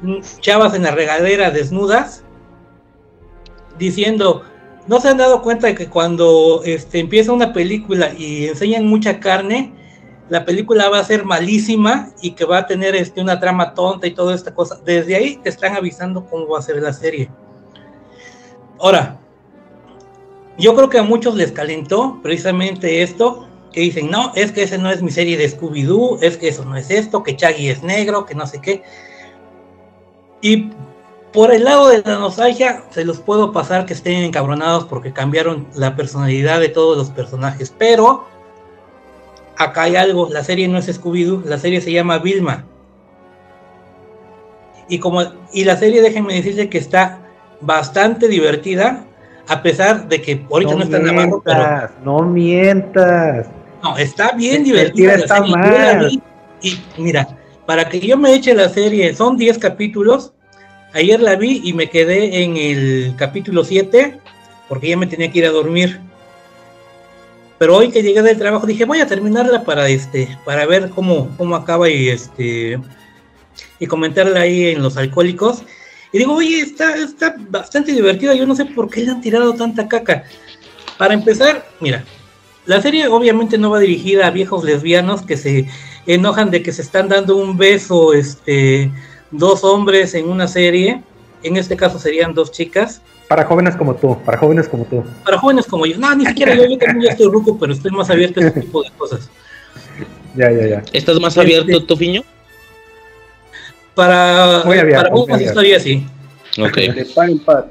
mm, 0.00 0.22
chavas 0.40 0.74
en 0.74 0.82
la 0.82 0.90
regadera 0.90 1.52
desnudas, 1.52 2.24
diciendo, 3.78 4.42
¿no 4.88 4.98
se 4.98 5.08
han 5.08 5.18
dado 5.18 5.40
cuenta 5.40 5.68
de 5.68 5.76
que 5.76 5.86
cuando 5.86 6.62
este, 6.64 6.98
empieza 6.98 7.30
una 7.30 7.52
película 7.52 8.12
y 8.12 8.48
enseñan 8.48 8.88
mucha 8.88 9.20
carne, 9.20 9.72
la 10.32 10.46
película 10.46 10.88
va 10.88 10.98
a 10.98 11.04
ser 11.04 11.26
malísima 11.26 12.08
y 12.22 12.30
que 12.30 12.46
va 12.46 12.56
a 12.56 12.66
tener 12.66 12.96
este, 12.96 13.20
una 13.20 13.38
trama 13.38 13.74
tonta 13.74 14.06
y 14.06 14.14
toda 14.14 14.34
esta 14.34 14.54
cosa? 14.54 14.80
Desde 14.82 15.14
ahí 15.14 15.36
te 15.36 15.50
están 15.50 15.76
avisando 15.76 16.24
cómo 16.24 16.48
va 16.48 16.58
a 16.58 16.62
ser 16.62 16.80
la 16.80 16.94
serie. 16.94 17.28
Ahora, 18.80 19.20
yo 20.56 20.74
creo 20.74 20.88
que 20.88 20.98
a 20.98 21.02
muchos 21.02 21.34
les 21.34 21.52
calentó 21.52 22.18
precisamente 22.22 23.02
esto, 23.02 23.46
que 23.74 23.82
dicen, 23.82 24.10
no, 24.10 24.32
es 24.34 24.52
que 24.52 24.62
esa 24.62 24.78
no 24.78 24.90
es 24.90 25.02
mi 25.02 25.10
serie 25.10 25.36
de 25.36 25.50
Scooby-Doo, 25.50 26.20
es 26.22 26.38
que 26.38 26.48
eso 26.48 26.64
no 26.64 26.78
es 26.78 26.90
esto, 26.90 27.22
que 27.22 27.36
Chaggy 27.36 27.68
es 27.68 27.82
negro, 27.82 28.24
que 28.24 28.34
no 28.34 28.46
sé 28.46 28.58
qué. 28.62 28.82
Y 30.40 30.70
por 31.34 31.52
el 31.52 31.64
lado 31.64 31.88
de 31.88 32.00
la 32.06 32.18
nostalgia, 32.18 32.84
se 32.88 33.04
los 33.04 33.20
puedo 33.20 33.52
pasar 33.52 33.84
que 33.84 33.92
estén 33.92 34.22
encabronados 34.22 34.86
porque 34.86 35.12
cambiaron 35.12 35.68
la 35.74 35.94
personalidad 35.94 36.58
de 36.58 36.70
todos 36.70 36.96
los 36.96 37.10
personajes, 37.10 37.74
pero 37.76 38.31
acá 39.56 39.82
hay 39.82 39.96
algo, 39.96 40.28
la 40.30 40.44
serie 40.44 40.68
no 40.68 40.78
es 40.78 40.88
Scooby-Doo, 40.88 41.44
la 41.44 41.58
serie 41.58 41.80
se 41.80 41.92
llama 41.92 42.18
Vilma. 42.18 42.64
Y, 44.88 44.98
como, 44.98 45.22
y 45.52 45.64
la 45.64 45.76
serie, 45.76 46.02
déjenme 46.02 46.34
decirle 46.34 46.68
que 46.68 46.78
está 46.78 47.20
bastante 47.60 48.28
divertida, 48.28 49.04
a 49.48 49.62
pesar 49.62 50.08
de 50.08 50.20
que 50.20 50.44
ahorita 50.50 50.74
no, 50.74 50.82
está 50.82 50.96
en 50.98 51.08
abajo, 51.08 51.42
pero... 51.44 51.88
No 52.04 52.22
mientas. 52.22 53.46
No, 53.82 53.96
está 53.96 54.32
bien 54.32 54.64
divertida. 54.64 55.14
Está 55.14 55.40
mal. 55.42 56.10
Y 56.60 56.78
mira, 56.98 57.28
para 57.66 57.88
que 57.88 58.00
yo 58.00 58.16
me 58.16 58.34
eche 58.34 58.54
la 58.54 58.68
serie, 58.68 59.14
son 59.14 59.36
10 59.36 59.58
capítulos. 59.58 60.32
Ayer 60.94 61.20
la 61.20 61.36
vi 61.36 61.60
y 61.64 61.72
me 61.72 61.88
quedé 61.88 62.42
en 62.42 62.56
el 62.56 63.14
capítulo 63.16 63.64
7 63.64 64.20
porque 64.68 64.88
ya 64.88 64.96
me 64.96 65.06
tenía 65.06 65.30
que 65.30 65.38
ir 65.38 65.46
a 65.46 65.50
dormir. 65.50 66.00
Pero 67.62 67.76
hoy 67.76 67.92
que 67.92 68.02
llegué 68.02 68.22
del 68.22 68.38
trabajo 68.38 68.66
dije, 68.66 68.86
voy 68.86 68.98
a 68.98 69.06
terminarla 69.06 69.62
para 69.62 69.88
este 69.88 70.36
para 70.44 70.66
ver 70.66 70.90
cómo, 70.90 71.30
cómo 71.36 71.54
acaba 71.54 71.88
y 71.88 72.08
este 72.08 72.80
y 73.78 73.86
comentarla 73.86 74.40
ahí 74.40 74.70
en 74.70 74.82
los 74.82 74.96
alcohólicos. 74.96 75.62
Y 76.12 76.18
digo, 76.18 76.34
oye, 76.34 76.58
está, 76.58 76.96
está 76.96 77.36
bastante 77.50 77.92
divertida, 77.92 78.34
yo 78.34 78.46
no 78.46 78.56
sé 78.56 78.64
por 78.64 78.90
qué 78.90 79.02
le 79.02 79.12
han 79.12 79.20
tirado 79.20 79.54
tanta 79.54 79.86
caca. 79.86 80.24
Para 80.98 81.14
empezar, 81.14 81.64
mira, 81.78 82.02
la 82.66 82.82
serie 82.82 83.06
obviamente 83.06 83.56
no 83.58 83.70
va 83.70 83.78
dirigida 83.78 84.26
a 84.26 84.30
viejos 84.32 84.64
lesbianos 84.64 85.22
que 85.22 85.36
se 85.36 85.68
enojan 86.06 86.50
de 86.50 86.64
que 86.64 86.72
se 86.72 86.82
están 86.82 87.08
dando 87.08 87.36
un 87.36 87.56
beso, 87.56 88.12
este, 88.12 88.90
dos 89.30 89.62
hombres 89.62 90.14
en 90.14 90.28
una 90.28 90.48
serie. 90.48 91.00
En 91.44 91.56
este 91.56 91.76
caso 91.76 92.00
serían 92.00 92.34
dos 92.34 92.50
chicas. 92.50 93.02
Para 93.32 93.44
jóvenes 93.46 93.74
como 93.76 93.94
tú, 93.94 94.18
para 94.26 94.36
jóvenes 94.36 94.68
como 94.68 94.84
tú. 94.84 95.02
Para 95.24 95.38
jóvenes 95.38 95.64
como 95.64 95.86
yo. 95.86 95.96
No, 95.96 96.14
ni 96.14 96.26
siquiera 96.26 96.54
yo, 96.54 96.66
yo 96.68 96.76
también 96.76 97.00
ya 97.06 97.12
estoy 97.12 97.28
ruco, 97.30 97.56
pero 97.58 97.72
estoy 97.72 97.90
más 97.90 98.10
abierto 98.10 98.40
a 98.40 98.46
este 98.48 98.60
tipo 98.60 98.82
de 98.82 98.90
cosas. 98.90 99.30
Ya, 100.36 100.50
ya, 100.52 100.66
ya. 100.66 100.82
¿Estás 100.92 101.18
más 101.18 101.38
abierto, 101.38 101.82
Tofiño? 101.86 102.22
Para, 103.94 104.64
Muy 104.66 104.76
abierto, 104.78 105.10
para 105.24 105.34
muy 105.36 105.44
historias 105.44 105.82
sí. 105.82 106.06
Ok. 106.58 106.76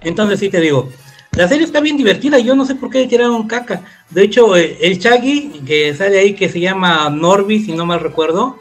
Entonces 0.00 0.40
sí 0.40 0.48
te 0.48 0.58
digo, 0.58 0.88
la 1.32 1.46
serie 1.48 1.64
está 1.66 1.80
bien 1.80 1.98
divertida, 1.98 2.38
yo 2.38 2.54
no 2.54 2.64
sé 2.64 2.74
por 2.74 2.88
qué 2.88 3.00
le 3.00 3.08
tiraron 3.08 3.46
caca. 3.46 3.82
De 4.08 4.22
hecho, 4.22 4.56
eh, 4.56 4.78
el 4.80 4.98
Chaggy, 4.98 5.60
que 5.66 5.94
sale 5.94 6.18
ahí, 6.18 6.32
que 6.34 6.48
se 6.48 6.60
llama 6.60 7.10
Norby, 7.10 7.60
si 7.62 7.72
no 7.72 7.84
mal 7.84 8.00
recuerdo, 8.00 8.58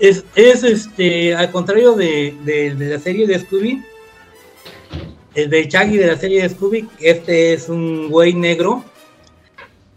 es, 0.00 0.24
es 0.34 0.64
este, 0.64 1.36
al 1.36 1.52
contrario 1.52 1.92
de, 1.94 2.34
de- 2.44 2.74
de 2.74 2.86
la 2.88 2.98
serie 2.98 3.28
de 3.28 3.38
Scooby, 3.38 3.80
el 5.36 5.50
del 5.50 5.68
Chaggy 5.68 5.96
de 5.98 6.06
la 6.06 6.16
serie 6.16 6.42
de 6.42 6.48
Scooby, 6.48 6.88
este 7.00 7.52
es 7.52 7.68
un 7.68 8.08
güey 8.08 8.34
negro, 8.34 8.84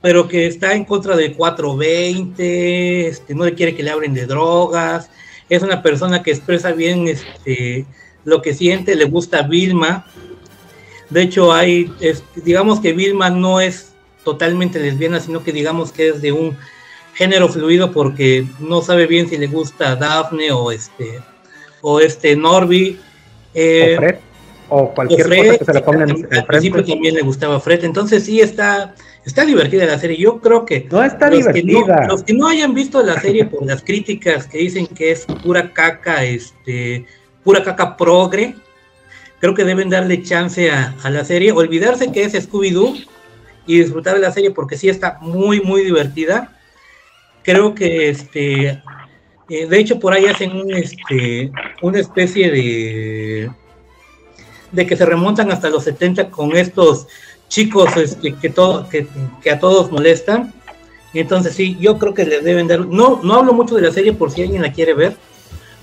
pero 0.02 0.28
que 0.28 0.46
está 0.48 0.74
en 0.74 0.86
contra 0.86 1.16
del 1.16 1.36
420, 1.36 3.08
este, 3.08 3.34
no 3.36 3.46
le 3.46 3.54
quiere 3.54 3.76
que 3.76 3.84
le 3.84 3.90
abren 3.92 4.14
de 4.14 4.26
drogas, 4.26 5.10
es 5.50 5.62
una 5.64 5.82
persona 5.82 6.22
que 6.22 6.32
expresa 6.32 6.72
bien 6.74 7.08
este, 7.08 7.86
lo 8.26 8.42
que 8.42 8.54
siente, 8.54 8.96
le 8.96 9.06
gusta 9.06 9.42
Vilma. 9.44 10.06
De 11.10 11.24
hecho, 11.24 11.52
hay, 11.52 11.92
es- 12.00 12.24
digamos 12.36 12.80
que 12.80 12.94
Vilma 12.94 13.30
no 13.30 13.60
es 13.60 13.94
totalmente 14.24 14.80
lesbiana, 14.80 15.20
sino 15.20 15.44
que 15.44 15.52
digamos 15.52 15.92
que 15.92 16.10
es 16.10 16.22
de 16.22 16.32
un 16.32 16.56
género 17.16 17.50
fluido 17.50 17.92
porque 17.92 18.46
no 18.60 18.82
sabe 18.82 19.08
bien 19.08 19.28
si 19.28 19.38
le 19.38 19.48
gusta 19.48 19.96
Daphne 19.96 20.52
o 20.52 20.72
este 20.72 21.20
o 21.82 22.00
este 22.00 22.36
Norby. 22.36 23.00
Eh, 23.54 23.98
o 24.70 24.94
cualquier 24.94 25.26
Fred, 25.28 25.46
cosa 25.48 25.58
que 25.60 25.66
se 25.66 25.74
le 25.74 25.82
ponga 25.82 26.04
en, 26.04 26.10
al- 26.12 26.28
al 26.40 26.46
principio 26.46 26.84
también 26.86 27.16
le 27.16 27.22
gustaba 27.22 27.60
Fred, 27.60 27.84
entonces 27.84 28.24
sí 28.24 28.40
está, 28.42 28.94
está 29.26 29.46
divertida 29.46 29.86
la 29.86 29.98
serie. 30.00 30.18
Yo 30.18 30.40
creo 30.40 30.66
que 30.66 30.88
No 30.92 31.04
está 31.04 31.30
los 31.30 31.48
que, 31.48 31.64
no, 31.64 31.80
divertida. 31.80 32.08
los 32.08 32.24
que 32.24 32.34
no 32.34 32.48
hayan 32.48 32.74
visto 32.74 33.02
la 33.04 33.20
serie 33.20 33.46
por 33.46 33.66
las 33.66 33.82
críticas 33.84 34.46
que 34.48 34.60
dicen 34.60 34.88
que 34.88 35.12
es 35.12 35.26
pura 35.44 35.74
caca, 35.74 36.24
este, 36.24 37.06
pura 37.44 37.64
caca 37.64 37.98
progre, 37.98 38.56
creo 39.40 39.54
que 39.56 39.64
deben 39.64 39.90
darle 39.90 40.22
chance 40.24 40.70
a, 40.70 40.96
a 41.04 41.10
la 41.10 41.24
serie, 41.26 41.52
olvidarse 41.52 42.12
que 42.12 42.24
es 42.24 42.34
Scooby-Doo 42.50 42.96
y 43.66 43.80
disfrutar 43.80 44.16
de 44.16 44.22
la 44.22 44.32
serie 44.32 44.52
porque 44.52 44.78
sí 44.78 44.90
está 44.90 45.18
muy, 45.22 45.62
muy 45.62 45.84
divertida. 45.84 46.56
Creo 47.44 47.74
que 47.74 48.10
este, 48.10 48.82
eh, 49.50 49.66
de 49.68 49.80
hecho 49.80 50.00
por 50.00 50.14
ahí 50.14 50.26
hacen 50.26 50.52
un, 50.56 50.72
este, 50.74 51.52
una 51.82 52.00
especie 52.00 52.52
de 52.52 53.50
de 54.72 54.86
que 54.86 54.96
se 54.96 55.06
remontan 55.06 55.52
hasta 55.52 55.70
los 55.70 55.84
70 55.84 56.30
con 56.30 56.56
estos 56.56 57.08
chicos 57.48 57.96
este, 57.98 58.36
que, 58.36 58.50
todo, 58.50 58.88
que, 58.90 59.08
que 59.42 59.52
a 59.52 59.60
todos 59.60 59.92
molestan. 59.92 60.54
Entonces 61.14 61.56
sí, 61.56 61.76
yo 61.80 61.98
creo 61.98 62.14
que 62.14 62.26
les 62.26 62.44
deben 62.44 62.68
dar... 62.68 62.86
No, 62.86 63.20
no 63.24 63.34
hablo 63.36 63.54
mucho 63.54 63.76
de 63.76 63.82
la 63.82 63.92
serie 63.92 64.14
por 64.14 64.30
si 64.32 64.44
alguien 64.44 64.62
la 64.62 64.72
quiere 64.72 64.94
ver. 64.94 65.16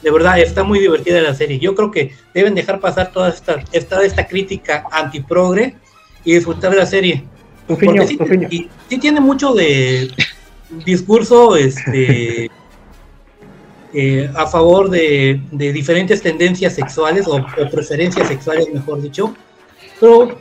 De 0.02 0.10
verdad, 0.12 0.38
está 0.38 0.62
muy 0.62 0.78
divertida 0.78 1.20
la 1.20 1.34
serie. 1.34 1.58
Yo 1.58 1.74
creo 1.74 1.90
que 1.90 2.12
deben 2.32 2.54
dejar 2.54 2.78
pasar 2.78 3.10
toda 3.10 3.30
esta, 3.30 3.64
esta, 3.72 4.04
esta 4.04 4.26
crítica 4.28 4.84
antiprogre 4.92 5.74
y 6.24 6.34
disfrutar 6.34 6.70
de 6.70 6.76
la 6.76 6.86
serie. 6.86 7.24
Porque 7.66 8.06
sí, 8.06 8.18
y- 8.50 8.68
sí 8.88 8.98
tiene 8.98 9.18
mucho 9.20 9.52
de 9.52 10.08
discurso 10.84 11.56
este, 11.56 12.50
eh, 13.98 14.31
a 14.35 14.47
favor 14.47 14.90
de, 14.90 15.40
de 15.52 15.73
diferentes 15.73 16.20
tendencias 16.20 16.74
sexuales 16.74 17.27
o, 17.27 17.36
o 17.36 17.70
preferencias 17.70 18.28
sexuales, 18.28 18.68
mejor 18.70 19.01
dicho. 19.01 19.35
Pero 19.98 20.39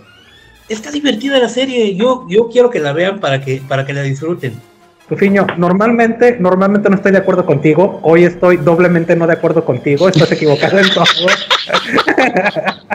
está 0.67 0.91
divertida 0.91 1.39
la 1.39 1.47
serie. 1.47 1.95
Yo, 1.95 2.25
yo 2.29 2.49
quiero 2.49 2.69
que 2.69 2.81
la 2.81 2.91
vean 2.91 3.21
para 3.21 3.39
que, 3.39 3.61
para 3.65 3.85
que 3.85 3.93
la 3.93 4.01
disfruten. 4.01 4.59
Tufiño, 5.07 5.47
normalmente, 5.57 6.35
normalmente 6.37 6.89
no 6.89 6.95
estoy 6.95 7.13
de 7.13 7.19
acuerdo 7.19 7.45
contigo. 7.45 7.99
Hoy 8.03 8.25
estoy 8.25 8.57
doblemente 8.57 9.15
no 9.15 9.25
de 9.25 9.33
acuerdo 9.33 9.63
contigo. 9.63 10.09
Estás 10.09 10.31
equivocado 10.33 10.79
en 10.79 10.89
todo. 10.89 11.05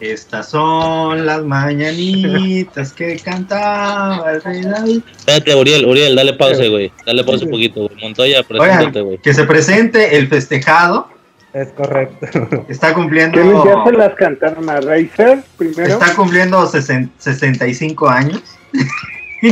Estas 0.00 0.50
son 0.50 1.24
las 1.24 1.42
mañanitas 1.44 2.92
que 2.92 3.16
cantaba 3.18 4.30
el 4.32 4.42
rey 4.42 4.60
David. 4.62 5.00
Espérate, 5.16 5.54
Uriel, 5.54 5.86
Uriel, 5.86 6.14
dale 6.14 6.34
pausa, 6.34 6.66
güey. 6.68 6.92
Dale 7.06 7.24
pausa 7.24 7.44
un 7.46 7.50
poquito, 7.50 7.86
güey. 7.88 8.02
Montoya, 8.02 8.42
preséntate, 8.42 9.00
güey. 9.00 9.18
que 9.18 9.32
se 9.32 9.44
presente 9.44 10.16
el 10.16 10.28
festejado. 10.28 11.08
Es 11.54 11.68
correcto. 11.68 12.26
Está 12.68 12.92
cumpliendo, 12.92 13.40
¿Quiénes 13.40 13.64
ya 13.64 13.84
se 13.84 13.92
las 13.92 14.14
cantaron 14.16 14.68
a 14.68 14.80
Razer 14.80 15.42
primero? 15.56 15.94
está 15.94 16.14
cumpliendo 16.14 16.58
sesen- 16.70 17.08
65 17.16 18.06
años. 18.08 18.42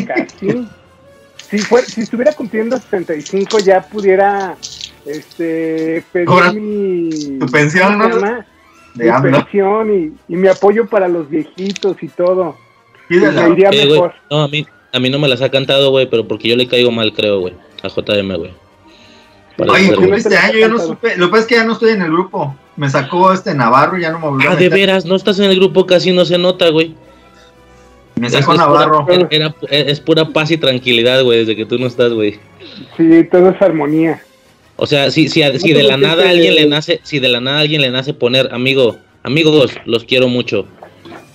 Casi. 0.07 0.67
Si, 1.49 1.59
fuera- 1.59 1.87
si 1.87 2.03
estuviera 2.03 2.33
cumpliendo 2.35 2.77
65 2.79 3.61
ya 3.61 3.81
pudiera 3.81 4.55
este, 5.07 6.05
pedir 6.13 6.61
mi, 6.61 7.39
tu 7.39 7.47
pensión, 7.47 7.99
¿cómo 7.99 8.15
se 8.15 8.21
¿no? 8.21 8.45
De 8.95 9.05
Mi 9.05 9.11
AMLO. 9.11 9.39
pensión 9.39 9.95
y, 10.29 10.33
y 10.33 10.37
mi 10.37 10.49
apoyo 10.49 10.87
para 10.87 11.09
los 11.09 11.29
viejitos 11.29 11.97
y 12.03 12.09
todo. 12.09 12.57
Pídela. 13.09 13.49
Me 13.49 13.51
iría 13.55 13.71
Eh, 13.73 13.87
mejor. 13.87 14.13
no, 14.31 14.43
a 14.43 14.49
mí, 14.49 14.67
a 14.93 14.99
mí 15.01 15.11
no 15.11 15.19
me 15.19 15.29
las 15.29 15.43
ha 15.43 15.51
cantado, 15.51 15.91
güey, 15.91 16.09
pero 16.09 16.27
porque 16.27 16.49
yo 16.49 16.57
le 16.57 16.67
caigo 16.69 16.91
mal, 16.91 17.13
creo, 17.13 17.41
güey. 17.41 17.55
A 17.83 17.89
JM, 17.89 18.37
güey. 18.37 18.53
Oye, 19.59 20.17
este 20.17 20.37
año, 20.37 20.59
yo 20.59 20.69
no 20.69 20.79
supe. 20.79 21.17
Lo 21.17 21.27
que 21.27 21.31
pasa 21.31 21.43
es 21.43 21.47
que 21.49 21.55
ya 21.57 21.65
no 21.65 21.73
estoy 21.75 21.91
en 21.93 22.03
el 22.03 22.11
grupo. 22.11 22.57
Me 22.77 22.91
sacó 22.91 23.33
este 23.33 23.55
Navarro 23.55 23.97
y 23.99 24.03
ya 24.03 24.11
no 24.11 24.19
me 24.19 24.29
volvió 24.29 24.51
a 24.51 24.55
Ah, 24.55 24.57
de 24.57 24.69
veras, 24.69 25.05
no 25.05 25.15
estás 25.15 25.39
en 25.39 25.45
el 25.51 25.57
grupo, 25.57 25.87
casi 25.87 26.11
no 26.13 26.25
se 26.25 26.39
nota, 26.39 26.69
güey. 26.71 26.95
Me 28.17 28.27
Es, 28.29 28.33
sacó 28.33 28.53
es 28.55 28.59
Navarro. 28.59 29.07
pura, 29.07 29.29
era- 29.31 29.55
es 29.71 30.01
pura 30.01 30.25
paz 30.29 30.51
y 30.51 30.57
tranquilidad, 30.57 31.23
güey, 31.23 31.41
desde 31.41 31.55
que 31.57 31.67
tú 31.67 31.79
no 31.79 31.87
estás, 31.87 32.13
güey. 32.13 32.39
Sí, 32.97 33.25
todo 33.31 33.51
es 33.51 33.63
armonía. 33.63 34.21
O 34.77 34.87
sea, 34.87 35.11
si, 35.11 35.29
si, 35.29 35.43
si 35.59 35.73
de 35.73 35.83
la 35.85 35.97
nada 35.97 36.27
a 36.27 36.31
alguien 36.31 36.55
le 36.55 36.67
nace, 36.67 37.01
si 37.05 37.21
de 37.21 37.29
la 37.29 37.41
nada 37.41 37.61
alguien 37.61 37.81
le 37.81 37.91
nace 37.91 38.13
poner, 38.15 38.53
amigo, 38.53 38.97
amigos, 39.23 39.73
los 39.87 40.05
quiero 40.05 40.29
mucho. 40.29 40.67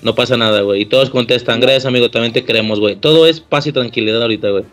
No 0.01 0.15
pasa 0.15 0.37
nada, 0.37 0.61
güey. 0.61 0.81
Y 0.81 0.85
todos 0.85 1.09
contestan, 1.09 1.59
gracias, 1.59 1.85
amigo, 1.85 2.09
también 2.11 2.33
te 2.33 2.43
queremos, 2.45 2.79
güey. 2.79 2.95
Todo 2.95 3.27
es 3.27 3.39
paz 3.39 3.67
y 3.67 3.71
tranquilidad 3.71 4.21
ahorita, 4.21 4.49
güey. 4.49 4.63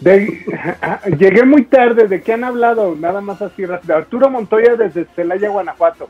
De- 0.00 0.44
llegué 1.18 1.44
muy 1.44 1.64
tarde, 1.64 2.08
¿de 2.08 2.22
qué 2.22 2.32
han 2.32 2.44
hablado? 2.44 2.96
Nada 2.98 3.20
más 3.20 3.40
así 3.40 3.64
rápido. 3.64 3.96
Arturo 3.96 4.28
Montoya 4.30 4.76
desde 4.76 5.06
Celaya, 5.14 5.48
Guanajuato. 5.48 6.08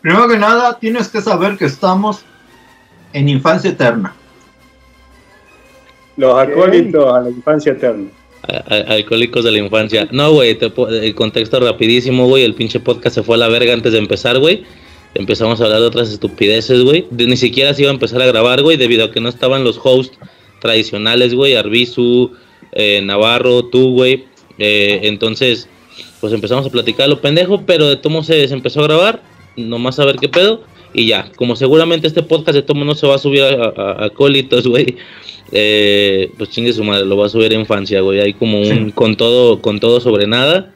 Primero 0.00 0.28
que 0.28 0.38
nada, 0.38 0.78
tienes 0.78 1.08
que 1.08 1.20
saber 1.20 1.56
que 1.56 1.64
estamos 1.64 2.24
en 3.12 3.28
infancia 3.28 3.70
eterna. 3.70 4.14
Los 6.16 6.38
acólitos 6.38 7.12
a 7.12 7.20
la 7.20 7.30
infancia 7.30 7.72
eterna. 7.72 8.08
Alcohólicos 8.42 9.44
de 9.44 9.52
la 9.52 9.58
infancia. 9.58 10.08
No, 10.10 10.32
güey, 10.32 10.56
el 11.02 11.14
contexto 11.14 11.60
rapidísimo, 11.60 12.26
güey. 12.28 12.44
El 12.44 12.54
pinche 12.54 12.80
podcast 12.80 13.16
se 13.16 13.22
fue 13.22 13.34
a 13.36 13.38
la 13.38 13.48
verga 13.48 13.72
antes 13.72 13.92
de 13.92 13.98
empezar, 13.98 14.38
güey. 14.38 14.62
Empezamos 15.14 15.60
a 15.60 15.64
hablar 15.64 15.80
de 15.80 15.86
otras 15.86 16.10
estupideces, 16.10 16.82
güey. 16.82 17.06
Ni 17.10 17.36
siquiera 17.36 17.74
se 17.74 17.82
iba 17.82 17.90
a 17.90 17.94
empezar 17.94 18.22
a 18.22 18.26
grabar, 18.26 18.62
güey, 18.62 18.76
debido 18.76 19.04
a 19.04 19.10
que 19.10 19.20
no 19.20 19.28
estaban 19.28 19.64
los 19.64 19.78
hosts 19.82 20.18
tradicionales, 20.60 21.34
güey. 21.34 21.56
Arbizu, 21.56 22.32
eh, 22.72 23.00
Navarro, 23.02 23.64
tú, 23.64 23.92
güey. 23.92 24.24
Eh, 24.58 25.00
entonces, 25.02 25.68
pues 26.20 26.32
empezamos 26.32 26.66
a 26.66 26.70
platicar 26.70 27.08
lo 27.08 27.20
pendejo, 27.20 27.62
pero 27.66 27.88
de 27.88 27.96
tomo 27.96 28.22
se, 28.22 28.44
empezó 28.44 28.80
a 28.80 28.84
grabar. 28.84 29.22
Nomás 29.56 29.98
a 29.98 30.04
ver 30.04 30.16
qué 30.16 30.28
pedo. 30.28 30.62
Y 30.94 31.06
ya, 31.06 31.30
como 31.36 31.54
seguramente 31.56 32.06
este 32.06 32.22
podcast 32.22 32.54
de 32.56 32.62
tomo 32.62 32.84
no 32.84 32.94
se 32.94 33.06
va 33.06 33.16
a 33.16 33.18
subir 33.18 33.42
a, 33.42 33.72
a- 33.76 34.04
a 34.06 34.10
güey. 34.64 34.96
Eh, 35.52 36.32
pues 36.36 36.50
chingue 36.50 36.72
su 36.72 36.84
madre, 36.84 37.04
lo 37.06 37.16
va 37.16 37.26
a 37.26 37.28
subir 37.28 37.50
a 37.52 37.54
infancia, 37.54 38.00
güey. 38.00 38.20
Hay 38.20 38.34
como 38.34 38.58
un 38.60 38.86
Sí. 38.86 38.92
con 38.94 39.16
todo, 39.16 39.60
con 39.62 39.80
todo 39.80 40.00
sobre 40.00 40.26
nada. 40.26 40.72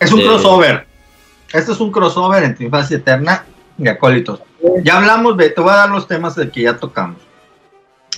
Es 0.00 0.12
un 0.12 0.20
Eh, 0.20 0.24
crossover. 0.24 0.86
Este 1.52 1.72
es 1.72 1.80
un 1.80 1.90
crossover 1.92 2.42
entre 2.44 2.64
infancia 2.66 2.96
eterna 2.96 3.44
y 3.78 3.88
acólitos. 3.88 4.40
Ya 4.82 4.96
hablamos, 4.98 5.36
de, 5.36 5.50
te 5.50 5.60
voy 5.60 5.70
a 5.70 5.74
dar 5.76 5.90
los 5.90 6.08
temas 6.08 6.34
de 6.34 6.50
que 6.50 6.62
ya 6.62 6.76
tocamos. 6.76 7.18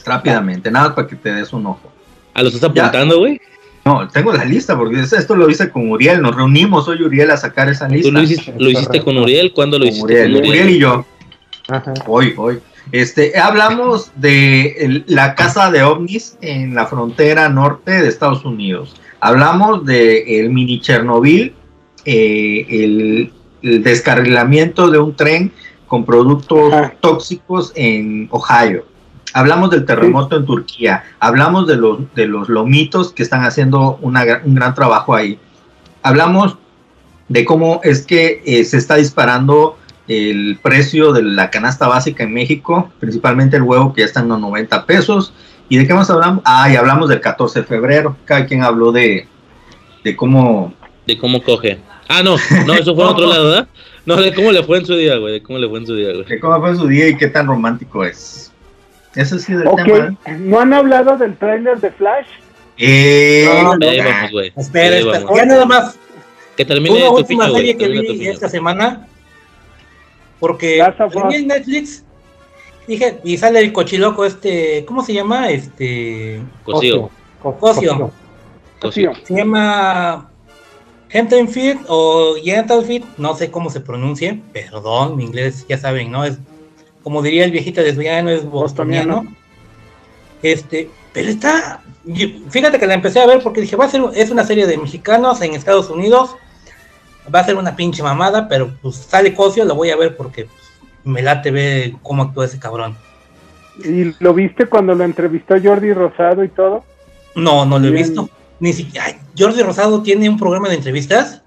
Rápidamente, 0.05 0.70
nada 0.70 0.95
para 0.95 1.07
que 1.07 1.16
te 1.16 1.33
des 1.33 1.53
un 1.53 1.66
ojo. 1.66 1.93
Ah, 2.35 2.43
¿lo 2.43 2.49
estás 2.49 2.65
apuntando, 2.65 3.19
güey? 3.19 3.41
No, 3.85 4.07
tengo 4.09 4.33
la 4.33 4.45
lista 4.45 4.77
porque 4.77 5.01
es- 5.01 5.12
esto 5.12 5.35
lo 5.35 5.49
hice 5.51 5.70
con 5.70 5.91
Uriel. 5.91 6.20
Nos 6.23 6.37
reunimos 6.37 6.87
hoy, 6.89 7.03
Uriel, 7.03 7.31
a 7.31 7.37
sacar 7.37 7.69
esa 7.69 7.89
lista. 7.89 8.09
¿Tú 8.09 8.15
lo 8.15 8.23
hiciste, 8.23 8.55
lo 8.59 8.70
hiciste 8.70 9.03
con 9.03 9.16
Uriel? 9.19 9.53
¿Cuándo 9.53 9.79
lo 9.79 9.85
Con 9.85 9.93
hiciste 9.93 10.05
Uriel, 10.12 10.33
con 10.33 10.41
Uriel? 10.41 10.51
Uriel 10.65 10.70
y 10.70 10.79
yo. 10.79 11.07
Ajá. 11.69 11.95
Hoy, 12.07 12.35
hoy. 12.37 12.59
Este, 12.93 13.39
hablamos 13.39 14.10
de 14.16 14.69
el- 14.78 15.05
la 15.09 15.35
casa 15.35 15.70
de 15.70 15.82
ovnis 15.82 16.36
en 16.40 16.74
la 16.74 16.86
frontera 16.86 17.48
norte 17.48 17.90
de 18.02 18.09
Estados 18.09 18.44
Unidos. 18.44 18.97
Hablamos 19.20 19.85
de 19.85 20.40
el 20.40 20.51
mini 20.51 20.81
Chernobyl, 20.81 21.55
eh, 22.05 22.66
el, 22.70 23.32
el 23.62 23.82
descarrilamiento 23.82 24.90
de 24.90 24.98
un 24.98 25.15
tren 25.15 25.52
con 25.86 26.05
productos 26.05 26.73
Ajá. 26.73 26.94
tóxicos 27.01 27.73
en 27.74 28.28
Ohio. 28.31 28.85
Hablamos 29.35 29.70
del 29.70 29.85
terremoto 29.85 30.36
en 30.36 30.47
Turquía. 30.47 31.05
Hablamos 31.20 31.66
de 31.66 31.77
los, 31.77 31.98
de 32.15 32.27
los 32.27 32.48
lomitos 32.48 33.12
que 33.12 33.23
están 33.23 33.44
haciendo 33.44 33.98
una 34.01 34.24
un 34.44 34.55
gran 34.55 34.74
trabajo 34.74 35.15
ahí. 35.15 35.39
Hablamos 36.02 36.56
de 37.28 37.44
cómo 37.44 37.81
es 37.85 38.06
que 38.06 38.43
eh, 38.47 38.65
se 38.65 38.78
está 38.78 38.94
disparando 38.94 39.77
el 40.09 40.59
precio 40.63 41.13
de 41.13 41.23
la 41.23 41.51
canasta 41.51 41.87
básica 41.87 42.25
en 42.25 42.33
México, 42.33 42.91
principalmente 42.99 43.57
el 43.57 43.63
huevo 43.63 43.93
que 43.93 44.01
ya 44.01 44.07
está 44.07 44.21
en 44.21 44.29
los 44.29 44.41
90 44.41 44.87
pesos. 44.87 45.33
¿Y 45.69 45.77
de 45.77 45.87
qué 45.87 45.93
más 45.95 46.09
hablamos? 46.09 46.43
Ah, 46.47 46.71
y 46.73 46.77
hablamos 46.77 47.09
del 47.11 47.21
14 47.21 47.61
de 47.61 47.67
febrero. 47.67 48.17
Cada 48.25 48.47
quien 48.47 48.63
habló 48.65 48.91
de, 48.91 49.27
de 50.03 50.17
cómo... 50.17 50.73
De 51.07 51.19
cómo 51.19 51.43
coge. 51.43 51.79
Ah, 52.09 52.23
no, 52.23 52.37
no, 52.67 52.73
eso 52.75 52.95
fue 52.95 53.05
en 53.05 53.11
otro 53.15 53.27
lado, 53.27 53.45
¿verdad? 53.51 53.69
No, 54.07 54.17
de 54.17 54.33
cómo 54.33 54.51
le 54.51 54.63
fue 54.63 54.79
en 54.79 54.87
su 54.87 54.97
día, 54.97 55.17
güey. 55.19 55.35
De 55.35 55.43
cómo 55.43 55.59
le 55.59 55.69
fue 55.69 55.79
en 55.81 55.87
su 55.87 55.95
día, 55.95 56.13
güey. 56.13 56.25
de 56.25 56.41
cómo 56.41 56.59
fue 56.61 56.75
su 56.75 56.87
día 56.87 57.09
y 57.09 57.17
qué 57.17 57.27
tan 57.29 57.47
romántico 57.47 58.05
es. 58.05 58.51
Ese 59.15 59.39
sí 59.39 59.53
del 59.53 59.67
Ok, 59.67 59.83
tema. 59.85 60.17
¿no 60.39 60.61
han 60.61 60.73
hablado 60.73 61.19
del 61.19 61.37
tráiler 61.37 61.79
de 61.81 61.91
Flash? 61.91 62.27
Eh, 62.79 63.51
No, 63.63 63.79
Ya 63.79 63.91
ahí 63.91 63.99
ah, 63.99 64.05
vamos, 64.15 64.31
güey. 64.31 64.53
Espera, 64.57 64.97
espera. 64.97 65.25
Ya 65.35 65.45
nada 65.45 65.67
más. 65.67 65.99
Que 66.57 66.65
termine 66.65 66.97
Una 66.97 67.11
última 67.11 67.51
serie 67.51 67.77
que 67.77 67.89
vi 67.89 68.27
esta 68.29 68.49
semana. 68.49 69.08
Porque 70.40 70.78
en 70.78 71.47
Netflix. 71.48 72.05
Dije, 72.86 73.19
y 73.23 73.36
sale 73.36 73.60
el 73.60 73.73
cochiloco 73.73 74.24
este. 74.24 74.85
¿Cómo 74.86 75.05
se 75.05 75.12
llama? 75.12 75.51
Este. 75.51 76.43
Cosío. 76.65 77.10
Cosío. 77.60 78.10
Se 79.24 79.35
llama. 79.35 80.31
Hentenfield 81.10 81.86
o 81.89 82.35
Gentlefield, 82.43 83.06
no 83.16 83.35
sé 83.35 83.51
cómo 83.51 83.70
se 83.70 83.81
pronuncie, 83.81 84.43
perdón, 84.52 85.16
mi 85.16 85.24
inglés 85.24 85.65
ya 85.66 85.78
saben, 85.78 86.10
¿no? 86.10 86.24
Es 86.24 86.39
como 87.02 87.23
diría 87.23 87.44
el 87.47 87.51
viejito 87.51 87.81
lesbiano, 87.81 88.28
es 88.28 88.44
bostoniano. 88.44 89.27
Este, 90.43 90.90
pero 91.12 91.31
está, 91.31 91.82
fíjate 92.51 92.78
que 92.78 92.86
la 92.86 92.94
empecé 92.94 93.20
a 93.20 93.27
ver 93.27 93.43
porque 93.43 93.62
dije, 93.62 93.77
va 93.77 93.86
a 93.86 93.89
ser, 93.89 94.02
es 94.15 94.31
una 94.31 94.44
serie 94.44 94.66
de 94.66 94.77
mexicanos 94.77 95.40
en 95.40 95.55
Estados 95.55 95.89
Unidos, 95.89 96.36
va 97.35 97.41
a 97.41 97.45
ser 97.45 97.57
una 97.57 97.77
pinche 97.77 98.03
mamada, 98.03 98.49
pero 98.49 98.71
pues 98.83 98.97
sale 98.97 99.35
Cosio, 99.35 99.65
lo 99.65 99.75
voy 99.75 99.91
a 99.91 99.97
ver 99.97 100.17
porque 100.17 100.45
pues, 100.47 100.71
me 101.05 101.23
late 101.23 101.51
ver 101.51 101.93
cómo 102.03 102.23
actúa 102.25 102.45
ese 102.47 102.59
cabrón. 102.59 102.97
¿Y 103.85 104.15
lo 104.23 104.35
viste 104.35 104.67
cuando 104.67 104.95
lo 104.95 105.05
entrevistó 105.05 105.55
Jordi 105.63 105.93
Rosado 105.93 106.43
y 106.45 106.49
todo? 106.49 106.85
No, 107.37 107.65
no 107.65 107.79
lo 107.79 107.87
he 107.87 107.91
Bien. 107.91 108.05
visto. 108.07 108.29
Ni 108.61 108.73
siquiera, 108.73 109.07
ay, 109.07 109.17
Jordi 109.39 109.63
Rosado 109.63 110.03
tiene 110.03 110.29
un 110.29 110.37
programa 110.39 110.69
de 110.69 110.75
entrevistas. 110.75 111.43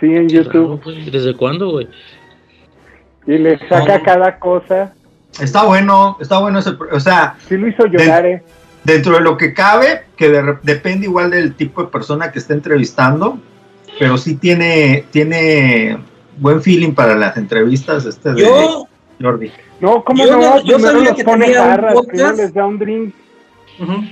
Sí, 0.00 0.06
en 0.06 0.28
YouTube. 0.28 0.82
güey. 0.82 1.10
¿Desde 1.10 1.34
cuándo, 1.36 1.70
güey? 1.70 1.88
Y 3.26 3.38
le 3.38 3.58
saca 3.68 3.98
No. 3.98 4.04
cada 4.04 4.38
cosa. 4.38 4.92
está 5.40 5.64
bueno, 5.64 6.16
está 6.20 6.38
bueno 6.38 6.58
ese... 6.60 6.72
pro- 6.72 6.88
O 6.96 7.00
sea, 7.00 7.36
Sí 7.48 7.56
lo 7.56 7.68
hizo 7.68 7.84
llorar, 7.86 8.24
eh. 8.24 8.42
dentro 8.84 9.14
de 9.14 9.20
lo 9.20 9.36
que 9.36 9.52
cabe, 9.52 10.04
que 10.16 10.30
de 10.30 10.56
depende 10.62 11.06
igual 11.06 11.30
del 11.30 11.54
tipo 11.54 11.82
de 11.82 11.88
persona 11.90 12.32
que 12.32 12.38
esté 12.38 12.54
entrevistando, 12.54 13.38
pero 13.98 14.16
sí 14.18 14.36
tiene, 14.36 15.04
tiene 15.10 15.98
buen 16.38 16.62
feeling 16.62 16.92
para 16.92 17.14
las 17.14 17.36
entrevistas 17.36 18.04
este 18.04 18.32
de 18.34 18.42
Yo, 18.42 18.86
Jordi. 19.20 19.50
No, 19.80 20.02
¿cómo 20.04 20.26
Yo 20.26 20.32
no? 20.32 20.40
no- 20.56 20.64
yo 20.64 20.78
sabía 20.78 21.14
que 21.14 21.24
tenía 21.24 21.62
un 21.62 21.92
podcast. 21.94 22.36
les 22.38 22.54
da 22.54 22.66
un 22.66 22.78
drink. 22.78 23.14
Ujú. 23.80 24.04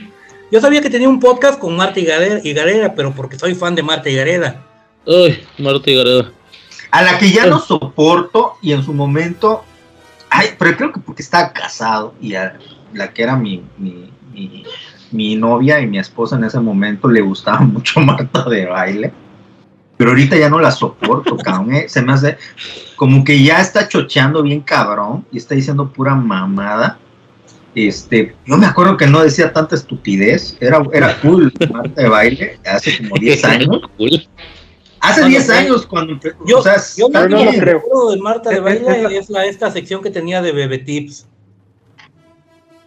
Yo 0.50 0.60
sabía 0.60 0.80
que 0.80 0.90
tenía 0.90 1.08
un 1.08 1.18
podcast 1.20 1.58
con 1.58 1.76
Marta 1.76 1.98
Higareda, 2.00 2.40
Higareda, 2.44 2.94
pero 2.94 3.12
porque 3.12 3.38
soy 3.38 3.54
fan 3.54 3.74
de 3.74 3.82
Marta 3.82 4.08
Higareda. 4.08 4.62
Uy, 5.06 5.38
Marta 5.58 5.90
Gareda. 5.90 6.30
A 6.90 7.02
la 7.02 7.18
que 7.18 7.30
ya 7.30 7.46
no 7.46 7.58
soporto 7.58 8.54
y 8.62 8.72
en 8.72 8.82
su 8.84 8.92
momento, 8.94 9.64
ay, 10.30 10.48
pero 10.58 10.76
creo 10.76 10.92
que 10.92 11.00
porque 11.00 11.22
estaba 11.22 11.52
casado 11.52 12.14
y 12.20 12.34
a 12.34 12.56
la 12.92 13.12
que 13.12 13.22
era 13.24 13.36
mi, 13.36 13.64
mi, 13.78 14.10
mi, 14.32 14.64
mi 15.10 15.34
novia 15.34 15.80
y 15.80 15.86
mi 15.88 15.98
esposa 15.98 16.36
en 16.36 16.44
ese 16.44 16.60
momento 16.60 17.08
le 17.08 17.20
gustaba 17.20 17.58
mucho 17.62 17.98
Marta 18.00 18.44
de 18.48 18.66
baile. 18.66 19.12
Pero 19.96 20.10
ahorita 20.10 20.36
ya 20.36 20.48
no 20.50 20.58
la 20.58 20.70
soporto, 20.70 21.36
cabrón. 21.44 21.74
eh. 21.74 21.88
Se 21.88 22.02
me 22.02 22.12
hace 22.12 22.36
como 22.96 23.22
que 23.24 23.42
ya 23.42 23.60
está 23.60 23.88
chocheando 23.88 24.42
bien 24.42 24.60
cabrón 24.60 25.24
y 25.30 25.38
está 25.38 25.54
diciendo 25.54 25.88
pura 25.92 26.14
mamada. 26.14 26.98
Este, 27.74 28.36
yo 28.46 28.56
me 28.56 28.66
acuerdo 28.66 28.96
que 28.96 29.06
no 29.08 29.22
decía 29.22 29.52
tanta 29.52 29.74
estupidez. 29.74 30.56
Era, 30.60 30.80
era 30.92 31.20
cool 31.20 31.52
Marta 31.72 32.02
de 32.02 32.08
baile 32.08 32.58
hace 32.64 32.98
como 32.98 33.16
10 33.16 33.44
años. 33.44 33.80
Cool. 33.98 34.28
Hace 35.00 35.20
No, 35.20 35.26
no 35.26 35.30
10 35.30 35.46
sé. 35.46 35.54
años 35.54 35.86
cuando 35.86 36.18
Yo, 36.46 36.58
o 36.60 36.62
sea, 36.62 36.76
yo 36.96 37.08
no 37.10 37.26
lo 37.26 37.50
creo. 37.52 37.82
de 38.10 38.20
Marta 38.22 38.50
de 38.50 38.56
Es- 38.56 38.62
baile 38.62 39.06
es- 39.18 39.24
es 39.24 39.30
la, 39.30 39.44
esta 39.44 39.70
sección 39.70 40.02
que 40.02 40.10
tenía 40.10 40.40
de 40.40 40.52
Bebe 40.52 40.78
Tips. 40.78 41.26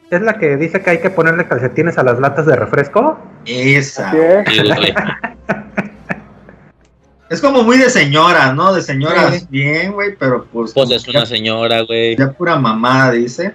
¿Es 0.09 0.21
la 0.21 0.39
que 0.39 0.55
dice 0.55 0.81
que 0.81 0.89
hay 0.89 1.01
que 1.01 1.09
ponerle 1.09 1.47
calcetines 1.47 1.97
a 1.97 2.03
las 2.03 2.17
latas 2.19 2.45
de 2.45 2.55
refresco? 2.55 3.19
Esa. 3.45 4.11
Es. 7.29 7.41
Como 7.41 7.63
muy 7.63 7.77
de 7.77 7.89
señora, 7.89 8.53
¿no? 8.53 8.73
De 8.73 8.81
señoras 8.81 9.39
Sí. 9.41 9.47
bien, 9.49 9.91
güey, 9.93 10.15
pero 10.17 10.45
pues. 10.45 10.73
Pues 10.73 10.91
es 10.91 11.07
una 11.07 11.25
señora, 11.25 11.81
güey. 11.81 12.15
Ya 12.17 12.31
pura 12.31 12.55
mamada, 12.57 13.11
dice. 13.11 13.53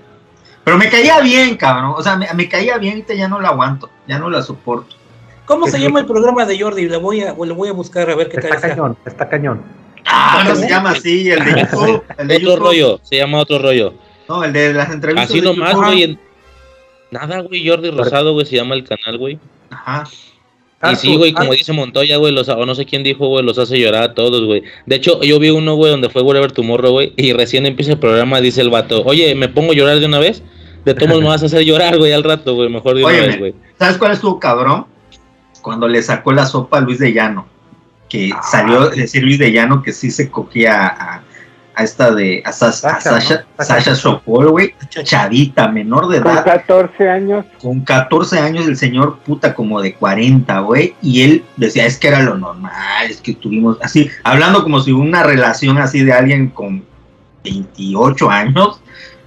Pero 0.64 0.78
me 0.78 0.88
caía 0.88 1.20
bien, 1.20 1.56
cabrón. 1.56 1.94
O 1.96 2.02
sea, 2.02 2.16
me, 2.16 2.26
me 2.34 2.48
caía 2.48 2.78
bien, 2.78 2.94
ahorita 2.94 3.14
ya 3.14 3.28
no 3.28 3.40
la 3.40 3.48
aguanto, 3.48 3.90
ya 4.06 4.18
no 4.18 4.30
la 4.30 4.42
soporto. 4.42 4.94
¿Cómo 5.44 5.66
se 5.66 5.80
llama 5.80 6.00
el 6.00 6.06
programa 6.06 6.44
de 6.46 6.58
Jordi? 6.60 6.88
Le 6.88 6.96
voy 6.98 7.20
a, 7.22 7.32
le 7.34 7.52
voy 7.52 7.68
a 7.68 7.72
buscar 7.72 8.08
a 8.08 8.14
ver 8.14 8.28
qué 8.28 8.36
tal 8.38 8.44
Está 8.44 8.54
está. 8.56 8.68
cañón, 8.68 8.96
está 9.04 9.28
cañón. 9.28 9.62
Ah, 10.06 10.44
no 10.46 10.54
se 10.54 10.68
llama 10.68 10.90
así, 10.90 11.30
el 11.30 11.44
de 11.44 11.60
YouTube. 11.72 12.04
El 12.16 12.28
de 12.28 12.36
Otro 12.36 12.48
YouTube. 12.48 12.64
rollo, 12.64 13.00
se 13.02 13.16
llama 13.16 13.38
otro 13.38 13.58
rollo. 13.58 13.94
No, 14.28 14.44
el 14.44 14.52
de 14.52 14.72
las 14.72 14.90
entrevistas. 14.90 15.30
Así 15.30 15.40
nomás, 15.40 15.74
güey. 15.74 16.02
en- 16.04 16.20
Nada, 17.10 17.40
güey, 17.40 17.68
Jordi 17.68 17.90
Rosado, 17.90 18.32
güey, 18.32 18.46
se 18.46 18.56
llama 18.56 18.74
el 18.74 18.84
canal, 18.84 19.18
güey. 19.18 19.38
Ajá. 19.70 20.04
Y 20.90 20.96
sí, 20.96 21.16
güey, 21.16 21.32
como 21.32 21.52
dice 21.52 21.72
Montoya, 21.72 22.16
güey, 22.16 22.32
los, 22.32 22.48
o 22.48 22.66
no 22.66 22.74
sé 22.74 22.84
quién 22.86 23.02
dijo, 23.04 23.28
güey, 23.28 23.44
los 23.44 23.56
hace 23.58 23.78
llorar 23.78 24.02
a 24.02 24.14
todos, 24.14 24.44
güey. 24.44 24.62
De 24.86 24.96
hecho, 24.96 25.20
yo 25.22 25.38
vi 25.38 25.50
uno, 25.50 25.74
güey, 25.76 25.92
donde 25.92 26.08
fue 26.10 26.22
Whatever 26.22 26.50
Tomorrow, 26.50 26.90
güey, 26.90 27.12
y 27.16 27.32
recién 27.32 27.66
empieza 27.66 27.92
el 27.92 27.98
programa, 27.98 28.40
dice 28.40 28.60
el 28.62 28.70
vato, 28.70 29.02
oye, 29.04 29.34
¿me 29.36 29.48
pongo 29.48 29.72
a 29.72 29.74
llorar 29.76 30.00
de 30.00 30.06
una 30.06 30.18
vez? 30.18 30.42
De 30.84 30.94
todos 30.94 31.20
me 31.20 31.28
vas 31.28 31.42
a 31.42 31.46
hacer 31.46 31.62
llorar, 31.64 31.96
güey, 31.98 32.12
al 32.12 32.24
rato, 32.24 32.54
güey, 32.56 32.68
mejor 32.68 32.96
de 32.96 33.04
una 33.04 33.12
Óyeme. 33.12 33.26
vez, 33.28 33.38
güey. 33.38 33.54
¿Sabes 33.78 33.96
cuál 33.98 34.12
estuvo 34.12 34.40
cabrón? 34.40 34.86
Cuando 35.60 35.86
le 35.86 36.02
sacó 36.02 36.32
la 36.32 36.44
sopa 36.46 36.78
a 36.78 36.80
Luis 36.80 36.98
de 36.98 37.12
Llano. 37.12 37.46
Que 38.08 38.30
Ah, 38.34 38.42
salió 38.42 38.80
a 38.80 38.88
decir 38.90 39.22
Luis 39.22 39.38
de 39.38 39.52
Llano 39.52 39.80
que 39.82 39.92
sí 39.92 40.10
se 40.10 40.28
cogía 40.28 40.86
a, 40.86 41.22
a 41.74 41.84
esta 41.84 42.14
de 42.14 42.42
a, 42.44 42.52
Sas- 42.52 42.84
a 42.84 43.00
Sasha, 43.00 43.20
Sasha, 43.20 43.44
¿no? 43.58 43.64
Sasha 43.64 43.94
Sokol, 43.94 44.50
güey, 44.50 44.74
chavita, 44.90 45.68
menor 45.68 46.08
de 46.08 46.20
Con 46.20 46.32
edad, 46.32 46.44
14 46.44 47.08
años. 47.08 47.44
con 47.60 47.80
14 47.80 48.38
años 48.40 48.66
el 48.66 48.76
señor 48.76 49.18
puta 49.20 49.54
como 49.54 49.80
de 49.80 49.94
40, 49.94 50.60
güey, 50.60 50.94
y 51.00 51.22
él 51.22 51.44
decía, 51.56 51.86
es 51.86 51.98
que 51.98 52.08
era 52.08 52.20
lo 52.22 52.36
normal, 52.36 52.72
es 53.08 53.20
que 53.20 53.34
tuvimos 53.34 53.78
así, 53.82 54.10
hablando 54.24 54.62
como 54.62 54.80
si 54.80 54.92
una 54.92 55.22
relación 55.22 55.78
así 55.78 56.04
de 56.04 56.12
alguien 56.12 56.48
con 56.50 56.84
28 57.44 58.30
años, 58.30 58.80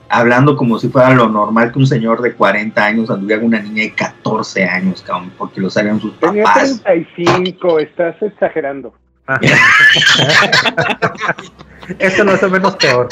hablando 0.08 0.56
como 0.56 0.78
si 0.78 0.88
fuera 0.90 1.10
lo 1.16 1.28
normal 1.28 1.72
que 1.72 1.80
un 1.80 1.88
señor 1.88 2.22
de 2.22 2.34
40 2.34 2.86
años 2.86 3.10
anduviera 3.10 3.42
con 3.42 3.48
una 3.50 3.60
niña 3.60 3.84
de 3.84 3.94
14 3.96 4.64
años, 4.66 5.02
cabrón, 5.02 5.32
porque 5.38 5.60
lo 5.60 5.70
sabían 5.72 6.00
sus 6.00 6.18
Tenía 6.20 6.44
papás. 6.44 6.80
35, 6.84 7.80
estás 7.80 8.22
exagerando. 8.22 8.94
Esto 12.00 12.24
no 12.24 12.34
es 12.34 12.44
el 12.44 12.52
menos 12.52 12.76
peor. 12.78 13.08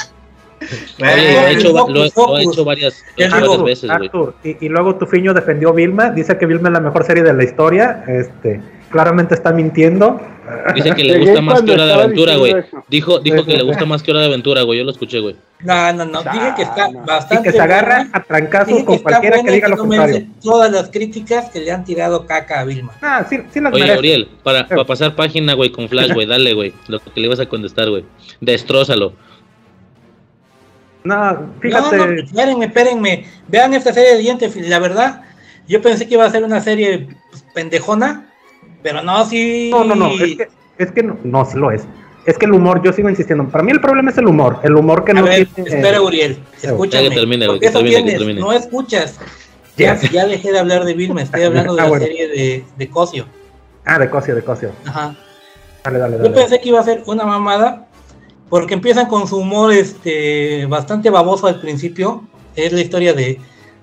Oye, 0.62 1.34
lo 1.34 1.40
ha 1.40 1.52
Eh, 1.52 1.54
hecho, 1.54 1.72
Focus, 1.72 1.94
lo, 1.94 2.00
lo 2.00 2.52
hecho 2.52 2.66
varias, 2.66 3.04
Ya 3.18 3.30
varias 3.30 3.52
digo, 3.52 3.64
veces, 3.64 3.90
güey. 3.90 4.06
Arthur, 4.06 4.36
y, 4.44 4.66
y 4.66 4.70
luego 4.70 4.96
Tufiño 4.96 5.34
defendió 5.34 5.74
Vilma, 5.74 6.10
dice 6.12 6.38
que 6.38 6.46
Vilma 6.46 6.70
es 6.70 6.74
la 6.74 6.80
mejor 6.80 7.04
serie 7.04 7.24
de 7.24 7.34
la 7.34 7.44
historia, 7.44 8.04
este, 8.08 8.62
claramente 8.94 9.34
está 9.34 9.52
mintiendo. 9.52 10.22
Dice 10.76 10.92
que 10.92 11.04
le 11.04 11.20
gusta 11.20 11.42
más 11.42 11.62
que 11.64 11.72
Hora 11.72 11.86
de 11.86 11.94
Aventura, 11.94 12.36
güey. 12.36 12.54
Dijo, 12.88 13.20
dijo 13.20 13.44
que 13.44 13.58
le 13.58 13.64
gusta 13.64 13.86
más 13.86 14.04
que 14.04 14.12
Hora 14.12 14.22
de 14.22 14.28
Aventura, 14.28 14.62
güey. 14.62 14.80
Yo 14.80 14.86
lo 14.86 14.92
escuché, 14.92 15.20
güey. 15.20 15.36
No, 15.62 15.94
no, 15.94 16.06
no. 16.06 16.22
Dije 16.22 16.54
que 16.56 16.62
está 16.62 16.90
no. 16.90 17.04
Y 17.04 17.08
bastante. 17.08 17.50
que 17.50 17.52
se 17.52 17.62
agarra 17.62 17.96
buena. 18.04 18.10
a 18.14 18.24
trancazos 18.24 18.84
con 18.84 19.00
cualquiera 19.00 19.42
que 19.42 19.52
diga 19.52 19.68
lo 19.68 19.78
no 19.78 19.88
contrario. 19.88 20.28
Todas 20.42 20.72
las 20.72 20.90
críticas 20.90 21.50
que 21.50 21.60
le 21.62 21.72
han 21.72 21.84
tirado 21.84 22.28
caca 22.28 22.60
a 22.60 22.66
Vilma. 22.66 22.94
Ah, 23.02 23.26
sí, 23.28 23.40
sí 23.52 23.60
las 23.60 23.74
Oye, 23.74 23.84
merece. 23.84 24.00
Uriel, 24.00 24.30
para, 24.44 24.68
para 24.68 24.86
pasar 24.86 25.16
página, 25.16 25.54
güey, 25.56 25.72
con 25.72 25.90
Flash, 25.90 26.14
güey, 26.14 26.28
dale, 26.28 26.54
güey. 26.54 26.74
Lo 26.88 27.00
que 27.00 27.20
le 27.20 27.26
ibas 27.26 27.40
a 27.40 27.48
contestar, 27.48 27.90
güey. 27.90 28.06
Destrózalo. 28.40 29.14
No, 31.04 31.54
fíjate. 31.60 31.98
No, 31.98 32.06
no, 32.06 32.22
espérenme, 32.22 32.66
espérenme. 32.66 33.26
Vean 33.48 33.74
esta 33.74 33.92
serie 33.92 34.12
de 34.12 34.20
dientes. 34.20 34.56
La 34.56 34.80
verdad, 34.80 35.24
yo 35.68 35.82
pensé 35.82 36.08
que 36.08 36.14
iba 36.14 36.26
a 36.26 36.32
ser 36.32 36.44
una 36.44 36.62
serie 36.62 37.08
pues, 37.32 37.46
pendejona, 37.54 38.33
pero 38.84 39.02
no, 39.02 39.26
sí. 39.26 39.70
No, 39.72 39.84
no, 39.84 39.96
no, 39.96 40.10
es 40.12 40.36
que, 40.38 40.48
es 40.78 40.92
que 40.92 41.02
no, 41.04 41.18
no 41.24 41.46
sí 41.46 41.58
lo 41.58 41.72
es. 41.72 41.84
Es 42.26 42.38
que 42.38 42.46
el 42.46 42.54
humor, 42.54 42.82
yo 42.84 42.94
sigo 42.94 43.10
insistiendo, 43.10 43.48
para 43.50 43.64
mí 43.64 43.72
el 43.72 43.82
problema 43.82 44.10
es 44.12 44.18
el 44.18 44.28
humor, 44.28 44.60
el 44.64 44.76
humor 44.76 45.04
que 45.04 45.12
A 45.12 45.16
no 45.16 45.24
ver, 45.24 45.46
tiene... 45.48 45.70
espera, 45.72 46.02
Uriel, 46.02 46.38
escúchame. 46.62 47.10
que 47.10 47.16
termine, 47.16 47.46
porque 47.48 47.60
que 47.62 47.66
eso 47.68 47.80
termine, 47.80 47.96
que 47.98 48.04
tienes, 48.04 48.20
termine. 48.20 48.40
no 48.42 48.52
escuchas. 48.54 49.20
Ya, 49.76 50.00
Yes. 50.00 50.12
ya 50.12 50.28
dejé 50.28 50.52
de 50.52 50.60
hablar 50.60 50.86
de 50.86 50.94
Vilma, 50.94 51.24
estoy 51.24 51.42
hablando 51.42 51.74
de 51.74 51.82
Ah, 51.82 51.84
la 51.86 51.90
bueno. 51.90 52.06
serie 52.06 52.28
de, 52.28 52.64
de 52.78 52.90
Cosio. 52.92 53.26
Ah, 53.86 53.98
de 53.98 54.08
Cosio, 54.08 54.36
de 54.36 54.44
Cosio. 54.44 54.72
Ajá. 54.86 55.16
Dale, 55.84 55.98
dale, 55.98 56.18
Yo 56.18 56.24
dale. 56.26 56.36
pensé 56.36 56.62
que 56.62 56.70
iba 56.70 56.80
a 56.80 56.84
ser 56.84 57.02
una 57.08 57.26
mamada, 57.26 57.88
porque 58.50 58.76
empiezan 58.76 59.08
con 59.08 59.28
su 59.28 59.38
humor 59.38 59.74
este, 59.74 60.68
bastante 60.68 61.10
baboso 61.10 61.48
al 61.48 61.60
principio. 61.60 62.24
Es 62.56 62.72
la 62.72 62.82
historia 62.82 63.14
de, 63.16 63.40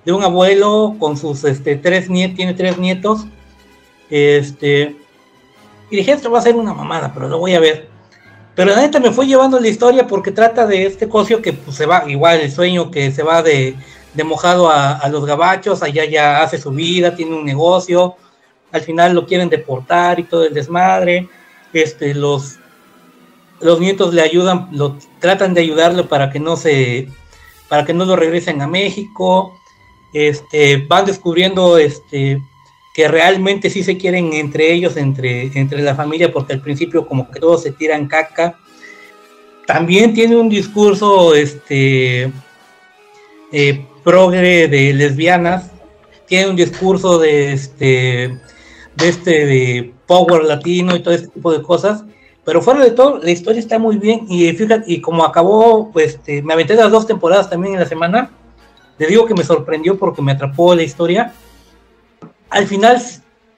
de 0.07 0.13
un 0.13 0.23
abuelo 0.23 0.95
con 1.01 1.17
sus 1.17 1.43
este, 1.43 1.75
tres 1.75 2.09
nietos, 2.09 2.37
tiene 2.37 2.55
tres 2.55 2.79
nietos. 2.79 3.27
Este, 4.11 4.97
y 5.91 5.97
dije, 5.97 6.13
esto 6.13 6.31
va 6.31 6.41
a 6.41 6.43
ser 6.43 6.57
una 6.57 6.75
mamada, 6.75 7.13
pero 7.15 7.29
lo 7.29 7.39
voy 7.39 7.55
a 7.55 7.61
ver. 7.61 7.89
Pero 8.55 8.71
la 8.73 8.81
neta 8.81 9.01
me 9.01 9.13
fue 9.13 9.27
llevando 9.27 9.59
la 9.61 9.69
historia 9.69 10.07
porque 10.07 10.33
trata 10.33 10.67
de 10.67 10.87
este 10.87 11.09
cosio 11.09 11.41
que 11.41 11.53
pues, 11.53 11.77
se 11.77 11.87
va, 11.87 12.05
igual 12.11 12.41
el 12.41 12.51
sueño 12.51 12.91
que 12.91 13.11
se 13.13 13.23
va 13.23 13.43
de, 13.43 13.77
de 14.13 14.25
mojado 14.25 14.69
a, 14.69 14.99
a 14.99 15.09
los 15.09 15.25
gabachos, 15.25 15.83
allá 15.83 16.05
ya 16.05 16.43
hace 16.43 16.59
su 16.59 16.71
vida, 16.71 17.15
tiene 17.15 17.37
un 17.37 17.45
negocio, 17.45 18.17
al 18.73 18.83
final 18.83 19.15
lo 19.15 19.27
quieren 19.27 19.49
deportar 19.49 20.21
y 20.21 20.25
todo 20.25 20.45
el 20.45 20.53
desmadre 20.53 21.29
este, 21.73 22.15
los, 22.15 22.59
los 23.61 23.81
nietos 23.81 24.15
le 24.15 24.23
ayudan, 24.23 24.69
lo 24.73 24.97
tratan 25.19 25.55
de 25.55 25.63
ayudarlo 25.63 26.09
para 26.09 26.31
que 26.31 26.41
no 26.41 26.57
se, 26.57 27.09
para 27.69 27.85
que 27.85 27.95
no 27.95 28.05
lo 28.05 28.17
regresen 28.17 28.63
a 28.63 28.67
México, 28.67 29.59
este, 30.13 30.79
van 30.89 31.07
descubriendo 31.07 31.79
este, 31.79 32.43
que 32.95 33.09
realmente 33.09 33.71
sí 33.71 33.83
se 33.83 33.97
quieren 33.97 34.33
entre 34.33 34.73
ellos, 34.73 34.97
entre, 34.97 35.51
entre 35.59 35.83
la 35.83 35.95
familia, 35.95 36.33
porque 36.33 36.53
al 36.53 36.61
principio 36.61 37.07
como 37.07 37.31
que 37.31 37.41
todos 37.41 37.63
se 37.63 37.73
tiran 37.73 38.09
caca. 38.09 38.59
También 39.67 40.15
tiene 40.15 40.37
un 40.37 40.49
discurso 40.49 41.35
este, 41.35 42.33
eh, 43.53 43.87
progre 44.03 44.69
de 44.69 44.93
lesbianas, 44.93 45.71
tiene 46.27 46.51
un 46.51 46.57
discurso 46.57 47.19
de 47.19 47.53
este 47.53 48.39
de 48.97 49.09
este 49.09 49.47
de 49.47 49.95
power 50.07 50.45
latino 50.45 50.95
y 50.95 51.01
todo 51.01 51.15
este 51.15 51.29
tipo 51.29 51.53
de 51.53 51.63
cosas. 51.63 52.05
Pero 52.45 52.63
fuera 52.63 52.83
de 52.83 52.91
todo, 52.91 53.19
la 53.19 53.31
historia 53.31 53.61
está 53.61 53.79
muy 53.79 53.97
bien. 53.99 54.27
Y 54.29 54.51
fíjate, 54.53 54.85
y 54.91 55.01
como 55.01 55.25
acabó, 55.25 55.91
pues 55.93 56.15
este, 56.15 56.43
me 56.43 56.55
aventé 56.55 56.75
las 56.75 56.91
dos 56.91 57.07
temporadas 57.07 57.51
también 57.51 57.75
en 57.75 57.81
la 57.81 57.87
semana. 57.87 58.31
Le 58.99 59.07
digo 59.07 59.27
que 59.27 59.35
me 59.35 59.45
sorprendió 59.45 59.99
porque 59.99 60.23
me 60.23 60.33
atrapó 60.33 60.75
la 60.75 60.83
historia. 60.83 61.33
Al 62.51 62.67
final, 62.67 63.01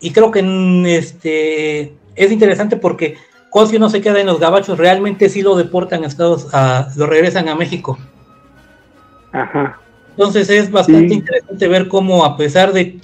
y 0.01 0.10
creo 0.12 0.31
que 0.31 0.43
mm, 0.43 0.86
este 0.86 1.94
es 2.14 2.31
interesante 2.31 2.77
porque 2.77 3.16
Cosio 3.51 3.78
no 3.78 3.90
se 3.90 4.01
queda 4.01 4.20
en 4.20 4.27
los 4.27 4.39
gabachos, 4.40 4.78
realmente 4.78 5.28
sí 5.28 5.43
lo 5.43 5.56
deportan 5.56 6.05
a 6.05 6.06
Estados, 6.06 6.48
a, 6.52 6.89
lo 6.97 7.06
regresan 7.06 7.48
a 7.48 7.55
México. 7.55 7.98
Ajá. 9.32 9.78
Entonces 10.10 10.51
es 10.51 10.70
bastante 10.70 11.09
Sí. 11.09 11.14
interesante 11.14 11.69
ver 11.69 11.89
cómo 11.89 12.24
a 12.24 12.36
pesar 12.36 12.73
de, 12.73 12.98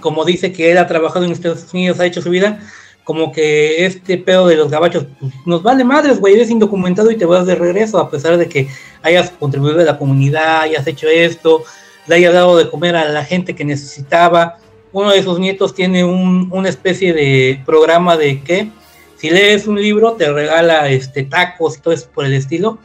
como 0.00 0.24
dice 0.24 0.52
que 0.52 0.70
él 0.72 0.78
ha 0.78 0.86
trabajado 0.86 1.24
en 1.24 1.32
Estados 1.32 1.72
Unidos, 1.72 2.00
ha 2.00 2.06
hecho 2.06 2.22
su 2.22 2.30
vida, 2.30 2.60
como 3.04 3.30
que 3.30 3.86
este 3.86 4.18
pedo 4.18 4.48
de 4.48 4.56
los 4.56 4.70
gabachos 4.70 5.06
pues, 5.20 5.32
nos 5.44 5.62
vale 5.62 5.84
madres, 5.84 6.18
güey, 6.18 6.34
eres 6.34 6.50
indocumentado 6.50 7.10
y 7.10 7.16
te 7.16 7.24
vas 7.24 7.46
de 7.46 7.54
regreso, 7.54 7.98
a 7.98 8.10
pesar 8.10 8.36
de 8.36 8.48
que 8.48 8.68
hayas 9.02 9.30
contribuido 9.30 9.80
a 9.80 9.84
la 9.84 9.98
comunidad, 9.98 10.62
hayas 10.62 10.86
hecho 10.86 11.06
esto, 11.08 11.62
le 12.06 12.16
hayas 12.16 12.34
dado 12.34 12.56
de 12.56 12.68
comer 12.68 12.96
a 12.96 13.04
la 13.08 13.24
gente 13.24 13.54
que 13.54 13.64
necesitaba. 13.64 14.58
Uno 14.92 15.10
de 15.10 15.22
sus 15.22 15.38
nietos 15.38 15.74
tiene 15.74 16.04
un- 16.04 16.48
una 16.52 16.68
especie 16.68 17.12
de 17.12 17.62
programa 17.66 18.16
de 18.16 18.40
que 18.42 18.68
si 19.16 19.30
lees 19.30 19.66
un 19.66 19.80
libro 19.80 20.12
te 20.12 20.30
regala 20.32 20.88
este 20.88 21.22
tacos 21.24 21.76
y 21.76 21.80
todo 21.80 21.92
eso 21.94 22.08
por 22.14 22.24
el 22.24 22.34
estilo. 22.34 22.78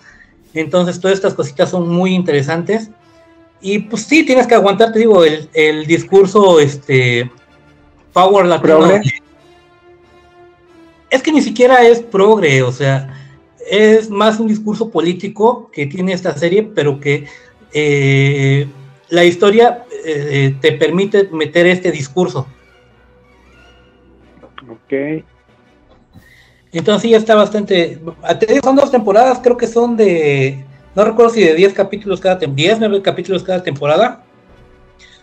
Entonces 0.54 1.00
todas 1.00 1.16
estas 1.16 1.34
cositas 1.34 1.70
son 1.70 1.88
muy 1.90 2.14
interesantes. 2.14 2.90
Y 3.62 3.80
pues 3.80 4.04
sí, 4.04 4.26
tienes 4.26 4.48
que 4.48 4.56
aguantar, 4.56 4.92
te 4.92 5.00
digo, 5.00 5.24
el, 5.24 5.48
el 5.54 5.86
discurso 5.86 6.60
este 6.60 7.30
power 8.12 8.46
latino. 8.46 8.80
¿Progre? 8.80 9.02
Es 11.10 11.22
que 11.22 11.32
ni 11.32 11.42
siquiera 11.42 11.84
es 11.86 12.00
progre, 12.02 12.62
o 12.64 12.72
sea, 12.72 13.18
es 13.70 14.10
más 14.10 14.40
un 14.40 14.48
discurso 14.48 14.90
político 14.90 15.70
que 15.72 15.86
tiene 15.86 16.14
esta 16.14 16.36
serie, 16.38 16.64
pero 16.64 17.00
que 17.00 17.26
eh, 17.74 18.68
la 19.12 19.26
historia 19.26 19.86
eh, 20.06 20.56
te 20.62 20.72
permite 20.72 21.28
meter 21.32 21.68
este 21.68 21.92
discurso. 21.92 22.48
Ok. 24.68 25.24
Entonces 26.72 27.02
sí 27.02 27.14
está 27.14 27.36
bastante. 27.36 28.00
Son 28.64 28.76
dos 28.76 28.90
temporadas, 28.90 29.40
creo 29.44 29.58
que 29.58 29.68
son 29.68 29.98
de. 29.98 30.66
No 30.96 31.04
recuerdo 31.04 31.34
si 31.34 31.44
de 31.44 31.54
10 31.54 31.74
capítulos 31.74 32.22
cada 32.22 32.40
temporada. 32.40 32.56
10, 32.56 32.80
9 32.80 33.02
capítulos 33.02 33.44
cada 33.44 33.62
temporada. 33.62 34.24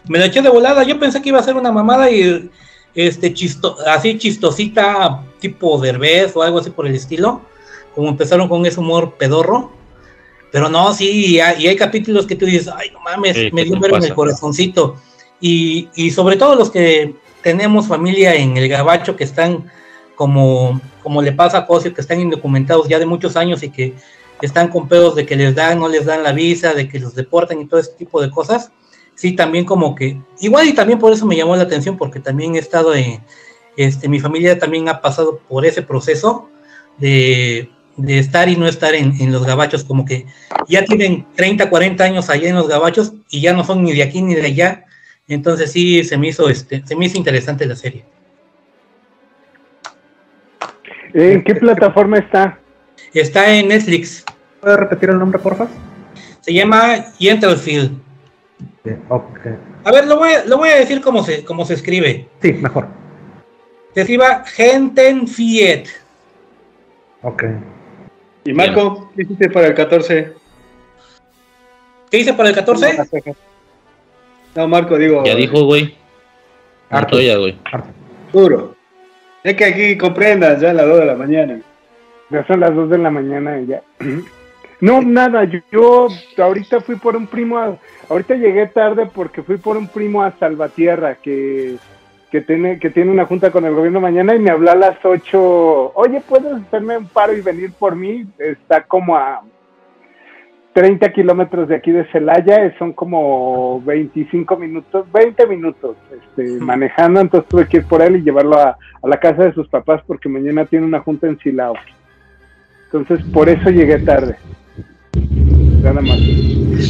Me 0.06 0.18
la 0.18 0.26
eché 0.26 0.42
de 0.42 0.50
volada. 0.50 0.82
Yo 0.82 1.00
pensé 1.00 1.22
que 1.22 1.30
iba 1.30 1.38
a 1.38 1.42
ser 1.42 1.56
una 1.56 1.72
mamada 1.72 2.10
y 2.10 2.50
este 2.94 3.32
chisto, 3.32 3.76
así 3.86 4.18
chistosita, 4.18 5.22
tipo 5.40 5.78
Derbez 5.78 6.36
o 6.36 6.42
algo 6.42 6.58
así 6.58 6.68
por 6.70 6.86
el 6.86 6.94
estilo. 6.94 7.40
Como 7.94 8.08
empezaron 8.08 8.48
con 8.50 8.66
ese 8.66 8.80
humor 8.80 9.14
pedorro. 9.14 9.77
Pero 10.50 10.68
no, 10.68 10.92
sí, 10.94 11.26
y 11.26 11.40
hay, 11.40 11.64
y 11.64 11.68
hay 11.68 11.76
capítulos 11.76 12.26
que 12.26 12.36
tú 12.36 12.46
dices, 12.46 12.68
ay, 12.74 12.90
no 12.90 13.00
mames, 13.00 13.36
Sí, 13.36 13.50
me 13.52 13.64
¿qué 13.64 13.70
dio 13.70 13.80
pasa? 13.80 14.06
el 14.06 14.14
corazoncito. 14.14 14.96
Y, 15.40 15.88
y 15.94 16.10
sobre 16.10 16.36
todo 16.36 16.54
los 16.54 16.70
que 16.70 17.14
tenemos 17.42 17.86
familia 17.86 18.34
en 18.34 18.56
el 18.56 18.68
gabacho 18.68 19.14
que 19.14 19.24
están 19.24 19.70
como, 20.14 20.80
como 21.02 21.22
le 21.22 21.32
pasa 21.32 21.58
a 21.58 21.66
Cosio, 21.66 21.94
que 21.94 22.00
están 22.00 22.20
indocumentados 22.20 22.88
ya 22.88 22.98
de 22.98 23.06
muchos 23.06 23.36
años 23.36 23.62
y 23.62 23.70
que 23.70 23.94
están 24.42 24.68
con 24.68 24.88
pedos 24.88 25.14
de 25.14 25.26
que 25.26 25.36
les 25.36 25.54
dan, 25.54 25.78
no 25.78 25.88
les 25.88 26.06
dan 26.06 26.22
la 26.22 26.32
visa, 26.32 26.74
de 26.74 26.88
que 26.88 26.98
los 26.98 27.14
deportan 27.14 27.60
y 27.60 27.66
todo 27.66 27.78
ese 27.78 27.92
tipo 27.92 28.20
de 28.20 28.30
cosas. 28.30 28.72
Sí, 29.14 29.32
también 29.32 29.64
como 29.64 29.94
que, 29.94 30.20
igual 30.40 30.68
y 30.68 30.74
también 30.74 30.98
por 30.98 31.12
eso 31.12 31.26
me 31.26 31.36
llamó 31.36 31.56
la 31.56 31.64
atención, 31.64 31.96
porque 31.96 32.20
también 32.20 32.54
he 32.56 32.58
estado 32.58 32.94
en, 32.94 33.20
este, 33.76 34.08
mi 34.08 34.20
familia 34.20 34.58
también 34.58 34.88
ha 34.88 35.00
pasado 35.00 35.38
por 35.48 35.64
ese 35.66 35.82
proceso 35.82 36.48
de, 36.98 37.70
de 37.98 38.18
estar 38.18 38.48
y 38.48 38.56
no 38.56 38.66
estar 38.66 38.94
en, 38.94 39.20
en 39.20 39.32
los 39.32 39.44
gabachos, 39.44 39.84
como 39.84 40.04
que 40.04 40.24
ya 40.68 40.84
tienen 40.84 41.26
30, 41.34 41.68
40 41.68 42.02
años 42.02 42.30
allá 42.30 42.48
en 42.48 42.54
los 42.54 42.68
gabachos 42.68 43.12
y 43.28 43.40
ya 43.40 43.52
no 43.52 43.64
son 43.64 43.82
ni 43.82 43.92
de 43.92 44.02
aquí 44.02 44.22
ni 44.22 44.34
de 44.34 44.46
allá. 44.46 44.86
Entonces 45.26 45.70
sí 45.72 46.02
se 46.04 46.16
me 46.16 46.28
hizo 46.28 46.48
este, 46.48 46.82
se 46.86 46.96
me 46.96 47.04
hizo 47.04 47.18
interesante 47.18 47.66
la 47.66 47.76
serie. 47.76 48.04
¿En 51.12 51.42
qué 51.42 51.54
plataforma 51.54 52.18
está? 52.18 52.58
Está 53.12 53.52
en 53.52 53.68
Netflix. 53.68 54.24
¿Puedes 54.60 54.78
repetir 54.78 55.10
el 55.10 55.18
nombre, 55.18 55.38
porfa? 55.38 55.66
Se 56.40 56.52
llama 56.52 57.04
Gentlefield. 57.18 57.98
Sí, 58.84 58.90
ok. 59.08 59.40
A 59.84 59.92
ver, 59.92 60.06
lo 60.06 60.16
voy 60.16 60.32
a, 60.32 60.44
lo 60.44 60.58
voy 60.58 60.70
a 60.70 60.76
decir 60.76 61.00
cómo 61.00 61.22
se, 61.24 61.44
cómo 61.44 61.64
se 61.64 61.74
escribe. 61.74 62.28
Sí, 62.40 62.52
mejor. 62.52 62.88
Se 63.94 64.02
escriba 64.02 64.44
Gentenfied. 64.44 65.86
Ok. 67.22 67.44
¿Y 68.48 68.54
Marco? 68.54 69.10
¿Qué 69.14 69.22
hiciste 69.24 69.50
para 69.50 69.66
el 69.66 69.74
14? 69.74 70.32
¿Qué 72.10 72.18
hice 72.18 72.32
para 72.32 72.48
el 72.48 72.54
14? 72.54 73.04
No, 74.54 74.66
Marco, 74.68 74.96
digo. 74.96 75.22
Ya 75.24 75.34
dijo, 75.34 75.64
güey. 75.64 75.94
Harto. 76.88 77.16
Montoya, 77.16 77.36
güey. 77.36 77.58
Duro. 78.32 78.74
Es 79.44 79.54
que 79.54 79.64
aquí 79.66 79.98
comprendas 79.98 80.60
ya 80.62 80.70
a 80.70 80.72
las 80.72 80.86
2 80.86 80.98
de 81.00 81.04
la 81.06 81.14
mañana. 81.14 81.60
Ya 82.30 82.46
son 82.46 82.60
las 82.60 82.74
2 82.74 82.88
de 82.88 82.98
la 82.98 83.10
mañana 83.10 83.60
y 83.60 83.66
ya. 83.66 83.82
No, 84.80 85.02
nada, 85.02 85.42
yo, 85.42 85.58
yo 85.72 86.08
ahorita 86.38 86.80
fui 86.80 86.94
por 86.94 87.16
un 87.16 87.26
primo, 87.26 87.58
a- 87.58 87.76
ahorita 88.08 88.36
llegué 88.36 88.68
tarde 88.68 89.06
porque 89.12 89.42
fui 89.42 89.56
por 89.56 89.76
un 89.76 89.88
primo 89.88 90.22
a 90.22 90.30
Salvatierra 90.38 91.16
que, 91.16 91.74
que, 92.30 92.40
tiene, 92.42 92.78
que 92.78 92.90
tiene 92.90 93.10
una 93.10 93.26
junta 93.26 93.50
con 93.50 93.64
el 93.64 93.74
gobierno 93.74 94.00
mañana 94.00 94.34
y 94.34 94.38
me 94.38 94.50
habló 94.50 94.70
a 94.70 94.74
las 94.74 95.04
8, 95.04 95.92
oye, 95.94 96.22
¿puedes 96.28 96.52
hacerme 96.52 96.98
un 96.98 97.06
paro 97.06 97.32
y 97.32 97.40
venir 97.40 97.72
por 97.72 97.96
mí? 97.96 98.26
Está 98.38 98.82
como 98.82 99.16
a 99.16 99.42
30 100.74 101.12
kilómetros 101.12 101.68
de 101.68 101.76
aquí 101.76 101.90
de 101.90 102.04
Celaya, 102.12 102.64
eh, 102.64 102.74
son 102.78 102.92
como 102.92 103.80
25 103.82 104.56
minutos, 104.56 105.10
20 105.10 105.46
minutos 105.46 105.96
este, 106.12 106.58
manejando, 106.60 107.20
entonces 107.20 107.48
tuve 107.48 107.66
que 107.66 107.78
ir 107.78 107.86
por 107.86 108.02
él 108.02 108.16
y 108.16 108.22
llevarlo 108.22 108.58
a, 108.58 108.76
a 109.02 109.08
la 109.08 109.18
casa 109.18 109.44
de 109.44 109.54
sus 109.54 109.68
papás 109.68 110.02
porque 110.06 110.28
mañana 110.28 110.66
tiene 110.66 110.86
una 110.86 111.00
junta 111.00 111.26
en 111.26 111.38
Silao. 111.38 111.74
Entonces, 112.84 113.24
por 113.32 113.48
eso 113.48 113.68
llegué 113.68 113.98
tarde. 113.98 114.36
Nada 115.82 116.00
más. 116.00 116.18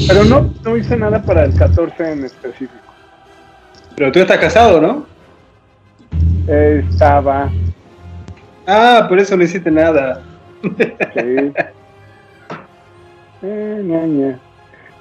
Pero 0.07 0.25
no, 0.25 0.55
no 0.65 0.77
hice 0.77 0.97
nada 0.97 1.23
para 1.23 1.45
el 1.45 1.55
14 1.55 2.13
en 2.13 2.25
específico. 2.25 2.73
Pero 3.97 4.13
tú 4.13 4.21
estás 4.21 4.39
casado, 4.39 4.81
¿no? 4.81 5.07
Eh, 6.49 6.85
estaba, 6.89 7.51
Ah, 8.67 9.07
por 9.09 9.19
eso 9.19 9.37
no 9.37 9.45
hiciste 9.45 9.71
nada. 9.71 10.23
sí. 10.63 11.53
Eh, 13.41 13.81
ña, 13.85 14.01
ña. 14.05 14.39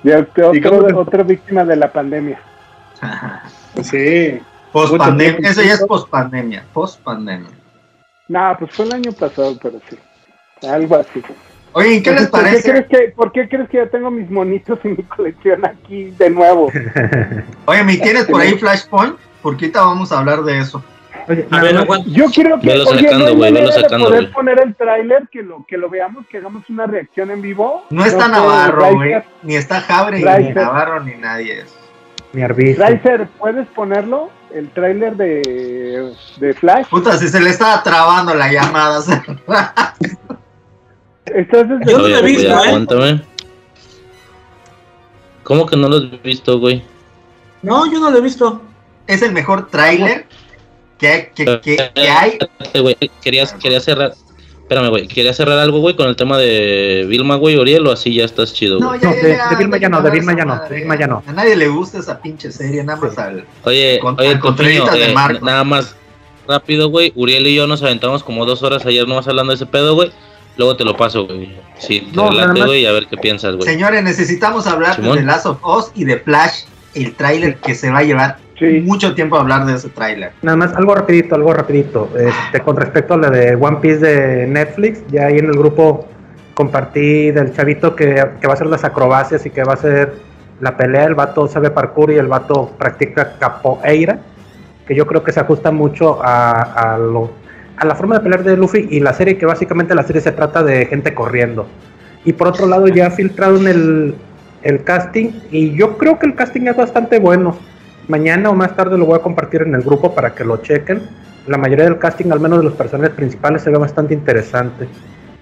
De 0.03 0.15
otro, 0.15 0.53
¿Y 0.53 0.61
cómo 0.61 0.84
te- 0.84 0.94
otra 0.94 1.24
víctima 1.24 1.64
de 1.65 1.76
la 1.76 1.91
pandemia. 1.91 2.40
Sí. 3.82 4.40
Post 4.72 4.95
pandemia. 4.98 5.49
Eso 5.49 5.64
ya 5.64 5.74
es 5.74 5.84
post 5.86 6.07
pandemia. 6.10 6.64
Post 6.72 7.02
pandemia. 7.02 7.49
No, 8.28 8.56
pues 8.60 8.72
fue 8.74 8.86
el 8.86 8.94
año 8.94 9.11
pasado, 9.14 9.57
pero 9.61 9.80
sí. 9.90 9.98
Algo 10.68 10.98
así. 10.98 11.24
Oye, 11.74 11.95
¿y 11.95 12.03
qué 12.03 12.11
les 12.11 12.28
¿por 12.28 12.41
parece? 12.44 12.69
crees 12.69 12.86
que, 12.88 13.14
¿Por 13.15 13.32
qué 13.32 13.49
crees 13.49 13.69
que 13.69 13.78
ya 13.78 13.90
tengo 13.90 14.11
mis 14.11 14.30
monitos 14.30 14.78
y 14.84 14.90
mi 14.90 15.03
colección 15.03 15.65
aquí 15.65 16.11
de 16.11 16.30
nuevo? 16.30 16.72
Oye, 17.65 17.84
¿me 17.84 17.98
tienes 17.98 18.26
por 18.26 18.40
ahí 18.41 18.53
Flashpoint? 18.53 19.15
Porque 19.41 19.65
ahorita 19.65 19.82
vamos 19.82 20.11
a 20.11 20.19
hablar 20.19 20.44
de 20.44 20.60
eso. 20.60 20.84
Oye, 21.30 21.48
A 21.52 21.62
ver. 21.62 21.86
Yo 22.06 22.26
quiero 22.28 22.60
que, 22.60 22.68
Velo 22.68 22.86
oye, 22.86 23.02
sacando, 23.02 23.26
¿no 23.26 23.26
hay 23.26 23.36
güey, 23.36 23.52
velo 23.52 23.66
manera 23.66 23.76
de 23.76 23.82
sacando, 23.82 24.06
poder 24.08 24.32
poner 24.32 24.62
el 24.62 24.76
tráiler, 24.76 25.28
que 25.30 25.44
lo, 25.44 25.66
que 25.68 25.78
lo 25.78 25.90
veamos, 25.90 26.26
que 26.28 26.38
hagamos 26.38 26.70
una 26.70 26.86
reacción 26.88 27.32
en 27.32 27.41
vivo. 27.41 27.86
No 27.90 28.06
está 28.06 28.28
Navarro, 28.28 28.94
güey. 28.94 29.22
Ni 29.44 29.56
está 29.56 29.82
Jabre, 29.82 30.20
ni. 30.20 30.54
Navarro, 30.54 31.04
ni 31.04 31.16
nadie. 31.16 31.66
mi 32.32 32.44
Arbizu. 32.44 32.82
Riser, 32.82 33.28
¿puedes 33.40 33.68
ponerlo? 33.70 34.30
El 34.54 34.70
tráiler 34.70 35.18
de, 35.18 36.14
de 36.38 36.54
Flash. 36.54 36.88
Puta, 36.88 37.18
si 37.18 37.28
se 37.28 37.41
le 37.41 37.49
estaba 37.49 37.84
trabando 37.84 38.34
la 38.34 38.49
llamada. 38.49 39.02
Yo 41.86 41.98
no 41.98 42.08
lo 42.08 42.18
he 42.18 42.22
visto, 42.22 42.48
güey, 42.48 42.66
¿eh? 42.66 42.70
aguántame. 42.70 43.22
¿Cómo 45.44 45.66
que 45.66 45.76
no 45.76 45.90
lo 45.90 45.98
has 45.98 46.24
visto, 46.24 46.60
güey? 46.60 46.84
No, 47.62 47.91
yo 47.91 47.99
no 47.99 48.12
lo 48.12 48.18
he 48.18 48.22
visto. 48.22 48.62
es 49.08 49.22
el 49.22 49.34
mejor 49.34 49.68
tráiler 49.68 50.26
que, 50.98 51.32
que, 51.36 51.45
que, 51.61 51.91
que 51.94 52.10
hay. 52.10 52.38
Eh, 52.74 52.80
güey, 52.80 52.95
querías, 53.22 53.53
quería 53.53 53.80
cerrar. 53.80 54.14
Espérame, 54.61 54.90
güey. 54.90 55.07
Quería 55.07 55.34
cerrar 55.34 55.57
algo, 55.60 55.80
güey, 55.80 55.95
con 55.95 56.07
el 56.07 56.18
tema 56.18 56.38
de 56.38 57.06
Vilma, 57.07 57.36
güey, 57.36 57.56
Oriel, 57.56 57.88
o 57.88 57.91
así 57.94 58.14
ya 58.14 58.26
estás 58.26 58.53
chido, 58.53 58.80
No, 58.80 58.90
güey. 58.90 58.99
ya, 58.99 59.10
No, 59.10 59.15
ya, 59.15 59.22
de- 59.22 59.38
ya, 59.38 59.49
de 59.49 59.56
Vilma 59.56 59.78
ya 59.78 59.88
no, 59.90 60.02
de 60.02 60.11
Vilma 60.11 60.36
ya 60.38 60.44
no, 60.45 60.60
de 60.68 60.76
Vilma 60.76 60.99
ya 60.99 61.07
no. 61.07 61.24
A 61.26 61.32
nadie 61.32 61.56
le 61.56 61.69
gusta 61.69 61.99
esa 61.99 62.19
pinche 62.22 62.52
serie, 62.52 62.84
nada 62.84 62.99
más 62.99 63.18
al. 63.18 63.45
Oye, 63.64 63.99
Con- 64.02 64.19
oye, 64.19 64.28
al 64.30 64.40
contrarista 64.40 64.91
de 64.94 65.11
eh, 65.11 65.14
Marco. 65.14 65.45
nada 65.45 65.64
más 65.64 65.95
rápido, 66.48 66.90
güey. 66.90 67.14
Uriel 67.15 67.48
y 67.48 67.56
yo 67.56 67.65
nos 67.65 67.82
aventamos 67.82 68.24
como 68.24 68.45
dos 68.45 68.61
horas 68.61 68.86
ayer 68.86 69.07
nomás 69.07 69.26
hablando 69.30 69.52
de 69.52 69.56
ese 69.56 69.65
pedo, 69.65 69.95
güey. 69.95 70.11
Luego 70.57 70.76
te 70.76 70.84
lo 70.84 70.98
paso, 70.98 71.26
güey. 71.28 71.56
Sí, 71.78 72.02
te 72.02 72.15
No, 72.18 72.30
relate, 72.30 72.65
güey, 72.65 72.82
y 72.82 72.86
a 72.88 72.91
ver 72.91 73.07
qué 73.07 73.15
piensas, 73.15 73.56
güey. 73.56 73.65
Señores, 73.69 74.03
necesitamos 74.03 74.68
hablar 74.68 74.95
Simón. 74.95 75.18
de 75.18 75.24
Last 75.24 75.45
of 75.45 75.64
Us 75.64 75.91
y 75.95 76.03
de 76.03 76.18
Flash, 76.19 76.64
el 76.94 77.14
tráiler 77.15 77.56
que 77.57 77.74
se 77.76 77.90
va 77.90 77.99
a 77.99 78.03
llevar 78.03 78.38
Sí. 78.57 78.81
mucho 78.81 79.13
tiempo 79.13 79.38
hablar 79.38 79.65
de 79.65 79.75
ese 79.75 79.89
tráiler. 79.89 80.31
Nada 80.41 80.57
más, 80.57 80.73
algo 80.73 80.95
rapidito, 80.95 81.35
algo 81.35 81.53
rapidito. 81.53 82.09
Este, 82.17 82.59
con 82.61 82.75
respecto 82.75 83.13
a 83.13 83.17
la 83.17 83.29
de 83.29 83.55
One 83.55 83.77
Piece 83.81 83.99
de 83.99 84.47
Netflix, 84.47 85.03
ya 85.09 85.27
ahí 85.27 85.38
en 85.38 85.45
el 85.45 85.57
grupo 85.57 86.07
compartí 86.55 87.29
del 87.29 87.53
chavito 87.53 87.95
que, 87.95 88.15
que 88.41 88.47
va 88.47 88.53
a 88.53 88.55
hacer 88.55 88.67
las 88.67 88.84
acrobacias 88.84 89.45
y 89.45 89.51
que 89.51 89.63
va 89.63 89.73
a 89.73 89.75
hacer 89.75 90.13
la 90.59 90.75
pelea. 90.75 91.05
El 91.05 91.13
vato 91.13 91.47
sabe 91.47 91.69
parkour 91.69 92.11
y 92.11 92.15
el 92.15 92.25
vato 92.25 92.71
practica 92.79 93.38
capoeira, 93.38 94.19
que 94.88 94.95
yo 94.95 95.05
creo 95.05 95.23
que 95.23 95.31
se 95.31 95.39
ajusta 95.39 95.71
mucho 95.71 96.19
a, 96.23 96.93
a 96.93 96.97
lo, 96.97 97.29
a 97.77 97.85
la 97.85 97.93
forma 97.93 98.15
de 98.15 98.21
pelear 98.21 98.43
de 98.43 98.57
Luffy 98.57 98.88
y 98.89 98.99
la 99.01 99.13
serie, 99.13 99.38
que 99.38 99.45
básicamente 99.45 99.93
la 99.93 100.01
serie 100.01 100.21
se 100.21 100.31
trata 100.31 100.63
de 100.63 100.88
gente 100.88 101.13
corriendo. 101.13 101.67
Y 102.25 102.34
por 102.34 102.47
otro 102.47 102.65
lado, 102.65 102.88
ya 102.88 103.11
filtraron 103.11 103.67
el, 103.67 104.15
el 104.63 104.84
casting 104.84 105.29
y 105.51 105.75
yo 105.75 105.97
creo 105.97 106.17
que 106.17 106.25
el 106.25 106.34
casting 106.34 106.61
es 106.61 106.75
bastante 106.75 107.19
bueno. 107.19 107.55
Mañana 108.07 108.49
o 108.49 108.53
más 108.53 108.75
tarde 108.75 108.97
lo 108.97 109.05
voy 109.05 109.17
a 109.17 109.21
compartir 109.21 109.61
en 109.63 109.75
el 109.75 109.81
grupo 109.81 110.13
para 110.15 110.34
que 110.34 110.43
lo 110.45 110.57
chequen. 110.57 111.01
La 111.47 111.57
mayoría 111.57 111.85
del 111.85 111.97
casting, 111.99 112.31
al 112.31 112.39
menos 112.39 112.59
de 112.59 112.65
los 112.65 112.73
personajes 112.73 113.15
principales, 113.15 113.61
se 113.61 113.69
ve 113.69 113.77
bastante 113.77 114.13
interesante. 114.13 114.88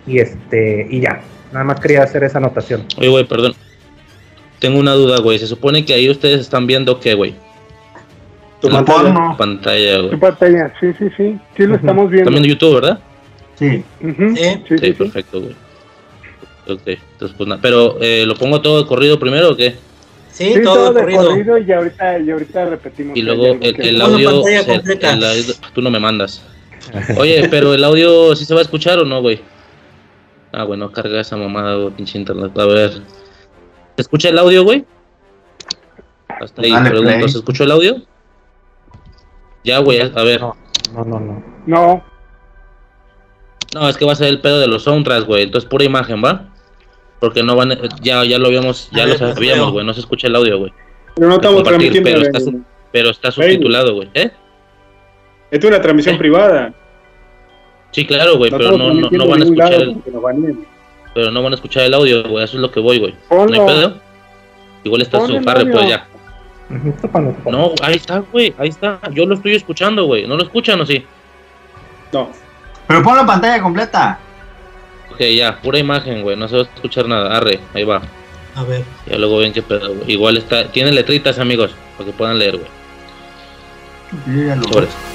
Y 0.08 0.20
este, 0.20 0.88
y 0.90 1.02
ya. 1.02 1.22
Nada 1.52 1.66
más 1.66 1.80
quería 1.80 2.04
hacer 2.04 2.24
esa 2.24 2.38
anotación. 2.40 2.86
Oye, 2.98 3.10
güey, 3.10 3.26
perdón. 3.26 3.54
Tengo 4.60 4.80
una 4.80 4.94
duda, 4.94 5.20
güey. 5.20 5.38
Se 5.40 5.48
supone 5.48 5.86
que 5.86 5.94
ahí 5.94 6.10
ustedes 6.10 6.42
están 6.42 6.66
viendo 6.68 7.00
qué, 7.00 7.14
güey. 7.14 7.36
Tu 8.62 8.68
El 8.68 8.74
pantalla. 8.74 9.36
Pantalla, 9.38 9.98
Tu 10.02 10.08
güey. 10.08 10.20
pantalla, 10.20 10.74
sí, 10.80 10.88
sí, 10.98 11.08
sí. 11.18 11.40
Sí 11.58 11.66
lo 11.68 11.76
estamos 11.76 12.10
viendo. 12.10 12.30
Están 12.30 12.34
viendo 12.44 12.50
YouTube, 12.50 12.76
¿verdad? 12.76 13.00
Sí. 13.56 13.84
Sí. 14.02 14.16
sí, 14.18 14.36
Sí, 14.36 14.62
sí, 14.68 14.78
sí. 14.80 14.94
perfecto, 14.94 15.42
güey. 15.42 15.56
Ok, 16.68 16.82
entonces 16.88 17.38
pues 17.38 17.48
nada. 17.48 17.62
Pero, 17.62 17.98
eh, 18.02 18.24
¿lo 18.26 18.36
pongo 18.36 18.62
todo 18.62 18.82
de 18.82 18.88
corrido 18.88 19.20
primero 19.20 19.52
o 19.52 19.56
qué? 19.56 19.76
Sí, 20.36 20.54
Sí, 20.54 20.62
todo, 20.64 20.92
de 20.92 21.00
corrido. 21.02 21.30
corrido 21.30 21.58
y 21.60 21.72
ahorita, 21.72 22.20
y 22.20 22.30
ahorita 22.30 22.66
repetimos. 22.66 23.16
Y 23.18 23.22
luego 23.22 23.46
el, 23.62 24.02
audio, 24.02 24.32
pantalla 24.42 24.64
se- 24.64 24.72
completa. 24.74 25.14
el 25.14 25.24
audio- 25.24 25.54
Tú 25.74 25.82
no 25.82 25.90
me 25.90 26.00
mandas. 26.00 26.44
Oye, 27.18 27.48
pero 27.50 27.74
el 27.74 27.82
audio 27.84 28.36
sí 28.36 28.44
se 28.44 28.54
va 28.54 28.60
a 28.60 28.64
escuchar 28.64 29.00
o 29.00 29.06
no, 29.06 29.22
güey. 29.22 29.40
Ah, 30.52 30.66
bueno, 30.66 30.92
carga 30.92 31.22
esa 31.22 31.38
mamada, 31.38 31.76
güey, 31.78 31.92
pinche 31.92 32.18
internet. 32.18 32.52
A 32.58 32.66
ver. 32.66 32.92
¿Se 33.96 34.02
escucha 34.02 34.28
el 34.30 34.38
audio, 34.38 34.64
güey? 34.66 34.84
Hasta 36.28 36.62
ahí 36.64 36.72
Dale 36.72 36.90
pregunto, 36.90 37.14
play. 37.16 37.30
¿se 37.30 37.38
escuchó 37.38 37.64
el 37.64 37.72
audio? 37.72 38.02
Ya, 39.64 39.80
güey, 39.80 40.02
a 40.02 40.24
ver. 40.24 40.42
No, 40.42 40.56
no, 40.94 41.04
no. 41.06 41.20
no. 41.20 41.44
No, 41.66 42.04
No, 43.74 43.90
es 43.90 43.96
que 43.98 44.06
va 44.06 44.12
a 44.12 44.16
ser 44.16 44.28
el 44.28 44.42
pedo 44.42 44.60
de 44.60 44.68
los 44.68 44.84
soundtracks, 44.84 45.26
güey. 45.26 45.44
Entonces, 45.44 45.70
pura 45.70 45.86
imagen, 45.86 46.22
¿va? 46.24 46.54
Porque 47.20 47.44
no 47.44 47.56
van. 47.56 47.78
Ya, 48.02 48.24
ya 48.24 48.38
lo 48.38 48.48
habíamos, 48.48 48.90
ya 48.92 49.06
lo 49.06 49.18
sabíamos, 49.18 49.72
güey. 49.72 49.86
No 49.86 49.94
se 49.94 50.02
escucha 50.02 50.28
el 50.28 50.36
audio, 50.36 50.60
güey. 50.60 50.74
Pero 51.16 51.30
no 51.30 51.36
estamos 51.36 51.64
transmitiendo. 51.64 52.10
pero 52.10 52.22
está 52.22 52.40
Pero 52.92 53.10
está 53.10 53.32
subtitulado, 53.32 53.96
güey. 53.96 54.10
¿Eh? 54.14 54.32
Esto 55.52 55.68
es 55.68 55.74
una 55.74 55.82
transmisión 55.82 56.16
¿Eh? 56.16 56.18
privada. 56.18 56.74
Sí, 57.92 58.06
claro, 58.06 58.38
güey, 58.38 58.52
No 58.52 58.58
pero 58.58 58.78
no, 58.78 58.94
no, 58.94 59.10
no 59.10 59.28
van 59.28 59.42
a 59.42 59.44
escuchar 59.46 59.74
el, 59.74 59.96
pero 61.14 61.32
no 61.32 61.42
van 61.42 61.54
a 61.54 61.56
escuchar 61.56 61.84
el 61.84 61.94
audio, 61.94 62.24
güey. 62.28 62.44
Eso 62.44 62.58
es 62.58 62.62
lo 62.62 62.70
que 62.70 62.82
voy, 62.82 63.00
güey. 63.00 63.16
¿No 63.32 63.44
hay 63.44 63.66
pedo? 63.66 63.98
Igual 64.84 65.02
está 65.02 65.20
Pon 65.20 65.28
su 65.28 65.38
el 65.38 65.48
arre, 65.48 65.62
audio. 65.62 65.74
pues 65.74 65.88
ya. 65.88 66.08
No, 67.50 67.72
ahí 67.82 67.96
está, 67.96 68.20
güey. 68.20 68.54
Ahí 68.58 68.68
está. 68.70 69.00
Yo 69.12 69.26
lo 69.26 69.36
estoy 69.36 69.56
escuchando, 69.56 70.06
güey. 70.06 70.28
¿No 70.28 70.36
lo 70.36 70.44
escuchan 70.44 70.82
o 70.82 70.86
sí? 70.86 71.06
No. 72.12 72.30
Pero 72.88 73.02
pon 73.02 73.16
la 73.16 73.26
pantalla 73.26 73.62
completa. 73.62 74.20
Ok, 75.16 75.22
ya, 75.34 75.62
pura 75.62 75.80
imagen, 75.80 76.24
güey. 76.24 76.36
No 76.36 76.50
se 76.50 76.58
va 76.58 76.64
a 76.64 76.66
escuchar 76.66 77.08
nada. 77.08 77.38
Arre, 77.38 77.62
ahí 77.74 77.86
va. 77.86 78.02
A 78.54 78.64
ver. 78.66 78.84
Ya 79.06 79.18
luego 79.18 79.38
ven 79.38 79.54
qué 79.54 79.62
pedo, 79.62 79.96
güey. 79.96 80.12
Igual 80.12 80.36
está. 80.36 80.68
Tiene 80.74 80.92
letritas, 80.92 81.40
amigos, 81.40 81.72
para 81.98 82.08
que 82.08 82.18
puedan 82.18 82.38
leer, 82.38 82.58
güey. 82.58 82.68
Yo 84.28 85.15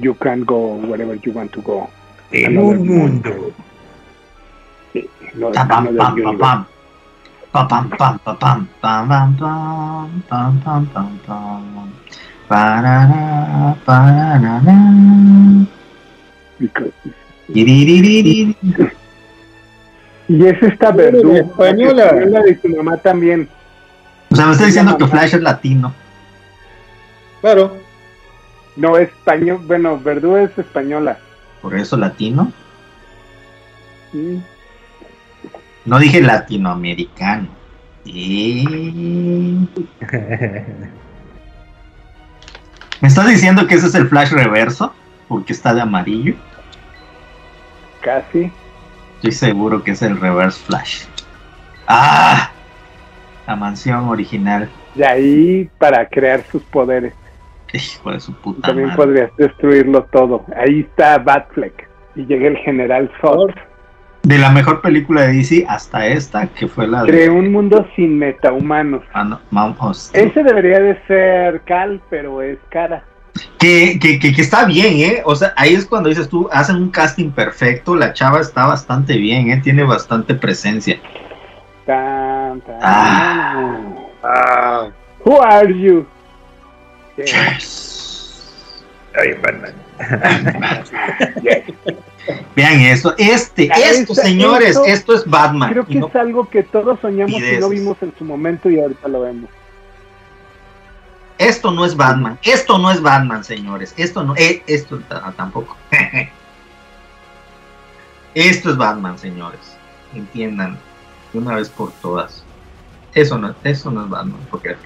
you 0.00 0.14
can 0.14 0.44
go 0.44 0.76
wherever 0.76 1.14
you 1.22 1.32
want 1.32 1.52
to 1.52 1.62
go. 1.62 1.88
En 2.32 2.58
un 2.58 2.86
mundo. 2.86 3.52
Y 20.28 20.44
es 20.44 20.62
esta 20.62 20.90
verduga 20.90 21.38
española. 21.38 22.12
La 22.26 22.40
de 22.42 22.58
su 22.60 22.68
mamá 22.68 22.96
también. 22.96 23.48
O 24.30 24.36
sea, 24.36 24.46
me 24.46 24.52
está 24.52 24.66
diciendo 24.66 24.98
que 24.98 25.06
Flash 25.06 25.34
es 25.34 25.42
latino. 25.42 25.92
Claro. 27.40 27.85
No, 28.76 28.96
español. 28.96 29.60
Bueno, 29.66 29.98
verdú 29.98 30.36
es 30.36 30.56
española. 30.58 31.18
Por 31.62 31.74
eso 31.74 31.96
latino. 31.96 32.52
No 35.84 35.98
dije 35.98 36.20
latinoamericano. 36.20 37.48
Eh. 38.06 38.64
¿Me 43.00 43.08
estás 43.08 43.28
diciendo 43.28 43.66
que 43.66 43.74
ese 43.74 43.88
es 43.88 43.94
el 43.94 44.08
Flash 44.08 44.30
reverso? 44.30 44.94
Porque 45.28 45.52
está 45.52 45.74
de 45.74 45.80
amarillo. 45.82 46.34
Casi. 48.00 48.50
Estoy 49.16 49.32
seguro 49.32 49.82
que 49.82 49.90
es 49.92 50.02
el 50.02 50.20
Reverse 50.20 50.62
Flash. 50.64 51.04
¡Ah! 51.88 52.50
La 53.46 53.56
mansión 53.56 54.08
original. 54.08 54.68
De 54.94 55.06
ahí 55.06 55.70
para 55.78 56.08
crear 56.08 56.44
sus 56.50 56.62
poderes. 56.62 57.12
Hijo 57.72 58.10
de 58.12 58.20
su 58.20 58.30
Y 58.30 58.34
puta 58.34 58.68
también 58.68 58.88
madre. 58.88 59.04
podrías 59.04 59.36
destruirlo 59.36 60.04
todo. 60.04 60.44
Ahí 60.56 60.80
está 60.80 61.18
Batfleck. 61.18 61.88
Y 62.14 62.24
llega 62.26 62.48
el 62.48 62.56
general 62.58 63.10
Zod. 63.20 63.50
De 64.22 64.38
la 64.38 64.50
mejor 64.50 64.80
película 64.80 65.22
de 65.22 65.34
DC 65.34 65.66
hasta 65.68 66.06
esta, 66.06 66.46
que 66.48 66.66
fue 66.66 66.86
la 66.88 67.02
de. 67.02 67.08
Creó 67.10 67.34
un 67.34 67.52
mundo 67.52 67.86
sin 67.94 68.18
metahumanos. 68.18 69.02
Ah, 69.12 69.22
no, 69.24 69.40
vamos. 69.50 70.10
Ese 70.14 70.42
debería 70.42 70.80
de 70.80 70.98
ser 71.06 71.60
Cal, 71.62 72.00
pero 72.10 72.42
es 72.42 72.58
cara. 72.70 73.04
Que, 73.58 73.98
que, 74.00 74.18
que, 74.18 74.32
que 74.32 74.40
está 74.42 74.64
bien, 74.64 74.94
¿eh? 74.96 75.22
O 75.24 75.36
sea, 75.36 75.52
ahí 75.56 75.74
es 75.74 75.84
cuando 75.86 76.08
dices 76.08 76.28
tú, 76.28 76.48
hacen 76.50 76.76
un 76.76 76.90
casting 76.90 77.30
perfecto. 77.30 77.94
La 77.94 78.14
chava 78.14 78.40
está 78.40 78.66
bastante 78.66 79.16
bien, 79.18 79.50
¿eh? 79.50 79.60
Tiene 79.62 79.84
bastante 79.84 80.34
presencia. 80.34 80.98
Tan, 81.84 82.60
tan. 82.62 82.78
Ah. 82.82 83.78
Ah, 84.24 84.88
Who 85.24 85.40
are 85.42 85.72
you? 85.72 86.06
Yes. 87.16 88.42
Ay, 89.18 89.32
Batman. 89.42 89.72
Vean 92.56 92.80
eso. 92.80 93.14
Este, 93.16 93.64
esto, 93.66 94.12
esta- 94.12 94.22
señores, 94.22 94.70
esto- 94.70 94.84
esto 94.84 95.14
es 95.14 95.24
Batman. 95.26 95.70
Creo 95.72 95.86
que 95.86 95.94
no- 95.94 96.08
es 96.08 96.16
algo 96.16 96.48
que 96.48 96.62
todos 96.62 96.98
soñamos 97.00 97.40
y 97.40 97.56
no 97.58 97.68
vimos 97.68 97.96
en 98.02 98.12
su 98.18 98.24
momento 98.24 98.68
y 98.70 98.80
ahorita 98.80 99.08
lo 99.08 99.22
vemos. 99.22 99.48
Esto 101.38 101.70
no 101.70 101.84
es 101.84 101.94
Batman. 101.96 102.38
Esto 102.42 102.78
no 102.78 102.90
es 102.90 103.00
Batman, 103.00 103.44
señores. 103.44 103.94
Esto 103.96 104.24
no. 104.24 104.34
eh, 104.36 104.62
esto 104.66 104.98
tampoco. 105.36 105.76
esto 108.34 108.70
es 108.70 108.76
Batman, 108.76 109.18
señores. 109.18 109.76
Entiendan 110.14 110.78
de 111.32 111.38
una 111.38 111.56
vez 111.56 111.68
por 111.68 111.92
todas. 112.02 112.42
Eso 113.14 113.38
no, 113.38 113.54
eso 113.64 113.90
no 113.90 114.04
es 114.04 114.10
Batman, 114.10 114.40
porque 114.50 114.76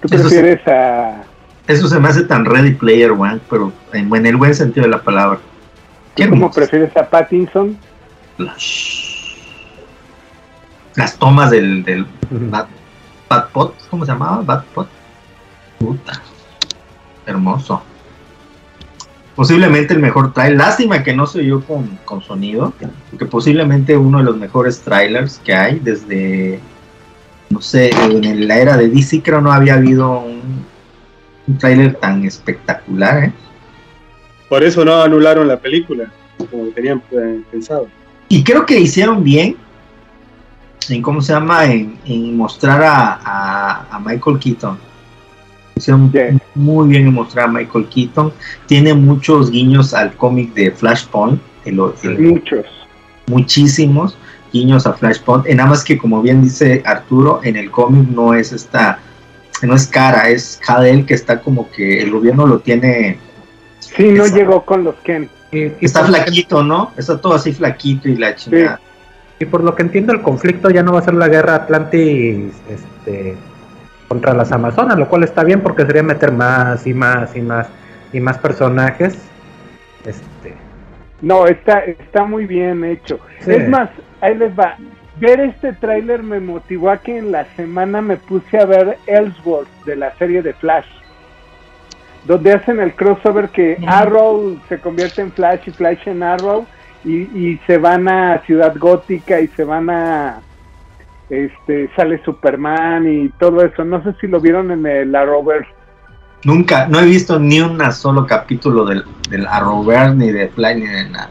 ¿Tú 0.00 0.08
Eso 0.14 0.28
prefieres 0.28 0.66
a... 0.68 1.22
eso 1.66 1.88
se 1.88 1.98
me 1.98 2.08
hace 2.08 2.22
tan 2.24 2.44
Ready 2.44 2.74
Player 2.74 3.10
One, 3.12 3.40
pero 3.50 3.72
en, 3.92 4.14
en 4.14 4.26
el 4.26 4.36
buen 4.36 4.54
sentido 4.54 4.84
de 4.84 4.90
la 4.90 5.02
palabra. 5.02 5.38
¿Tú 6.14 6.28
cómo 6.28 6.50
prefieres 6.50 6.96
a 6.96 7.08
Pattinson? 7.08 7.76
Flash. 8.36 9.36
Las 10.94 11.16
tomas 11.16 11.50
del, 11.50 11.84
del 11.84 12.06
Bat, 12.30 12.68
Batpot, 13.28 13.74
¿cómo 13.88 14.04
se 14.04 14.12
llamaba? 14.12 14.42
Batpot. 14.42 14.88
Puta. 15.78 16.20
Hermoso. 17.26 17.82
Posiblemente 19.36 19.94
el 19.94 20.00
mejor 20.00 20.32
trailer. 20.32 20.58
Lástima 20.58 21.04
que 21.04 21.14
no 21.14 21.26
soy 21.26 21.46
yo 21.46 21.60
con, 21.60 21.98
con 22.04 22.20
sonido. 22.22 22.72
Porque 23.10 23.26
posiblemente 23.26 23.96
uno 23.96 24.18
de 24.18 24.24
los 24.24 24.36
mejores 24.36 24.80
trailers 24.80 25.38
que 25.44 25.54
hay 25.54 25.78
desde. 25.78 26.58
No 27.50 27.60
sé, 27.60 27.90
en 27.90 28.46
la 28.46 28.58
era 28.58 28.76
de 28.76 28.88
DC 28.88 29.22
creo 29.22 29.40
no 29.40 29.50
había 29.52 29.74
habido 29.74 30.20
un, 30.20 30.64
un 31.46 31.58
trailer 31.58 31.94
tan 31.94 32.24
espectacular, 32.24 33.24
¿eh? 33.24 33.32
por 34.48 34.62
eso 34.62 34.84
no 34.84 35.00
anularon 35.02 35.48
la 35.48 35.58
película, 35.58 36.10
como 36.50 36.64
tenían 36.68 37.02
eh, 37.10 37.40
pensado. 37.50 37.88
Y 38.28 38.42
creo 38.44 38.66
que 38.66 38.78
hicieron 38.78 39.24
bien 39.24 39.56
en 40.90 41.02
cómo 41.02 41.20
se 41.22 41.32
llama 41.32 41.64
en, 41.66 41.98
en 42.04 42.36
mostrar 42.36 42.82
a, 42.82 43.14
a- 43.24 43.86
a 43.96 43.98
Michael 44.00 44.38
Keaton. 44.38 44.78
Hicieron 45.76 46.12
muy 46.54 46.88
bien 46.88 47.06
en 47.06 47.14
mostrar 47.14 47.46
a 47.46 47.52
Michael 47.52 47.86
Keaton. 47.88 48.32
Tiene 48.66 48.92
muchos 48.94 49.50
guiños 49.50 49.94
al 49.94 50.12
cómic 50.16 50.52
de 50.54 50.70
Flashpoint, 50.70 51.40
el- 51.64 51.80
el- 52.02 52.18
Muchos. 52.18 52.66
muchísimos 53.26 54.16
guiños 54.52 54.86
a 54.86 54.92
Flashpoint. 54.92 55.48
Y 55.48 55.54
nada 55.54 55.70
más 55.70 55.84
que 55.84 55.98
como 55.98 56.22
bien 56.22 56.42
dice 56.42 56.82
Arturo, 56.84 57.40
en 57.42 57.56
el 57.56 57.70
cómic 57.70 58.08
no 58.08 58.34
es 58.34 58.52
esta, 58.52 58.98
no 59.62 59.74
es 59.74 59.86
cara, 59.86 60.28
es 60.28 60.60
Jadel 60.62 61.06
que 61.06 61.14
está 61.14 61.40
como 61.40 61.70
que 61.70 62.02
el 62.02 62.10
gobierno 62.10 62.46
lo 62.46 62.60
tiene, 62.60 63.18
Sí, 63.96 64.10
no 64.10 64.26
llegó 64.26 64.64
con 64.64 64.84
los 64.84 64.94
Ken. 64.96 65.28
Está 65.50 66.04
flaquito, 66.04 66.62
¿no? 66.62 66.92
Está 66.96 67.20
todo 67.20 67.34
así 67.34 67.52
flaquito 67.52 68.08
y 68.08 68.16
la 68.16 68.34
chingada. 68.34 68.80
y 69.38 69.44
por 69.44 69.64
lo 69.64 69.74
que 69.74 69.82
entiendo, 69.82 70.12
el 70.12 70.20
conflicto 70.20 70.68
ya 70.70 70.82
no 70.82 70.92
va 70.92 70.98
a 70.98 71.02
ser 71.02 71.14
la 71.14 71.28
guerra 71.28 71.54
Atlantis 71.54 72.52
este, 72.68 73.36
contra 74.08 74.34
las 74.34 74.52
Amazonas, 74.52 74.98
lo 74.98 75.08
cual 75.08 75.24
está 75.24 75.44
bien 75.44 75.62
porque 75.62 75.86
sería 75.86 76.02
meter 76.02 76.32
más 76.32 76.86
y 76.86 76.92
más 76.92 77.34
y 77.34 77.40
más 77.40 77.66
y 78.12 78.20
más 78.20 78.38
personajes. 78.38 79.16
Este, 80.04 80.54
No, 81.20 81.46
está, 81.46 81.80
está 81.80 82.24
muy 82.24 82.46
bien 82.46 82.84
hecho. 82.84 83.18
Sí. 83.40 83.52
Es 83.52 83.68
más, 83.68 83.90
ahí 84.20 84.36
les 84.36 84.56
va. 84.58 84.76
Ver 85.18 85.40
este 85.40 85.72
tráiler 85.72 86.22
me 86.22 86.38
motivó 86.38 86.90
a 86.90 86.98
que 86.98 87.18
en 87.18 87.32
la 87.32 87.44
semana 87.56 88.00
me 88.00 88.16
puse 88.16 88.56
a 88.58 88.64
ver 88.64 88.98
Ellsworth 89.06 89.68
de 89.84 89.96
la 89.96 90.12
serie 90.16 90.42
de 90.42 90.54
Flash. 90.54 90.86
Donde 92.24 92.52
hacen 92.52 92.78
el 92.78 92.94
crossover 92.94 93.48
que 93.48 93.78
Arrow 93.86 94.60
se 94.68 94.78
convierte 94.78 95.22
en 95.22 95.32
Flash 95.32 95.62
y 95.66 95.70
Flash 95.72 96.06
en 96.06 96.22
Arrow 96.22 96.66
y, 97.04 97.22
y 97.36 97.60
se 97.66 97.78
van 97.78 98.08
a 98.08 98.42
Ciudad 98.46 98.76
Gótica 98.76 99.40
y 99.40 99.48
se 99.48 99.64
van 99.64 99.90
a 99.90 100.40
este 101.30 101.90
sale 101.94 102.22
Superman 102.24 103.06
y 103.10 103.28
todo 103.30 103.64
eso. 103.64 103.84
No 103.84 104.02
sé 104.02 104.14
si 104.20 104.26
lo 104.26 104.40
vieron 104.40 104.70
en 104.70 104.86
el 104.86 105.14
Arrowverse. 105.14 105.77
Nunca, 106.44 106.86
no 106.86 107.00
he 107.00 107.04
visto 107.04 107.38
ni 107.38 107.60
un 107.60 107.80
solo 107.92 108.26
capítulo 108.26 108.84
del, 108.84 109.04
del 109.28 109.46
Arrowverse, 109.46 110.14
ni 110.14 110.30
de 110.30 110.48
Fly, 110.48 110.74
ni 110.76 110.86
de 110.86 111.08
nada. 111.10 111.30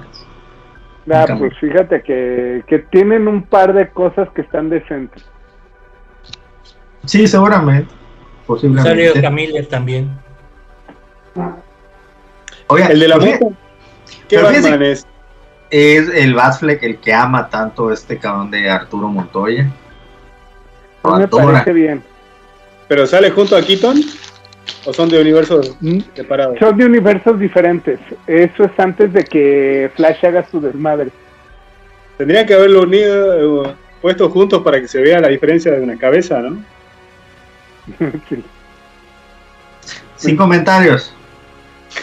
Ah, 1.10 1.26
Nunca. 1.30 1.38
pues 1.38 1.54
fíjate 1.60 2.02
que, 2.02 2.64
que 2.68 2.80
tienen 2.80 3.28
un 3.28 3.44
par 3.44 3.74
de 3.74 3.90
cosas 3.90 4.28
que 4.36 4.42
están 4.42 4.70
decentes. 4.70 5.24
Sí, 7.06 7.26
seguramente. 7.28 7.90
Salió 7.90 8.46
Posiblemente. 8.46 9.22
Camille 9.22 9.64
también. 9.64 10.10
Oiga, 12.68 12.88
El 12.88 13.00
de 13.00 13.08
la 13.08 13.18
moto. 13.18 13.54
¿Qué 14.28 14.42
Batman 14.42 14.84
es? 14.84 15.08
es 15.70 16.10
el 16.10 16.34
Batfleck 16.34 16.84
el 16.84 16.98
que 16.98 17.14
ama 17.14 17.50
tanto 17.50 17.92
este 17.92 18.18
cabrón 18.18 18.52
de 18.52 18.70
Arturo 18.70 19.08
Montoya. 19.08 19.70
No 21.04 21.18
me 21.18 21.28
parece 21.28 21.74
bien. 21.74 22.04
¿Pero 22.88 23.06
sale 23.06 23.32
junto 23.32 23.56
a 23.56 23.62
Keaton? 23.62 24.02
¿O 24.86 24.94
son 24.94 25.10
de 25.10 25.20
universos 25.20 25.76
Mm, 25.82 26.00
separados? 26.16 26.58
Son 26.60 26.78
de 26.78 26.86
universos 26.86 27.40
diferentes. 27.40 28.00
Eso 28.26 28.64
es 28.64 28.72
antes 28.78 29.12
de 29.14 29.24
que 29.24 29.92
Flash 29.96 30.26
haga 30.26 30.46
su 30.50 30.60
desmadre. 30.62 31.12
Tendrían 32.18 32.46
que 32.46 32.54
haberlo 32.54 32.84
unido, 32.84 33.66
eh, 33.68 33.74
puesto 34.02 34.30
juntos 34.30 34.62
para 34.64 34.80
que 34.80 34.88
se 34.88 35.02
vea 35.02 35.20
la 35.20 35.28
diferencia 35.28 35.72
de 35.72 35.82
una 35.82 35.98
cabeza, 35.98 36.40
¿no? 36.42 36.64
Sí. 38.30 38.44
Sin 40.16 40.36
comentarios. 40.36 41.14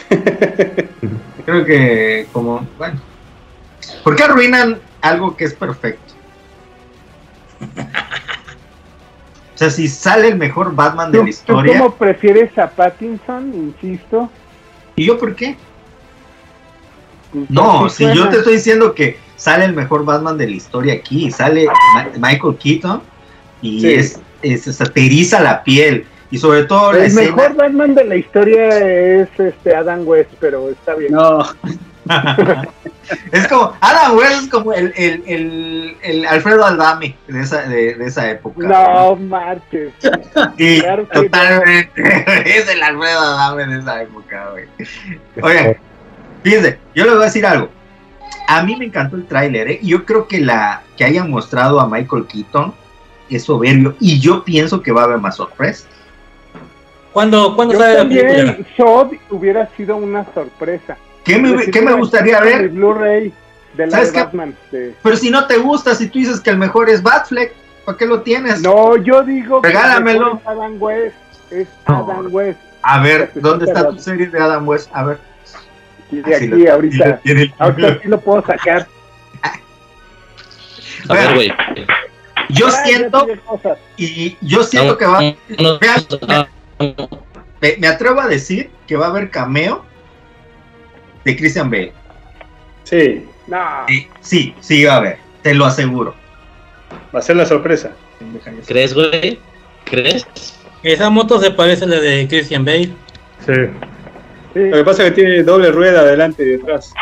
Creo 1.44 1.64
que 1.64 2.26
como, 2.32 2.66
bueno. 2.78 3.00
¿Por 4.02 4.16
qué 4.16 4.22
arruinan 4.22 4.78
algo 5.02 5.36
que 5.36 5.44
es 5.44 5.54
perfecto? 5.54 6.14
O 9.54 9.58
sea, 9.58 9.70
si 9.70 9.86
sale 9.88 10.28
el 10.28 10.36
mejor 10.36 10.74
Batman 10.74 11.12
de 11.12 11.18
¿Tú, 11.18 11.24
la 11.24 11.24
tú 11.26 11.30
historia, 11.30 11.78
cómo 11.78 11.94
prefieres 11.94 12.56
a 12.58 12.68
Pattinson? 12.68 13.52
Insisto. 13.54 14.30
¿y 14.96 15.06
yo 15.06 15.18
por 15.18 15.34
qué? 15.34 15.56
Pues, 17.32 17.50
No, 17.50 17.88
si 17.88 18.04
yo 18.14 18.28
te 18.28 18.38
estoy 18.38 18.54
diciendo 18.54 18.94
que 18.94 19.16
sale 19.36 19.64
el 19.64 19.72
mejor 19.74 20.04
Batman 20.04 20.36
de 20.38 20.48
la 20.48 20.56
historia 20.56 20.94
aquí, 20.94 21.30
sale 21.30 21.66
Ma- 21.94 22.08
Michael 22.30 22.56
Keaton 22.56 23.02
y 23.62 23.80
Sí. 23.80 23.94
es, 23.94 24.20
es, 24.42 24.62
satiriza 24.76 25.40
la 25.40 25.62
piel 25.64 26.06
Y 26.30 26.38
sobre 26.38 26.64
todo 26.64 26.92
la 26.92 26.98
El 26.98 27.04
escena. 27.06 27.36
mejor 27.36 27.54
Batman 27.54 27.94
de 27.94 28.04
la 28.04 28.16
historia 28.16 28.68
es 28.78 29.28
este 29.38 29.74
Adam 29.76 30.06
West, 30.06 30.30
pero 30.40 30.68
está 30.68 30.94
bien. 30.96 31.12
No, 31.12 31.44
es 33.32 33.48
como, 33.48 33.72
Adam 33.80 34.16
West 34.16 34.42
es 34.44 34.48
como 34.50 34.72
el, 34.72 34.92
el, 34.96 35.22
el, 35.26 35.96
el 36.02 36.26
Alfredo 36.26 36.64
Aldame 36.64 37.16
de 37.28 37.40
esa, 37.40 37.62
de, 37.62 37.94
de 37.94 38.06
esa 38.06 38.30
época. 38.30 38.66
No 38.66 39.16
marches. 39.16 39.92
Sí, 40.58 40.80
Claro 40.80 41.06
totalmente. 41.12 42.02
es 42.58 42.68
el 42.68 42.82
Alfredo 42.82 43.20
Adame 43.20 43.66
de 43.66 43.80
esa 43.80 44.02
época, 44.02 44.50
güey. 44.50 44.66
Oigan, 45.42 45.76
fíjense, 46.42 46.78
yo 46.94 47.04
les 47.04 47.14
voy 47.14 47.22
a 47.22 47.26
decir 47.26 47.46
algo. 47.46 47.68
A 48.46 48.62
mí 48.62 48.76
me 48.76 48.86
encantó 48.86 49.16
el 49.16 49.26
tráiler, 49.26 49.70
¿eh? 49.70 49.78
Y 49.80 49.88
yo 49.88 50.04
creo 50.04 50.28
que 50.28 50.40
la 50.40 50.82
que 50.96 51.04
hayan 51.04 51.30
mostrado 51.30 51.80
a 51.80 51.88
Michael 51.88 52.26
Keaton 52.26 52.74
es 53.30 53.44
soberbio. 53.44 53.94
Y 54.00 54.20
yo 54.20 54.44
pienso 54.44 54.82
que 54.82 54.92
va 54.92 55.02
a 55.02 55.04
haber 55.04 55.18
más 55.18 55.36
sorpresas. 55.36 55.88
¿Cuándo, 57.12 57.54
¿cuándo 57.54 57.74
Yo 57.74 57.80
sale 57.80 57.94
la 57.94 58.02
película? 58.02 58.56
también, 58.56 59.20
hubiera 59.30 59.68
sido 59.76 59.96
una 59.96 60.26
sorpresa. 60.34 60.96
¿Qué 61.24 61.38
me, 61.38 61.66
qué 61.70 61.82
me 61.82 61.92
gustaría 61.94 62.38
El 62.38 62.44
ver? 62.44 62.68
Blu-ray 62.70 63.32
de. 63.74 63.86
Batman. 63.86 64.54
de- 64.70 64.94
Pero 65.02 65.16
si 65.16 65.30
no 65.30 65.46
te 65.46 65.56
gusta, 65.56 65.94
si 65.94 66.08
tú 66.08 66.18
dices 66.18 66.40
que 66.40 66.50
el 66.50 66.58
mejor 66.58 66.88
es 66.90 67.02
Batfleck, 67.02 67.52
¿para 67.84 67.96
qué 67.98 68.06
lo 68.06 68.22
tienes? 68.22 68.60
No, 68.60 68.96
yo 68.96 69.22
digo 69.22 69.62
que 69.62 69.68
Regálamelo. 69.68 70.36
es 70.38 70.46
Adam 70.46 70.76
West. 70.80 71.16
Es 71.50 71.68
No. 71.88 72.08
Adam 72.10 72.28
West. 72.32 72.60
A 72.82 73.00
ver, 73.00 73.30
¿dónde 73.34 73.64
está 73.64 73.88
tu 73.88 73.98
serie 73.98 74.26
de 74.26 74.38
Adam 74.38 74.68
West? 74.68 74.90
A 74.92 75.04
ver. 75.04 75.18
Y 76.10 76.16
de 76.20 76.34
Así 76.34 76.44
aquí 76.46 76.62
lo- 76.62 76.72
ahorita. 76.72 77.20
Ahorita 77.58 77.98
sí 78.02 78.08
lo 78.08 78.20
puedo 78.20 78.44
sacar. 78.46 78.86
A 81.08 81.14
ver, 81.14 81.34
güey. 81.34 81.52
Yo 82.50 82.66
Ah, 82.68 82.82
siento, 82.84 83.26
y 83.96 84.36
yo 84.42 84.62
siento 84.62 84.98
que 84.98 85.06
va, 85.06 85.18
me, 85.20 85.36
me 87.78 87.86
atrevo 87.88 88.20
a 88.20 88.28
decir 88.28 88.70
que 88.86 88.96
va 88.96 89.06
a 89.06 89.10
haber 89.10 89.30
cameo 89.30 89.84
de 91.24 91.36
Christian 91.36 91.70
Bale. 91.70 91.92
sí, 92.84 93.26
No. 93.46 93.58
Sí, 93.88 94.08
sí, 94.20 94.54
sí 94.60 94.84
va 94.84 94.94
a 94.94 94.96
haber, 94.96 95.18
te 95.42 95.54
lo 95.54 95.64
aseguro. 95.66 96.14
va 97.14 97.18
a 97.18 97.22
ser 97.22 97.36
la 97.36 97.46
sorpresa. 97.46 97.92
¿Crees, 98.66 98.94
güey? 98.94 99.38
¿Crees? 99.84 100.26
Esa 100.82 101.10
moto 101.10 101.40
se 101.40 101.50
parece 101.50 101.84
a 101.84 101.88
la 101.88 102.00
de 102.00 102.26
Christian 102.28 102.64
Bale. 102.64 102.90
Sí. 103.46 103.52
Sí. 104.54 104.60
Lo 104.70 104.76
que 104.78 104.84
pasa 104.84 105.02
es 105.04 105.08
que 105.10 105.14
tiene 105.22 105.42
doble 105.42 105.72
rueda 105.72 106.00
adelante 106.00 106.42
y 106.44 106.46
detrás. 106.46 106.92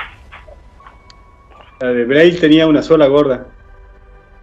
La 1.81 1.89
de 1.89 2.05
Braille 2.05 2.39
tenía 2.39 2.66
una 2.66 2.82
sola 2.82 3.07
gorda. 3.09 3.47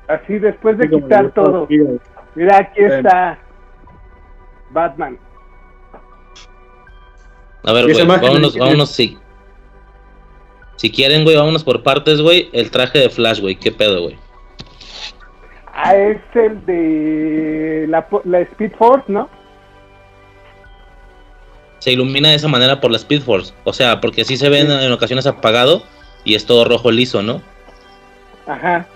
Así 0.07 0.37
después 0.39 0.77
de 0.77 0.89
quitar 0.89 1.31
todo. 1.31 1.67
Mira, 2.35 2.57
aquí 2.57 2.81
Bien. 2.81 2.91
está 2.93 3.39
Batman. 4.71 5.17
A 7.63 7.73
ver, 7.73 7.91
güey, 7.91 8.05
vámonos, 8.05 8.57
vámonos, 8.57 8.91
si. 8.91 9.17
Si 10.79 10.89
quieren, 10.89 11.25
güey, 11.25 11.35
vámonos 11.35 11.65
por 11.65 11.83
partes, 11.83 12.21
güey. 12.21 12.47
El 12.53 12.71
traje 12.71 12.99
de 12.99 13.09
Flash, 13.09 13.41
güey, 13.41 13.57
qué 13.57 13.69
pedo, 13.69 14.01
güey. 14.03 14.17
Ah, 15.73 15.93
es 15.93 16.21
el 16.35 16.65
de 16.65 17.85
la, 17.89 18.07
la 18.23 18.39
Speed 18.39 18.71
Force, 18.77 19.03
¿no? 19.11 19.29
Se 21.79 21.91
ilumina 21.91 22.29
de 22.29 22.35
esa 22.35 22.47
manera 22.47 22.79
por 22.79 22.91
la 22.91 22.97
Speed 22.97 23.23
Force. 23.23 23.53
O 23.65 23.73
sea, 23.73 23.99
porque 23.99 24.23
sí 24.23 24.37
se 24.37 24.47
ve 24.47 24.61
en, 24.61 24.71
en 24.71 24.93
ocasiones 24.93 25.27
apagado 25.27 25.83
y 26.23 26.35
es 26.35 26.45
todo 26.45 26.63
rojo 26.63 26.91
liso, 26.91 27.21
¿no? 27.21 27.41
Ajá. 28.47 28.87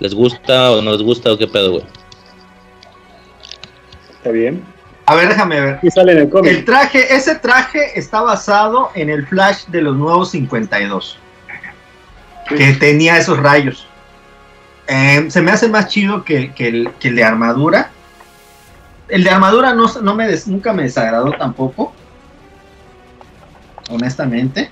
¿Les 0.00 0.14
gusta 0.14 0.70
o 0.70 0.82
no 0.82 0.92
les 0.92 1.00
gusta 1.00 1.32
o 1.32 1.38
qué 1.38 1.46
pedo, 1.46 1.70
güey? 1.72 1.84
Está 4.10 4.30
bien. 4.32 4.62
A 5.12 5.16
ver, 5.16 5.28
déjame 5.28 5.60
ver. 5.60 5.78
Y 5.82 5.90
sale 5.90 6.12
en 6.12 6.18
el 6.46 6.64
traje, 6.64 7.14
ese 7.14 7.34
traje 7.36 7.98
está 7.98 8.22
basado 8.22 8.90
en 8.94 9.10
el 9.10 9.26
Flash 9.26 9.66
de 9.66 9.82
los 9.82 9.96
nuevos 9.96 10.30
52. 10.32 11.18
Que 12.48 12.72
tenía 12.74 13.16
esos 13.18 13.38
rayos. 13.38 13.86
Eh, 14.88 15.26
se 15.28 15.40
me 15.40 15.50
hace 15.52 15.68
más 15.68 15.88
chido 15.88 16.24
que, 16.24 16.52
que 16.52 16.68
el, 16.68 16.90
que 16.98 17.08
el 17.08 17.16
de 17.16 17.24
armadura. 17.24 17.90
El 19.08 19.24
de 19.24 19.30
armadura 19.30 19.74
no, 19.74 19.86
no 20.02 20.14
me 20.14 20.26
des- 20.26 20.46
nunca 20.48 20.72
me 20.72 20.82
desagradó 20.84 21.32
tampoco. 21.32 21.92
Honestamente. 23.88 24.70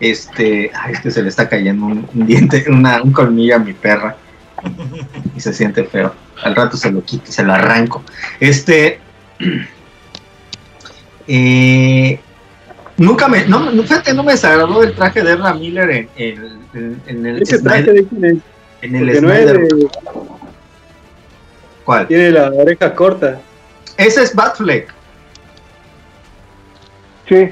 Este. 0.00 0.70
Ay, 0.74 0.92
es 0.94 1.00
que 1.00 1.10
se 1.10 1.22
le 1.22 1.28
está 1.28 1.48
cayendo 1.48 1.86
un, 1.86 2.08
un 2.14 2.26
diente, 2.26 2.64
una, 2.68 3.02
un 3.02 3.12
colmillo 3.12 3.56
a 3.56 3.58
mi 3.58 3.72
perra. 3.72 4.16
Y 5.34 5.40
se 5.40 5.52
siente 5.52 5.84
feo. 5.84 6.14
Al 6.44 6.54
rato 6.54 6.76
se 6.76 6.90
lo 6.90 7.02
quito, 7.04 7.30
se 7.30 7.42
lo 7.42 7.52
arranco. 7.52 8.02
Este. 8.40 9.00
Eh, 11.28 12.18
nunca 12.96 13.28
me, 13.28 13.46
no, 13.46 13.70
no, 13.70 13.82
fíjate, 13.82 14.12
no 14.14 14.24
me 14.24 14.32
desagradó 14.32 14.82
el 14.82 14.94
traje 14.94 15.22
de 15.22 15.32
Ezra 15.34 15.54
Miller 15.54 15.90
en, 15.90 16.08
en- 16.16 16.60
en- 16.74 17.02
en 17.06 17.26
el 17.26 17.42
Ese 17.42 17.60
traje 17.62 17.92
de 17.92 18.04
quién 18.06 18.24
es? 18.24 18.36
en 18.82 18.96
el 18.96 19.04
Porque 19.06 19.20
no 19.20 19.32
es 19.32 19.42
Snyder. 19.42 19.68
de- 19.68 19.88
¿Cuál? 21.84 22.06
tiene 22.08 22.30
la 22.30 22.50
oreja 22.50 22.94
corta. 22.94 23.40
Ese 23.96 24.22
es 24.22 24.34
Batfleck. 24.34 24.92
Sí, 27.28 27.48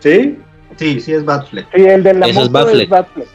¿Sí? 0.00 0.38
Sí, 0.76 1.00
sí 1.00 1.12
es 1.12 1.24
Batfleck. 1.24 1.66
sí, 1.74 1.82
el 1.84 2.02
de 2.02 2.14
la 2.14 2.26
es 2.26 2.50
Batfleck. 2.50 2.82
es 2.84 2.88
Batfleck. 2.88 3.28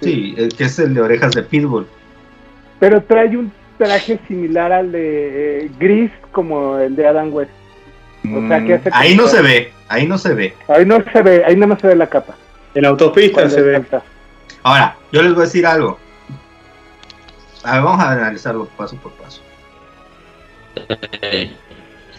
Sí, 0.00 0.34
el 0.38 0.54
que 0.54 0.64
es 0.64 0.78
el 0.78 0.94
de 0.94 1.00
orejas 1.02 1.32
de 1.32 1.42
Pitbull. 1.42 1.86
Pero 2.80 3.02
trae 3.02 3.36
un 3.36 3.52
traje 3.78 4.18
similar 4.28 4.72
al 4.72 4.92
de 4.92 5.64
eh, 5.64 5.70
gris 5.78 6.10
como 6.30 6.78
el 6.78 6.96
de 6.96 7.06
Adam 7.06 7.32
West. 7.32 7.50
O 8.24 8.48
sea, 8.48 8.64
que 8.64 8.74
hace 8.74 8.90
Mm, 8.90 8.94
ahí 8.94 9.16
no 9.16 9.26
se 9.26 9.42
ve, 9.42 9.72
ahí 9.88 10.06
no 10.06 10.16
se 10.16 10.34
ve. 10.34 10.54
Ahí 10.68 10.86
no 10.86 11.02
se 11.12 11.22
ve, 11.22 11.42
ahí 11.44 11.54
nada 11.56 11.66
más 11.68 11.80
se 11.80 11.88
ve 11.88 11.96
la 11.96 12.06
capa. 12.06 12.36
En 12.74 12.84
autopista 12.84 13.48
se 13.50 13.60
ve. 13.60 13.84
Ahora, 14.62 14.96
yo 15.10 15.22
les 15.22 15.34
voy 15.34 15.42
a 15.42 15.46
decir 15.46 15.66
algo. 15.66 15.98
A 17.64 17.74
ver, 17.74 17.82
vamos 17.82 18.00
a 18.00 18.12
analizarlo 18.12 18.66
paso 18.76 18.96
por 18.96 19.12
paso. 19.12 19.42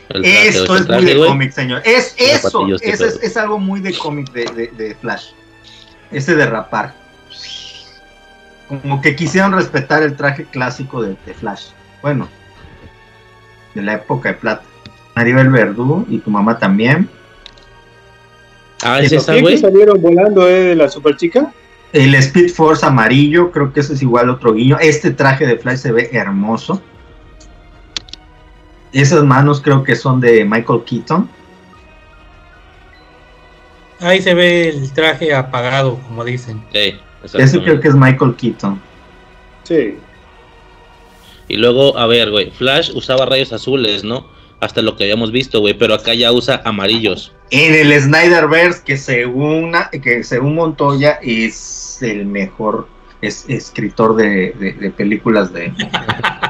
Esto 0.10 0.76
es 0.76 0.88
muy 0.88 1.06
de 1.06 1.26
cómic, 1.26 1.52
señor. 1.52 1.82
Es 1.86 2.14
eso, 2.18 2.68
es, 2.82 2.82
pedo. 2.82 3.22
es 3.22 3.38
algo 3.38 3.58
muy 3.58 3.80
de 3.80 3.98
cómic 3.98 4.32
de, 4.32 4.46
de, 4.46 4.68
de 4.68 4.96
Flash. 4.96 5.32
Ese 6.12 6.36
de 6.36 6.46
rapar. 6.46 6.94
Como 8.68 9.02
que 9.02 9.15
quisieron 9.15 9.53
respetar 9.53 10.03
el 10.03 10.15
traje 10.15 10.45
clásico 10.45 11.02
de, 11.02 11.15
de 11.26 11.34
Flash. 11.34 11.68
Bueno, 12.02 12.27
de 13.76 13.81
la 13.81 13.94
época 13.94 14.30
de 14.30 14.35
plata. 14.35 14.64
Maribel 15.15 15.49
Verdú 15.49 16.06
y 16.10 16.18
tu 16.19 16.30
mamá 16.30 16.57
también. 16.57 17.10
Ah, 18.84 18.99
es 18.99 19.11
esa, 19.11 19.34
¿Quién 19.34 19.45
que 19.45 19.52
güey. 19.52 19.57
salieron 19.60 20.02
volando 20.02 20.48
eh, 20.48 20.64
de 20.64 20.76
la 20.76 20.90
super 20.90 21.15
chica? 21.15 21.53
El 21.94 22.15
Speed 22.15 22.49
Force 22.49 22.85
amarillo, 22.85 23.52
creo 23.52 23.72
que 23.72 23.81
ese 23.81 23.94
es 23.94 24.02
igual 24.02 24.30
otro 24.30 24.53
guiño. 24.53 24.77
Este 24.80 25.11
traje 25.11 25.45
de 25.45 25.57
Flash 25.57 25.77
se 25.77 25.91
ve 25.91 26.10
hermoso. 26.11 26.81
Esas 28.91 29.23
manos 29.23 29.61
creo 29.61 29.84
que 29.84 29.95
son 29.95 30.19
de 30.19 30.44
Michael 30.44 30.84
Keaton. 30.85 31.30
Ahí 33.99 34.22
se 34.22 34.34
ve 34.34 34.69
el 34.69 34.91
traje 34.91 35.34
apagado, 35.34 35.98
como 36.07 36.26
dicen. 36.26 36.64
Sí, 36.73 36.99
Ese 37.24 37.62
creo 37.62 37.80
que 37.80 37.88
es 37.88 37.95
Michael 37.95 38.36
Keaton. 38.36 38.82
Sí. 39.64 39.98
Y 41.48 41.58
luego, 41.58 41.98
a 41.98 42.08
ver, 42.08 42.32
güey, 42.32 42.52
Flash 42.52 42.91
usaba 42.95 43.26
rayos 43.26 43.54
azules, 43.54 44.04
¿no? 44.04 44.26
Hasta 44.60 44.82
lo 44.82 44.95
que 44.95 45.04
habíamos 45.04 45.32
visto, 45.32 45.60
güey, 45.60 45.74
pero 45.74 45.94
acá 45.94 46.14
ya 46.14 46.32
usa 46.32 46.62
amarillos. 46.64 47.34
En 47.52 47.74
el 47.76 48.00
Snyderverse, 48.02 48.82
que 48.84 48.98
según, 48.98 49.74
que 50.02 50.24
según 50.24 50.56
Montoya 50.56 51.20
es 51.22 52.02
el 52.02 52.26
mejor 52.26 52.88
es, 53.22 53.45
escritor 53.50 54.16
de, 54.16 54.54
de- 54.60 54.74
de 54.74 54.90
películas 54.91 55.52
de, 55.54 55.74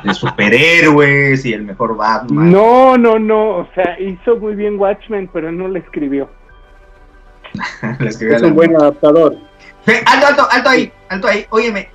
de 0.04 0.14
superhéroes 0.14 1.44
y 1.46 1.54
el 1.54 1.64
mejor 1.64 1.98
Batman. 1.98 2.52
No, 2.52 2.98
no, 2.98 3.18
no. 3.20 3.58
O 3.58 3.68
sea, 3.76 4.00
hizo 4.00 4.38
muy 4.38 4.56
bien 4.56 4.80
Watchmen, 4.80 5.30
pero 5.34 5.52
no 5.52 5.68
le 5.68 5.80
escribió. 5.80 6.30
Le 8.00 8.10
Es 8.10 8.42
un 8.42 8.56
buen 8.56 8.76
adaptador. 8.76 9.38
Alto, 10.06 10.28
alto, 10.28 10.48
alto 10.52 10.70
ahí, 10.70 10.92
alto 11.10 11.28
ahí. 11.28 11.46
Óyeme, 11.50 11.90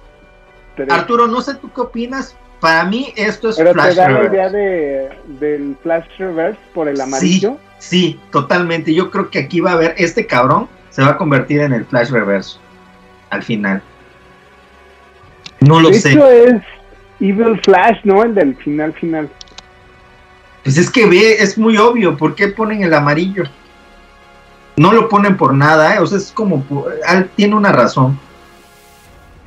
Arturo, 0.91 1.27
no 1.27 1.41
sé 1.41 1.55
tú 1.55 1.71
qué 1.73 1.81
opinas. 1.81 2.37
Para 2.61 2.85
mí 2.85 3.13
esto 3.17 3.51
es 3.51 3.57
pero 3.57 3.71
te 3.71 3.75
Flash 3.75 3.95
da 3.95 4.09
la 4.09 4.19
Reverse. 4.19 4.35
idea 4.35 4.51
de, 4.51 5.09
del 5.39 5.77
Flash 5.83 6.05
Reverse 6.19 6.59
por 6.75 6.89
el 6.89 7.01
amarillo. 7.01 7.57
Sí, 7.79 8.19
totalmente. 8.33 8.93
Yo 8.93 9.11
creo 9.11 9.31
que 9.31 9.39
aquí 9.39 9.61
va 9.61 9.71
a 9.71 9.75
haber 9.75 9.95
este 9.97 10.27
cabrón 10.27 10.69
se 10.91 11.03
va 11.03 11.11
a 11.11 11.17
convertir 11.17 11.61
en 11.61 11.73
el 11.73 11.85
Flash 11.85 12.11
Reverso 12.11 12.59
al 13.31 13.43
final. 13.45 13.81
No 15.61 15.81
lo 15.81 15.91
de 15.91 16.01
sé. 16.01 16.13
hecho, 16.13 16.29
es 16.29 16.63
Evil 17.21 17.61
Flash, 17.65 17.99
¿no? 18.05 18.23
El 18.25 18.35
del 18.35 18.57
final, 18.57 18.93
final. 18.95 19.29
Pues 20.65 20.77
es 20.77 20.91
que 20.91 21.07
ve, 21.07 21.35
es 21.39 21.57
muy 21.57 21.77
obvio. 21.77 22.17
¿Por 22.17 22.35
qué 22.35 22.49
ponen 22.49 22.83
el 22.83 22.93
amarillo? 22.93 23.45
No 24.79 24.93
lo 24.93 25.09
ponen 25.09 25.37
por 25.37 25.53
nada, 25.55 25.97
¿eh? 25.97 25.99
O 25.99 26.07
sea, 26.07 26.19
es 26.19 26.31
como. 26.33 26.65
tiene 27.37 27.55
una 27.55 27.73
razón. 27.73 28.19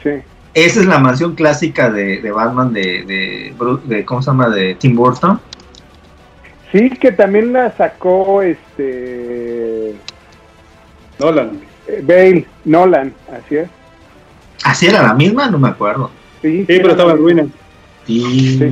Sí. 0.04 0.10
Esa 0.54 0.80
es 0.82 0.86
la 0.86 1.00
mansión 1.00 1.36
clásica 1.36 1.90
de, 1.90 2.22
de 2.22 2.32
Batman 2.32 2.74
de, 2.74 3.54
de, 3.86 4.06
¿cómo 4.06 4.22
se 4.22 4.32
llama? 4.32 4.50
De 4.50 4.76
Tim 4.76 4.96
Burton. 4.96 5.40
Sí, 6.72 6.90
que 6.90 7.12
también 7.14 7.54
la 7.54 7.72
sacó 7.78 8.42
este 8.42 9.96
Nolan. 11.20 11.62
eh, 11.88 12.02
Bale, 12.04 12.46
Nolan, 12.66 13.14
así 13.32 13.56
es. 13.58 13.70
¿Así 14.64 14.88
era 14.88 15.02
la 15.04 15.14
misma? 15.14 15.50
No 15.50 15.58
me 15.58 15.70
acuerdo. 15.70 16.12
Sí, 16.42 16.60
Sí, 16.60 16.66
pero 16.68 16.92
estaba 16.92 17.12
en 17.14 17.18
ruina. 17.18 17.46
Y... 18.08 18.58
Sí. 18.58 18.72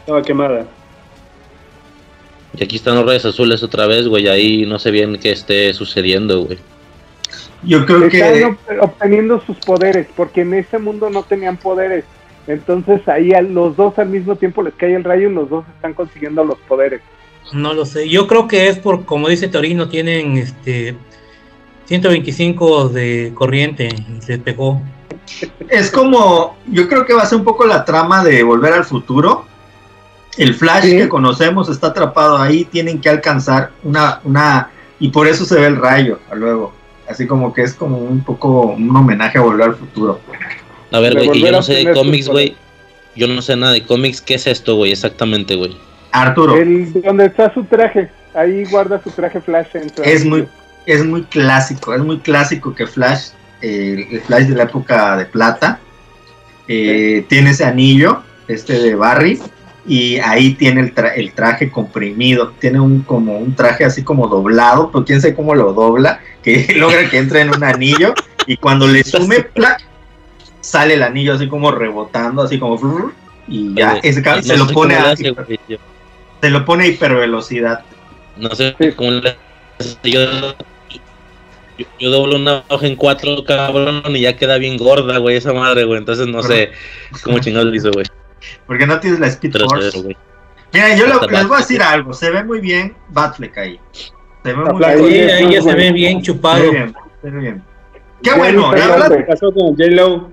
Estaba 0.00 0.22
quemada. 0.22 0.64
Y 2.56 2.64
aquí 2.64 2.76
están 2.76 2.94
los 2.96 3.04
rayos 3.06 3.24
azules 3.26 3.62
otra 3.62 3.86
vez, 3.86 4.08
güey. 4.08 4.28
Ahí 4.28 4.64
no 4.66 4.78
sé 4.78 4.90
bien 4.90 5.18
qué 5.20 5.32
esté 5.32 5.72
sucediendo, 5.74 6.44
güey. 6.44 6.58
Yo 7.62 7.84
creo 7.84 8.04
Están 8.06 8.10
que... 8.34 8.44
ob- 8.46 8.56
obteniendo 8.80 9.40
sus 9.44 9.56
poderes, 9.58 10.06
porque 10.16 10.42
en 10.42 10.54
ese 10.54 10.78
mundo 10.78 11.10
no 11.10 11.22
tenían 11.22 11.56
poderes. 11.56 12.04
Entonces 12.46 13.06
ahí 13.08 13.32
a 13.32 13.42
los 13.42 13.76
dos 13.76 13.98
al 13.98 14.08
mismo 14.08 14.36
tiempo 14.36 14.62
les 14.62 14.74
cae 14.74 14.94
el 14.94 15.02
rayo 15.04 15.28
y 15.28 15.34
los 15.34 15.50
dos 15.50 15.64
están 15.74 15.94
consiguiendo 15.94 16.44
los 16.44 16.58
poderes. 16.68 17.00
No 17.52 17.74
lo 17.74 17.84
sé. 17.84 18.08
Yo 18.08 18.26
creo 18.26 18.46
que 18.46 18.68
es 18.68 18.78
por, 18.78 19.04
como 19.04 19.28
dice 19.28 19.48
Torino, 19.48 19.88
tienen 19.88 20.36
este 20.36 20.94
125 21.86 22.88
de 22.88 23.32
corriente 23.34 23.88
y 23.88 24.22
se 24.22 24.38
pegó. 24.38 24.80
Es 25.68 25.90
como, 25.90 26.56
yo 26.70 26.88
creo 26.88 27.04
que 27.04 27.14
va 27.14 27.22
a 27.22 27.26
ser 27.26 27.38
un 27.38 27.44
poco 27.44 27.66
la 27.66 27.84
trama 27.84 28.22
de 28.24 28.42
Volver 28.42 28.72
al 28.72 28.84
Futuro. 28.84 29.44
El 30.36 30.54
Flash 30.54 30.84
Sí. 30.84 30.96
que 30.96 31.08
conocemos 31.08 31.68
está 31.68 31.88
atrapado 31.88 32.38
ahí, 32.38 32.64
tienen 32.64 33.00
que 33.00 33.08
alcanzar 33.08 33.70
una, 33.82 34.20
una, 34.24 34.70
y 35.00 35.08
por 35.08 35.26
eso 35.26 35.44
se 35.44 35.58
ve 35.58 35.66
el 35.66 35.76
rayo 35.76 36.18
luego. 36.34 36.74
Así 37.08 37.26
como 37.26 37.52
que 37.52 37.62
es 37.62 37.74
como 37.74 37.98
un 37.98 38.22
poco 38.24 38.62
un 38.62 38.94
homenaje 38.94 39.38
a 39.38 39.40
Volver 39.40 39.68
al 39.68 39.76
Futuro. 39.76 40.20
A 40.92 40.98
ver, 41.00 41.14
De 41.14 41.26
güey, 41.26 41.40
que 41.40 41.46
yo 41.46 41.52
no 41.52 41.62
sé 41.62 41.74
de 41.74 41.92
cómics, 41.92 42.28
güey. 42.28 42.56
Yo 43.14 43.28
no 43.28 43.40
sé 43.40 43.56
nada 43.56 43.72
de 43.72 43.84
cómics. 43.84 44.20
¿Qué 44.20 44.34
es 44.34 44.46
esto, 44.46 44.76
güey? 44.76 44.92
Exactamente, 44.92 45.54
güey. 45.54 45.76
Arturo, 46.12 46.56
El, 46.56 46.92
donde 47.02 47.26
está 47.26 47.52
su 47.52 47.64
traje, 47.64 48.10
ahí 48.34 48.64
guarda 48.64 49.00
su 49.02 49.10
traje 49.10 49.40
Flash 49.40 49.68
es 50.02 50.24
muy, 50.24 50.48
es 50.86 51.04
muy 51.04 51.22
clásico, 51.24 51.94
es 51.94 52.00
muy 52.00 52.18
clásico 52.20 52.74
que 52.74 52.86
Flash, 52.86 53.28
eh, 53.60 54.06
el 54.10 54.20
Flash 54.22 54.46
de 54.46 54.54
la 54.54 54.62
época 54.64 55.16
de 55.16 55.26
plata, 55.26 55.78
eh, 56.68 57.24
tiene 57.28 57.50
ese 57.50 57.64
anillo, 57.64 58.22
este 58.48 58.78
de 58.78 58.94
Barry, 58.94 59.40
y 59.88 60.18
ahí 60.18 60.54
tiene 60.54 60.80
el, 60.80 60.94
tra- 60.94 61.12
el 61.14 61.32
traje 61.32 61.70
comprimido, 61.70 62.52
tiene 62.58 62.80
un 62.80 63.02
como 63.02 63.38
un 63.38 63.54
traje 63.54 63.84
así 63.84 64.02
como 64.02 64.26
doblado, 64.26 64.90
pero 64.90 65.04
quién 65.04 65.20
sabe 65.20 65.34
cómo 65.34 65.54
lo 65.54 65.72
dobla, 65.72 66.20
que 66.42 66.74
logra 66.76 67.08
que 67.08 67.18
entre 67.18 67.40
en 67.42 67.50
un 67.50 67.62
anillo, 67.62 68.14
y 68.46 68.56
cuando 68.56 68.86
le 68.88 69.04
sume, 69.04 69.40
¡plac! 69.54 69.82
sale 70.60 70.94
el 70.94 71.02
anillo 71.04 71.34
así 71.34 71.46
como 71.48 71.70
rebotando, 71.70 72.42
así 72.42 72.58
como 72.58 73.12
y 73.48 73.74
ya 73.74 73.92
Oye, 73.92 74.00
ese 74.02 74.22
ca- 74.22 74.36
no 74.36 74.42
se 74.42 74.56
lo 74.56 74.66
pone 74.66 74.96
a, 74.96 75.14
se 75.16 76.50
lo 76.50 76.64
pone 76.64 76.84
a 76.84 76.86
hipervelocidad. 76.88 77.84
No 78.36 78.50
sé 78.54 78.74
cómo 78.96 79.12
le 79.12 79.36
hace. 79.78 79.96
Yo, 80.02 80.20
yo, 81.78 81.86
yo 82.00 82.10
doblo 82.10 82.36
una 82.36 82.64
hoja 82.68 82.86
en 82.86 82.96
cuatro, 82.96 83.44
cabrón, 83.44 84.02
y 84.16 84.22
ya 84.22 84.36
queda 84.36 84.58
bien 84.58 84.76
gorda, 84.76 85.18
güey, 85.18 85.36
esa 85.36 85.52
madre, 85.52 85.84
güey. 85.84 85.98
Entonces 85.98 86.26
no 86.26 86.42
sé 86.42 86.72
cómo 87.22 87.38
chingados 87.38 87.68
lo 87.68 87.74
hizo, 87.76 87.92
güey. 87.92 88.06
Porque 88.66 88.86
no 88.86 88.98
tienes 89.00 89.20
la 89.20 89.26
Speed 89.28 89.52
Pero 89.52 89.68
Force. 89.68 90.16
Mira, 90.72 90.96
yo 90.96 91.06
les 91.06 91.46
voy 91.48 91.54
a 91.56 91.58
decir 91.58 91.82
algo. 91.82 92.12
Se 92.12 92.30
ve 92.30 92.44
muy 92.44 92.60
bien 92.60 92.94
Batfleck 93.10 93.56
ahí. 93.58 93.80
Se 94.44 94.52
ve 94.52 94.54
muy 94.54 94.78
bien. 95.10 95.28
es 95.28 95.32
ahí 95.34 95.44
muy 95.44 95.54
ya 95.54 95.62
se 95.62 95.74
ve 95.74 95.92
bien 95.92 96.18
Se 96.18 96.22
chupado. 96.26 96.62
ve 96.62 96.70
bien. 96.70 96.94
Se 97.22 97.30
ve 97.30 97.40
bien. 97.40 97.62
Qué 98.22 98.32
bueno. 98.34 98.72
La 98.72 98.86
verdad, 98.88 99.08
golpe. 99.08 99.24
¿Qué 99.24 99.32
pasó 99.32 99.52
con 99.52 99.76
J-Lo? 99.76 100.30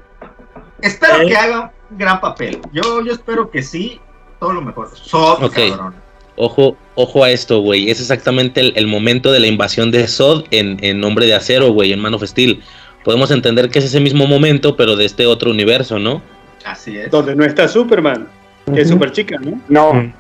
espero 0.82 1.22
¿Eh? 1.22 1.28
que 1.28 1.36
haga 1.36 1.72
un 1.90 1.98
gran 1.98 2.20
papel. 2.20 2.60
Yo, 2.74 3.02
yo 3.06 3.14
espero 3.14 3.50
que 3.50 3.62
sí. 3.62 4.00
Todo 4.40 4.54
lo 4.54 4.62
mejor. 4.62 4.90
Sod, 4.96 5.44
Ok. 5.44 5.54
cabrón. 5.70 5.96
Ojo, 6.36 6.76
ojo 6.96 7.24
a 7.24 7.30
esto, 7.30 7.60
güey. 7.60 7.92
Es 7.92 8.00
exactamente 8.02 8.60
el, 8.60 8.74
el 8.76 8.88
momento 8.88 9.32
de 9.32 9.40
la 9.40 9.48
invasión 9.48 9.92
de 9.92 10.08
Zod 10.08 10.46
en, 10.52 10.78
en 10.84 11.00
Nombre 11.00 11.28
de 11.28 11.36
Acero, 11.36 11.72
güey, 11.72 11.94
en 11.94 12.00
Man 12.00 12.16
of 12.16 12.24
Steel. 12.24 12.62
Podemos 13.04 13.30
entender 13.32 13.70
que 13.70 13.80
es 13.80 13.86
ese 13.86 14.00
mismo 14.00 14.26
momento, 14.26 14.76
pero 14.76 14.96
de 14.96 15.06
este 15.06 15.28
otro 15.28 15.52
universo, 15.52 16.00
¿no? 16.00 16.22
Así 16.66 16.98
es. 16.98 17.12
Donde 17.12 17.36
no 17.36 17.44
está 17.46 17.68
Superman, 17.68 18.28
que 18.74 18.82
es 18.82 18.90
super 18.90 19.12
chica, 19.12 19.38
¿no? 19.40 19.62
No. 19.68 20.14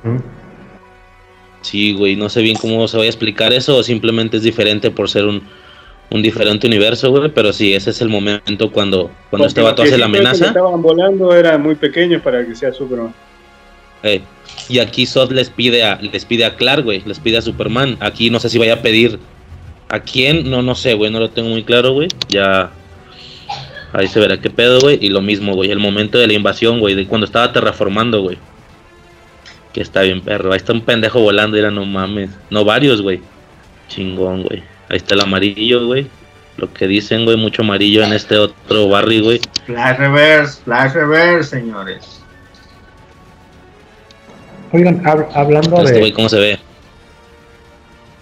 Sí, 1.62 1.94
güey, 1.94 2.16
no 2.16 2.28
sé 2.30 2.42
bien 2.42 2.58
cómo 2.58 2.88
se 2.88 2.98
va 2.98 3.04
a 3.04 3.08
explicar 3.08 3.54
eso, 3.54 3.78
o 3.78 3.84
simplemente 3.84 4.38
es 4.38 4.44
diferente 4.44 4.92
por 4.92 5.10
ser 5.10 5.26
un, 5.26 5.42
un 6.10 6.22
diferente 6.22 6.68
universo, 6.68 7.10
güey, 7.12 7.30
pero 7.30 7.54
sí, 7.54 7.74
ese 7.74 7.92
es 7.92 8.02
el 8.02 8.10
momento 8.10 8.72
cuando, 8.72 9.10
cuando 9.30 9.48
este 9.48 9.62
vato 9.62 9.84
hace 9.84 9.98
la 9.98 10.08
viejitos 10.08 10.40
que 10.40 10.46
amenaza. 10.46 10.48
estaban 10.48 10.82
volando 10.82 11.34
era 11.34 11.58
muy 11.58 11.76
pequeño 11.76 12.22
para 12.22 12.46
que 12.46 12.54
sea 12.56 12.74
Superman. 12.74 13.14
eh, 14.04 14.22
y 14.70 14.80
aquí 14.80 15.06
Zod 15.06 15.32
les 15.32 15.50
pide 15.50 15.84
a, 15.84 15.96
les 16.02 16.26
pide 16.26 16.46
a 16.46 16.56
Clark, 16.56 16.84
güey, 16.84 17.02
les 17.06 17.20
pide 17.20 17.38
a 17.38 17.42
Superman. 17.42 17.98
Aquí 18.02 18.30
no 18.30 18.40
sé 18.40 18.50
si 18.50 18.58
vaya 18.60 18.76
a 18.76 18.82
pedir 18.82 19.20
a 19.90 20.00
quién, 20.02 20.50
no, 20.50 20.62
no 20.62 20.76
sé, 20.76 20.94
güey, 20.94 21.12
no 21.12 21.20
lo 21.20 21.30
tengo 21.30 21.50
muy 21.50 21.64
claro, 21.64 21.94
güey. 21.94 22.08
Ya 22.30 22.72
ahí 23.94 24.08
se 24.08 24.20
verá 24.20 24.40
qué 24.42 24.50
pedo, 24.50 24.80
güey. 24.82 24.98
Y 25.02 25.10
lo 25.10 25.22
mismo, 25.22 25.54
güey, 25.54 25.72
el 25.72 25.80
momento 25.80 26.18
de 26.18 26.28
la 26.28 26.34
invasión, 26.34 26.80
güey, 26.80 26.96
de 26.96 27.08
cuando 27.08 27.26
estaba 27.26 27.52
terraformando, 27.54 28.22
güey. 28.22 28.38
Que 29.72 29.82
está 29.82 30.02
bien, 30.02 30.22
perro. 30.22 30.52
Ahí 30.52 30.58
está 30.58 30.74
un 30.74 30.82
pendejo 30.82 31.20
volando, 31.20 31.58
era 31.58 31.72
no 31.72 31.86
mames. 31.86 32.30
No 32.50 32.64
varios, 32.66 33.02
güey. 33.02 33.22
Chingón, 33.88 34.44
güey. 34.44 34.62
Ahí 34.90 34.98
está 34.98 35.16
el 35.16 35.22
amarillo, 35.22 35.88
güey. 35.88 36.08
Lo 36.58 36.72
que 36.72 36.88
dicen, 36.88 37.26
güey, 37.26 37.38
mucho 37.38 37.64
amarillo 37.64 38.04
en 38.04 38.14
este 38.14 38.38
otro 38.38 38.88
barrio, 38.88 39.24
güey. 39.24 39.42
Flash 39.66 39.98
reverse. 39.98 40.62
Flash 40.64 40.94
reverse, 40.94 41.50
señores. 41.60 42.22
Oigan, 44.72 45.04
hab- 45.04 45.28
hablando 45.34 45.78
Este 45.82 46.00
güey, 46.00 46.12
de. 46.12 46.14
¿cómo 46.14 46.30
se 46.30 46.40
ve? 46.40 46.60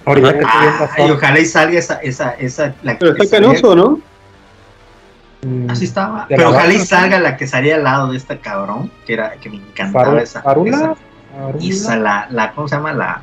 Ahorita 0.05 0.33
que 0.33 0.39
estoy 0.39 0.61
viendo 0.61 0.83
Ay, 0.91 1.07
Thor, 1.07 1.11
ojalá 1.17 1.39
y 1.39 1.45
salga 1.45 1.79
esa, 1.79 1.95
esa, 2.01 2.31
esa, 2.31 2.75
la 2.83 2.97
Pero 2.97 3.15
está 3.15 3.39
canoso, 3.39 3.75
¿no? 3.75 4.01
Mm, 5.43 5.69
Así 5.69 5.85
estaba. 5.85 6.25
de 6.29 6.35
Pero 6.35 6.49
la 6.51 6.57
ojalá 6.57 6.73
y 6.73 6.79
salga 6.79 7.19
la 7.19 7.37
que 7.37 7.47
salía 7.47 7.75
al 7.75 7.83
lado 7.83 8.11
de 8.11 8.17
esta 8.17 8.37
cabrón, 8.37 8.91
que 9.05 9.13
era, 9.13 9.31
que 9.33 9.49
me 9.49 9.57
encantaba 9.57 10.13
Faru- 10.13 10.21
esa. 10.21 10.41
Farula, 10.41 10.95
esa- 11.59 11.95
la, 11.97 12.27
la, 12.29 12.51
¿cómo 12.53 12.67
se 12.67 12.75
llama? 12.75 12.93
La, 12.93 13.21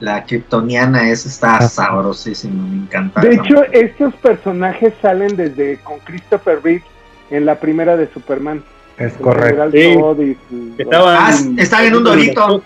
la 0.00 0.24
kryptoniana 0.24 1.10
esa 1.10 1.28
está 1.28 1.56
Ah. 1.56 1.68
sabrosísima, 1.68 2.62
me 2.68 2.76
encanta. 2.84 3.20
de 3.20 3.34
hecho 3.34 3.54
mujer. 3.54 3.70
estos 3.72 4.14
personajes 4.14 4.94
salen 5.02 5.36
desde 5.36 5.78
con 5.82 5.98
Christopher 6.00 6.60
Reeve 6.62 6.84
en 7.30 7.44
la 7.46 7.56
primera 7.56 7.96
de 7.96 8.08
Superman. 8.12 8.62
Es 8.96 9.12
correcto. 9.14 9.70
Sí. 9.72 10.36
Estaban, 10.78 11.16
Ah, 11.18 11.34
estaban 11.56 11.86
en 11.86 11.96
un 11.96 12.04
dorito. 12.04 12.62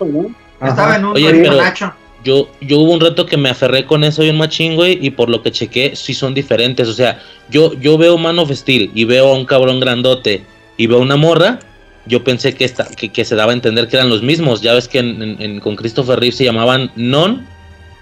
estaba 0.63 0.97
en 0.97 1.05
un 1.05 1.13
Oye, 1.17 1.27
dorito 1.27 1.51
pero- 1.51 1.63
Nacho. 1.63 1.93
Yo, 2.25 2.49
yo 2.61 2.79
hubo 2.79 2.93
un 2.93 3.01
rato 3.01 3.27
que 3.27 3.37
me 3.37 3.49
aferré 3.49 3.85
con 3.87 4.05
eso 4.05 4.23
bien 4.23 4.37
machín, 4.37 4.75
güey, 4.77 4.99
y 5.05 5.11
por 5.11 5.29
lo 5.29 5.43
que 5.43 5.51
chequé, 5.51 5.97
sí 5.97 6.15
son 6.15 6.35
diferentes. 6.35 6.87
O 6.89 6.93
sea, 6.93 7.21
yo, 7.51 7.73
yo 7.81 7.99
veo 7.99 8.17
Man 8.19 8.39
of 8.39 8.51
Steel 8.53 8.91
y 8.95 9.05
veo 9.05 9.29
a 9.29 9.35
un 9.35 9.45
cabrón 9.45 9.81
grandote 9.81 10.43
y 10.77 10.87
veo 10.87 10.99
una 11.01 11.17
morra, 11.17 11.59
yo 12.07 12.23
pensé 12.25 12.55
que, 12.55 12.65
esta, 12.65 12.87
que, 12.97 13.09
que 13.11 13.25
se 13.25 13.35
daba 13.37 13.53
a 13.53 13.55
entender 13.55 13.89
que 13.89 13.97
eran 13.97 14.09
los 14.09 14.23
mismos. 14.23 14.61
Ya 14.61 14.75
ves 14.75 14.89
que 14.89 14.99
en, 14.99 15.23
en- 15.23 15.37
en- 15.43 15.61
con 15.61 15.77
Christopher 15.77 16.19
Reeve 16.21 16.35
se 16.37 16.45
llamaban 16.45 16.91
Non 16.97 17.47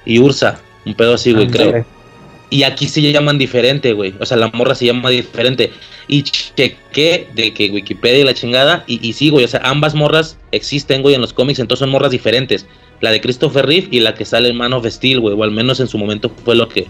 y 0.07 0.19
Ursa, 0.19 0.61
un 0.87 0.95
pedo 0.95 1.15
así, 1.15 1.33
güey, 1.33 1.47
creo. 1.49 1.71
sí. 1.83 1.87
Y 2.53 2.63
aquí 2.65 2.89
se 2.89 3.01
llaman 3.13 3.39
diferente, 3.39 3.93
güey. 3.93 4.13
O 4.19 4.27
sea, 4.27 4.37
la 4.37 4.49
morra 4.49 4.75
se 4.75 4.85
llama 4.87 5.09
diferente. 5.11 5.71
Y 6.09 6.25
chequé 6.25 7.29
de 7.33 7.55
que 7.55 7.71
Wikipedia 7.71 8.19
y 8.19 8.25
la 8.25 8.35
chingada. 8.35 8.83
Y, 8.89 9.07
y 9.09 9.13
sí, 9.13 9.31
güey. 9.31 9.45
O 9.45 9.49
sea, 9.49 9.61
ambas 9.63 9.95
morras 9.95 10.37
existen, 10.51 11.03
güey, 11.03 11.15
en 11.15 11.21
los 11.21 11.33
cómics. 11.33 11.61
Entonces 11.61 11.79
son 11.81 11.91
morras 11.91 12.11
diferentes. 12.11 12.67
La 13.01 13.11
de 13.11 13.21
Christopher 13.21 13.67
Reeve 13.67 13.89
y 13.91 14.01
la 14.01 14.15
que 14.15 14.25
sale 14.25 14.49
en 14.49 14.57
Man 14.57 14.73
of 14.73 14.87
Steel, 14.87 15.21
güey. 15.21 15.35
O 15.35 15.43
al 15.43 15.51
menos 15.51 15.81
en 15.81 15.89
su 15.89 15.99
momento 15.99 16.31
fue 16.45 16.55
lo 16.55 16.69
que, 16.69 16.89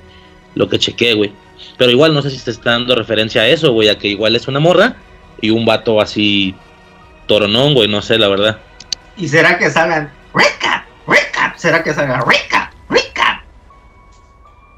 lo 0.55 0.69
que 0.69 0.79
chequé, 0.79 1.15
güey. 1.15 1.33
Pero 1.79 1.91
igual 1.91 2.15
no 2.15 2.23
sé 2.23 2.31
si 2.31 2.39
te 2.39 2.51
está 2.51 2.73
dando 2.73 2.95
referencia 2.95 3.43
a 3.43 3.49
eso, 3.49 3.73
güey. 3.73 3.89
A 3.89 3.99
que 3.99 4.09
igual 4.09 4.35
es 4.37 4.49
una 4.49 4.61
morra 4.61 4.97
y 5.41 5.51
un 5.51 5.65
vato 5.65 6.01
así 6.01 6.55
toronón, 7.27 7.75
güey. 7.75 7.89
No 7.89 8.03
sé, 8.03 8.19
la 8.19 8.29
verdad. 8.29 8.59
¿Y 9.17 9.29
será 9.29 9.59
que 9.59 9.71
salgan 9.71 10.11
Recap? 10.35 10.85
Recap. 11.07 11.57
¿Será 11.57 11.83
que 11.83 11.95
salga 11.95 12.25
Recap? 12.25 12.73
Recap. 12.89 13.43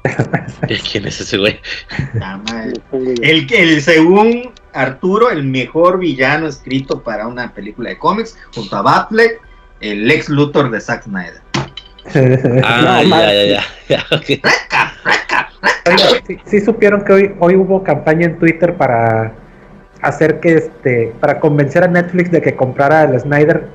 ¿Quién 0.91 1.07
es 1.07 1.19
ese, 1.19 1.37
güey? 1.37 1.59
El 3.21 3.47
que, 3.47 3.63
el, 3.63 3.81
según 3.81 4.53
Arturo, 4.73 5.29
el 5.29 5.43
mejor 5.43 5.99
villano 5.99 6.47
escrito 6.47 7.01
para 7.01 7.27
una 7.27 7.53
película 7.53 7.89
de 7.89 7.97
cómics, 7.97 8.37
junto 8.53 8.75
a 8.75 8.81
Batfleck, 8.81 9.41
el 9.83 10.09
ex 10.09 10.29
Luthor 10.29 10.71
de 10.71 10.79
Zack 10.79 11.03
Snyder. 11.03 11.41
Ah, 12.63 13.01
No, 13.05 13.09
ya, 13.09 13.33
ya, 13.33 13.63
ya, 13.87 14.03
sí, 16.27 16.37
sí 16.45 16.61
supieron 16.61 17.03
que 17.05 17.13
hoy, 17.13 17.35
hoy 17.39 17.55
hubo 17.55 17.83
campaña 17.83 18.25
en 18.25 18.37
Twitter 18.39 18.75
para 18.75 19.33
hacer 20.01 20.39
que 20.41 20.55
este, 20.55 21.13
para 21.19 21.39
convencer 21.39 21.83
a 21.83 21.87
Netflix 21.87 22.31
de 22.31 22.41
que 22.41 22.55
comprara 22.55 23.03
el 23.03 23.19
Snyder, 23.19 23.67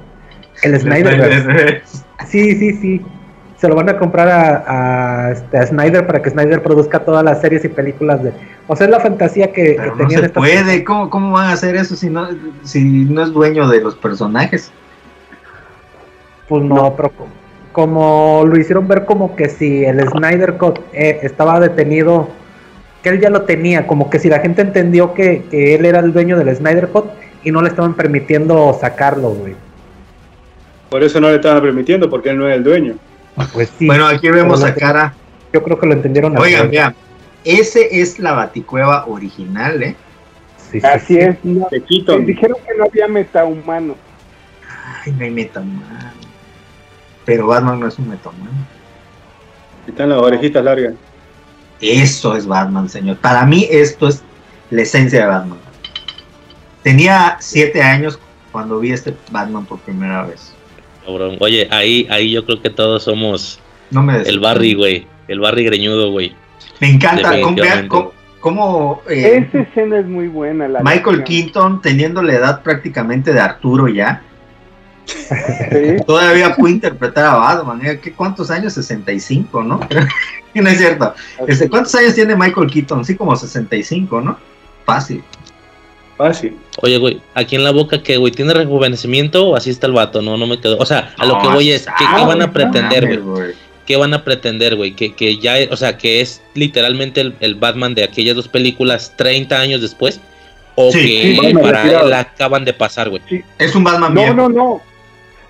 el 0.63 0.79
Snyder. 0.79 1.83
Sí, 2.27 2.55
sí, 2.57 2.73
sí. 2.75 3.03
se 3.57 3.69
lo 3.69 3.75
van 3.75 3.89
a 3.89 3.99
comprar 3.99 4.29
a, 4.29 5.27
a, 5.27 5.33
este, 5.33 5.57
a 5.57 5.67
Snyder 5.67 6.07
para 6.07 6.21
que 6.21 6.31
Snyder 6.31 6.63
produzca 6.63 6.99
todas 7.01 7.25
las 7.25 7.41
series 7.41 7.65
y 7.65 7.69
películas 7.69 8.23
de... 8.23 8.33
O 8.67 8.77
sea, 8.77 8.87
es 8.87 8.91
la 8.91 9.01
fantasía 9.01 9.53
que, 9.53 9.77
Pero 9.79 9.97
que 9.97 10.03
no 10.03 10.09
tenían 10.09 10.23
se 10.23 10.29
puede. 10.29 10.85
¿Cómo, 10.85 11.09
¿Cómo 11.09 11.33
van 11.33 11.49
a 11.49 11.53
hacer 11.53 11.77
eso 11.77 11.97
si 11.97 12.11
no, 12.11 12.29
si 12.63 13.07
no 13.07 13.23
es 13.23 13.33
dueño 13.33 13.69
de 13.69 13.81
los 13.81 13.97
personajes? 13.97 14.71
Pues 16.49 16.62
no, 16.65 16.95
pero 16.97 17.11
co- 17.11 17.27
como 17.73 18.45
lo 18.47 18.59
hicieron 18.59 18.89
ver 18.89 19.05
como 19.05 19.37
que 19.37 19.49
si 19.49 19.85
el 19.85 20.01
Snyder 20.09 20.57
Cut 20.57 20.79
eh, 20.93 21.20
estaba 21.23 21.61
detenido, 21.61 22.29
que 23.03 23.11
él 23.11 23.20
ya 23.20 23.31
lo 23.31 23.43
tenía, 23.43 23.87
como 23.87 24.11
que 24.11 24.19
si 24.19 24.29
la 24.29 24.41
gente 24.41 24.62
entendió 24.62 25.15
que, 25.15 25.45
que 25.51 25.75
él 25.75 25.85
era 25.85 26.01
el 26.01 26.12
dueño 26.12 26.37
del 26.39 26.55
Snyder 26.57 26.89
Cut 26.89 27.07
y 27.45 27.51
no 27.53 27.62
le 27.62 27.69
estaban 27.69 27.95
permitiendo 27.95 28.77
sacarlo, 28.81 29.31
güey. 29.31 29.55
Por 30.91 31.03
eso 31.03 31.20
no 31.20 31.29
le 31.29 31.37
estaban 31.37 31.62
permitiendo, 31.62 32.09
porque 32.09 32.31
él 32.31 32.39
no 32.39 32.49
es 32.49 32.57
el 32.57 32.65
dueño. 32.65 32.95
Pues 33.53 33.70
sí. 33.79 33.87
Bueno, 33.87 34.07
aquí 34.07 34.29
vemos 34.31 34.65
a 34.65 34.75
cara. 34.75 35.15
Yo 35.53 35.62
creo 35.62 35.79
que 35.79 35.87
lo 35.87 35.93
entendieron. 35.93 36.37
Oigan, 36.37 36.70
vean. 36.70 36.95
Ese 37.45 38.01
es 38.01 38.19
la 38.19 38.33
baticueva 38.33 39.05
original, 39.07 39.83
¿eh? 39.83 39.95
Sí, 40.70 40.81
sí, 40.81 40.87
Así 40.87 41.15
sí. 41.15 41.19
es. 41.20 41.37
no- 41.45 41.69
dijeron 41.70 42.57
que 42.66 42.75
no 42.77 42.85
había 42.85 43.07
metahumanos. 43.07 43.97
Ay, 45.05 45.12
no 45.12 45.25
hay 45.25 45.31
metamano. 45.31 46.18
Pero 47.29 47.47
Batman 47.47 47.79
no 47.79 47.87
es 47.87 47.99
un 47.99 48.09
metamano. 48.09 48.49
Están 49.87 50.09
las 50.09 50.19
orejitas 50.19 50.65
largas. 50.65 50.95
Eso 51.79 52.35
es 52.35 52.47
Batman, 52.47 52.89
señor. 52.89 53.19
Para 53.19 53.45
mí 53.45 53.67
esto 53.71 54.09
es 54.09 54.23
la 54.71 54.81
esencia 54.81 55.21
de 55.21 55.27
Batman. 55.27 55.59
Tenía 56.83 57.37
siete 57.39 57.83
años 57.83 58.19
cuando 58.51 58.81
vi 58.81 58.93
este 58.93 59.15
Batman 59.31 59.67
por 59.67 59.79
primera 59.81 60.25
vez. 60.25 60.55
Cabrón. 61.05 61.37
Oye, 61.41 61.69
ahí, 61.71 62.07
ahí 62.11 62.33
yo 62.33 62.47
creo 62.47 62.63
que 62.63 62.71
todos 62.71 63.03
somos 63.03 63.61
No 63.91 64.03
me 64.03 64.23
el 64.23 64.41
Barry, 64.41 64.73
güey. 64.73 65.07
El 65.29 65.41
Barry 65.41 65.65
greñudo, 65.67 66.11
güey. 66.11 66.35
Me 66.81 66.89
encanta. 66.89 67.31
¿Cómo, 67.89 68.13
cómo- 68.41 69.03
eh, 69.07 69.47
Esa 69.47 69.59
escena 69.65 69.99
es 69.99 70.07
muy 70.07 70.29
buena. 70.29 70.67
La 70.67 70.81
Michael 70.81 71.21
acción. 71.21 71.25
Keaton, 71.25 71.83
teniendo 71.83 72.23
la 72.23 72.33
edad 72.33 72.63
prácticamente 72.63 73.35
de 73.35 73.41
Arturo 73.41 73.87
ya, 73.89 74.23
Sí. 75.09 75.97
todavía 76.07 76.55
puede 76.55 76.75
interpretar 76.75 77.25
a 77.27 77.35
Batman. 77.35 77.85
¿eh? 77.85 77.99
¿Qué, 78.03 78.13
¿Cuántos 78.13 78.51
años? 78.51 78.75
65, 78.75 79.63
¿no? 79.63 79.81
no 80.55 80.69
es 80.69 80.79
cierto. 80.79 81.15
Este, 81.47 81.69
¿Cuántos 81.69 81.95
años 81.95 82.15
tiene 82.15 82.37
Michael 82.37 82.71
Keaton? 82.71 83.05
Sí, 83.05 83.17
como 83.17 83.35
65, 83.35 84.21
¿no? 84.21 84.39
Fácil. 84.85 85.23
Fácil. 86.17 86.57
Oye, 86.83 86.99
güey, 86.99 87.21
aquí 87.35 87.57
en 87.57 87.65
la 87.65 87.71
boca, 87.71 88.03
¿qué, 88.03 88.17
güey? 88.17 88.33
¿Tiene 88.33 88.53
rejuvenecimiento 88.53 89.49
o 89.49 89.57
así 89.57 89.71
está 89.71 89.87
el 89.87 89.93
vato? 89.93 90.21
No, 90.21 90.37
no 90.37 90.47
me 90.47 90.61
quedo. 90.61 90.77
O 90.79 90.87
sea, 90.87 91.15
a 91.17 91.25
lo 91.25 91.37
No, 91.37 91.43
que 91.43 91.49
voy 91.49 91.71
es, 91.71 91.87
¿qué, 91.99 92.05
qué 92.17 92.25
van 92.25 92.43
a 92.43 92.53
pretender, 92.53 93.21
güey? 93.21 93.55
¿Qué 93.87 93.97
van 93.97 94.13
a 94.13 94.23
pretender, 94.25 94.77
güey? 94.77 94.95
Que, 94.95 95.15
que 95.15 95.39
ya, 95.39 95.55
o 95.71 95.77
sea, 95.77 95.97
que 95.97 96.21
es 96.21 96.43
literalmente 96.55 97.21
el, 97.21 97.35
el 97.41 97.55
Batman 97.55 97.95
de 97.95 98.05
aquellas 98.05 98.37
dos 98.37 98.49
películas 98.49 99.15
30 99.17 99.59
años 99.59 99.81
después. 99.81 100.21
O 100.75 100.93
Sí, 100.93 100.99
que 101.01 101.49
sí, 101.49 101.55
para 101.55 101.83
él 101.83 102.13
acaban 102.13 102.65
de 102.65 102.73
pasar, 102.73 103.09
güey. 103.09 103.23
Es 103.59 103.75
un 103.75 103.83
Batman 103.83 104.15
No, 104.15 104.33
no, 104.35 104.49
no. 104.49 104.83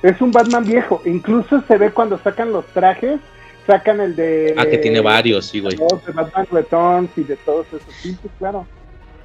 Es 0.02 0.20
un 0.20 0.30
Batman 0.32 0.64
viejo. 0.64 1.02
Incluso 1.04 1.62
se 1.66 1.76
ve 1.76 1.90
cuando 1.90 2.18
sacan 2.22 2.52
los 2.52 2.64
trajes, 2.68 3.18
sacan 3.66 4.00
el 4.00 4.14
de. 4.16 4.54
Ah, 4.56 4.64
que 4.66 4.78
tiene 4.78 5.00
varios, 5.00 5.46
sí, 5.46 5.60
güey. 5.60 5.76
los 5.76 6.04
de 6.04 6.12
Batman 6.12 6.46
Returns 6.50 7.10
y 7.16 7.22
de 7.24 7.36
todos 7.36 7.66
esos. 7.68 7.94
Sí, 8.02 8.10
sí, 8.22 8.28
claro. 8.38 8.66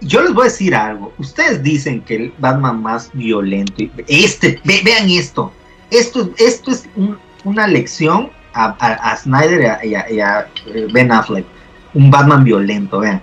Yo 0.02 0.22
les 0.22 0.34
voy 0.34 0.41
a 0.41 0.45
decir 0.45 0.76
algo. 0.76 1.14
Ustedes 1.18 1.64
dicen 1.64 2.02
que 2.02 2.16
el 2.16 2.34
Batman 2.40 2.82
más 2.82 3.10
violento. 3.14 3.74
y- 3.84 3.91
Este, 4.08 4.60
ve- 4.66 4.82
vean 4.84 5.10
esto. 5.10 5.52
Esto, 5.91 6.30
esto 6.38 6.72
es 6.72 6.90
un- 6.95 7.18
una 7.45 7.68
lección 7.68 8.30
a, 8.54 8.76
a- 8.80 9.12
a 9.12 9.16
Snyder 9.16 9.62
y 9.62 9.66
a, 9.66 9.86
y 9.86 9.95
a- 9.95 10.12
y 10.12 10.20
a, 10.20 10.48
eh, 10.74 10.88
Ben 10.91 11.12
Affleck. 11.12 11.45
Un 11.94 12.10
Batman 12.10 12.44
violento, 12.44 13.00
vean. 13.00 13.22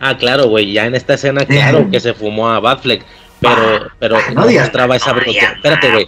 Ah, 0.00 0.16
claro, 0.16 0.48
güey, 0.48 0.72
ya 0.72 0.86
en 0.86 0.94
esta 0.94 1.14
escena, 1.14 1.44
claro 1.44 1.88
que 1.90 2.00
se 2.00 2.14
fumó 2.14 2.48
a 2.48 2.58
Batfleck. 2.58 3.04
Pero, 3.40 3.90
pero 3.98 4.16
Ay, 4.16 4.34
no, 4.34 4.44
no 4.44 4.50
mostraba 4.50 4.96
esa 4.96 5.12
brutalidad. 5.12 5.52
Espérate, 5.54 5.90
güey. 5.92 6.06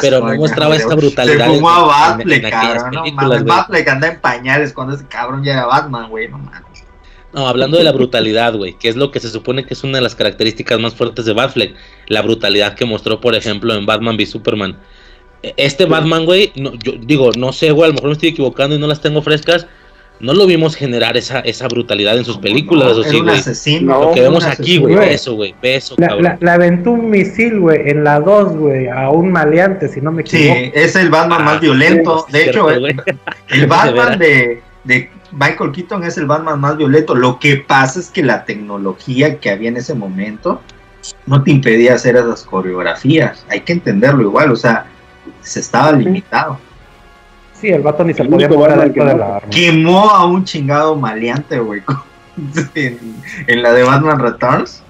Pero 0.00 0.20
no 0.20 0.34
mostraba 0.34 0.76
esta 0.76 0.94
brutalidad 0.94 1.46
Se 1.46 1.54
fumó 1.54 1.70
a 1.70 2.14
aquellas 2.14 2.50
cabrón. 2.50 2.90
No 2.92 3.04
mames. 3.12 3.42
güey. 3.42 3.42
Batfleck 3.44 3.88
anda 3.88 4.08
en 4.08 4.20
pañales 4.20 4.72
cuando 4.72 4.94
ese 4.94 5.06
cabrón 5.06 5.42
ya 5.42 5.54
era 5.54 5.66
Batman, 5.66 6.10
güey. 6.10 6.28
No 6.28 6.38
mames. 6.38 6.84
No, 7.32 7.48
hablando 7.48 7.78
de 7.78 7.84
la 7.84 7.90
brutalidad, 7.90 8.54
güey, 8.54 8.74
que 8.78 8.88
es 8.88 8.94
lo 8.94 9.10
que 9.10 9.18
se 9.18 9.28
supone 9.28 9.66
que 9.66 9.74
es 9.74 9.82
una 9.82 9.98
de 9.98 10.02
las 10.02 10.14
características 10.14 10.78
más 10.78 10.94
fuertes 10.94 11.24
de 11.24 11.32
Batfleck. 11.32 11.74
La 12.06 12.22
brutalidad 12.22 12.74
que 12.74 12.84
mostró, 12.84 13.20
por 13.20 13.34
ejemplo, 13.34 13.74
en 13.74 13.86
Batman 13.86 14.16
v 14.16 14.24
Superman. 14.26 14.78
E- 15.42 15.52
Este 15.56 15.84
Batman, 15.86 16.26
güey, 16.26 16.52
no, 16.54 16.74
yo 16.74 16.92
digo, 17.00 17.30
no 17.36 17.52
sé, 17.52 17.72
güey, 17.72 17.86
a 17.86 17.88
lo 17.88 17.94
mejor 17.94 18.10
me 18.10 18.12
estoy 18.12 18.28
equivocando 18.28 18.76
y 18.76 18.78
no 18.78 18.86
las 18.86 19.00
tengo 19.00 19.20
frescas. 19.20 19.66
No 20.24 20.32
lo 20.32 20.46
vimos 20.46 20.74
generar 20.74 21.16
esa, 21.16 21.40
esa 21.40 21.68
brutalidad 21.68 22.16
en 22.16 22.24
sus 22.24 22.38
películas, 22.38 22.88
No, 22.88 22.96
o 22.96 23.00
era 23.02 23.10
sí, 23.10 23.16
un 23.20 23.28
asesino. 23.30 24.00
Lo 24.00 24.10
que 24.12 24.20
vemos 24.22 24.44
aquí, 24.44 24.78
güey, 24.78 24.96
eso, 25.14 25.34
güey, 25.34 25.54
ve 25.62 25.76
eso, 25.76 25.94
La, 25.98 26.08
cabrón. 26.08 26.38
la- 26.40 26.52
aventó 26.54 26.92
un 26.92 27.10
misil, 27.10 27.60
güey, 27.60 27.88
en 27.90 28.04
la 28.04 28.20
2, 28.20 28.56
güey, 28.56 28.88
a 28.88 29.10
un 29.10 29.30
maleante, 29.30 29.88
si 29.88 30.00
no 30.00 30.10
me 30.12 30.24
Sí, 30.26 30.48
equivoco. 30.48 30.72
es 30.74 30.96
el 30.96 31.10
Batman 31.10 31.42
Ah, 31.42 31.44
más 31.44 31.60
violento. 31.60 32.24
sí, 32.26 32.32
de 32.32 32.42
hecho, 32.50 32.68
cierto, 32.68 33.02
el, 33.50 33.66
Batman 33.68 34.18
de, 34.18 34.62
de 34.84 35.10
Michael 35.32 35.72
Keaton 35.72 36.04
es 36.04 36.16
el 36.16 36.26
Batman 36.26 36.60
más 36.60 36.76
violento. 36.76 37.14
Lo 37.14 37.38
que 37.38 37.56
pasa 37.58 38.00
es 38.00 38.08
que 38.10 38.22
la 38.22 38.44
tecnología 38.44 39.38
que 39.38 39.50
había 39.50 39.68
en 39.68 39.76
ese 39.76 39.94
momento 39.94 40.60
no 41.26 41.42
te 41.42 41.50
impedía 41.50 41.94
hacer 41.94 42.16
esas 42.16 42.44
coreografías. 42.44 43.44
Hay 43.50 43.60
que 43.60 43.72
entenderlo 43.74 44.22
igual, 44.22 44.50
o 44.52 44.56
sea, 44.56 44.86
se 45.42 45.60
estaba 45.60 45.92
limitado. 45.92 46.58
Sí, 47.64 47.70
el 47.70 47.80
vato 47.80 48.04
ni 48.04 48.12
se 48.12 48.20
El 48.20 48.28
podía 48.28 48.46
único 48.46 48.60
mover 48.60 48.78
dentro 48.78 49.06
de 49.06 49.16
la 49.16 49.36
arma. 49.36 49.48
Quemó 49.48 50.10
a 50.10 50.26
un 50.26 50.44
chingado 50.44 50.96
maleante, 50.96 51.58
güey. 51.58 51.82
En, 52.74 52.98
en 53.46 53.62
la 53.62 53.72
de 53.72 53.84
Batman 53.84 54.18
Returns. 54.18 54.82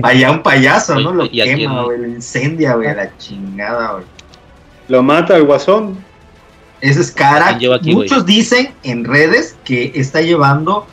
Paya, 0.00 0.30
un 0.30 0.42
payaso, 0.42 0.98
¿no? 0.98 1.12
Lo 1.12 1.30
quema, 1.30 1.84
güey, 1.84 1.98
lo 1.98 2.06
incendia, 2.08 2.74
güey, 2.74 2.88
a 2.88 2.94
la 2.94 3.18
chingada, 3.18 3.92
güey. 3.92 4.04
Lo 4.88 5.02
mata 5.02 5.36
el 5.36 5.44
guasón. 5.44 5.98
Ese 6.80 7.02
es 7.02 7.12
cara. 7.12 7.58
Muchos 7.82 8.24
dicen 8.24 8.72
en 8.82 9.04
redes 9.04 9.54
que 9.64 9.92
está 9.94 10.22
llevando 10.22 10.86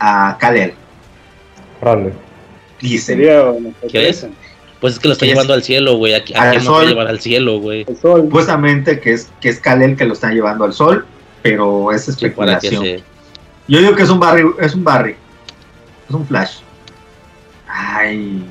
a 0.00 0.36
Kalel. 0.38 0.74
Órale. 1.80 2.12
Dicen. 2.80 3.18
¿Qué 3.18 4.12
sorpresa. 4.12 4.28
Pues 4.82 4.94
es 4.94 4.98
que 5.00 5.08
lo 5.08 5.12
está 5.14 5.24
Es- 5.24 5.30
llevando 5.32 5.54
al 5.54 5.62
cielo, 5.62 5.96
güey. 5.96 6.12
Aquí, 6.12 6.34
Al 6.34 6.48
aquí 6.48 6.58
no 6.58 6.64
sol. 6.64 6.74
puede 6.74 6.88
llevar 6.88 7.06
al 7.06 7.20
cielo, 7.20 7.58
güey. 7.60 7.86
El 7.88 7.96
sol. 7.96 8.20
Supuestamente 8.22 9.00
que 9.00 9.12
es, 9.14 9.30
que 9.40 9.48
es 9.48 9.58
Kalel 9.60 9.96
que 9.96 10.04
lo 10.04 10.12
está 10.12 10.30
llevando 10.32 10.64
al 10.64 10.74
sol, 10.74 11.06
pero 11.40 11.90
es 11.92 12.06
especulación. 12.08 12.84
Yo 13.68 13.78
digo 13.80 13.94
que 13.94 14.02
es 14.02 14.10
un 14.10 14.18
Barry, 14.20 14.44
es 14.60 14.74
un 14.74 14.82
Barry. 14.84 15.14
Es 16.08 16.14
un 16.14 16.26
Flash. 16.26 16.56
Ay. 17.68 18.44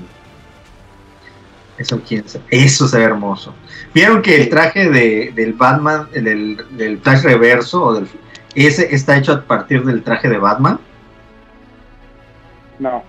Eso 1.77 1.99
quién 2.07 2.27
sabe. 2.27 2.45
Eso 2.49 2.87
se 2.87 2.97
ve 2.97 3.03
hermoso. 3.03 3.53
¿Vieron 3.93 4.21
que 4.21 4.41
el 4.41 4.49
traje 4.49 4.89
de, 4.89 5.31
del 5.35 5.53
Batman, 5.53 6.07
el 6.13 6.23
del, 6.23 6.65
del 6.71 6.97
Flash 6.99 7.23
reverso, 7.23 7.83
o 7.83 7.93
del, 7.93 8.07
ese 8.55 8.95
está 8.95 9.17
hecho 9.17 9.33
a 9.33 9.41
partir 9.41 9.83
del 9.83 10.01
traje 10.01 10.29
de 10.29 10.37
Batman? 10.37 10.79
No. 12.79 13.03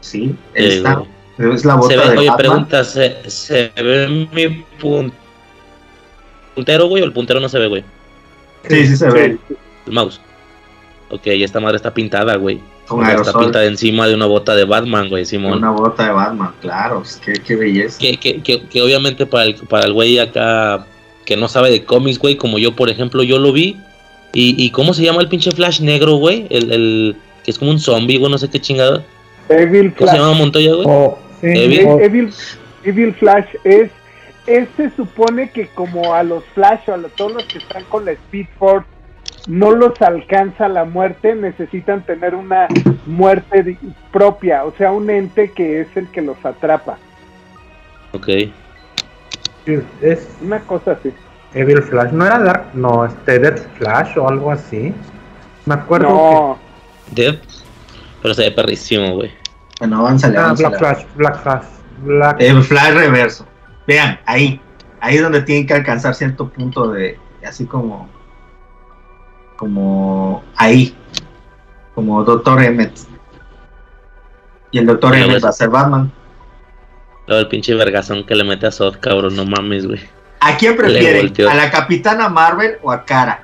Sí, 0.00 0.34
Sí, 0.56 0.64
está. 0.64 1.02
Es 1.38 1.64
la 1.64 1.72
Se 1.74 1.78
bota 1.78 1.88
ve, 1.88 1.96
de 1.96 2.18
oye, 2.18 2.28
Batman. 2.28 2.36
pregunta, 2.36 2.84
¿se, 2.84 3.16
¿se 3.28 3.72
ve 3.76 4.08
mi 4.32 4.64
pun- 4.80 5.12
puntero, 6.54 6.86
güey, 6.86 7.02
o 7.02 7.06
el 7.06 7.12
puntero 7.12 7.40
no 7.40 7.48
se 7.48 7.58
ve, 7.58 7.68
güey? 7.68 7.84
Sí, 8.68 8.86
sí 8.86 8.96
se 8.96 9.10
ve. 9.10 9.38
El 9.86 9.92
mouse. 9.92 10.20
Ok, 11.10 11.22
esta 11.26 11.60
madre 11.60 11.76
está 11.76 11.92
pintada, 11.92 12.36
güey. 12.36 12.60
Con 12.86 13.04
está 13.08 13.32
pintada 13.38 13.64
encima 13.64 14.06
de 14.06 14.14
una 14.14 14.26
bota 14.26 14.54
de 14.54 14.64
Batman, 14.64 15.08
güey, 15.08 15.24
Simón. 15.24 15.58
Una 15.58 15.70
bota 15.70 16.04
de 16.06 16.12
Batman, 16.12 16.52
claro. 16.60 17.02
qué, 17.24 17.32
qué 17.34 17.56
belleza. 17.56 17.98
Que, 17.98 18.16
que, 18.18 18.42
que, 18.42 18.62
que 18.68 18.82
obviamente 18.82 19.24
para 19.26 19.44
el, 19.44 19.54
para 19.54 19.86
el 19.86 19.92
güey 19.92 20.18
acá 20.18 20.86
que 21.24 21.36
no 21.36 21.48
sabe 21.48 21.70
de 21.70 21.84
cómics, 21.84 22.18
güey, 22.18 22.36
como 22.36 22.58
yo, 22.58 22.76
por 22.76 22.90
ejemplo, 22.90 23.22
yo 23.22 23.38
lo 23.38 23.52
vi. 23.52 23.76
¿Y, 24.34 24.62
y 24.62 24.70
cómo 24.70 24.92
se 24.92 25.02
llama 25.02 25.22
el 25.22 25.28
pinche 25.28 25.50
Flash 25.52 25.80
negro, 25.80 26.16
güey? 26.16 26.46
El, 26.50 26.72
el 26.72 27.16
que 27.44 27.50
es 27.50 27.58
como 27.58 27.70
un 27.70 27.78
zombie, 27.78 28.18
güey, 28.18 28.30
no 28.30 28.36
sé 28.38 28.50
qué 28.50 28.60
chingada. 28.60 29.02
Evil 29.48 29.94
¿Cómo 29.94 30.10
se 30.10 30.16
Flash. 30.16 30.26
llama 30.26 30.38
Montoya, 30.38 30.74
güey? 30.74 30.86
Oh, 30.88 31.18
Evil. 31.52 31.86
oh, 31.88 32.00
Evil, 32.00 32.32
Evil 32.84 33.14
Flash 33.14 33.46
es, 33.64 33.90
es 34.46 34.68
se 34.76 34.90
supone 34.90 35.50
que 35.50 35.66
como 35.68 36.14
a 36.14 36.22
los 36.22 36.44
Flash 36.54 36.88
o 36.88 36.94
a 36.94 36.96
los- 36.96 37.12
todos 37.12 37.32
los 37.32 37.44
que 37.44 37.58
están 37.58 37.84
con 37.84 38.04
la 38.04 38.12
Speed 38.12 38.46
Force 38.58 38.86
no 39.46 39.72
los 39.72 40.00
alcanza 40.00 40.68
la 40.68 40.84
muerte, 40.84 41.34
necesitan 41.34 42.02
tener 42.06 42.34
una 42.34 42.66
muerte 43.06 43.76
propia, 44.10 44.64
o 44.64 44.72
sea, 44.76 44.90
un 44.92 45.10
ente 45.10 45.50
que 45.52 45.82
es 45.82 45.88
el 45.96 46.08
que 46.08 46.22
los 46.22 46.42
atrapa. 46.44 46.96
Ok. 48.12 48.28
es 50.00 50.28
Una 50.42 50.60
cosa 50.60 50.92
así. 50.92 51.12
Evil 51.54 51.82
Flash. 51.82 52.10
¿No 52.12 52.26
era 52.26 52.38
Dark? 52.38 52.64
No, 52.74 53.04
este 53.04 53.38
Death 53.38 53.60
Flash 53.78 54.18
o 54.18 54.28
algo 54.28 54.50
así. 54.50 54.92
Me 55.66 55.74
acuerdo 55.74 56.08
No, 56.08 56.58
Dead. 57.12 57.36
Pero 58.22 58.34
se 58.34 58.42
ve 58.44 58.50
perrísimo, 58.50 59.14
güey. 59.14 59.30
Bueno, 59.78 59.98
avánzale. 60.00 60.38
Ah, 60.38 60.44
avánzale. 60.44 60.68
Black 60.68 60.78
Flash, 60.78 61.04
Black 61.16 61.42
Flash. 61.42 61.64
Black... 61.98 62.36
El 62.40 62.62
flash 62.62 62.92
reverso. 62.94 63.46
Vean, 63.86 64.18
ahí. 64.26 64.60
Ahí 65.00 65.16
es 65.16 65.22
donde 65.22 65.42
tienen 65.42 65.66
que 65.66 65.74
alcanzar 65.74 66.14
cierto 66.14 66.48
punto 66.48 66.90
de. 66.90 67.18
Así 67.46 67.66
como. 67.66 68.08
como 69.56 70.42
ahí, 70.56 70.96
como 71.94 72.22
Doctor 72.24 72.62
Emmett. 72.62 72.92
Y 74.70 74.78
el 74.78 74.86
Doctor 74.86 75.14
Emmett 75.14 75.36
es- 75.36 75.44
va 75.44 75.48
a 75.50 75.52
ser 75.52 75.68
Batman. 75.68 76.10
Luego 77.26 77.40
el 77.42 77.48
pinche 77.48 77.74
vergazón 77.74 78.24
que 78.26 78.34
le 78.34 78.44
mete 78.44 78.66
a 78.66 78.70
Zod, 78.72 78.98
cabrón, 79.00 79.34
no 79.36 79.44
mames, 79.46 79.86
güey. 79.86 80.00
¿A 80.40 80.56
quién 80.58 80.76
prefieren? 80.76 81.32
¿A 81.48 81.54
la 81.54 81.70
Capitana 81.70 82.28
Marvel 82.28 82.76
o 82.82 82.92
a 82.92 83.04
Cara? 83.04 83.43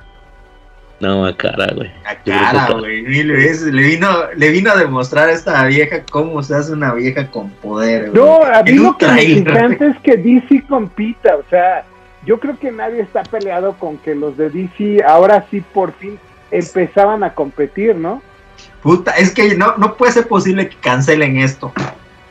No, 1.01 1.25
a 1.25 1.35
cara, 1.35 1.67
güey. 1.75 1.91
A 2.05 2.15
Cara, 2.15 2.73
güey. 2.77 3.01
Le, 3.23 3.45
es- 3.49 3.63
le 3.63 3.81
vino, 3.81 4.07
le 4.35 4.49
vino 4.49 4.71
a 4.71 4.75
demostrar 4.75 5.29
a 5.29 5.31
esta 5.31 5.65
vieja 5.65 6.03
cómo 6.09 6.41
se 6.43 6.55
hace 6.55 6.71
una 6.71 6.93
vieja 6.93 7.27
con 7.27 7.49
poder. 7.49 8.11
güey. 8.11 8.23
No, 8.23 8.43
a 8.43 8.61
mí 8.61 8.73
lo 8.73 8.95
que 8.97 9.07
me 9.07 9.23
encanta 9.23 9.87
es 9.87 9.97
que 10.03 10.15
DC 10.15 10.63
compita, 10.69 11.35
o 11.35 11.43
sea, 11.49 11.83
yo 12.23 12.39
creo 12.39 12.57
que 12.59 12.71
nadie 12.71 13.01
está 13.01 13.23
peleado 13.23 13.73
con 13.73 13.97
que 13.97 14.13
los 14.13 14.37
de 14.37 14.51
DC 14.51 15.03
ahora 15.03 15.43
sí 15.49 15.61
por 15.73 15.91
fin 15.93 16.19
empezaban 16.51 17.23
a 17.23 17.33
competir, 17.33 17.95
¿no? 17.95 18.21
Puta, 18.83 19.11
es 19.13 19.31
que 19.31 19.55
no, 19.55 19.75
no 19.77 19.95
puede 19.95 20.11
ser 20.11 20.27
posible 20.27 20.69
que 20.69 20.75
cancelen 20.77 21.39
esto. 21.39 21.73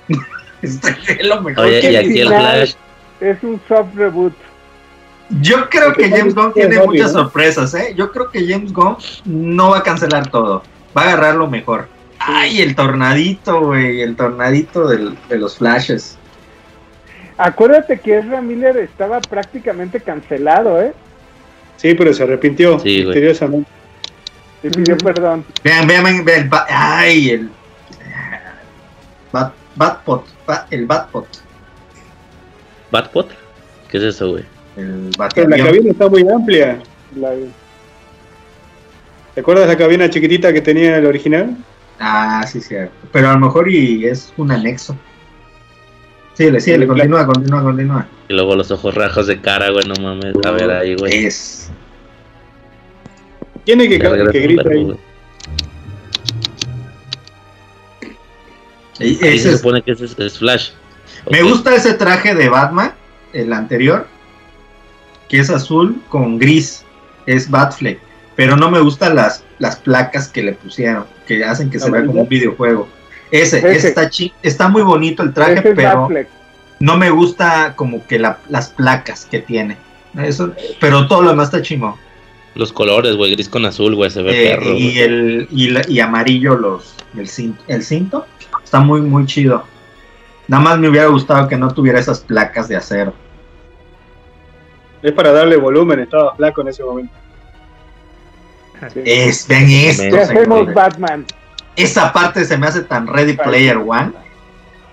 Esto 0.63 0.89
es 1.09 1.27
lo 1.27 1.41
mejor 1.43 1.65
Oye, 1.65 1.81
que 1.81 1.93
y 1.93 1.97
aquí 1.97 2.21
el 2.21 2.29
Flash. 2.29 2.75
Es 3.21 3.43
un 3.43 3.61
soft 3.67 3.95
reboot. 3.97 4.35
Yo 5.41 5.69
creo 5.71 5.93
que 5.93 6.11
James 6.11 6.35
Gunn 6.35 6.53
tiene 6.53 6.77
obvio, 6.79 6.87
muchas 6.87 7.13
¿no? 7.13 7.21
sorpresas, 7.23 7.73
¿eh? 7.75 7.95
Yo 7.97 8.11
creo 8.11 8.31
que 8.31 8.47
James 8.49 8.73
Gunn 8.73 8.97
no 9.25 9.71
va 9.71 9.79
a 9.79 9.83
cancelar 9.83 10.29
todo. 10.31 10.63
Va 10.97 11.03
a 11.03 11.05
agarrar 11.05 11.37
lo 11.37 11.47
mejor. 11.47 11.89
Ay, 12.19 12.61
el 12.61 12.75
tornadito, 12.75 13.61
güey. 13.61 14.01
El 14.03 14.17
tornadito 14.17 14.89
del- 14.89 15.17
de 15.29 15.39
los 15.39 15.57
flashes. 15.59 16.19
Acuérdate 17.39 17.99
que 18.01 18.19
Ezra 18.19 18.43
Miller 18.43 18.77
estaba 18.79 19.21
prácticamente 19.21 20.01
cancelado, 20.01 20.83
¿eh? 20.83 20.93
Sí, 21.77 21.95
pero 21.95 22.13
se 22.13 22.25
arrepintió 22.25 22.79
Sí, 22.81 22.97
güey. 22.97 23.07
misteriosamente. 23.07 23.71
Y 24.63 24.69
pidió 24.69 24.99
perdón. 24.99 25.45
Vean, 25.65 25.87
vean, 25.87 26.25
vean. 26.25 26.29
el 26.29 26.51
ay, 26.69 27.31
el. 27.31 27.51
Bat, 29.33 29.55
Batpot. 29.77 30.27
Bat- 30.47 30.67
el 30.71 30.85
Batpot. 30.87 31.27
¿Batpot? 32.91 33.31
¿Qué 33.89 33.97
es 33.97 34.03
eso, 34.03 34.31
güey? 34.33 34.45
El 34.77 35.11
Pero 35.35 35.49
la 35.49 35.57
cabina 35.59 35.91
está 35.91 36.09
muy 36.09 36.27
amplia. 36.29 36.79
La- 37.17 37.33
¿Te 39.35 39.41
acuerdas 39.41 39.69
la 39.69 39.77
cabina 39.77 40.09
chiquitita 40.11 40.53
que 40.53 40.61
tenía 40.61 40.97
el 40.97 41.07
original? 41.07 41.57
Ah, 41.99 42.45
sí, 42.47 42.61
cierto. 42.61 42.93
Pero 43.13 43.29
a 43.31 43.33
lo 43.35 43.41
mejor 43.41 43.71
y 43.71 44.07
es 44.07 44.33
un 44.37 44.51
anexo. 44.51 44.97
Síguele, 46.35 46.61
síguele, 46.61 46.87
continúa, 46.87 47.27
continúa, 47.27 47.63
continúa. 47.63 48.07
Y 48.29 48.33
luego 48.35 48.57
los 48.57 48.71
ojos 48.71 48.95
rajos 48.95 49.27
de 49.27 49.41
cara, 49.41 49.71
güey, 49.71 49.85
no 49.87 49.95
mames. 50.03 50.35
A 50.45 50.51
ver 50.53 50.71
ahí, 50.71 50.95
güey. 50.97 51.27
Es. 51.27 51.71
Tiene 53.65 53.89
que, 53.89 53.99
que 53.99 54.41
grita 54.41 54.63
verbo, 54.63 54.79
ahí. 54.79 54.85
güey. 54.85 54.99
y 58.99 59.05
Ahí 59.25 59.37
ese 59.37 59.39
se 59.39 59.49
es- 59.51 59.57
supone 59.59 59.83
que 59.83 59.93
ese 59.93 60.05
es, 60.07 60.19
es 60.19 60.39
Flash. 60.39 60.71
Me 61.31 61.43
gusta 61.43 61.75
ese 61.75 61.95
traje 61.95 62.35
de 62.35 62.49
Batman, 62.49 62.93
el 63.33 63.53
anterior, 63.53 64.07
que 65.31 65.39
es 65.39 65.49
azul 65.49 66.03
con 66.11 66.39
gris, 66.39 66.85
es 67.27 67.49
Batfleck, 67.49 67.99
pero 68.37 68.57
no 68.57 68.71
me 68.71 68.81
gustan 68.81 69.15
las, 69.17 69.45
las 69.59 69.77
placas 69.77 70.29
que 70.29 70.43
le 70.43 70.53
pusieron, 70.53 71.05
que 71.27 71.43
hacen 71.45 71.71
que 71.71 71.79
se 71.79 71.91
vea 71.91 72.05
como 72.05 72.23
un 72.23 72.29
videojuego. 72.29 72.89
Ese, 73.31 73.59
Ese. 73.59 73.73
ese 73.73 73.89
está, 73.89 74.11
chi- 74.11 74.33
está 74.43 74.69
muy 74.69 74.83
bonito 74.83 75.23
el 75.23 75.33
traje, 75.33 75.63
pero 75.63 76.01
Batfleck. 76.03 76.29
no 76.81 76.97
me 76.99 77.11
gusta 77.11 77.75
como 77.77 78.05
que 78.07 78.19
la- 78.19 78.39
las 78.49 78.69
placas 78.71 79.25
que 79.25 79.39
tiene. 79.39 79.77
Eso, 80.19 80.53
pero 80.81 81.07
todo 81.07 81.23
lo 81.23 81.31
demás 81.31 81.47
está 81.47 81.63
chingón. 81.63 81.95
Los 82.57 82.73
colores, 82.73 83.15
güey, 83.15 83.31
gris 83.33 83.49
con 83.49 83.65
azul, 83.65 83.95
güey, 83.95 84.11
se 84.11 84.23
ve 84.23 84.31
Eh, 84.53 84.57
perro. 84.57 84.73
y, 84.77 84.99
el, 84.99 85.49
y, 85.53 85.69
la- 85.71 85.89
y 85.89 86.01
amarillo 86.01 86.57
los 86.57 86.95
el 87.17 87.29
cinto, 87.29 87.63
el 87.69 87.85
cinto 87.85 88.27
está 88.65 88.81
muy 88.81 89.01
muy 89.01 89.25
chido. 89.27 89.65
Nada 90.49 90.63
más 90.65 90.79
me 90.81 90.89
hubiera 90.89 91.07
gustado 91.07 91.47
que 91.47 91.57
no 91.57 91.73
tuviera 91.73 92.01
esas 92.01 92.19
placas 92.21 92.67
de 92.67 92.75
acero. 92.75 93.15
Es 95.03 95.13
para 95.13 95.33
darle 95.33 95.57
volumen, 95.57 96.01
estaba 96.01 96.35
flaco 96.35 96.63
en 96.63 96.69
ese 96.69 96.85
momento. 96.85 97.15
Sí. 98.95 99.03
Es, 99.05 99.47
ven 99.47 99.69
esto, 99.69 100.05
¿Qué 100.11 100.21
hacemos. 100.21 100.73
Batman? 100.73 101.27
Esa 101.77 102.11
parte 102.15 102.47
se 102.47 102.57
me 102.57 102.67
hace 102.67 102.81
tan 102.81 103.07
Ready 103.07 103.35
Player 103.35 103.77
One. 103.77 104.13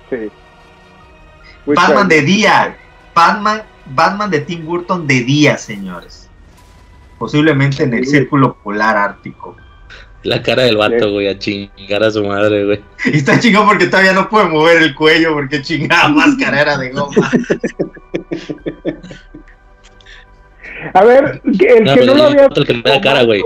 Sí. 0.09 0.29
Batman 1.65 2.09
de 2.09 2.21
día. 2.21 2.77
Batman, 3.15 3.63
Batman 3.85 4.29
de 4.29 4.41
Tim 4.41 4.65
Burton 4.65 5.07
de 5.07 5.21
día, 5.21 5.57
señores. 5.57 6.29
Posiblemente 7.17 7.83
en 7.83 7.93
el 7.93 8.05
círculo 8.05 8.57
polar 8.61 8.97
ártico. 8.97 9.55
La 10.23 10.41
cara 10.41 10.63
del 10.63 10.75
vato, 10.75 11.11
güey, 11.11 11.29
a 11.29 11.39
chingar 11.39 12.03
a 12.03 12.11
su 12.11 12.25
madre, 12.25 12.65
güey. 12.65 12.83
Y 13.05 13.17
está 13.17 13.39
chingón 13.39 13.65
porque 13.65 13.87
todavía 13.87 14.11
no 14.11 14.27
puede 14.27 14.49
mover 14.49 14.81
el 14.81 14.95
cuello 14.95 15.33
porque 15.33 15.61
chingada 15.61 16.07
máscara 16.09 16.61
era 16.61 16.77
de 16.77 16.89
goma. 16.89 17.31
A 20.93 21.03
ver, 21.03 21.41
el 21.43 21.83
No, 21.83 21.93
que 21.93 22.05
no 22.05 22.13
lo 22.13 22.23
había 22.23 22.45
otro 22.45 22.65
que 22.65 22.73
me 22.73 22.81
da 22.81 23.01
cara, 23.01 23.23
güey. 23.23 23.41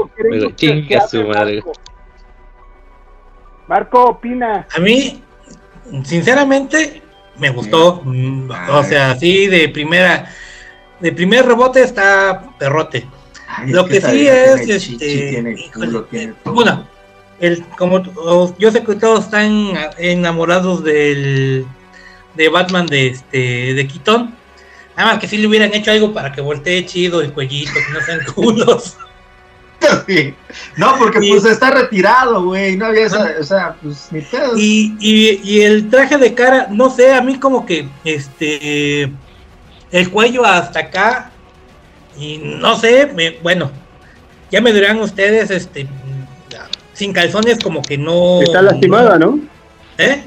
Chinga 0.55 1.07
su 1.07 1.23
madre. 1.27 1.55
Marco. 1.55 1.73
Marco 3.67 4.05
opina. 4.05 4.67
A 4.75 4.79
mí, 4.79 5.21
sinceramente, 6.03 7.01
me 7.37 7.49
gustó. 7.49 8.01
Mm, 8.03 8.51
O 8.71 8.83
sea, 8.83 9.11
así 9.11 9.47
de 9.47 9.69
primera, 9.69 10.29
de 10.99 11.11
primer 11.11 11.45
rebote 11.45 11.81
está 11.81 12.43
perrote. 12.57 13.07
Ay, 13.47 13.71
Lo 13.71 13.85
que 13.85 14.01
sí 14.01 14.27
es, 14.27 14.55
tiene 14.55 14.75
este, 14.75 14.79
chichi, 14.79 14.97
tiene 14.97 15.51
híjole, 15.53 15.87
culo, 15.87 16.03
tiene. 16.05 16.33
Bueno, 16.45 16.87
el, 17.39 17.63
como 17.77 18.01
yo 18.57 18.71
sé 18.71 18.83
que 18.83 18.95
todos 18.95 19.25
están 19.25 19.73
enamorados 19.97 20.83
del 20.83 21.65
de 22.35 22.49
Batman 22.49 22.87
de 22.87 23.07
este 23.07 23.73
de 23.73 23.87
Keaton. 23.87 24.35
Nada 24.97 25.13
más 25.13 25.19
que 25.19 25.27
si 25.27 25.37
le 25.37 25.47
hubieran 25.47 25.73
hecho 25.73 25.91
algo 25.91 26.13
para 26.13 26.31
que 26.31 26.41
voltee 26.41 26.85
chido 26.85 27.21
el 27.21 27.33
cuellito, 27.33 27.71
que 27.73 27.93
no 27.93 28.01
sean 28.05 28.19
culos. 28.35 28.97
Sí. 30.07 30.35
No, 30.77 30.95
porque 30.99 31.25
Y- 31.25 31.31
pues 31.31 31.43
está 31.43 31.71
retirado, 31.71 32.43
güey. 32.43 32.77
No 32.77 32.85
había 32.85 33.07
esa, 33.07 33.33
o 33.39 33.43
sea, 33.43 33.75
pues 33.81 34.09
ni 34.11 34.21
pedo. 34.21 34.55
Y, 34.55 34.95
y, 34.99 35.41
y 35.43 35.61
el 35.61 35.89
traje 35.89 36.17
de 36.19 36.35
cara, 36.35 36.67
no 36.69 36.91
sé, 36.91 37.11
a 37.15 37.21
mí 37.23 37.39
como 37.39 37.65
que 37.65 37.87
este 38.05 39.11
el 39.91 40.09
cuello 40.11 40.45
hasta 40.45 40.81
acá 40.81 41.31
y 42.15 42.37
no 42.37 42.75
sé, 42.77 43.07
me- 43.15 43.39
bueno, 43.41 43.71
ya 44.51 44.61
me 44.61 44.71
dirán 44.71 44.99
ustedes, 44.99 45.49
este 45.49 45.87
sin 46.93 47.11
calzones 47.11 47.57
como 47.63 47.81
que 47.81 47.97
no 47.97 48.39
Está 48.43 48.61
lastimada, 48.61 49.17
¿no? 49.17 49.39
¿Eh? 49.97 50.25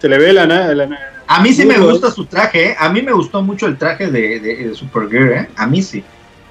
Se 0.00 0.08
le 0.08 0.18
ve 0.18 0.32
la 0.32 0.46
nada. 0.46 0.74
La, 0.74 0.86
na- 0.86 0.98
A 1.26 1.40
mí 1.42 1.52
sí 1.52 1.64
me 1.66 1.78
gusta 1.78 2.10
su 2.10 2.24
traje, 2.26 2.70
¿eh? 2.70 2.76
A 2.78 2.88
mí 2.88 3.02
me 3.02 3.12
gustó 3.12 3.42
mucho 3.42 3.66
el 3.66 3.76
traje 3.76 4.10
de, 4.10 4.40
de, 4.40 4.56
de 4.68 4.74
Supergirl, 4.74 5.32
¿eh? 5.32 5.48
A 5.56 5.66
mí 5.66 5.82
sí. 5.82 6.04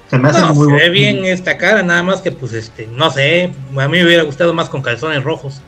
Se 0.08 0.18
me 0.18 0.28
hace 0.28 0.40
No, 0.40 0.54
muy 0.54 0.68
se 0.68 0.74
ve 0.74 0.90
bien 0.90 1.24
esta 1.24 1.58
cara, 1.58 1.82
nada 1.82 2.02
más 2.02 2.20
que 2.22 2.32
pues 2.32 2.52
este, 2.54 2.86
no 2.86 3.10
sé, 3.10 3.52
a 3.76 3.88
mí 3.88 3.98
me 3.98 4.04
hubiera 4.04 4.22
gustado 4.22 4.54
más 4.54 4.68
con 4.70 4.80
calzones 4.82 5.22
rojos. 5.22 5.60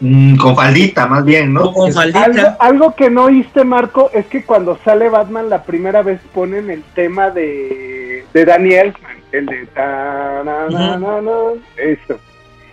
Mm, 0.00 0.36
con 0.36 0.54
faldita, 0.56 1.06
más 1.06 1.24
bien, 1.24 1.52
¿no? 1.52 1.62
O 1.64 1.72
con 1.72 1.86
Algo, 1.98 2.12
faldita. 2.14 2.56
algo 2.60 2.94
que 2.94 3.10
no 3.10 3.24
oíste, 3.24 3.64
Marco, 3.64 4.10
es 4.14 4.26
que 4.26 4.44
cuando 4.44 4.78
sale 4.84 5.08
Batman 5.08 5.50
la 5.50 5.62
primera 5.64 6.02
vez 6.02 6.20
ponen 6.32 6.70
el 6.70 6.82
tema 6.94 7.30
de, 7.30 8.24
de 8.32 8.44
Daniel, 8.44 8.94
el 9.32 9.46
de 9.46 9.66
ta, 9.66 10.42
na, 10.44 10.68
na, 10.68 10.96
na, 10.98 11.20
na, 11.20 11.32
eso. 11.76 12.18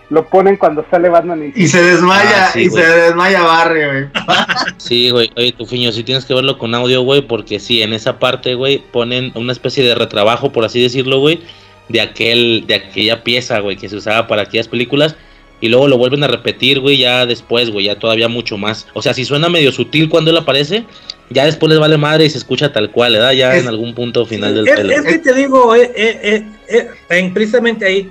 Lo 0.08 0.26
ponen 0.28 0.56
cuando 0.56 0.84
sale 0.90 1.08
Batman 1.08 1.52
y 1.54 1.62
Y 1.64 1.66
se 1.66 1.82
desmaya, 1.82 2.46
Ah, 2.46 2.50
sí, 2.52 2.60
y 2.62 2.68
güey. 2.68 2.84
se 2.84 2.90
desmaya 2.90 3.42
Barry, 3.42 3.84
güey. 3.84 4.04
Sí, 4.78 5.10
güey. 5.10 5.30
Oye, 5.36 5.52
tu 5.52 5.66
fiño, 5.66 5.90
sí 5.92 6.04
tienes 6.04 6.24
que 6.24 6.34
verlo 6.34 6.58
con 6.58 6.74
audio, 6.74 7.02
güey, 7.02 7.22
porque 7.22 7.58
sí, 7.58 7.82
en 7.82 7.92
esa 7.92 8.18
parte, 8.18 8.54
güey, 8.54 8.78
ponen 8.92 9.32
una 9.34 9.52
especie 9.52 9.84
de 9.84 9.94
retrabajo, 9.96 10.52
por 10.52 10.64
así 10.64 10.80
decirlo, 10.80 11.18
güey, 11.18 11.40
de 11.88 12.00
aquel, 12.00 12.64
de 12.66 12.74
aquella 12.76 13.24
pieza, 13.24 13.58
güey, 13.60 13.76
que 13.76 13.88
se 13.88 13.96
usaba 13.96 14.26
para 14.28 14.42
aquellas 14.42 14.68
películas. 14.68 15.16
Y 15.60 15.68
luego 15.70 15.88
lo 15.88 15.96
vuelven 15.98 16.22
a 16.22 16.28
repetir, 16.28 16.80
güey, 16.80 16.98
ya 16.98 17.24
después, 17.26 17.70
güey, 17.70 17.86
ya 17.86 17.98
todavía 17.98 18.28
mucho 18.28 18.58
más. 18.58 18.86
O 18.92 19.00
sea, 19.02 19.14
si 19.14 19.24
suena 19.24 19.48
medio 19.48 19.72
sutil 19.72 20.08
cuando 20.10 20.30
él 20.30 20.36
aparece, 20.36 20.84
ya 21.30 21.46
después 21.46 21.70
les 21.70 21.78
vale 21.80 21.96
madre 21.96 22.26
y 22.26 22.30
se 22.30 22.36
escucha 22.38 22.72
tal 22.72 22.90
cual, 22.90 23.14
¿verdad? 23.14 23.32
Ya 23.32 23.54
Es- 23.56 23.62
en 23.62 23.68
algún 23.68 23.94
punto 23.94 24.26
final 24.26 24.54
del 24.54 24.68
Es, 24.68 24.74
pelo. 24.76 24.92
es 24.92 25.02
que 25.02 25.18
te 25.18 25.32
digo, 25.34 25.74
eh, 25.74 25.90
eh, 25.96 26.20
eh, 26.22 26.44
eh, 26.68 26.86
en- 27.08 27.32
precisamente 27.34 27.86
ahí, 27.86 28.10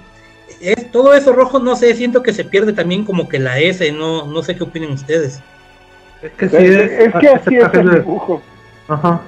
es, 0.72 0.92
todo 0.92 1.14
eso 1.14 1.34
rojo, 1.34 1.60
no 1.60 1.76
sé, 1.76 1.94
siento 1.96 2.24
que 2.24 2.34
se 2.34 2.44
pierde 2.44 2.74
también 2.74 3.06
como 3.06 3.28
que 3.30 3.40
la 3.40 3.60
S, 3.60 3.92
no, 3.92 4.26
no 4.26 4.44
sé 4.44 4.56
qué 4.56 4.64
opinen 4.64 4.92
ustedes. 4.92 5.40
Es 6.22 6.32
que 6.32 6.46
es, 6.46 6.52
sí, 6.52 6.58
es 6.58 7.14
que 7.20 7.28
así 7.30 7.56
es 7.58 7.74
el 7.74 7.92
dibujo. 7.92 8.42
Ajá. 8.88 9.22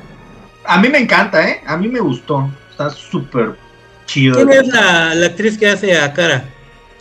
A 0.66 0.80
mí 0.82 0.90
me 0.90 0.98
encanta, 1.00 1.48
¿eh? 1.48 1.62
A 1.66 1.78
mí 1.78 1.88
me 1.88 2.00
gustó. 2.00 2.50
Está 2.72 2.90
súper 2.90 3.56
chido. 4.06 4.36
¿Quién 4.36 4.50
es 4.52 4.68
la, 4.68 5.14
la 5.16 5.26
actriz 5.28 5.58
que 5.58 5.68
hace 5.68 5.98
a 5.98 6.12
cara? 6.14 6.44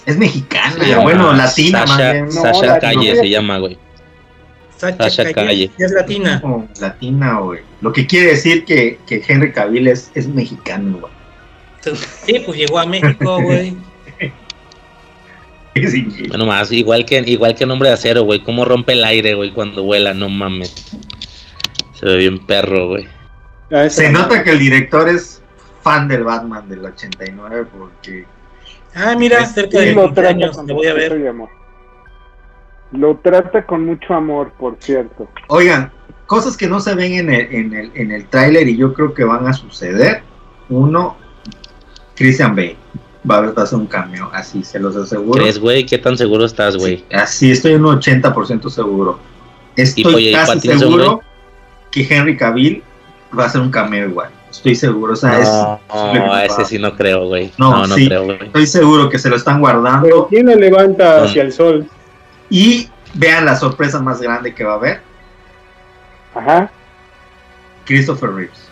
Es 0.05 0.17
mexicana, 0.17 0.85
Sí, 0.85 0.95
bueno, 1.03 1.31
Ah, 1.31 1.37
latina 1.37 1.81
más 1.81 1.91
Sasha, 1.91 2.13
bien. 2.13 2.25
No, 2.27 2.31
Sasha 2.31 2.67
la- 2.67 2.79
Calle 2.79 3.15
no. 3.15 3.21
se 3.21 3.29
llama, 3.29 3.59
güey. 3.59 3.79
Sacha, 4.77 5.11
Sasha 5.11 5.33
Calle, 5.33 5.35
Calle. 5.35 5.71
Es 5.79 5.91
latina. 5.93 6.41
No, 6.45 6.69
latina, 6.81 7.39
güey. 7.41 7.61
Lo 7.81 7.93
que 7.93 8.07
quiere 8.07 8.29
decir 8.29 8.65
que, 8.65 8.99
que 9.07 9.23
Henry 9.27 9.51
Cavill 9.53 9.89
es, 9.89 10.11
es 10.15 10.29
mexicano, 10.29 10.99
güey. 11.01 11.13
Sí, 12.25 12.41
pues 12.45 12.59
llegó 12.59 12.79
a 12.79 12.87
México, 12.87 13.41
güey. 13.43 13.77
Sí. 15.91 16.07
Bueno, 16.29 16.47
más, 16.47 16.73
igual 16.73 17.05
que, 17.05 17.19
igual 17.27 17.55
que 17.55 17.67
Nombre 17.67 17.89
de 17.89 17.95
Acero, 17.95 18.23
güey. 18.25 18.41
Cómo 18.43 18.65
rompe 18.65 18.93
el 18.95 19.05
aire, 19.05 19.35
güey, 19.35 19.53
cuando 19.53 19.83
vuela, 19.83 20.15
no 20.15 20.29
mames. 20.29 20.75
Se 21.93 22.07
ve 22.07 22.17
bien 22.17 22.39
perro, 22.47 22.89
güey. 22.89 23.07
Ah, 23.73 23.89
Se 23.91 24.11
nota 24.11 24.43
que 24.45 24.51
el 24.51 24.59
director 24.59 25.09
es 25.09 25.43
fan 25.83 26.09
del 26.09 26.25
Batman 26.25 26.69
del 26.69 26.85
89 26.85 27.67
porque 27.79 28.25
Ah, 28.95 29.15
mira, 29.19 29.41
Es- 29.41 29.53
cerca 29.53 29.79
de 29.81 29.93
lo 29.93 30.03
20 30.03 30.15
trata 30.15 30.31
años, 30.31 30.67
te 30.67 30.73
voy 30.73 30.87
a 30.87 30.95
ver. 30.95 31.15
Lo 32.93 33.17
trata 33.19 33.67
con 33.67 33.85
mucho 33.85 34.15
amor, 34.15 34.53
por 34.59 34.77
cierto. 34.81 35.29
Oigan, 35.49 35.93
cosas 36.27 36.57
que 36.57 36.67
no 36.69 36.81
se 36.81 36.95
ven 36.95 37.13
en 37.15 37.31
el, 37.31 37.55
en 37.55 37.75
el, 37.75 37.91
en 37.95 38.11
el 38.13 38.27
tráiler 38.27 38.67
y 38.69 38.77
yo 38.77 38.95
creo 38.95 39.13
que 39.13 39.25
van 39.25 39.47
a 39.47 39.53
suceder. 39.53 40.23
Uno, 40.69 41.17
Christian 42.15 42.55
Bale 42.57 42.77
va 43.29 43.39
a 43.39 43.41
va 43.43 43.53
a 43.57 43.65
hacer 43.65 43.79
un 43.79 43.87
cambio, 43.87 44.31
así 44.33 44.63
se 44.63 44.79
los 44.79 44.97
aseguro. 44.97 45.41
¿Crees, 45.41 45.59
güey? 45.59 45.85
¿Qué 45.87 45.99
tan 45.99 46.17
seguro 46.17 46.45
estás, 46.45 46.77
güey? 46.77 47.05
Así 47.13 47.51
estoy 47.51 47.75
un 47.75 47.83
80% 47.85 48.71
seguro. 48.71 49.19
Estoy 49.77 50.05
oye, 50.15 50.31
¿y 50.31 50.33
casi 50.33 50.61
seguro 50.61 51.21
que 51.91 52.07
Henry 52.09 52.37
Cavill 52.37 52.83
va 53.39 53.45
a 53.45 53.47
hacer 53.47 53.61
un 53.61 53.71
cameo 53.71 54.09
igual. 54.09 54.31
Estoy 54.51 54.75
seguro, 54.75 55.13
o 55.13 55.17
sea, 55.17 55.39
es- 55.41 55.49
No, 55.49 56.33
a 56.33 56.45
ese 56.45 56.65
sí 56.65 56.79
no 56.79 56.95
creo, 56.97 57.27
güey. 57.27 57.51
No, 57.59 57.71
No, 57.73 57.87
no, 57.87 57.95
sí. 57.95 58.07
creo, 58.07 58.25
güey. 58.25 58.39
estoy 58.43 58.67
seguro 58.67 59.11
que 59.11 59.19
se 59.19 59.29
lo 59.29 59.37
están 59.37 59.61
Pero 59.61 59.81
guardando. 59.83 60.27
¿quién 60.29 60.47
lo 60.47 60.55
levanta 60.55 61.25
hacia 61.25 61.43
el 61.43 61.53
sol? 61.53 61.87
Y 62.49 62.89
vean 63.15 63.45
la 63.45 63.57
sorpresa 63.57 64.01
más 64.01 64.21
grande 64.21 64.55
que 64.55 64.65
va 64.65 64.73
a 64.73 64.77
haber, 64.77 65.01
Ajá. 66.35 66.71
Christopher 67.85 68.31
Reeves. 68.33 68.69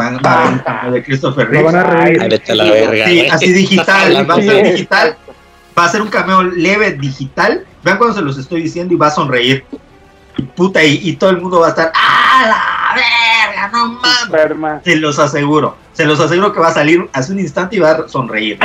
Van, 0.00 0.18
va 0.24 0.30
a 0.32 0.40
haber 0.42 0.52
un 0.54 0.58
cameo 0.60 0.92
de 0.92 1.02
Christopher 1.04 1.44
Lo 1.46 1.50
Reeves. 1.52 1.72
van 1.72 1.76
a 1.76 1.82
reír. 1.90 2.18
Ay, 2.22 2.28
vete 2.30 2.52
a 2.52 2.54
la 2.54 2.64
verga, 2.64 3.06
Sí, 3.06 3.16
güey. 3.16 3.28
así 3.30 3.52
digital, 3.52 4.30
va 4.30 4.34
a 4.34 4.40
ser 4.42 4.72
digital, 4.72 5.16
va 5.78 5.84
a 5.84 5.88
ser 5.90 6.02
un 6.02 6.08
cameo 6.08 6.42
leve 6.42 6.92
digital. 6.92 7.64
Vean 7.84 7.98
cuando 7.98 8.16
se 8.16 8.22
los 8.22 8.38
estoy 8.38 8.62
diciendo 8.62 8.94
y 8.94 8.96
va 8.96 9.08
a 9.08 9.10
sonreír. 9.10 9.64
Y 10.38 10.42
puta, 10.42 10.82
y, 10.82 11.00
y 11.02 11.16
todo 11.16 11.30
el 11.30 11.40
mundo 11.40 11.60
va 11.60 11.66
a 11.66 11.70
estar, 11.70 11.92
¡ah, 11.94 12.42
la 12.46 12.94
verga! 12.94 13.68
¡No 13.72 13.88
mames! 13.94 14.18
Superman. 14.24 14.80
Se 14.84 14.96
los 14.96 15.18
aseguro, 15.18 15.76
se 15.92 16.04
los 16.06 16.18
aseguro 16.18 16.52
que 16.52 16.60
va 16.60 16.68
a 16.68 16.74
salir 16.74 17.08
hace 17.12 17.32
un 17.32 17.40
instante 17.40 17.76
y 17.76 17.78
va 17.80 17.90
a 17.90 18.08
sonreír. 18.08 18.58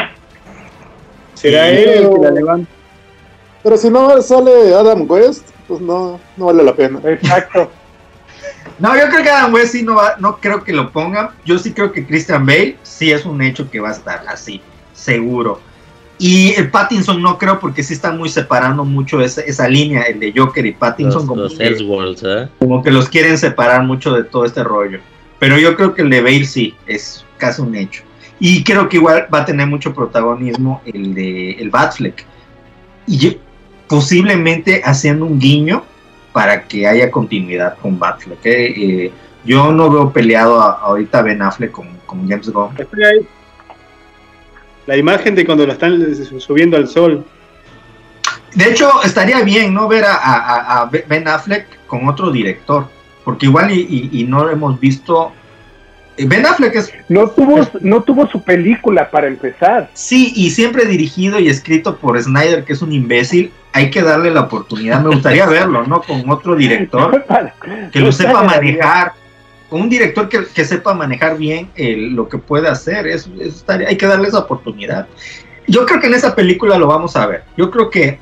¿Será 1.34 1.70
Sí. 1.70 1.76
él 1.76 1.90
el 1.90 2.10
que 2.10 2.18
la 2.22 2.32
levanta? 2.32 2.70
Pero 3.64 3.78
si 3.78 3.90
no 3.90 4.22
sale 4.22 4.74
Adam 4.76 5.06
West, 5.10 5.50
pues 5.68 5.82
no, 5.82 6.20
no 6.38 6.46
vale 6.46 6.64
la 6.64 6.74
pena. 6.76 7.00
Exacto. 7.04 7.70
No, 8.80 8.96
yo 8.96 9.10
creo 9.10 9.24
que 9.24 9.30
Adam 9.30 9.54
West 9.54 9.72
sí 9.72 9.84
no 9.84 9.96
va, 9.96 10.16
no 10.20 10.38
creo 10.38 10.64
que 10.64 10.74
lo 10.74 10.92
pongan. 10.92 11.30
Yo 11.46 11.58
sí 11.58 11.72
creo 11.72 11.92
que 11.92 12.06
Christian 12.06 12.46
Bale 12.46 12.78
sí 12.84 13.12
es 13.12 13.26
un 13.26 13.42
hecho 13.42 13.70
que 13.70 13.80
va 13.80 13.90
a 13.90 13.94
estar 13.94 14.24
así, 14.28 14.62
seguro. 14.94 15.62
Y 16.18 16.54
el 16.56 16.70
Pattinson 16.72 17.22
no 17.22 17.38
creo 17.38 17.60
porque 17.60 17.84
sí 17.84 17.94
están 17.94 18.18
muy 18.18 18.30
separando 18.30 18.86
mucho 18.86 19.20
esa, 19.22 19.42
esa 19.42 19.68
línea, 19.68 20.04
el 20.04 20.20
de 20.20 20.34
Joker 20.36 20.66
y 20.66 20.72
Pattinson, 20.74 21.22
Los, 21.22 21.26
como, 21.26 21.42
los 21.42 21.58
que, 21.58 21.64
¿eh? 22.24 22.48
como 22.60 22.82
que 22.84 22.92
los 22.92 23.10
quieren 23.10 23.38
separar 23.38 23.84
mucho 23.84 24.14
de 24.14 24.24
todo 24.24 24.46
este 24.46 24.64
rollo. 24.64 25.00
Pero 25.40 25.58
yo 25.58 25.76
creo 25.76 25.94
que 25.94 26.02
el 26.02 26.10
de 26.10 26.22
Bale 26.22 26.46
sí, 26.46 26.74
es 26.88 27.26
casi 27.38 27.62
un 27.62 27.76
hecho. 27.76 28.04
Y 28.40 28.64
creo 28.64 28.88
que 28.90 28.98
igual 28.98 29.28
va 29.34 29.40
a 29.40 29.46
tener 29.46 29.68
mucho 29.68 29.94
protagonismo 29.94 30.82
el 30.86 31.14
de 31.14 31.52
el 31.52 31.70
Batfleck. 31.70 32.26
Y 33.08 33.18
yo- 33.18 33.32
posiblemente 33.88 34.82
haciendo 34.84 35.26
un 35.26 35.40
guiño 35.40 35.84
para 36.36 36.64
que 36.68 36.86
haya 36.86 37.10
continuidad 37.10 37.78
con 37.82 37.98
Batfleck. 37.98 38.46
¿eh? 38.46 38.74
Eh, 39.06 39.12
yo 39.46 39.72
no 39.72 39.90
veo 39.90 40.12
peleado 40.12 40.60
a- 40.60 40.74
ahorita 40.82 41.20
a 41.20 41.22
Ben 41.22 41.42
Affleck 41.42 41.72
con, 41.72 41.88
con 42.06 42.28
James 42.28 42.50
Gunn. 42.50 42.76
La 44.86 44.98
imagen 44.98 45.34
de 45.34 45.46
cuando 45.46 45.66
lo 45.66 45.72
están 45.72 45.98
subiendo 46.42 46.76
al 46.76 46.90
sol. 46.90 47.24
De 48.54 48.66
hecho, 48.70 48.92
estaría 49.06 49.42
bien 49.44 49.74
no 49.74 49.88
ver 49.88 50.04
a, 50.04 50.14
a- 50.16 50.82
a 50.82 50.86
Ben 51.08 51.26
Affleck 51.26 51.68
con 51.88 52.06
otro 52.10 52.32
director, 52.32 52.90
porque 53.24 53.46
igual 53.46 53.72
y, 53.72 53.80
y- 54.12 54.20
y 54.20 54.24
no 54.26 54.44
lo 54.44 54.50
hemos 54.52 54.78
visto. 54.78 55.32
eh, 56.18 56.26
Ben 56.28 56.46
Affleck 56.46 56.76
es 56.76 56.92
No 57.08 57.30
tuvo, 57.30 57.66
no 57.80 58.04
tuvo 58.04 58.28
su 58.28 58.44
película 58.44 59.10
para 59.10 59.28
empezar. 59.28 59.90
Sí, 59.94 60.34
y 60.36 60.50
siempre 60.50 60.84
dirigido 60.86 61.40
y 61.40 61.48
escrito 61.48 61.96
por 61.96 62.22
Snyder, 62.22 62.66
que 62.66 62.74
es 62.74 62.82
un 62.82 62.92
imbécil. 62.92 63.54
Hay 63.78 63.90
que 63.92 64.02
darle 64.02 64.32
la 64.32 64.42
oportunidad. 64.42 65.02
Me 65.02 65.10
gustaría 65.10 65.46
verlo, 65.60 65.86
¿no? 65.86 66.02
Con 66.02 66.30
otro 66.30 66.56
director 66.56 67.26
que 67.92 68.00
lo 68.00 68.12
sepa 68.12 68.42
manejar. 68.44 69.14
Con 69.70 69.82
un 69.82 69.90
director 69.90 70.30
que, 70.30 70.46
que 70.46 70.64
sepa 70.64 70.94
manejar 70.94 71.38
bien 71.38 71.70
el- 71.76 72.14
lo 72.16 72.30
que 72.30 72.38
puede 72.38 72.70
hacer. 72.70 73.06
Es, 73.08 73.28
es 73.40 73.66
hay 73.68 73.98
que 73.98 74.08
darle 74.08 74.30
esa 74.30 74.40
oportunidad. 74.40 75.08
Yo 75.68 75.86
creo 75.86 76.00
que 76.00 76.08
en 76.08 76.14
esa 76.14 76.34
película 76.36 76.78
lo 76.78 76.88
vamos 76.88 77.16
a 77.16 77.26
ver. 77.28 77.44
Yo 77.58 77.70
creo 77.70 77.90
que. 77.90 78.18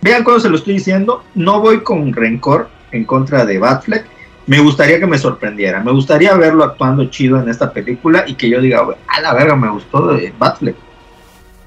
Vean 0.00 0.22
cuando 0.24 0.40
se 0.40 0.48
lo 0.48 0.56
estoy 0.56 0.74
diciendo. 0.74 1.24
No 1.34 1.60
voy 1.60 1.80
con 1.82 2.12
rencor 2.14 2.70
en 2.92 3.04
contra 3.04 3.44
de 3.44 3.58
Batfleck. 3.58 4.06
Me 4.46 4.60
gustaría 4.60 4.98
que 4.98 5.06
me 5.06 5.18
sorprendiera. 5.18 5.80
Me 5.82 5.92
gustaría 5.92 6.32
verlo 6.34 6.64
actuando 6.64 7.04
chido 7.10 7.38
en 7.38 7.50
esta 7.50 7.70
película 7.70 8.24
y 8.26 8.32
que 8.34 8.48
yo 8.48 8.62
diga, 8.62 8.80
"Güey, 8.80 8.96
a 9.08 9.20
la 9.20 9.34
verga, 9.34 9.54
me 9.56 9.68
gustó 9.68 10.16
Batfleck. 10.38 10.76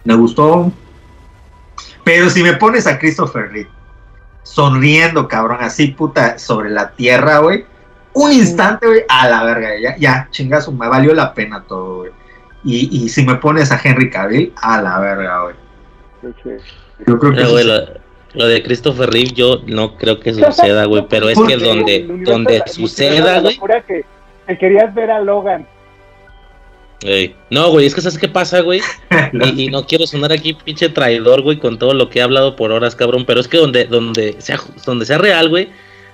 Me 0.06 0.16
gustó. 0.16 0.72
Pero 2.14 2.30
si 2.30 2.44
me 2.44 2.52
pones 2.58 2.88
a 2.88 3.00
Christopher 3.00 3.50
Reeve 3.54 3.70
sonriendo, 4.44 5.30
cabrón, 5.30 5.60
así 5.62 5.88
puta 5.88 6.38
sobre 6.38 6.70
la 6.70 6.92
tierra, 6.92 7.38
güey. 7.38 7.64
Un 8.12 8.34
instante, 8.34 8.86
güey, 8.86 9.04
a 9.08 9.30
la 9.30 9.46
verga, 9.46 9.70
ya, 9.82 9.96
ya, 9.96 10.28
chingazo, 10.30 10.74
me 10.74 10.90
valió 10.90 11.14
la 11.14 11.34
pena 11.34 11.64
todo, 11.66 12.00
güey. 12.00 12.12
Y, 12.66 13.06
y 13.06 13.08
si 13.08 13.26
me 13.26 13.36
pones 13.36 13.72
a 13.72 13.80
Henry 13.82 14.10
Cavill, 14.10 14.52
a 14.62 14.82
la 14.82 15.00
verga, 15.00 15.44
güey. 15.44 15.56
Yo 17.08 17.18
creo 17.18 17.32
que 17.32 17.46
güey, 17.46 17.64
sí. 17.64 17.70
lo, 17.70 17.80
lo 18.34 18.46
de 18.46 18.62
Christopher 18.62 19.10
Reeve 19.10 19.32
yo 19.32 19.62
no 19.68 19.96
creo 19.96 20.20
que 20.20 20.34
suceda, 20.34 20.84
güey. 20.84 21.06
Pero 21.10 21.30
es 21.30 21.40
que 21.40 21.56
donde, 21.56 22.08
donde 22.26 22.62
suceda, 22.66 23.40
güey. 23.40 23.58
que 23.88 24.58
querías 24.58 24.94
ver 24.94 25.12
a 25.12 25.22
Logan. 25.22 25.66
Ey, 27.04 27.36
No, 27.50 27.72
güey, 27.72 27.86
es 27.86 27.96
que 27.96 28.02
¿sabes 28.02 28.18
qué 28.18 28.28
pasa, 28.28 28.62
güey? 28.62 28.82
Y, 29.34 29.64
y 29.64 29.68
no 29.70 29.86
quiero 29.86 30.06
sonar 30.06 30.32
aquí 30.32 30.54
pinche 30.54 30.90
traidor, 30.90 31.42
güey, 31.42 31.58
con 31.58 31.80
todo 31.80 31.94
lo 31.94 32.10
que 32.10 32.20
he 32.20 32.22
hablado 32.22 32.56
por 32.56 32.72
horas, 32.72 32.96
cabrón. 32.96 33.26
Pero 33.26 33.40
es 33.40 33.48
que 33.48 33.58
donde, 33.58 33.86
donde, 33.86 34.36
sea, 34.40 34.60
donde 34.86 35.06
sea 35.06 35.18
real, 35.18 35.50
güey, 35.50 35.70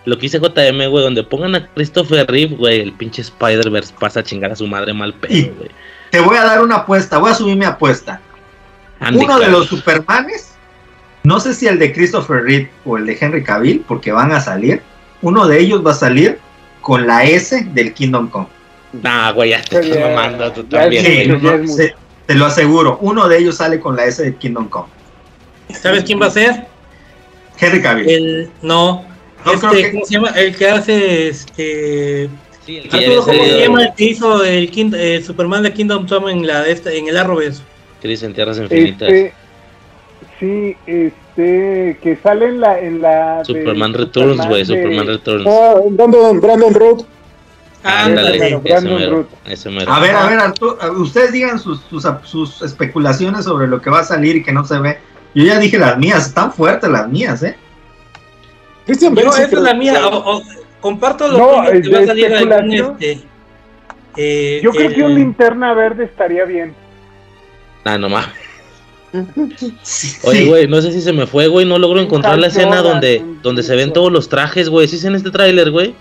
lo 0.05 0.15
que 0.15 0.23
dice 0.23 0.39
JM, 0.39 0.89
güey, 0.89 1.03
donde 1.03 1.23
pongan 1.23 1.55
a 1.55 1.67
Christopher 1.67 2.25
Reeve, 2.29 2.55
güey, 2.55 2.79
el 2.79 2.93
pinche 2.93 3.21
Spider-Verse 3.21 3.93
pasa 3.99 4.21
a 4.21 4.23
chingar 4.23 4.51
a 4.51 4.55
su 4.55 4.67
madre 4.67 4.93
mal 4.93 5.13
pedo, 5.13 5.53
güey. 5.57 5.69
Te 6.11 6.21
voy 6.21 6.37
a 6.37 6.43
dar 6.43 6.61
una 6.61 6.75
apuesta, 6.75 7.17
voy 7.17 7.31
a 7.31 7.35
subir 7.35 7.57
mi 7.57 7.65
apuesta. 7.65 8.21
Andy 8.99 9.25
Uno 9.25 9.39
de 9.39 9.49
los 9.49 9.67
Supermanes, 9.67 10.53
no 11.23 11.39
sé 11.39 11.53
si 11.53 11.67
el 11.67 11.77
de 11.77 11.91
Christopher 11.91 12.43
Reeve 12.43 12.71
o 12.85 12.97
el 12.97 13.05
de 13.05 13.17
Henry 13.19 13.43
Cavill, 13.43 13.83
porque 13.87 14.11
van 14.11 14.31
a 14.31 14.39
salir. 14.39 14.81
Uno 15.21 15.45
de 15.47 15.59
ellos 15.59 15.85
va 15.85 15.91
a 15.91 15.95
salir 15.95 16.39
con 16.81 17.05
la 17.05 17.25
S 17.25 17.67
del 17.73 17.93
Kingdom 17.93 18.29
Come. 18.29 18.47
Nah, 18.93 19.31
güey, 19.33 19.49
ya 19.51 19.61
te 19.61 19.79
estás 19.79 19.99
mamando 19.99 20.51
tú 20.53 20.65
ya 20.69 20.81
también, 20.81 21.05
sí, 21.05 21.27
no, 21.27 21.51
es 21.53 21.75
se- 21.75 21.95
te 22.25 22.35
lo 22.35 22.45
aseguro. 22.45 22.97
Uno 23.01 23.27
de 23.27 23.37
ellos 23.37 23.57
sale 23.57 23.79
con 23.79 23.95
la 23.95 24.05
S 24.05 24.23
del 24.23 24.35
Kingdom 24.35 24.69
Come. 24.69 24.87
¿Sabes 25.73 26.03
quién 26.03 26.21
va 26.21 26.27
a 26.27 26.31
ser? 26.31 26.65
Henry 27.59 27.81
Cavill. 27.81 28.09
El, 28.09 28.49
no, 28.61 29.03
No, 29.45 29.53
este, 29.53 29.67
creo 29.67 29.71
que- 29.81 29.91
¿cómo 29.91 30.05
se 30.05 30.13
llama? 30.13 30.29
El 30.29 30.55
que 30.55 30.69
hace 30.69 31.27
este. 31.29 32.29
Sí, 32.65 32.77
el 32.77 32.89
que 32.89 32.89
ya 32.89 33.07
Arturo, 33.07 33.21
había 33.23 33.37
¿cómo 33.39 33.45
se 33.49 33.59
llama 33.61 33.83
el 33.85 33.93
que 33.93 34.03
hizo 34.05 34.43
el, 34.43 34.71
King- 34.71 34.93
el 34.93 35.23
Superman 35.23 35.63
de 35.63 35.73
Kingdom 35.73 36.07
Come 36.07 36.31
en 36.31 36.45
la 36.47 36.67
esta, 36.67 36.91
en 36.91 37.07
el 37.07 37.17
Arrowverse? 37.17 37.61
Chris 38.01 38.23
en 38.23 38.33
Tierras 38.33 38.57
Infinitas. 38.57 39.09
Este, 39.09 39.33
sí, 40.39 40.75
este, 40.85 41.97
que 42.01 42.17
sale 42.21 42.45
en 42.47 42.61
la, 42.61 42.79
en 42.79 43.01
la 43.01 43.37
de 43.39 43.45
Superman 43.45 43.93
Returns, 43.93 44.45
güey, 44.47 44.63
de- 44.63 44.65
Superman 44.65 45.07
Returns. 45.07 45.47
Ah, 45.47 45.75
Brandon, 45.89 46.39
Brandon 46.41 46.73
Road. 46.73 47.01
Ándale, 47.83 48.59
mero. 48.81 49.27
A 49.87 49.99
ver, 49.99 50.15
a 50.15 50.25
ver, 50.27 50.39
Arturo, 50.39 50.77
ustedes 50.97 51.31
digan 51.31 51.59
sus, 51.59 51.81
sus, 51.89 52.05
sus 52.23 52.61
especulaciones 52.61 53.45
sobre 53.45 53.67
lo 53.67 53.81
que 53.81 53.89
va 53.89 53.99
a 53.99 54.03
salir 54.03 54.35
y 54.37 54.43
que 54.43 54.51
no 54.51 54.65
se 54.65 54.79
ve. 54.79 54.97
Yo 55.35 55.43
ya 55.45 55.59
dije 55.59 55.77
las 55.77 55.97
mías, 55.97 56.27
están 56.27 56.51
fuertes 56.51 56.89
las 56.89 57.07
mías, 57.07 57.43
¿eh? 57.43 57.55
Christian 58.85 59.15
Yo, 59.15 59.29
es 59.35 59.51
la 59.53 59.73
mía. 59.73 60.07
o- 60.07 60.37
o- 60.37 60.43
comparto 60.81 61.27
lo 61.27 61.37
No, 61.37 61.71
que 61.71 61.89
va 61.89 61.99
a 61.99 62.05
salir 62.07 62.33
algún, 62.33 62.71
este, 62.73 63.21
eh, 64.15 64.61
Yo 64.63 64.71
creo 64.71 64.89
el- 64.89 64.95
que 64.95 65.03
un 65.03 65.15
linterna 65.15 65.73
verde 65.73 66.05
estaría 66.05 66.45
bien. 66.45 66.73
Ah, 67.83 67.97
no 67.97 68.09
mames. 68.09 68.29
Sí, 69.83 70.17
Oye, 70.23 70.39
sí. 70.41 70.47
güey, 70.47 70.67
no 70.67 70.81
sé 70.81 70.91
si 70.91 71.01
se 71.01 71.13
me 71.13 71.25
fue, 71.27 71.47
güey. 71.47 71.65
No 71.65 71.79
logro 71.79 71.99
encontrar 72.01 72.37
la 72.37 72.47
escena 72.47 72.81
donde 72.81 73.63
se 73.63 73.75
ven 73.75 73.93
todos 73.93 74.11
los 74.11 74.27
trajes, 74.29 74.69
güey. 74.69 74.87
¿Sí 74.87 74.97
es 74.97 75.05
en 75.05 75.15
este 75.15 75.31
tráiler, 75.31 75.71
güey? 75.71 75.95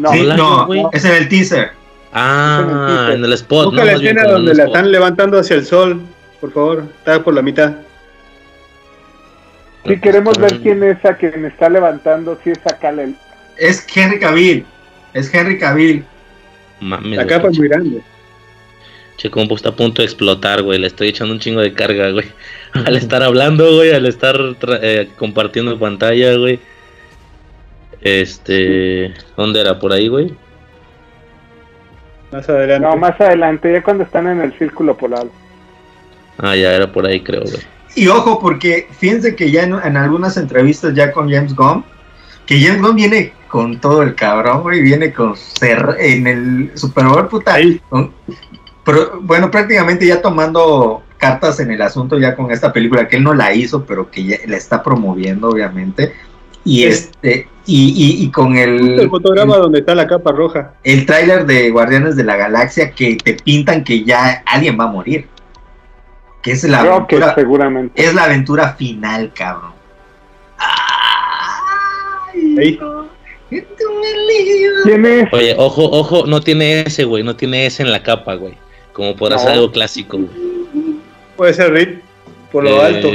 No, 0.00 0.12
Sí, 0.12 0.22
no, 0.24 0.90
es 0.92 1.04
en 1.04 1.14
el 1.14 1.28
teaser. 1.28 1.72
Ah, 2.12 3.10
en 3.12 3.24
el 3.24 3.32
spot, 3.34 3.66
Busca 3.66 3.80
¿no? 3.80 3.84
la 3.84 3.92
escena 3.92 4.24
donde 4.24 4.54
la 4.54 4.64
están 4.64 4.90
levantando 4.90 5.38
hacia 5.38 5.56
el 5.56 5.66
sol. 5.66 6.00
Por 6.40 6.52
favor, 6.52 6.84
está 6.98 7.22
por 7.22 7.34
la 7.34 7.42
mitad. 7.42 7.74
si 9.86 10.00
queremos 10.00 10.38
ver 10.38 10.58
quién 10.60 10.82
es 10.82 11.04
a 11.04 11.14
quien 11.14 11.44
está 11.44 11.68
levantando, 11.68 12.38
si 12.42 12.50
es 12.50 12.58
acá 12.66 12.88
el 12.90 13.14
Es 13.58 13.86
Henry 13.94 14.18
Cavill. 14.18 14.64
Es 15.12 15.32
Henry 15.32 15.58
Cavill. 15.58 16.04
Mames, 16.80 17.18
La 17.18 17.26
capa 17.26 17.48
es 17.48 17.58
muy 17.58 17.68
grande. 17.68 18.00
Che, 19.18 19.28
compu 19.28 19.54
está 19.54 19.68
a 19.68 19.76
punto 19.76 20.00
de 20.00 20.06
explotar, 20.06 20.62
güey. 20.62 20.78
Le 20.78 20.86
estoy 20.86 21.08
echando 21.08 21.34
un 21.34 21.40
chingo 21.40 21.60
de 21.60 21.74
carga, 21.74 22.10
güey. 22.10 22.26
Al 22.72 22.96
estar 22.96 23.22
hablando, 23.22 23.76
güey, 23.76 23.92
al 23.92 24.06
estar 24.06 24.38
eh, 24.80 25.10
compartiendo 25.16 25.78
pantalla, 25.78 26.36
güey. 26.36 26.58
Este. 28.02 29.14
¿Dónde 29.36 29.60
era? 29.60 29.78
¿Por 29.78 29.92
ahí, 29.92 30.08
güey? 30.08 30.34
Más 32.32 32.48
adelante. 32.48 32.86
No, 32.86 32.96
más 32.96 33.20
adelante, 33.20 33.72
ya 33.72 33.82
cuando 33.82 34.04
están 34.04 34.26
en 34.28 34.40
el 34.40 34.56
círculo 34.58 34.96
polar. 34.96 35.26
Ah, 36.38 36.54
ya 36.54 36.72
era 36.72 36.90
por 36.90 37.06
ahí, 37.06 37.20
creo, 37.22 37.42
güey. 37.42 37.60
Y 37.96 38.06
ojo, 38.08 38.38
porque 38.38 38.86
fíjense 38.98 39.34
que 39.34 39.50
ya 39.50 39.64
en, 39.64 39.74
en 39.74 39.96
algunas 39.96 40.36
entrevistas 40.36 40.94
ya 40.94 41.10
con 41.10 41.30
James 41.30 41.54
Gunn, 41.54 41.84
que 42.46 42.60
James 42.60 42.80
Gunn 42.80 42.96
viene 42.96 43.32
con 43.50 43.80
todo 43.80 44.02
el 44.02 44.14
cabrón, 44.14 44.62
güey, 44.62 44.80
viene 44.80 45.12
con 45.12 45.36
ser 45.36 45.96
en 45.98 46.26
el 46.26 46.70
Super 46.74 47.04
Bowl, 47.06 47.28
puta. 47.28 47.56
pero, 48.84 49.20
bueno, 49.22 49.50
prácticamente 49.50 50.06
ya 50.06 50.22
tomando 50.22 51.02
cartas 51.18 51.58
en 51.60 51.72
el 51.72 51.82
asunto 51.82 52.18
ya 52.18 52.36
con 52.36 52.50
esta 52.52 52.72
película, 52.72 53.08
que 53.08 53.16
él 53.16 53.24
no 53.24 53.34
la 53.34 53.52
hizo, 53.52 53.84
pero 53.84 54.10
que 54.10 54.24
ya 54.24 54.36
la 54.46 54.56
está 54.56 54.82
promoviendo, 54.82 55.48
obviamente. 55.48 56.12
Y 56.64 56.78
Sí. 56.78 56.84
este, 56.84 57.48
y, 57.66 58.20
y, 58.20 58.24
y 58.24 58.30
con 58.30 58.56
el, 58.56 58.98
El 59.00 59.08
fotograma 59.10 59.56
donde 59.56 59.80
está 59.80 59.94
la 59.94 60.06
capa 60.06 60.32
roja. 60.32 60.74
el 60.82 61.06
tráiler 61.06 61.46
de 61.46 61.70
Guardianes 61.70 62.16
de 62.16 62.24
la 62.24 62.36
Galaxia 62.36 62.90
que 62.92 63.16
te 63.16 63.34
pintan 63.34 63.84
que 63.84 64.04
ya 64.04 64.42
alguien 64.46 64.78
va 64.78 64.84
a 64.84 64.88
morir. 64.88 65.26
Que 66.42 66.52
es 66.52 66.64
la 66.64 66.80
Creo 66.80 67.06
que 67.06 67.16
aventura, 67.16 67.34
seguramente. 67.34 68.02
es 68.02 68.14
la 68.14 68.24
aventura 68.24 68.72
final, 68.74 69.30
cabrón. 69.34 69.72
Ay, 72.58 72.78
no, 72.80 73.08
que 73.50 73.62
tú 73.62 73.84
me 74.00 74.34
libras. 74.34 74.82
¿Quién 74.84 75.06
es? 75.06 75.32
Oye, 75.32 75.54
ojo, 75.58 75.84
ojo, 75.90 76.26
no 76.26 76.40
tiene 76.40 76.80
ese, 76.82 77.04
güey. 77.04 77.22
No 77.22 77.36
tiene 77.36 77.66
ese 77.66 77.82
en 77.82 77.90
la 77.92 78.02
capa, 78.02 78.34
güey. 78.34 78.54
Como 78.92 79.14
ser 79.16 79.30
No. 79.30 79.48
algo 79.54 79.72
clásico, 79.72 80.18
güey. 80.18 80.30
Puede 81.36 81.54
ser 81.54 81.72
Rip 81.72 82.00
por 82.52 82.64
lo 82.64 82.80
alto. 82.82 83.08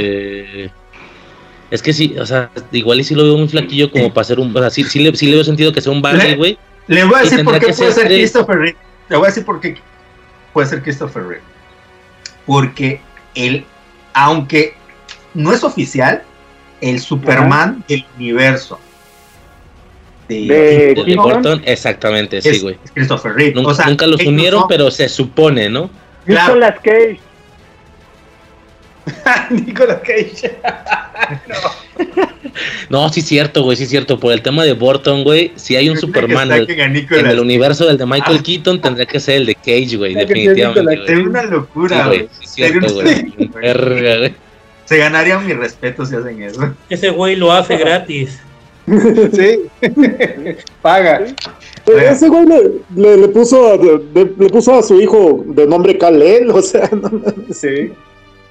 Es 1.70 1.82
que 1.82 1.92
sí, 1.92 2.14
o 2.18 2.24
sea, 2.26 2.50
igual 2.72 3.00
y 3.00 3.04
sí 3.04 3.14
lo 3.14 3.24
veo 3.24 3.36
muy 3.36 3.48
flaquillo 3.48 3.90
como 3.90 4.12
para 4.12 4.22
hacer 4.22 4.38
un. 4.38 4.56
O 4.56 4.60
sea, 4.60 4.70
sí, 4.70 4.84
sí 4.84 5.00
le, 5.00 5.14
sí 5.16 5.26
le 5.26 5.34
veo 5.36 5.44
sentido 5.44 5.72
que 5.72 5.80
sea 5.80 5.92
un 5.92 6.00
Barney, 6.02 6.30
Le- 6.30 6.36
güey. 6.36 6.58
Le 6.86 7.04
voy 7.04 7.16
a 7.18 7.22
decir 7.22 7.44
por 7.44 7.54
qué 7.54 7.60
puede 7.72 7.74
ser 7.74 7.92
ser 7.92 8.08
de- 8.08 8.16
Christopher 8.18 8.56
Reeve. 8.58 8.76
Le 9.08 9.16
voy 9.16 9.24
a 9.24 9.28
decir 9.28 9.44
por 9.44 9.60
qué 9.60 9.76
puede 10.52 10.68
ser 10.68 10.82
Christopher 10.82 11.22
Reeve. 11.26 11.42
Porque 12.46 13.00
él, 13.34 13.64
aunque 14.14 14.74
no 15.34 15.52
es 15.52 15.64
oficial, 15.64 16.22
el 16.80 17.00
Superman 17.00 17.82
del 17.88 18.04
universo 18.16 18.78
de, 20.28 20.46
De 20.46 21.04
De 21.04 21.16
Burton. 21.16 21.62
Exactamente, 21.64 22.40
sí, 22.42 22.60
güey. 22.60 22.76
es 22.84 22.90
Christopher 22.92 23.32
Reeve. 23.34 23.54
Nunca, 23.54 23.70
O 23.70 23.74
sea, 23.74 23.86
nunca 23.86 24.06
los 24.06 24.24
unieron, 24.24 24.64
pero 24.68 24.90
se 24.90 25.08
supone, 25.08 25.68
¿no? 25.68 25.90
Claro. 26.24 26.54
Nicolas 26.54 26.76
Cage. 26.82 27.20
Nicolas 29.50 30.00
Cage. 30.00 30.56
No, 32.88 33.08
sí 33.10 33.20
es 33.20 33.26
cierto, 33.26 33.62
güey, 33.64 33.76
sí 33.76 33.82
es 33.84 33.90
cierto. 33.90 34.18
Por 34.18 34.32
el 34.32 34.40
tema 34.40 34.64
de 34.64 34.72
Burton, 34.72 35.24
güey, 35.24 35.52
si 35.56 35.76
hay 35.76 35.90
un 35.90 35.96
Superman 35.98 36.50
en 36.52 37.26
el 37.26 37.38
universo 37.40 37.84
del 37.86 37.98
de 37.98 38.06
Michael 38.06 38.38
Ah. 38.40 38.42
Keaton, 38.42 38.80
tendría 38.80 39.04
que 39.06 39.20
ser 39.20 39.36
el 39.36 39.46
de 39.46 39.54
Cage, 39.56 39.96
güey, 39.96 40.14
definitivamente. 40.14 40.82
Güey. 40.82 41.06
Sería 41.06 41.24
una 41.24 41.42
locura, 41.42 42.06
güey, 42.06 42.28
sí 42.40 42.44
es 42.44 42.50
cierto, 42.72 42.94
güey. 42.94 43.32
güey. 43.52 44.34
Se 44.86 44.96
ganarían 44.98 45.44
mi 45.46 45.52
respeto 45.52 46.06
si 46.06 46.14
hacen 46.16 46.42
eso. 46.42 46.74
Ese 46.88 47.10
güey 47.10 47.36
lo 47.36 47.52
hace 47.52 47.76
gratis. 47.78 48.40
Sí. 49.32 49.60
Paga. 50.80 51.26
Ese 51.86 52.28
güey 52.28 52.46
le, 52.46 52.70
le, 52.94 53.16
le 53.18 53.28
puso 53.28 53.72
a, 53.72 53.76
le 53.76 54.48
puso 54.48 54.78
a 54.78 54.82
su 54.82 55.00
hijo 55.00 55.44
de 55.48 55.66
nombre 55.66 55.98
Kalel, 55.98 56.50
o 56.50 56.62
sea, 56.62 56.88
no, 56.92 57.10
no, 57.10 57.32
Sí. 57.52 57.92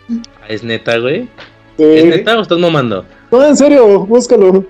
Ah, 0.10 0.46
¿Es 0.48 0.64
neta, 0.64 0.98
güey? 1.00 1.24
sí. 1.78 1.84
¿Es 1.84 2.06
neta 2.06 2.38
o 2.38 2.42
estás 2.42 2.60
mamando? 2.60 3.06
No, 3.32 3.44
en 3.46 3.56
serio, 3.58 4.00
búscalo. 4.06 4.64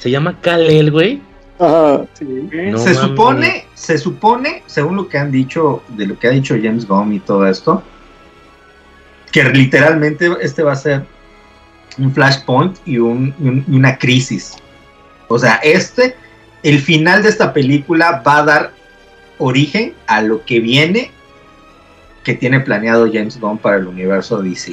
Se 0.00 0.10
llama 0.10 0.38
Kalel, 0.40 0.90
güey. 0.90 1.20
Ajá. 1.58 2.04
Sí. 2.14 2.24
No 2.70 2.78
se 2.78 2.94
supone, 2.94 3.66
se 3.74 3.98
supone, 3.98 4.62
según 4.66 4.96
lo 4.96 5.08
que 5.08 5.18
han 5.18 5.30
dicho, 5.30 5.82
de 5.88 6.06
lo 6.06 6.18
que 6.18 6.26
ha 6.26 6.30
dicho 6.30 6.56
James 6.60 6.86
Gunn 6.88 7.12
y 7.12 7.20
todo 7.20 7.46
esto, 7.46 7.82
que 9.30 9.44
literalmente 9.44 10.28
este 10.40 10.62
va 10.62 10.72
a 10.72 10.76
ser 10.76 11.04
un 11.98 12.12
flashpoint 12.12 12.76
y, 12.84 12.98
un- 12.98 13.34
y 13.40 13.48
un- 13.48 13.64
y 13.68 13.76
una 13.76 13.96
crisis. 13.98 14.54
O 15.28 15.38
sea, 15.38 15.56
este, 15.62 16.16
el 16.62 16.80
final 16.80 17.22
de 17.22 17.28
esta 17.28 17.52
película 17.52 18.22
va 18.26 18.38
a 18.38 18.44
dar 18.44 18.72
origen 19.38 19.94
a 20.06 20.20
lo 20.22 20.44
que 20.44 20.60
viene 20.60 21.10
que 22.24 22.34
tiene 22.34 22.60
planeado 22.60 23.08
James 23.12 23.38
Gunn 23.40 23.58
para 23.58 23.76
el 23.76 23.86
universo 23.86 24.42
DC. 24.42 24.72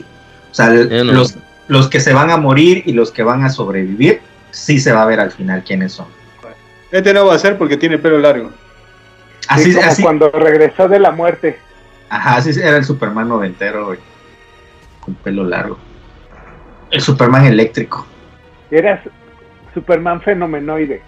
O 0.51 0.53
sea, 0.53 0.67
el- 0.67 1.05
no. 1.07 1.13
los, 1.13 1.35
los 1.67 1.87
que 1.89 1.99
se 1.99 2.13
van 2.13 2.29
a 2.31 2.37
morir 2.37 2.83
y 2.85 2.93
los 2.93 3.11
que 3.11 3.23
van 3.23 3.43
a 3.43 3.49
sobrevivir, 3.49 4.21
sí 4.51 4.79
se 4.79 4.91
va 4.91 5.03
a 5.03 5.05
ver 5.05 5.19
al 5.19 5.31
final 5.31 5.63
quiénes 5.63 5.93
son. 5.93 6.07
Este 6.91 7.13
no 7.13 7.25
va 7.27 7.35
a 7.35 7.39
ser 7.39 7.57
porque 7.57 7.77
tiene 7.77 7.97
pelo 7.99 8.17
largo. 8.17 8.51
Así, 9.47 9.65
Sí, 9.71 9.75
como 9.75 9.87
así, 9.87 10.01
cuando 10.03 10.29
regresó 10.31 10.87
de 10.87 10.99
la 10.99 11.11
muerte. 11.11 11.59
Ajá, 12.09 12.37
así 12.37 12.49
era 12.59 12.77
el 12.77 12.83
Superman 12.85 13.27
noventero, 13.29 13.85
güey. 13.87 13.99
Con 14.99 15.13
pelo 15.15 15.43
largo. 15.43 15.77
El 16.89 17.01
Superman 17.01 17.45
eléctrico. 17.45 18.05
Eras 18.71 19.01
Superman 19.73 20.21
fenomenoide. 20.21 21.01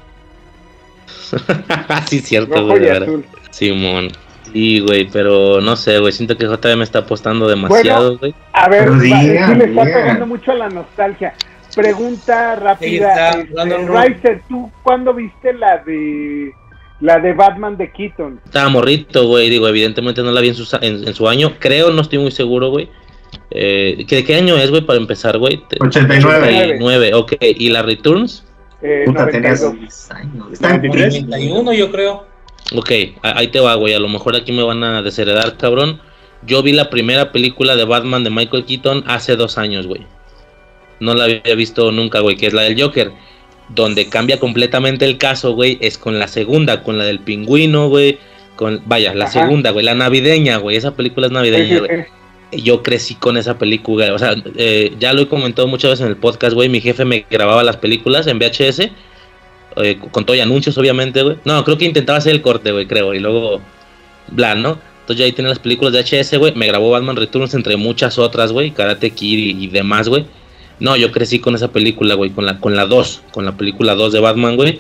sí, 2.08 2.18
es 2.18 2.24
cierto, 2.26 2.54
Rojo 2.56 2.68
güey. 2.78 3.24
Simón. 3.50 4.12
Sí, 4.54 4.80
güey, 4.82 5.08
pero 5.12 5.62
no 5.62 5.76
sé, 5.76 6.00
güey. 6.00 6.12
Siento 6.12 6.38
que 6.38 6.46
JB 6.46 6.76
me 6.78 6.84
está 6.84 7.00
apostando 7.00 7.48
demasiado, 7.48 8.18
güey. 8.18 8.34
A 8.54 8.68
ver, 8.70 8.90
sí 9.00 9.10
le 9.14 9.66
está 9.66 9.84
pegando 9.84 10.28
mucho 10.28 10.52
a 10.52 10.56
la 10.56 10.70
nostalgia. 10.70 11.34
Pregunta 11.76 12.56
rápida. 12.58 13.32
está, 13.40 13.40
este. 13.64 13.88
Riser, 13.88 14.42
¿tú 14.50 14.70
cuándo 14.84 15.14
viste 15.14 15.54
la 15.54 15.78
de 15.78 16.52
la 17.00 17.18
de 17.20 17.34
Batman 17.34 17.78
de 17.78 17.92
Keaton? 17.92 18.42
Estaba 18.46 18.70
morrito, 18.70 19.26
güey. 19.28 19.50
Digo, 19.50 19.68
evidentemente 19.68 20.22
no 20.22 20.32
la 20.32 20.42
vi 20.42 20.50
en 20.50 20.56
su, 20.56 20.76
en, 20.82 21.08
en 21.08 21.14
su 21.14 21.28
año. 21.30 21.54
Creo, 21.60 21.92
no 21.92 22.02
estoy 22.02 22.20
muy 22.20 22.32
seguro, 22.32 22.70
güey. 22.70 22.90
Eh, 23.50 24.06
¿qué- 24.08 24.18
¿De 24.18 24.24
qué 24.26 24.36
año 24.36 24.58
es, 24.58 24.70
güey, 24.70 24.82
para 24.86 25.00
empezar, 25.00 25.38
güey? 25.38 25.64
89. 25.80 26.38
89, 26.48 27.14
ok. 27.14 27.34
¿Y 27.40 27.70
la 27.70 27.82
Returns? 27.84 28.46
Eh, 28.82 29.04
Puta, 29.06 29.28
tenías 29.28 29.62
92. 29.62 29.80
10 29.80 30.12
años. 30.12 30.48
Está 30.52 30.70
en 30.76 30.82
93. 30.88 31.24
91 31.26 31.74
yo 31.74 31.92
creo. 31.92 32.26
Ok, 32.74 32.92
ahí 33.22 33.48
te 33.48 33.60
va, 33.60 33.76
güey. 33.76 33.94
A 33.94 34.00
lo 34.00 34.08
mejor 34.08 34.36
aquí 34.36 34.52
me 34.52 34.64
van 34.64 34.84
a 34.84 35.02
desheredar, 35.02 35.58
cabrón. 35.58 36.00
Yo 36.46 36.64
vi 36.64 36.72
la 36.72 36.90
primera 36.90 37.32
película 37.32 37.76
de 37.76 37.86
Batman 37.86 38.24
de 38.24 38.30
Michael 38.30 38.66
Keaton 38.66 39.04
hace 39.08 39.36
dos 39.36 39.58
años, 39.58 39.88
güey. 39.88 40.02
No 41.00 41.14
la 41.14 41.26
había 41.26 41.56
visto 41.56 41.92
nunca, 41.92 42.20
güey, 42.20 42.38
que 42.38 42.48
es 42.48 42.54
la 42.54 42.64
del 42.64 42.82
Joker. 42.82 43.12
Donde 43.70 44.08
cambia 44.10 44.40
completamente 44.40 45.06
el 45.06 45.18
caso, 45.18 45.54
güey, 45.54 45.78
es 45.82 45.98
con 45.98 46.20
la 46.20 46.28
segunda, 46.28 46.84
con 46.84 46.98
la 46.98 47.06
del 47.06 47.20
pingüino, 47.20 47.90
güey. 47.90 48.20
Con, 48.56 48.82
vaya, 48.86 49.14
la 49.14 49.26
Ajá. 49.26 49.42
segunda, 49.42 49.72
güey, 49.72 49.86
la 49.86 49.96
navideña, 49.96 50.58
güey. 50.58 50.78
Esa 50.78 50.96
película 50.96 51.28
es 51.28 51.34
navideña, 51.34 51.80
güey. 51.80 52.06
Yo 52.52 52.84
crecí 52.84 53.16
con 53.16 53.38
esa 53.38 53.58
película, 53.58 54.14
o 54.14 54.20
sea, 54.20 54.36
eh, 54.58 54.94
ya 55.00 55.14
lo 55.14 55.22
he 55.22 55.28
comentado 55.28 55.68
muchas 55.70 55.92
veces 55.92 56.06
en 56.06 56.12
el 56.12 56.18
podcast, 56.18 56.54
güey. 56.54 56.68
Mi 56.68 56.82
jefe 56.82 57.06
me 57.06 57.26
grababa 57.30 57.64
las 57.64 57.78
películas 57.78 58.28
en 58.28 58.40
VHS, 58.40 58.90
eh, 59.78 60.00
con 60.12 60.26
todo 60.26 60.36
y 60.36 60.40
anuncios, 60.40 60.78
obviamente, 60.78 61.22
güey. 61.22 61.38
No, 61.46 61.64
creo 61.64 61.78
que 61.78 61.86
intentaba 61.86 62.18
hacer 62.18 62.34
el 62.34 62.42
corte, 62.42 62.72
güey, 62.72 62.88
creo, 62.88 63.14
y 63.14 63.20
luego, 63.20 63.62
bla, 64.30 64.56
¿no? 64.56 64.78
Entonces 65.02 65.18
yo 65.18 65.26
ahí 65.26 65.32
tenía 65.32 65.50
las 65.50 65.60
películas 65.60 65.94
de 65.94 66.02
VHS, 66.02 66.38
güey. 66.38 66.54
Me 66.56 66.68
grabó 66.68 66.92
Batman 66.92 67.16
Returns 67.16 67.54
entre 67.54 67.76
muchas 67.76 68.18
otras, 68.18 68.52
güey, 68.52 68.72
Karate 68.72 69.12
Kid 69.12 69.38
y, 69.38 69.66
y 69.66 69.68
demás, 69.68 70.08
güey. 70.08 70.26
No, 70.80 70.96
yo 70.96 71.12
crecí 71.12 71.40
con 71.40 71.56
esa 71.56 71.72
película, 71.72 72.16
güey, 72.16 72.32
con 72.32 72.46
la 72.46 72.60
con 72.60 72.76
la 72.76 72.86
2, 72.86 73.24
con 73.32 73.46
la 73.46 73.58
película 73.58 73.96
2 73.96 74.14
de 74.14 74.20
Batman, 74.20 74.56
güey. 74.56 74.80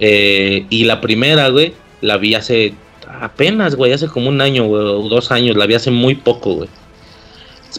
Eh, 0.00 0.66
y 0.70 0.84
la 0.84 1.00
primera, 1.00 1.48
güey, 1.50 1.74
la 2.00 2.16
vi 2.16 2.34
hace 2.34 2.74
apenas, 3.20 3.74
güey, 3.74 3.92
hace 3.92 4.08
como 4.08 4.28
un 4.28 4.40
año, 4.40 4.64
güey, 4.64 4.82
o 4.82 5.08
dos 5.08 5.30
años, 5.30 5.56
la 5.56 5.66
vi 5.66 5.74
hace 5.74 5.90
muy 5.90 6.14
poco, 6.14 6.54
güey. 6.54 6.68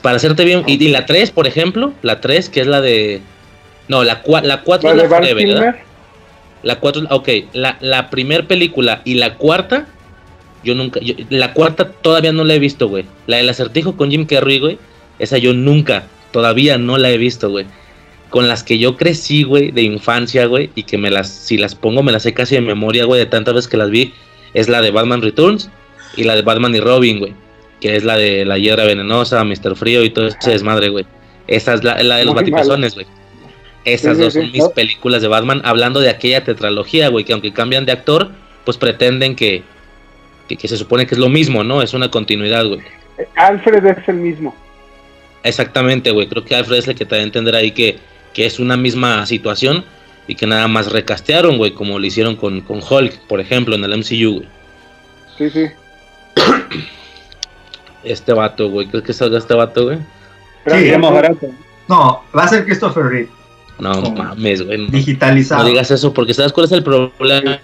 Para 0.01 0.15
hacerte 0.15 0.45
bien, 0.45 0.63
y, 0.68 0.81
y 0.81 0.89
la 0.89 1.05
3, 1.05 1.31
por 1.31 1.47
ejemplo, 1.47 1.93
la 2.01 2.22
3, 2.22 2.49
que 2.49 2.61
es 2.61 2.68
la 2.68 2.80
de... 2.80 3.22
No, 3.88 4.03
la 4.03 4.22
4 4.22 4.47
la 4.47 4.61
cuatro 4.61 4.93
La 4.93 4.95
es 4.95 5.09
de 5.09 5.09
la 5.09 5.15
Forever, 5.18 5.47
¿verdad? 5.47 5.76
La 6.64 6.80
4, 6.80 7.04
ok, 7.10 7.30
la, 7.54 7.78
la 7.82 8.10
primer 8.10 8.48
película 8.48 9.02
y 9.06 9.16
la 9.16 9.36
cuarta, 9.36 9.88
yo 10.64 10.76
nunca, 10.76 11.00
yo- 11.00 11.16
la 11.30 11.54
cuarta 11.54 11.92
todavía 11.92 12.32
no 12.32 12.44
la 12.44 12.54
he 12.54 12.60
visto, 12.60 12.88
güey. 12.88 13.06
La 13.28 13.38
del 13.38 13.50
acertijo 13.50 13.98
con 13.98 14.12
Jim 14.12 14.26
Carrey, 14.26 14.60
güey, 14.60 14.78
esa 15.20 15.38
yo 15.38 15.54
nunca, 15.54 16.04
todavía 16.32 16.78
no 16.78 16.98
la 16.98 17.10
he 17.10 17.18
visto, 17.18 17.50
güey. 17.50 17.66
Con 18.30 18.48
las 18.48 18.64
que 18.64 18.78
yo 18.78 18.96
crecí, 18.96 19.44
güey, 19.44 19.72
de 19.72 19.82
infancia, 19.82 20.46
güey, 20.46 20.70
y 20.76 20.84
que 20.84 20.98
me 20.98 21.10
las, 21.12 21.30
si 21.30 21.58
las 21.58 21.76
pongo, 21.76 22.04
me 22.04 22.12
las 22.12 22.24
sé 22.24 22.34
casi 22.34 22.56
de 22.56 22.62
memoria, 22.62 23.06
güey, 23.06 23.20
de 23.20 23.26
tantas 23.26 23.54
veces 23.56 23.70
que 23.70 23.78
las 23.78 23.90
vi, 23.90 24.14
es 24.54 24.70
la 24.70 24.82
de 24.82 24.92
Batman 24.92 25.22
Returns 25.22 25.70
y 26.16 26.24
la 26.26 26.36
de 26.36 26.42
Batman 26.44 26.76
y 26.76 26.80
Robin, 26.80 27.20
güey, 27.20 27.34
que 27.82 27.96
es 27.96 28.04
la 28.04 28.16
de 28.18 28.46
la 28.46 28.58
hiedra 28.60 28.86
venenosa, 28.86 29.44
Mr. 29.44 29.76
Frío 29.76 30.04
y 30.04 30.12
todo 30.12 30.28
ese 30.28 30.52
desmadre, 30.52 30.90
güey. 30.90 31.06
Esa 31.48 31.74
es 31.74 31.84
la, 31.84 32.02
la 32.04 32.18
de 32.18 32.26
los 32.26 32.36
Muy 32.36 32.44
batipezones, 32.44 32.94
güey. 32.94 33.08
Esas 33.86 34.18
Sí, 34.18 34.18
sí, 34.18 34.24
dos 34.24 34.34
son 34.34 34.45
sí. 34.45 34.52
mis 34.53 34.68
películas 34.70 35.22
de 35.22 35.28
Batman, 35.28 35.62
hablando 35.64 35.99
de 35.99 36.10
aquella 36.10 36.44
tetralogía, 36.44 37.10
güey, 37.10 37.26
que 37.26 37.34
aunque 37.34 37.52
cambian 37.53 37.86
de 37.86 37.91
actor, 37.94 38.30
pues 38.64 38.78
pretenden 38.78 39.36
que, 39.36 39.64
que, 40.48 40.56
que 40.58 40.68
se 40.68 40.78
supone 40.78 41.08
que 41.08 41.16
es 41.16 41.20
lo 41.20 41.30
mismo, 41.30 41.64
¿no? 41.64 41.82
Es 41.82 41.94
una 41.94 42.12
continuidad, 42.12 42.66
güey. 42.66 42.82
Alfred 43.36 43.86
es 43.86 44.08
el 44.08 44.16
mismo. 44.18 44.56
Exactamente, 45.44 46.12
güey. 46.12 46.28
Creo 46.28 46.45
que 46.45 46.56
Alfred 46.56 46.78
es 46.78 46.88
el 46.88 46.95
que 46.95 47.06
te 47.06 47.16
da 47.16 47.22
a 47.22 47.24
entender 47.24 47.56
ahí 47.56 47.72
que, 47.72 47.98
que 48.34 48.45
es 48.45 48.60
una 48.60 48.78
misma 48.78 49.26
situación 49.26 49.84
y 50.28 50.36
que 50.36 50.45
nada 50.45 50.68
más 50.68 50.91
recastearon, 50.91 51.58
güey, 51.58 51.72
como 51.72 51.98
lo 51.98 52.06
hicieron 52.06 52.36
con, 52.36 52.62
con 52.62 52.82
Hulk, 52.88 53.22
por 53.28 53.40
ejemplo, 53.40 53.74
en 53.76 53.84
el 53.84 53.98
MCU, 53.98 54.36
güey. 54.36 54.48
Sí, 55.38 55.49
sí. 55.49 55.66
Este 58.03 58.34
vato, 58.34 58.70
güey. 58.70 58.88
¿Crees 58.88 59.03
que 59.06 59.14
salga 59.14 59.38
este 59.38 59.53
vato, 59.53 59.86
güey? 59.86 59.98
Sí, 60.68 60.90
Es 60.90 60.99
más 60.99 61.12
barato. 61.14 61.48
No, 61.88 62.24
va 62.36 62.44
a 62.44 62.48
ser 62.48 62.66
Christopher 62.66 63.03
Reeve, 63.03 63.30
No 63.82 63.91
Oh. 63.94 64.12
mames, 64.12 64.62
güey. 64.66 64.78
No, 64.78 64.91
digitalizado. 64.91 65.64
no 65.64 65.70
digas 65.70 65.90
eso, 65.91 66.14
porque 66.14 66.34
¿sabes 66.34 66.53
cuál 66.53 66.68
es 66.68 66.72
el 66.72 66.84
problema, 66.84 67.60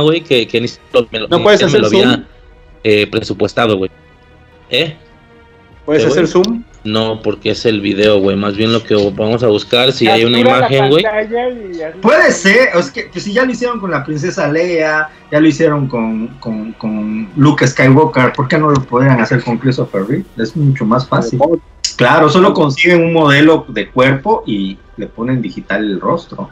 güey? 0.00 0.20
Que, 0.20 0.46
que 0.46 0.60
ni 0.60 0.68
siquiera 0.68 1.06
me 1.10 1.18
lo, 1.20 1.28
¿No 1.28 1.42
puedes 1.42 1.62
hacer 1.62 1.80
me 1.80 1.80
lo 1.80 1.86
había 1.88 2.24
eh, 2.84 3.06
presupuestado, 3.06 3.76
güey. 3.78 3.90
¿Eh? 4.70 4.94
¿Puedes 5.88 6.04
¿Qué, 6.04 6.10
hacer 6.10 6.26
zoom? 6.26 6.64
No, 6.84 7.22
porque 7.22 7.52
es 7.52 7.64
el 7.64 7.80
video, 7.80 8.20
güey. 8.20 8.36
Más 8.36 8.54
bien 8.54 8.74
lo 8.74 8.82
que 8.82 8.94
vamos 8.94 9.42
a 9.42 9.46
buscar, 9.46 9.90
si 9.90 10.06
hay 10.06 10.22
una 10.22 10.38
imagen, 10.38 10.90
güey. 10.90 11.02
Puede 12.02 12.30
ser, 12.30 12.76
o 12.76 12.80
es 12.80 12.90
que 12.90 13.08
pues, 13.10 13.24
si 13.24 13.32
ya 13.32 13.46
lo 13.46 13.52
hicieron 13.52 13.80
con 13.80 13.90
la 13.90 14.04
princesa 14.04 14.52
Leia, 14.52 15.08
ya 15.32 15.40
lo 15.40 15.48
hicieron 15.48 15.88
con, 15.88 16.26
con, 16.40 16.74
con 16.74 17.30
Luke 17.36 17.66
Skywalker, 17.66 18.34
¿por 18.34 18.48
qué 18.48 18.58
no 18.58 18.68
lo 18.68 18.82
podrían 18.82 19.18
hacer 19.18 19.42
con 19.42 19.56
Christopher 19.56 20.04
Reeve? 20.06 20.26
Es 20.36 20.54
mucho 20.54 20.84
más 20.84 21.08
fácil. 21.08 21.40
Claro, 21.96 22.28
solo 22.28 22.52
consiguen 22.52 23.04
un 23.04 23.14
modelo 23.14 23.64
de 23.68 23.88
cuerpo 23.88 24.42
y 24.46 24.76
le 24.98 25.06
ponen 25.06 25.40
digital 25.40 25.82
el 25.82 25.98
rostro. 25.98 26.50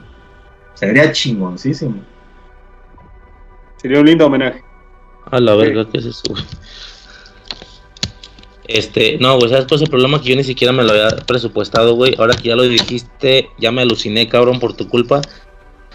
Sería 0.72 1.12
chingoncísimo. 1.12 2.02
Sería 3.76 4.00
un 4.00 4.06
lindo 4.06 4.24
homenaje. 4.24 4.64
A 5.30 5.38
la 5.40 5.54
verga, 5.56 5.86
¿qué 5.92 5.98
es 5.98 6.06
eso, 6.06 6.22
güey? 6.30 6.42
Este, 8.68 9.18
no, 9.18 9.36
güey, 9.38 9.48
¿sabes 9.51 9.66
cuál 9.66 9.76
es 9.76 9.82
el 9.82 9.90
problema? 9.90 10.20
Que 10.20 10.30
yo 10.30 10.36
ni 10.36 10.44
siquiera 10.44 10.72
me 10.72 10.82
lo 10.82 10.90
había 10.90 11.09
presupuestado, 11.26 11.94
güey. 11.94 12.14
Ahora 12.18 12.34
que 12.34 12.48
ya 12.48 12.56
lo 12.56 12.62
dijiste, 12.64 13.48
ya 13.59 13.70
me 13.72 13.82
aluciné, 13.82 14.28
cabrón, 14.28 14.59
por 14.59 14.72
tu 14.74 14.88
culpa. 14.88 15.20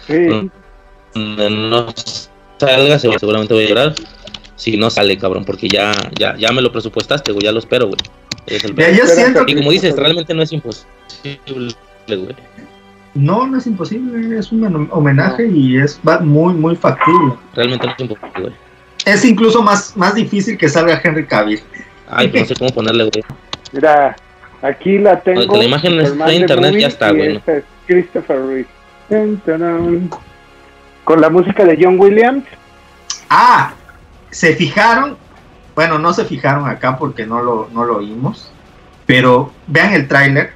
Sí. 0.06 0.50
Donde 1.14 1.50
no 1.50 1.86
salga, 2.58 2.98
seguro- 2.98 3.18
seguramente 3.18 3.54
voy 3.54 3.64
a 3.64 3.68
llorar. 3.68 3.94
Si 4.56 4.76
no 4.76 4.90
sale, 4.90 5.18
cabrón, 5.18 5.44
porque 5.44 5.68
ya, 5.68 5.92
ya, 6.18 6.36
ya 6.36 6.52
me 6.52 6.62
lo 6.62 6.70
presupuestaste, 6.72 7.32
güey, 7.32 7.44
ya 7.44 7.52
lo 7.52 7.58
espero, 7.58 7.86
güey. 7.86 7.98
Es 8.46 8.64
el 8.64 8.74
Ya, 8.74 8.90
yo 8.90 9.04
Espera, 9.04 9.14
siento 9.14 9.42
Y 9.42 9.46
que 9.46 9.54
como 9.56 9.70
dices, 9.70 9.94
realmente 9.96 10.32
no 10.34 10.42
es 10.42 10.52
imposible, 10.52 11.74
güey. 12.08 12.36
no, 13.14 13.46
no 13.46 13.58
es 13.58 13.66
imposible, 13.66 14.38
es 14.38 14.50
un 14.52 14.60
homen- 14.62 14.88
homenaje 14.90 15.46
y 15.48 15.76
es 15.78 16.00
va 16.06 16.20
muy, 16.20 16.54
muy 16.54 16.76
factible. 16.76 17.34
Realmente 17.54 17.86
no 17.86 17.92
es 17.92 18.00
imposible, 18.00 18.40
güey. 18.40 18.54
Es 19.04 19.24
incluso 19.24 19.62
más, 19.62 19.96
más 19.96 20.14
difícil 20.14 20.56
que 20.56 20.68
salga 20.68 21.00
Henry 21.02 21.26
Cavill. 21.26 21.60
Ay, 22.12 22.28
pues 22.28 22.42
no 22.42 22.48
sé 22.48 22.54
cómo 22.56 22.70
ponerle, 22.70 23.04
güey. 23.04 23.24
Mira, 23.72 24.16
aquí 24.60 24.98
la 24.98 25.20
tengo. 25.20 25.40
Oye, 25.40 25.58
la 25.58 25.64
imagen 25.64 26.00
está 26.00 26.32
en 26.32 26.40
internet, 26.42 26.74
ya 26.78 26.88
está, 26.88 27.10
güey, 27.10 27.32
¿no? 27.32 27.38
esta 27.38 27.56
es 27.56 27.64
Christopher 27.86 28.40
Reeve. 28.46 28.68
Con 31.04 31.20
la 31.20 31.30
música 31.30 31.64
de 31.64 31.78
John 31.80 31.98
Williams. 31.98 32.44
Ah, 33.28 33.72
se 34.30 34.54
fijaron, 34.54 35.16
bueno, 35.74 35.98
no 35.98 36.12
se 36.12 36.24
fijaron 36.24 36.68
acá 36.68 36.98
porque 36.98 37.26
no 37.26 37.42
lo, 37.42 37.68
no 37.72 37.84
lo 37.84 37.96
oímos, 37.98 38.52
pero 39.06 39.52
vean 39.66 39.94
el 39.94 40.06
tráiler, 40.06 40.52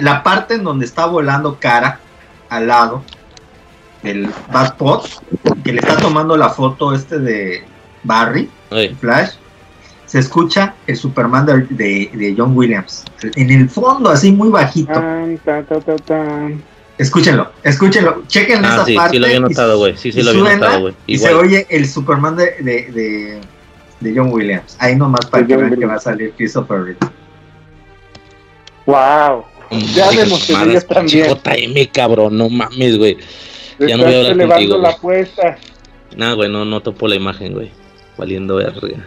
la 0.00 0.22
parte 0.22 0.54
en 0.54 0.64
donde 0.64 0.86
está 0.86 1.06
volando 1.06 1.58
cara 1.60 2.00
al 2.48 2.66
lado 2.66 3.02
del 4.02 4.30
Batpod, 4.50 5.04
que 5.62 5.72
le 5.72 5.80
está 5.80 5.96
tomando 5.96 6.36
la 6.36 6.48
foto 6.50 6.94
este 6.94 7.18
de 7.18 7.64
Barry, 8.02 8.50
Flash, 8.98 9.32
se 10.10 10.18
escucha 10.18 10.74
el 10.88 10.96
Superman 10.96 11.46
de, 11.46 11.60
de- 11.70 12.10
de 12.12 12.34
John 12.36 12.56
Williams, 12.56 13.04
en 13.36 13.48
el 13.50 13.70
fondo, 13.70 14.10
así 14.10 14.32
muy 14.32 14.48
bajito. 14.48 14.92
Tan, 14.92 15.38
tan, 15.38 15.64
tan, 15.66 15.80
tan, 15.82 15.98
tan. 16.00 16.62
Escúchenlo, 16.98 17.52
escúchenlo, 17.62 18.24
chequen 18.26 18.64
Ah, 18.64 18.74
esa 18.74 18.84
sí, 18.86 18.94
parte. 18.96 19.12
sí 19.12 19.18
lo 19.20 19.26
había 19.26 19.36
y- 19.38 19.40
notado, 19.40 19.78
güey. 19.78 19.96
Sí, 19.96 20.10
sí 20.10 20.20
lo 20.22 20.30
había 20.30 20.56
notado, 20.56 20.80
güey. 20.80 20.94
Y 21.06 21.16
se 21.18 21.32
oye 21.32 21.64
el 21.70 21.86
Superman 21.88 22.34
de, 22.36 22.56
de, 22.60 22.90
de, 22.90 23.40
de 24.00 24.14
John 24.18 24.32
Williams. 24.32 24.76
Ahí 24.80 24.96
nomás 24.96 25.26
para 25.26 25.46
que 25.46 25.56
vean 25.56 25.76
que 25.78 25.86
va 25.86 25.94
a 25.94 26.00
salir 26.00 26.32
Christopher 26.36 26.82
Reeve. 26.82 26.98
Wow. 28.86 29.44
Ya 29.94 30.10
me 30.10 30.22
emocioné 30.22 30.80
también. 30.80 31.26
JM, 31.28 31.86
cabrón, 31.92 32.36
no 32.36 32.48
mames, 32.48 32.98
güey. 32.98 33.16
Ya 33.78 33.96
no 33.96 34.04
voy 34.04 34.14
a 34.14 34.30
hablar 34.30 34.48
contigo, 34.48 34.76
la 34.76 34.80
güey. 34.80 34.94
apuesta. 34.96 35.58
Nah, 36.16 36.34
güey, 36.34 36.50
no, 36.50 36.64
no 36.64 36.80
topo 36.82 37.06
la 37.06 37.14
imagen, 37.14 37.52
güey. 37.54 37.70
Valiendo 38.18 38.56
verga. 38.56 39.06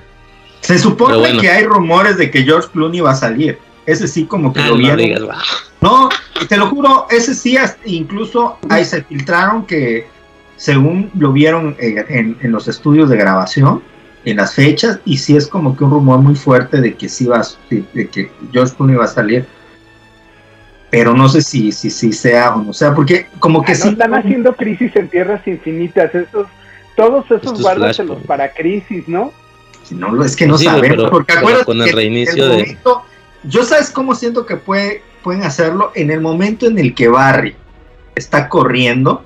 Se 0.64 0.80
supone 0.80 1.18
bueno. 1.18 1.42
que 1.42 1.50
hay 1.50 1.66
rumores 1.66 2.18
de 2.18 2.32
que 2.32 2.44
George 2.44 2.70
Clooney 2.72 3.02
va 3.02 3.12
a 3.12 3.16
salir. 3.16 3.60
Ese 3.86 4.08
sí 4.08 4.26
como 4.26 4.54
que 4.54 4.62
Ah, 4.62 4.68
lo 4.68 4.72
no 4.72 4.78
vieron. 4.78 4.98
digas, 4.98 5.22
va. 5.28 5.38
No, 5.82 6.10
te 6.48 6.56
lo 6.58 6.68
juro, 6.68 7.06
ese 7.10 7.34
sí, 7.36 7.58
hasta- 7.58 7.82
incluso 7.86 8.58
ahí 8.70 8.86
se 8.86 9.04
filtraron 9.04 9.66
que 9.66 10.08
según 10.56 11.12
lo 11.18 11.34
vieron 11.34 11.76
eh, 11.80 12.06
en, 12.08 12.38
en 12.42 12.52
los 12.52 12.68
estudios 12.70 13.10
de 13.10 13.18
grabación, 13.18 13.82
en 14.24 14.38
las 14.38 14.54
fechas, 14.56 15.00
y 15.04 15.18
sí 15.18 15.36
es 15.36 15.48
como 15.48 15.76
que 15.76 15.84
un 15.84 15.92
rumor 15.92 16.20
muy 16.20 16.36
fuerte 16.36 16.80
de 16.80 16.94
que 16.96 17.10
sí 17.10 17.26
va 17.26 17.40
a, 17.42 17.48
de, 17.70 17.84
de 17.94 18.08
que 18.08 18.32
George 18.54 18.74
Clooney 18.78 18.96
va 18.96 19.04
a 19.06 19.08
salir. 19.10 19.46
Pero 20.90 21.14
no 21.14 21.28
sé 21.28 21.42
si, 21.42 21.72
si, 21.72 21.90
si 21.90 22.14
sea 22.14 22.54
o 22.56 22.64
no 22.64 22.72
sea, 22.72 22.94
porque 22.94 23.28
como 23.40 23.64
que 23.64 23.72
Ah, 23.74 23.76
no 23.80 23.84
sí. 23.84 23.90
están 23.90 24.14
haciendo 24.14 24.56
crisis 24.56 24.96
en 24.96 25.10
tierras 25.10 25.46
infinitas. 25.48 26.14
Esos, 26.16 26.48
todos 26.96 27.26
esos 27.32 27.60
Flashpoint. 27.62 28.26
para 28.28 28.54
crisis, 28.54 29.08
¿no? 29.08 29.34
No, 29.94 30.12
lo- 30.12 30.24
es 30.26 30.36
que 30.36 30.48
no 30.48 30.58
Sí, 30.58 30.66
güey, 30.66 30.76
sabemos, 30.78 30.98
pero- 30.98 31.10
porque 31.12 31.34
pero 31.46 31.66
con 31.66 31.80
el 31.82 31.86
que 31.90 31.92
reinicio 31.96 32.52
el 32.52 32.58
de- 32.66 32.78
yo 33.44 33.64
sabes 33.64 33.90
cómo 33.90 34.16
siento 34.16 34.46
que 34.46 34.56
puede, 34.58 35.02
pueden 35.24 35.44
hacerlo 35.44 35.92
en 35.96 36.12
el 36.12 36.22
momento 36.22 36.66
en 36.68 36.78
el 36.80 36.94
que 36.94 37.08
Barry 37.08 37.56
está 38.16 38.48
corriendo, 38.50 39.24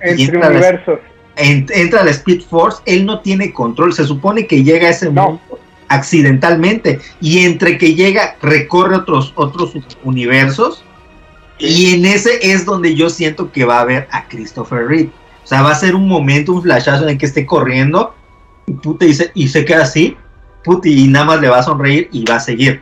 Entre 0.00 0.24
entra 0.36 0.48
universos. 0.48 0.98
en- 1.36 1.66
entra 1.72 2.04
la 2.04 2.10
Speed 2.10 2.42
Force, 2.48 2.80
él 2.86 3.04
no 3.04 3.20
tiene 3.20 3.52
control, 3.52 3.92
se 3.92 4.04
supone 4.06 4.46
que 4.46 4.62
llega 4.64 4.88
a 4.88 4.90
ese 4.90 5.10
No. 5.10 5.22
mundo 5.22 5.58
accidentalmente 5.88 7.00
y 7.20 7.40
entre 7.44 7.78
que 7.78 7.94
llega 7.94 8.36
recorre 8.42 8.96
otros 8.96 9.32
otros 9.36 9.72
universos 10.02 10.84
y 11.58 11.94
en 11.94 12.06
ese 12.06 12.50
es 12.52 12.64
donde 12.64 12.94
yo 12.94 13.08
siento 13.10 13.52
que 13.52 13.64
va 13.64 13.80
a 13.80 13.84
ver 13.84 14.08
a 14.10 14.26
Christopher 14.28 14.86
Reeve. 14.86 15.10
O 15.44 15.46
sea, 15.46 15.62
va 15.62 15.72
a 15.72 15.74
ser 15.74 15.94
un 15.94 16.08
momento, 16.08 16.52
un 16.52 16.62
flashazo 16.62 17.04
en 17.04 17.10
el 17.10 17.18
que 17.18 17.26
esté 17.26 17.44
corriendo 17.46 18.14
puta, 18.82 19.04
y, 19.06 19.14
se, 19.14 19.30
y 19.34 19.48
se 19.48 19.64
queda 19.64 19.82
así, 19.82 20.16
puta, 20.64 20.88
y 20.88 21.06
nada 21.08 21.24
más 21.26 21.40
le 21.40 21.48
va 21.48 21.58
a 21.58 21.62
sonreír 21.62 22.08
y 22.12 22.24
va 22.24 22.36
a 22.36 22.40
seguir. 22.40 22.80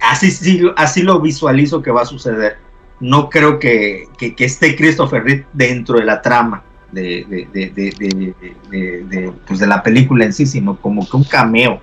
Así, 0.00 0.30
sí, 0.30 0.62
así 0.76 1.02
lo 1.02 1.20
visualizo 1.20 1.82
que 1.82 1.90
va 1.90 2.02
a 2.02 2.06
suceder. 2.06 2.56
No 3.00 3.28
creo 3.30 3.58
que, 3.58 4.06
que- 4.18 4.34
que 4.34 4.44
esté 4.44 4.76
Christopher 4.76 5.24
Reeve 5.24 5.46
dentro 5.52 5.98
de 5.98 6.04
la 6.04 6.20
trama 6.22 6.62
de, 6.92 7.24
de, 7.28 7.48
de, 7.52 7.70
de, 7.70 7.90
de- 7.98 8.34
de- 8.70 9.04
de- 9.04 9.32
pues 9.46 9.58
de 9.58 9.66
la 9.66 9.82
película 9.82 10.24
en 10.24 10.32
sí, 10.32 10.46
sino 10.46 10.76
como 10.80 11.08
que 11.08 11.16
un 11.16 11.24
cameo. 11.24 11.80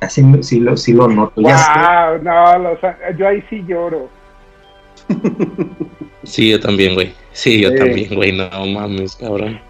Así 0.00 0.22
sí 0.42 0.60
lo, 0.60 0.76
sí 0.76 0.92
lo 0.92 1.08
noto. 1.08 1.40
Ya 1.40 2.18
no, 2.22 2.58
los- 2.58 2.78
yo 3.18 3.28
ahí 3.28 3.42
sí 3.50 3.64
lloro. 3.66 4.08
Sí, 6.24 6.50
yo 6.50 6.60
también, 6.60 6.94
güey. 6.94 7.12
Sí, 7.32 7.60
yo 7.60 7.74
también, 7.74 8.14
güey. 8.14 8.30
No 8.30 8.48
mames, 8.66 9.16
cabrón. 9.16 9.60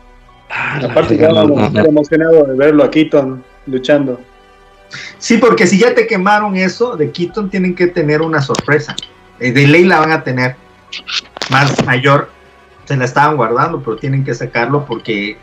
Ah, 0.54 0.80
Aparte, 0.84 1.16
ya 1.16 1.28
no, 1.30 1.44
no, 1.44 1.70
no. 1.70 1.84
emocionado 1.84 2.44
de 2.44 2.54
verlo 2.56 2.84
a 2.84 2.90
Keaton 2.90 3.42
luchando. 3.66 4.20
Sí, 5.16 5.38
porque 5.38 5.66
si 5.66 5.78
ya 5.78 5.94
te 5.94 6.06
quemaron 6.06 6.56
eso 6.56 6.94
de 6.96 7.10
Keaton, 7.10 7.48
tienen 7.48 7.74
que 7.74 7.86
tener 7.86 8.20
una 8.20 8.42
sorpresa. 8.42 8.94
Eh, 9.40 9.50
de 9.52 9.66
ley 9.66 9.84
la 9.84 9.98
van 10.00 10.12
a 10.12 10.22
tener 10.22 10.56
más 11.50 11.82
mayor. 11.86 12.28
Se 12.84 12.96
la 12.98 13.06
estaban 13.06 13.36
guardando, 13.36 13.80
pero 13.82 13.96
tienen 13.96 14.24
que 14.24 14.34
sacarlo 14.34 14.84
porque 14.84 15.38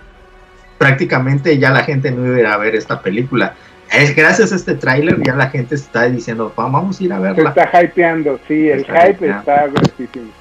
prácticamente 0.77 1.57
ya 1.57 1.71
la 1.71 1.83
gente 1.83 2.11
no 2.11 2.25
iba 2.27 2.35
a 2.35 2.39
ir 2.39 2.45
a 2.45 2.57
ver 2.57 2.75
esta 2.75 3.01
película. 3.01 3.55
Es 3.91 4.15
gracias 4.15 4.51
a 4.51 4.55
este 4.55 4.75
tráiler 4.75 5.19
ya 5.25 5.33
la 5.33 5.49
gente 5.49 5.73
está 5.73 6.03
diciendo, 6.03 6.53
"Va- 6.57 6.67
vamos 6.69 6.99
a 6.99 7.03
ir 7.03 7.11
a 7.13 7.15
Se 7.17 7.21
verla. 7.23 7.49
está 7.57 7.83
hypeando, 7.83 8.39
sí, 8.47 8.69
el 8.69 8.81
Está 8.81 9.01
hype 9.07 9.11
hypeando. 9.25 9.39
está 9.39 9.67
gruesísimo. 9.67 10.31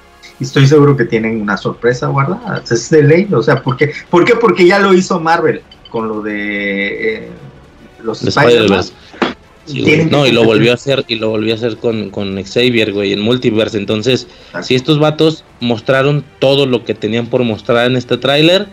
Y 0.41 0.45
estoy 0.45 0.67
seguro 0.67 0.97
que 0.97 1.05
tienen 1.05 1.41
una 1.41 1.57
sorpresa 1.57 2.07
guardada. 2.09 2.63
Es 2.71 2.91
de 2.91 3.03
ley, 3.03 3.29
o 3.33 3.43
sea, 3.43 3.63
¿por 3.63 3.77
qué? 3.77 3.93
¿Por 4.09 4.25
qué? 4.25 4.37
Porque 4.37 4.67
ya 4.67 4.79
lo 4.79 4.95
hizo 4.95 5.19
Marvel 5.21 5.63
con 5.91 6.09
lo 6.09 6.23
de 6.23 7.17
eh, 7.17 7.29
los 8.03 8.23
De 8.23 8.29
Spider-Man. 8.29 8.85
Sí, 9.65 9.85
no, 10.11 10.27
y 10.27 10.33
lo 10.33 10.45
volvió 10.45 10.71
a 10.71 10.75
hacer, 10.75 11.05
y 11.09 11.17
lo 11.17 11.29
volvió 11.29 11.53
a 11.53 11.57
hacer 11.57 11.77
con, 11.77 12.09
con 12.09 12.43
Xavier, 12.43 12.93
güey, 12.93 13.13
en 13.13 13.21
Multiverse. 13.21 13.77
Entonces, 13.77 14.27
si 14.63 14.75
estos 14.75 14.99
vatos 14.99 15.45
mostraron 15.61 16.25
todo 16.39 16.65
lo 16.65 16.85
que 16.85 16.95
tenían 16.95 17.27
por 17.27 17.43
mostrar 17.45 17.91
en 17.91 17.97
este 17.97 18.17
tráiler, 18.17 18.67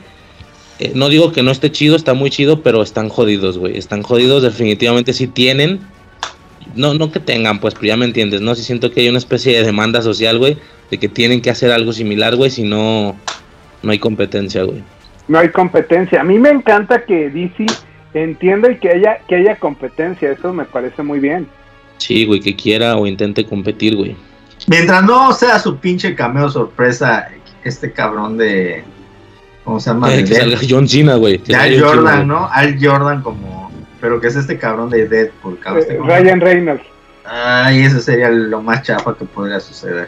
eh, 0.79 0.93
no 0.95 1.09
digo 1.09 1.33
que 1.33 1.43
no 1.43 1.51
esté 1.51 1.69
chido, 1.71 1.97
está 1.97 2.13
muy 2.13 2.29
chido, 2.29 2.61
pero 2.61 2.81
están 2.81 3.09
jodidos, 3.09 3.57
güey. 3.57 3.77
Están 3.77 4.03
jodidos, 4.03 4.43
definitivamente 4.43 5.11
sí 5.11 5.27
tienen. 5.27 5.81
No, 6.75 6.93
no 6.93 7.11
que 7.11 7.19
tengan, 7.19 7.59
pues, 7.59 7.73
pero 7.73 7.87
ya 7.87 7.97
me 7.97 8.05
entiendes, 8.05 8.39
¿no? 8.39 8.55
Sí 8.55 8.63
siento 8.63 8.91
que 8.91 9.01
hay 9.01 9.09
una 9.09 9.17
especie 9.17 9.57
de 9.57 9.65
demanda 9.65 10.01
social, 10.01 10.37
güey, 10.37 10.57
de 10.91 10.97
que 10.97 11.07
tienen 11.09 11.41
que 11.41 11.49
hacer 11.49 11.71
algo 11.71 11.93
similar, 11.93 12.35
güey, 12.35 12.49
si 12.51 12.63
no, 12.63 13.15
no 13.81 13.91
hay 13.91 13.99
competencia, 13.99 14.63
güey. 14.63 14.83
No 15.27 15.39
hay 15.39 15.49
competencia. 15.49 16.21
A 16.21 16.23
mí 16.23 16.37
me 16.37 16.49
encanta 16.49 17.03
que 17.03 17.29
DC 17.29 17.65
entiendo 18.13 18.69
y 18.69 18.77
que 18.77 18.89
haya, 18.91 19.17
que 19.27 19.35
haya 19.35 19.55
competencia, 19.57 20.31
eso 20.31 20.53
me 20.53 20.65
parece 20.65 21.03
muy 21.03 21.19
bien. 21.19 21.47
Sí, 21.97 22.25
güey, 22.25 22.39
que 22.39 22.55
quiera 22.55 22.97
o 22.97 23.07
intente 23.07 23.45
competir, 23.45 23.95
güey. 23.95 24.15
Mientras 24.67 25.03
no 25.03 25.33
sea 25.33 25.59
su 25.59 25.77
pinche 25.77 26.15
cameo 26.15 26.49
sorpresa, 26.49 27.29
este 27.63 27.91
cabrón 27.91 28.37
de. 28.37 28.83
¿Cómo 29.63 29.79
se 29.79 29.89
llama? 29.89 30.11
Eh, 30.13 30.17
De 30.17 30.23
que 30.25 30.35
salga. 30.35 30.59
John 30.67 30.87
Cena, 30.87 31.15
güey. 31.15 31.39
que 31.39 31.55
Al 31.55 31.81
Jordan, 31.81 32.15
güey. 32.15 32.27
¿no? 32.27 32.47
Al 32.51 32.77
Jordan 32.79 33.21
como. 33.21 33.71
Pero 33.99 34.19
que 34.21 34.27
es 34.27 34.35
este 34.35 34.57
cabrón 34.57 34.89
de 34.89 35.07
Deadpool, 35.07 35.57
cabrón. 35.59 35.81
Este 35.81 35.95
Eh. 35.95 35.99
Ryan 36.03 36.41
Reynolds. 36.41 36.83
Ay, 37.25 37.81
eso 37.81 37.99
sería 37.99 38.29
lo 38.29 38.61
más 38.61 38.83
chafa 38.83 39.15
que 39.17 39.25
podría 39.25 39.59
suceder. 39.59 40.07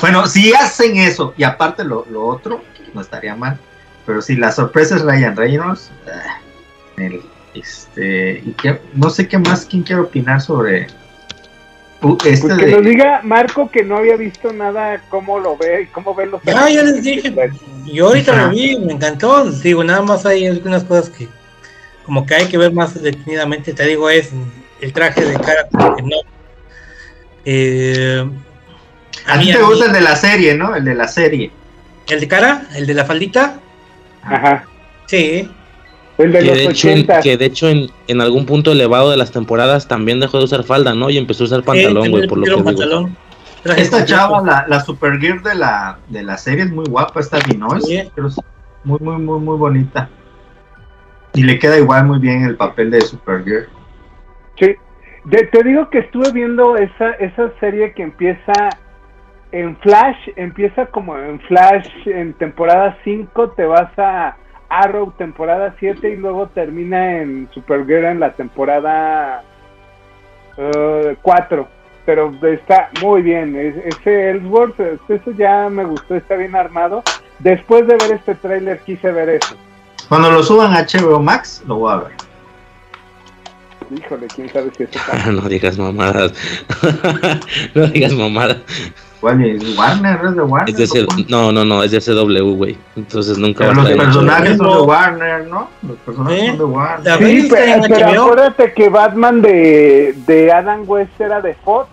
Bueno, 0.00 0.26
si 0.26 0.52
hacen 0.52 0.96
eso 0.96 1.34
y 1.36 1.44
aparte 1.44 1.84
lo, 1.84 2.06
lo 2.10 2.26
otro, 2.26 2.62
no 2.94 3.00
estaría 3.00 3.34
mal. 3.36 3.58
Pero 4.04 4.20
si 4.20 4.34
la 4.36 4.50
sorpresa 4.50 4.96
es 4.96 5.02
Ryan 5.02 5.36
Reynolds, 5.36 5.90
ah, 6.12 6.40
el- 6.96 7.22
este, 7.54 8.42
y 8.44 8.52
qué- 8.60 8.80
no 8.94 9.10
sé 9.10 9.28
qué 9.28 9.38
más, 9.38 9.64
quién 9.66 9.82
quiere 9.82 10.02
opinar 10.02 10.40
sobre 10.40 10.86
uh, 12.02 12.16
este 12.24 12.46
Pues 12.48 12.58
que 12.58 12.66
de- 12.66 12.72
nos 12.72 12.82
diga 12.84 13.20
Marco 13.22 13.70
que 13.70 13.84
no 13.84 13.98
había 13.98 14.16
visto 14.16 14.52
nada, 14.52 15.00
cómo 15.08 15.38
lo 15.38 15.56
ve 15.56 15.82
y 15.82 15.86
cómo 15.86 16.14
ve 16.14 16.26
los 16.26 16.42
Ya, 16.42 16.68
ya 16.68 16.82
les 16.82 17.02
dije. 17.02 17.32
Yo 17.86 18.08
ahorita 18.08 18.32
Ajá. 18.32 18.46
lo 18.46 18.50
vi, 18.52 18.76
me 18.78 18.94
encantó. 18.94 19.44
Digo, 19.50 19.84
nada 19.84 20.02
más 20.02 20.24
hay 20.26 20.46
algunas 20.46 20.82
cosas 20.82 21.10
que 21.10 21.28
como 22.04 22.26
que 22.26 22.34
hay 22.34 22.46
que 22.46 22.58
ver 22.58 22.72
más 22.72 23.00
detenidamente. 23.00 23.72
Te 23.72 23.84
digo, 23.86 24.10
es 24.10 24.30
el 24.80 24.92
traje 24.92 25.24
de 25.24 25.34
cara, 25.34 25.68
que 25.96 26.02
no. 26.02 26.16
Eh, 27.44 28.28
A 29.26 29.38
ti 29.38 29.46
mí- 29.46 29.52
te 29.52 29.58
mí- 29.58 29.64
gusta 29.64 29.86
el 29.86 29.92
de 29.92 30.00
la 30.00 30.16
serie, 30.16 30.54
¿no? 30.56 30.74
El 30.74 30.84
de 30.84 30.94
la 30.94 31.08
serie. 31.08 31.50
¿El 32.08 32.20
de 32.20 32.28
cara? 32.28 32.62
¿El 32.74 32.86
de 32.86 32.94
la 32.94 33.04
faldita? 33.04 33.60
Ajá. 34.22 34.64
Sí. 35.06 35.50
El 36.18 36.32
de 36.32 36.38
Que 36.40 36.44
los 36.44 36.56
de 36.56 36.64
hecho, 36.64 36.88
en, 36.88 36.98
80. 36.98 37.20
que 37.20 37.36
de 37.36 37.44
hecho 37.46 37.68
en, 37.68 37.90
en 38.08 38.20
algún 38.20 38.44
punto 38.46 38.72
elevado 38.72 39.10
de 39.10 39.16
las 39.16 39.32
temporadas 39.32 39.88
también 39.88 40.20
dejó 40.20 40.38
de 40.38 40.44
usar 40.44 40.62
falda, 40.64 40.94
¿no? 40.94 41.10
Y 41.10 41.18
empezó 41.18 41.44
a 41.44 41.46
usar 41.46 41.62
pantalón, 41.62 42.10
güey, 42.10 42.26
por 42.28 42.38
lo 42.38 42.44
que 42.44 42.72
digo. 42.84 43.08
Esta 43.76 44.04
chava, 44.04 44.42
la, 44.44 44.64
la 44.68 44.80
Supergirl 44.80 45.42
de 45.42 45.54
la, 45.54 45.98
de 46.08 46.22
la 46.24 46.36
serie 46.36 46.64
es 46.64 46.70
muy 46.72 46.84
guapa, 46.86 47.20
esta 47.20 47.38
Vinoise. 47.38 47.86
Sí. 47.86 48.10
pero 48.14 48.26
es 48.28 48.36
muy, 48.84 48.98
muy, 49.00 49.16
muy, 49.18 49.38
muy 49.38 49.56
bonita. 49.56 50.08
Y 51.34 51.44
le 51.44 51.58
queda 51.58 51.78
igual 51.78 52.06
muy 52.06 52.18
bien 52.18 52.44
el 52.44 52.56
papel 52.56 52.90
de 52.90 53.00
Supergirl. 53.00 53.68
Sí. 54.58 54.74
De- 55.24 55.46
te 55.46 55.62
digo 55.62 55.88
que 55.90 56.00
estuve 56.00 56.32
viendo 56.32 56.76
esa, 56.76 57.10
esa 57.12 57.52
serie 57.60 57.94
que 57.94 58.02
empieza 58.02 58.52
en 59.52 59.76
Flash, 59.76 60.16
empieza 60.36 60.86
como 60.86 61.16
en 61.18 61.38
Flash 61.40 61.86
en 62.06 62.32
temporada 62.34 62.96
5, 63.04 63.50
te 63.50 63.64
vas 63.66 63.90
a 63.98 64.36
Arrow 64.68 65.12
temporada 65.18 65.74
7 65.78 66.10
y 66.10 66.16
luego 66.16 66.48
termina 66.48 67.18
en 67.18 67.48
Supergirl 67.52 68.06
en 68.06 68.20
la 68.20 68.32
temporada 68.32 69.44
4. 71.22 71.68
Pero 72.04 72.32
está 72.42 72.90
muy 73.00 73.22
bien, 73.22 73.54
es- 73.54 73.76
ese 73.96 74.30
Ellsworth, 74.30 74.80
eso 75.08 75.30
ya 75.38 75.68
me 75.68 75.84
gustó, 75.84 76.16
está 76.16 76.34
bien 76.34 76.56
armado. 76.56 77.02
Después 77.38 77.86
de 77.86 77.94
ver 77.96 78.12
este 78.12 78.34
tráiler 78.34 78.80
quise 78.80 79.12
ver 79.12 79.28
eso. 79.28 79.56
Cuando 80.08 80.30
lo 80.30 80.42
suban 80.42 80.72
a 80.74 80.80
HBO 80.80 81.20
Max, 81.20 81.62
lo 81.66 81.76
voy 81.76 81.92
a 81.92 81.96
ver. 81.98 82.12
Híjole, 83.96 84.26
quién 84.34 84.48
sabe 84.50 84.70
si 84.76 84.82
eso 84.84 84.98
pasa. 85.06 85.30
no 85.30 85.42
digas 85.42 85.78
mamadas. 85.78 86.32
no 87.74 87.86
digas 87.88 88.12
mamadas. 88.14 88.58
¿Cuál 89.22 89.40
es? 89.44 89.78
¿Warner? 89.78 90.20
¿Es 90.24 90.34
de 90.34 90.42
Warner? 90.42 90.68
Es 90.70 90.76
de 90.76 90.84
ese- 90.84 91.06
no, 91.28 91.50
no, 91.52 91.64
no, 91.64 91.82
es 91.82 91.92
de 91.92 92.00
CW, 92.00 92.56
güey. 92.56 92.76
Entonces 92.96 93.38
nunca 93.38 93.64
Pero 93.68 93.76
va 93.76 93.82
a 93.82 93.84
los 93.88 93.96
personajes 93.96 94.56
son 94.58 94.66
de. 94.76 94.82
Warner, 94.82 95.46
¿no? 95.46 95.68
Los 95.88 95.96
personajes 95.98 96.42
¿Eh? 96.42 96.46
son 96.48 96.58
de 96.58 96.64
Warner. 96.64 97.18
Sí, 97.18 97.48
pero, 97.48 97.72
en 97.72 97.80
pero 97.82 98.22
acuérdate 98.22 98.72
que 98.74 98.88
Batman 98.90 99.40
de, 99.40 100.14
de 100.26 100.52
Adam 100.52 100.82
West 100.86 101.18
era 101.20 101.40
de 101.40 101.54
Fox 101.54 101.88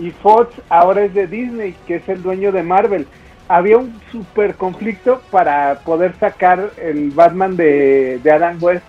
y 0.00 0.10
Fox 0.10 0.52
ahora 0.68 1.04
es 1.04 1.14
de 1.14 1.26
Disney, 1.28 1.74
que 1.86 1.96
es 1.96 2.08
el 2.08 2.22
dueño 2.22 2.50
de 2.52 2.62
Marvel. 2.64 3.06
Había 3.48 3.78
un 3.78 3.94
super 4.10 4.54
conflicto 4.56 5.20
para 5.30 5.80
poder 5.84 6.14
sacar 6.18 6.72
el 6.82 7.10
Batman 7.10 7.56
de, 7.56 8.18
de 8.22 8.30
Adam 8.32 8.56
West. 8.60 8.82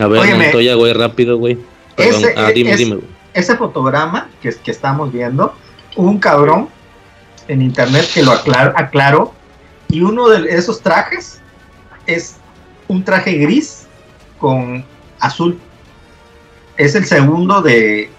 A 0.00 0.06
ver, 0.06 0.20
Óyeme. 0.20 0.44
Montoya, 0.44 0.74
güey, 0.76 0.92
rápido, 0.92 1.38
güey. 1.38 1.58
Perdón. 1.96 2.14
Ese- 2.24 2.34
ah, 2.36 2.50
dime, 2.54 2.70
es- 2.70 2.78
dime, 2.78 2.94
güey. 2.96 3.08
Ese 3.34 3.56
fotograma 3.56 4.28
que, 4.42 4.50
que 4.62 4.70
estamos 4.70 5.10
viendo, 5.12 5.54
hubo 5.96 6.08
un 6.08 6.18
cabrón 6.18 6.68
en 7.48 7.62
internet 7.62 8.08
que 8.12 8.22
lo 8.22 8.32
aclar- 8.32 8.72
aclaró. 8.76 9.34
Y 9.88 10.00
uno 10.02 10.28
de 10.28 10.48
esos 10.50 10.80
trajes 10.80 11.40
es 12.06 12.36
un 12.88 13.04
traje 13.04 13.32
gris 13.34 13.86
con 14.38 14.84
azul. 15.20 15.58
Es 16.76 16.94
el 16.94 17.04
segundo 17.04 17.60
de 17.62 18.10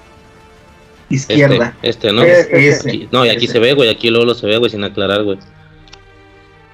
izquierda. 1.09 1.75
Este, 1.81 2.09
este, 2.09 2.11
¿no? 2.13 2.21
Ese. 2.23 2.89
Aquí- 2.89 3.09
no, 3.11 3.25
y 3.25 3.29
aquí 3.29 3.47
se 3.47 3.59
ve, 3.59 3.73
güey, 3.73 3.89
aquí 3.89 4.09
luego 4.09 4.25
lo 4.25 4.35
se 4.35 4.45
ve, 4.47 4.57
güey, 4.57 4.69
sin 4.71 4.83
aclarar, 4.83 5.23
güey. 5.23 5.39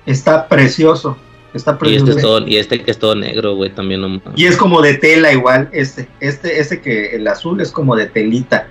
Está 0.05 0.47
precioso. 0.47 1.17
Está 1.53 1.71
Y 1.71 1.75
precioso. 1.75 2.05
este, 2.09 2.19
es 2.19 2.21
todo, 2.21 2.47
y 2.47 2.57
este 2.57 2.83
que 2.83 2.91
es 2.91 2.99
todo 2.99 3.15
negro, 3.15 3.55
güey, 3.55 3.71
también. 3.73 4.01
No, 4.01 4.21
Y 4.35 4.45
es 4.45 4.55
como 4.55 4.81
de 4.81 4.95
tela 4.95 5.31
igual, 5.31 5.67
este, 5.71 6.07
este, 6.19 6.59
este 6.59 6.79
que 6.81 7.15
el 7.15 7.27
azul 7.27 7.59
es 7.61 7.71
como 7.71 7.95
de 7.95 8.05
telita. 8.05 8.67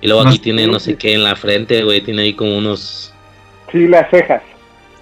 Y 0.00 0.06
luego 0.08 0.22
aquí 0.26 0.38
tiene 0.38 0.66
no 0.66 0.78
sé 0.78 0.96
qué 0.96 1.14
en 1.14 1.24
la 1.24 1.36
frente, 1.36 1.82
güey, 1.82 2.00
tiene 2.02 2.22
ahí 2.22 2.34
como 2.34 2.56
unos... 2.56 3.12
Sí, 3.72 3.86
las 3.88 4.08
cejas. 4.10 4.42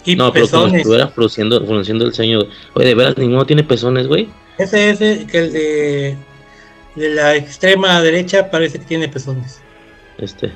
Y 0.04 0.16
No, 0.16 0.32
pero 0.32 0.46
como 0.48 0.64
si 0.66 0.66
pezones. 0.66 0.80
estuviera 0.82 1.10
produciendo, 1.10 1.64
produciendo 1.66 2.04
el 2.06 2.14
ceño. 2.14 2.38
güey. 2.40 2.50
Oye, 2.74 2.86
de 2.86 2.94
veras, 2.94 3.18
ninguno 3.18 3.44
tiene 3.46 3.64
pezones, 3.64 4.06
güey. 4.06 4.28
Ese, 4.58 4.90
ese, 4.90 5.26
que 5.26 5.38
el 5.38 5.52
de, 5.52 6.16
de 6.94 7.08
la 7.10 7.34
extrema 7.36 8.00
derecha 8.02 8.50
parece 8.50 8.78
que 8.78 8.84
tiene 8.84 9.08
pezones. 9.08 9.60
Este. 10.18 10.52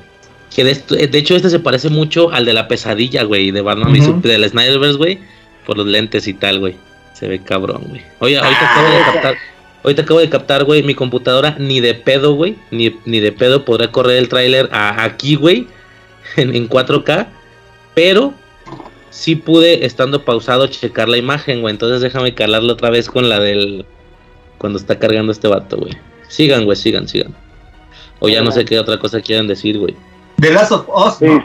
Que 0.54 0.64
de, 0.64 0.70
esto- 0.70 0.94
de 0.94 1.18
hecho, 1.18 1.34
este 1.34 1.50
se 1.50 1.60
parece 1.60 1.88
mucho 1.90 2.30
al 2.30 2.44
de 2.44 2.52
la 2.52 2.68
pesadilla, 2.68 3.24
güey, 3.24 3.50
de 3.50 3.60
Batman 3.60 3.92
Ujú. 3.92 4.12
Sup- 4.12 4.20
del 4.22 4.48
Snyderverse, 4.48 4.96
güey, 4.98 5.18
por 5.66 5.76
los 5.76 5.86
lentes 5.86 6.26
y 6.28 6.34
tal, 6.34 6.60
güey. 6.60 6.76
Se 7.14 7.26
ve 7.26 7.40
cabrón, 7.42 7.84
güey. 7.88 8.02
Oye, 8.20 8.38
ahorita 8.38 8.60
Ah, 8.62 8.72
acabo 8.72 8.88
de 8.94 9.00
esa. 9.00 9.12
captar, 9.12 9.34
ahorita 9.88 10.02
acabo 10.02 10.20
de 10.20 10.28
captar, 10.28 10.64
güey, 10.64 10.82
mi 10.82 10.94
computadora 10.94 11.56
ni 11.58 11.80
de 11.80 11.94
pedo, 11.94 12.34
güey, 12.34 12.56
ni, 12.70 12.96
ni 13.04 13.20
de 13.20 13.32
pedo 13.32 13.64
podrá 13.64 13.90
correr 13.90 14.18
el 14.18 14.28
tráiler 14.28 14.68
a- 14.72 15.02
aquí, 15.04 15.34
güey, 15.34 15.66
en, 16.36 16.54
en 16.54 16.68
4K, 16.68 17.26
pero 17.94 18.32
sí 19.10 19.34
pude, 19.36 19.84
estando 19.86 20.24
pausado, 20.24 20.66
checar 20.68 21.08
la 21.08 21.16
imagen, 21.16 21.60
güey. 21.60 21.72
Entonces 21.72 22.00
déjame 22.00 22.34
calarlo 22.34 22.72
otra 22.74 22.90
vez 22.90 23.08
con 23.08 23.28
la 23.28 23.40
del... 23.40 23.84
Cuando 24.58 24.78
está 24.78 24.98
cargando 24.98 25.32
este 25.32 25.48
vato, 25.48 25.76
güey. 25.76 25.92
Sigan, 26.28 26.64
güey, 26.64 26.76
sigan, 26.76 27.08
sigan. 27.08 27.34
O 28.18 28.28
ya 28.28 28.42
no 28.42 28.50
sé 28.52 28.64
qué 28.64 28.78
otra 28.78 28.98
cosa 28.98 29.20
quieran 29.20 29.46
decir, 29.46 29.78
güey. 29.78 29.96
The 30.40 30.52
Last 30.52 30.70
of 30.72 30.88
Us, 30.88 31.20
¿no? 31.20 31.44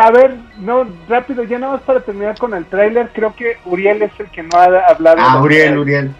A 0.00 0.10
ver, 0.10 0.34
no, 0.58 0.86
rápido, 1.08 1.42
ya 1.44 1.58
nada 1.58 1.74
más 1.74 1.82
para 1.82 2.00
terminar 2.00 2.36
con 2.38 2.52
el 2.54 2.66
tráiler, 2.66 3.10
creo 3.14 3.34
que 3.34 3.56
Uriel 3.64 4.02
es 4.02 4.10
el 4.18 4.30
que 4.30 4.42
no 4.42 4.58
ha 4.58 4.64
hablado. 4.88 5.16
Ah, 5.20 5.40
Uriel. 5.42 5.78
Uriel. 5.78 6.10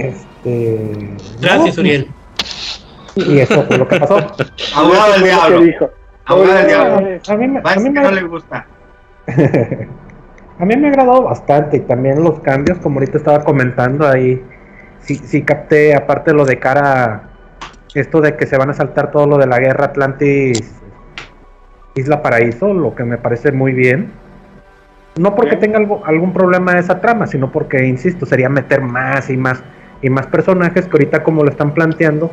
Este. 0.00 1.16
Gracias, 1.40 1.76
no, 1.76 1.80
Uriel. 1.82 2.10
Y 3.16 3.38
eso 3.38 3.62
fue 3.64 3.78
lo 3.78 3.88
que 3.88 3.98
pasó. 4.00 4.18
Abogado 4.76 5.12
del 5.14 5.22
diablo. 5.24 5.60
dijo. 5.60 5.90
Abogado 6.26 6.54
del 6.58 6.66
diablo. 6.66 6.96
A 7.28 7.36
mí, 7.36 7.48
me- 7.48 7.60
a 7.64 7.76
mí 7.76 7.90
no 7.90 8.10
le 8.10 8.22
gusta. 8.22 8.66
a 10.58 10.64
mí 10.64 10.76
me 10.76 10.86
ha 10.86 10.90
agradado 10.90 11.22
bastante 11.22 11.78
y 11.78 11.80
también 11.80 12.22
los 12.22 12.40
cambios, 12.40 12.78
como 12.78 12.98
ahorita 13.00 13.18
estaba 13.18 13.42
comentando 13.44 14.06
ahí, 14.06 14.42
sí, 15.00 15.16
sí 15.16 15.42
capté, 15.42 15.94
aparte 15.94 16.30
de 16.30 16.36
lo 16.36 16.44
de 16.44 16.58
cara, 16.58 17.30
esto 17.94 18.20
de 18.20 18.36
que 18.36 18.46
se 18.46 18.56
van 18.56 18.70
a 18.70 18.74
saltar 18.74 19.10
todo 19.10 19.26
lo 19.26 19.38
de 19.38 19.46
la 19.46 19.58
guerra 19.58 19.86
Atlantis, 19.86 20.74
Isla 21.94 22.22
Paraíso, 22.22 22.72
lo 22.74 22.94
que 22.94 23.04
me 23.04 23.18
parece 23.18 23.52
muy 23.52 23.72
bien. 23.72 24.12
No 25.18 25.34
porque 25.34 25.52
Bien. 25.56 25.60
tenga 25.60 25.78
algo, 25.78 26.02
algún 26.04 26.32
problema 26.34 26.78
esa 26.78 27.00
trama, 27.00 27.26
sino 27.26 27.50
porque, 27.50 27.86
insisto, 27.86 28.26
sería 28.26 28.50
meter 28.50 28.82
más 28.82 29.30
y 29.30 29.36
más 29.38 29.62
y 30.02 30.10
más 30.10 30.26
personajes 30.26 30.84
que 30.86 30.92
ahorita 30.92 31.22
como 31.22 31.42
lo 31.42 31.50
están 31.50 31.72
planteando, 31.74 32.30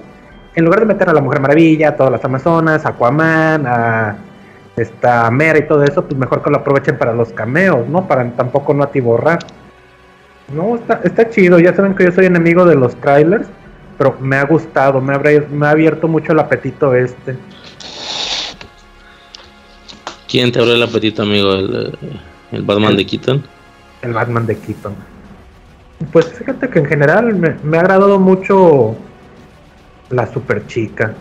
en 0.56 0.66
lugar 0.66 0.82
de 0.82 0.86
meter 0.88 1.10
a 1.10 1.14
la 1.14 1.22
Mujer 1.22 1.40
Maravilla, 1.42 1.90
a 1.90 1.96
todas 1.96 2.12
las 2.12 2.24
Amazonas, 2.26 2.86
a 2.86 2.90
Aquaman, 2.90 3.66
a 3.66 4.16
esta 4.76 5.30
Mera 5.32 5.60
y 5.60 5.68
todo 5.68 5.84
eso, 5.84 6.04
pues 6.06 6.18
mejor 6.18 6.42
que 6.44 6.50
lo 6.50 6.58
aprovechen 6.58 6.98
para 6.98 7.14
los 7.14 7.32
cameos, 7.34 7.88
¿no? 7.88 8.08
Para 8.08 8.30
tampoco 8.32 8.74
no 8.74 8.84
atiborrar. 8.84 9.40
No, 10.54 10.76
está, 10.76 11.02
está 11.04 11.30
chido, 11.30 11.58
ya 11.60 11.74
saben 11.74 11.96
que 11.96 12.04
yo 12.06 12.12
soy 12.12 12.26
enemigo 12.26 12.66
de 12.66 12.76
los 12.76 12.96
trailers, 12.98 13.48
pero 13.98 14.16
me 14.20 14.36
ha 14.36 14.44
gustado, 14.46 15.00
me, 15.02 15.14
abre- 15.16 15.48
me 15.50 15.66
ha 15.68 15.72
abierto 15.72 16.08
mucho 16.08 16.34
el 16.34 16.40
apetito 16.40 16.94
este. 16.94 17.36
¿Quién 20.28 20.52
te 20.52 20.60
abrió 20.60 20.76
el 20.76 20.84
apetito, 20.84 21.22
amigo? 21.24 21.54
¿El, 21.54 21.94
eh, 22.02 22.20
el 22.52 22.62
Batman 22.64 22.96
de 22.98 23.06
Keaton? 23.06 23.44
el 24.02 24.14
Batman 24.14 24.46
de 24.46 24.58
Keaton. 24.58 24.96
Pues 26.12 26.32
fíjate 26.34 26.70
que 26.70 26.80
en 26.80 26.86
general 26.86 27.36
me, 27.36 27.56
me 27.64 27.78
ha 27.78 27.82
agradado 27.82 28.20
mucho 28.20 28.96
la 30.10 30.28
super 30.28 30.66
chica. 30.68 31.14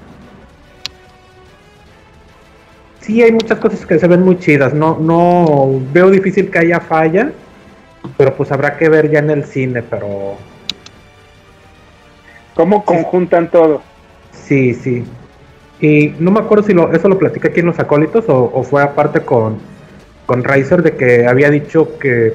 Sí, 3.01 3.23
hay 3.23 3.33
muchas 3.33 3.59
cosas 3.59 3.85
que 3.85 3.99
se 3.99 4.07
ven 4.07 4.23
muy 4.23 4.39
chidas. 4.39 4.73
No, 4.73 4.99
no 4.99 5.81
veo 5.93 6.11
difícil 6.11 6.51
que 6.51 6.61
haya 6.61 6.81
falla, 6.81 7.33
pero 8.17 8.35
pues 8.35 8.53
habrá 8.53 8.77
que 8.77 8.89
ver 8.89 9.11
ya 9.11 9.19
en 9.19 9.31
el 9.31 9.45
cine. 9.45 9.83
Pero 9.83 10.37
¿Cómo 12.55 12.85
conjuntan 12.85 13.51
todo? 13.51 13.83
Sí, 14.31 14.75
sí. 14.75 15.05
Y 15.81 16.15
no 16.21 16.31
me 16.31 16.41
acuerdo 16.41 16.65
si 16.65 16.75
lo, 16.75 16.93
eso 16.93 17.09
lo 17.09 17.19
platica 17.19 17.49
aquí 17.49 17.61
en 17.61 17.67
los 17.67 17.79
acólitos 17.79 18.29
o, 18.29 18.53
o 18.55 18.63
fue 18.63 18.83
aparte 18.83 19.21
con, 19.23 19.59
con 20.27 20.45
Riser 20.45 20.83
de 20.83 20.97
que 20.97 21.27
había 21.27 21.51
dicho 21.51 21.99
que 21.99 22.35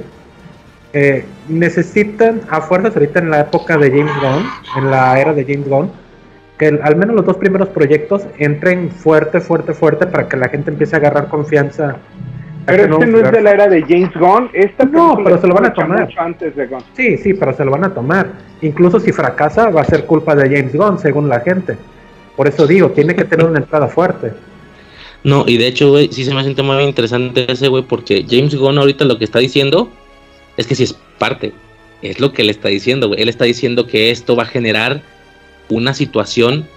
eh, 0.94 1.26
necesitan 1.50 2.42
a 2.50 2.62
fuerzas 2.62 2.96
ahorita 2.96 3.20
en 3.20 3.30
la 3.32 3.42
época 3.42 3.78
de 3.78 3.90
James 3.90 4.14
Gunn, 4.22 4.44
en 4.84 4.92
la 4.92 5.20
era 5.20 5.34
de 5.34 5.44
James 5.44 5.68
Gunn, 5.68 5.92
que 6.58 6.68
el- 6.68 6.80
al 6.82 6.96
menos 6.96 7.16
los 7.16 7.26
dos 7.26 7.38
primeros 7.38 7.70
proyectos 7.70 8.24
entren 8.40 8.90
fuerte, 8.90 9.40
fuerte, 9.42 9.74
fuerte 9.74 10.08
para 10.08 10.28
que 10.28 10.38
la 10.38 10.50
gente 10.50 10.72
empiece 10.72 10.96
a 10.96 11.00
agarrar 11.00 11.28
confianza. 11.28 11.98
Pero 12.66 13.00
este 13.00 13.06
no 13.08 13.20
es 13.20 13.32
de 13.32 13.42
la 13.42 13.52
era 13.52 13.68
de 13.68 13.82
James 13.84 14.12
Gunn. 14.14 14.50
Esta 14.54 14.84
No, 14.86 15.18
pero 15.24 15.40
se 15.40 15.48
lo 15.48 15.54
van 15.54 15.66
a 15.68 15.74
tomar. 15.74 16.10
antes 16.18 16.56
de 16.56 16.68
Gunn. 16.68 16.84
Sí, 16.96 17.18
sí, 17.18 17.34
pero 17.34 17.54
se 17.56 17.64
lo 17.64 17.72
van 17.72 17.86
a 17.86 17.94
tomar. 17.94 18.28
Incluso 18.62 19.00
si 19.00 19.14
fracasa, 19.14 19.70
va 19.70 19.82
a 19.82 19.86
ser 19.86 20.06
culpa 20.06 20.36
de 20.36 20.44
James 20.50 20.76
Gunn, 20.76 21.00
según 21.00 21.30
la 21.30 21.40
gente. 21.40 21.78
Por 22.36 22.48
eso 22.48 22.68
digo, 22.68 22.90
tiene 22.92 23.16
que 23.16 23.24
tener 23.24 23.46
una 23.46 23.60
entrada 23.60 23.88
fuerte. 23.88 24.34
No, 25.24 25.44
y 25.48 25.58
de 25.58 25.68
hecho, 25.68 25.90
güey, 25.92 26.10
sí 26.12 26.26
se 26.26 26.34
me 26.34 26.42
hace 26.42 26.50
un 26.50 26.56
tema 26.56 26.74
muy 26.76 26.84
interesante 26.84 27.50
ese, 27.52 27.68
güey, 27.70 27.84
porque 27.84 28.26
James 28.30 28.56
Gunn 28.56 28.78
ahorita 28.78 29.06
lo 29.06 29.18
que 29.18 29.24
está 29.26 29.40
diciendo 29.40 29.90
es 30.58 30.68
que 30.68 30.76
sí 30.76 30.84
es 30.84 30.96
parte. 31.18 31.54
Es 32.02 32.20
lo 32.20 32.32
que 32.34 32.42
él 32.44 32.50
está 32.50 32.68
diciendo, 32.70 33.08
güey. 33.08 33.22
Él 33.22 33.30
está 33.30 33.46
diciendo 33.46 33.88
que 33.88 34.12
esto 34.12 34.36
va 34.36 34.44
a 34.44 34.48
generar 34.48 35.02
una 35.70 35.94
situación 35.94 36.68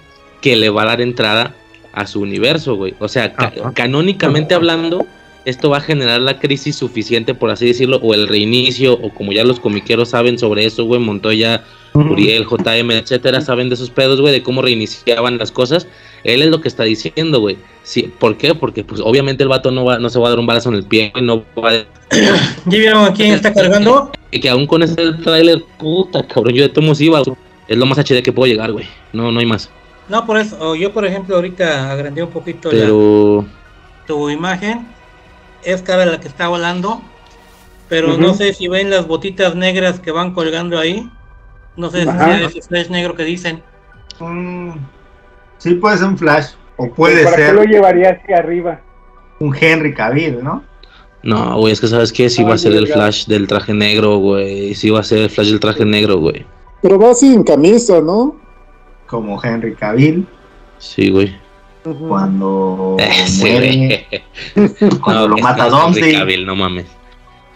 que 0.41 0.55
le 0.55 0.69
va 0.69 0.83
a 0.83 0.85
dar 0.85 1.01
entrada 1.01 1.53
a 1.93 2.07
su 2.07 2.21
universo, 2.21 2.75
güey. 2.75 2.93
O 2.99 3.07
sea, 3.07 3.33
ca- 3.33 3.51
canónicamente 3.73 4.55
hablando, 4.55 5.05
esto 5.45 5.69
va 5.69 5.77
a 5.77 5.81
generar 5.81 6.21
la 6.21 6.39
crisis 6.39 6.75
suficiente, 6.75 7.33
por 7.35 7.49
así 7.51 7.65
decirlo, 7.67 7.97
o 8.01 8.13
el 8.13 8.27
reinicio, 8.27 8.93
o 8.93 9.09
como 9.13 9.31
ya 9.33 9.43
los 9.43 9.59
comiqueros 9.59 10.09
saben 10.09 10.39
sobre 10.39 10.65
eso, 10.65 10.85
güey, 10.85 10.99
Montoya, 10.99 11.63
Uriel, 11.93 12.45
JM, 12.45 12.91
etcétera, 12.91 13.41
saben 13.41 13.67
de 13.69 13.75
esos 13.75 13.89
pedos, 13.89 14.21
güey, 14.21 14.33
de 14.33 14.41
cómo 14.43 14.61
reiniciaban 14.61 15.37
las 15.37 15.51
cosas. 15.51 15.87
Él 16.23 16.41
es 16.41 16.49
lo 16.49 16.61
que 16.61 16.67
está 16.67 16.83
diciendo, 16.83 17.39
güey. 17.39 17.57
Sí, 17.83 18.11
¿Por 18.19 18.37
qué? 18.37 18.53
Porque, 18.53 18.83
pues, 18.83 19.01
obviamente 19.01 19.43
el 19.43 19.49
vato 19.49 19.71
no, 19.71 19.85
va, 19.85 19.97
no 19.99 20.09
se 20.09 20.19
va 20.19 20.27
a 20.27 20.29
dar 20.31 20.39
un 20.39 20.45
balazo 20.45 20.69
en 20.69 20.75
el 20.75 20.83
pie, 20.85 21.11
güey, 21.13 21.25
no 21.25 21.43
va 21.61 21.69
a... 21.69 21.73
¿Ya 21.73 22.77
vieron 22.77 23.05
a 23.05 23.13
quién 23.13 23.33
está 23.33 23.53
cargando? 23.55 24.11
Y 24.29 24.39
que 24.39 24.49
aún 24.49 24.67
con 24.67 24.83
ese 24.83 24.95
tráiler, 25.23 25.63
puta, 25.79 26.25
cabrón, 26.27 26.53
yo 26.53 26.63
de 26.63 26.69
tomos 26.69 27.01
iba, 27.01 27.19
güey. 27.21 27.35
Es 27.67 27.77
lo 27.77 27.85
más 27.85 27.97
HD 27.97 28.21
que 28.21 28.31
puedo 28.33 28.51
llegar, 28.51 28.71
güey. 28.71 28.85
No, 29.13 29.31
no 29.31 29.39
hay 29.39 29.45
más. 29.45 29.69
No, 30.09 30.25
por 30.25 30.37
eso, 30.37 30.75
yo 30.75 30.91
por 30.91 31.05
ejemplo 31.05 31.35
ahorita 31.35 31.89
agrandé 31.91 32.21
un 32.21 32.29
poquito 32.31 32.71
la- 32.71 32.79
Pero... 32.83 33.45
tu 34.05 34.29
imagen. 34.29 34.87
Es 35.63 35.81
cara 35.81 36.05
la 36.05 36.19
que 36.19 36.27
está 36.27 36.47
volando. 36.49 37.01
Pero 37.87 38.17
no 38.17 38.33
sé 38.33 38.53
si 38.53 38.67
ven 38.67 38.89
las 38.89 39.05
botitas 39.07 39.55
negras 39.55 39.99
que 39.99 40.11
van 40.11 40.33
colgando 40.33 40.79
ahí. 40.79 41.09
No 41.77 41.89
sé 41.91 41.99
si 41.99 42.05
sea 42.05 42.41
ese 42.41 42.61
flash 42.61 42.87
negro 42.89 43.15
que 43.15 43.23
dicen. 43.23 43.61
Mm, 44.19 44.71
sí 45.61 45.75
puede 45.75 45.97
ser 45.97 46.07
un 46.07 46.17
Flash. 46.17 46.47
O 46.77 46.89
puede 46.89 47.23
¿Para 47.23 47.35
qué 47.35 47.45
ser 47.45 47.55
lo 47.55 47.63
llevaría 47.63 48.09
hacia 48.11 48.37
arriba? 48.37 48.81
un 49.39 49.55
Henry 49.59 49.93
Cavill, 49.93 50.43
¿no? 50.43 50.63
No, 51.23 51.57
güey, 51.57 51.73
es 51.73 51.81
que 51.81 51.87
sabes 51.87 52.11
qué, 52.11 52.29
sí 52.29 52.41
Ay, 52.41 52.47
va 52.47 52.55
a 52.55 52.57
ser 52.57 52.73
el 52.73 52.87
flash 52.87 53.25
del 53.27 53.47
traje 53.47 53.73
negro, 53.73 54.17
güey. 54.17 54.73
Sí 54.73 54.89
va 54.89 55.01
a 55.01 55.03
ser 55.03 55.19
el 55.19 55.29
flash 55.29 55.49
del 55.49 55.59
traje 55.59 55.85
negro, 55.85 56.17
güey. 56.17 56.45
Pero 56.81 56.97
va 56.99 57.13
sin 57.13 57.43
camisa, 57.43 58.01
¿no? 58.01 58.35
Como 59.07 59.43
Henry 59.43 59.75
Cavill. 59.75 60.25
Sí, 60.79 61.09
güey. 61.09 61.35
Cuando 61.83 62.97
Ese, 62.99 63.49
muere, 63.51 64.07
güey. 64.55 64.69
cuando 65.01 65.21
No, 65.21 65.27
lo 65.29 65.35
que 65.35 65.41
mata 65.43 65.69
Domsday. 65.69 66.13
Cavill, 66.13 66.45
no 66.45 66.55
mames. 66.55 66.85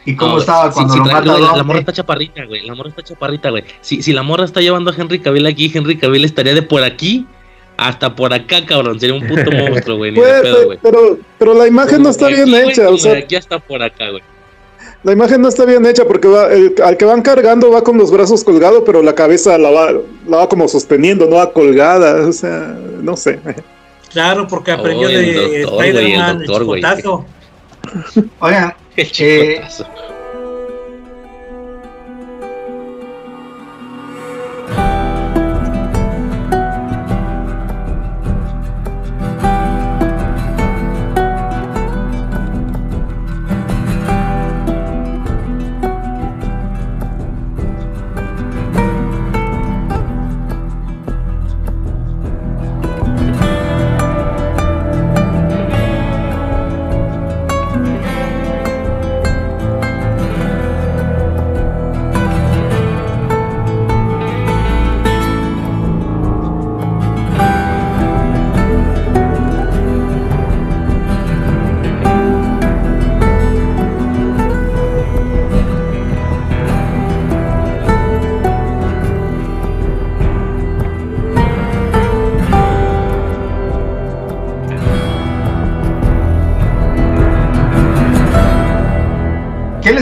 ¿Y 0.06 0.16
cómo 0.16 0.34
No, 0.34 0.40
estaba 0.40 0.72
sí, 0.72 0.76
cuando 0.76 0.94
sí, 0.94 1.00
lo 1.00 1.06
mata 1.06 1.32
güey, 1.32 1.58
la, 1.58 1.64
morra 1.64 1.80
está 1.80 1.94
chaparrita, 1.94 2.46
güey. 2.46 2.68
La 2.68 2.76
morra 2.76 2.90
está 2.90 3.02
chaparrita, 3.02 3.50
güey. 3.50 3.64
Si, 3.82 4.04
si 4.04 4.14
la 4.14 4.22
morra 4.22 4.46
está 4.46 4.62
llevando 4.62 4.92
a 4.92 4.96
Henry 4.96 5.20
Cavill 5.20 5.48
aquí, 5.48 5.72
Henry 5.74 5.98
Cavill 5.98 6.26
estaría 6.26 6.54
de 6.54 6.62
por 6.62 6.84
aquí 6.84 7.26
hasta 7.78 8.16
por 8.16 8.34
acá, 8.34 8.66
cabrón. 8.66 9.00
Sería 9.00 9.16
un 9.16 9.28
puto 9.28 9.52
monstruo, 9.52 9.98
güey. 9.98 10.12
Ni 10.12 10.18
de 10.20 10.22
Puede 10.22 10.42
pedo, 10.42 10.56
ser, 10.58 10.66
güey. 10.66 10.80
pero, 10.82 11.18
pero 11.38 11.54
la 11.54 11.68
imagen 11.68 12.02
no 12.04 12.10
está 12.10 12.28
bien 12.28 12.42
aquí, 12.44 12.52
güey, 12.52 12.70
hecha, 12.70 12.90
o 12.90 12.98
sea, 12.98 13.18
aquí 13.18 13.36
hasta 13.36 13.60
por 13.60 13.82
acá, 13.84 14.10
güey. 14.12 14.24
la 15.04 15.12
imagen 15.12 15.42
no 15.42 15.50
está 15.50 15.66
bien 15.66 15.86
hecha 15.86 16.06
porque 16.06 16.28
va, 16.28 16.52
el- 16.52 16.74
al 16.84 16.98
que 16.98 17.06
van 17.06 17.22
cargando 17.22 17.70
va 17.72 17.84
con 17.84 17.98
los 17.98 18.12
brazos 18.12 18.44
colgados, 18.44 18.84
pero 18.86 19.04
la 19.04 19.14
cabeza 19.14 19.58
la 19.58 19.70
va, 19.70 19.92
la 20.28 20.38
va 20.38 20.50
como 20.50 20.68
sosteniendo, 20.68 21.26
no 21.28 21.36
va 21.38 21.52
colgada, 21.54 22.26
o 22.28 22.32
sea, 22.32 22.76
no 23.02 23.16
sé. 23.16 23.40
Claro, 24.12 24.48
porque 24.48 24.72
aprendió 24.72 25.08
Oh, 25.08 25.12
el 25.12 25.26
de 25.26 25.62
el 25.62 25.68
Spider-Man, 25.68 26.30
el 26.42 26.48
doctor, 26.48 26.64
güey. 26.66 26.82
chicotazo. 26.82 27.26
Oigan, 28.40 28.74
Qué 28.96 29.02
Eh, 29.02 29.12
chicotazo. 29.12 29.84
¿qué 29.84 30.15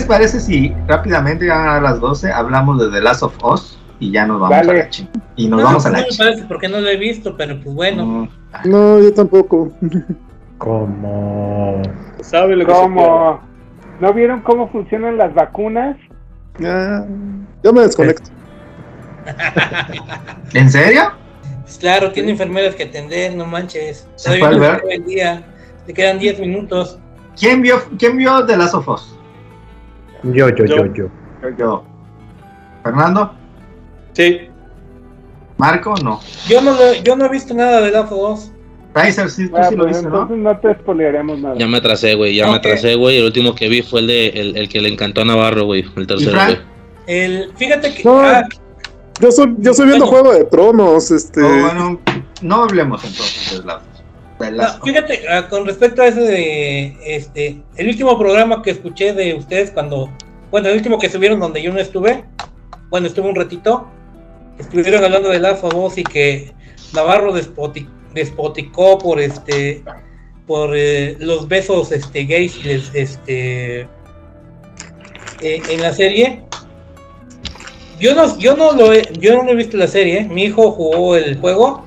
les 0.04 0.08
parece 0.08 0.40
si 0.40 0.74
rápidamente 0.88 1.48
ya 1.48 1.78
a 1.78 1.82
las 1.82 2.00
12 2.00 2.32
hablamos 2.32 2.80
de 2.80 2.92
The 2.92 3.02
Last 3.02 3.24
of 3.24 3.36
Us 3.44 3.80
y 4.00 4.12
ya 4.12 4.26
nos 4.26 4.40
vamos 4.42 4.58
a 4.58 4.64
la 4.64 4.90
ching? 4.90 5.08
Y 5.38 5.48
nos 5.48 5.62
No, 5.62 5.66
vamos 5.68 5.86
a 5.86 5.90
no 5.90 5.96
la 5.98 6.02
me 6.04 6.10
ching. 6.10 6.18
parece 6.18 6.44
porque 6.44 6.68
no 6.68 6.80
lo 6.82 6.90
he 6.90 6.98
visto, 6.98 7.36
pero 7.38 7.60
pues 7.62 7.74
bueno. 7.74 8.06
Mm, 8.06 8.30
No, 8.66 9.00
yo 9.00 9.14
tampoco. 9.14 9.72
Como. 10.58 11.82
¿Sabe 12.22 12.56
lo 12.56 12.66
que 12.66 12.72
se 12.74 12.78
¿Cómo? 12.80 13.42
¿No 14.00 14.14
vieron 14.14 14.42
cómo 14.42 14.70
funcionan 14.70 15.18
las 15.18 15.34
vacunas? 15.34 15.98
Ya 16.60 17.06
me 17.74 17.82
desconecto. 17.82 18.30
¿En 20.54 20.70
serio? 20.70 21.12
Pues 21.62 21.78
claro, 21.78 22.12
tiene 22.12 22.32
enfermeras 22.32 22.76
que 22.76 22.84
atender, 22.84 23.36
no 23.36 23.46
manches. 23.46 24.08
¿Se 24.16 24.38
no 24.38 24.60
ver? 24.60 24.82
el 24.90 25.06
día. 25.06 25.44
Le 25.88 25.94
quedan 25.94 26.20
10 26.20 26.40
minutos. 26.40 27.00
¿Quién 27.40 27.62
vio, 27.62 27.82
quién 27.98 28.18
vio 28.18 28.46
The 28.46 28.58
Last 28.58 28.76
of 28.76 28.88
Us? 28.88 29.18
Yo, 30.24 30.50
yo, 30.50 30.66
yo, 30.66 30.66
Yo. 30.66 30.94
yo. 30.94 31.10
Yo. 31.58 31.84
¿Fernando? 32.84 33.34
Sí. 34.14 34.42
¿Marco? 35.58 35.96
No. 36.04 36.20
Yo 36.48 36.62
no, 36.62 36.72
lo- 36.72 36.94
yo 37.04 37.16
no 37.16 37.26
he 37.26 37.30
visto 37.30 37.54
nada 37.54 37.82
de 37.82 37.92
Last 37.92 38.12
of 38.12 38.38
Us. 38.38 38.52
Riser, 38.96 39.30
sí, 39.30 39.50
tú 39.50 39.58
Ah, 39.58 39.66
sí 39.70 39.76
lo 39.76 39.84
pues 39.86 39.96
viste, 39.98 40.10
¿no? 40.10 40.22
entonces 40.22 40.38
no 40.38 40.58
te 40.60 40.74
spoilearemos 40.82 41.40
nada. 41.40 41.56
Ya 41.58 41.68
me 41.68 41.78
atrasé, 41.78 42.16
güey. 42.16 42.36
Ya 42.36 42.48
me 42.48 42.56
atrasé, 42.56 42.96
güey. 42.96 43.18
El 43.18 43.26
último 43.26 43.56
que 43.56 43.68
vi 43.68 43.82
fue 43.82 44.02
el 44.02 44.08
de 44.08 44.28
el, 44.30 44.58
el 44.58 44.70
que 44.70 44.82
le 44.82 44.90
encantó 44.90 45.22
a 45.22 45.26
Navarro, 45.26 45.66
güey. 45.66 45.84
El 45.96 46.06
tercero, 46.08 46.38
güey. 46.46 46.60
El, 47.08 47.52
fíjate 47.56 47.94
que. 47.94 48.04
No. 48.04 48.20
ah, 48.22 48.44
Yo 49.20 49.30
estoy, 49.30 49.56
yo 49.60 49.72
estoy 49.72 49.88
viendo 49.88 50.06
Bueno. 50.06 50.22
Juego 50.24 50.38
de 50.38 50.46
Tronos, 50.46 51.10
este. 51.12 51.42
Oh, 51.42 51.48
bueno, 51.62 52.00
no 52.42 52.64
hablemos 52.64 53.04
entonces 53.04 53.60
de 53.62 53.66
Last 53.66 53.86
fíjate, 54.84 55.28
ah, 55.30 55.48
con 55.48 55.66
respecto 55.66 56.02
a 56.02 56.08
ese 56.08 56.22
de. 56.22 56.98
Este, 57.06 57.62
el 57.76 57.88
último 57.88 58.18
programa 58.18 58.62
que 58.62 58.72
escuché 58.72 59.14
de 59.14 59.34
ustedes 59.36 59.72
cuando. 59.72 60.10
Bueno, 60.52 60.70
el 60.70 60.78
último 60.78 61.00
que 61.00 61.10
subieron 61.10 61.40
donde 61.40 61.62
yo 61.62 61.72
no 61.72 61.80
estuve. 61.80 62.24
Bueno, 62.90 63.08
estuve 63.08 63.30
un 63.30 63.36
ratito. 63.36 63.88
Estuvieron 64.60 65.04
hablando 65.04 65.30
de 65.30 65.40
Last 65.40 65.64
of 65.64 65.74
Us 65.76 65.98
y 65.98 66.04
que 66.04 66.54
Navarro 66.94 67.34
despoti- 67.36 67.88
despoticó 68.14 68.98
por 68.98 69.20
este. 69.20 69.84
Por 70.48 70.72
eh, 70.76 71.16
los 71.20 71.48
besos 71.48 71.92
este, 71.92 72.26
gays 72.26 72.60
este. 72.94 73.82
eh, 75.42 75.62
en 75.70 75.82
la 75.82 75.94
serie. 75.94 76.44
Yo 78.00 78.14
no, 78.16 78.38
yo 78.38 78.58
no 78.58 78.74
lo 78.74 78.92
he, 78.92 79.04
yo 79.20 79.42
no 79.44 79.52
he 79.52 79.56
visto 79.56 79.78
la 79.78 79.88
serie, 79.88 80.24
mi 80.26 80.44
hijo 80.46 80.72
jugó 80.72 81.16
el 81.16 81.38
juego 81.40 81.86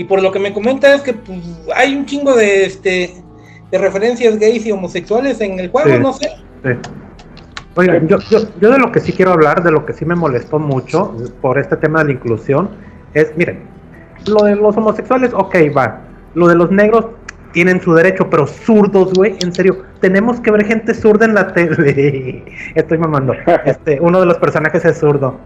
y 0.00 0.04
por 0.04 0.22
lo 0.22 0.32
que 0.32 0.38
me 0.38 0.54
comenta 0.54 0.94
es 0.94 1.02
que 1.02 1.12
pues, 1.12 1.38
hay 1.76 1.94
un 1.94 2.06
chingo 2.06 2.34
de 2.34 2.64
este 2.64 3.14
de 3.70 3.78
referencias 3.78 4.38
gays 4.38 4.64
y 4.64 4.72
homosexuales 4.72 5.38
en 5.42 5.60
el 5.60 5.68
juego, 5.68 5.90
Sí. 5.90 5.98
no 6.00 6.12
sé. 6.14 6.30
Sí. 6.64 6.70
Oigan, 7.74 8.08
yo, 8.08 8.18
yo, 8.30 8.38
yo 8.58 8.70
de 8.70 8.78
lo 8.78 8.90
que 8.92 9.00
sí 9.00 9.12
quiero 9.12 9.32
hablar, 9.32 9.62
de 9.62 9.70
lo 9.70 9.84
que 9.84 9.92
sí 9.92 10.06
me 10.06 10.14
molestó 10.14 10.58
mucho 10.58 11.14
por 11.42 11.58
este 11.58 11.76
tema 11.76 11.98
de 11.98 12.06
la 12.06 12.12
inclusión, 12.12 12.70
Es, 13.12 13.36
miren, 13.36 13.60
lo 14.26 14.42
de 14.44 14.56
los 14.56 14.74
homosexuales, 14.74 15.34
ok, 15.34 15.54
va. 15.76 16.00
Lo 16.34 16.48
de 16.48 16.54
los 16.54 16.70
negros 16.70 17.04
tienen 17.52 17.82
su 17.82 17.92
derecho, 17.92 18.30
pero 18.30 18.46
zurdos, 18.46 19.12
güey, 19.12 19.36
en 19.42 19.52
serio, 19.52 19.82
tenemos 20.00 20.40
que 20.40 20.50
ver 20.50 20.64
gente 20.64 20.94
zurda 20.94 21.26
en 21.26 21.34
la 21.34 21.52
tele. 21.52 22.42
Estoy 22.74 22.96
mamando. 22.96 23.34
Este, 23.66 24.00
uno 24.00 24.20
de 24.20 24.26
los 24.26 24.38
personajes 24.38 24.82
es 24.82 24.98
zurdo. 24.98 25.38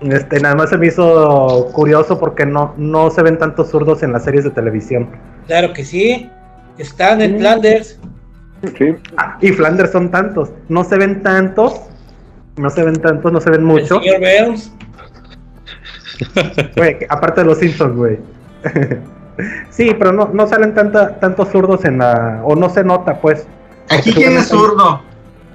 Este, 0.00 0.40
nada 0.40 0.54
más 0.54 0.70
se 0.70 0.76
me 0.78 0.88
hizo 0.88 1.68
curioso 1.72 2.18
porque 2.18 2.44
no, 2.44 2.74
no 2.76 3.10
se 3.10 3.22
ven 3.22 3.38
tantos 3.38 3.70
zurdos 3.70 4.02
en 4.02 4.12
las 4.12 4.24
series 4.24 4.44
de 4.44 4.50
televisión. 4.50 5.08
Claro 5.46 5.72
que 5.72 5.84
sí. 5.84 6.30
Están 6.78 7.22
en 7.22 7.38
Flanders. 7.38 7.98
Sí. 8.76 8.94
Ah, 9.16 9.38
y 9.40 9.48
Flanders 9.52 9.92
son 9.92 10.10
tantos. 10.10 10.50
No 10.68 10.84
se 10.84 10.96
ven 10.98 11.22
tantos. 11.22 11.80
No 12.56 12.68
se 12.70 12.82
ven 12.82 12.96
tantos, 12.96 13.32
no 13.32 13.40
se 13.40 13.50
ven 13.50 13.60
El 13.60 13.66
mucho. 13.66 14.00
señor 14.00 14.20
Burns. 14.20 14.72
Güey, 16.76 16.96
aparte 17.10 17.42
de 17.42 17.46
los 17.46 17.58
Simpsons, 17.58 17.94
güey. 17.94 18.18
sí, 19.70 19.94
pero 19.98 20.12
no, 20.12 20.30
no 20.32 20.46
salen 20.46 20.74
tanta, 20.74 21.18
tantos 21.20 21.48
zurdos 21.50 21.84
en 21.84 21.98
la. 21.98 22.40
O 22.44 22.54
no 22.56 22.68
se 22.70 22.82
nota, 22.84 23.20
pues. 23.20 23.46
Aquí 23.90 24.12
quién 24.12 24.36
es 24.36 24.48
zurdo. 24.48 25.02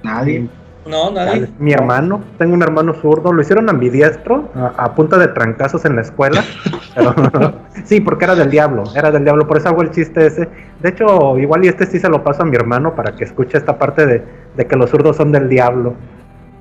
Nadie. 0.03 0.47
No, 0.85 1.11
nadie. 1.11 1.47
Mi 1.59 1.73
hermano, 1.73 2.21
tengo 2.39 2.53
un 2.55 2.63
hermano 2.63 2.93
zurdo, 2.95 3.31
lo 3.31 3.41
hicieron 3.41 3.69
ambidiestro 3.69 4.49
a, 4.55 4.67
a 4.83 4.95
punta 4.95 5.17
de 5.17 5.27
trancazos 5.27 5.85
en 5.85 5.95
la 5.95 6.01
escuela. 6.01 6.43
pero- 6.95 7.53
sí, 7.85 8.01
porque 8.01 8.25
era 8.25 8.35
del 8.35 8.49
diablo, 8.49 8.83
era 8.95 9.11
del 9.11 9.23
diablo, 9.23 9.47
por 9.47 9.57
eso 9.57 9.69
hago 9.69 9.81
el 9.83 9.91
chiste 9.91 10.25
ese. 10.25 10.47
De 10.81 10.89
hecho, 10.89 11.37
igual 11.37 11.63
y 11.65 11.67
este 11.67 11.85
sí 11.85 11.99
se 11.99 12.09
lo 12.09 12.23
paso 12.23 12.41
a 12.41 12.45
mi 12.45 12.55
hermano 12.55 12.95
para 12.95 13.15
que 13.15 13.23
escuche 13.25 13.57
esta 13.57 13.77
parte 13.77 14.05
de, 14.07 14.23
de 14.57 14.65
que 14.67 14.75
los 14.75 14.89
zurdos 14.89 15.17
son 15.17 15.31
del 15.31 15.47
diablo. 15.49 15.93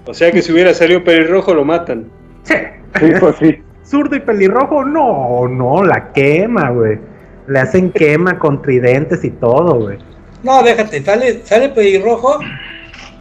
O 0.07 0.12
sea 0.15 0.31
que 0.31 0.42
si 0.42 0.52
hubiera 0.52 0.74
salido 0.74 1.02
pelirrojo 1.02 1.55
lo 1.55 1.65
matan. 1.65 2.07
Sí, 2.42 2.55
Sí, 2.99 3.07
pues 3.20 3.36
sí. 3.36 3.62
zurdo 3.84 4.16
y 4.16 4.20
pelirrojo, 4.20 4.84
no, 4.84 5.49
no, 5.49 5.82
la 5.82 6.12
quema, 6.12 6.70
güey. 6.70 6.99
Le 7.47 7.58
hacen 7.58 7.90
quema 7.90 8.39
con 8.39 8.60
tridentes 8.62 9.24
y 9.24 9.31
todo, 9.31 9.81
güey. 9.81 9.99
No, 10.42 10.62
déjate, 10.62 11.02
sale, 11.02 11.40
sale 11.44 11.70
pelirrojo. 11.70 12.39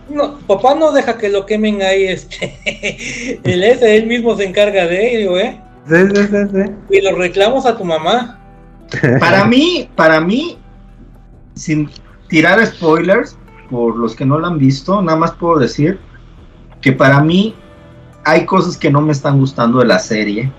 No, 0.09 0.37
papá 0.39 0.75
no 0.75 0.91
deja 0.91 1.17
que 1.17 1.29
lo 1.29 1.45
quemen 1.45 1.81
ahí, 1.81 2.05
este. 2.05 2.57
Él 3.43 3.63
ese, 3.63 3.95
él 3.97 4.07
mismo 4.07 4.35
se 4.35 4.45
encarga 4.45 4.85
de 4.87 5.21
ello, 5.21 5.37
¿eh? 5.37 5.59
Sí, 5.87 5.95
sí, 6.13 6.21
sí, 6.23 6.37
sí. 6.53 6.71
Y 6.97 7.01
los 7.01 7.17
reclamos 7.17 7.65
a 7.65 7.77
tu 7.77 7.83
mamá. 7.83 8.39
Para 9.19 9.45
mí, 9.45 9.89
para 9.95 10.19
mí, 10.19 10.57
sin 11.55 11.89
tirar 12.27 12.63
spoilers, 12.65 13.37
por 13.69 13.95
los 13.97 14.15
que 14.15 14.25
no 14.25 14.39
lo 14.39 14.47
han 14.47 14.57
visto, 14.57 15.01
nada 15.01 15.17
más 15.17 15.31
puedo 15.33 15.59
decir 15.59 15.99
que 16.81 16.91
para 16.91 17.21
mí 17.21 17.55
hay 18.23 18.45
cosas 18.45 18.77
que 18.77 18.89
no 18.89 19.01
me 19.01 19.11
están 19.11 19.39
gustando 19.39 19.79
de 19.79 19.85
la 19.85 19.99
serie. 19.99 20.51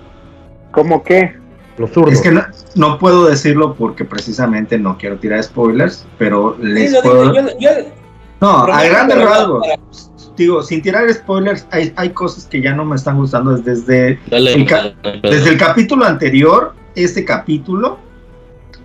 ¿Cómo 0.71 1.03
qué? 1.03 1.35
Los 1.77 1.91
zurdos. 1.91 2.13
Es 2.13 2.21
que 2.21 2.31
no, 2.31 2.43
no 2.75 2.97
puedo 2.99 3.25
decirlo 3.25 3.75
porque 3.75 4.05
precisamente 4.05 4.77
no 4.77 4.97
quiero 4.97 5.17
tirar 5.17 5.43
spoilers, 5.43 6.05
pero 6.17 6.57
les 6.61 6.95
puedo... 7.01 7.31
digo, 7.33 7.47
yo- 7.47 7.59
yo- 7.59 8.00
No, 8.41 8.63
a 8.63 8.83
grandes 8.83 9.23
rasgos. 9.23 9.67
Digo, 10.35 10.63
sin 10.63 10.81
tirar 10.81 11.11
spoilers, 11.13 11.67
hay, 11.71 11.93
hay 11.95 12.09
cosas 12.09 12.45
que 12.45 12.61
ya 12.61 12.73
no 12.73 12.83
me 12.83 12.95
están 12.95 13.17
gustando 13.17 13.55
desde, 13.57 14.17
Dale, 14.29 14.53
El 14.53 15.21
desde 15.21 15.49
el 15.49 15.57
capítulo 15.57 16.05
anterior, 16.05 16.73
este 16.95 17.23
capítulo, 17.23 17.99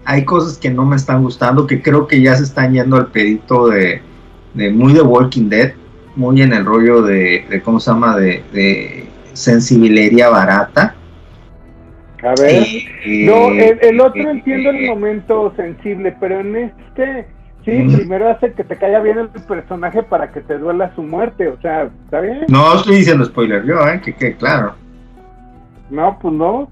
hay 0.05 0.25
cosas 0.25 0.59
que 0.59 0.71
no 0.71 0.85
me 0.85 0.97
están 0.97 1.23
gustando, 1.23 1.67
que 1.67 1.81
creo 1.81 2.07
que 2.07 2.21
ya 2.21 2.37
se 2.37 2.43
están 2.43 2.75
yendo 2.75 2.97
al 2.97 3.07
pedito 3.07 3.69
de, 3.69 4.03
de 4.55 4.71
muy 4.71 4.93
de 4.93 5.03
Walking 5.03 5.49
Dead, 5.49 5.73
muy 6.17 6.43
en 6.43 6.53
el 6.53 6.65
rollo 6.65 7.03
de, 7.03 7.47
de 7.49 7.63
¿cómo 7.63 7.81
se 7.81 7.91
llama? 7.91 8.17
De, 8.17 8.45
de 8.53 9.09
sensibilería 9.33 10.29
barata. 10.29 10.95
A 12.23 12.35
ver. 12.41 12.63
Eh, 12.65 13.25
No, 13.27 13.49
el, 13.49 13.79
el 13.81 14.01
otro 14.01 14.21
eh, 14.23 14.31
entiendo 14.31 14.71
el 14.71 14.85
eh, 14.85 14.89
momento 14.89 15.53
sensible, 15.57 16.15
pero 16.21 16.41
en 16.41 16.57
este, 16.57 17.27
sí, 17.67 17.73
Mm. 17.73 17.95
primero 17.97 18.31
hace 18.31 18.53
que 18.53 18.65
te 18.65 18.77
caiga 18.77 19.01
bien 19.01 19.19
el 19.19 19.29
personaje 19.29 20.03
para 20.03 20.33
que 20.33 20.41
te 20.41 20.57
duela 20.57 20.95
su 20.95 21.03
muerte, 21.03 21.49
o 21.49 21.61
sea, 21.61 21.91
¿está 22.05 22.21
bien? 22.21 22.47
No 22.49 22.77
estoy 22.77 22.97
diciendo 22.97 23.25
spoiler 23.27 23.67
yo, 23.67 23.87
¿eh? 23.87 24.01
que 24.03 24.15
quede 24.15 24.37
claro. 24.37 24.75
No, 25.91 26.19
pues 26.19 26.33
no, 26.33 26.71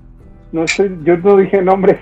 no 0.52 0.64
estoy, 0.64 0.96
yo 1.04 1.18
no 1.18 1.36
dije 1.36 1.60
nombres. 1.60 1.98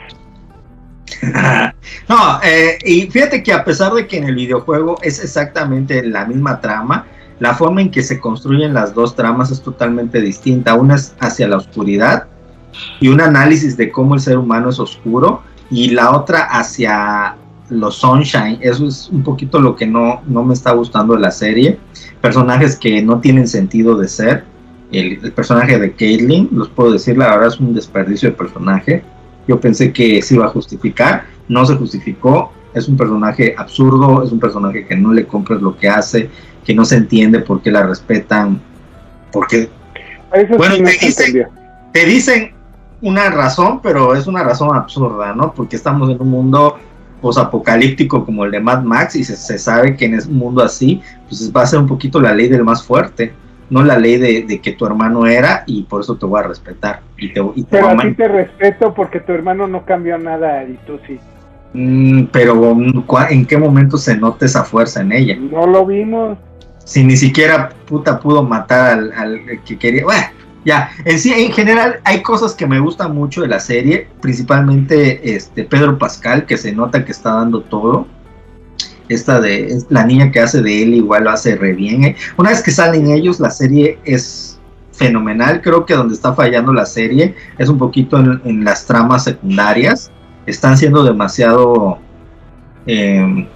no, 2.09 2.41
eh, 2.43 2.79
y 2.85 3.11
fíjate 3.11 3.43
que 3.43 3.53
a 3.53 3.65
pesar 3.65 3.93
de 3.93 4.07
que 4.07 4.19
en 4.19 4.25
el 4.25 4.35
videojuego 4.35 4.99
es 5.03 5.23
exactamente 5.23 6.03
la 6.05 6.25
misma 6.27 6.61
trama, 6.61 7.07
la 7.39 7.55
forma 7.55 7.81
en 7.83 7.91
que 7.91 8.03
se 8.03 8.21
construyen 8.21 8.73
las 8.75 8.95
dos 8.95 9.17
tramas 9.17 9.51
es 9.51 9.63
totalmente 9.63 10.21
distinta. 10.21 10.75
Una 10.75 10.95
es 10.95 11.15
hacia 11.19 11.49
la 11.49 11.57
oscuridad 11.57 12.29
y 13.01 13.09
un 13.09 13.21
análisis 13.21 13.77
de 13.77 13.91
cómo 13.91 14.15
el 14.15 14.21
ser 14.21 14.39
humano 14.39 14.71
es 14.71 14.79
oscuro 14.79 15.43
y 15.71 15.91
la 15.91 16.13
otra 16.13 16.45
hacia 16.45 17.37
los 17.71 17.97
sunshine. 17.97 18.59
Eso 18.61 18.87
es 18.87 19.09
un 19.11 19.23
poquito 19.23 19.59
lo 19.61 19.75
que 19.77 19.87
no, 19.87 20.21
no 20.27 20.43
me 20.45 20.55
está 20.55 20.73
gustando 20.73 21.15
de 21.15 21.21
la 21.21 21.31
serie. 21.31 21.79
Personajes 22.21 22.77
que 22.77 23.03
no 23.03 23.21
tienen 23.21 23.47
sentido 23.49 23.97
de 23.97 24.09
ser. 24.09 24.45
El, 24.91 25.19
el 25.25 25.33
personaje 25.33 25.79
de 25.79 25.93
Caitlyn, 25.93 26.49
los 26.53 26.69
puedo 26.69 26.93
decir, 26.93 27.17
la 27.17 27.31
verdad 27.31 27.49
es 27.49 27.59
un 27.61 27.73
desperdicio 27.75 28.31
de 28.31 28.37
personaje. 28.37 29.03
Yo 29.49 29.59
pensé 29.59 29.93
que 29.93 30.21
se 30.23 30.35
iba 30.35 30.47
a 30.47 30.51
justificar, 30.51 31.25
no 31.49 31.65
se 31.65 31.75
justificó. 31.77 32.53
Es 32.75 32.89
un 32.89 32.97
personaje 32.97 33.55
absurdo, 33.57 34.23
es 34.23 34.33
un 34.33 34.39
personaje 34.41 34.87
que 34.87 34.97
no 34.97 35.13
le 35.13 35.27
compras 35.27 35.61
lo 35.63 35.77
que 35.77 35.89
hace, 35.89 36.31
que 36.65 36.75
no 36.75 36.85
se 36.85 36.97
entiende 36.97 37.41
por 37.41 37.61
qué 37.63 37.71
la 37.71 37.87
respetan, 37.87 38.61
porque 39.33 39.71
Eso 40.33 40.57
Bueno, 40.57 40.77
sí 40.77 40.83
te 40.83 40.93
se 40.93 41.07
dice- 41.07 41.25
entendió. 41.27 41.49
te 41.93 42.07
dicen 42.07 42.55
una 43.03 43.29
razón, 43.31 43.81
pero 43.83 44.15
es 44.15 44.27
una 44.27 44.43
razón 44.43 44.75
absurda, 44.75 45.35
¿no? 45.35 45.53
Porque 45.53 45.77
estamos 45.77 46.09
en 46.11 46.21
un 46.21 46.29
mundo 46.31 46.79
posapocalíptico 47.23 48.25
como 48.27 48.45
el 48.45 48.51
de 48.51 48.61
Mad 48.61 48.83
Max 48.83 49.17
y 49.17 49.25
se, 49.25 49.37
se 49.37 49.59
sabe 49.59 49.97
que 49.97 50.05
en 50.07 50.15
un 50.29 50.35
mundo 50.37 50.63
así, 50.63 51.01
pues 51.29 51.51
va 51.57 51.63
a 51.63 51.67
ser 51.67 51.79
un 51.79 51.87
poquito 51.87 52.21
la 52.21 52.35
ley 52.35 52.49
del 52.49 52.65
más 52.65 52.83
fuerte, 52.85 53.33
no 53.71 53.83
la 53.83 53.99
ley 53.99 54.19
de, 54.19 54.43
de 54.43 54.61
que 54.61 54.73
tu 54.73 54.85
hermano 54.85 55.27
era 55.27 55.65
y 55.67 55.85
por 55.85 56.03
eso 56.03 56.17
te 56.17 56.27
voy 56.27 56.41
a 56.41 56.43
respetar 56.49 57.01
y 57.17 57.33
te, 57.33 57.41
y 57.55 57.65
te 57.65 57.69
Pero 57.71 57.89
a 57.89 57.93
a 57.93 57.97
ti 57.97 58.13
te 58.13 58.29
respeto 58.29 58.93
porque 58.93 59.21
tu 59.21 59.33
hermano 59.33 59.67
no 59.67 59.87
cambió 59.87 60.19
nada 60.19 60.65
y 60.65 60.77
tú 60.87 60.99
sí. 61.07 61.19
Mm, 61.73 62.25
pero 62.31 62.55
mm, 62.75 63.03
¿cuá- 63.07 63.29
¿en 63.31 63.47
qué 63.47 63.57
momento 63.57 63.97
se 63.97 64.17
nota 64.19 64.45
esa 64.45 64.65
fuerza 64.65 65.01
en 65.01 65.13
ella? 65.13 65.37
No 65.39 65.67
lo 65.67 65.87
vimos. 65.87 66.37
si 66.85 67.05
ni 67.05 67.17
siquiera 67.17 67.71
puta 67.87 68.19
pudo 68.21 68.43
matar 68.43 68.99
al, 68.99 69.13
al 69.13 69.41
que 69.65 69.79
quería. 69.79 70.05
Bueno, 70.05 70.23
ya, 70.65 70.91
en 71.05 71.19
sí, 71.19 71.33
en 71.33 71.53
general, 71.53 72.01
hay 72.05 72.23
cosas 72.23 72.55
que 72.55 72.67
me 72.67 72.79
gustan 72.79 73.15
mucho 73.15 73.43
de 73.43 73.49
la 73.49 73.59
serie, 73.59 74.07
principalmente 74.21 75.35
este 75.35 75.65
Pedro 75.65 75.99
Pascal, 75.99 76.47
que 76.47 76.57
se 76.57 76.73
nota 76.73 77.05
que 77.05 77.13
está 77.13 77.35
dando 77.35 77.63
todo. 77.63 78.07
Esta 79.09 79.41
de 79.41 79.83
la 79.91 80.07
niña 80.07 80.31
que 80.31 80.41
hace 80.41 80.63
de 80.63 80.83
él 80.83 80.95
igual 80.95 81.25
lo 81.25 81.31
hace 81.31 81.57
re 81.57 81.73
bien. 81.73 82.05
¿eh? 82.05 82.17
Una 82.37 82.51
vez 82.51 82.63
que 82.63 82.71
salen 82.71 83.11
ellos, 83.11 83.41
la 83.41 83.51
serie 83.51 83.99
es 84.05 84.61
fenomenal. 84.93 85.61
Creo 85.61 85.85
que 85.85 85.95
donde 85.95 86.15
está 86.15 86.33
fallando 86.33 86.73
la 86.73 86.87
serie 86.87 87.35
es 87.59 87.69
un 87.69 87.79
poquito 87.79 88.19
en, 88.19 88.65
las 88.65 88.87
tramas 88.87 89.25
secundarias. 89.25 90.11
Están 90.47 90.79
siendo 90.79 91.03
demasiado 91.03 91.99
eh, 92.87 93.49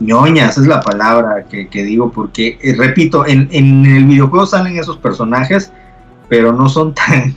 ñoñas, 0.00 0.58
es 0.58 0.66
la 0.66 0.80
palabra 0.80 1.44
que, 1.48 1.68
que 1.68 1.84
digo, 1.84 2.10
porque, 2.10 2.58
eh, 2.62 2.74
repito, 2.76 3.26
en, 3.26 3.48
en 3.52 3.84
el 3.86 4.04
videojuego 4.04 4.46
salen 4.46 4.76
esos 4.78 4.96
personajes, 4.98 5.72
pero 6.28 6.52
no 6.52 6.68
son 6.68 6.94
tan, 6.94 7.34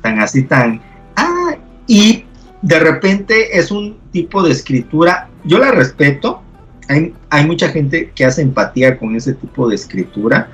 tan 0.00 0.18
así, 0.20 0.42
tan... 0.42 0.80
Ah, 1.16 1.56
y 1.86 2.24
de 2.62 2.78
repente 2.80 3.58
es 3.58 3.70
un 3.70 3.98
tipo 4.12 4.42
de 4.42 4.50
escritura, 4.52 5.28
yo 5.44 5.58
la 5.58 5.70
respeto, 5.72 6.42
hay, 6.88 7.14
hay 7.30 7.46
mucha 7.46 7.68
gente 7.68 8.10
que 8.14 8.24
hace 8.24 8.42
empatía 8.42 8.98
con 8.98 9.14
ese 9.14 9.34
tipo 9.34 9.68
de 9.68 9.74
escritura, 9.74 10.48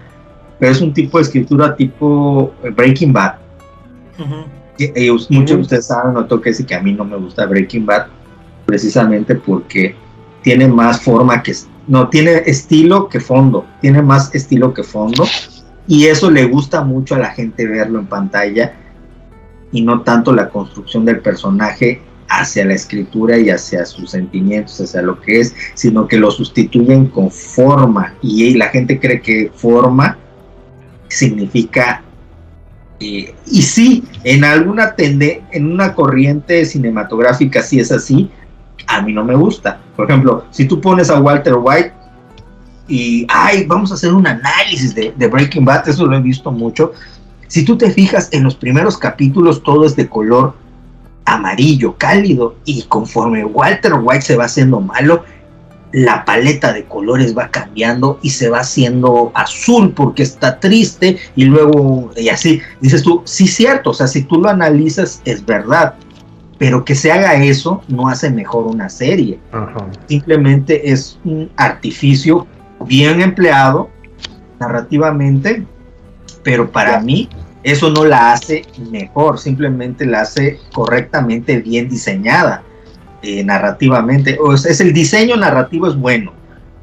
pero 0.59 0.73
es 0.73 0.81
un 0.81 0.93
tipo 0.93 1.19
de 1.19 1.25
escritura 1.25 1.75
tipo 1.77 2.53
eh, 2.63 2.71
Breaking 2.71 3.13
Bad. 3.13 3.35
Ujú. 4.19 4.35
Y- 4.79 5.07
y 5.07 5.11
muchos 5.11 5.57
de 5.57 5.63
ustedes 5.63 5.87
saben, 5.87 6.15
no 6.15 6.25
tengo 6.27 6.41
que 6.43 6.51
decir 6.51 6.67
que 6.67 6.75
a 6.75 6.81
mí 6.81 6.93
no 6.93 7.05
me 7.05 7.17
gusta 7.17 7.47
Breaking 7.47 7.85
Bad, 7.87 8.07
precisamente 8.67 9.35
porque 9.35 9.95
tiene 10.43 10.69
más 10.69 11.01
forma 11.01 11.43
que, 11.43 11.55
no, 11.87 12.09
tiene 12.09 12.43
estilo 12.47 13.09
que 13.09 13.21
fondo, 13.21 13.67
tiene 13.81 14.03
más 14.03 14.35
estilo 14.35 14.73
que 14.75 14.83
fondo, 14.83 15.25
y 15.87 16.07
eso 16.07 16.31
le 16.31 16.47
gusta 16.47 16.83
mucho 16.83 17.15
a 17.15 17.19
la 17.19 17.31
gente 17.31 17.67
verlo 17.67 18.01
en 18.01 18.07
pantalla, 18.07 18.75
y 19.73 19.83
no 19.83 20.03
tanto 20.03 20.33
la 20.33 20.49
construcción 20.49 21.05
del 21.05 21.21
personaje 21.21 22.03
hacia 22.29 22.65
la 22.65 22.75
escritura 22.75 23.39
y 23.39 23.51
hacia 23.51 23.85
sus 23.85 24.11
sentimientos, 24.11 24.81
hacia 24.81 25.03
lo 25.03 25.21
que 25.21 25.41
es, 25.41 25.55
sino 25.75 26.07
que 26.07 26.19
lo 26.19 26.31
sustituyen 26.31 27.07
con 27.07 27.31
forma, 27.31 28.15
y 28.23 28.55
la 28.55 28.69
gente 28.69 28.99
cree 29.01 29.21
que 29.21 29.51
forma 29.55 30.19
significa 31.09 32.03
eh, 33.03 33.35
y 33.47 33.63
sí, 33.63 34.05
en 34.23 34.45
alguna 34.45 34.95
tende, 34.95 35.43
en 35.51 35.73
una 35.73 35.93
corriente 35.93 36.65
cinematográfica 36.65 37.61
sí 37.61 37.81
es 37.81 37.91
así, 37.91 38.31
a 38.87 39.03
mí 39.03 39.13
no 39.13 39.25
me 39.25 39.35
gusta. 39.35 39.81
Por 40.03 40.11
ejemplo, 40.11 40.45
si 40.51 40.65
tú 40.65 40.81
pones 40.81 41.11
a 41.11 41.21
Walter 41.21 41.55
White 41.55 41.93
y, 42.89 43.25
ay, 43.29 43.67
vamos 43.69 43.93
a 43.93 43.95
hacer 43.95 44.13
un 44.13 44.27
análisis 44.27 44.97
de, 44.97 45.13
Breaking 45.17 45.65
Bad, 45.65 45.89
eso 45.89 46.07
lo 46.07 46.17
he 46.17 46.21
visto 46.21 46.51
mucho. 46.51 46.91
Si 47.47 47.65
tú 47.65 47.79
te 47.79 47.89
fijas 47.89 48.29
en 48.33 48.43
los 48.43 48.57
primeros 48.57 48.99
capítulos, 48.99 49.63
todo 49.63 49.87
es 49.87 49.95
de 49.95 50.09
color 50.09 50.57
amarillo, 51.25 51.95
cálido, 51.99 52.57
y 52.65 52.83
conforme 52.83 53.45
Walter 53.45 53.93
White 54.03 54.23
se 54.23 54.37
va 54.37 54.47
haciendo 54.47 54.81
malo, 54.81 55.23
la 55.93 56.25
paleta 56.25 56.73
de 56.73 56.83
colores 56.87 57.39
va 57.39 57.47
cambiando 57.47 58.19
y 58.23 58.31
se 58.31 58.51
va 58.51 58.59
haciendo 58.59 59.31
azul 59.37 59.93
porque 59.93 60.25
está 60.25 60.59
triste 60.59 61.17
y 61.37 61.45
luego 61.45 62.11
y 62.17 62.29
así 62.29 62.61
dices 62.81 63.05
tú, 63.05 63.23
sí 63.25 63.47
cierto, 63.47 63.91
o 63.91 63.95
sea, 63.95 64.09
si 64.09 64.25
tú 64.25 64.41
lo 64.41 64.49
analizas 64.49 65.23
es 65.25 65.47
verdad, 65.47 65.95
pero 66.63 66.85
que 66.85 66.95
se 66.95 67.11
haga 67.11 67.43
eso 67.43 67.83
no 67.89 68.07
hace 68.07 68.31
mejor 68.31 68.69
una 68.69 68.89
serie. 68.89 69.41
Ajá. 69.51 69.85
Simplemente 70.07 70.93
es 70.93 71.19
un 71.25 71.51
artificio 71.57 72.47
bien 72.87 73.21
empleado 73.21 73.91
narrativamente, 74.61 75.67
pero 76.45 76.71
para 76.71 77.01
mí 77.01 77.29
eso 77.65 77.91
no 77.91 78.05
la 78.05 78.31
hace 78.31 78.63
mejor, 78.93 79.41
simplemente 79.41 80.07
la 80.07 80.21
hace 80.21 80.61
correctamente 80.73 81.59
bien 81.59 81.89
diseñada 81.89 82.63
eh, 83.23 83.43
narrativamente. 83.43 84.39
O 84.41 84.57
sea, 84.57 84.71
es 84.71 84.81
el 84.81 84.93
diseño 84.93 85.35
narrativo 85.35 85.89
es 85.89 85.97
bueno, 85.97 86.33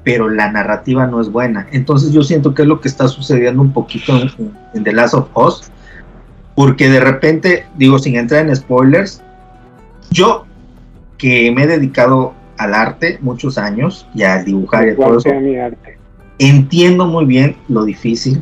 pero 0.03 0.27
la 0.27 0.51
narrativa 0.51 1.07
no 1.07 1.21
es 1.21 1.31
buena. 1.31 1.67
Entonces 1.71 2.11
yo 2.11 2.21
siento 2.23 2.53
que 2.53 2.63
es 2.63 2.67
lo 2.67 2.81
que 2.81 2.89
está 2.89 3.07
sucediendo 3.07 3.61
un 3.61 3.71
poquito 3.71 4.11
en, 4.17 4.29
en 4.73 4.83
The 4.83 4.91
Last 4.91 5.13
of 5.13 5.29
Us, 5.37 5.71
porque 6.53 6.89
de 6.89 6.99
repente, 6.99 7.65
digo, 7.77 7.97
sin 7.97 8.17
entrar 8.17 8.45
en 8.45 8.53
spoilers, 8.53 9.23
yo 10.11 10.45
que 11.17 11.51
me 11.51 11.63
he 11.63 11.67
dedicado 11.67 12.33
al 12.57 12.73
arte 12.73 13.17
muchos 13.21 13.57
años 13.57 14.07
y 14.13 14.23
a 14.23 14.43
dibujar 14.43 14.87
y 14.87 14.91
a 14.91 14.95
todo 14.95 15.05
¿Cuál 15.05 15.17
eso, 15.17 15.63
arte? 15.63 15.97
entiendo 16.39 17.05
muy 17.07 17.25
bien 17.25 17.55
lo 17.67 17.83
difícil 17.85 18.39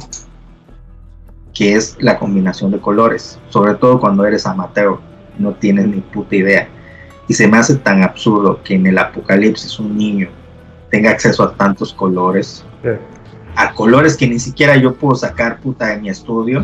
que 1.53 1.73
es 1.75 1.97
la 1.99 2.19
combinación 2.19 2.69
de 2.71 2.79
colores, 2.79 3.39
sobre 3.49 3.73
todo 3.75 3.99
cuando 3.99 4.23
eres 4.25 4.45
amateur, 4.45 4.99
no 5.39 5.53
tienes 5.53 5.87
ni 5.87 6.01
puta 6.01 6.35
idea. 6.35 6.67
Y 7.27 7.33
se 7.33 7.47
me 7.47 7.57
hace 7.57 7.75
tan 7.77 8.03
absurdo 8.03 8.61
que 8.63 8.75
en 8.75 8.85
el 8.85 8.97
apocalipsis 8.99 9.79
un 9.79 9.97
niño 9.97 10.29
tenga 10.91 11.09
acceso 11.09 11.43
a 11.43 11.53
tantos 11.55 11.93
colores, 11.93 12.63
Sí. 12.83 12.89
a 13.55 13.73
colores 13.73 14.15
que 14.15 14.27
ni 14.27 14.37
siquiera 14.37 14.77
yo 14.77 14.93
puedo 14.93 15.15
sacar 15.15 15.59
puta 15.59 15.87
de 15.87 15.97
mi 15.97 16.09
estudio 16.09 16.63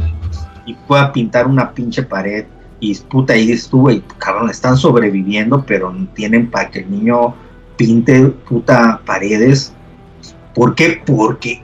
y 0.68 0.76
pueda 0.76 1.12
pintar 1.12 1.48
una 1.48 1.72
pinche 1.74 2.04
pared 2.04 2.46
y 2.92 2.96
puta 2.96 3.34
ahí 3.34 3.52
estuve 3.52 3.94
y 3.94 4.04
cabrón 4.18 4.50
están 4.50 4.76
sobreviviendo 4.78 5.64
pero 5.66 5.96
tienen 6.14 6.50
para 6.52 6.70
que 6.70 6.80
el 6.80 6.92
niño 6.92 7.34
pinte 7.78 8.26
puta 8.48 9.02
paredes. 9.06 9.74
¿por 10.54 10.76
qué? 10.76 11.02
porque 11.06 11.64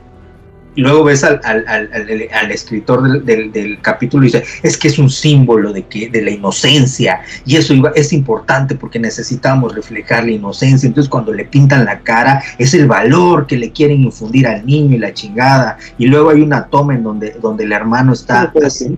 luego 0.75 1.03
ves 1.03 1.23
al, 1.25 1.41
al- 1.43 1.65
al- 1.67 1.89
al- 1.93 2.27
al 2.31 2.51
escritor 2.51 3.03
del, 3.03 3.25
del- 3.25 3.51
del 3.51 3.81
capítulo 3.81 4.23
y 4.23 4.27
dice 4.27 4.43
es 4.63 4.77
que 4.77 4.87
es 4.87 4.97
un 4.97 5.09
símbolo 5.09 5.73
de 5.73 5.83
que 5.87 6.09
de 6.09 6.21
la 6.21 6.31
inocencia 6.31 7.21
y 7.45 7.57
eso 7.57 7.73
iba- 7.73 7.91
es 7.95 8.13
importante 8.13 8.75
porque 8.75 8.97
necesitamos 8.97 9.75
reflejar 9.75 10.23
la 10.25 10.31
inocencia 10.31 10.87
entonces 10.87 11.09
cuando 11.09 11.33
le 11.33 11.43
pintan 11.45 11.83
la 11.85 11.99
cara 11.99 12.41
es 12.57 12.73
el 12.73 12.87
valor 12.87 13.45
que 13.45 13.57
le 13.57 13.71
quieren 13.71 14.03
infundir 14.03 14.47
al 14.47 14.65
niño 14.65 14.95
y 14.95 14.99
la 14.99 15.13
chingada. 15.13 15.77
Y 15.97 16.05
luego 16.07 16.29
hay 16.29 16.41
una 16.41 16.65
toma 16.67 16.93
en 16.95 17.03
donde 17.03 17.31
donde 17.41 17.65
el 17.65 17.71
hermano 17.73 18.13
está 18.13 18.51
Sí, 18.53 18.59
sí, 18.59 18.65
así, 18.65 18.97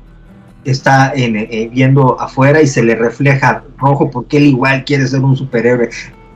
está 0.63 1.11
en, 1.15 1.35
eh, 1.35 1.69
viendo 1.71 2.19
afuera 2.19 2.61
y 2.61 2.67
se 2.67 2.83
le 2.83 2.95
refleja 2.95 3.63
rojo 3.77 4.09
porque 4.11 4.37
él 4.37 4.43
igual 4.43 4.83
quiere 4.85 5.07
ser 5.07 5.21
un 5.21 5.35
superhéroe. 5.35 5.89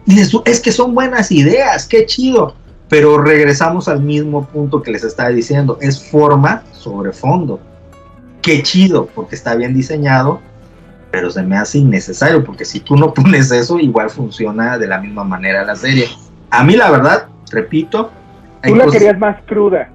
Y 0.05 0.19
es 0.19 0.59
que 0.61 0.71
son 0.71 0.93
buenas 0.95 1.31
ideas, 1.31 1.85
qué 1.87 2.05
chido. 2.05 2.55
Pero 2.87 3.17
regresamos 3.17 3.87
al 3.87 4.01
mismo 4.01 4.45
punto 4.45 4.81
que 4.83 4.91
les 4.91 5.03
estaba 5.03 5.29
diciendo, 5.29 5.77
es 5.81 6.03
forma 6.09 6.63
sobre 6.71 7.11
fondo. 7.11 7.59
Qué 8.43 8.61
chido, 8.61 9.07
porque 9.07 9.33
está 9.35 9.55
bien 9.55 9.73
diseñado, 9.73 10.39
pero 11.09 11.31
se 11.31 11.41
me 11.41 11.57
hace 11.57 11.79
innecesario, 11.79 12.43
porque 12.43 12.63
si 12.65 12.79
tú 12.79 12.95
no 12.95 13.11
pones 13.13 13.51
eso, 13.51 13.79
igual 13.79 14.11
funciona 14.11 14.77
de 14.77 14.87
la 14.87 14.99
misma 14.99 15.23
manera 15.23 15.63
la 15.63 15.75
serie. 15.75 16.07
A 16.51 16.63
mí 16.63 16.75
la 16.75 16.91
verdad, 16.91 17.27
repito, 17.51 18.11
Tú 18.61 18.75
la 18.75 18.85
cosas- 18.85 18.99
querías 18.99 19.17
más 19.19 19.37
cruda. 19.47 19.89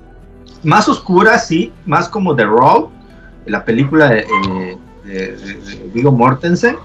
más 0.65 0.89
oscura, 0.89 1.39
sí, 1.39 1.73
más 1.87 2.09
como 2.09 2.35
The 2.35 2.45
Raw, 2.45 2.91
la 3.51 3.65
película 3.65 4.11
de, 4.11 4.21
eh, 4.21 4.79
de, 5.05 5.91
Viggo 5.93 6.13
Mortensen. 6.13 6.77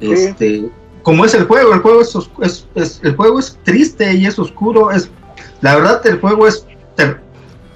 Sí. 0.00 0.12
Este, 0.12 0.68
como 1.02 1.24
es 1.24 1.34
el 1.34 1.44
juego, 1.44 1.72
el 1.74 1.80
juego 1.80 2.02
es, 2.02 2.16
es- 2.42 2.66
es- 2.74 3.00
el 3.02 3.16
juego 3.16 3.38
es 3.38 3.58
triste 3.64 4.12
y 4.14 4.26
es 4.26 4.38
oscuro, 4.38 4.90
es 4.90 5.10
la 5.60 5.74
verdad 5.76 6.04
el 6.06 6.20
juego 6.20 6.46
es 6.46 6.66
ter- 6.96 7.20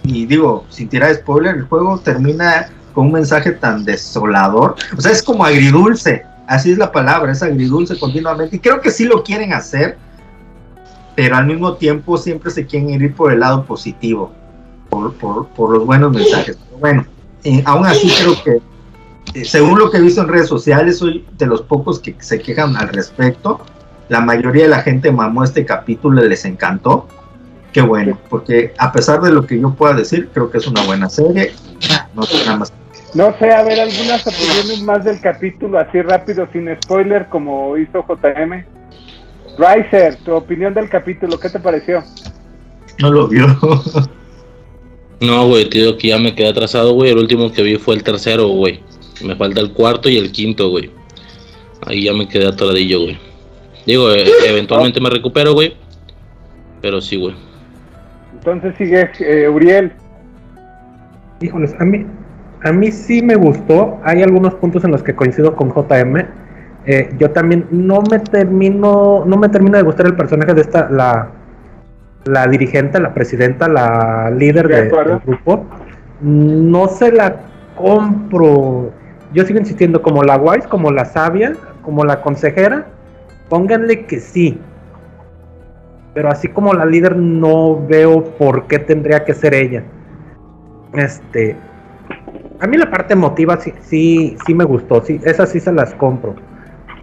y 0.04 0.26
digo, 0.26 0.64
sin 0.68 0.88
tirar 0.88 1.14
spoiler, 1.14 1.56
el 1.56 1.64
juego 1.64 1.98
termina 1.98 2.68
con 2.94 3.06
un 3.06 3.12
mensaje 3.12 3.52
tan 3.52 3.84
desolador, 3.84 4.76
o 4.96 5.00
sea, 5.00 5.12
es 5.12 5.22
como 5.22 5.44
agridulce, 5.44 6.24
así 6.46 6.72
es 6.72 6.78
la 6.78 6.90
palabra, 6.92 7.32
es 7.32 7.42
agridulce 7.42 7.98
continuamente 7.98 8.56
y 8.56 8.58
creo 8.58 8.80
que 8.80 8.90
sí 8.90 9.04
lo 9.04 9.22
quieren 9.22 9.52
hacer, 9.52 9.98
pero 11.14 11.36
al 11.36 11.46
mismo 11.46 11.74
tiempo 11.74 12.16
siempre 12.18 12.50
se 12.50 12.66
quieren 12.66 12.90
ir 12.90 13.14
por 13.14 13.32
el 13.32 13.40
lado 13.40 13.64
positivo 13.64 14.32
por, 14.90 15.12
por, 15.14 15.48
por 15.48 15.70
los 15.72 15.84
buenos 15.86 16.12
mensajes. 16.12 16.56
Pero 16.64 16.78
bueno, 16.78 17.06
eh, 17.46 17.62
aún 17.64 17.86
así 17.86 18.12
creo 18.20 18.42
que, 18.42 19.38
eh, 19.38 19.44
según 19.44 19.78
lo 19.78 19.88
que 19.88 19.98
he 19.98 20.00
visto 20.00 20.20
en 20.20 20.28
redes 20.28 20.48
sociales, 20.48 20.98
soy 20.98 21.24
de 21.38 21.46
los 21.46 21.62
pocos 21.62 22.00
que 22.00 22.16
se 22.18 22.40
quejan 22.40 22.76
al 22.76 22.88
respecto. 22.88 23.60
La 24.08 24.20
mayoría 24.20 24.64
de 24.64 24.70
la 24.70 24.82
gente 24.82 25.12
mamó 25.12 25.44
este 25.44 25.64
capítulo 25.64 26.24
y 26.24 26.28
les 26.28 26.44
encantó. 26.44 27.06
Qué 27.72 27.82
bueno, 27.82 28.18
porque 28.30 28.74
a 28.78 28.90
pesar 28.90 29.20
de 29.20 29.30
lo 29.30 29.46
que 29.46 29.60
yo 29.60 29.72
pueda 29.74 29.94
decir, 29.94 30.28
creo 30.34 30.50
que 30.50 30.58
es 30.58 30.66
una 30.66 30.82
buena 30.84 31.08
serie. 31.08 31.52
No 32.14 32.22
nada 32.46 32.56
más. 32.56 32.72
No 33.14 33.32
sé, 33.38 33.52
a 33.52 33.62
ver, 33.62 33.78
algunas 33.78 34.26
opiniones 34.26 34.82
más 34.82 35.04
del 35.04 35.20
capítulo, 35.20 35.78
así 35.78 36.02
rápido, 36.02 36.48
sin 36.52 36.68
spoiler, 36.82 37.28
como 37.28 37.76
hizo 37.76 38.04
JM. 38.08 38.64
Riser, 39.56 40.16
tu 40.16 40.34
opinión 40.34 40.74
del 40.74 40.88
capítulo, 40.88 41.38
¿qué 41.38 41.48
te 41.48 41.60
pareció? 41.60 42.02
No 42.98 43.12
lo 43.12 43.28
vio. 43.28 43.46
No, 45.20 45.48
güey, 45.48 45.68
te 45.70 45.78
digo 45.78 45.96
que 45.96 46.08
ya 46.08 46.18
me 46.18 46.34
quedé 46.34 46.48
atrasado, 46.48 46.92
güey. 46.92 47.10
El 47.10 47.18
último 47.18 47.50
que 47.50 47.62
vi 47.62 47.76
fue 47.76 47.94
el 47.94 48.02
tercero, 48.02 48.48
güey. 48.48 48.80
Me 49.24 49.34
falta 49.34 49.60
el 49.60 49.72
cuarto 49.72 50.08
y 50.08 50.18
el 50.18 50.30
quinto, 50.30 50.68
güey. 50.68 50.90
Ahí 51.86 52.04
ya 52.04 52.12
me 52.12 52.28
quedé 52.28 52.46
atoradillo, 52.46 53.00
güey. 53.00 53.18
Digo, 53.86 54.12
eh, 54.12 54.26
eventualmente 54.46 55.00
me 55.00 55.08
recupero, 55.08 55.54
güey. 55.54 55.74
Pero 56.82 57.00
sí, 57.00 57.16
güey. 57.16 57.34
Entonces 58.34 58.74
sigue 58.76 59.10
eh, 59.20 59.48
Uriel. 59.48 59.92
Híjoles, 61.40 61.74
a 61.78 61.84
mí, 61.84 62.04
a 62.62 62.72
mí 62.72 62.92
sí 62.92 63.22
me 63.22 63.36
gustó. 63.36 63.98
Hay 64.04 64.22
algunos 64.22 64.54
puntos 64.54 64.84
en 64.84 64.90
los 64.90 65.02
que 65.02 65.14
coincido 65.14 65.56
con 65.56 65.72
JM. 65.72 66.26
Eh, 66.86 67.10
yo 67.18 67.30
también 67.30 67.66
no 67.70 68.02
me 68.02 68.18
termino, 68.18 69.24
no 69.26 69.36
me 69.36 69.48
termino 69.48 69.76
de 69.76 69.82
gustar 69.82 70.06
el 70.06 70.14
personaje 70.14 70.54
de 70.54 70.60
esta, 70.60 70.88
la, 70.90 71.32
la 72.26 72.46
dirigente, 72.46 73.00
la 73.00 73.14
presidenta, 73.14 73.68
la 73.68 74.30
líder 74.30 74.68
De 74.68 74.82
del 74.82 75.20
grupo. 75.24 75.64
No 76.20 76.88
se 76.88 77.12
la 77.12 77.36
compro. 77.76 78.90
Yo 79.32 79.44
sigo 79.44 79.58
insistiendo, 79.58 80.02
como 80.02 80.22
la 80.22 80.36
wise, 80.36 80.68
como 80.68 80.90
la 80.90 81.04
sabia, 81.04 81.54
como 81.82 82.04
la 82.04 82.22
consejera, 82.22 82.86
pónganle 83.48 84.06
que 84.06 84.20
sí. 84.20 84.58
Pero 86.14 86.30
así 86.30 86.48
como 86.48 86.72
la 86.72 86.86
líder, 86.86 87.16
no 87.16 87.86
veo 87.86 88.24
por 88.24 88.66
qué 88.66 88.78
tendría 88.78 89.24
que 89.24 89.34
ser 89.34 89.54
ella. 89.54 89.82
Este. 90.94 91.56
A 92.58 92.66
mí 92.66 92.78
la 92.78 92.90
parte 92.90 93.12
emotiva 93.12 93.58
sí, 93.58 93.74
sí, 93.82 94.36
sí 94.46 94.54
me 94.54 94.64
gustó, 94.64 95.02
sí, 95.04 95.20
esas 95.24 95.50
sí 95.50 95.60
se 95.60 95.72
las 95.72 95.94
compro. 95.94 96.34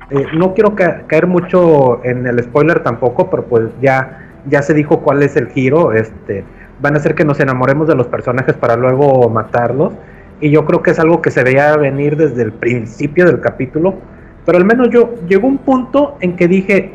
Eh, 0.10 0.26
no 0.36 0.54
quiero 0.56 0.74
ca- 0.74 1.04
caer 1.06 1.28
mucho 1.28 2.04
en 2.04 2.26
el 2.26 2.42
spoiler 2.44 2.82
tampoco, 2.82 3.30
pero 3.30 3.44
pues 3.46 3.66
ya, 3.80 4.23
ya 4.50 4.62
se 4.62 4.74
dijo 4.74 5.02
cuál 5.02 5.24
es 5.24 5.36
el 5.36 5.50
giro. 5.50 5.94
Este, 5.94 6.44
van 6.82 6.96
a 6.96 6.98
hacer 6.98 7.16
que 7.16 7.26
nos 7.26 7.40
enamoremos 7.40 7.88
de 7.88 7.96
los 7.96 8.08
personajes 8.08 8.56
para 8.56 8.76
luego 8.76 9.30
matarlos. 9.30 9.94
Y 10.40 10.50
yo 10.50 10.66
creo 10.66 10.82
que 10.82 10.92
es 10.92 11.00
algo 11.00 11.22
que 11.22 11.32
se 11.32 11.44
veía 11.44 11.76
venir 11.78 12.18
desde 12.18 12.42
el 12.42 12.52
principio 12.52 13.26
del 13.26 13.40
capítulo. 13.40 13.96
Pero 14.46 14.58
al 14.58 14.66
menos 14.66 14.90
yo 14.90 15.16
llegó 15.28 15.48
un 15.48 15.58
punto 15.58 16.18
en 16.20 16.36
que 16.36 16.48
dije, 16.48 16.94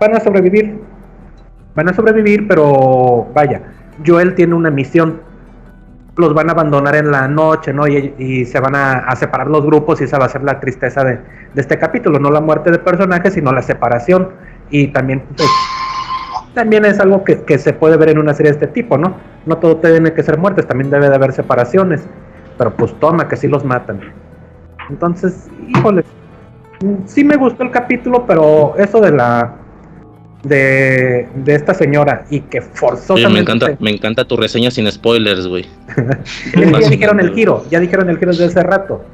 van 0.00 0.16
a 0.16 0.20
sobrevivir. 0.20 0.80
Van 1.74 1.88
a 1.88 1.92
sobrevivir, 1.92 2.46
pero 2.48 3.26
vaya, 3.34 3.60
Joel 4.06 4.34
tiene 4.34 4.54
una 4.54 4.70
misión. 4.70 5.20
Los 6.16 6.32
van 6.32 6.48
a 6.48 6.52
abandonar 6.52 6.94
en 6.94 7.10
la 7.10 7.26
noche, 7.26 7.72
¿no? 7.72 7.88
Y, 7.88 8.14
y 8.16 8.44
se 8.44 8.60
van 8.60 8.76
a, 8.76 9.14
separar 9.16 9.48
los 9.48 9.66
grupos 9.66 10.00
y 10.00 10.04
esa 10.04 10.18
va 10.18 10.26
a 10.26 10.28
ser 10.28 10.44
la 10.44 10.60
tristeza 10.60 11.02
de, 11.02 11.18
de 11.52 11.60
este 11.60 11.76
capítulo. 11.76 12.20
No 12.20 12.30
la 12.30 12.40
muerte 12.40 12.70
de 12.70 12.78
personajes, 12.78 13.34
sino 13.34 13.52
la 13.52 13.62
separación. 13.62 14.30
Y 14.70 14.88
también, 14.88 15.24
pues, 15.36 15.48
también 16.54 16.84
es 16.84 17.00
algo 17.00 17.24
que, 17.24 17.42
que 17.42 17.58
se 17.58 17.72
puede 17.72 17.96
ver 17.96 18.10
en 18.10 18.18
una 18.18 18.32
serie 18.32 18.52
de 18.52 18.58
este 18.58 18.68
tipo, 18.68 18.96
¿no? 18.96 19.16
No 19.44 19.58
todo 19.58 19.76
tiene 19.76 20.12
que 20.12 20.22
ser 20.22 20.38
muertes, 20.38 20.66
también 20.66 20.90
debe 20.90 21.08
de 21.08 21.14
haber 21.14 21.32
separaciones. 21.32 22.06
Pero 22.56 22.74
pues 22.74 22.94
toma, 23.00 23.28
que 23.28 23.36
sí 23.36 23.48
los 23.48 23.64
matan. 23.64 24.00
Entonces, 24.88 25.48
híjole, 25.68 26.04
sí 27.06 27.24
me 27.24 27.36
gustó 27.36 27.64
el 27.64 27.70
capítulo, 27.70 28.24
pero 28.26 28.74
eso 28.78 29.00
de 29.00 29.10
la 29.10 29.56
de, 30.44 31.26
de 31.34 31.54
esta 31.54 31.74
señora 31.74 32.26
y 32.30 32.40
que 32.40 32.58
Oye, 32.58 32.68
forzosamente... 32.74 33.32
me 33.32 33.40
encanta, 33.40 33.76
me 33.80 33.90
encanta 33.90 34.24
tu 34.24 34.36
reseña 34.36 34.70
sin 34.70 34.90
spoilers, 34.90 35.46
güey. 35.46 35.66
Ya 36.54 36.88
dijeron 36.88 37.18
el 37.20 37.34
giro, 37.34 37.64
ya 37.70 37.80
dijeron 37.80 38.08
el 38.10 38.18
giro 38.18 38.30
desde 38.30 38.46
hace 38.46 38.62
rato. 38.62 39.04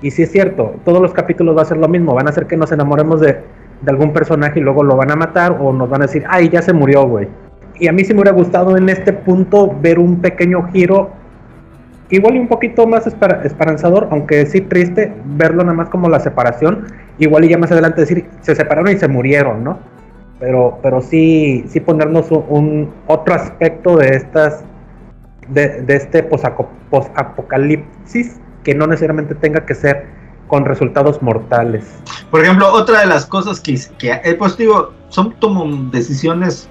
Y 0.00 0.10
sí 0.10 0.22
es 0.22 0.32
cierto, 0.32 0.76
todos 0.84 1.02
los 1.02 1.12
capítulos 1.12 1.56
va 1.56 1.62
a 1.62 1.64
ser 1.64 1.76
lo 1.76 1.88
mismo, 1.88 2.14
van 2.14 2.26
a 2.26 2.30
hacer 2.30 2.46
que 2.46 2.56
nos 2.56 2.72
enamoremos 2.72 3.20
de, 3.20 3.42
de 3.80 3.90
algún 3.90 4.12
personaje 4.12 4.60
y 4.60 4.62
luego 4.62 4.82
lo 4.82 4.96
van 4.96 5.10
a 5.10 5.16
matar 5.16 5.56
o 5.60 5.72
nos 5.72 5.88
van 5.88 6.02
a 6.02 6.06
decir, 6.06 6.24
ay, 6.28 6.48
ya 6.48 6.62
se 6.62 6.72
murió, 6.72 7.06
güey. 7.06 7.28
Y 7.78 7.88
a 7.88 7.92
mí 7.92 8.04
sí 8.04 8.12
me 8.12 8.20
hubiera 8.20 8.36
gustado 8.36 8.76
en 8.76 8.88
este 8.88 9.12
punto 9.12 9.74
ver 9.80 9.98
un 9.98 10.20
pequeño 10.20 10.68
giro, 10.72 11.10
igual 12.10 12.36
y 12.36 12.38
un 12.40 12.48
poquito 12.48 12.86
más 12.86 13.06
espera- 13.06 13.42
esperanzador, 13.44 14.08
aunque 14.10 14.46
sí 14.46 14.62
triste, 14.62 15.12
verlo 15.36 15.62
nada 15.62 15.74
más 15.74 15.88
como 15.88 16.08
la 16.08 16.18
separación, 16.18 16.86
igual 17.18 17.44
y 17.44 17.50
ya 17.50 17.58
más 17.58 17.70
adelante 17.70 18.00
decir, 18.00 18.26
se 18.40 18.56
separaron 18.56 18.92
y 18.92 18.96
se 18.96 19.08
murieron, 19.08 19.62
¿no? 19.62 19.78
Pero, 20.40 20.78
pero 20.82 21.00
sí, 21.00 21.64
sí 21.68 21.80
ponernos 21.80 22.30
un, 22.30 22.90
otro 23.06 23.34
aspecto 23.34 23.96
de 23.96 24.16
estas 24.16 24.64
de, 25.48 25.82
de 25.82 25.96
este 25.96 26.22
posapocalipsis 26.22 28.38
que 28.62 28.74
no 28.74 28.86
necesariamente 28.86 29.34
tenga 29.34 29.64
que 29.64 29.74
ser 29.74 30.17
con 30.48 30.64
resultados 30.64 31.22
mortales. 31.22 31.84
Por 32.30 32.42
ejemplo, 32.42 32.72
otra 32.72 33.00
de 33.00 33.06
las 33.06 33.24
cosas 33.26 33.60
que, 33.60 33.78
que 33.98 34.12
eh, 34.24 34.34
pues 34.38 34.56
digo, 34.56 34.92
son 35.10 35.30
como 35.40 35.64
decisiones 35.90 36.68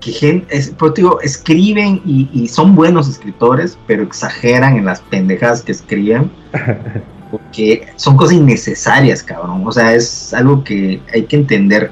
que 0.00 0.12
gen- 0.12 0.46
es, 0.50 0.70
pues, 0.78 0.94
digo, 0.94 1.20
escriben 1.22 2.00
y, 2.04 2.28
y 2.32 2.48
son 2.48 2.74
buenos 2.74 3.08
escritores, 3.08 3.78
pero 3.86 4.02
exageran 4.02 4.76
en 4.76 4.84
las 4.84 5.00
pendejadas 5.00 5.62
que 5.62 5.72
escriben. 5.72 6.30
Porque 7.30 7.86
son 7.96 8.16
cosas 8.16 8.34
innecesarias, 8.36 9.22
cabrón. 9.22 9.62
O 9.66 9.70
sea, 9.72 9.92
es 9.94 10.32
algo 10.32 10.64
que 10.64 11.02
hay 11.12 11.24
que 11.26 11.36
entender. 11.36 11.90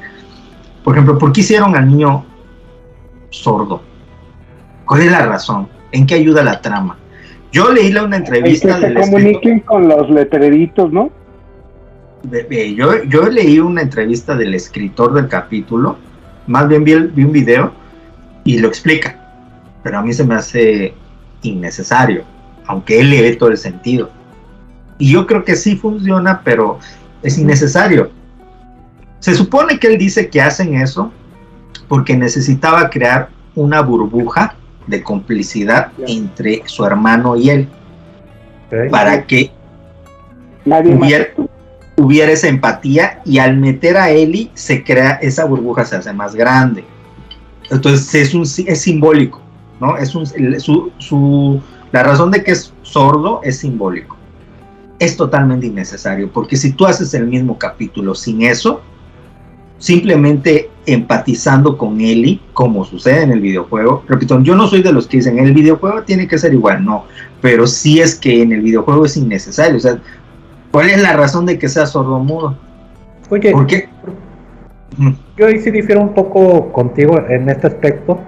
Por 0.82 0.94
ejemplo, 0.94 1.18
¿por 1.18 1.32
qué 1.32 1.40
hicieron 1.42 1.76
al 1.76 1.88
niño 1.88 2.24
sordo? 3.30 3.82
¿Cuál 4.86 5.02
es 5.02 5.10
la 5.10 5.26
razón? 5.26 5.68
¿En 5.92 6.06
qué 6.06 6.14
ayuda 6.14 6.42
la 6.42 6.60
trama? 6.62 6.96
Yo 7.56 7.72
leí 7.72 7.90
la- 7.90 8.04
una 8.04 8.16
Y 8.18 8.20
que 8.20 8.26
entrevista 8.26 8.74
se 8.74 8.80
del 8.86 8.96
escritor- 8.98 9.10
comuniquen 9.10 9.60
con 9.60 9.88
los 9.88 10.10
letreritos, 10.10 10.92
¿no? 10.92 11.10
Yo, 12.76 13.02
yo 13.04 13.22
leí 13.28 13.58
una 13.60 13.80
entrevista 13.80 14.36
del 14.36 14.52
escritor 14.54 15.14
del 15.14 15.28
capítulo, 15.28 15.96
más 16.46 16.68
bien 16.68 16.84
vi, 16.84 16.92
el- 16.92 17.08
vi 17.08 17.24
un 17.24 17.32
video 17.32 17.72
y 18.44 18.58
lo 18.58 18.68
explica, 18.68 19.16
pero 19.82 19.98
a 19.98 20.02
mí 20.02 20.12
se 20.12 20.24
me 20.24 20.34
hace 20.34 20.92
innecesario, 21.42 22.24
aunque 22.66 23.00
él 23.00 23.08
le 23.10 23.22
ve 23.22 23.36
todo 23.36 23.48
el 23.50 23.56
sentido. 23.56 24.10
Y 24.98 25.12
yo 25.12 25.26
creo 25.26 25.42
que 25.44 25.56
sí 25.56 25.76
funciona, 25.76 26.42
pero 26.44 26.78
es 27.22 27.38
innecesario. 27.38 28.10
Se 29.20 29.34
supone 29.34 29.78
que 29.78 29.86
él 29.88 29.98
dice 29.98 30.28
que 30.28 30.42
hacen 30.42 30.74
eso 30.74 31.10
porque 31.88 32.16
necesitaba 32.18 32.90
crear 32.90 33.30
una 33.54 33.80
burbuja 33.80 34.54
de 34.86 35.02
complicidad 35.02 35.92
entre 36.06 36.62
su 36.66 36.84
hermano 36.84 37.36
y 37.36 37.50
él, 37.50 37.68
para 38.90 39.24
que 39.26 39.50
Nadie 40.64 40.94
más. 40.94 41.00
hubiera, 41.06 41.26
hubiera 41.96 42.32
esa 42.32 42.48
empatía 42.48 43.20
y 43.24 43.38
al 43.38 43.56
meter 43.56 43.96
a 43.96 44.10
Eli 44.10 44.50
se 44.54 44.82
crea 44.84 45.12
esa 45.22 45.44
burbuja 45.44 45.84
se 45.84 45.96
hace 45.96 46.12
más 46.12 46.34
grande. 46.34 46.84
Entonces 47.70 48.14
es 48.14 48.34
un 48.34 48.42
es 48.42 48.80
simbólico 48.80 49.40
no 49.80 49.96
es 49.98 50.14
un 50.14 50.24
su, 50.26 50.90
su- 50.98 51.60
la 51.92 52.02
razón 52.02 52.30
de 52.30 52.42
que 52.42 52.52
es 52.52 52.72
sordo 52.82 53.40
es 53.44 53.58
simbólico. 53.58 54.16
Es 54.98 55.16
totalmente 55.16 55.66
innecesario 55.66 56.30
porque 56.32 56.56
si 56.56 56.72
tú 56.72 56.86
haces 56.86 57.12
el 57.14 57.26
mismo 57.26 57.58
capítulo 57.58 58.14
sin 58.14 58.42
eso 58.42 58.80
simplemente 59.78 60.55
empatizando 60.86 61.76
con 61.76 62.00
Eli 62.00 62.40
como 62.52 62.84
sucede 62.84 63.22
en 63.22 63.32
el 63.32 63.40
videojuego 63.40 64.04
repito 64.08 64.40
yo 64.40 64.54
no 64.54 64.66
soy 64.68 64.82
de 64.82 64.92
los 64.92 65.06
que 65.06 65.18
dicen 65.18 65.38
el 65.38 65.52
videojuego 65.52 66.02
tiene 66.02 66.28
que 66.28 66.38
ser 66.38 66.54
igual 66.54 66.84
no 66.84 67.04
pero 67.40 67.66
sí 67.66 68.00
es 68.00 68.14
que 68.14 68.42
en 68.42 68.52
el 68.52 68.62
videojuego 68.62 69.04
es 69.04 69.16
innecesario 69.16 69.76
o 69.76 69.80
sea 69.80 69.98
¿Cuál 70.76 70.90
es 70.90 71.00
la 71.00 71.16
razón 71.16 71.46
de 71.46 71.58
que 71.58 71.70
sea 71.70 71.86
sordomudo? 71.86 72.54
Oye, 73.30 73.50
¿Por 73.50 73.66
qué? 73.66 73.88
yo 75.38 75.46
ahí 75.46 75.58
sí 75.58 75.70
difiero 75.70 76.02
un 76.02 76.12
poco 76.12 76.70
contigo 76.70 77.18
en 77.30 77.48
este 77.48 77.68
aspecto, 77.68 78.20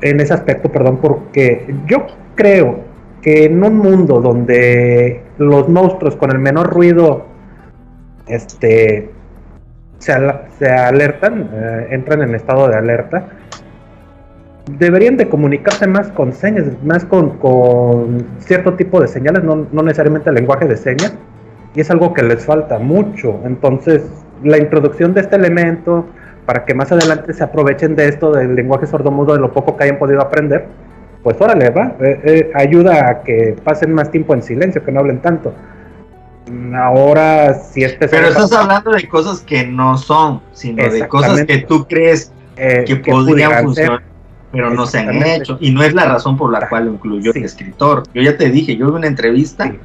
en 0.00 0.20
ese 0.20 0.32
aspecto, 0.32 0.72
perdón, 0.72 1.00
porque 1.02 1.74
yo 1.86 2.06
creo 2.34 2.80
que 3.20 3.44
en 3.44 3.62
un 3.62 3.76
mundo 3.76 4.22
donde 4.22 5.22
los 5.36 5.68
monstruos 5.68 6.16
con 6.16 6.30
el 6.30 6.38
menor 6.38 6.72
ruido, 6.72 7.26
este, 8.26 9.10
se, 10.04 10.12
al- 10.12 10.42
se 10.58 10.68
alertan, 10.68 11.48
eh, 11.52 11.86
entran 11.90 12.20
en 12.22 12.34
estado 12.34 12.68
de 12.68 12.76
alerta, 12.76 13.24
deberían 14.78 15.16
de 15.16 15.28
comunicarse 15.28 15.86
más 15.86 16.08
con 16.08 16.32
señas, 16.32 16.64
más 16.84 17.04
con, 17.06 17.38
con 17.38 18.26
cierto 18.38 18.74
tipo 18.74 19.00
de 19.00 19.08
señales, 19.08 19.42
no, 19.44 19.66
no 19.72 19.82
necesariamente 19.82 20.28
el 20.28 20.34
lenguaje 20.36 20.66
de 20.66 20.76
señas, 20.76 21.14
y 21.74 21.80
es 21.80 21.90
algo 21.90 22.12
que 22.12 22.22
les 22.22 22.44
falta 22.44 22.78
mucho. 22.78 23.40
Entonces, 23.46 24.02
la 24.42 24.58
introducción 24.58 25.14
de 25.14 25.22
este 25.22 25.36
elemento, 25.36 26.04
para 26.44 26.66
que 26.66 26.74
más 26.74 26.92
adelante 26.92 27.32
se 27.32 27.42
aprovechen 27.42 27.96
de 27.96 28.08
esto 28.08 28.30
del 28.30 28.54
lenguaje 28.54 28.86
sordomudo, 28.86 29.32
de 29.34 29.40
lo 29.40 29.52
poco 29.52 29.74
que 29.76 29.84
hayan 29.84 29.98
podido 29.98 30.20
aprender, 30.20 30.66
pues 31.22 31.40
órale, 31.40 31.70
va, 31.70 31.94
eh, 32.00 32.20
eh, 32.24 32.50
ayuda 32.54 33.08
a 33.08 33.22
que 33.22 33.56
pasen 33.64 33.94
más 33.94 34.10
tiempo 34.10 34.34
en 34.34 34.42
silencio, 34.42 34.84
que 34.84 34.92
no 34.92 35.00
hablen 35.00 35.20
tanto. 35.20 35.54
Ahora, 36.76 37.54
si 37.54 37.84
este 37.84 38.06
Pero 38.08 38.28
estás 38.28 38.52
hablando 38.52 38.90
de 38.90 39.08
cosas 39.08 39.40
que 39.40 39.66
no 39.66 39.96
son, 39.96 40.42
sino 40.52 40.82
de 40.88 41.08
cosas 41.08 41.44
que 41.44 41.58
tú 41.58 41.86
crees 41.86 42.32
eh, 42.56 42.84
que, 42.86 43.00
que 43.00 43.10
podrían 43.10 43.50
ser. 43.50 43.62
funcionar, 43.64 44.02
pero 44.52 44.70
no 44.70 44.86
se 44.86 44.98
han 44.98 45.22
hecho. 45.26 45.56
Y 45.60 45.70
no 45.70 45.82
es 45.82 45.94
la 45.94 46.04
razón 46.04 46.36
por 46.36 46.50
la 46.52 46.68
cual 46.68 46.86
lo 46.86 46.92
incluyó 46.92 47.32
Sí. 47.32 47.38
el 47.38 47.44
escritor. 47.46 48.02
Yo 48.12 48.22
ya 48.22 48.36
te 48.36 48.50
dije, 48.50 48.76
yo 48.76 48.86
vi 48.90 48.92
una 48.92 49.06
entrevista 49.06 49.64
Sí. 49.64 49.78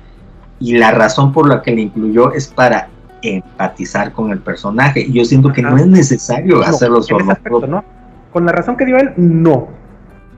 y 0.60 0.78
la 0.78 0.92
razón 0.92 1.32
por 1.32 1.48
la 1.48 1.62
que 1.62 1.72
le 1.72 1.82
incluyó 1.82 2.34
es 2.34 2.48
para 2.48 2.90
empatizar 3.22 4.12
con 4.12 4.32
el 4.32 4.40
personaje. 4.40 5.02
Y 5.02 5.14
yo 5.14 5.26
siento 5.26 5.54
que 5.54 5.62
no 5.62 5.78
es 5.78 5.88
necesario 5.88 6.58
No, 6.58 6.62
hacerlo 6.64 7.00
aspecto, 7.00 7.68
¿no? 7.68 7.84
Con 8.32 8.46
la 8.46 8.52
razón 8.52 8.76
que 8.76 8.86
dio 8.86 8.98
él, 8.98 9.12
no. 9.18 9.70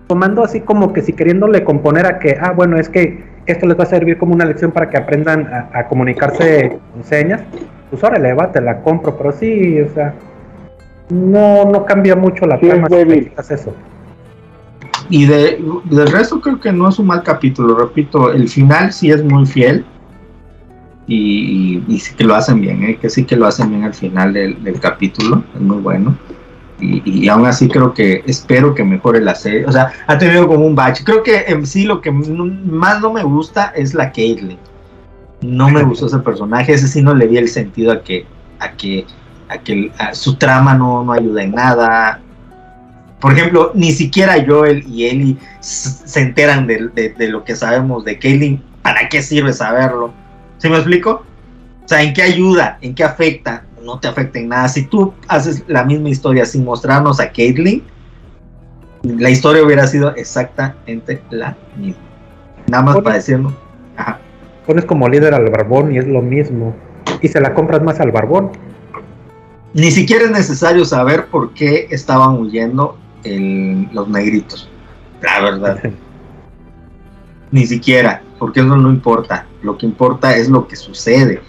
Tomando 0.07 0.43
así 0.43 0.61
como 0.61 0.93
que 0.93 1.01
si 1.01 1.13
queriéndole 1.13 1.63
componer 1.63 2.05
a 2.05 2.19
que, 2.19 2.37
ah, 2.39 2.51
bueno, 2.51 2.77
es 2.77 2.89
que 2.89 3.30
esto 3.45 3.65
les 3.65 3.77
va 3.77 3.83
a 3.83 3.87
servir 3.87 4.17
como 4.17 4.33
una 4.33 4.45
lección 4.45 4.71
para 4.71 4.89
que 4.89 4.97
aprendan 4.97 5.47
a, 5.47 5.69
a 5.73 5.87
comunicarse 5.87 6.77
con 6.93 7.03
señas, 7.03 7.41
pues 7.89 8.03
órale, 8.03 8.33
va, 8.33 8.51
te 8.51 8.61
la 8.61 8.81
compro, 8.81 9.17
pero 9.17 9.31
sí, 9.31 9.79
o 9.81 9.93
sea, 9.93 10.13
no, 11.09 11.65
no 11.65 11.85
cambia 11.85 12.15
mucho 12.15 12.45
la 12.45 12.57
Sí, 12.59 12.67
es 12.67 12.71
trama 12.73 12.87
si 12.89 13.53
eso. 13.53 13.75
Y 15.09 15.25
de, 15.25 15.61
del 15.85 16.07
resto 16.11 16.39
creo 16.39 16.59
que 16.59 16.71
no 16.71 16.87
es 16.87 16.97
un 16.99 17.07
mal 17.07 17.23
capítulo, 17.23 17.75
repito, 17.75 18.31
el 18.31 18.47
final 18.47 18.93
sí 18.93 19.11
es 19.11 19.21
muy 19.23 19.45
fiel 19.45 19.83
y, 21.07 21.83
y- 21.87 21.95
y 21.95 21.99
sí 21.99 22.15
que 22.15 22.23
lo 22.23 22.35
hacen 22.35 22.61
bien, 22.61 22.83
¿eh? 22.83 22.97
que 22.97 23.09
sí 23.09 23.25
que 23.25 23.35
lo 23.35 23.45
hacen 23.45 23.69
bien 23.69 23.83
al 23.83 23.93
final 23.93 24.31
del, 24.33 24.63
del 24.63 24.79
capítulo, 24.79 25.43
es 25.53 25.59
muy 25.61 25.77
bueno. 25.77 26.15
Y, 26.81 27.01
y 27.05 27.29
aún 27.29 27.45
así 27.45 27.67
creo 27.69 27.93
que 27.93 28.23
espero 28.25 28.73
que 28.73 28.83
mejore 28.83 29.21
la 29.21 29.35
serie, 29.35 29.65
o 29.65 29.71
sea, 29.71 29.93
ha 30.07 30.17
tenido 30.17 30.47
como 30.47 30.65
un 30.65 30.75
bache. 30.75 31.03
Creo 31.03 31.23
que 31.23 31.45
en 31.47 31.65
sí 31.65 31.85
lo 31.85 32.01
que 32.01 32.11
más 32.11 33.01
no 33.01 33.13
me 33.13 33.23
gusta 33.23 33.71
es 33.75 33.93
la 33.93 34.11
Caitlyn. 34.11 34.57
No 35.41 35.69
me 35.69 35.83
gustó 35.83 36.07
ese 36.07 36.19
personaje, 36.19 36.73
ese 36.73 36.87
sí 36.87 37.01
no 37.01 37.15
le 37.15 37.27
vi 37.27 37.37
el 37.37 37.47
sentido 37.47 37.91
a 37.91 38.01
que, 38.01 38.25
a 38.59 38.71
que, 38.71 39.05
a 39.49 39.57
que 39.57 39.91
su 40.13 40.35
trama 40.35 40.75
no, 40.75 41.03
no 41.03 41.13
ayuda 41.13 41.43
en 41.43 41.51
nada, 41.51 42.19
por 43.21 43.33
ejemplo, 43.33 43.71
ni 43.75 43.91
siquiera 43.91 44.43
Joel 44.45 44.83
y 44.87 45.05
Ellie 45.05 45.37
se 45.59 46.19
enteran 46.19 46.65
de, 46.65 47.13
lo 47.29 47.43
que 47.43 47.55
sabemos 47.55 48.03
de 48.03 48.17
Kaylin. 48.17 48.63
¿Para 48.81 49.07
qué 49.07 49.21
sirve 49.21 49.53
saberlo? 49.53 50.11
¿Sí 50.57 50.67
me 50.67 50.77
explico? 50.77 51.23
O 51.85 51.87
sea, 51.87 52.01
¿en 52.01 52.13
qué 52.13 52.23
ayuda? 52.23 52.79
¿En 52.81 52.95
qué 52.95 53.03
afecta? 53.03 53.63
No 53.83 53.99
te 53.99 54.07
afecta 54.07 54.39
en 54.39 54.49
nada. 54.49 54.67
Si 54.67 54.83
tú 54.85 55.13
haces 55.27 55.63
la 55.67 55.83
misma 55.83 56.09
historia 56.09 56.45
sin 56.45 56.63
mostrarnos 56.65 57.19
a 57.19 57.31
Caitlyn, 57.31 57.83
la 59.03 59.29
historia 59.29 59.63
hubiera 59.63 59.87
sido 59.87 60.15
exactamente 60.15 61.21
la 61.31 61.57
misma. 61.77 62.01
Nada 62.67 62.83
más 62.83 62.97
para 63.01 63.15
decirlo. 63.15 63.51
Ajá. 63.97 64.19
Pones 64.67 64.85
como 64.85 65.09
líder 65.09 65.33
al 65.33 65.49
barbón 65.49 65.93
y 65.93 65.97
es 65.97 66.07
lo 66.07 66.21
mismo. 66.21 66.75
Y 67.21 67.27
se 67.27 67.41
la 67.41 67.53
compras 67.53 67.81
más 67.81 67.99
al 67.99 68.11
barbón. 68.11 68.51
Ni 69.73 69.89
siquiera 69.89 70.25
es 70.25 70.31
necesario 70.31 70.85
saber 70.85 71.27
por 71.27 71.53
qué 71.53 71.87
estaban 71.89 72.35
huyendo 72.37 72.97
el- 73.23 73.89
los 73.93 74.07
negritos. 74.07 74.69
La 75.21 75.41
verdad. 75.41 75.79
Ni 77.51 77.65
siquiera, 77.65 78.21
porque 78.39 78.59
eso 78.61 78.75
no 78.75 78.89
importa. 78.89 79.45
Lo 79.61 79.77
que 79.77 79.85
importa 79.85 80.35
es 80.35 80.49
lo 80.49 80.67
que 80.67 80.75
sucede. 80.75 81.41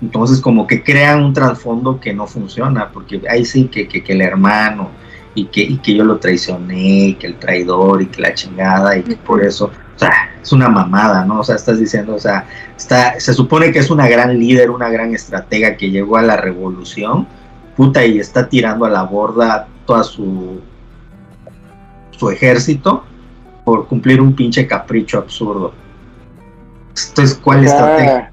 Entonces, 0.00 0.40
como 0.40 0.66
que 0.66 0.82
crean 0.82 1.24
un 1.24 1.32
trasfondo 1.32 2.00
que 2.00 2.14
no 2.14 2.26
funciona, 2.26 2.90
porque 2.92 3.20
ahí 3.28 3.44
sí 3.44 3.64
que, 3.66 3.88
que, 3.88 4.02
que 4.02 4.12
el 4.12 4.20
hermano, 4.20 4.90
y 5.34 5.46
que, 5.46 5.62
y 5.62 5.78
que 5.78 5.94
yo 5.94 6.04
lo 6.04 6.18
traicioné, 6.18 7.08
y 7.08 7.14
que 7.14 7.26
el 7.26 7.38
traidor, 7.38 8.02
y 8.02 8.06
que 8.06 8.22
la 8.22 8.34
chingada, 8.34 8.96
y 8.96 9.02
que 9.02 9.16
por 9.16 9.42
eso, 9.42 9.66
o 9.66 9.98
sea, 9.98 10.30
es 10.40 10.52
una 10.52 10.68
mamada, 10.68 11.24
¿no? 11.24 11.40
O 11.40 11.44
sea, 11.44 11.56
estás 11.56 11.78
diciendo, 11.78 12.14
o 12.14 12.18
sea, 12.18 12.46
está, 12.76 13.18
se 13.18 13.34
supone 13.34 13.72
que 13.72 13.80
es 13.80 13.90
una 13.90 14.08
gran 14.08 14.38
líder, 14.38 14.70
una 14.70 14.88
gran 14.88 15.14
estratega 15.14 15.76
que 15.76 15.90
llegó 15.90 16.16
a 16.16 16.22
la 16.22 16.36
revolución 16.36 17.26
puta, 17.76 18.04
y 18.04 18.18
está 18.18 18.48
tirando 18.48 18.86
a 18.86 18.90
la 18.90 19.04
borda 19.04 19.68
toda 19.86 20.02
su, 20.02 20.60
su 22.10 22.28
ejército 22.28 23.04
por 23.64 23.86
cumplir 23.86 24.20
un 24.20 24.34
pinche 24.34 24.66
capricho 24.66 25.18
absurdo. 25.18 25.72
Entonces, 27.10 27.38
¿cuál 27.42 27.64
estrategia? 27.64 28.32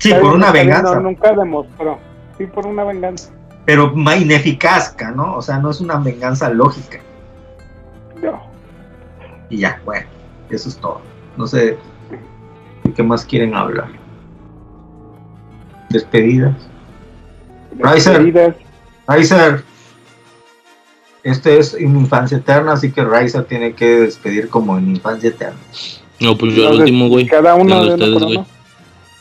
Sí, 0.00 0.12
por 0.14 0.32
una 0.34 0.50
venganza, 0.50 0.96
no, 0.96 1.02
nunca 1.02 1.32
demostró. 1.32 1.98
Sí, 2.38 2.46
por 2.46 2.66
una 2.66 2.84
venganza. 2.84 3.30
pero 3.66 3.94
ma- 3.94 4.16
ineficaz, 4.16 4.90
ca, 4.90 5.10
¿no? 5.12 5.36
O 5.36 5.42
sea, 5.42 5.58
no 5.58 5.70
es 5.70 5.80
una 5.80 5.96
venganza 5.98 6.48
lógica. 6.50 6.98
No. 8.22 8.40
Y 9.50 9.58
ya, 9.58 9.80
bueno, 9.84 10.06
eso 10.48 10.68
es 10.68 10.76
todo. 10.78 11.00
No 11.36 11.46
sé 11.46 11.76
de 12.84 12.92
qué 12.94 13.02
más 13.02 13.24
quieren 13.24 13.54
hablar. 13.54 13.88
Despedidas. 15.90 16.54
Riser. 17.78 18.12
Despedidas. 18.24 18.56
Riser. 19.08 19.64
Este 21.22 21.58
es 21.58 21.74
en 21.74 21.96
Infancia 21.96 22.38
Eterna, 22.38 22.72
así 22.72 22.90
que 22.90 23.04
Riser 23.04 23.44
tiene 23.44 23.74
que 23.74 23.84
despedir 24.00 24.48
como 24.48 24.78
en 24.78 24.88
Infancia 24.96 25.28
Eterna. 25.28 25.58
No, 26.20 26.36
pues 26.36 26.54
yo 26.54 26.68
al 26.68 26.78
último, 26.80 27.08
güey. 27.08 27.26
Cada 27.26 27.54
uno 27.54 27.84
de 27.84 27.94
ustedes, 27.94 28.22
güey. 28.22 28.44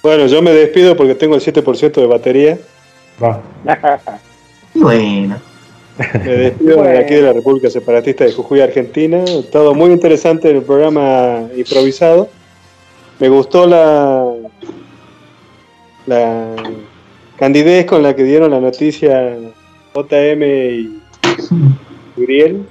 Bueno, 0.01 0.27
yo 0.27 0.41
me 0.41 0.51
despido 0.51 0.95
porque 0.95 1.15
tengo 1.15 1.35
el 1.35 1.41
7% 1.41 1.93
de 1.93 2.05
batería. 2.07 2.57
Va. 3.21 3.41
Bueno, 4.75 5.41
Me 6.13 6.31
despido 6.31 6.83
de 6.83 6.99
aquí 6.99 7.15
de 7.15 7.23
la 7.23 7.33
República 7.33 7.69
Separatista 7.69 8.23
de 8.23 8.31
Jujuy, 8.31 8.61
Argentina. 8.61 9.25
Todo 9.51 9.73
muy 9.73 9.91
interesante 9.91 10.49
el 10.51 10.61
programa 10.61 11.49
improvisado. 11.57 12.29
Me 13.19 13.27
gustó 13.27 13.67
la, 13.67 14.31
la 16.05 16.55
candidez 17.37 17.85
con 17.87 18.03
la 18.03 18.15
que 18.15 18.23
dieron 18.23 18.51
la 18.51 18.61
noticia 18.61 19.35
JM 19.95 20.43
y 20.43 21.01
Uriel. 22.15 22.65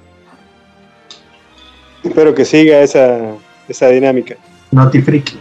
Espero 2.05 2.35
que 2.35 2.45
siga 2.45 2.81
esa, 2.81 3.35
esa 3.69 3.89
dinámica. 3.89 4.37
Noti 4.71 5.03
Freak. 5.03 5.35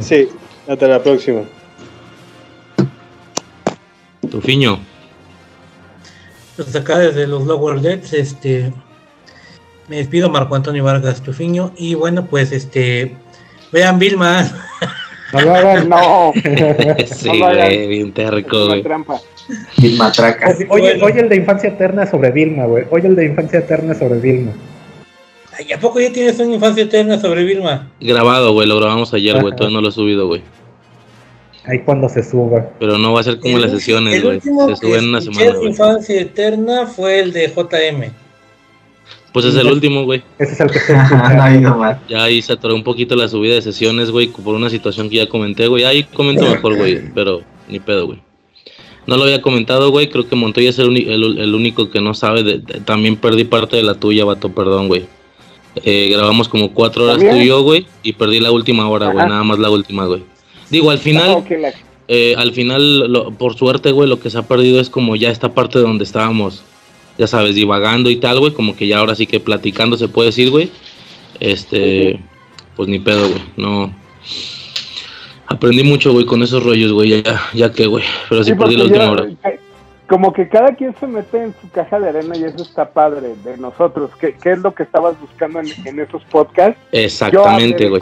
Sí, 0.00 0.28
hasta 0.68 0.86
la 0.86 1.02
próxima. 1.02 1.42
Tufiño. 4.30 4.78
Pues 6.56 6.74
acá 6.76 6.98
desde 6.98 7.26
los 7.26 7.46
Lower 7.46 7.80
Decks, 7.80 8.12
este 8.12 8.72
me 9.88 9.96
despido 9.96 10.28
Marco 10.28 10.54
Antonio 10.54 10.84
Vargas 10.84 11.22
Tufiño 11.22 11.72
y 11.76 11.94
bueno 11.94 12.26
pues 12.26 12.52
este 12.52 13.16
vean 13.72 13.98
Vilma 13.98 14.46
No 15.32 15.40
lo 15.42 15.54
hagan. 15.54 15.88
No, 15.88 16.32
sí, 17.06 17.28
No 17.28 17.54
güey, 17.54 17.86
bien 17.86 18.12
terco, 18.12 18.66
güey. 18.66 18.82
trampa. 18.82 19.20
Y 19.76 19.90
Matraca. 19.90 20.54
Oye, 20.70 20.98
oye 21.02 21.20
el 21.20 21.28
de 21.28 21.36
Infancia 21.36 21.68
Eterna 21.68 22.06
sobre 22.06 22.30
Vilma, 22.30 22.64
güey. 22.64 22.84
Oye 22.90 23.08
el 23.08 23.16
de 23.16 23.26
Infancia 23.26 23.58
Eterna 23.58 23.94
sobre 23.94 24.20
Vilma. 24.20 24.52
Ay, 25.58 25.72
¿A 25.72 25.80
poco 25.80 26.00
ya 26.00 26.12
tienes 26.12 26.38
una 26.38 26.54
infancia 26.54 26.84
eterna 26.84 27.18
sobre 27.20 27.42
Vilma? 27.42 27.90
Grabado, 28.00 28.52
güey, 28.52 28.68
lo 28.68 28.78
grabamos 28.78 29.12
ayer, 29.12 29.40
güey. 29.40 29.54
Todavía 29.56 29.76
no 29.76 29.82
lo 29.82 29.88
he 29.88 29.92
subido, 29.92 30.28
güey. 30.28 30.40
Ahí 31.64 31.80
cuando 31.80 32.08
se 32.08 32.22
suba. 32.22 32.70
Pero 32.78 32.96
no 32.98 33.12
va 33.12 33.20
a 33.20 33.24
ser 33.24 33.38
como 33.40 33.56
El 33.56 33.62
las 33.62 33.70
sesiones, 33.72 34.14
el 34.14 34.22
güey. 34.22 34.36
último 34.36 34.68
Se 34.68 34.76
suben 34.76 35.04
en 35.04 35.08
una 35.10 35.20
semana, 35.20 35.52
güey. 35.54 35.68
infancia 35.68 36.20
eterna 36.20 36.86
fue 36.86 37.20
el 37.20 37.32
de 37.32 37.48
JM. 37.48 38.10
Pues 39.32 39.44
es 39.44 39.54
el 39.56 39.66
último, 39.70 40.04
güey. 40.04 40.22
Ese 40.38 40.52
es 40.54 40.60
el 40.60 40.70
que 40.70 40.78
estoy 40.78 40.96
no 40.96 41.02
ha 41.02 41.04
escuchando. 41.06 41.60
ido 41.60 41.76
mal. 41.76 42.00
Ya 42.08 42.22
ahí 42.24 42.40
se 42.40 42.52
atoró 42.54 42.74
un 42.74 42.82
poquito 42.84 43.14
la 43.16 43.28
subida 43.28 43.54
de 43.54 43.62
sesiones, 43.62 44.10
güey, 44.10 44.28
por 44.28 44.54
una 44.54 44.70
situación 44.70 45.10
que 45.10 45.16
ya 45.16 45.28
comenté, 45.28 45.66
güey. 45.66 45.84
Ahí 45.84 46.04
comento 46.04 46.42
mejor, 46.48 46.76
güey, 46.76 47.00
pero 47.14 47.42
ni 47.68 47.78
pedo, 47.80 48.06
güey. 48.06 48.20
No 49.06 49.16
lo 49.16 49.24
había 49.24 49.42
comentado, 49.42 49.90
güey. 49.90 50.08
Creo 50.08 50.28
que 50.28 50.36
Montoya 50.36 50.70
es 50.70 50.78
el, 50.78 50.96
el- 50.96 51.38
el 51.38 51.54
único 51.54 51.90
que 51.90 52.00
no 52.00 52.14
sabe. 52.14 52.42
de- 52.42 52.58
de- 52.58 52.80
también 52.80 53.16
perdí 53.16 53.44
parte 53.44 53.76
de 53.76 53.82
la 53.82 53.94
tuya, 53.94 54.24
vato, 54.24 54.50
perdón, 54.54 54.88
güey. 54.88 55.04
Eh, 55.84 56.08
grabamos 56.10 56.48
como 56.48 56.72
cuatro 56.72 57.04
horas 57.04 57.18
tú 57.18 57.24
¿También? 57.26 57.44
y 57.44 57.48
yo, 57.48 57.62
güey, 57.62 57.86
y 58.02 58.14
perdí 58.14 58.40
la 58.40 58.50
última 58.50 58.88
hora, 58.88 59.12
güey. 59.12 59.26
Nada 59.26 59.44
más 59.44 59.58
la 59.58 59.70
última, 59.70 60.06
güey. 60.06 60.24
Digo, 60.70 60.90
al 60.90 60.98
final, 60.98 61.30
No, 61.30 61.44
eh, 62.08 62.34
al 62.36 62.52
final, 62.52 63.12
lo- 63.12 63.30
por 63.32 63.54
suerte, 63.56 63.92
güey, 63.92 64.08
lo 64.08 64.20
que 64.20 64.30
se 64.30 64.38
ha 64.38 64.42
perdido 64.42 64.80
es 64.80 64.90
como 64.90 65.16
ya 65.16 65.30
esta 65.30 65.52
parte 65.52 65.78
donde 65.78 66.04
estábamos, 66.04 66.62
ya 67.18 67.26
sabes, 67.26 67.54
divagando 67.54 68.10
y 68.10 68.16
tal, 68.16 68.38
güey, 68.40 68.52
como 68.52 68.76
que 68.76 68.86
ya 68.86 68.98
ahora 68.98 69.14
sí 69.14 69.26
que 69.26 69.40
platicando 69.40 69.96
se 69.96 70.08
puede 70.08 70.28
decir, 70.28 70.50
güey. 70.50 70.70
Este, 71.40 72.20
pues 72.76 72.88
ni 72.88 72.98
pedo, 72.98 73.28
güey, 73.28 73.42
no. 73.56 73.92
Aprendí 75.46 75.82
mucho, 75.82 76.12
güey, 76.12 76.26
con 76.26 76.42
esos 76.42 76.62
rollos, 76.62 76.92
güey, 76.92 77.22
ya, 77.22 77.40
ya 77.54 77.72
que, 77.72 77.86
güey, 77.86 78.04
pero 78.28 78.44
sí, 78.44 78.50
Sí, 78.52 78.56
perdí 78.58 78.76
la 78.76 78.84
última 78.84 79.04
yo- 79.06 79.10
hora. 79.12 79.26
Como 80.08 80.32
que 80.32 80.48
cada 80.48 80.74
quien 80.74 80.94
se 80.98 81.06
mete 81.06 81.42
en 81.42 81.54
su 81.60 81.68
caja 81.70 82.00
de 82.00 82.08
arena 82.08 82.34
y 82.34 82.42
eso 82.44 82.62
está 82.62 82.90
padre 82.90 83.34
de 83.44 83.58
nosotros. 83.58 84.10
¿Qué, 84.18 84.34
qué 84.42 84.52
es 84.52 84.58
lo 84.60 84.74
que 84.74 84.82
estabas 84.84 85.20
buscando 85.20 85.60
en, 85.60 85.66
en 85.84 86.00
esos 86.00 86.24
podcasts? 86.24 86.80
Exactamente, 86.92 87.88
güey. 87.90 88.00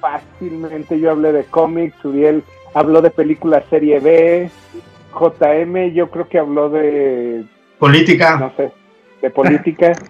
Fácilmente 0.00 0.98
yo 0.98 1.10
hablé 1.12 1.32
de 1.32 1.44
cómics, 1.44 1.94
Uriel 2.04 2.42
habló 2.74 3.02
de 3.02 3.10
películas 3.10 3.64
serie 3.70 4.00
B, 4.00 4.50
JM 5.12 5.92
yo 5.94 6.10
creo 6.10 6.28
que 6.28 6.38
habló 6.38 6.70
de, 6.70 7.44
Política. 7.78 8.38
no 8.38 8.52
sé, 8.56 8.70
de 9.22 9.30
política. 9.30 9.92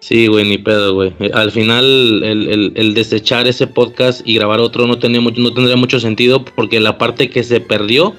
Sí, 0.00 0.26
güey, 0.26 0.44
ni 0.46 0.58
pedo, 0.58 0.92
güey. 0.92 1.14
Al 1.32 1.50
final, 1.50 1.82
el, 2.22 2.46
el- 2.50 2.72
el 2.76 2.92
desechar 2.92 3.46
ese 3.46 3.66
podcast 3.66 4.20
y 4.28 4.34
grabar 4.34 4.60
otro 4.60 4.86
no, 4.86 4.98
tenía 4.98 5.22
mucho- 5.22 5.40
no 5.40 5.54
tendría 5.54 5.76
mucho 5.76 5.98
sentido 5.98 6.44
porque 6.44 6.78
la 6.78 6.98
parte 6.98 7.30
que 7.30 7.42
se 7.42 7.58
perdió 7.60 8.14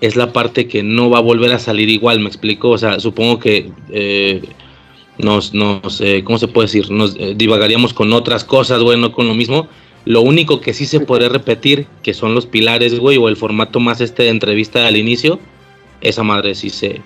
es 0.00 0.16
la 0.16 0.32
parte 0.32 0.66
que 0.66 0.82
no 0.82 1.10
va 1.10 1.18
a 1.18 1.22
volver 1.22 1.52
a 1.52 1.60
salir 1.60 1.88
igual, 1.88 2.18
¿me 2.18 2.26
explico? 2.26 2.70
O 2.70 2.78
sea, 2.78 2.98
supongo 2.98 3.38
que 3.38 3.70
eh, 3.90 4.42
nos, 5.18 5.54
nos 5.54 6.00
eh, 6.00 6.24
¿cómo 6.24 6.36
se 6.40 6.48
puede 6.48 6.66
decir? 6.66 6.90
Nos 6.90 7.14
eh, 7.16 7.34
divagaríamos 7.36 7.94
con 7.94 8.12
otras 8.12 8.42
cosas, 8.42 8.82
güey, 8.82 8.98
no 8.98 9.12
con 9.12 9.28
lo 9.28 9.34
mismo. 9.34 9.68
Lo 10.04 10.20
único 10.20 10.60
que 10.60 10.74
sí 10.74 10.84
se 10.86 11.00
podría 11.00 11.28
repetir, 11.30 11.86
que 12.02 12.12
son 12.14 12.34
los 12.34 12.46
pilares, 12.46 12.98
güey, 13.00 13.16
o 13.16 13.28
el 13.28 13.36
formato 13.36 13.80
más 13.80 14.00
este 14.00 14.24
de 14.24 14.28
entrevista 14.30 14.86
al 14.86 14.96
inicio, 14.96 15.38
esa 16.02 16.22
madre 16.22 16.54
sí 16.54 16.68
se, 16.68 17.00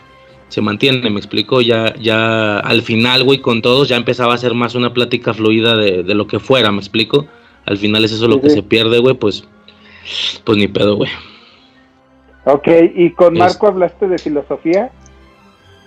se 0.49 0.61
mantiene, 0.61 1.09
me 1.09 1.19
explico, 1.19 1.61
ya, 1.61 1.95
ya 1.97 2.59
al 2.59 2.83
final, 2.83 3.23
güey, 3.23 3.39
con 3.39 3.63
todos 3.63 3.89
ya 3.89 3.97
empezaba 3.97 4.35
a 4.35 4.39
ser 4.39 4.55
más 4.55 4.75
una 4.75 4.93
plática 4.93 5.33
fluida 5.33 5.77
de, 5.77 6.03
de 6.03 6.15
lo 6.15 6.27
que 6.27 6.41
fuera, 6.41 6.73
me 6.73 6.79
explico. 6.79 7.27
Al 7.67 7.77
final 7.79 8.05
es 8.05 8.13
eso 8.13 8.27
lo 8.27 8.41
que 8.41 8.51
se 8.51 8.63
pierde, 8.63 8.99
güey, 8.99 9.15
pues, 9.15 9.45
pues 10.45 10.59
ni 10.59 10.67
pedo, 10.69 10.97
güey. 10.97 11.11
Ok, 12.45 12.67
¿y 12.97 13.11
con 13.11 13.35
Es- 13.35 13.39
Marco 13.39 13.67
hablaste 13.69 14.09
de 14.09 14.19
filosofía? 14.19 14.91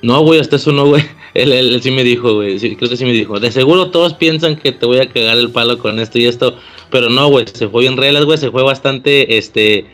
No, 0.02 0.22
güey, 0.22 0.40
hasta 0.40 0.56
eso 0.56 0.72
no, 0.72 0.86
güey. 0.88 1.04
Él, 1.34 1.54
él- 1.54 1.74
él 1.76 1.82
sí 1.82 1.92
me 1.92 2.04
dijo, 2.04 2.34
güey, 2.36 2.60
sí, 2.60 2.76
creo 2.76 2.90
que 2.90 2.98
sí 2.98 3.06
me 3.06 3.14
dijo. 3.14 3.40
De 3.40 3.52
seguro 3.52 3.90
todos 3.90 4.14
piensan 4.16 4.58
que 4.58 4.74
te 4.74 4.86
voy 4.86 5.00
a 5.00 5.08
cagar 5.10 5.38
el 5.38 5.50
palo 5.52 5.78
con 5.78 5.98
esto 6.00 6.20
y 6.20 6.26
esto, 6.26 6.58
pero 6.90 7.10
no, 7.10 7.30
güey, 7.30 7.46
se 7.48 7.70
fue 7.70 7.84
bien 7.84 7.96
reglas, 7.96 8.26
güey, 8.26 8.38
se 8.38 8.52
fue 8.52 8.64
bastante, 8.64 9.38
este, 9.38 9.86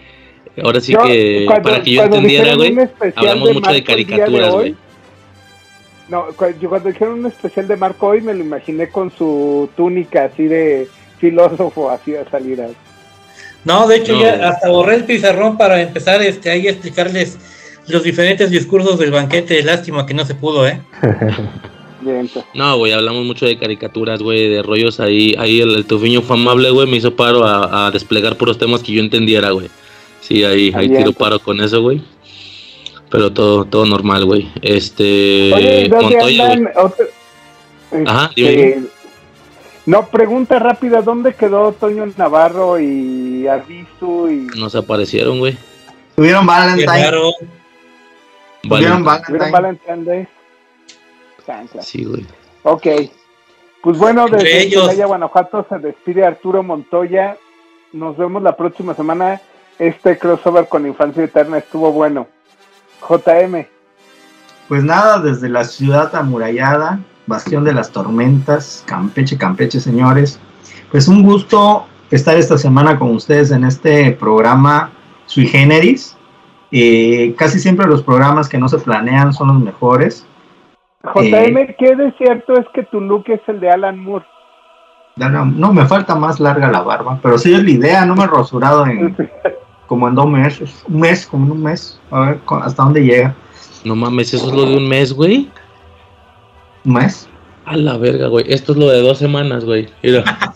ahora 0.63 0.81
sí 0.81 0.93
Yo, 0.93 1.03
que, 1.03 1.43
cuando- 1.45 1.69
para 1.69 1.83
que 1.83 1.91
yo 1.91 2.03
entendiera, 2.03 2.55
güey, 2.55 2.75
hablamos 3.15 3.47
de 3.49 3.53
mucho 3.53 3.71
de 3.71 3.83
caricaturas, 3.83 4.51
güey. 4.53 4.75
No, 6.09 6.25
cu- 6.35 6.55
yo 6.59 6.69
cuando 6.69 6.89
dijeron 6.89 7.19
un 7.19 7.25
especial 7.27 7.67
de 7.67 7.75
Marco 7.75 8.07
hoy 8.07 8.21
me 8.21 8.33
lo 8.33 8.39
imaginé 8.43 8.89
con 8.89 9.11
su 9.15 9.69
túnica 9.75 10.23
así 10.25 10.45
de 10.45 10.87
filósofo, 11.19 11.89
así 11.91 12.15
a 12.15 12.27
salir. 12.31 12.59
No, 13.65 13.87
de 13.87 13.97
hecho 13.97 14.13
No. 14.13 14.21
ya 14.21 14.49
hasta 14.49 14.69
borré 14.69 14.95
el 14.95 15.03
pizarrón 15.03 15.57
para 15.57 15.81
empezar 15.81 16.21
este 16.23 16.49
ahí 16.49 16.65
a 16.67 16.71
explicarles 16.71 17.37
los 17.87 18.03
diferentes 18.03 18.49
discursos 18.49 18.97
del 18.99 19.11
banquete. 19.11 19.61
Lástima 19.63 20.05
que 20.05 20.13
no 20.13 20.25
se 20.25 20.35
pudo, 20.35 20.67
¿eh? 20.67 20.81
No, 22.53 22.77
güey, 22.77 22.93
hablamos 22.93 23.25
mucho 23.25 23.45
de 23.45 23.57
caricaturas, 23.57 24.21
güey, 24.21 24.49
de 24.49 24.61
rollos 24.61 24.99
ahí. 24.99 25.35
Ahí 25.37 25.61
el, 25.61 25.75
el 25.75 25.85
tufiño 25.85 26.21
fue 26.21 26.37
amable, 26.37 26.69
güey, 26.69 26.87
me 26.87 26.97
hizo 26.97 27.15
paro 27.15 27.43
a, 27.43 27.87
a 27.87 27.91
desplegar 27.91 28.37
puros 28.37 28.57
temas 28.57 28.81
que 28.81 28.93
yo 28.93 29.01
entendiera, 29.01 29.51
güey. 29.51 29.67
Sí, 30.21 30.43
ahí, 30.43 30.71
ahí 30.75 30.89
tiro 30.89 31.11
paro 31.13 31.39
con 31.39 31.59
eso, 31.61 31.81
güey. 31.81 32.01
Pero 33.09 33.31
todo, 33.31 33.65
todo 33.65 33.85
normal, 33.85 34.25
güey. 34.25 34.49
Este. 34.61 35.51
Oye, 35.53 35.81
¿y 35.85 35.87
¿dónde 35.87 36.15
Montoya, 36.15 36.51
andan? 36.51 36.73
Otro- 36.75 37.05
Ajá, 38.05 38.25
Este, 38.35 38.41
dime, 38.41 38.63
dime. 38.75 38.87
No, 39.85 40.07
pregunta 40.07 40.59
rápida, 40.59 41.01
¿dónde 41.01 41.33
quedó 41.33 41.71
Toño 41.71 42.05
Navarro 42.17 42.77
y 42.79 43.47
Arbizu 43.47 44.29
y 44.29 44.47
Nos 44.59 44.75
aparecieron, 44.75 45.39
güey. 45.39 45.57
Tuvieron 46.17 46.45
Valentine. 46.45 47.11
Valentine. 48.67 49.51
Valentine 49.51 50.03
Day? 50.03 50.27
Chancla. 51.45 51.81
Sí, 51.81 52.03
güey. 52.03 52.25
Ok. 52.63 52.87
Pues 53.81 53.97
bueno, 53.97 54.27
desde 54.27 54.63
ellos. 54.63 54.83
Celaya, 54.83 55.05
Guanajuato, 55.05 55.65
se 55.69 55.79
despide 55.79 56.25
Arturo 56.25 56.63
Montoya. 56.63 57.37
Nos 57.93 58.17
vemos 58.17 58.43
la 58.43 58.55
próxima 58.57 58.93
semana. 58.93 59.41
Este 59.79 60.17
crossover 60.17 60.67
con 60.67 60.85
Infancia 60.85 61.23
Eterna 61.23 61.59
estuvo 61.59 61.91
bueno. 61.91 62.27
JM. 63.07 63.65
Pues 64.67 64.83
nada, 64.83 65.19
desde 65.19 65.47
la 65.47 65.63
ciudad 65.63 66.13
amurallada, 66.15 66.99
Bastión 67.25 67.63
de 67.63 67.73
las 67.73 67.91
Tormentas, 67.91 68.83
Campeche, 68.85 69.37
Campeche, 69.37 69.79
señores. 69.79 70.39
Pues 70.91 71.07
un 71.07 71.23
gusto 71.23 71.85
estar 72.11 72.35
esta 72.35 72.57
semana 72.57 72.99
con 72.99 73.11
ustedes 73.15 73.51
en 73.51 73.63
este 73.63 74.11
programa 74.11 74.91
sui 75.25 75.47
generis. 75.47 76.16
Eh, 76.71 77.33
casi 77.37 77.59
siempre 77.59 77.87
los 77.87 78.03
programas 78.03 78.49
que 78.49 78.57
no 78.57 78.67
se 78.67 78.77
planean 78.79 79.33
son 79.33 79.47
los 79.49 79.59
mejores. 79.59 80.25
JM, 81.03 81.75
¿qué 81.77 81.95
de 81.95 82.11
cierto 82.17 82.53
es 82.57 82.65
que 82.73 82.83
tu 82.83 82.99
look 82.99 83.25
es 83.27 83.39
el 83.47 83.59
de 83.59 83.69
Alan 83.69 83.99
Moore? 83.99 84.25
No, 85.15 85.45
no, 85.45 85.73
me 85.73 85.85
falta 85.85 86.15
más 86.15 86.39
larga 86.39 86.71
la 86.71 86.81
barba, 86.81 87.19
pero 87.23 87.37
sí 87.37 87.53
es 87.53 87.63
la 87.63 87.71
idea, 87.71 88.05
no 88.05 88.15
me 88.15 88.25
he 88.25 88.27
rasurado 88.27 88.85
en 88.85 89.15
como 89.87 90.07
en 90.07 90.15
dos 90.15 90.29
meses, 90.29 90.83
un 90.87 90.99
mes, 90.99 91.25
como 91.25 91.45
en 91.45 91.51
un 91.53 91.63
mes, 91.63 91.99
a 92.11 92.19
ver 92.19 92.39
hasta 92.61 92.83
dónde 92.83 93.03
llega, 93.03 93.33
No 93.83 93.95
mames, 93.95 94.33
eso 94.33 94.47
es 94.47 94.53
lo 94.53 94.65
de 94.65 94.77
un 94.77 94.87
mes, 94.87 95.13
güey. 95.13 95.49
un 96.85 96.93
mes. 96.93 97.27
A 97.65 97.75
la 97.75 97.97
verga, 97.97 98.27
güey. 98.27 98.45
Esto 98.47 98.71
es 98.71 98.77
lo 98.77 98.87
de 98.87 99.01
dos 99.01 99.17
semanas, 99.17 99.65
güey. 99.65 99.89
Mira. 100.01 100.23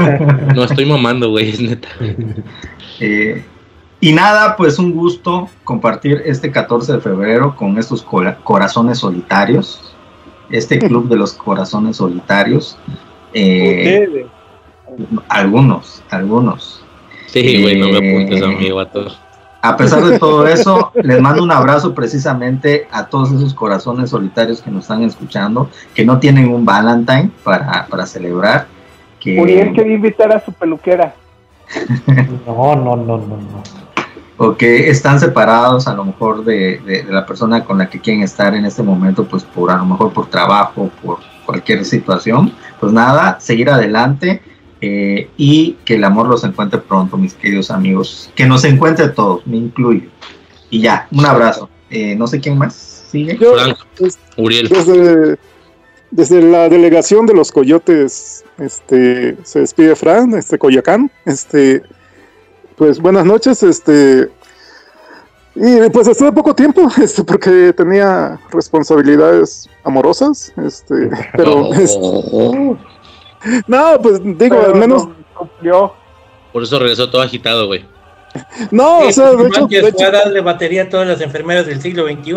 No 0.54 0.64
estoy 0.64 0.86
mamando, 0.86 1.28
güey, 1.30 1.50
es 1.50 1.60
neta. 1.60 1.88
Eh, 3.00 3.44
y 4.00 4.12
nada, 4.12 4.56
pues 4.56 4.78
un 4.78 4.92
gusto 4.92 5.48
compartir 5.64 6.22
este 6.26 6.50
14 6.50 6.94
de 6.94 7.00
febrero 7.00 7.56
con 7.56 7.78
estos 7.78 8.02
cora- 8.02 8.36
corazones 8.42 8.98
solitarios, 8.98 9.94
este 10.50 10.78
club 10.78 11.08
de 11.08 11.16
los 11.16 11.32
corazones 11.32 11.96
solitarios. 11.96 12.76
Eh, 13.32 14.26
algunos, 15.28 16.02
algunos. 16.10 16.84
Sí, 17.26 17.62
güey, 17.62 17.78
no 17.80 17.86
me 17.88 17.98
Eh, 17.98 18.16
apuntes 18.24 18.42
a 18.42 18.46
mí, 18.48 18.70
vato. 18.70 19.06
A 19.62 19.76
pesar 19.78 20.04
de 20.04 20.18
todo 20.18 20.46
eso, 20.46 20.92
les 21.02 21.20
mando 21.22 21.42
un 21.42 21.50
abrazo 21.50 21.94
precisamente 21.94 22.86
a 22.92 23.06
todos 23.06 23.32
esos 23.32 23.54
corazones 23.54 24.10
solitarios 24.10 24.60
que 24.60 24.70
nos 24.70 24.82
están 24.84 25.02
escuchando, 25.02 25.70
que 25.94 26.04
no 26.04 26.18
tienen 26.20 26.52
un 26.52 26.66
Valentine 26.66 27.30
para, 27.42 27.86
para 27.86 28.04
celebrar. 28.04 28.66
Que, 29.18 29.40
Uriel 29.40 29.72
quería 29.72 29.94
invitar 29.94 30.30
a 30.36 30.44
su 30.44 30.52
peluquera. 30.52 31.14
No, 32.46 32.76
no, 32.76 32.94
no, 32.94 33.16
no, 33.16 33.36
no. 33.38 33.62
O 34.36 34.56
que 34.56 34.90
están 34.90 35.20
separados 35.20 35.86
a 35.86 35.94
lo 35.94 36.04
mejor 36.04 36.44
de, 36.44 36.80
de- 36.84 37.02
de 37.04 37.12
la 37.12 37.24
persona 37.24 37.64
con 37.64 37.78
la 37.78 37.88
que 37.88 38.00
quieren 38.00 38.22
estar 38.22 38.54
en 38.54 38.64
este 38.64 38.82
momento, 38.82 39.24
pues 39.24 39.44
por 39.44 39.70
a 39.70 39.76
lo 39.76 39.84
mejor 39.86 40.12
por 40.12 40.28
trabajo, 40.28 40.90
por 41.02 41.18
cualquier 41.46 41.84
situación. 41.84 42.52
Pues 42.80 42.92
nada, 42.92 43.38
seguir 43.40 43.70
adelante 43.70 44.42
eh, 44.80 45.28
y 45.36 45.76
que 45.84 45.94
el 45.94 46.04
amor 46.04 46.26
los 46.28 46.42
encuentre 46.44 46.80
pronto, 46.80 47.16
mis 47.16 47.34
queridos 47.34 47.70
amigos. 47.70 48.30
Que 48.34 48.46
nos 48.46 48.64
encuentre 48.64 49.08
todos, 49.08 49.46
me 49.46 49.56
incluyo. 49.56 50.08
Y 50.70 50.80
ya, 50.80 51.06
un 51.12 51.24
abrazo. 51.24 51.68
Eh, 51.90 52.16
no 52.16 52.26
sé 52.26 52.40
quién 52.40 52.58
más 52.58 52.74
sigue. 53.10 53.38
Yo, 53.40 53.54
Frank, 53.54 53.78
pues, 53.96 54.18
Uriel. 54.36 54.68
desde, 54.68 55.38
desde 56.10 56.42
la 56.42 56.68
delegación 56.68 57.24
de 57.26 57.34
los 57.34 57.52
coyotes, 57.52 58.44
este, 58.58 59.36
se 59.44 59.60
despide 59.60 59.94
Fran, 59.94 60.34
este 60.34 60.58
Coyacán, 60.58 61.10
este, 61.24 61.82
pues 62.76 63.00
buenas 63.00 63.24
noches, 63.24 63.62
este, 63.62 64.30
y 65.54 65.88
pues 65.90 66.08
estuve 66.08 66.32
poco 66.32 66.54
tiempo, 66.54 66.88
este, 67.02 67.22
porque 67.22 67.72
tenía 67.76 68.40
responsabilidades 68.50 69.68
amorosas, 69.84 70.52
este, 70.56 71.10
pero, 71.36 71.72
este, 71.74 71.98
no, 73.66 74.02
pues 74.02 74.20
digo, 74.22 74.56
Pero 74.56 74.66
al 74.66 74.74
menos, 74.74 75.06
no 75.06 75.14
cumplió. 75.34 75.92
por 76.52 76.62
eso 76.62 76.78
regresó 76.78 77.10
todo 77.10 77.22
agitado, 77.22 77.66
güey. 77.66 77.84
no, 78.72 79.00
o 79.00 79.12
sea, 79.12 79.32
de 79.32 79.46
hecho, 79.46 79.66
de 79.68 80.04
a 80.04 80.10
darle 80.10 80.40
batería 80.40 80.82
a 80.84 80.88
todas 80.88 81.06
las 81.06 81.20
enfermeras 81.20 81.66
del 81.66 81.80
siglo 81.80 82.06
XXI. 82.06 82.32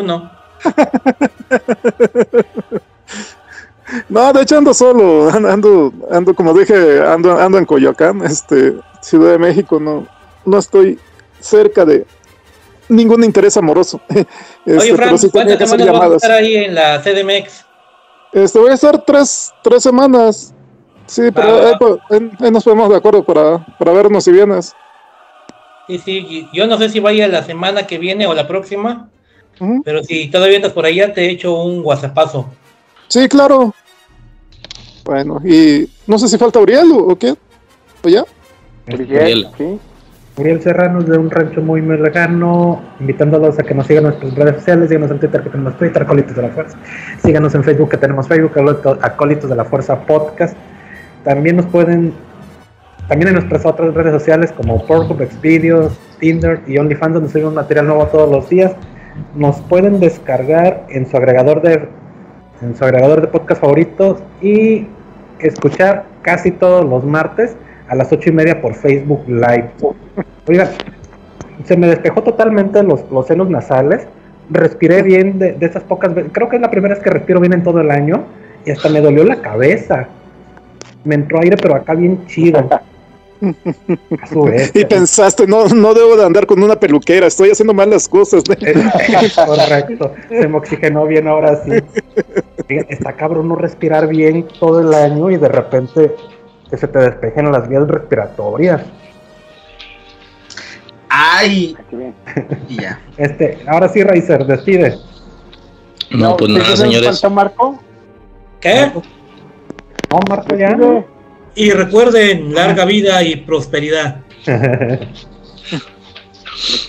no, 4.09 4.33
de 4.33 4.41
hecho 4.41 4.57
ando 4.57 4.75
solo, 4.75 5.29
ando, 5.31 5.49
ando, 5.49 5.93
ando, 6.11 6.35
como 6.35 6.53
dije, 6.53 7.01
ando, 7.01 7.35
ando 7.39 7.57
en 7.57 7.65
Coyoacán, 7.65 8.23
este, 8.23 8.75
Ciudad 9.01 9.31
de 9.31 9.39
México, 9.39 9.79
no, 9.79 10.05
no 10.47 10.57
estoy 10.57 10.97
cerca 11.39 11.85
de 11.85 12.05
ningún 12.89 13.23
interés 13.23 13.55
amoroso. 13.57 14.01
Este, 14.65 14.79
Oye, 14.81 14.95
Frank, 14.95 15.07
pero 15.09 15.17
sí 15.17 15.29
¿cuántas 15.29 15.57
semanas 15.59 15.87
vas 15.87 15.87
a 15.87 15.93
llamadas. 15.93 16.23
estar 16.23 16.31
ahí 16.31 16.55
en 16.57 16.75
la 16.75 17.01
CDMX? 17.01 17.65
Este, 18.33 18.59
voy 18.59 18.71
a 18.71 18.73
estar 18.73 19.05
tres, 19.05 19.53
tres 19.63 19.81
semanas. 19.83 20.53
Sí, 21.05 21.21
pero 21.33 21.47
Va, 21.53 21.61
va, 21.61 21.69
ahí, 21.69 22.17
ahí- 22.19 22.31
ahí 22.41 22.51
nos 22.51 22.65
ponemos 22.65 22.89
de 22.89 22.97
acuerdo 22.97 23.23
para, 23.23 23.65
para 23.79 23.93
vernos 23.93 24.25
si 24.25 24.31
vienes. 24.33 24.75
Sí, 25.87 25.99
sí, 25.99 26.47
yo 26.51 26.67
no 26.67 26.77
sé 26.77 26.89
si 26.89 26.99
vaya 26.99 27.29
la 27.29 27.43
semana 27.43 27.87
que 27.87 27.97
viene 27.97 28.27
o 28.27 28.33
la 28.33 28.45
próxima, 28.45 29.09
pero 29.85 30.03
si 30.03 30.27
todavía 30.29 30.57
andas 30.57 30.73
por 30.73 30.85
allá, 30.85 31.13
te 31.13 31.29
echo 31.29 31.53
un 31.63 31.79
whatsappazo. 31.81 32.49
Sí, 33.07 33.29
claro. 33.29 33.73
Bueno, 35.05 35.39
y 35.45 35.89
no 36.07 36.19
sé 36.19 36.27
si 36.27 36.37
falta 36.37 36.59
Uriel 36.59 36.91
o, 36.91 36.97
o 37.13 37.15
qué. 37.15 37.35
¿O 38.03 38.09
ya? 38.09 38.25
Uriel, 38.91 39.07
Uriel. 39.15 39.47
sí. 39.57 39.79
Uriel 40.37 40.61
Serrano 40.61 41.01
de 41.01 41.17
un 41.17 41.31
rancho 41.31 41.61
muy, 41.61 41.81
muy 41.81 41.97
lejano, 41.97 42.79
invitándolos 42.99 43.57
a 43.57 43.63
que 43.63 43.73
nos 43.73 43.87
sigan 43.87 44.03
nuestras 44.03 44.35
redes 44.35 44.57
sociales, 44.57 44.89
síganos 44.89 45.09
en 45.09 45.19
Twitter 45.19 45.41
que 45.41 45.49
tenemos 45.49 45.77
Twitter, 45.77 46.01
Acólitos 46.03 46.35
de 46.35 46.41
la 46.43 46.49
Fuerza, 46.49 46.77
síganos 47.23 47.55
en 47.55 47.63
Facebook 47.63 47.89
que 47.89 47.97
tenemos 47.97 48.27
Facebook, 48.27 48.51
Acólito- 48.55 48.99
Acólitos 49.01 49.49
de 49.49 49.55
la 49.55 49.65
Fuerza 49.65 49.99
Podcast. 50.05 50.55
También 51.23 51.55
nos 51.57 51.65
pueden, 51.65 52.13
también 53.07 53.29
en 53.29 53.33
nuestras 53.33 53.65
otras 53.65 53.93
redes 53.95 54.13
sociales 54.13 54.51
como 54.51 54.85
Pornhub, 54.85 55.19
Xvideos, 55.27 55.97
Tinder 56.19 56.61
y 56.67 56.77
OnlyFans, 56.77 57.15
donde 57.15 57.29
subimos 57.29 57.55
material 57.55 57.87
nuevo 57.87 58.05
todos 58.05 58.29
los 58.29 58.47
días. 58.47 58.73
Nos 59.33 59.59
pueden 59.61 59.99
descargar 59.99 60.85
en 60.89 61.07
su 61.09 61.17
agregador 61.17 61.63
de, 61.63 61.89
en 62.61 62.75
su 62.75 62.83
agregador 62.85 63.21
de 63.21 63.27
podcast 63.27 63.59
favoritos 63.61 64.21
y 64.39 64.85
escuchar 65.39 66.05
casi 66.21 66.51
todos 66.51 66.85
los 66.85 67.03
martes 67.03 67.57
a 67.87 67.95
las 67.95 68.11
ocho 68.11 68.29
y 68.29 68.33
media 68.33 68.61
por 68.61 68.75
Facebook 68.75 69.23
Live. 69.27 69.71
Oigan, 70.47 70.69
se 71.65 71.77
me 71.77 71.87
despejó 71.87 72.23
totalmente 72.23 72.83
los, 72.83 73.09
los 73.11 73.27
senos 73.27 73.49
nasales. 73.49 74.07
Respiré 74.49 75.01
bien 75.01 75.39
de, 75.39 75.53
de 75.53 75.65
esas 75.65 75.83
pocas 75.83 76.13
veces. 76.13 76.31
Creo 76.33 76.49
que 76.49 76.55
es 76.55 76.61
la 76.61 76.71
primera 76.71 76.95
vez 76.95 77.03
que 77.03 77.09
respiro 77.09 77.39
bien 77.39 77.53
en 77.53 77.63
todo 77.63 77.81
el 77.81 77.91
año. 77.91 78.23
Y 78.65 78.71
hasta 78.71 78.89
me 78.89 79.01
dolió 79.01 79.23
la 79.23 79.41
cabeza. 79.41 80.07
Me 81.03 81.15
entró 81.15 81.39
aire, 81.39 81.57
pero 81.57 81.75
acá 81.75 81.93
bien 81.93 82.25
chido. 82.27 82.67
A 84.21 84.27
su 84.27 84.43
vez. 84.43 84.71
Y 84.73 84.85
pensaste, 84.85 85.45
no, 85.47 85.67
no 85.67 85.93
debo 85.93 86.15
de 86.17 86.25
andar 86.25 86.45
con 86.45 86.61
una 86.61 86.75
peluquera, 86.75 87.27
estoy 87.27 87.51
haciendo 87.51 87.73
mal 87.73 87.89
las 87.89 88.07
cosas. 88.07 88.43
Correcto. 89.45 90.13
Se 90.29 90.47
me 90.47 90.57
oxigenó 90.57 91.05
bien 91.05 91.27
ahora 91.27 91.61
sí. 91.63 91.71
Está 92.67 93.13
cabrón 93.13 93.47
no 93.49 93.55
respirar 93.55 94.07
bien 94.07 94.47
todo 94.59 94.81
el 94.81 94.93
año 94.93 95.29
y 95.29 95.37
de 95.37 95.49
repente 95.49 96.15
que 96.69 96.77
se 96.77 96.87
te 96.87 96.99
despejen 96.99 97.51
las 97.51 97.69
vías 97.69 97.87
respiratorias. 97.87 98.81
¡Ay! 101.19 101.75
Y 102.69 102.75
ya. 102.79 102.99
Este, 103.17 103.57
ahora 103.67 103.89
sí, 103.89 104.03
Raizer, 104.03 104.45
despide. 104.45 104.99
No, 106.11 106.37
pues 106.37 106.51
¿sí 106.51 106.57
nada, 106.59 106.77
señores. 106.77 107.07
falta 107.21 107.29
Marco? 107.29 107.79
¿Qué? 108.61 108.91
No, 110.11 110.19
Marco, 110.29 110.55
ya. 110.55 110.77
Y 111.55 111.71
recuerden, 111.71 112.53
larga 112.53 112.85
vida 112.85 113.23
y 113.23 113.35
prosperidad. 113.37 114.21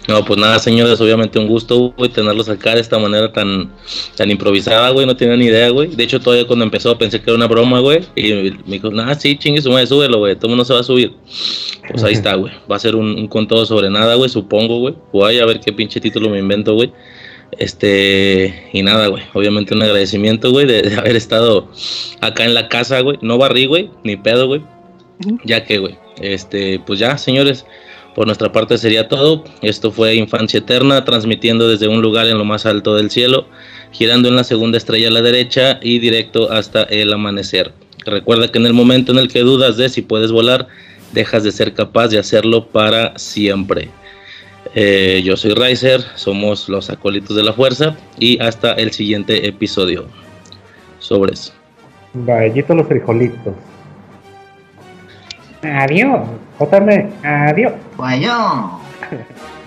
No, 0.07 0.25
pues 0.25 0.39
nada, 0.39 0.59
señores, 0.59 1.01
obviamente 1.01 1.39
un 1.39 1.47
gusto, 1.47 1.93
güey, 1.97 2.11
tenerlos 2.11 2.49
acá 2.49 2.75
de 2.75 2.81
esta 2.81 2.99
manera 2.99 3.33
tan, 3.33 3.71
tan 4.17 4.31
improvisada, 4.31 4.91
güey, 4.91 5.07
no 5.07 5.17
tenía 5.17 5.37
ni 5.37 5.47
idea, 5.47 5.69
güey. 5.71 5.89
De 5.89 6.05
hecho, 6.05 6.21
todavía 6.21 6.47
cuando 6.47 6.65
empezó 6.65 6.97
pensé 6.97 7.21
que 7.21 7.31
era 7.31 7.37
una 7.37 7.47
broma, 7.47 7.81
güey, 7.81 8.01
y 8.17 8.33
me 8.33 8.77
dijo, 8.77 8.91
nada, 8.91 9.15
sí, 9.15 9.37
chingue 9.37 9.61
su 9.61 9.71
madre, 9.71 9.87
súbelo, 9.87 10.19
güey, 10.19 10.37
todo 10.37 10.49
mundo 10.49 10.65
se 10.65 10.73
va 10.73 10.81
a 10.81 10.85
subir. 10.85 11.13
Pues 11.91 12.03
ahí 12.03 12.15
está, 12.15 12.35
güey, 12.35 12.53
va 12.71 12.77
a 12.77 12.79
ser 12.79 12.97
un, 12.97 13.07
un 13.19 13.29
con 13.29 13.47
todo 13.47 13.67
sobre 13.67 13.91
nada, 13.91 14.15
güey, 14.15 14.31
supongo, 14.31 14.79
güey. 14.81 14.95
Voy 15.13 15.39
a 15.39 15.47
ver 15.47 15.61
qué 15.61 15.73
pinche 15.73 16.01
título 16.01 16.31
me 16.31 16.39
invento, 16.39 16.75
güey. 16.75 16.93
Este, 17.59 18.69
y 18.73 18.83
nada, 18.83 19.09
güey, 19.09 19.23
obviamente 19.33 19.75
un 19.75 19.83
agradecimiento, 19.83 20.51
güey, 20.51 20.67
de, 20.67 20.83
de 20.83 20.97
haber 20.97 21.17
estado 21.17 21.71
acá 22.21 22.45
en 22.45 22.55
la 22.55 22.69
casa, 22.69 23.01
güey. 23.01 23.19
No 23.23 23.39
barrí, 23.39 23.67
güey, 23.67 23.91
ni 24.05 24.17
pedo, 24.17 24.47
güey. 24.47 24.63
Ya 25.45 25.65
que, 25.65 25.79
güey, 25.79 25.97
este, 26.21 26.79
pues 26.87 26.99
ya, 26.99 27.19
señores, 27.19 27.67
por 28.19 28.27
nuestra 28.27 28.51
parte 28.51 28.77
sería 28.79 29.07
todo. 29.07 29.45
Esto 29.63 29.93
fue 29.93 30.17
Infancia 30.17 30.59
Eterna, 30.59 31.05
transmitiendo 31.05 31.69
desde 31.69 31.87
un 31.87 32.03
lugar 32.03 32.27
en 32.27 32.37
lo 32.37 32.45
más 32.45 32.67
alto 32.67 32.97
del 32.97 33.13
cielo, 33.13 33.47
girando 33.93 34.29
en 34.29 34.35
la 34.35 34.43
segunda 34.43 34.77
estrella 34.77 35.07
a 35.07 35.13
la 35.13 35.23
derecha 35.23 35.79
y 35.81 36.01
directo 36.01 36.51
hasta 36.51 36.83
el 36.83 37.13
amanecer. 37.13 37.71
Recuerda 38.05 38.51
que 38.51 38.59
en 38.59 38.67
el 38.67 38.75
momento 38.75 39.13
en 39.13 39.19
el 39.19 39.29
que 39.29 39.43
dudas 39.43 39.77
de 39.77 39.89
si 39.89 40.03
puedes 40.03 40.33
volar, 40.33 40.67
dejas 41.13 41.45
de 41.45 41.53
ser 41.53 41.75
capaz 41.75 42.09
de 42.09 42.19
hacerlo 42.19 42.67
para 42.67 43.17
siempre. 43.17 43.89
Eh, 44.75 45.23
yo 45.25 45.37
soy 45.37 45.55
Riser, 45.55 46.01
somos 46.17 46.69
los 46.69 46.91
acólitos 46.91 47.37
de 47.37 47.45
la 47.45 47.53
fuerza 47.53 47.97
y 48.19 48.43
hasta 48.43 48.73
el 48.73 48.91
siguiente 48.91 49.47
episodio. 49.47 50.07
Sobres. 50.99 51.53
Vallito 52.15 52.75
los 52.75 52.89
frijolitos. 52.89 53.55
Adiós. 55.63 56.29
JM, 56.59 57.11
adiós. 57.23 57.73
Bueno. 57.97 58.81